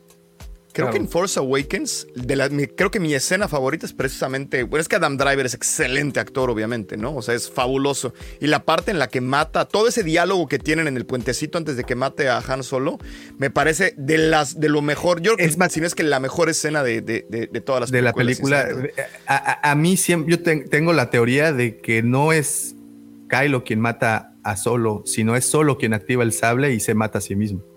Creo 0.78 0.92
que 0.92 0.98
en 0.98 1.10
Force 1.10 1.40
Awakens, 1.40 2.08
de 2.14 2.36
la, 2.36 2.50
creo 2.50 2.92
que 2.92 3.00
mi 3.00 3.14
escena 3.16 3.48
favorita 3.48 3.88
es 3.88 3.94
precisamente, 3.94 4.62
bueno, 4.62 4.82
es 4.82 4.88
que 4.88 4.96
Adam 4.96 5.18
Driver 5.18 5.46
es 5.46 5.56
excelente 5.56 6.20
actor, 6.20 6.52
obviamente, 6.52 6.98
¿no? 6.98 7.16
O 7.16 7.24
sea, 7.24 7.34
es 7.34 7.50
fabuloso. 7.50 8.14
Y 8.40 8.46
la 8.46 8.64
parte 8.64 8.92
en 8.92 9.00
la 9.00 9.08
que 9.08 9.20
mata, 9.20 9.66
todo 9.66 9.88
ese 9.88 10.04
diálogo 10.04 10.48
que 10.48 10.60
tienen 10.60 10.88
en 10.88 10.96
el 10.96 11.08
puentecito 11.08 11.58
antes 11.58 11.78
de 11.78 11.84
que 11.84 11.96
mate 11.96 12.30
a 12.30 12.38
Han 12.48 12.64
Solo, 12.64 13.00
me 13.40 13.50
parece 13.50 13.96
de 13.98 14.20
las 14.20 14.60
de 14.60 14.70
lo 14.70 14.84
mejor. 14.84 15.20
Yo 15.22 15.34
creo 15.34 15.38
que 15.38 15.52
es 15.52 15.58
más, 15.58 15.72
si 15.72 15.82
no 15.82 15.88
es 15.88 15.96
que 15.96 16.04
la 16.04 16.20
mejor 16.20 16.48
escena 16.48 16.84
de, 16.84 17.02
de, 17.02 17.26
de, 17.28 17.62
todas 17.62 17.82
las 17.82 17.92
de 17.92 18.04
la 18.04 18.14
película. 18.14 18.70
A, 19.26 19.72
a, 19.72 19.76
mí 19.76 19.98
siempre, 19.98 20.38
yo 20.38 20.44
tengo 20.70 20.94
la 20.94 21.10
teoría 21.10 21.54
de 21.54 21.80
que 21.80 22.04
no 22.04 22.34
es 22.34 22.76
Kylo 23.30 23.64
quien 23.64 23.80
mata 23.80 24.36
a 24.44 24.56
Solo, 24.56 25.02
sino 25.08 25.36
es 25.36 25.46
Solo 25.46 25.80
quien 25.80 25.96
activa 25.96 26.24
el 26.24 26.34
sable 26.34 26.74
y 26.74 26.80
se 26.80 26.94
mata 26.94 27.18
a 27.18 27.22
sí 27.22 27.36
mismo 27.36 27.77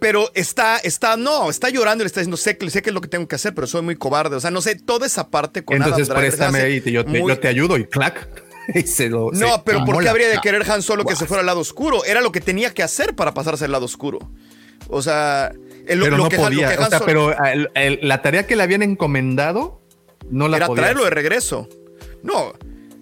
pero 0.00 0.30
está, 0.34 0.78
está, 0.78 1.16
no, 1.16 1.50
está 1.50 1.70
llorando 1.70 2.02
y 2.02 2.04
le 2.04 2.08
está 2.08 2.20
diciendo, 2.20 2.36
sé, 2.36 2.56
sé 2.70 2.82
que 2.82 2.90
es 2.90 2.94
lo 2.94 3.00
que 3.00 3.08
tengo 3.08 3.26
que 3.26 3.36
hacer, 3.36 3.54
pero 3.54 3.66
soy 3.66 3.82
muy 3.82 3.96
cobarde. 3.96 4.36
O 4.36 4.40
sea, 4.40 4.50
no 4.50 4.60
sé, 4.60 4.76
toda 4.76 5.06
esa 5.06 5.30
parte 5.30 5.64
con 5.64 5.76
Entonces 5.76 6.08
préstame 6.08 6.60
ahí, 6.60 6.80
yo, 6.80 7.04
yo, 7.04 7.38
te 7.38 7.48
ayudo 7.48 7.76
y 7.76 7.84
clac. 7.84 8.28
no, 9.32 9.64
pero 9.64 9.84
¿por 9.84 10.02
qué 10.02 10.08
habría 10.08 10.28
de 10.28 10.38
querer 10.40 10.70
Han 10.70 10.82
Solo 10.82 11.04
que 11.04 11.16
se 11.16 11.26
fuera 11.26 11.40
al 11.40 11.46
lado 11.46 11.60
oscuro? 11.60 12.04
Era 12.04 12.20
lo 12.20 12.32
que 12.32 12.40
tenía 12.40 12.72
que 12.74 12.82
hacer 12.82 13.14
para 13.14 13.34
pasarse 13.34 13.64
al 13.64 13.72
lado 13.72 13.86
oscuro. 13.86 14.18
O 14.88 15.02
sea, 15.02 15.52
el, 15.86 16.00
pero 16.00 16.16
no 16.16 16.28
podía. 16.28 16.78
o 16.78 16.90
sea, 16.90 17.00
pero 17.00 17.34
la 17.74 18.22
tarea 18.22 18.46
que 18.46 18.56
le 18.56 18.62
habían 18.62 18.82
encomendado 18.82 19.80
no 20.30 20.48
la 20.48 20.58
Era 20.58 20.68
traerlo 20.68 21.04
de 21.04 21.10
regreso. 21.10 21.68
No, 22.22 22.52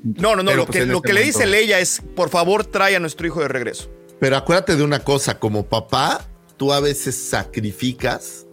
no, 0.04 0.36
no, 0.36 0.42
no. 0.42 0.54
Lo, 0.54 0.66
pues, 0.66 0.78
que, 0.78 0.86
lo 0.86 1.02
que 1.02 1.12
le 1.12 1.22
dice 1.22 1.46
Leia 1.46 1.80
es, 1.80 2.00
por 2.14 2.30
favor, 2.30 2.64
trae 2.64 2.94
a 2.94 3.00
nuestro 3.00 3.26
hijo 3.26 3.40
de 3.40 3.48
regreso. 3.48 3.90
Pero 4.20 4.36
acuérdate 4.36 4.76
de 4.76 4.82
una 4.82 5.00
cosa, 5.00 5.38
como 5.38 5.66
papá, 5.66 6.26
tú 6.56 6.72
a 6.72 6.80
veces 6.80 7.14
sacrificas 7.14 8.46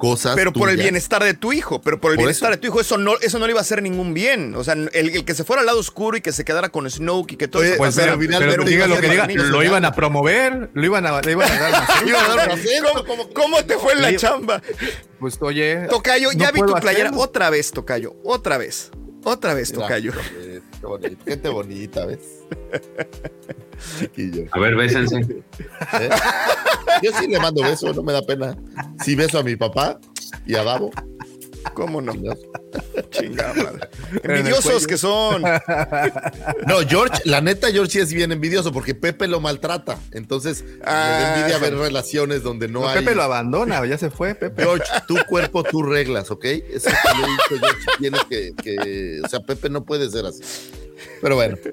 cosas. 0.00 0.34
Pero 0.34 0.52
por 0.52 0.68
el 0.70 0.76
bienestar 0.78 1.22
de 1.22 1.34
tu 1.34 1.52
hijo, 1.52 1.80
pero 1.80 2.00
por 2.00 2.10
el 2.10 2.16
bienestar 2.16 2.50
de 2.50 2.56
tu 2.56 2.66
hijo, 2.66 2.80
eso 2.80 2.98
no, 2.98 3.16
eso 3.20 3.38
no 3.38 3.46
le 3.46 3.52
iba 3.52 3.60
a 3.60 3.62
hacer 3.62 3.82
ningún 3.82 4.14
bien. 4.14 4.54
O 4.56 4.64
sea, 4.64 4.74
el, 4.74 5.24
que 5.24 5.34
se 5.34 5.44
fuera 5.44 5.60
al 5.60 5.66
lado 5.66 5.78
oscuro 5.78 6.16
y 6.16 6.20
que 6.20 6.32
se 6.32 6.44
quedara 6.44 6.70
con 6.70 6.90
Snoke 6.90 7.32
y 7.32 7.36
que 7.36 7.46
todo 7.46 7.62
eso. 7.62 7.76
Pues, 7.76 7.94
pero, 7.94 8.18
pero, 8.18 8.64
diga 8.64 8.88
lo 8.88 8.98
que 9.00 9.08
diga, 9.08 9.26
lo 9.28 9.62
iban 9.62 9.84
a 9.84 9.92
promover, 9.92 10.70
lo 10.72 10.84
iban 10.84 11.06
a, 11.06 11.20
le 11.20 11.32
iban 11.32 11.50
a 11.52 11.60
dar 11.60 12.50
¿Cómo, 13.06 13.28
¿Cómo, 13.30 13.64
te 13.64 13.78
fue 13.78 13.92
en 13.92 14.02
la 14.02 14.16
chamba? 14.16 14.62
Pues 15.20 15.38
oye. 15.40 15.86
Tocayo, 15.88 16.32
ya 16.32 16.50
vi 16.50 16.60
tu 16.60 16.74
playera 16.74 17.12
otra 17.14 17.50
vez, 17.50 17.70
Tocayo, 17.70 18.16
otra 18.24 18.58
vez. 18.58 18.90
Otra 19.22 19.52
vez, 19.52 19.72
Tocayo. 19.72 20.12
Qué 21.26 21.36
bonita, 21.48 22.06
¿ves? 22.06 22.39
A 24.52 24.58
ver, 24.58 24.76
bésense. 24.76 25.16
¿Eh? 25.18 26.10
Yo 27.02 27.10
sí 27.18 27.26
le 27.26 27.38
mando 27.40 27.62
beso, 27.62 27.92
no 27.94 28.02
me 28.02 28.12
da 28.12 28.22
pena. 28.22 28.56
Sí 29.02 29.14
beso 29.14 29.38
a 29.38 29.42
mi 29.42 29.56
papá 29.56 29.98
y 30.46 30.54
a 30.54 30.64
Davo. 30.64 30.90
¿Cómo 31.74 32.00
no? 32.00 32.12
Chingada 33.10 33.54
madre. 33.54 33.88
Envidiosos 34.22 34.86
que 34.86 34.96
son. 34.96 35.42
No, 35.42 36.78
George, 36.88 37.20
la 37.24 37.40
neta, 37.40 37.70
George 37.70 37.92
sí 37.92 37.98
es 37.98 38.12
bien 38.12 38.32
envidioso 38.32 38.72
porque 38.72 38.94
Pepe 38.94 39.28
lo 39.28 39.40
maltrata. 39.40 39.98
Entonces, 40.12 40.62
me 40.64 40.78
da 40.84 41.36
envidia 41.36 41.58
ver 41.58 41.76
relaciones 41.76 42.42
donde 42.42 42.68
no, 42.68 42.80
No, 42.80 42.88
hay. 42.88 43.00
Pepe 43.00 43.14
lo 43.14 43.22
abandona, 43.22 43.84
ya 43.86 43.98
se 43.98 44.10
fue, 44.10 44.34
Pepe. 44.34 44.62
George, 44.62 44.84
tu 45.06 45.16
cuerpo, 45.28 45.62
tus 45.62 45.86
reglas, 45.86 46.30
¿ok? 46.30 46.44
Eso 46.44 46.90
que 46.90 47.18
le 47.18 47.24
he 47.24 47.30
dicho, 47.30 47.66
George, 47.66 47.86
tienes 47.98 48.24
que, 48.24 48.52
que- 48.62 49.20
O 49.24 49.28
sea, 49.28 49.40
Pepe 49.40 49.68
no 49.68 49.84
puede 49.84 50.10
ser 50.10 50.26
así. 50.26 50.42
Pero 51.22 51.34
bueno. 51.36 51.56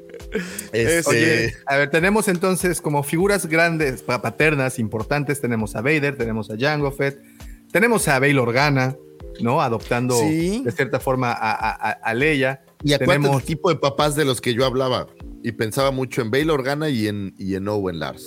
Este, 0.74 1.10
Oye, 1.10 1.54
a 1.66 1.78
ver, 1.78 1.90
tenemos 1.90 2.28
entonces 2.28 2.82
como 2.82 3.02
figuras 3.04 3.46
grandes, 3.46 4.04
pa- 4.04 4.22
paternas, 4.22 4.78
importantes, 4.80 5.40
tenemos 5.40 5.76
a 5.76 5.82
Vader, 5.82 6.18
tenemos 6.18 6.50
a 6.52 6.56
Jango 6.60 6.92
Fett, 6.92 7.20
tenemos 7.72 8.08
a 8.10 8.20
Bail 8.20 8.38
Organa, 8.40 8.96
¿no? 9.42 9.62
Adoptando 9.62 10.20
Sí. 10.20 10.62
de 10.66 10.72
cierta 10.72 11.00
forma 11.00 11.32
a, 11.32 11.52
a, 11.52 11.72
a- 11.72 11.92
a 11.92 12.14
Leia. 12.14 12.62
y 12.84 12.94
acuérdate 12.94 13.20
tenemos 13.20 13.42
el 13.42 13.48
tipo 13.48 13.70
de 13.70 13.78
papás 13.78 14.16
de 14.16 14.26
los 14.26 14.42
que 14.42 14.54
yo 14.54 14.66
hablaba. 14.66 15.08
Y 15.44 15.54
pensaba 15.54 15.92
mucho 15.92 16.22
en 16.22 16.30
Bail 16.32 16.50
Organa 16.50 16.90
y 16.90 17.08
en, 17.08 17.34
y 17.38 17.56
en 17.56 17.68
Owen 17.70 18.00
Lars. 18.00 18.26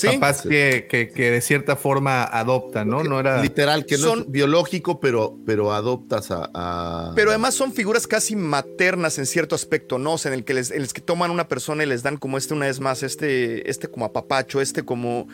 Sí. 0.00 0.06
papás 0.08 0.42
que, 0.42 0.86
que- 0.88 1.08
que 1.10 1.30
de 1.30 1.40
cierta 1.40 1.76
forma 1.76 2.24
adoptan, 2.24 2.88
¿no? 2.88 3.02
No 3.04 3.20
era... 3.20 3.42
Literal, 3.42 3.84
que 3.86 3.98
no 3.98 4.04
Son- 4.08 4.20
es 4.20 4.30
biológico, 4.30 5.00
pero, 5.00 5.36
pero 5.46 5.72
adoptas 5.72 6.30
a, 6.30 6.50
a- 6.54 7.12
Pero 7.14 7.30
además 7.30 7.54
son 7.54 7.72
figuras 7.72 8.06
casi 8.06 8.36
maternas 8.36 9.18
en 9.18 9.26
cierto 9.26 9.54
aspecto, 9.54 9.98
¿no? 9.98 10.14
O 10.14 10.18
sea, 10.18 10.32
en 10.32 10.38
el 10.38 10.44
que 10.44 10.54
les, 10.54 10.70
en 10.70 10.82
el 10.82 10.92
que 10.92 11.00
toman 11.00 11.30
una 11.30 11.48
persona 11.48 11.82
y 11.82 11.86
les 11.86 12.02
dan 12.02 12.16
como 12.16 12.38
este 12.38 12.54
una 12.54 12.66
vez 12.66 12.80
más, 12.80 13.02
este, 13.02 13.68
este 13.70 13.88
como 13.88 14.04
apapacho, 14.06 14.60
este 14.60 14.84
como 14.84 15.26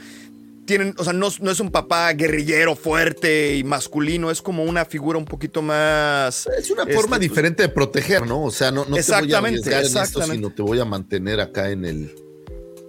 tienen, 0.67 0.95
o 0.97 1.05
sea, 1.05 1.13
no, 1.13 1.29
no 1.43 1.51
es 1.51 1.61
un 1.61 1.71
papá 1.71 2.11
guerrillero 2.15 2.75
fuerte 2.75 3.55
y 3.57 3.65
masculino, 3.65 4.31
es 4.31 4.41
como 4.41 4.65
una 4.65 4.87
figura 4.87 5.19
un 5.19 5.27
poquito 5.27 5.61
más. 5.61 6.49
Es 6.59 6.71
una 6.71 6.85
este, 6.85 6.95
forma 6.95 7.17
pues, 7.19 7.21
diferente 7.21 7.63
de 7.65 7.69
proteger, 7.69 8.27
¿no? 8.27 8.43
O 8.45 8.51
sea, 8.51 8.71
no, 8.71 8.77
no 8.79 8.85
te 8.85 8.91
voy 8.91 8.97
a 8.97 9.01
Exactamente, 9.01 9.59
arriesgar 9.59 9.81
en 9.81 9.87
esto, 9.87 9.99
exactamente. 10.01 10.37
sino 10.37 10.51
te 10.55 10.63
voy 10.63 10.81
a 10.81 10.87
mantener 10.87 11.41
acá 11.41 11.69
en 11.71 11.85
el. 11.85 12.15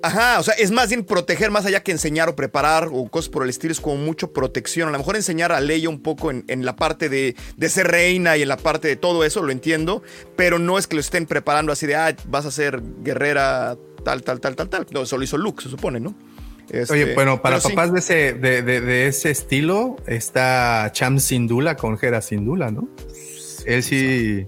Ajá, 0.06 0.40
o 0.40 0.44
sea, 0.44 0.54
es 0.54 0.70
más 0.72 0.90
bien 0.90 1.04
proteger 1.04 1.50
más 1.50 1.66
allá 1.66 1.82
que 1.82 1.92
enseñar 1.92 2.30
o 2.30 2.36
preparar 2.36 2.90
o 2.92 3.08
cosas 3.10 3.30
por 3.30 3.42
el 3.44 3.50
estilo, 3.50 3.72
es 3.72 3.82
como 3.82 3.98
mucho 3.98 4.32
protección. 4.34 4.88
A 4.90 4.92
lo 4.92 4.98
mejor 5.00 5.16
enseñar 5.16 5.52
a 5.52 5.60
Leia 5.60 5.90
un 5.90 6.00
poco 6.02 6.30
en, 6.30 6.44
en 6.48 6.64
la 6.64 6.76
parte 6.76 7.10
de, 7.10 7.36
de 7.58 7.70
ser 7.70 7.88
reina 7.88 8.38
y 8.38 8.44
en 8.44 8.48
la 8.50 8.58
parte 8.58 8.88
de 8.88 8.98
todo 8.98 9.24
eso, 9.24 9.42
lo 9.42 9.52
entiendo, 9.52 10.04
pero 10.36 10.60
no 10.60 10.78
es 10.78 10.86
que 10.86 10.96
lo 10.96 11.02
estén 11.02 11.26
preparando 11.26 11.72
así 11.72 11.88
de, 11.88 11.96
ah, 11.96 12.16
vas 12.28 12.46
a 12.46 12.52
ser 12.52 12.82
guerrera 13.04 13.78
tal, 14.04 14.22
tal, 14.22 14.40
tal, 14.40 14.56
tal, 14.56 14.70
tal. 14.70 14.88
No, 14.92 15.02
eso 15.02 15.18
lo 15.18 15.24
hizo 15.24 15.38
Luke, 15.40 15.64
se 15.64 15.70
supone, 15.70 16.00
¿no? 16.00 16.14
Este, 16.70 16.94
Oye, 16.94 17.14
bueno, 17.16 17.42
para 17.42 17.60
sí. 17.60 17.70
papás 17.70 17.92
de 17.94 18.00
ese, 18.00 18.34
de, 18.34 18.62
de- 18.62 18.82
de 18.82 19.08
ese 19.08 19.32
estilo 19.32 19.96
está 20.08 20.90
Cham 20.94 21.20
Sindula 21.20 21.78
con 21.78 21.98
Hera 22.02 22.22
Sindula, 22.22 22.70
¿no? 22.72 22.88
Él 23.66 23.82
sí, 23.82 24.46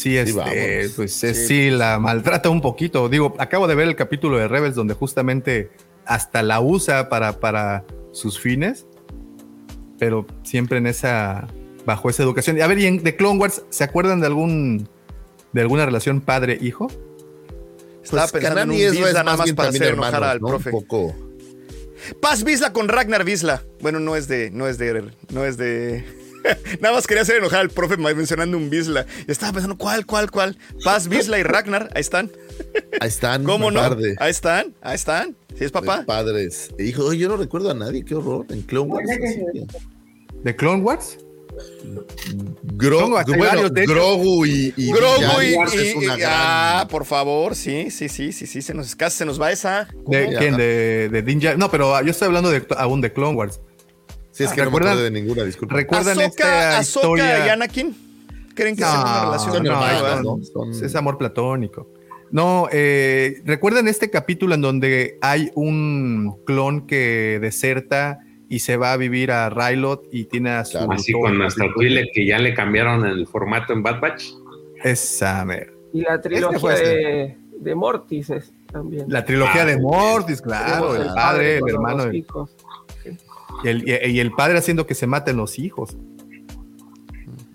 sí, 0.00 0.16
este, 0.16 0.88
pues 0.96 1.24
es- 1.24 1.38
Sí. 1.38 1.46
sí. 1.46 1.70
la 1.70 1.98
maltrata 1.98 2.48
un 2.50 2.60
poquito. 2.60 3.08
Digo, 3.08 3.34
acabo 3.38 3.66
de 3.66 3.74
ver 3.74 3.88
el 3.88 3.96
capítulo 3.96 4.38
de 4.38 4.48
Rebels 4.48 4.74
donde 4.74 4.94
justamente 4.94 5.70
hasta 6.04 6.42
la 6.42 6.60
usa 6.60 7.08
para, 7.08 7.40
para 7.40 7.84
sus 8.12 8.38
fines, 8.38 8.86
pero 9.98 10.26
siempre 10.42 10.78
en 10.78 10.86
esa, 10.86 11.46
bajo 11.84 12.10
esa 12.10 12.22
educación. 12.22 12.60
A 12.62 12.66
ver, 12.66 12.78
y 12.78 12.86
en 12.86 13.02
The 13.02 13.16
Clone 13.16 13.38
Wars, 13.40 13.62
¿se 13.70 13.84
acuerdan 13.84 14.20
de 14.20 14.26
algún, 14.26 14.88
de 15.52 15.60
alguna 15.60 15.84
relación 15.86 16.20
padre-hijo? 16.20 16.88
Estaba 18.04 18.22
Pues 18.28 18.32
pensando 18.44 18.60
en 18.62 18.70
un 18.70 18.76
Vizla 18.76 19.00
más 19.02 19.12
nada 19.24 19.36
más 19.36 19.44
bien 19.44 19.56
para 19.56 19.68
hacer 19.70 19.82
enojar 19.94 20.22
al 20.24 20.40
¿no? 20.40 20.48
profe. 20.48 20.70
Un 20.70 20.80
poco. 20.82 21.14
Paz 22.20 22.44
Vizla 22.44 22.72
con 22.72 22.88
Ragnar 22.88 23.24
Vizla. 23.24 23.62
Bueno, 23.80 23.98
no 23.98 24.14
es 24.14 24.28
de, 24.28 24.50
no 24.52 24.68
es 24.68 24.78
de, 24.78 25.10
no 25.32 25.44
es 25.44 25.56
de. 25.56 26.04
Nada 26.80 26.94
más 26.94 27.06
quería 27.06 27.22
hacer 27.22 27.36
enojar 27.36 27.60
al 27.60 27.70
profe 27.70 27.96
mencionando 27.96 28.56
un 28.56 28.70
Vizla. 28.70 29.06
Y 29.26 29.30
estaba 29.30 29.52
pensando, 29.52 29.76
¿cuál, 29.76 30.06
cuál, 30.06 30.30
cuál? 30.30 30.56
Paz, 30.84 31.08
Vizla 31.08 31.38
y 31.38 31.42
Ragnar, 31.42 31.90
ahí 31.94 32.00
están. 32.00 32.30
Ahí 33.00 33.08
están. 33.08 33.44
¿Cómo 33.44 33.70
no? 33.70 33.80
Ahí 34.18 34.30
están, 34.30 34.74
ahí 34.82 34.94
están. 34.94 35.36
¿Sí 35.56 35.64
es 35.64 35.72
papá? 35.72 36.00
de 36.00 36.04
padres. 36.04 36.70
E 36.78 36.84
hijos. 36.84 37.06
Oye, 37.06 37.18
yo 37.20 37.28
no 37.28 37.36
recuerdo 37.36 37.70
a 37.70 37.74
nadie, 37.74 38.04
qué 38.04 38.14
horror. 38.14 38.44
En 38.50 38.62
Clone 38.62 38.92
Wars. 38.92 39.08
¿De 40.42 40.54
Clone 40.56 40.82
Wars? 40.82 41.18
Gro- 42.76 43.24
bueno. 43.36 43.68
Grogu 43.70 44.44
y, 44.46 44.74
y 44.76 44.92
Grogu 44.92 45.40
y, 45.42 45.46
y- 45.46 45.54
una 45.56 46.14
y- 46.14 46.18
gran- 46.18 46.22
Ah, 46.26 46.88
por 46.90 47.04
favor, 47.06 47.54
sí, 47.54 47.90
sí, 47.90 48.08
sí, 48.08 48.32
sí, 48.32 48.46
sí, 48.46 48.60
se 48.60 48.74
nos 48.74 48.94
casi 48.94 49.18
se 49.18 49.24
nos 49.24 49.40
va 49.40 49.50
esa. 49.52 49.88
¿De 50.06 50.34
quién? 50.38 50.56
¿De, 50.56 51.08
de 51.10 51.22
Din? 51.22 51.40
No, 51.56 51.70
pero 51.70 51.98
yo 52.02 52.10
estoy 52.10 52.26
hablando 52.26 52.50
de, 52.50 52.66
aún 52.76 53.00
de 53.00 53.12
Clone 53.12 53.36
Wars. 53.36 53.60
Sí, 54.36 54.44
es 54.44 54.52
que 54.52 54.62
no 54.62 54.70
me 54.70 54.96
de 54.96 55.10
ninguna, 55.10 55.44
disculpa. 55.44 55.76
¿Recuerdan 55.76 56.20
Ahsoka, 56.20 56.80
esta 56.80 56.82
historia? 56.82 57.46
y 57.46 57.48
Anakin. 57.48 57.96
¿Creen 58.54 58.76
que 58.76 58.82
sea 58.82 59.00
una 59.00 59.24
relación? 59.24 59.66
son 60.22 60.62
no, 60.62 60.70
Es 60.70 60.94
amor 60.94 61.16
platónico. 61.16 61.90
No, 62.30 62.68
eh, 62.70 63.40
¿recuerdan 63.46 63.88
este 63.88 64.10
capítulo 64.10 64.54
en 64.54 64.60
donde 64.60 65.16
hay 65.22 65.50
un 65.54 66.36
clon 66.44 66.86
que 66.86 67.38
deserta 67.40 68.18
y 68.50 68.58
se 68.58 68.76
va 68.76 68.92
a 68.92 68.98
vivir 68.98 69.32
a 69.32 69.48
Rylot 69.48 70.06
y 70.12 70.24
tiene 70.24 70.50
a 70.50 70.66
su... 70.66 70.76
Así 70.78 71.12
con 71.12 71.40
hasta 71.40 71.64
que 72.12 72.26
ya 72.26 72.38
le 72.38 72.52
cambiaron 72.52 73.06
el 73.06 73.26
formato 73.26 73.72
en 73.72 73.82
Bad 73.82 74.00
Batch. 74.00 74.32
Esa, 74.84 75.46
mer. 75.46 75.72
Y 75.94 76.02
la 76.02 76.20
trilogía 76.20 76.58
fue 76.58 76.78
de, 76.78 77.38
de 77.58 77.74
Mortis 77.74 78.28
es 78.28 78.52
también. 78.70 79.06
La 79.08 79.24
trilogía 79.24 79.64
de 79.64 79.80
Mortis, 79.80 80.42
claro, 80.42 80.94
el 80.94 81.08
padre, 81.14 81.56
el 81.56 81.68
hermano 81.68 82.04
dos 82.04 82.55
y 83.64 83.68
el, 83.68 83.88
y- 83.88 84.10
y 84.12 84.20
el 84.20 84.32
padre 84.32 84.58
haciendo 84.58 84.86
que 84.86 84.94
se 84.94 85.06
maten 85.06 85.36
los 85.36 85.58
hijos. 85.58 85.96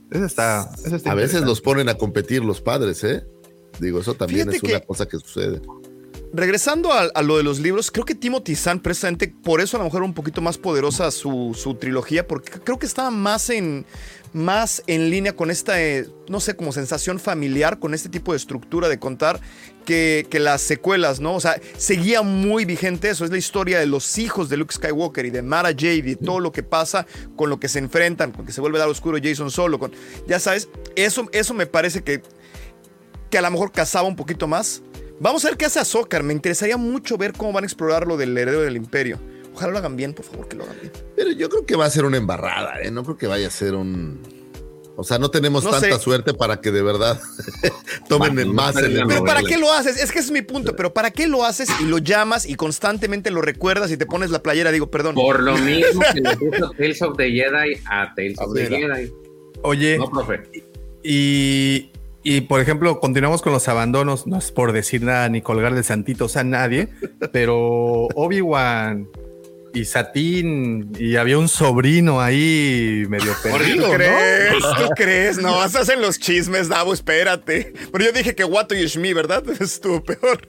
Eso 0.10 0.26
está, 0.26 0.70
eso 0.86 0.96
está 0.98 1.12
A 1.12 1.16
veces 1.16 1.42
los 1.44 1.62
ponen 1.62 1.88
a 1.90 1.96
competir 1.96 2.44
los 2.44 2.60
padres, 2.62 3.04
¿eh? 3.04 3.26
Digo, 3.80 4.00
eso 4.02 4.14
también 4.16 4.42
Fíjate 4.50 4.58
es 4.58 4.64
una 4.64 4.80
que- 4.82 4.86
cosa 4.86 5.06
que 5.08 5.18
sucede. 5.18 5.62
Regresando 6.34 6.94
a, 6.94 7.02
a 7.14 7.22
lo 7.24 7.36
de 7.38 7.44
los 7.44 7.60
libros, 7.60 7.92
creo 7.92 8.06
que 8.06 8.16
Timothy 8.16 8.56
Zahn, 8.56 8.80
precisamente 8.80 9.34
por 9.44 9.60
eso 9.60 9.76
a 9.76 9.80
lo 9.80 9.84
mejor 9.86 10.00
era 10.00 10.06
un 10.06 10.14
poquito 10.14 10.40
más 10.42 10.58
poderosa 10.58 11.12
su, 11.12 11.54
su 11.58 11.76
trilogía, 11.76 12.26
porque 12.26 12.52
creo 12.60 12.80
que 12.80 12.86
estaba 12.86 13.12
más 13.12 13.50
en, 13.50 13.86
más 14.34 14.84
en 14.88 15.10
línea 15.10 15.36
con 15.36 15.52
esta, 15.52 15.82
eh, 15.82 16.08
no 16.28 16.40
sé, 16.40 16.56
como 16.56 16.72
sensación 16.72 17.20
familiar, 17.20 17.80
con 17.80 17.94
este 17.94 18.10
tipo 18.10 18.32
de 18.32 18.38
estructura 18.38 18.90
de 18.90 19.00
contar, 19.00 19.40
que, 19.86 20.28
que 20.30 20.40
las 20.40 20.62
secuelas, 20.62 21.20
¿no? 21.20 21.36
O 21.36 21.40
sea, 21.40 21.60
seguía 21.78 22.22
muy 22.22 22.66
vigente 22.66 23.10
eso, 23.10 23.26
es 23.26 23.32
la 23.32 23.38
historia 23.38 23.80
de 23.80 23.88
los 23.88 24.18
hijos 24.18 24.50
de 24.50 24.58
Luke 24.58 24.74
Skywalker 24.74 25.26
y 25.26 25.32
de 25.32 25.42
Mara 25.42 25.70
Jade 25.70 26.04
y 26.06 26.16
todo 26.16 26.40
lo 26.40 26.52
que 26.52 26.64
pasa 26.64 27.06
con 27.36 27.50
lo 27.50 27.60
que 27.60 27.68
se 27.68 27.80
enfrentan, 27.80 28.32
con 28.32 28.46
que 28.46 28.52
se 28.52 28.62
vuelve 28.62 28.78
a 28.78 28.82
dar 28.82 28.90
oscuro 28.90 29.18
Jason 29.22 29.52
Solo, 29.52 29.80
con, 29.80 29.92
ya 30.28 30.40
sabes, 30.40 30.70
eso, 30.96 31.28
eso 31.32 31.54
me 31.54 31.66
parece 31.66 32.04
que 32.04 32.22
que 33.32 33.38
a 33.40 33.42
lo 33.42 33.50
mejor 33.50 33.72
cazaba 33.72 34.08
un 34.08 34.16
poquito 34.16 34.48
más. 34.48 34.84
Vamos 35.20 35.44
a 35.46 35.48
ver 35.48 35.58
qué 35.58 35.66
hace 35.66 35.80
Azócar. 35.80 36.22
Me 36.22 36.34
interesaría 36.34 36.78
mucho 36.78 37.18
ver 37.18 37.34
cómo 37.34 37.54
van 37.54 37.64
a 37.64 37.68
explorar 37.68 38.06
lo 38.06 38.18
del 38.18 38.38
heredero 38.38 38.62
del 38.62 38.76
imperio. 38.76 39.20
Ojalá 39.54 39.72
lo 39.74 39.78
hagan 39.80 39.96
bien, 39.96 40.14
por 40.14 40.26
favor, 40.26 40.48
que 40.48 40.56
lo 40.56 40.64
hagan 40.64 40.78
bien. 40.82 40.94
Pero 41.16 41.32
yo 41.32 41.50
creo 41.50 41.66
que 41.66 41.76
va 41.76 41.86
a 41.86 41.90
ser 41.90 42.06
una 42.06 42.18
embarrada, 42.18 42.82
¿eh? 42.82 42.92
No 42.92 43.04
creo 43.04 43.18
que 43.18 43.28
vaya 43.28 43.48
a 43.48 43.52
ser 43.52 43.76
un. 43.76 44.20
O 44.98 45.04
sea, 45.04 45.18
no 45.18 45.32
tenemos 45.32 45.64
No 45.64 45.72
tanta 45.72 45.96
sé. 45.98 46.00
suerte 46.00 46.34
para 46.34 46.60
que 46.62 46.70
de 46.72 46.82
verdad 46.84 47.20
tomen 48.10 48.36
no 48.36 48.54
más 48.54 48.76
está 48.76 48.82
en 48.82 48.86
el 48.88 48.94
Pero 48.94 49.08
novela. 49.08 49.26
¿para 49.26 49.42
qué 49.42 49.58
lo 49.58 49.72
haces? 49.72 49.98
Es 50.02 50.12
que 50.12 50.20
ese 50.20 50.28
es 50.28 50.32
mi 50.32 50.42
punto. 50.42 50.76
Pero 50.76 50.94
¿para 50.94 51.12
qué 51.12 51.28
lo 51.28 51.44
haces 51.46 51.70
y 51.80 51.86
lo 51.86 51.98
llamas 51.98 52.46
y 52.48 52.56
constantemente 52.56 53.32
lo 53.32 53.42
recuerdas 53.42 53.90
y 53.92 53.98
te 53.98 54.06
pones 54.06 54.30
la 54.32 54.44
playera? 54.44 54.72
Digo, 54.72 54.92
perdón. 54.92 55.16
Por 55.16 55.42
lo 55.42 55.58
mismo 55.58 56.02
que 56.14 56.22
le 56.22 56.36
puso 56.38 56.70
Tales 56.72 57.02
of 57.02 57.18
the 57.18 57.32
Jedi 57.32 57.82
a 57.90 58.14
Tales 58.16 58.38
of 58.40 58.54
the. 58.54 58.68
Jedi. 58.68 59.12
Oye, 59.64 59.98
No, 59.98 60.10
profe. 60.12 60.42
Y, 61.04 61.90
y, 62.22 62.42
por 62.42 62.60
ejemplo, 62.62 63.00
continuamos 63.00 63.42
con 63.42 63.54
los 63.54 63.68
abandonos, 63.68 64.28
no 64.28 64.38
es 64.38 64.52
por 64.52 64.72
decir 64.72 65.02
nada 65.02 65.30
ni 65.30 65.42
colgar 65.42 65.74
de 65.74 65.84
santitos 65.84 66.36
a 66.38 66.44
nadie, 66.44 66.90
pero 67.32 68.08
Obi-Wan 68.14 69.08
y 69.74 69.86
Satín 69.86 70.92
y 70.98 71.16
había 71.16 71.38
un 71.38 71.48
sobrino 71.48 72.22
ahí 72.22 73.06
medio 73.08 73.34
¿Tú 73.34 73.50
perdido, 73.50 73.88
¿no? 73.88 73.94
crees? 73.94 74.54
¿Tú 74.60 74.90
crees? 74.96 75.38
No, 75.38 75.68
se 75.70 75.80
hacen 75.80 76.02
los 76.02 76.20
chismes, 76.20 76.70
Davo, 76.70 76.94
espérate. 76.94 77.74
Pero 77.92 78.06
yo 78.06 78.12
dije 78.12 78.36
que 78.36 78.44
Watto 78.44 78.76
y 78.76 78.86
Shmi, 78.86 79.14
¿verdad? 79.14 79.44
Estuvo 79.60 80.04
peor. 80.04 80.48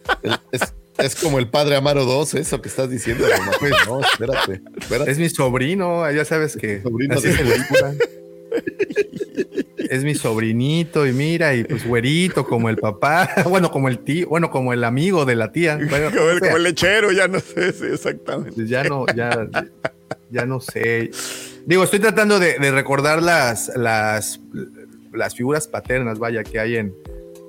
Es, 0.51 0.75
es 0.99 1.15
como 1.17 1.39
el 1.39 1.49
padre 1.49 1.77
Amaro 1.77 2.05
2, 2.05 2.35
eso 2.35 2.61
que 2.61 2.69
estás 2.69 2.91
diciendo. 2.91 3.25
Pues 3.59 3.73
no, 3.87 4.01
espérate. 4.01 4.63
espérate. 4.79 5.11
Es 5.11 5.19
mi 5.19 5.29
sobrino, 5.29 6.11
ya 6.11 6.25
sabes 6.25 6.57
que 6.57 6.83
Sobrino 6.83 7.15
así 7.17 7.29
de 7.29 7.37
se. 7.37 7.45
Es 9.93 10.05
mi 10.05 10.15
sobrinito 10.15 11.07
y 11.07 11.13
mira, 11.13 11.55
y 11.55 11.65
pues 11.65 11.87
güerito 11.87 12.47
como 12.47 12.71
el 12.71 12.79
papá, 12.79 13.29
bueno, 13.51 13.71
como 13.71 13.89
el 13.89 13.99
tío, 13.99 14.27
bueno, 14.27 14.51
como 14.51 14.73
el 14.73 14.85
amigo 14.85 15.27
de 15.27 15.37
la 15.37 15.53
tía. 15.53 15.79
Bueno, 15.91 16.11
Como 16.17 16.31
el, 16.31 16.41
como 16.41 16.57
lechero, 16.59 17.13
ya 17.13 17.29
no 17.29 17.41
sé, 17.41 17.75
sí, 17.75 17.85
exactamente. 17.93 18.53
Pues 18.53 18.71
ya 18.71 18.85
no, 18.85 19.05
ya, 19.15 19.47
ya 20.31 20.47
no 20.47 20.61
sé. 20.61 21.11
Digo, 21.67 21.85
estoy 21.85 21.99
tratando 21.99 22.39
de, 22.39 22.59
de 22.59 22.71
recordar 22.71 23.23
las, 23.23 23.71
las, 23.77 24.41
las 25.13 25.35
figuras 25.35 25.69
paternas, 25.69 26.19
vaya, 26.19 26.43
que 26.43 26.59
hay 26.59 26.77
en, 26.77 26.95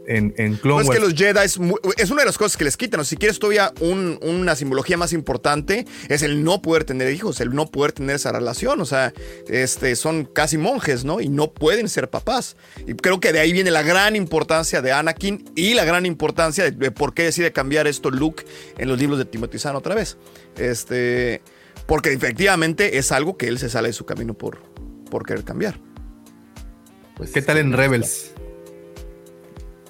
en, 0.07 0.33
en 0.37 0.55
Clone 0.55 0.83
No, 0.83 0.91
es 0.91 0.97
que 0.99 1.03
los 1.05 1.13
Jedi 1.13 1.39
es, 1.45 1.59
es 1.97 2.11
una 2.11 2.21
de 2.21 2.25
las 2.25 2.37
cosas 2.37 2.57
que 2.57 2.63
les 2.63 2.75
quitan. 2.77 2.99
O 2.99 3.03
sea, 3.03 3.09
si 3.09 3.17
quieres 3.17 3.39
todavía 3.39 3.71
un- 3.79 4.19
una 4.21 4.55
simbología 4.55 4.97
más 4.97 5.13
importante, 5.13 5.85
es 6.09 6.21
el 6.23 6.43
no 6.43 6.61
poder 6.61 6.83
tener 6.83 7.11
hijos, 7.13 7.39
el 7.41 7.53
no 7.55 7.67
poder 7.71 7.91
tener 7.93 8.15
esa 8.17 8.31
relación. 8.31 8.81
O 8.81 8.85
sea, 8.85 9.13
este, 9.47 9.95
son 9.95 10.25
casi 10.25 10.57
monjes, 10.57 11.05
¿no? 11.05 11.21
Y 11.21 11.29
no 11.29 11.51
pueden 11.53 11.87
ser 11.89 12.09
papás. 12.09 12.55
Y 12.87 12.93
creo 12.95 13.19
que 13.19 13.31
de 13.33 13.39
ahí 13.39 13.53
viene 13.53 13.71
la 13.71 13.81
gran 13.83 14.15
importancia 14.15 14.81
de 14.81 14.91
Anakin 14.91 15.49
y 15.55 15.73
la 15.73 15.85
gran 15.85 16.05
importancia 16.05 16.63
de, 16.65 16.71
de 16.71 16.91
por 16.91 17.13
qué 17.13 17.23
decide 17.23 17.51
cambiar 17.51 17.87
esto 17.87 18.09
Luke 18.11 18.43
en 18.77 18.89
los 18.89 18.99
libros 18.99 19.17
de 19.19 19.25
Timothy 19.25 19.59
Zahn 19.59 19.75
otra 19.75 19.95
vez. 19.95 20.17
Este, 20.57 21.41
porque 21.85 22.11
efectivamente 22.13 22.97
es 22.97 23.11
algo 23.11 23.37
que 23.37 23.47
él 23.47 23.57
se 23.59 23.69
sale 23.69 23.87
de 23.89 23.93
su 23.93 24.05
camino 24.05 24.33
por, 24.33 24.59
por 25.09 25.25
querer 25.25 25.43
cambiar. 25.43 25.79
Pues, 27.15 27.31
¿Qué 27.31 27.41
tal 27.41 27.57
en 27.57 27.73
Rebels? 27.73 28.31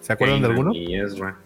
¿Se 0.04 0.12
acuerdan 0.12 0.42
de 0.42 0.48
alguno? 0.48 0.74
Y 0.74 0.96
Ezra. 0.96 1.40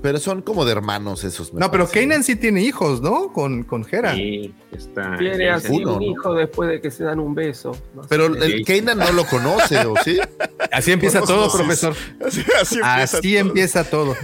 Pero 0.00 0.18
son 0.18 0.42
como 0.42 0.64
de 0.64 0.70
hermanos 0.72 1.24
esos. 1.24 1.52
No, 1.52 1.70
pero 1.72 1.84
parece. 1.84 2.00
Kanan 2.06 2.22
sí 2.22 2.36
tiene 2.36 2.62
hijos, 2.62 3.02
¿no? 3.02 3.32
Con, 3.32 3.64
con 3.64 3.84
Hera. 3.90 4.14
Sí, 4.14 4.54
está. 4.70 5.16
Tiene 5.18 5.50
así 5.50 5.82
uno, 5.82 5.96
un 5.96 5.98
¿no? 5.98 6.12
hijo 6.12 6.34
después 6.34 6.70
de 6.70 6.80
que 6.80 6.92
se 6.92 7.02
dan 7.02 7.18
un 7.18 7.34
beso. 7.34 7.76
No. 7.94 8.02
Pero 8.08 8.26
el 8.26 8.64
Kanan 8.64 8.96
no 8.98 9.10
lo 9.10 9.24
conoce, 9.26 9.84
¿o 9.84 9.94
sí? 10.04 10.18
Así 10.72 10.92
empieza 10.92 11.20
todo, 11.20 11.50
profesor. 11.50 11.94
Así, 12.24 12.44
así 12.60 12.76
empieza 12.76 13.02
Así 13.02 13.20
todo. 13.32 13.40
empieza 13.40 13.84
todo. 13.90 14.16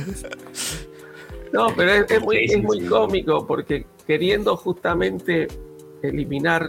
No, 1.53 1.75
pero 1.75 1.91
es, 1.91 2.11
es 2.11 2.23
muy, 2.23 2.36
es 2.45 2.62
muy 2.62 2.85
cómico 2.85 3.47
porque 3.47 3.85
queriendo 4.07 4.57
justamente 4.57 5.49
eliminar 6.03 6.69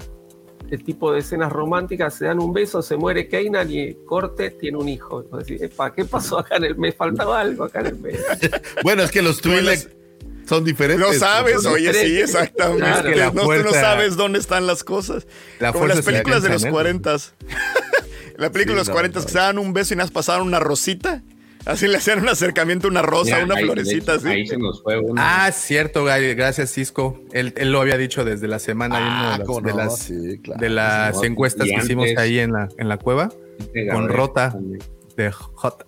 el 0.69 0.83
tipo 0.83 1.11
de 1.13 1.19
escenas 1.19 1.51
románticas, 1.51 2.13
se 2.15 2.25
dan 2.25 2.39
un 2.39 2.53
beso, 2.53 2.81
se 2.81 2.97
muere 2.97 3.27
Kanan 3.27 3.69
y 3.71 3.93
corte 4.05 4.51
tiene 4.51 4.77
un 4.77 4.89
hijo. 4.89 5.23
Y 5.23 5.27
vos 5.27 5.45
decís, 5.45 5.61
"Epa, 5.61 5.93
¿qué 5.93 6.05
pasó 6.05 6.39
acá 6.39 6.57
en 6.57 6.65
el 6.65 6.77
mes? 6.77 6.95
Faltaba 6.95 7.39
algo 7.39 7.63
acá 7.65 7.79
en 7.81 7.85
el 7.87 7.99
mes. 7.99 8.19
Bueno, 8.83 9.03
es 9.03 9.11
que 9.11 9.21
los 9.21 9.41
Twi'lek 9.41 9.95
son 10.47 10.63
diferentes. 10.63 11.05
No 11.05 11.13
sabes, 11.13 11.65
oye, 11.65 11.93
sí, 11.93 12.19
exactamente. 12.19 12.83
Claro, 12.83 13.09
la 13.09 13.31
no, 13.31 13.41
tú 13.43 13.63
no 13.63 13.71
sabes 13.71 14.15
dónde 14.15 14.39
están 14.39 14.65
las 14.67 14.83
cosas. 14.83 15.27
La 15.59 15.73
Como 15.73 15.87
las 15.87 16.01
películas 16.01 16.43
de 16.43 16.49
los 16.49 16.63
alcanza 16.63 16.89
en 16.89 16.95
él. 16.95 17.01
40. 17.03 17.17
la 18.37 18.51
película 18.51 18.73
de 18.75 18.79
los 18.79 18.87
no, 18.87 18.93
40 18.93 19.19
no. 19.19 19.25
que 19.25 19.31
se 19.31 19.37
daban 19.37 19.57
un 19.59 19.73
beso 19.73 19.93
y 19.93 19.97
nada 19.97 20.05
más 20.05 20.11
pasaban 20.11 20.45
una 20.47 20.59
rosita. 20.59 21.23
Así 21.67 21.87
le 21.87 21.97
hacían 21.97 22.19
un 22.21 22.29
acercamiento 22.29 22.87
una 22.87 23.01
rosa, 23.01 23.33
Mira, 23.35 23.45
una 23.45 23.55
ahí, 23.55 23.65
florecita 23.65 24.13
hecho, 24.15 24.21
así. 24.21 24.27
Ahí 24.29 24.47
se 24.47 24.57
nos 24.57 24.81
fue 24.81 24.97
uno. 24.99 25.21
Ah, 25.23 25.51
cierto, 25.51 26.03
Gary, 26.05 26.33
gracias 26.33 26.71
Cisco. 26.71 27.19
Él, 27.33 27.53
él 27.57 27.71
lo 27.71 27.81
había 27.81 27.97
dicho 27.97 28.23
desde 28.23 28.47
la 28.47 28.59
semana 28.59 28.95
Ah, 28.99 29.31
de 29.33 29.37
las, 29.39 29.47
cómo 29.47 29.61
de 29.61 29.71
no, 29.71 29.77
las, 29.77 29.99
sí, 29.99 30.39
claro. 30.41 30.61
de 30.61 30.69
las 30.69 31.15
No, 31.15 31.23
encuestas 31.25 31.67
y 31.67 31.71
que 31.75 31.77
hicimos 31.77 32.07
ahí 32.17 32.39
en 32.39 32.53
la, 32.53 32.69
en 32.77 32.87
la 32.87 32.97
cueva 32.97 33.29
Este 33.59 33.87
con 33.89 34.07
Rota. 34.07 34.51
también. 34.53 34.79
de 35.17 35.31
Hot. 35.31 35.85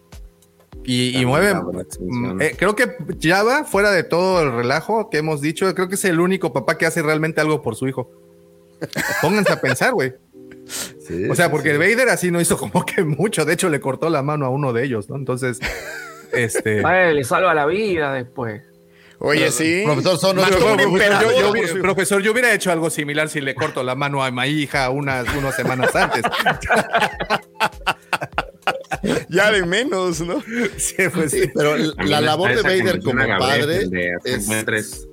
Y, 0.85 1.24
mueve. 1.25 1.53
mm, 1.99 2.41
eh, 2.41 2.56
creo 2.58 2.75
que 2.75 2.95
Java, 3.22 3.64
fuera 3.64 3.91
de 3.91 4.03
todo 4.03 4.41
el 4.41 4.51
relajo 4.51 5.09
que 5.09 5.19
hemos 5.19 5.40
dicho, 5.40 5.74
creo 5.75 5.88
que 5.88 5.95
es 5.95 6.06
el 6.06 6.19
único 6.19 6.51
papá 6.51 6.77
que 6.77 6.85
hace 6.88 7.01
realmente 7.01 7.41
algo 7.41 7.61
por 7.61 7.75
su 7.75 7.88
hijo. 7.88 8.09
Pónganse 9.22 9.51
a 9.53 9.61
pensar, 9.61 9.93
güey. 9.93 10.14
Sí, 10.69 11.27
O 11.30 11.35
sea, 11.35 11.49
porque 11.49 11.72
sí. 11.72 11.77
Vader 11.77 12.09
así 12.09 12.31
no 12.31 12.39
hizo 12.39 12.57
como 12.57 12.85
que 12.85 13.03
mucho. 13.03 13.45
De 13.45 13.53
hecho, 13.53 13.69
le 13.69 13.80
cortó 13.80 14.09
la 14.09 14.22
mano 14.22 14.45
a 14.45 14.49
uno 14.49 14.73
de 14.73 14.83
ellos, 14.85 15.09
¿no? 15.09 15.15
Entonces, 15.15 15.59
este. 16.31 16.85
Ay, 16.85 17.15
le 17.15 17.23
salva 17.23 17.53
la 17.53 17.65
vida 17.65 18.14
después. 18.14 18.61
Oye, 19.22 19.51
sí. 19.51 19.81
Profesor, 19.83 20.17
son 20.17 20.38
yo- 20.38 21.81
profesor, 21.81 22.22
yo 22.22 22.31
hubiera 22.31 22.53
hecho 22.53 22.72
algo 22.72 22.89
similar 22.89 23.27
si 23.27 23.41
le 23.41 23.53
corto 23.53 23.83
la 23.83 23.93
mano 23.95 24.23
a 24.23 24.31
mi 24.31 24.48
hija 24.48 24.89
unas, 24.91 25.25
unas 25.35 25.56
semanas 25.56 25.95
antes. 25.95 26.23
Ya 29.30 29.51
de 29.51 29.65
menos, 29.65 30.22
¿no? 30.22 30.43
Sí, 30.77 30.95
pues, 31.14 31.31
Sí, 31.31 31.49
pero 31.56 31.75
la 31.77 32.22
labor 32.22 32.53
de 32.56 32.61
Vader 32.61 33.01
como 33.01 33.25
padre 33.39 33.88
es. 34.25 35.07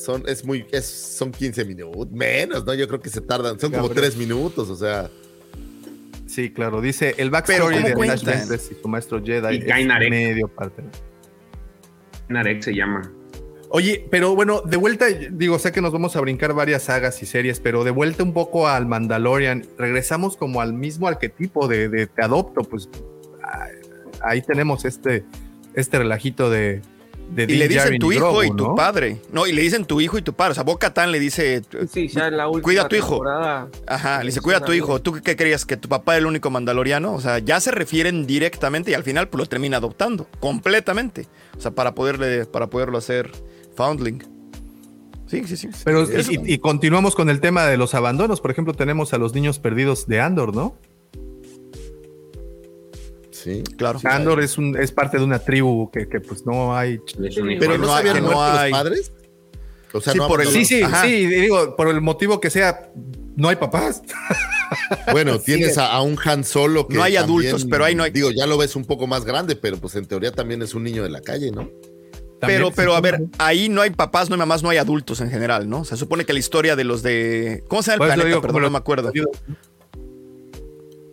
Son, 0.00 0.24
es 0.26 0.44
muy, 0.44 0.66
es, 0.72 0.86
son 0.86 1.30
15 1.30 1.64
minutos, 1.64 2.10
menos, 2.10 2.64
¿no? 2.64 2.74
Yo 2.74 2.88
creo 2.88 3.00
que 3.00 3.10
se 3.10 3.20
tardan, 3.20 3.58
son 3.58 3.70
como 3.70 3.88
Gabriel. 3.88 4.10
3 4.10 4.16
minutos, 4.16 4.70
o 4.70 4.76
sea. 4.76 5.10
sí, 6.26 6.50
claro. 6.50 6.80
Dice 6.80 7.14
el 7.18 7.30
backstory 7.30 7.76
¿cómo 7.76 7.88
de 7.88 7.96
Flash? 7.96 8.24
Ventress 8.24 8.70
y 8.72 8.74
su 8.80 8.88
maestro 8.88 9.22
Jedi 9.22 9.56
Y 9.56 9.58
es 9.58 9.64
Kainarek. 9.64 10.10
medio 10.10 10.48
parte. 10.48 10.82
Narek 12.28 12.62
se 12.62 12.74
llama. 12.74 13.12
Oye, 13.72 14.06
pero 14.10 14.34
bueno, 14.34 14.62
de 14.62 14.76
vuelta, 14.76 15.06
digo, 15.06 15.58
sé 15.60 15.70
que 15.70 15.80
nos 15.80 15.92
vamos 15.92 16.16
a 16.16 16.20
brincar 16.20 16.54
varias 16.54 16.84
sagas 16.84 17.22
y 17.22 17.26
series, 17.26 17.60
pero 17.60 17.84
de 17.84 17.92
vuelta 17.92 18.24
un 18.24 18.32
poco 18.32 18.66
al 18.66 18.86
Mandalorian, 18.86 19.64
regresamos 19.78 20.36
como 20.36 20.60
al 20.60 20.72
mismo 20.72 21.06
arquetipo 21.06 21.68
de, 21.68 21.88
de 21.88 22.08
te 22.08 22.24
adopto, 22.24 22.62
pues 22.62 22.88
ah, 23.44 23.68
ahí 24.22 24.42
tenemos 24.42 24.84
este, 24.84 25.24
este 25.74 25.98
relajito 25.98 26.50
de, 26.50 26.82
de 27.30 27.44
Y 27.44 27.56
le 27.56 27.68
dicen 27.68 27.98
tu 27.98 28.12
hijo 28.12 28.32
Grogu, 28.32 28.42
y 28.42 28.56
tu 28.56 28.68
¿no? 28.68 28.74
padre. 28.74 29.20
No, 29.32 29.46
y 29.46 29.52
le 29.52 29.62
dicen 29.62 29.84
tu 29.84 30.00
hijo 30.00 30.18
y 30.18 30.22
tu 30.22 30.32
padre. 30.32 30.52
O 30.52 30.54
sea, 30.54 30.64
Boca 30.64 30.92
Tan 30.92 31.12
le 31.12 31.20
dice. 31.20 31.62
Sí, 31.92 32.08
ya 32.08 32.28
en 32.28 32.36
la 32.36 32.48
última 32.48 32.62
Cuida 32.62 32.82
a 32.82 32.88
tu 32.88 32.96
hijo. 32.96 33.22
Ajá, 33.86 34.18
le 34.20 34.26
dice, 34.26 34.40
cuida 34.40 34.58
a 34.58 34.64
tu 34.64 34.72
hijo. 34.72 35.00
¿Tú 35.00 35.20
qué 35.22 35.36
creías? 35.36 35.64
¿Que 35.64 35.76
tu 35.76 35.88
papá 35.88 36.14
era 36.14 36.20
el 36.20 36.26
único 36.26 36.50
mandaloriano? 36.50 37.14
O 37.14 37.20
sea, 37.20 37.38
ya 37.38 37.60
se 37.60 37.70
refieren 37.70 38.26
directamente 38.26 38.90
y 38.90 38.94
al 38.94 39.04
final 39.04 39.28
pues, 39.28 39.38
lo 39.38 39.46
termina 39.46 39.76
adoptando. 39.76 40.26
Completamente. 40.40 41.28
O 41.56 41.60
sea, 41.60 41.70
para, 41.70 41.94
poderle, 41.94 42.46
para 42.46 42.68
poderlo 42.68 42.98
hacer 42.98 43.30
Foundling. 43.76 44.22
Sí, 45.26 45.44
sí, 45.46 45.56
sí. 45.56 45.68
Pero 45.84 46.06
y 46.44 46.58
continuamos 46.58 47.14
con 47.14 47.30
el 47.30 47.40
tema 47.40 47.66
de 47.66 47.76
los 47.76 47.94
abandonos. 47.94 48.40
Por 48.40 48.50
ejemplo, 48.50 48.74
tenemos 48.74 49.14
a 49.14 49.18
los 49.18 49.32
niños 49.32 49.60
perdidos 49.60 50.08
de 50.08 50.20
Andor, 50.20 50.54
¿no? 50.54 50.76
Sí. 53.42 53.62
Claro. 53.76 53.98
Andor 54.04 54.40
es, 54.42 54.58
un, 54.58 54.76
es 54.76 54.92
parte 54.92 55.18
de 55.18 55.24
una 55.24 55.38
tribu 55.38 55.90
que, 55.90 56.08
que, 56.08 56.20
pues 56.20 56.44
no 56.46 56.76
hay. 56.76 56.98
Pero 57.58 57.78
no, 57.78 57.94
hay- 57.94 58.04
que 58.12 58.20
no 58.20 58.42
hay- 58.42 58.70
padres. 58.72 59.12
O 59.92 60.00
sea, 60.00 60.12
Sí, 60.12 60.18
no 60.18 60.28
por 60.28 60.40
el- 60.40 60.48
Sí, 60.48 60.64
sí, 60.64 60.82
sí, 61.02 61.26
digo, 61.26 61.74
por 61.74 61.88
el 61.88 62.00
motivo 62.00 62.38
que 62.40 62.48
sea, 62.50 62.90
no 63.36 63.48
hay 63.48 63.56
papás. 63.56 64.02
Bueno, 65.10 65.38
tienes 65.44 65.78
a, 65.78 65.86
a 65.92 66.02
un 66.02 66.16
Han 66.24 66.44
Solo 66.44 66.86
que 66.86 66.94
No 66.94 67.02
hay 67.02 67.14
también, 67.14 67.48
adultos, 67.48 67.66
pero 67.68 67.84
ahí 67.84 67.94
no 67.94 68.04
hay- 68.04 68.10
Digo, 68.12 68.30
ya 68.30 68.46
lo 68.46 68.56
ves 68.56 68.76
un 68.76 68.84
poco 68.84 69.06
más 69.08 69.24
grande, 69.24 69.56
pero 69.56 69.78
pues 69.78 69.96
en 69.96 70.06
teoría 70.06 70.30
también 70.32 70.62
es 70.62 70.74
un 70.74 70.84
niño 70.84 71.02
de 71.02 71.10
la 71.10 71.20
calle, 71.22 71.50
¿no? 71.50 71.68
Pero, 72.40 72.68
También, 72.68 72.72
pero 72.74 72.94
a 72.94 73.00
ver, 73.02 73.20
ahí 73.38 73.68
no 73.68 73.82
hay 73.82 73.90
papás, 73.90 74.30
no 74.30 74.34
hay 74.34 74.38
mamás, 74.38 74.62
no 74.62 74.70
hay 74.70 74.78
adultos 74.78 75.20
en 75.20 75.28
general, 75.30 75.68
¿no? 75.68 75.84
Se 75.84 75.96
supone 75.98 76.24
que 76.24 76.32
la 76.32 76.38
historia 76.38 76.74
de 76.74 76.84
los 76.84 77.02
de. 77.02 77.62
¿Cómo 77.68 77.82
se 77.82 77.90
llama 77.90 78.04
el 78.06 78.08
planeta? 78.14 78.28
digo, 78.28 78.40
Perdón, 78.40 78.62
no 78.62 78.70
me 78.70 78.78
acuerdo. 78.78 79.12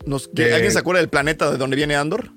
Nos- 0.08 0.28
¿qué- 0.30 0.46
De- 0.46 0.54
¿Alguien 0.54 0.72
se 0.72 0.80
acuerda 0.80 1.02
del 1.02 1.10
planeta 1.10 1.52
de 1.52 1.58
donde 1.58 1.76
viene 1.76 1.96
Andor? 1.96 2.32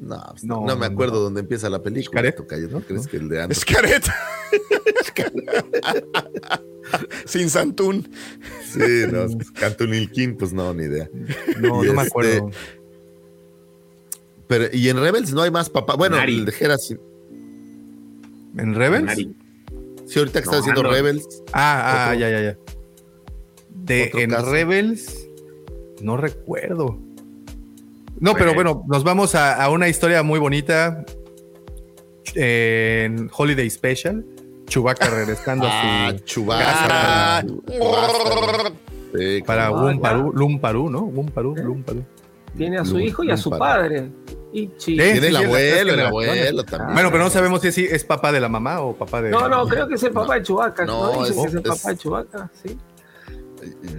No, 0.00 0.34
No, 0.42 0.76
me 0.76 0.86
acuerdo 0.86 1.14
no. 1.14 1.20
dónde 1.20 1.40
empieza 1.40 1.70
la 1.70 1.82
película. 1.82 2.22
¿no? 2.70 2.80
¿Crees 2.80 3.06
que 3.06 3.16
el 3.16 3.28
de 3.28 3.42
Andor? 3.42 3.52
Es 3.52 3.64
careta. 3.64 4.14
Sin 7.26 7.50
Santún. 7.50 8.08
Sí, 8.70 9.04
no, 9.10 9.26
Cantunilquín, 9.54 10.36
pues 10.36 10.52
no, 10.52 10.72
ni 10.74 10.84
idea. 10.84 11.08
No, 11.60 11.84
Y 11.84 11.88
no 11.88 11.94
me 11.94 12.02
este, 12.02 12.08
acuerdo. 12.08 12.50
Pero, 14.46 14.66
y 14.72 14.88
en 14.88 14.98
Rebels 15.00 15.32
no 15.32 15.42
hay 15.42 15.50
más 15.50 15.70
papá. 15.70 15.94
Bueno, 15.96 16.16
Nari. 16.16 16.38
el 16.38 16.44
de 16.44 16.54
Hera 16.60 16.76
sí. 16.76 16.96
¿En 18.58 18.74
Rebels? 18.74 19.04
Nari. 19.06 19.34
Sí, 20.06 20.18
ahorita 20.18 20.40
que 20.40 20.46
No, 20.46 20.52
está 20.52 20.60
haciendo. 20.60 20.82
Rebels. 20.90 21.26
Ah, 21.52 21.82
ah, 21.84 22.06
Otro- 22.08 22.20
ya, 22.20 22.30
ya, 22.30 22.42
ya. 22.42 22.58
De 23.70 24.10
en 24.14 24.30
caso. 24.30 24.52
Rebels, 24.52 25.23
no 26.04 26.16
recuerdo. 26.16 26.98
No, 28.20 28.34
pero 28.34 28.54
bueno, 28.54 28.84
nos 28.86 29.02
vamos 29.02 29.34
a, 29.34 29.62
a 29.62 29.70
una 29.70 29.88
historia 29.88 30.22
muy 30.22 30.38
bonita 30.38 31.04
en 32.34 33.30
Holiday 33.36 33.68
Special. 33.70 34.24
Chewbacca 34.66 35.10
regresando 35.10 35.66
Ah, 35.68 36.06
a 36.08 36.10
su 36.12 36.18
Chewbacca. 36.24 36.64
Ah. 36.90 37.42
Chewbacca. 37.68 38.72
Sí, 39.16 39.42
para. 39.46 39.70
Wumparu, 39.70 40.32
Lumparu, 40.32 40.90
¿no? 40.90 41.00
Wumparu, 41.02 41.54
Lumparu. 41.56 42.04
Tiene 42.56 42.78
a 42.78 42.84
su 42.84 42.98
hijo 42.98 43.24
y 43.24 43.30
a 43.30 43.36
su 43.36 43.50
padre. 43.50 44.10
Sí. 44.78 44.96
Tiene 44.96 45.26
el 45.28 45.36
abuelo, 45.36 45.92
el 45.94 46.00
abuelo 46.00 46.64
también. 46.64 46.94
Bueno, 46.94 47.10
pero 47.10 47.24
no 47.24 47.30
sabemos 47.30 47.60
si 47.60 47.68
es, 47.68 47.74
si 47.74 47.84
es 47.84 48.04
papá 48.04 48.30
de 48.32 48.40
la 48.40 48.48
mamá 48.48 48.80
o 48.80 48.94
papá 48.94 49.20
de. 49.20 49.30
No, 49.30 49.48
no, 49.48 49.66
creo 49.66 49.86
que 49.88 49.94
es 49.94 50.02
el 50.04 50.12
papá 50.12 50.36
de 50.36 50.42
Chewbacca. 50.44 50.84
No, 50.86 51.12
No, 51.12 51.24
es- 51.26 51.32
que 51.32 51.40
es 51.40 51.54
el 51.54 51.58
es- 51.60 51.68
papá 51.68 51.88
de 51.90 51.96
Chewbacca, 51.96 52.50
sí. 52.62 52.78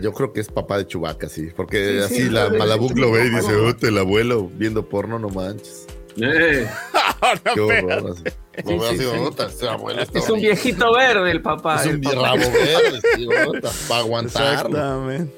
Yo 0.01 0.13
creo 0.13 0.33
que 0.33 0.41
es 0.41 0.47
papá 0.49 0.77
de 0.77 0.87
Chewbacca, 0.87 1.29
sí. 1.29 1.49
Porque 1.55 1.99
Sí, 1.99 2.03
así 2.05 2.15
sí, 2.23 2.29
la 2.29 2.49
Malabuc 2.49 2.97
lo 2.97 3.11
ve 3.11 3.25
y 3.25 3.29
dice. 3.29 3.55
"Ute, 3.55 3.87
el 3.89 3.97
abuelo 3.97 4.49
viendo 4.53 4.87
porno, 4.87 5.19
no 5.19 5.29
manches. 5.29 5.85
Eh, 6.17 6.67
Qué 7.53 7.59
horror. 7.59 8.15
Sí, 8.17 8.23
sí, 8.65 8.73
así, 8.87 8.97
sí. 8.99 9.05
"Ota, 9.05 9.47
ese 9.47 9.67
abuelo 9.67 10.01
está 10.01 10.19
Es 10.19 10.25
un 10.25 10.31
bonito". 10.35 10.47
viejito 10.53 10.93
verde 10.93 11.31
el 11.31 11.41
papá. 11.41 11.81
Es 11.81 11.87
el 11.87 11.95
un 11.95 12.01
papá. 12.01 12.15
rabo 12.21 12.51
verde, 12.51 13.01
para 13.87 13.99
aguantarlo. 14.01 14.77
Exactamente. 14.77 15.33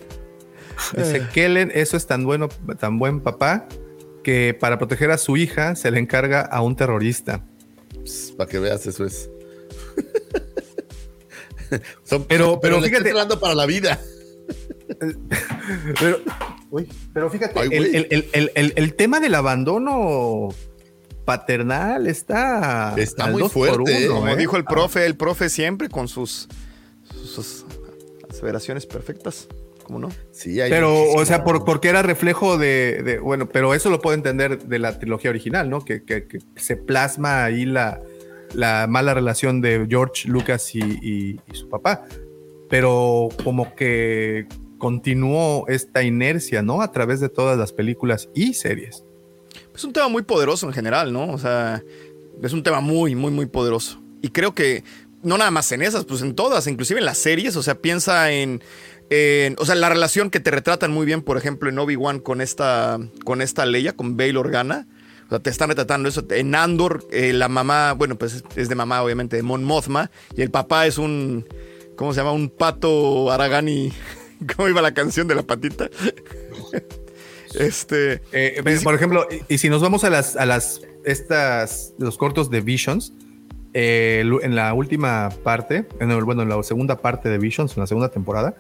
Dice 0.96 1.24
Kellen, 1.34 1.72
eso 1.74 1.98
es 1.98 2.06
tan 2.06 2.24
bueno, 2.26 2.50
tan 2.80 3.00
buen 3.00 3.22
papá, 3.22 3.68
que 4.24 4.56
para 4.60 4.78
proteger 4.78 5.10
a 5.12 5.18
su 5.18 5.38
hija 5.38 5.76
se 5.76 5.90
le 5.90 6.00
encarga 6.00 6.42
a 6.42 6.62
un 6.62 6.76
terrorista. 6.76 7.44
Para 8.38 8.50
que 8.50 8.60
veas, 8.60 8.86
eso 8.86 9.06
es. 9.06 9.30
Son- 12.04 12.24
Pero- 12.26 12.60
pero 12.62 12.80
le 12.80 12.88
está 12.88 12.98
fíjate- 12.98 13.10
entrenando 13.10 13.40
para 13.40 13.56
la 13.56 13.66
vida. 13.66 14.00
Pero, 16.00 16.18
uy, 16.72 16.88
pero 17.14 17.30
fíjate, 17.30 17.60
Ay, 17.60 17.70
el, 17.72 17.86
el- 17.96 18.08
el- 18.12 18.30
el- 18.34 18.52
el- 18.56 18.74
el 18.76 18.94
tema 18.96 19.20
del 19.20 19.36
abandono 19.36 20.50
paternal 21.26 22.08
está. 22.08 22.94
Está 22.98 23.28
muy 23.28 23.44
fuerte. 23.50 24.06
¿eh? 24.06 24.08
Como 24.08 24.28
¿eh? 24.30 24.36
dijo 24.38 24.56
el 24.58 24.64
profe, 24.64 25.06
el 25.06 25.16
profe 25.18 25.50
siempre 25.50 25.90
con 25.90 26.08
sus, 26.08 26.48
sus 27.26 27.66
aseveraciones 28.30 28.86
perfectas. 28.86 29.48
¿Cómo 29.86 30.00
no? 30.00 30.10
Sí, 30.32 30.60
hay 30.60 30.70
Pero, 30.70 31.02
o 31.14 31.26
sea, 31.26 31.44
por- 31.46 31.64
porque 31.64 31.88
era 31.88 32.02
reflejo 32.02 32.58
de, 32.58 33.02
de- 33.04 33.20
Bueno, 33.20 33.48
pero 33.48 33.74
eso 33.74 33.90
lo 33.90 34.02
puedo 34.02 34.16
entender 34.16 34.60
de 34.64 34.80
la 34.80 35.00
trilogía 35.00 35.30
original, 35.30 35.70
¿no? 35.70 35.84
Que, 35.86 36.04
que- 36.04 36.28
que 36.28 36.40
se 36.58 36.76
plasma 36.76 37.46
ahí 37.46 37.66
la, 37.66 38.02
la 38.54 38.86
mala 38.88 39.14
relación 39.14 39.62
de 39.62 39.86
George 39.90 40.28
Lucas 40.28 40.76
y, 40.76 40.80
y- 40.80 41.40
y 41.52 41.56
su 41.56 41.70
papá. 41.70 42.04
Pero 42.70 43.30
como 43.46 43.76
que 43.76 44.46
continuó 44.78 45.66
esta 45.68 46.04
inercia, 46.04 46.62
¿no? 46.62 46.82
A 46.82 46.92
través 46.92 47.20
de 47.20 47.30
todas 47.30 47.58
las 47.58 47.74
películas 47.74 48.30
y 48.34 48.54
series. 48.54 49.04
Es 49.76 49.84
un 49.84 49.94
tema 49.94 50.08
muy 50.08 50.24
poderoso 50.24 50.68
en 50.68 50.74
general, 50.74 51.14
¿no? 51.14 51.32
O 51.32 51.38
sea, 51.38 51.84
es 52.42 52.54
un 52.54 52.64
tema 52.64 52.80
muy, 52.82 53.16
muy, 53.16 53.32
muy 53.32 53.46
poderoso. 53.46 54.02
Y 54.22 54.30
creo 54.30 54.54
que 54.54 54.84
no 55.24 55.38
nada 55.38 55.52
más 55.52 55.72
en 55.72 55.82
esas, 55.82 56.06
pues 56.06 56.22
en 56.22 56.36
todas, 56.36 56.68
inclusive 56.68 57.00
en 57.00 57.06
las 57.06 57.18
series, 57.18 57.56
o 57.56 57.64
sea, 57.64 57.76
piensa 57.76 58.32
en, 58.32 58.62
o 59.58 59.66
sea, 59.66 59.76
la 59.76 59.90
relación 59.90 60.30
que 60.30 60.40
te 60.40 60.52
retratan 60.52 60.92
muy 60.92 61.06
bien, 61.06 61.22
por 61.22 61.38
ejemplo, 61.38 61.70
en 61.70 61.80
Obi-Wan 61.80 62.20
con 62.20 62.42
esta, 62.42 63.00
con 63.24 63.42
esta 63.42 63.66
Leia, 63.66 63.94
con 63.94 64.18
Bail 64.18 64.38
Organa. 64.38 64.88
O 65.26 65.30
sea, 65.30 65.40
te 65.40 65.50
están 65.50 65.70
retratando 65.70 66.08
eso. 66.08 66.24
En 66.30 66.56
Andor, 66.56 67.06
eh, 67.12 67.34
la 67.34 67.50
mamá, 67.50 67.92
bueno, 67.94 68.16
pues 68.18 68.34
es- 68.36 68.44
es 68.56 68.70
de 68.70 68.76
mamá, 68.76 69.04
obviamente, 69.04 69.36
de 69.36 69.44
Mon 69.44 69.64
Mothma, 69.64 70.10
y 70.36 70.42
el 70.42 70.52
papá 70.52 70.88
es 70.88 70.98
un, 70.98 71.46
¿cómo 71.98 72.14
se 72.14 72.20
llama? 72.22 72.32
Un 72.32 72.50
pato 72.50 73.30
Aragani. 73.30 73.92
¿Cómo 74.56 74.68
iba 74.70 74.82
la 74.82 74.94
canción 74.94 75.28
de 75.28 75.36
la 75.36 75.44
patita? 75.44 75.90
este. 77.60 78.22
Eh, 78.32 78.62
por 78.84 78.94
ejemplo, 78.94 79.26
y, 79.50 79.56
y 79.56 79.58
si 79.58 79.70
nos 79.70 79.82
vamos 79.82 80.04
a 80.04 80.10
las, 80.10 80.36
a 80.36 80.46
las, 80.46 80.82
estas, 81.06 81.94
los 81.98 82.18
cortos 82.18 82.50
de 82.50 82.62
Visions, 82.62 83.14
eh, 83.74 84.24
en 84.42 84.56
la 84.56 84.74
última 84.74 85.30
parte, 85.44 85.88
en 86.00 86.12
el- 86.12 86.24
bueno, 86.24 86.42
en 86.44 86.50
la 86.50 86.62
segunda 86.64 86.98
parte 86.98 87.30
de 87.30 87.38
Visions, 87.38 87.76
en 87.78 87.82
la 87.82 87.88
segunda 87.88 88.10
temporada, 88.10 88.56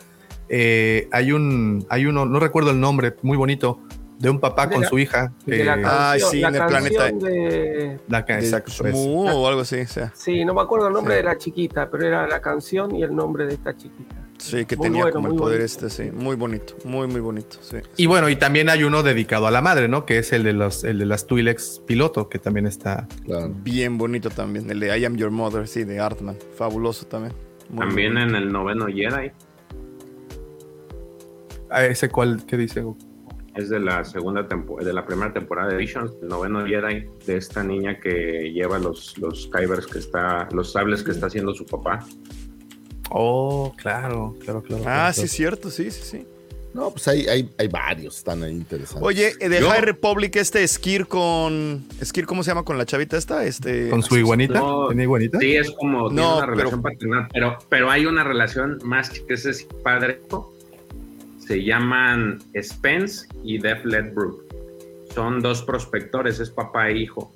eh, 0.49 1.07
hay 1.11 1.31
un, 1.31 1.85
hay 1.89 2.05
uno, 2.05 2.25
no 2.25 2.39
recuerdo 2.39 2.71
el 2.71 2.79
nombre, 2.79 3.15
muy 3.21 3.37
bonito, 3.37 3.79
de 4.19 4.29
un 4.31 4.39
papá 4.39 4.65
De 4.67 4.73
con 4.73 4.81
la- 4.83 4.89
su 4.89 4.97
hija. 4.97 5.33
de 5.45 5.63
la 5.63 5.75
que- 5.75 5.81
canción, 5.83 6.31
sí, 6.31 6.39
la 6.39 6.47
en 6.49 6.55
el 6.55 6.59
canción 6.61 6.83
planeta. 6.95 7.27
de- 7.27 7.99
la 8.07 8.21
de 8.23 8.33
exacto, 8.39 8.71
Shmoo 8.71 9.27
o 9.27 9.47
algo 9.47 9.61
así, 9.61 9.79
o 9.81 9.87
sea. 9.87 10.11
Sí, 10.15 10.43
no 10.45 10.53
me 10.55 10.61
acuerdo 10.61 10.87
el 10.87 10.93
nombre 10.93 11.13
Sí. 11.13 11.17
de 11.17 11.23
la 11.23 11.37
chiquita, 11.37 11.89
pero 11.91 12.07
era 12.07 12.27
la 12.27 12.41
canción 12.41 12.95
y 12.95 13.03
el 13.03 13.15
nombre 13.15 13.45
de 13.45 13.53
esta 13.55 13.75
chiquita. 13.75 14.15
Sí, 14.37 14.65
que 14.65 14.77
Muy 14.77 14.85
tenía 14.87 15.01
bueno, 15.03 15.15
como 15.15 15.27
el 15.29 15.35
poder 15.35 15.59
bonito. 15.59 15.87
este, 15.87 15.89
sí. 15.89 16.11
Muy 16.11 16.35
bonito, 16.35 16.75
muy, 16.85 17.07
muy 17.07 17.21
bonito, 17.21 17.57
sí. 17.61 17.77
Y 17.97 18.05
bueno, 18.05 18.29
y 18.29 18.35
también 18.35 18.69
hay 18.69 18.83
uno 18.83 19.01
dedicado 19.03 19.47
a 19.47 19.51
la 19.51 19.61
madre, 19.61 19.87
¿no? 19.87 20.05
Que 20.05 20.19
es 20.19 20.31
el 20.31 20.43
de 20.43 20.53
los, 20.53 20.83
el 20.83 20.99
de 20.99 21.05
las 21.05 21.25
Twi'leks 21.25 21.81
piloto, 21.85 22.29
que 22.29 22.39
también 22.39 22.67
está. 22.67 23.07
Bien 23.63 23.97
bonito 23.97 24.29
también. 24.29 24.69
El 24.69 24.79
de 24.79 24.97
I 24.97 25.05
Am 25.05 25.15
Your 25.15 25.31
Mother, 25.31 25.67
sí, 25.67 25.83
de 25.83 25.99
Artman. 25.99 26.37
Fabuloso 26.55 27.07
también. 27.07 27.33
Muy, 27.69 27.85
También 27.85 28.13
muy 28.13 28.23
en 28.23 28.35
el 28.35 28.51
noveno 28.51 28.85
Jedi. 28.87 29.31
Ah, 31.69 31.85
ese 31.85 32.09
cuál, 32.09 32.45
¿qué 32.45 32.55
dice? 32.57 32.83
Es 33.55 33.69
de 33.69 33.79
la 33.79 34.05
segunda 34.05 34.47
temporada, 34.47 34.87
de 34.87 34.93
la 34.93 35.05
primera 35.05 35.33
temporada 35.33 35.69
de 35.69 35.77
Visions, 35.77 36.13
el 36.21 36.27
noveno 36.29 36.65
Jedi, 36.65 37.05
de 37.25 37.37
esta 37.37 37.63
niña 37.63 37.99
que 37.99 38.51
lleva 38.53 38.77
los, 38.77 39.17
los 39.17 39.49
Kybers 39.51 39.87
que 39.87 39.99
está, 39.99 40.47
los 40.51 40.71
sables 40.71 41.03
que 41.03 41.11
está 41.11 41.25
haciendo 41.25 41.53
su 41.55 41.65
papá. 41.65 42.05
Oh, 43.09 43.73
claro, 43.77 44.35
claro, 44.43 44.61
claro. 44.61 44.83
Ah, 44.85 45.11
claro, 45.11 45.13
sí, 45.13 45.27
cierto, 45.27 45.69
sí, 45.71 45.91
sí, 45.91 46.01
sí. 46.03 46.25
No, 46.73 46.91
pues 46.91 47.07
hay, 47.07 47.25
hay, 47.27 47.49
hay 47.57 47.67
varios, 47.69 48.17
están 48.17 48.43
ahí 48.43 48.51
interesantes. 48.51 49.01
Oye, 49.01 49.33
eh, 49.39 49.49
de 49.49 49.61
Yo- 49.61 49.69
High 49.69 49.81
Republic, 49.81 50.35
este 50.35 50.67
Skir 50.67 51.07
con. 51.07 51.87
Skir, 52.03 52.25
¿cómo 52.27 52.43
se 52.43 52.51
llama 52.51 52.63
con 52.63 52.77
la 52.77 52.85
chavita 52.85 53.17
esta? 53.17 53.45
Este. 53.45 53.89
¿Con 53.89 54.03
su 54.03 54.15
iguanita? 54.17 54.59
No, 54.59 54.87
¿Tiene 54.87 55.03
iguanita? 55.03 55.39
Sí, 55.39 55.55
es 55.55 55.71
como 55.71 56.09
tiene 56.09 56.21
una 56.27 56.35
pero- 56.41 56.51
relación 56.53 56.81
paternal, 56.83 57.27
pero, 57.33 57.57
pero 57.69 57.89
hay 57.89 58.05
una 58.05 58.23
relación 58.23 58.79
más 58.83 59.09
que 59.09 59.33
ese 59.33 59.49
es 59.51 59.63
padre. 59.83 60.21
Se 61.39 61.63
llaman 61.63 62.39
Spence 62.61 63.27
y 63.43 63.57
Def 63.57 63.83
Ledbrook. 63.85 64.43
Son 65.15 65.41
dos 65.41 65.63
prospectores, 65.63 66.39
es 66.39 66.51
papá 66.51 66.89
e 66.89 66.97
hijo. 66.97 67.31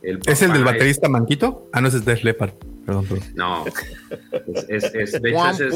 El 0.00 0.20
¿Es 0.26 0.40
el 0.42 0.52
del 0.52 0.64
baterista 0.64 1.08
Manquito? 1.08 1.68
Ah, 1.72 1.80
no, 1.80 1.88
ese 1.88 1.98
es 1.98 2.04
Def 2.04 2.22
Leppard. 2.22 2.52
Perdón, 2.88 3.04
perdón. 3.06 3.28
No. 3.34 3.64
Es, 3.66 4.84
es- 4.84 4.94
es- 4.94 5.20
de 5.22 5.28
hecho, 5.28 5.38
es- 5.66 5.74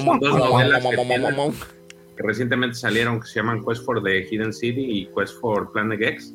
son 0.00 0.18
dos 0.20 0.32
novelas 0.38 0.82
que 0.90 0.96
tienen- 1.04 1.24
recientemente 2.16 2.74
salieron 2.74 3.20
que 3.20 3.26
se 3.26 3.34
llaman 3.34 3.62
Quest 3.62 3.84
for 3.84 4.02
the 4.02 4.26
Hidden 4.30 4.54
City 4.54 4.80
y 4.80 5.06
Quest 5.14 5.38
for 5.40 5.70
Planet 5.72 6.00
X. 6.00 6.34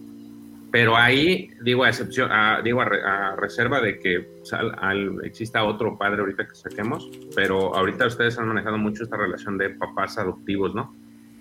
Pero 0.72 0.95
ahí, 0.95 1.50
digo, 1.64 1.83
a 1.83 1.90
excepción, 1.90 2.32
a- 2.32 2.61
digo, 2.64 2.82
a, 2.82 2.85
re- 2.85 3.03
a 3.03 3.35
reserva 3.38 3.82
de 3.82 3.98
que 4.00 4.27
sal- 4.43 4.75
al- 4.80 5.19
exista 5.25 5.64
otro 5.64 5.98
padre 5.98 6.19
ahorita 6.22 6.48
que 6.48 6.53
saquemos, 6.56 7.09
pero 7.35 7.75
ahorita 7.75 8.06
ustedes 8.06 8.38
han 8.38 8.48
manejado 8.50 8.77
mucho 8.77 9.03
esta 9.03 9.17
relación 9.17 9.58
de 9.58 9.72
papás 9.72 10.17
adoptivos, 10.19 10.74
¿no? 10.75 10.95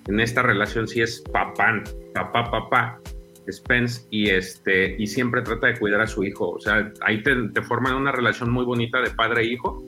En 0.09 0.18
esta 0.18 0.42
relación 0.42 0.89
sí 0.89 1.02
es 1.02 1.20
papá, 1.31 1.83
papá, 2.15 2.51
papá, 2.51 3.01
Spence, 3.50 4.06
y, 4.10 4.28
este, 4.30 4.94
y 4.98 5.06
siempre 5.06 5.42
trata 5.42 5.68
de 5.68 5.78
cuidar 5.78 6.00
a 6.00 6.06
su 6.06 6.22
hijo. 6.24 6.50
O 6.50 6.60
sea, 6.60 6.92
ahí 7.00 7.22
te, 7.22 7.34
forman 7.62 7.94
una 7.94 8.12
relación 8.12 8.50
muy 8.50 8.64
bonita 8.64 9.00
de 9.00 9.10
padre 9.10 9.42
e 9.42 9.46
hijo, 9.52 9.82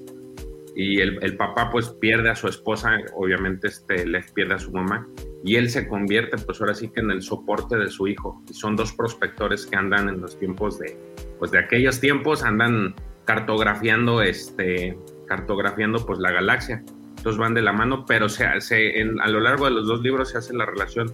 y 0.76 1.00
el, 1.00 1.18
el 1.22 1.36
papá 1.36 1.70
pues 1.70 1.90
pierde 2.00 2.30
a 2.30 2.34
su 2.34 2.48
esposa, 2.48 2.96
obviamente 3.14 3.68
este, 3.68 4.04
le 4.06 4.22
pierde 4.34 4.54
a 4.54 4.58
su 4.58 4.72
mamá, 4.72 5.06
y 5.44 5.54
él 5.56 5.70
se 5.70 5.86
convierte 5.86 6.36
pues 6.38 6.60
ahora 6.60 6.74
sí 6.74 6.88
que 6.88 7.00
en 7.00 7.12
el 7.12 7.22
soporte 7.22 7.76
de 7.76 7.88
su 7.88 8.08
hijo. 8.08 8.42
Y 8.50 8.54
son 8.54 8.74
dos 8.74 8.92
prospectores 8.92 9.66
que 9.66 9.76
andan 9.76 10.08
en 10.08 10.20
los 10.20 10.36
tiempos 10.38 10.78
de, 10.80 10.96
pues 11.38 11.50
de 11.52 11.58
aquellos 11.60 12.00
tiempos, 12.00 12.42
andan 12.42 12.94
cartografiando, 13.24 14.20
este, 14.22 14.98
cartografiando 15.26 16.04
pues 16.04 16.18
la 16.18 16.32
galaxia. 16.32 16.82
Entonces 17.16 17.38
van 17.38 17.54
de 17.54 17.62
la 17.62 17.72
mano, 17.72 18.04
pero 18.06 18.28
se, 18.28 18.44
se- 18.60 19.00
en- 19.00 19.20
a 19.20 19.28
lo 19.28 19.40
largo 19.40 19.66
de 19.66 19.70
los 19.70 19.86
dos 19.86 20.02
libros 20.02 20.30
se 20.30 20.38
hace 20.38 20.54
la 20.54 20.66
relación, 20.66 21.12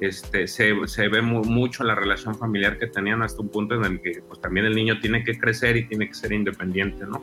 este, 0.00 0.46
se, 0.46 0.74
se 0.86 1.08
ve 1.08 1.20
mu- 1.22 1.44
mucho 1.44 1.84
la 1.84 1.94
relación 1.94 2.34
familiar 2.34 2.78
que 2.78 2.86
tenían 2.86 3.22
hasta 3.22 3.40
un 3.42 3.48
punto 3.48 3.74
en 3.74 3.84
el 3.84 4.00
que 4.00 4.22
pues 4.26 4.40
también 4.40 4.66
el 4.66 4.74
niño 4.74 4.98
tiene 5.00 5.22
que 5.24 5.38
crecer 5.38 5.76
y 5.76 5.84
tiene 5.86 6.08
que 6.08 6.14
ser 6.14 6.32
independiente, 6.32 7.04
¿no? 7.06 7.22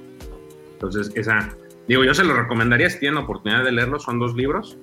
Entonces, 0.73 1.11
esa, 1.15 1.49
digo, 1.87 2.03
yo 2.03 2.13
se 2.13 2.23
lo 2.23 2.35
recomendaría 2.35 2.89
si 2.89 2.99
tienen 2.99 3.17
oportunidad 3.17 3.63
de 3.63 3.71
leerlo, 3.71 3.99
son 3.99 4.19
dos 4.19 4.35
libros, 4.35 4.77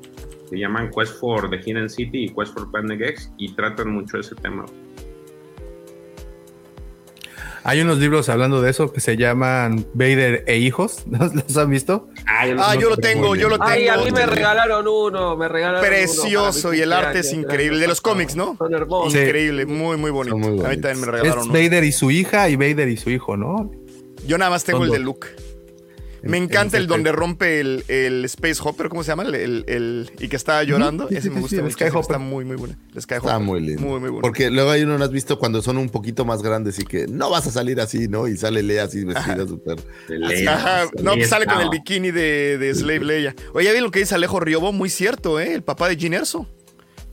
se 0.50 0.58
llaman 0.58 0.90
Quest 0.90 1.20
for 1.20 1.48
the 1.48 1.58
Hidden 1.58 1.89
City 1.89 2.24
y 2.24 2.28
Quest 2.28 2.52
for 2.55 2.70
Planet 2.70 3.00
X 3.00 3.32
y 3.39 3.52
tratan 3.55 3.90
mucho 3.90 4.18
ese 4.18 4.34
tema. 4.34 4.64
Hay 7.67 7.81
unos 7.81 7.99
libros 7.99 8.28
hablando 8.28 8.60
de 8.60 8.70
eso 8.70 8.93
que 8.93 9.01
se 9.01 9.17
llaman 9.17 9.86
Vader 9.94 10.44
e 10.47 10.59
hijos. 10.59 11.05
¿Los 11.09 11.57
han 11.57 11.70
visto? 11.70 12.09
Ah, 12.26 12.75
yo 12.78 12.91
lo 12.91 12.99
tengo, 12.99 13.34
yo 13.36 13.49
lo 13.49 13.57
tengo. 13.57 13.70
Ay, 13.70 13.89
a 13.89 13.97
mí 13.97 14.10
me 14.10 14.26
regalaron 14.26 14.86
uno, 14.86 15.34
me 15.34 15.49
regalaron 15.49 15.81
uno 15.81 15.89
Precioso 15.89 16.75
y 16.75 16.83
el 16.83 16.93
arte 16.93 17.20
es 17.20 17.33
increíble. 17.33 17.78
De 17.78 17.89
los 17.89 18.02
cómics, 18.02 18.36
¿no? 18.36 18.55
Son 18.59 18.75
hermosos. 18.75 19.15
Increíble, 19.15 19.65
muy, 19.65 19.97
muy 19.97 20.10
bonito. 20.10 20.36
Muy 20.36 20.62
a 20.62 20.68
mí 20.68 20.76
también 20.76 21.01
me 21.01 21.07
regalaron 21.07 21.39
Es 21.39 21.44
uno. 21.47 21.55
Vader 21.55 21.84
y 21.84 21.93
su 21.93 22.10
hija 22.10 22.51
y 22.51 22.57
Vader 22.57 22.89
y 22.89 22.99
su 22.99 23.09
hijo, 23.09 23.39
¿no? 23.39 23.70
Yo 24.26 24.36
nada 24.36 24.51
más 24.51 24.65
tengo 24.65 24.81
Son 24.81 24.89
el 24.89 24.93
de. 24.93 24.99
Luke. 24.99 25.28
Me 26.24 26.38
encanta 26.38 26.76
el 26.78 26.86
donde 26.86 27.12
rompe 27.12 27.60
el, 27.60 27.84
el 27.88 28.24
Space 28.26 28.60
Hopper, 28.62 28.88
¿cómo 28.88 29.02
se 29.02 29.08
llama? 29.12 29.24
El, 29.24 29.34
el- 29.34 29.64
el- 29.68 30.10
y 30.20 30.28
que 30.28 30.36
está 30.36 30.62
llorando. 30.62 31.08
Sí, 31.08 31.16
Ese 31.16 31.28
sí, 31.28 31.34
me 31.34 31.40
gusta 31.40 31.56
sí, 31.56 31.62
mucho. 31.62 32.00
Está 32.00 32.18
muy, 32.18 32.44
muy 32.44 32.56
bueno. 32.56 32.74
El. 32.94 32.98
Está 32.98 33.38
muy 33.38 33.60
lindo. 33.60 33.82
Muy, 33.82 34.00
muy 34.00 34.08
bueno. 34.10 34.22
Porque 34.22 34.50
luego 34.50 34.70
hay 34.70 34.82
uno, 34.82 34.96
¿no 34.98 35.04
has 35.04 35.10
visto 35.10 35.38
cuando 35.38 35.62
son 35.62 35.76
un 35.78 35.88
poquito 35.88 36.24
más 36.24 36.42
grandes 36.42 36.78
y 36.78 36.84
que 36.84 37.06
no 37.06 37.30
vas 37.30 37.46
a 37.46 37.50
salir 37.50 37.80
así, 37.80 38.08
¿no? 38.08 38.26
Y 38.28 38.36
sale 38.36 38.62
Lea 38.62 38.84
así 38.84 39.04
vestida 39.04 39.46
súper. 39.46 39.76
Leia. 40.08 40.54
Ajá, 40.54 40.84
no, 41.02 41.14
pues 41.14 41.28
sale 41.28 41.46
con 41.46 41.54
el 41.60 41.68
Leia. 41.68 41.70
bikini 41.70 42.10
de, 42.10 42.58
de 42.58 42.74
Slave 42.74 43.04
Leia. 43.04 43.34
Oye, 43.52 43.66
¿ya 43.66 43.72
ven 43.72 43.82
lo 43.84 43.90
que 43.90 43.98
dice 44.00 44.14
Alejo 44.14 44.40
Riobo? 44.40 44.72
Muy 44.72 44.90
cierto, 44.90 45.38
¿eh? 45.40 45.52
El 45.54 45.62
papá 45.62 45.88
de 45.88 45.96
Gin 45.96 46.14
Erso. 46.14 46.48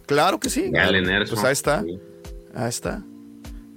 Claro 0.05 0.39
que 0.39 0.49
sí. 0.49 0.69
Galen 0.71 1.09
Erso. 1.09 1.35
Pues 1.35 1.45
ahí 1.45 1.53
está. 1.53 1.83
Sí. 1.83 1.99
Ahí 2.53 2.69
está. 2.69 3.03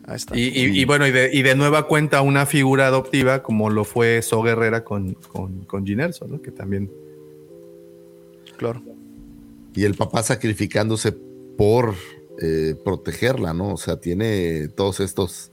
Ahí 0.06 0.16
está. 0.16 0.36
Y, 0.36 0.42
y- 0.48 0.80
y 0.80 0.84
bueno, 0.84 1.06
y 1.06 1.12
de, 1.12 1.30
y 1.32 1.42
de 1.42 1.54
nueva 1.54 1.86
cuenta 1.86 2.20
una 2.22 2.46
figura 2.46 2.86
adoptiva 2.86 3.42
como 3.42 3.70
lo 3.70 3.84
fue 3.84 4.20
So 4.22 4.42
Guerrera 4.42 4.84
con, 4.84 5.14
con, 5.14 5.64
con 5.64 5.84
¿no? 5.86 6.42
Que 6.42 6.50
también. 6.50 6.90
Claro. 8.56 8.82
Y 9.74 9.84
el 9.84 9.94
papá 9.94 10.22
sacrificándose 10.22 11.12
por 11.56 11.94
eh, 12.40 12.74
protegerla, 12.84 13.54
¿no? 13.54 13.72
O 13.74 13.76
sea, 13.76 13.96
tiene 14.00 14.68
todos 14.68 15.00
estos 15.00 15.50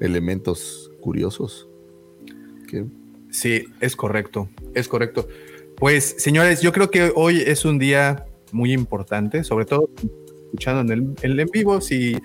elementos 0.00 0.90
curiosos. 1.00 1.68
Sí, 3.30 3.64
es 3.80 3.94
correcto, 3.94 4.48
es 4.74 4.88
correcto. 4.88 5.28
Pues, 5.76 6.16
señores, 6.18 6.60
yo 6.60 6.72
creo 6.72 6.90
que 6.90 7.12
hoy 7.14 7.40
es 7.46 7.64
un 7.64 7.78
día 7.78 8.26
muy 8.52 8.72
importante, 8.72 9.44
sobre 9.44 9.64
todo 9.64 9.88
escuchando 10.46 10.80
en 10.92 11.00
el, 11.00 11.14
en 11.22 11.30
el 11.32 11.40
en 11.40 11.48
vivo. 11.52 11.80
Si 11.80 12.16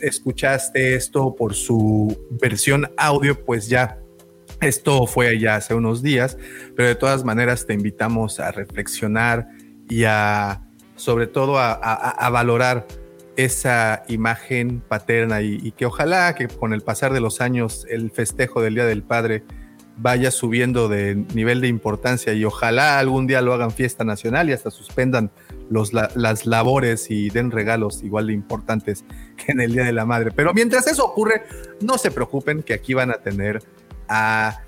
escuchaste 0.00 0.94
esto 0.94 1.34
por 1.34 1.54
su 1.54 2.16
versión 2.40 2.90
audio, 2.96 3.44
pues 3.44 3.68
ya 3.68 3.98
esto 4.60 5.06
fue 5.06 5.38
ya 5.38 5.56
hace 5.56 5.74
unos 5.74 6.02
días, 6.02 6.38
pero 6.74 6.88
de 6.88 6.94
todas 6.94 7.24
maneras 7.24 7.66
te 7.66 7.74
invitamos 7.74 8.40
a 8.40 8.52
reflexionar 8.52 9.48
y 9.88 10.04
a, 10.04 10.62
sobre 10.96 11.26
todo, 11.26 11.58
a, 11.58 12.30
valorar 12.30 12.86
esa 13.36 14.02
imagen 14.08 14.80
paterna 14.80 15.42
y, 15.42 15.72
que 15.72 15.86
ojalá 15.86 16.34
que 16.34 16.48
con 16.48 16.72
el 16.72 16.80
pasar 16.80 17.12
de 17.12 17.20
los 17.20 17.40
años 17.40 17.86
el 17.90 18.10
festejo 18.10 18.62
del 18.62 18.74
Día 18.74 18.86
del 18.86 19.02
Padre 19.02 19.44
vaya 19.98 20.30
subiendo 20.30 20.88
de 20.88 21.14
nivel 21.34 21.60
de 21.60 21.68
importancia 21.68 22.32
y 22.32 22.44
ojalá 22.44 22.98
algún 22.98 23.26
día 23.26 23.40
lo 23.40 23.54
hagan 23.54 23.70
fiesta 23.70 24.04
nacional 24.04 24.48
y 24.48 24.52
hasta 24.52 24.70
suspendan 24.70 25.30
las 25.70 26.46
labores 26.46 27.10
y 27.10 27.30
den 27.30 27.50
regalos 27.50 28.02
igual 28.02 28.28
de 28.28 28.32
importantes 28.32 29.04
que 29.36 29.52
en 29.52 29.60
el 29.60 29.72
Día 29.72 29.84
de 29.84 29.92
la 29.92 30.06
Madre. 30.06 30.30
Pero 30.34 30.54
mientras 30.54 30.86
eso 30.86 31.04
ocurre, 31.04 31.42
no 31.80 31.98
se 31.98 32.10
preocupen 32.10 32.62
que 32.62 32.74
aquí 32.74 32.94
van 32.94 33.10
a 33.10 33.14
tener 33.14 33.62
a 34.08 34.62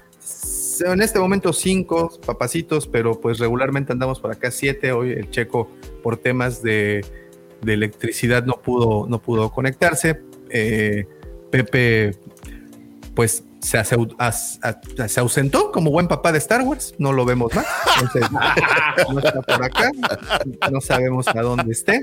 en 0.80 1.00
este 1.00 1.18
momento 1.18 1.52
cinco 1.52 2.10
papacitos, 2.24 2.86
pero 2.86 3.20
pues 3.20 3.38
regularmente 3.38 3.92
andamos 3.92 4.20
por 4.20 4.30
acá 4.30 4.50
siete. 4.50 4.92
Hoy 4.92 5.12
el 5.12 5.30
checo 5.30 5.70
por 6.02 6.16
temas 6.16 6.62
de, 6.62 7.04
de 7.62 7.74
electricidad 7.74 8.44
no 8.44 8.60
pudo, 8.60 9.06
no 9.08 9.20
pudo 9.20 9.50
conectarse. 9.50 10.20
Eh, 10.50 11.06
Pepe, 11.50 12.16
pues 13.14 13.44
se, 13.60 13.82
se, 13.84 15.20
ausentó 15.20 15.72
como 15.72 15.90
buen 15.90 16.08
papá 16.08 16.32
de 16.32 16.38
Star 16.38 16.62
Wars, 16.62 16.94
no 16.98 17.12
lo 17.12 17.24
vemos 17.24 17.54
más. 17.54 17.66
no 19.12 19.18
está 19.18 19.42
por 19.42 19.64
acá, 19.64 19.90
no 20.70 20.80
sabemos 20.80 21.26
a 21.28 21.40
dónde 21.42 21.72
esté. 21.72 22.00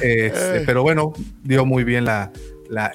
Este, 0.00 0.60
pero 0.66 0.82
bueno, 0.82 1.12
dio 1.42 1.64
muy 1.64 1.84
bien 1.84 2.04
la, 2.04 2.32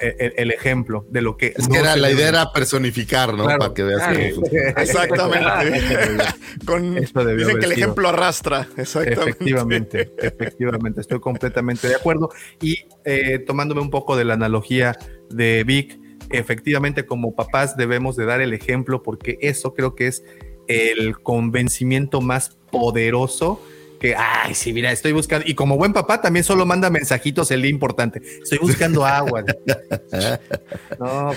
el, 0.00 0.50
ejemplo 0.50 1.06
de 1.10 1.22
lo 1.22 1.36
que. 1.36 1.52
Es 1.56 1.68
que 1.68 1.78
era, 1.78 1.96
la 1.96 2.10
idea 2.10 2.28
era 2.28 2.52
personificar, 2.52 3.34
¿no? 3.34 3.44
Para 3.44 3.74
que 3.74 3.82
veas 3.82 4.16
Exactamente. 4.76 6.24
Con, 6.64 6.94
dicen 6.94 7.58
que 7.58 7.66
el 7.66 7.72
ejemplo 7.72 8.08
arrastra. 8.08 8.68
Exactamente. 8.76 9.30
Efectivamente, 9.30 10.14
efectivamente. 10.18 11.00
Estoy 11.00 11.20
completamente 11.20 11.88
de 11.88 11.94
acuerdo. 11.94 12.30
Y 12.60 12.78
eh, 13.04 13.38
tomándome 13.40 13.80
un 13.80 13.90
poco 13.90 14.16
de 14.16 14.24
la 14.24 14.34
analogía 14.34 14.96
de 15.30 15.64
Vic, 15.64 15.98
efectivamente 16.38 17.06
como 17.06 17.34
papás 17.34 17.76
debemos 17.76 18.16
de 18.16 18.26
dar 18.26 18.40
el 18.40 18.52
ejemplo 18.52 19.02
porque 19.02 19.38
eso 19.40 19.74
creo 19.74 19.94
que 19.94 20.08
es 20.08 20.24
el 20.68 21.18
convencimiento 21.20 22.20
más 22.20 22.56
poderoso 22.70 23.60
que, 23.98 24.14
ay, 24.14 24.54
sí, 24.54 24.72
mira, 24.72 24.92
estoy 24.92 25.12
buscando, 25.12 25.46
y 25.48 25.54
como 25.54 25.76
buen 25.76 25.92
papá 25.92 26.20
también 26.20 26.44
solo 26.44 26.66
manda 26.66 26.90
mensajitos, 26.90 27.50
el 27.50 27.64
importante, 27.64 28.20
estoy 28.42 28.58
buscando 28.58 29.04
agua. 29.04 29.42
no, 30.98 31.32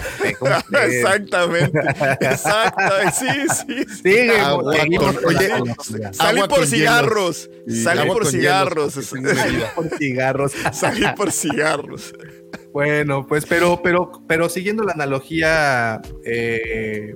exactamente, 0.84 1.80
exacto, 2.20 2.82
sí, 3.14 3.28
sí. 3.68 3.86
Sigue, 4.04 4.34
salí 6.14 6.42
por 6.50 6.68
cigarros, 6.68 7.50
salí 7.72 8.08
por 8.08 8.26
cigarros, 8.28 8.94
salí 9.04 9.64
por 9.76 9.98
cigarros, 9.98 10.54
salí 10.74 11.06
por 11.16 11.32
cigarros. 11.32 12.14
Bueno, 12.74 13.26
pues, 13.26 13.46
pero, 13.46 13.82
pero, 13.82 14.12
pero 14.28 14.48
siguiendo 14.50 14.84
la 14.84 14.94
analogía 14.94 16.02
eh, 16.24 17.16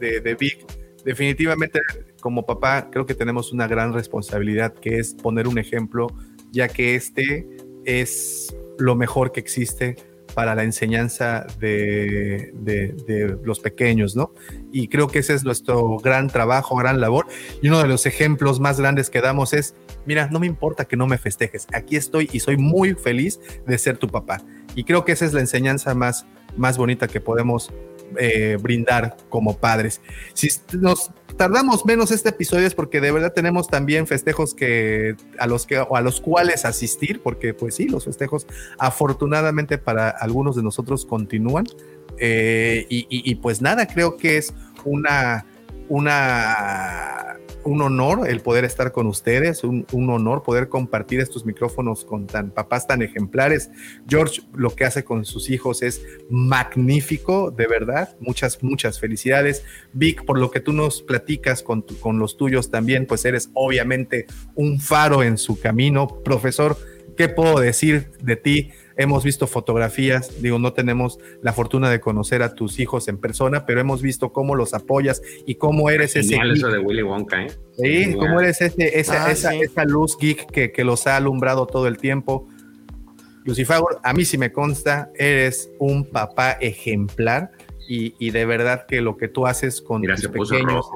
de, 0.00 0.20
de 0.20 0.34
Vic, 0.34 0.64
definitivamente 1.04 1.80
como 2.20 2.46
papá 2.46 2.88
creo 2.90 3.04
que 3.04 3.14
tenemos 3.14 3.52
una 3.52 3.66
gran 3.66 3.92
responsabilidad 3.92 4.72
que 4.72 4.98
es 4.98 5.14
poner 5.14 5.46
un 5.46 5.58
ejemplo, 5.58 6.06
ya 6.52 6.68
que 6.68 6.94
este 6.94 7.46
es 7.84 8.56
lo 8.78 8.94
mejor 8.94 9.32
que 9.32 9.40
existe 9.40 9.96
para 10.34 10.54
la 10.54 10.64
enseñanza 10.64 11.46
de, 11.60 12.50
de, 12.54 13.38
los 13.44 13.60
pequeños, 13.60 14.16
¿no? 14.16 14.32
Y 14.72 14.88
creo 14.88 15.08
que 15.08 15.20
ese 15.20 15.34
es 15.34 15.44
nuestro 15.44 15.98
gran 15.98 16.28
trabajo, 16.28 16.76
gran 16.76 17.00
labor. 17.00 17.26
Y 17.62 17.68
uno 17.68 17.80
de 17.80 17.88
los 17.88 18.06
ejemplos 18.06 18.60
más 18.60 18.80
grandes 18.80 19.10
que 19.10 19.20
damos 19.20 19.52
es, 19.52 19.74
mira, 20.06 20.28
no 20.30 20.40
me 20.40 20.46
importa 20.46 20.84
que 20.84 20.96
no 20.96 21.06
me 21.06 21.18
festejes, 21.18 21.66
aquí 21.72 21.96
estoy 21.96 22.28
y 22.32 22.40
soy 22.40 22.56
muy 22.56 22.94
feliz 22.94 23.40
de 23.66 23.78
ser 23.78 23.96
tu 23.96 24.08
papá. 24.08 24.42
Y 24.74 24.84
creo 24.84 25.04
que 25.04 25.12
esa 25.12 25.24
es 25.24 25.32
la 25.32 25.40
enseñanza 25.40 25.94
más, 25.94 26.26
más 26.56 26.76
bonita 26.76 27.06
que 27.06 27.20
podemos 27.20 27.72
eh, 28.18 28.58
brindar 28.60 29.16
como 29.28 29.56
padres. 29.56 30.00
Si 30.34 30.48
nos 30.78 31.10
tardamos 31.36 31.84
menos 31.84 32.10
este 32.10 32.28
episodio 32.28 32.66
es 32.66 32.74
porque 32.74 33.00
de 33.00 33.10
verdad 33.10 33.32
tenemos 33.32 33.68
también 33.68 34.06
festejos 34.06 34.54
que 34.54 35.16
a 35.38 35.46
los 35.46 35.66
que 35.66 35.78
o 35.78 35.96
a 35.96 36.00
los 36.00 36.20
cuales 36.20 36.64
asistir, 36.64 37.20
porque 37.22 37.54
pues 37.54 37.74
sí, 37.74 37.88
los 37.88 38.04
festejos 38.04 38.46
afortunadamente 38.78 39.78
para 39.78 40.10
algunos 40.10 40.56
de 40.56 40.62
nosotros 40.62 41.04
continúan. 41.04 41.66
Eh, 42.18 42.86
y, 42.88 43.06
y, 43.08 43.34
pues 43.36 43.60
nada, 43.60 43.88
creo 43.88 44.16
que 44.16 44.36
es 44.36 44.54
una, 44.84 45.44
una 45.88 47.38
un 47.64 47.82
honor 47.82 48.28
el 48.28 48.40
poder 48.40 48.64
estar 48.64 48.92
con 48.92 49.06
ustedes, 49.06 49.64
un, 49.64 49.86
honor 49.92 50.42
poder 50.42 50.68
compartir 50.68 51.20
estos 51.20 51.44
micrófonos 51.44 52.04
con 52.04 52.26
tan 52.26 52.50
papás 52.50 52.86
tan 52.86 53.02
ejemplares. 53.02 53.70
George 54.08 54.42
lo 54.54 54.70
que 54.70 54.84
hace 54.84 55.04
con 55.04 55.24
sus 55.24 55.50
hijos 55.50 55.82
es 55.82 56.02
magnífico, 56.30 57.50
de 57.50 57.66
verdad. 57.66 58.16
Muchas, 58.20 58.62
muchas 58.62 59.00
felicidades. 59.00 59.64
Vic, 59.92 60.24
por 60.24 60.38
lo 60.38 60.50
que 60.50 60.60
tú 60.60 60.72
nos 60.72 61.02
platicas 61.02 61.62
con, 61.62 61.82
con 62.00 62.18
los 62.18 62.36
tuyos 62.36 62.70
también, 62.70 63.06
pues 63.06 63.24
eres 63.24 63.50
obviamente 63.54 64.26
un 64.54 64.80
faro 64.80 65.22
en 65.22 65.38
su 65.38 65.58
camino. 65.58 66.06
Profesor, 66.24 66.76
¿qué 67.16 67.28
puedo 67.28 67.58
decir 67.60 68.10
de 68.22 68.36
ti? 68.36 68.70
Hemos 68.96 69.24
visto 69.24 69.46
fotografías, 69.46 70.42
digo, 70.42 70.58
no 70.58 70.72
tenemos 70.72 71.18
la 71.42 71.52
fortuna 71.52 71.90
de 71.90 72.00
conocer 72.00 72.42
a 72.42 72.54
tus 72.54 72.78
hijos 72.78 73.08
en 73.08 73.18
persona, 73.18 73.66
pero 73.66 73.80
hemos 73.80 74.02
visto 74.02 74.32
cómo 74.32 74.54
los 74.54 74.74
apoyas 74.74 75.22
y 75.46 75.56
cómo 75.56 75.90
eres 75.90 76.16
ese... 76.16 76.36
eso 76.36 76.68
de 76.68 76.78
Willy 76.78 77.02
Wonka, 77.02 77.42
¿eh? 77.42 77.50
Sí, 77.76 78.14
cómo 78.14 78.40
eres 78.40 78.60
ese, 78.60 78.98
esa, 78.98 79.26
ah, 79.26 79.32
esa, 79.32 79.84
luz 79.84 80.16
geek 80.18 80.46
que, 80.50 80.70
que, 80.72 80.84
los 80.84 81.06
ha 81.06 81.16
alumbrado 81.16 81.66
todo 81.66 81.88
el 81.88 81.98
tiempo. 81.98 82.48
Lucifer, 83.44 83.78
a 84.02 84.12
mí 84.12 84.24
sí 84.24 84.38
me 84.38 84.52
consta, 84.52 85.10
eres 85.16 85.70
un 85.78 86.08
papá 86.08 86.52
ejemplar 86.52 87.50
y, 87.88 88.14
y 88.18 88.30
de 88.30 88.46
verdad 88.46 88.86
que 88.86 89.00
lo 89.00 89.16
que 89.16 89.28
tú 89.28 89.46
haces 89.46 89.80
con 89.82 90.02
tus 90.02 90.28
pequeños 90.28 90.86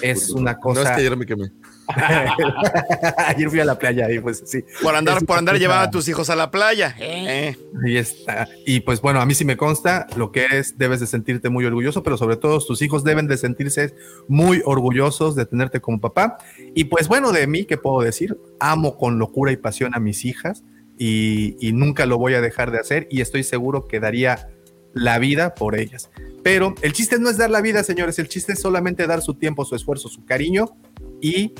es 0.00 0.30
una 0.30 0.58
cosa... 0.58 0.82
No 0.82 0.88
es 0.88 0.94
que 0.94 1.00
ayer 1.00 1.16
me 1.16 1.26
quemé. 1.26 1.50
Ayer 3.26 3.50
fui 3.50 3.60
a 3.60 3.64
la 3.64 3.78
playa 3.78 4.10
y 4.10 4.20
pues 4.20 4.42
sí. 4.46 4.64
Por 4.82 4.94
andar, 4.94 5.24
por 5.24 5.38
andar 5.38 5.58
llevando 5.58 5.84
a 5.84 5.90
tus 5.90 6.08
hijos 6.08 6.30
a 6.30 6.36
la 6.36 6.50
playa. 6.50 6.94
¿eh? 6.98 7.56
Ahí 7.84 7.96
está. 7.96 8.48
Y 8.66 8.80
pues 8.80 9.00
bueno, 9.00 9.20
a 9.20 9.26
mí 9.26 9.34
sí 9.34 9.44
me 9.44 9.56
consta 9.56 10.06
lo 10.16 10.32
que 10.32 10.46
es, 10.50 10.78
debes 10.78 11.00
de 11.00 11.06
sentirte 11.06 11.48
muy 11.48 11.64
orgulloso, 11.64 12.02
pero 12.02 12.16
sobre 12.16 12.36
todo 12.36 12.58
tus 12.60 12.82
hijos 12.82 13.04
deben 13.04 13.26
de 13.28 13.36
sentirse 13.36 13.94
muy 14.28 14.62
orgullosos 14.64 15.34
de 15.34 15.46
tenerte 15.46 15.80
como 15.80 16.00
papá. 16.00 16.38
Y 16.74 16.84
pues 16.84 17.08
bueno, 17.08 17.32
de 17.32 17.46
mí, 17.46 17.64
¿qué 17.64 17.76
puedo 17.76 18.02
decir? 18.02 18.36
Amo 18.60 18.96
con 18.96 19.18
locura 19.18 19.52
y 19.52 19.56
pasión 19.56 19.94
a 19.94 20.00
mis 20.00 20.24
hijas 20.24 20.64
y, 20.98 21.56
y 21.60 21.72
nunca 21.72 22.06
lo 22.06 22.18
voy 22.18 22.34
a 22.34 22.40
dejar 22.40 22.70
de 22.70 22.78
hacer 22.78 23.08
y 23.10 23.20
estoy 23.20 23.42
seguro 23.42 23.88
que 23.88 24.00
daría 24.00 24.48
la 24.94 25.18
vida 25.18 25.54
por 25.54 25.78
ellas. 25.78 26.10
Pero 26.42 26.74
el 26.82 26.92
chiste 26.92 27.18
no 27.18 27.30
es 27.30 27.36
dar 27.36 27.50
la 27.50 27.60
vida, 27.60 27.84
señores, 27.84 28.18
el 28.18 28.28
chiste 28.28 28.52
es 28.52 28.60
solamente 28.60 29.06
dar 29.06 29.22
su 29.22 29.34
tiempo, 29.34 29.64
su 29.64 29.76
esfuerzo, 29.76 30.08
su 30.08 30.24
cariño 30.24 30.76
y 31.20 31.54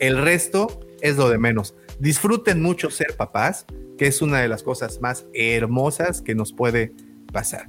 el 0.00 0.20
resto 0.22 0.80
es 1.00 1.16
lo 1.16 1.28
de 1.28 1.38
menos. 1.38 1.74
Disfruten 1.98 2.62
mucho 2.62 2.90
ser 2.90 3.16
papás, 3.16 3.66
que 3.98 4.06
es 4.06 4.22
una 4.22 4.40
de 4.40 4.48
las 4.48 4.62
cosas 4.62 5.00
más 5.00 5.26
hermosas 5.34 6.22
que 6.22 6.34
nos 6.34 6.52
puede 6.52 6.92
pasar. 7.32 7.68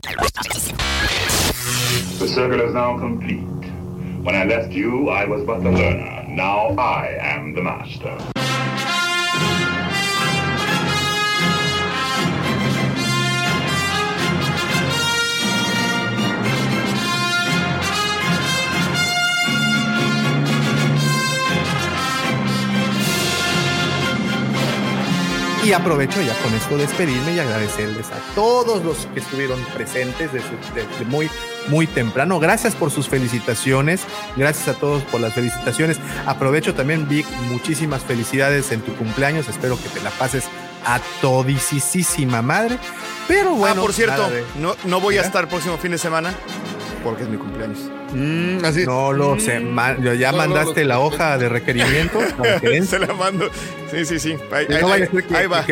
The 2.20 2.28
circle 2.28 2.62
is 2.66 2.74
now 2.74 2.98
complete. 2.98 3.46
When 4.24 4.36
I 4.36 4.46
left 4.46 4.72
you, 4.72 5.10
I 5.10 5.26
was 5.26 5.44
but 5.46 5.62
the 5.62 5.72
learner. 5.72 6.26
Now 6.28 6.76
I 6.78 7.18
am 7.20 7.54
the 7.54 7.62
master. 7.62 8.35
Y 25.66 25.74
aprovecho 25.74 26.22
ya 26.22 26.36
con 26.44 26.54
esto 26.54 26.78
despedirme 26.78 27.34
y 27.34 27.40
agradecerles 27.40 28.12
a 28.12 28.36
todos 28.36 28.84
los 28.84 29.08
que 29.08 29.20
estuvieron 29.20 29.60
presentes 29.74 30.30
desde, 30.32 31.06
muy, 31.06 31.28
muy 31.70 31.88
temprano. 31.88 32.40
Gracias 32.40 32.76
por 32.76 32.92
sus 32.92 33.10
felicitaciones. 33.10 34.02
Gracias 34.36 34.68
a 34.68 34.80
todos 34.80 35.02
por 35.06 35.22
las 35.22 35.34
felicitaciones. 35.34 35.98
Aprovecho 36.28 36.76
también, 36.76 37.10
Vic, 37.10 37.26
muchísimas 37.50 38.04
felicidades 38.04 38.72
en 38.72 38.82
tu 38.82 38.94
cumpleaños. 38.94 39.50
Espero 39.50 39.82
que 39.82 39.90
te 39.90 40.04
la 40.04 40.12
pases 40.12 40.44
a 40.86 41.00
todisísima 41.20 42.44
madre. 42.44 42.78
Pero 43.28 43.50
ah, 43.50 43.58
bueno. 43.58 43.82
Ah, 43.82 43.86
por 43.86 43.94
cierto, 43.94 44.30
no, 44.60 44.76
no 44.84 45.02
voy 45.02 45.18
a 45.18 45.22
estar 45.22 45.46
el 45.46 45.50
próximo 45.50 45.80
fin 45.80 45.90
de 45.90 45.98
semana 45.98 46.36
porque 47.06 47.22
es 47.22 47.30
mi 47.30 47.38
cumpleaños. 47.38 47.78
Mm, 48.14 48.84
no 48.84 49.14
lo 49.14 49.40
sé. 49.40 49.62
¿Ya 50.18 50.32
mandaste 50.32 50.84
la 50.86 51.00
hoja 51.00 51.38
de 51.38 51.50
requerimiento? 51.50 52.20
Se 52.88 52.98
la 52.98 53.14
mando. 53.14 53.48
Sí, 53.92 54.06
sí, 54.06 54.20
sí. 54.20 54.36
Ahí, 54.52 55.46
va. 55.46 55.64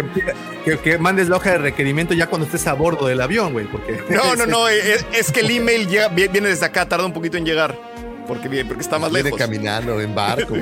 Que, 0.84 0.98
mandes 1.00 1.30
la 1.30 1.38
hoja 1.38 1.54
de 1.54 1.58
requerimiento 1.58 2.14
ya 2.14 2.28
cuando 2.28 2.46
estés 2.46 2.68
a 2.68 2.74
bordo 2.74 3.08
del 3.08 3.20
avión, 3.20 3.52
güey. 3.52 3.66
Porque 3.66 4.00
no, 4.12 4.36
no, 4.36 4.46
no. 4.46 4.68
Es, 4.70 5.32
que 5.32 5.40
el 5.40 5.50
email 5.50 5.88
viene 6.14 6.50
desde 6.50 6.68
acá, 6.68 6.88
tarda 6.88 7.06
un 7.08 7.14
poquito 7.14 7.38
en 7.38 7.46
llegar. 7.46 7.76
Porque, 8.28 8.64
porque 8.64 8.84
está 8.84 9.00
más 9.00 9.12
Viene 9.12 9.32
caminando 9.32 10.00
en 10.00 10.14
barco. 10.14 10.54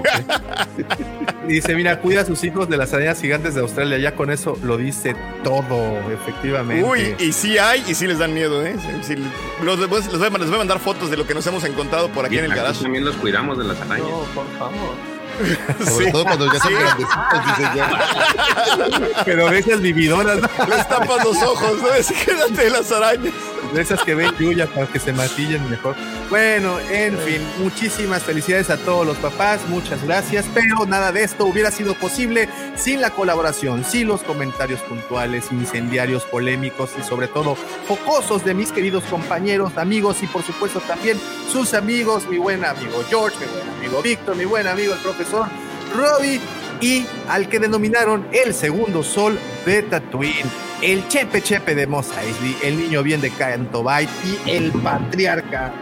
Dice, 1.51 1.75
mira, 1.75 1.99
cuida 1.99 2.21
a 2.21 2.25
sus 2.25 2.43
hijos 2.43 2.69
de 2.69 2.77
las 2.77 2.93
arañas 2.93 3.19
gigantes 3.21 3.55
de 3.55 3.61
Australia. 3.61 3.97
Ya 3.97 4.15
con 4.15 4.31
eso 4.31 4.57
lo 4.63 4.77
dice 4.77 5.15
todo, 5.43 5.99
efectivamente. 6.11 6.83
Uy, 6.87 7.15
y 7.19 7.31
sí 7.33 7.57
hay, 7.57 7.83
y 7.87 7.95
sí 7.95 8.07
les 8.07 8.19
dan 8.19 8.33
miedo, 8.33 8.65
¿eh? 8.65 8.75
Sí, 9.01 9.15
los, 9.63 9.79
les, 9.79 9.87
voy, 9.89 10.01
les, 10.01 10.17
voy 10.19 10.27
a 10.27 10.57
mandar 10.57 10.79
fotos 10.79 11.09
de 11.09 11.17
lo 11.17 11.25
que 11.27 11.33
nos 11.33 11.45
hemos 11.47 11.63
encontrado 11.63 12.09
por 12.09 12.25
aquí 12.25 12.37
en 12.37 12.45
el 12.45 12.53
garage. 12.55 12.83
También 12.83 13.05
los 13.05 13.15
cuidamos 13.15 13.57
de 13.57 13.63
las 13.65 13.79
arañas. 13.81 14.07
No, 14.07 14.19
por 14.33 14.45
favor. 14.57 14.95
Sobre 15.87 16.05
Sí. 16.05 16.11
todo 16.11 16.23
cuando 16.25 16.45
ya 16.53 16.59
son 16.59 16.69
Sí. 16.71 16.75
grandecitos, 16.77 17.45
dice 17.57 17.69
ya. 17.75 19.23
Pero 19.25 19.49
de 19.49 19.59
esas 19.59 19.81
vividoras, 19.81 20.37
Les 20.69 20.87
tapas 20.87 21.23
los 21.23 21.37
ojos, 21.41 21.81
¿no? 21.81 21.93
Es 21.93 22.11
quédate 22.11 22.63
de 22.65 22.69
las 22.69 22.91
arañas. 22.91 23.33
De 23.73 23.81
esas 23.81 24.03
que 24.03 24.15
ven 24.15 24.31
Yuya 24.37 24.67
para 24.67 24.87
que 24.87 24.99
se 24.99 25.13
matillen 25.13 25.69
mejor. 25.69 25.95
Bueno, 26.29 26.79
en 26.91 27.17
fin, 27.19 27.41
muchísimas 27.59 28.23
felicidades 28.23 28.69
a 28.69 28.77
todos 28.77 29.05
los 29.05 29.17
papás, 29.17 29.61
muchas 29.67 30.03
gracias, 30.03 30.45
pero 30.53 30.85
nada 30.85 31.11
de 31.11 31.23
esto 31.23 31.45
hubiera 31.45 31.71
sido 31.71 31.93
posible 31.95 32.49
sin 32.75 33.01
la 33.01 33.09
colaboración, 33.09 33.83
sin 33.83 34.07
los 34.07 34.23
comentarios 34.23 34.79
puntuales, 34.81 35.51
incendiarios, 35.51 36.23
polémicos 36.23 36.91
y 36.99 37.03
sobre 37.03 37.27
todo 37.27 37.55
focosos 37.87 38.43
de 38.45 38.53
mis 38.53 38.71
queridos 38.71 39.03
compañeros, 39.05 39.77
amigos 39.77 40.23
y 40.23 40.27
por 40.27 40.43
supuesto 40.43 40.79
también 40.81 41.19
sus 41.51 41.73
amigos, 41.73 42.27
mi 42.29 42.37
buen 42.37 42.63
amigo 42.65 43.03
George, 43.09 43.37
mi 43.39 43.51
buen 43.51 43.69
amigo 43.77 44.01
Víctor, 44.01 44.35
mi 44.35 44.45
buen 44.45 44.67
amigo 44.67 44.93
el 44.93 44.99
profesor 44.99 45.47
Robbie 45.95 46.39
y 46.81 47.05
al 47.29 47.47
que 47.47 47.59
denominaron 47.59 48.27
el 48.31 48.53
segundo 48.53 49.03
sol 49.03 49.39
de 49.65 49.83
Tatooine, 49.83 50.49
el 50.81 51.07
Chepe 51.07 51.41
Chepe 51.41 51.75
de 51.75 51.87
Mos 51.87 52.07
Eisley, 52.17 52.57
el 52.63 52.77
niño 52.77 53.03
bien 53.03 53.21
de 53.21 53.29
Canto 53.29 53.85
y 54.25 54.49
el 54.49 54.71
patriarca 54.71 55.73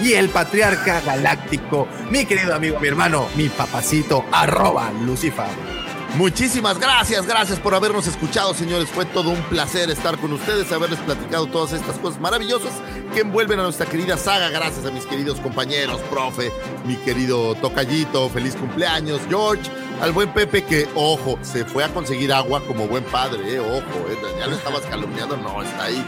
y 0.00 0.12
el 0.14 0.28
patriarca 0.28 1.00
galáctico, 1.00 1.86
mi 2.10 2.24
querido 2.24 2.54
amigo, 2.54 2.80
mi 2.80 2.88
hermano, 2.88 3.28
mi 3.36 3.48
papacito, 3.48 4.24
arroba 4.32 4.90
Lucifer. 5.04 5.73
Muchísimas 6.16 6.78
gracias, 6.78 7.26
gracias 7.26 7.58
por 7.58 7.74
habernos 7.74 8.06
escuchado, 8.06 8.54
señores. 8.54 8.88
Fue 8.88 9.04
todo 9.04 9.30
un 9.30 9.42
placer 9.42 9.90
estar 9.90 10.16
con 10.18 10.32
ustedes, 10.32 10.70
haberles 10.70 11.00
platicado 11.00 11.46
todas 11.46 11.72
estas 11.72 11.98
cosas 11.98 12.20
maravillosas 12.20 12.72
que 13.12 13.20
envuelven 13.20 13.58
a 13.58 13.64
nuestra 13.64 13.86
querida 13.86 14.16
saga. 14.16 14.48
Gracias 14.48 14.86
a 14.86 14.92
mis 14.92 15.06
queridos 15.06 15.40
compañeros, 15.40 16.00
profe, 16.10 16.52
mi 16.84 16.96
querido 16.96 17.56
Tocayito, 17.56 18.28
feliz 18.30 18.54
cumpleaños, 18.54 19.20
George, 19.28 19.68
al 20.00 20.12
buen 20.12 20.32
Pepe 20.32 20.62
que, 20.62 20.88
ojo, 20.94 21.36
se 21.42 21.64
fue 21.64 21.82
a 21.82 21.88
conseguir 21.88 22.32
agua 22.32 22.62
como 22.64 22.86
buen 22.86 23.04
padre, 23.04 23.56
eh, 23.56 23.60
ojo, 23.60 24.08
eh, 24.08 24.16
ya 24.38 24.46
lo 24.46 24.54
estabas 24.54 24.82
calumniando, 24.82 25.36
no, 25.36 25.62
está 25.62 25.84
ahí 25.84 26.04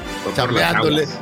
aguas. 0.62 1.18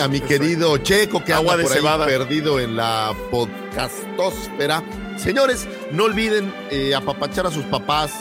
A 0.00 0.08
mi 0.08 0.20
querido 0.20 0.76
Checo 0.78 1.24
que 1.24 1.32
Agua 1.32 1.54
anda 1.54 1.56
de 1.56 1.62
por 1.64 1.72
ahí 1.72 1.78
cebada. 1.78 2.06
perdido 2.06 2.60
en 2.60 2.76
la 2.76 3.14
podcastósfera. 3.30 4.82
Señores, 5.16 5.66
no 5.92 6.04
olviden 6.04 6.52
eh, 6.70 6.94
apapachar 6.94 7.46
a 7.46 7.50
sus 7.50 7.64
papás. 7.64 8.12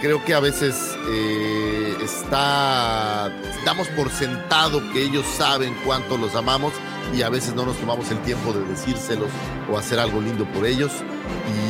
Creo 0.00 0.24
que 0.24 0.34
a 0.34 0.40
veces 0.40 0.96
eh, 1.10 1.94
está 2.02 3.30
damos 3.64 3.88
por 3.88 4.10
sentado 4.10 4.80
que 4.92 5.02
ellos 5.02 5.26
saben 5.26 5.74
cuánto 5.84 6.16
los 6.16 6.34
amamos 6.34 6.72
y 7.14 7.22
a 7.22 7.28
veces 7.28 7.54
no 7.54 7.66
nos 7.66 7.76
tomamos 7.76 8.10
el 8.10 8.18
tiempo 8.22 8.52
de 8.52 8.64
decírselos 8.64 9.28
o 9.70 9.76
hacer 9.76 9.98
algo 9.98 10.20
lindo 10.20 10.44
por 10.52 10.64
ellos. 10.64 10.92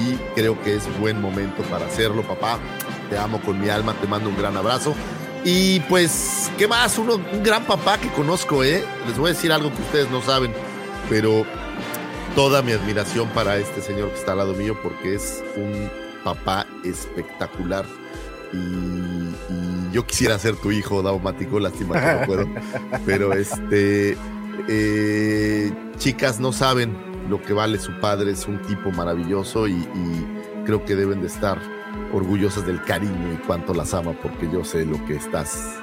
Y 0.07 0.15
creo 0.34 0.60
que 0.62 0.76
es 0.76 1.00
buen 1.00 1.20
momento 1.20 1.62
para 1.65 1.86
hacerlo, 1.86 2.23
papá. 2.23 2.59
Te 3.09 3.18
amo 3.18 3.41
con 3.41 3.60
mi 3.60 3.68
alma, 3.68 3.94
te 3.94 4.07
mando 4.07 4.28
un 4.28 4.36
gran 4.36 4.57
abrazo. 4.57 4.94
Y 5.44 5.81
pues, 5.81 6.50
¿qué 6.59 6.68
más? 6.68 6.99
Uno, 6.99 7.15
un 7.15 7.42
gran 7.42 7.65
papá 7.65 7.99
que 7.99 8.09
conozco, 8.10 8.62
¿eh? 8.62 8.84
Les 9.07 9.17
voy 9.17 9.31
a 9.31 9.34
decir 9.34 9.50
algo 9.52 9.73
que 9.75 9.83
ustedes 9.83 10.10
no 10.10 10.20
saben, 10.20 10.52
pero 11.09 11.47
toda 12.34 12.62
mi 12.62 12.73
admiración 12.73 13.28
para 13.31 13.57
este 13.57 13.81
señor 13.81 14.10
que 14.10 14.18
está 14.18 14.33
al 14.33 14.39
lado 14.39 14.55
mío 14.55 14.78
porque 14.83 15.15
es 15.15 15.42
un 15.57 15.91
papá 16.23 16.67
espectacular. 16.84 17.86
Y, 18.53 18.57
y 18.57 19.93
yo 19.93 20.07
quisiera 20.07 20.39
ser 20.39 20.57
tu 20.57 20.70
hijo, 20.70 21.03
Daumático, 21.03 21.61
lástima 21.61 22.01
que 22.01 22.20
no 22.20 22.27
puedo. 22.27 22.47
Pero 23.07 23.33
este, 23.33 24.17
eh, 24.69 25.73
chicas, 25.99 26.41
no 26.41 26.53
saben 26.53 26.97
lo 27.29 27.41
que 27.41 27.53
vale 27.53 27.79
su 27.79 27.99
padre, 28.01 28.33
es 28.33 28.47
un 28.47 28.61
tipo 28.62 28.91
maravilloso 28.91 29.69
y, 29.69 29.73
y 29.73 30.27
creo 30.65 30.85
que 30.85 30.97
deben 30.97 31.20
de 31.20 31.29
estar 31.29 31.61
orgullosas 32.12 32.67
del 32.67 32.83
cariño 32.85 33.35
y 33.35 33.37
cuánto 33.47 33.75
las 33.75 33.95
ama, 33.95 34.12
porque 34.20 34.49
yo 34.53 34.65
sé 34.65 34.85
lo 34.85 35.05
que 35.07 35.17
estás 35.17 35.81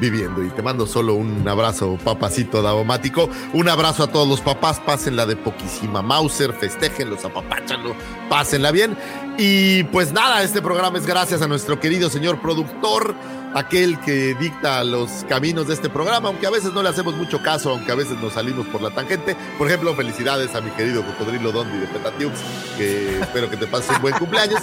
viviendo. 0.00 0.42
Y 0.44 0.50
te 0.50 0.62
mando 0.62 0.86
solo 0.86 1.14
un 1.14 1.46
abrazo, 1.48 1.98
papacito 2.02 2.62
daumático. 2.62 3.28
Un 3.52 3.68
abrazo 3.68 4.04
a 4.04 4.06
todos 4.08 4.28
los 4.28 4.40
papás. 4.40 4.80
Pásenla 4.80 5.26
de 5.26 5.36
poquísima 5.36 6.02
Mauser, 6.02 6.52
festéjenlos, 6.52 7.24
apapáchanlo, 7.24 7.94
pásenla 8.28 8.70
bien. 8.70 8.96
Y 9.38 9.84
pues 9.84 10.12
nada, 10.12 10.42
este 10.42 10.62
programa 10.62 10.98
es 10.98 11.06
gracias 11.06 11.42
a 11.42 11.48
nuestro 11.48 11.78
querido 11.78 12.08
señor 12.08 12.40
productor, 12.40 13.14
aquel 13.54 13.98
que 14.00 14.34
dicta 14.34 14.84
los 14.84 15.24
caminos 15.28 15.68
de 15.68 15.74
este 15.74 15.88
programa, 15.88 16.28
aunque 16.28 16.46
a 16.46 16.50
veces 16.50 16.72
no 16.72 16.82
le 16.82 16.88
hacemos 16.88 17.14
mucho 17.14 17.42
caso, 17.42 17.70
aunque 17.70 17.92
a 17.92 17.94
veces 17.94 18.18
nos 18.20 18.34
salimos 18.34 18.66
por 18.66 18.82
la 18.82 18.90
tangente. 18.90 19.36
Por 19.58 19.68
ejemplo, 19.68 19.94
felicidades 19.94 20.54
a 20.54 20.60
mi 20.60 20.70
querido 20.70 21.04
cocodrilo 21.04 21.52
Dondi 21.52 21.78
de 21.78 21.86
Petatiux, 21.86 22.38
que 22.76 23.20
espero 23.20 23.50
que 23.50 23.56
te 23.56 23.66
pases 23.66 23.96
un 23.96 24.02
buen 24.02 24.14
cumpleaños. 24.14 24.62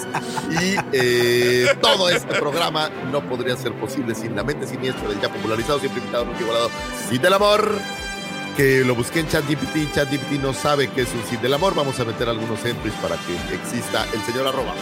Y 0.50 0.76
eh, 0.92 1.66
todo 1.80 2.08
este 2.08 2.34
programa 2.34 2.90
no 3.10 3.22
podría 3.28 3.56
ser 3.56 3.72
posible 3.74 4.14
sin 4.14 4.36
la 4.36 4.44
mente 4.44 4.66
siniestra 4.66 5.08
del 5.08 5.20
ya 5.20 5.32
popularizado, 5.32 5.78
siempre 5.80 6.00
invitado, 6.00 6.24
nunca 6.24 6.40
igualado, 6.40 6.70
Cid 7.08 7.20
del 7.20 7.32
Amor. 7.32 7.78
Que 8.56 8.84
lo 8.84 8.94
busqué 8.94 9.18
en 9.18 9.26
ChatGPT, 9.26 9.92
ChatGPT 9.92 10.40
no 10.40 10.54
sabe 10.54 10.88
qué 10.88 11.02
es 11.02 11.12
un 11.12 11.24
Cid 11.24 11.38
del 11.38 11.54
Amor. 11.54 11.74
Vamos 11.74 11.98
a 11.98 12.04
meter 12.04 12.28
algunos 12.28 12.64
entries 12.64 12.94
para 13.02 13.16
que 13.16 13.54
exista 13.54 14.06
el 14.14 14.22
señor 14.22 14.46
arroba. 14.46 14.74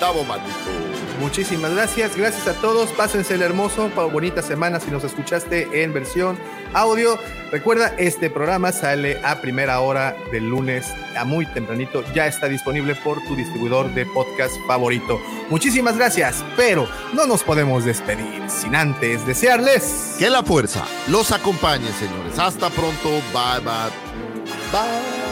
Tavo 0.00 0.24
Mático. 0.24 0.91
Muchísimas 1.20 1.74
gracias, 1.74 2.16
gracias 2.16 2.48
a 2.48 2.60
todos, 2.60 2.90
pásense 2.90 3.34
el 3.34 3.42
hermoso, 3.42 3.90
bonita 4.10 4.42
semana 4.42 4.80
si 4.80 4.90
nos 4.90 5.04
escuchaste 5.04 5.82
en 5.82 5.92
versión 5.92 6.38
audio. 6.72 7.18
Recuerda, 7.50 7.94
este 7.98 8.30
programa 8.30 8.72
sale 8.72 9.20
a 9.24 9.40
primera 9.40 9.80
hora 9.80 10.16
del 10.30 10.48
lunes 10.48 10.92
a 11.16 11.24
muy 11.24 11.46
tempranito, 11.46 12.02
ya 12.14 12.26
está 12.26 12.48
disponible 12.48 12.94
por 12.94 13.22
tu 13.24 13.36
distribuidor 13.36 13.92
de 13.94 14.06
podcast 14.06 14.54
favorito. 14.66 15.20
Muchísimas 15.50 15.96
gracias, 15.96 16.44
pero 16.56 16.88
no 17.12 17.26
nos 17.26 17.42
podemos 17.42 17.84
despedir 17.84 18.42
sin 18.48 18.74
antes 18.74 19.26
desearles 19.26 20.16
Que 20.18 20.30
la 20.30 20.42
fuerza 20.42 20.84
los 21.08 21.30
acompañe, 21.30 21.90
señores. 21.92 22.38
Hasta 22.38 22.70
pronto. 22.70 23.10
Bye, 23.32 23.60
bye. 23.60 23.90
Bye. 24.72 25.31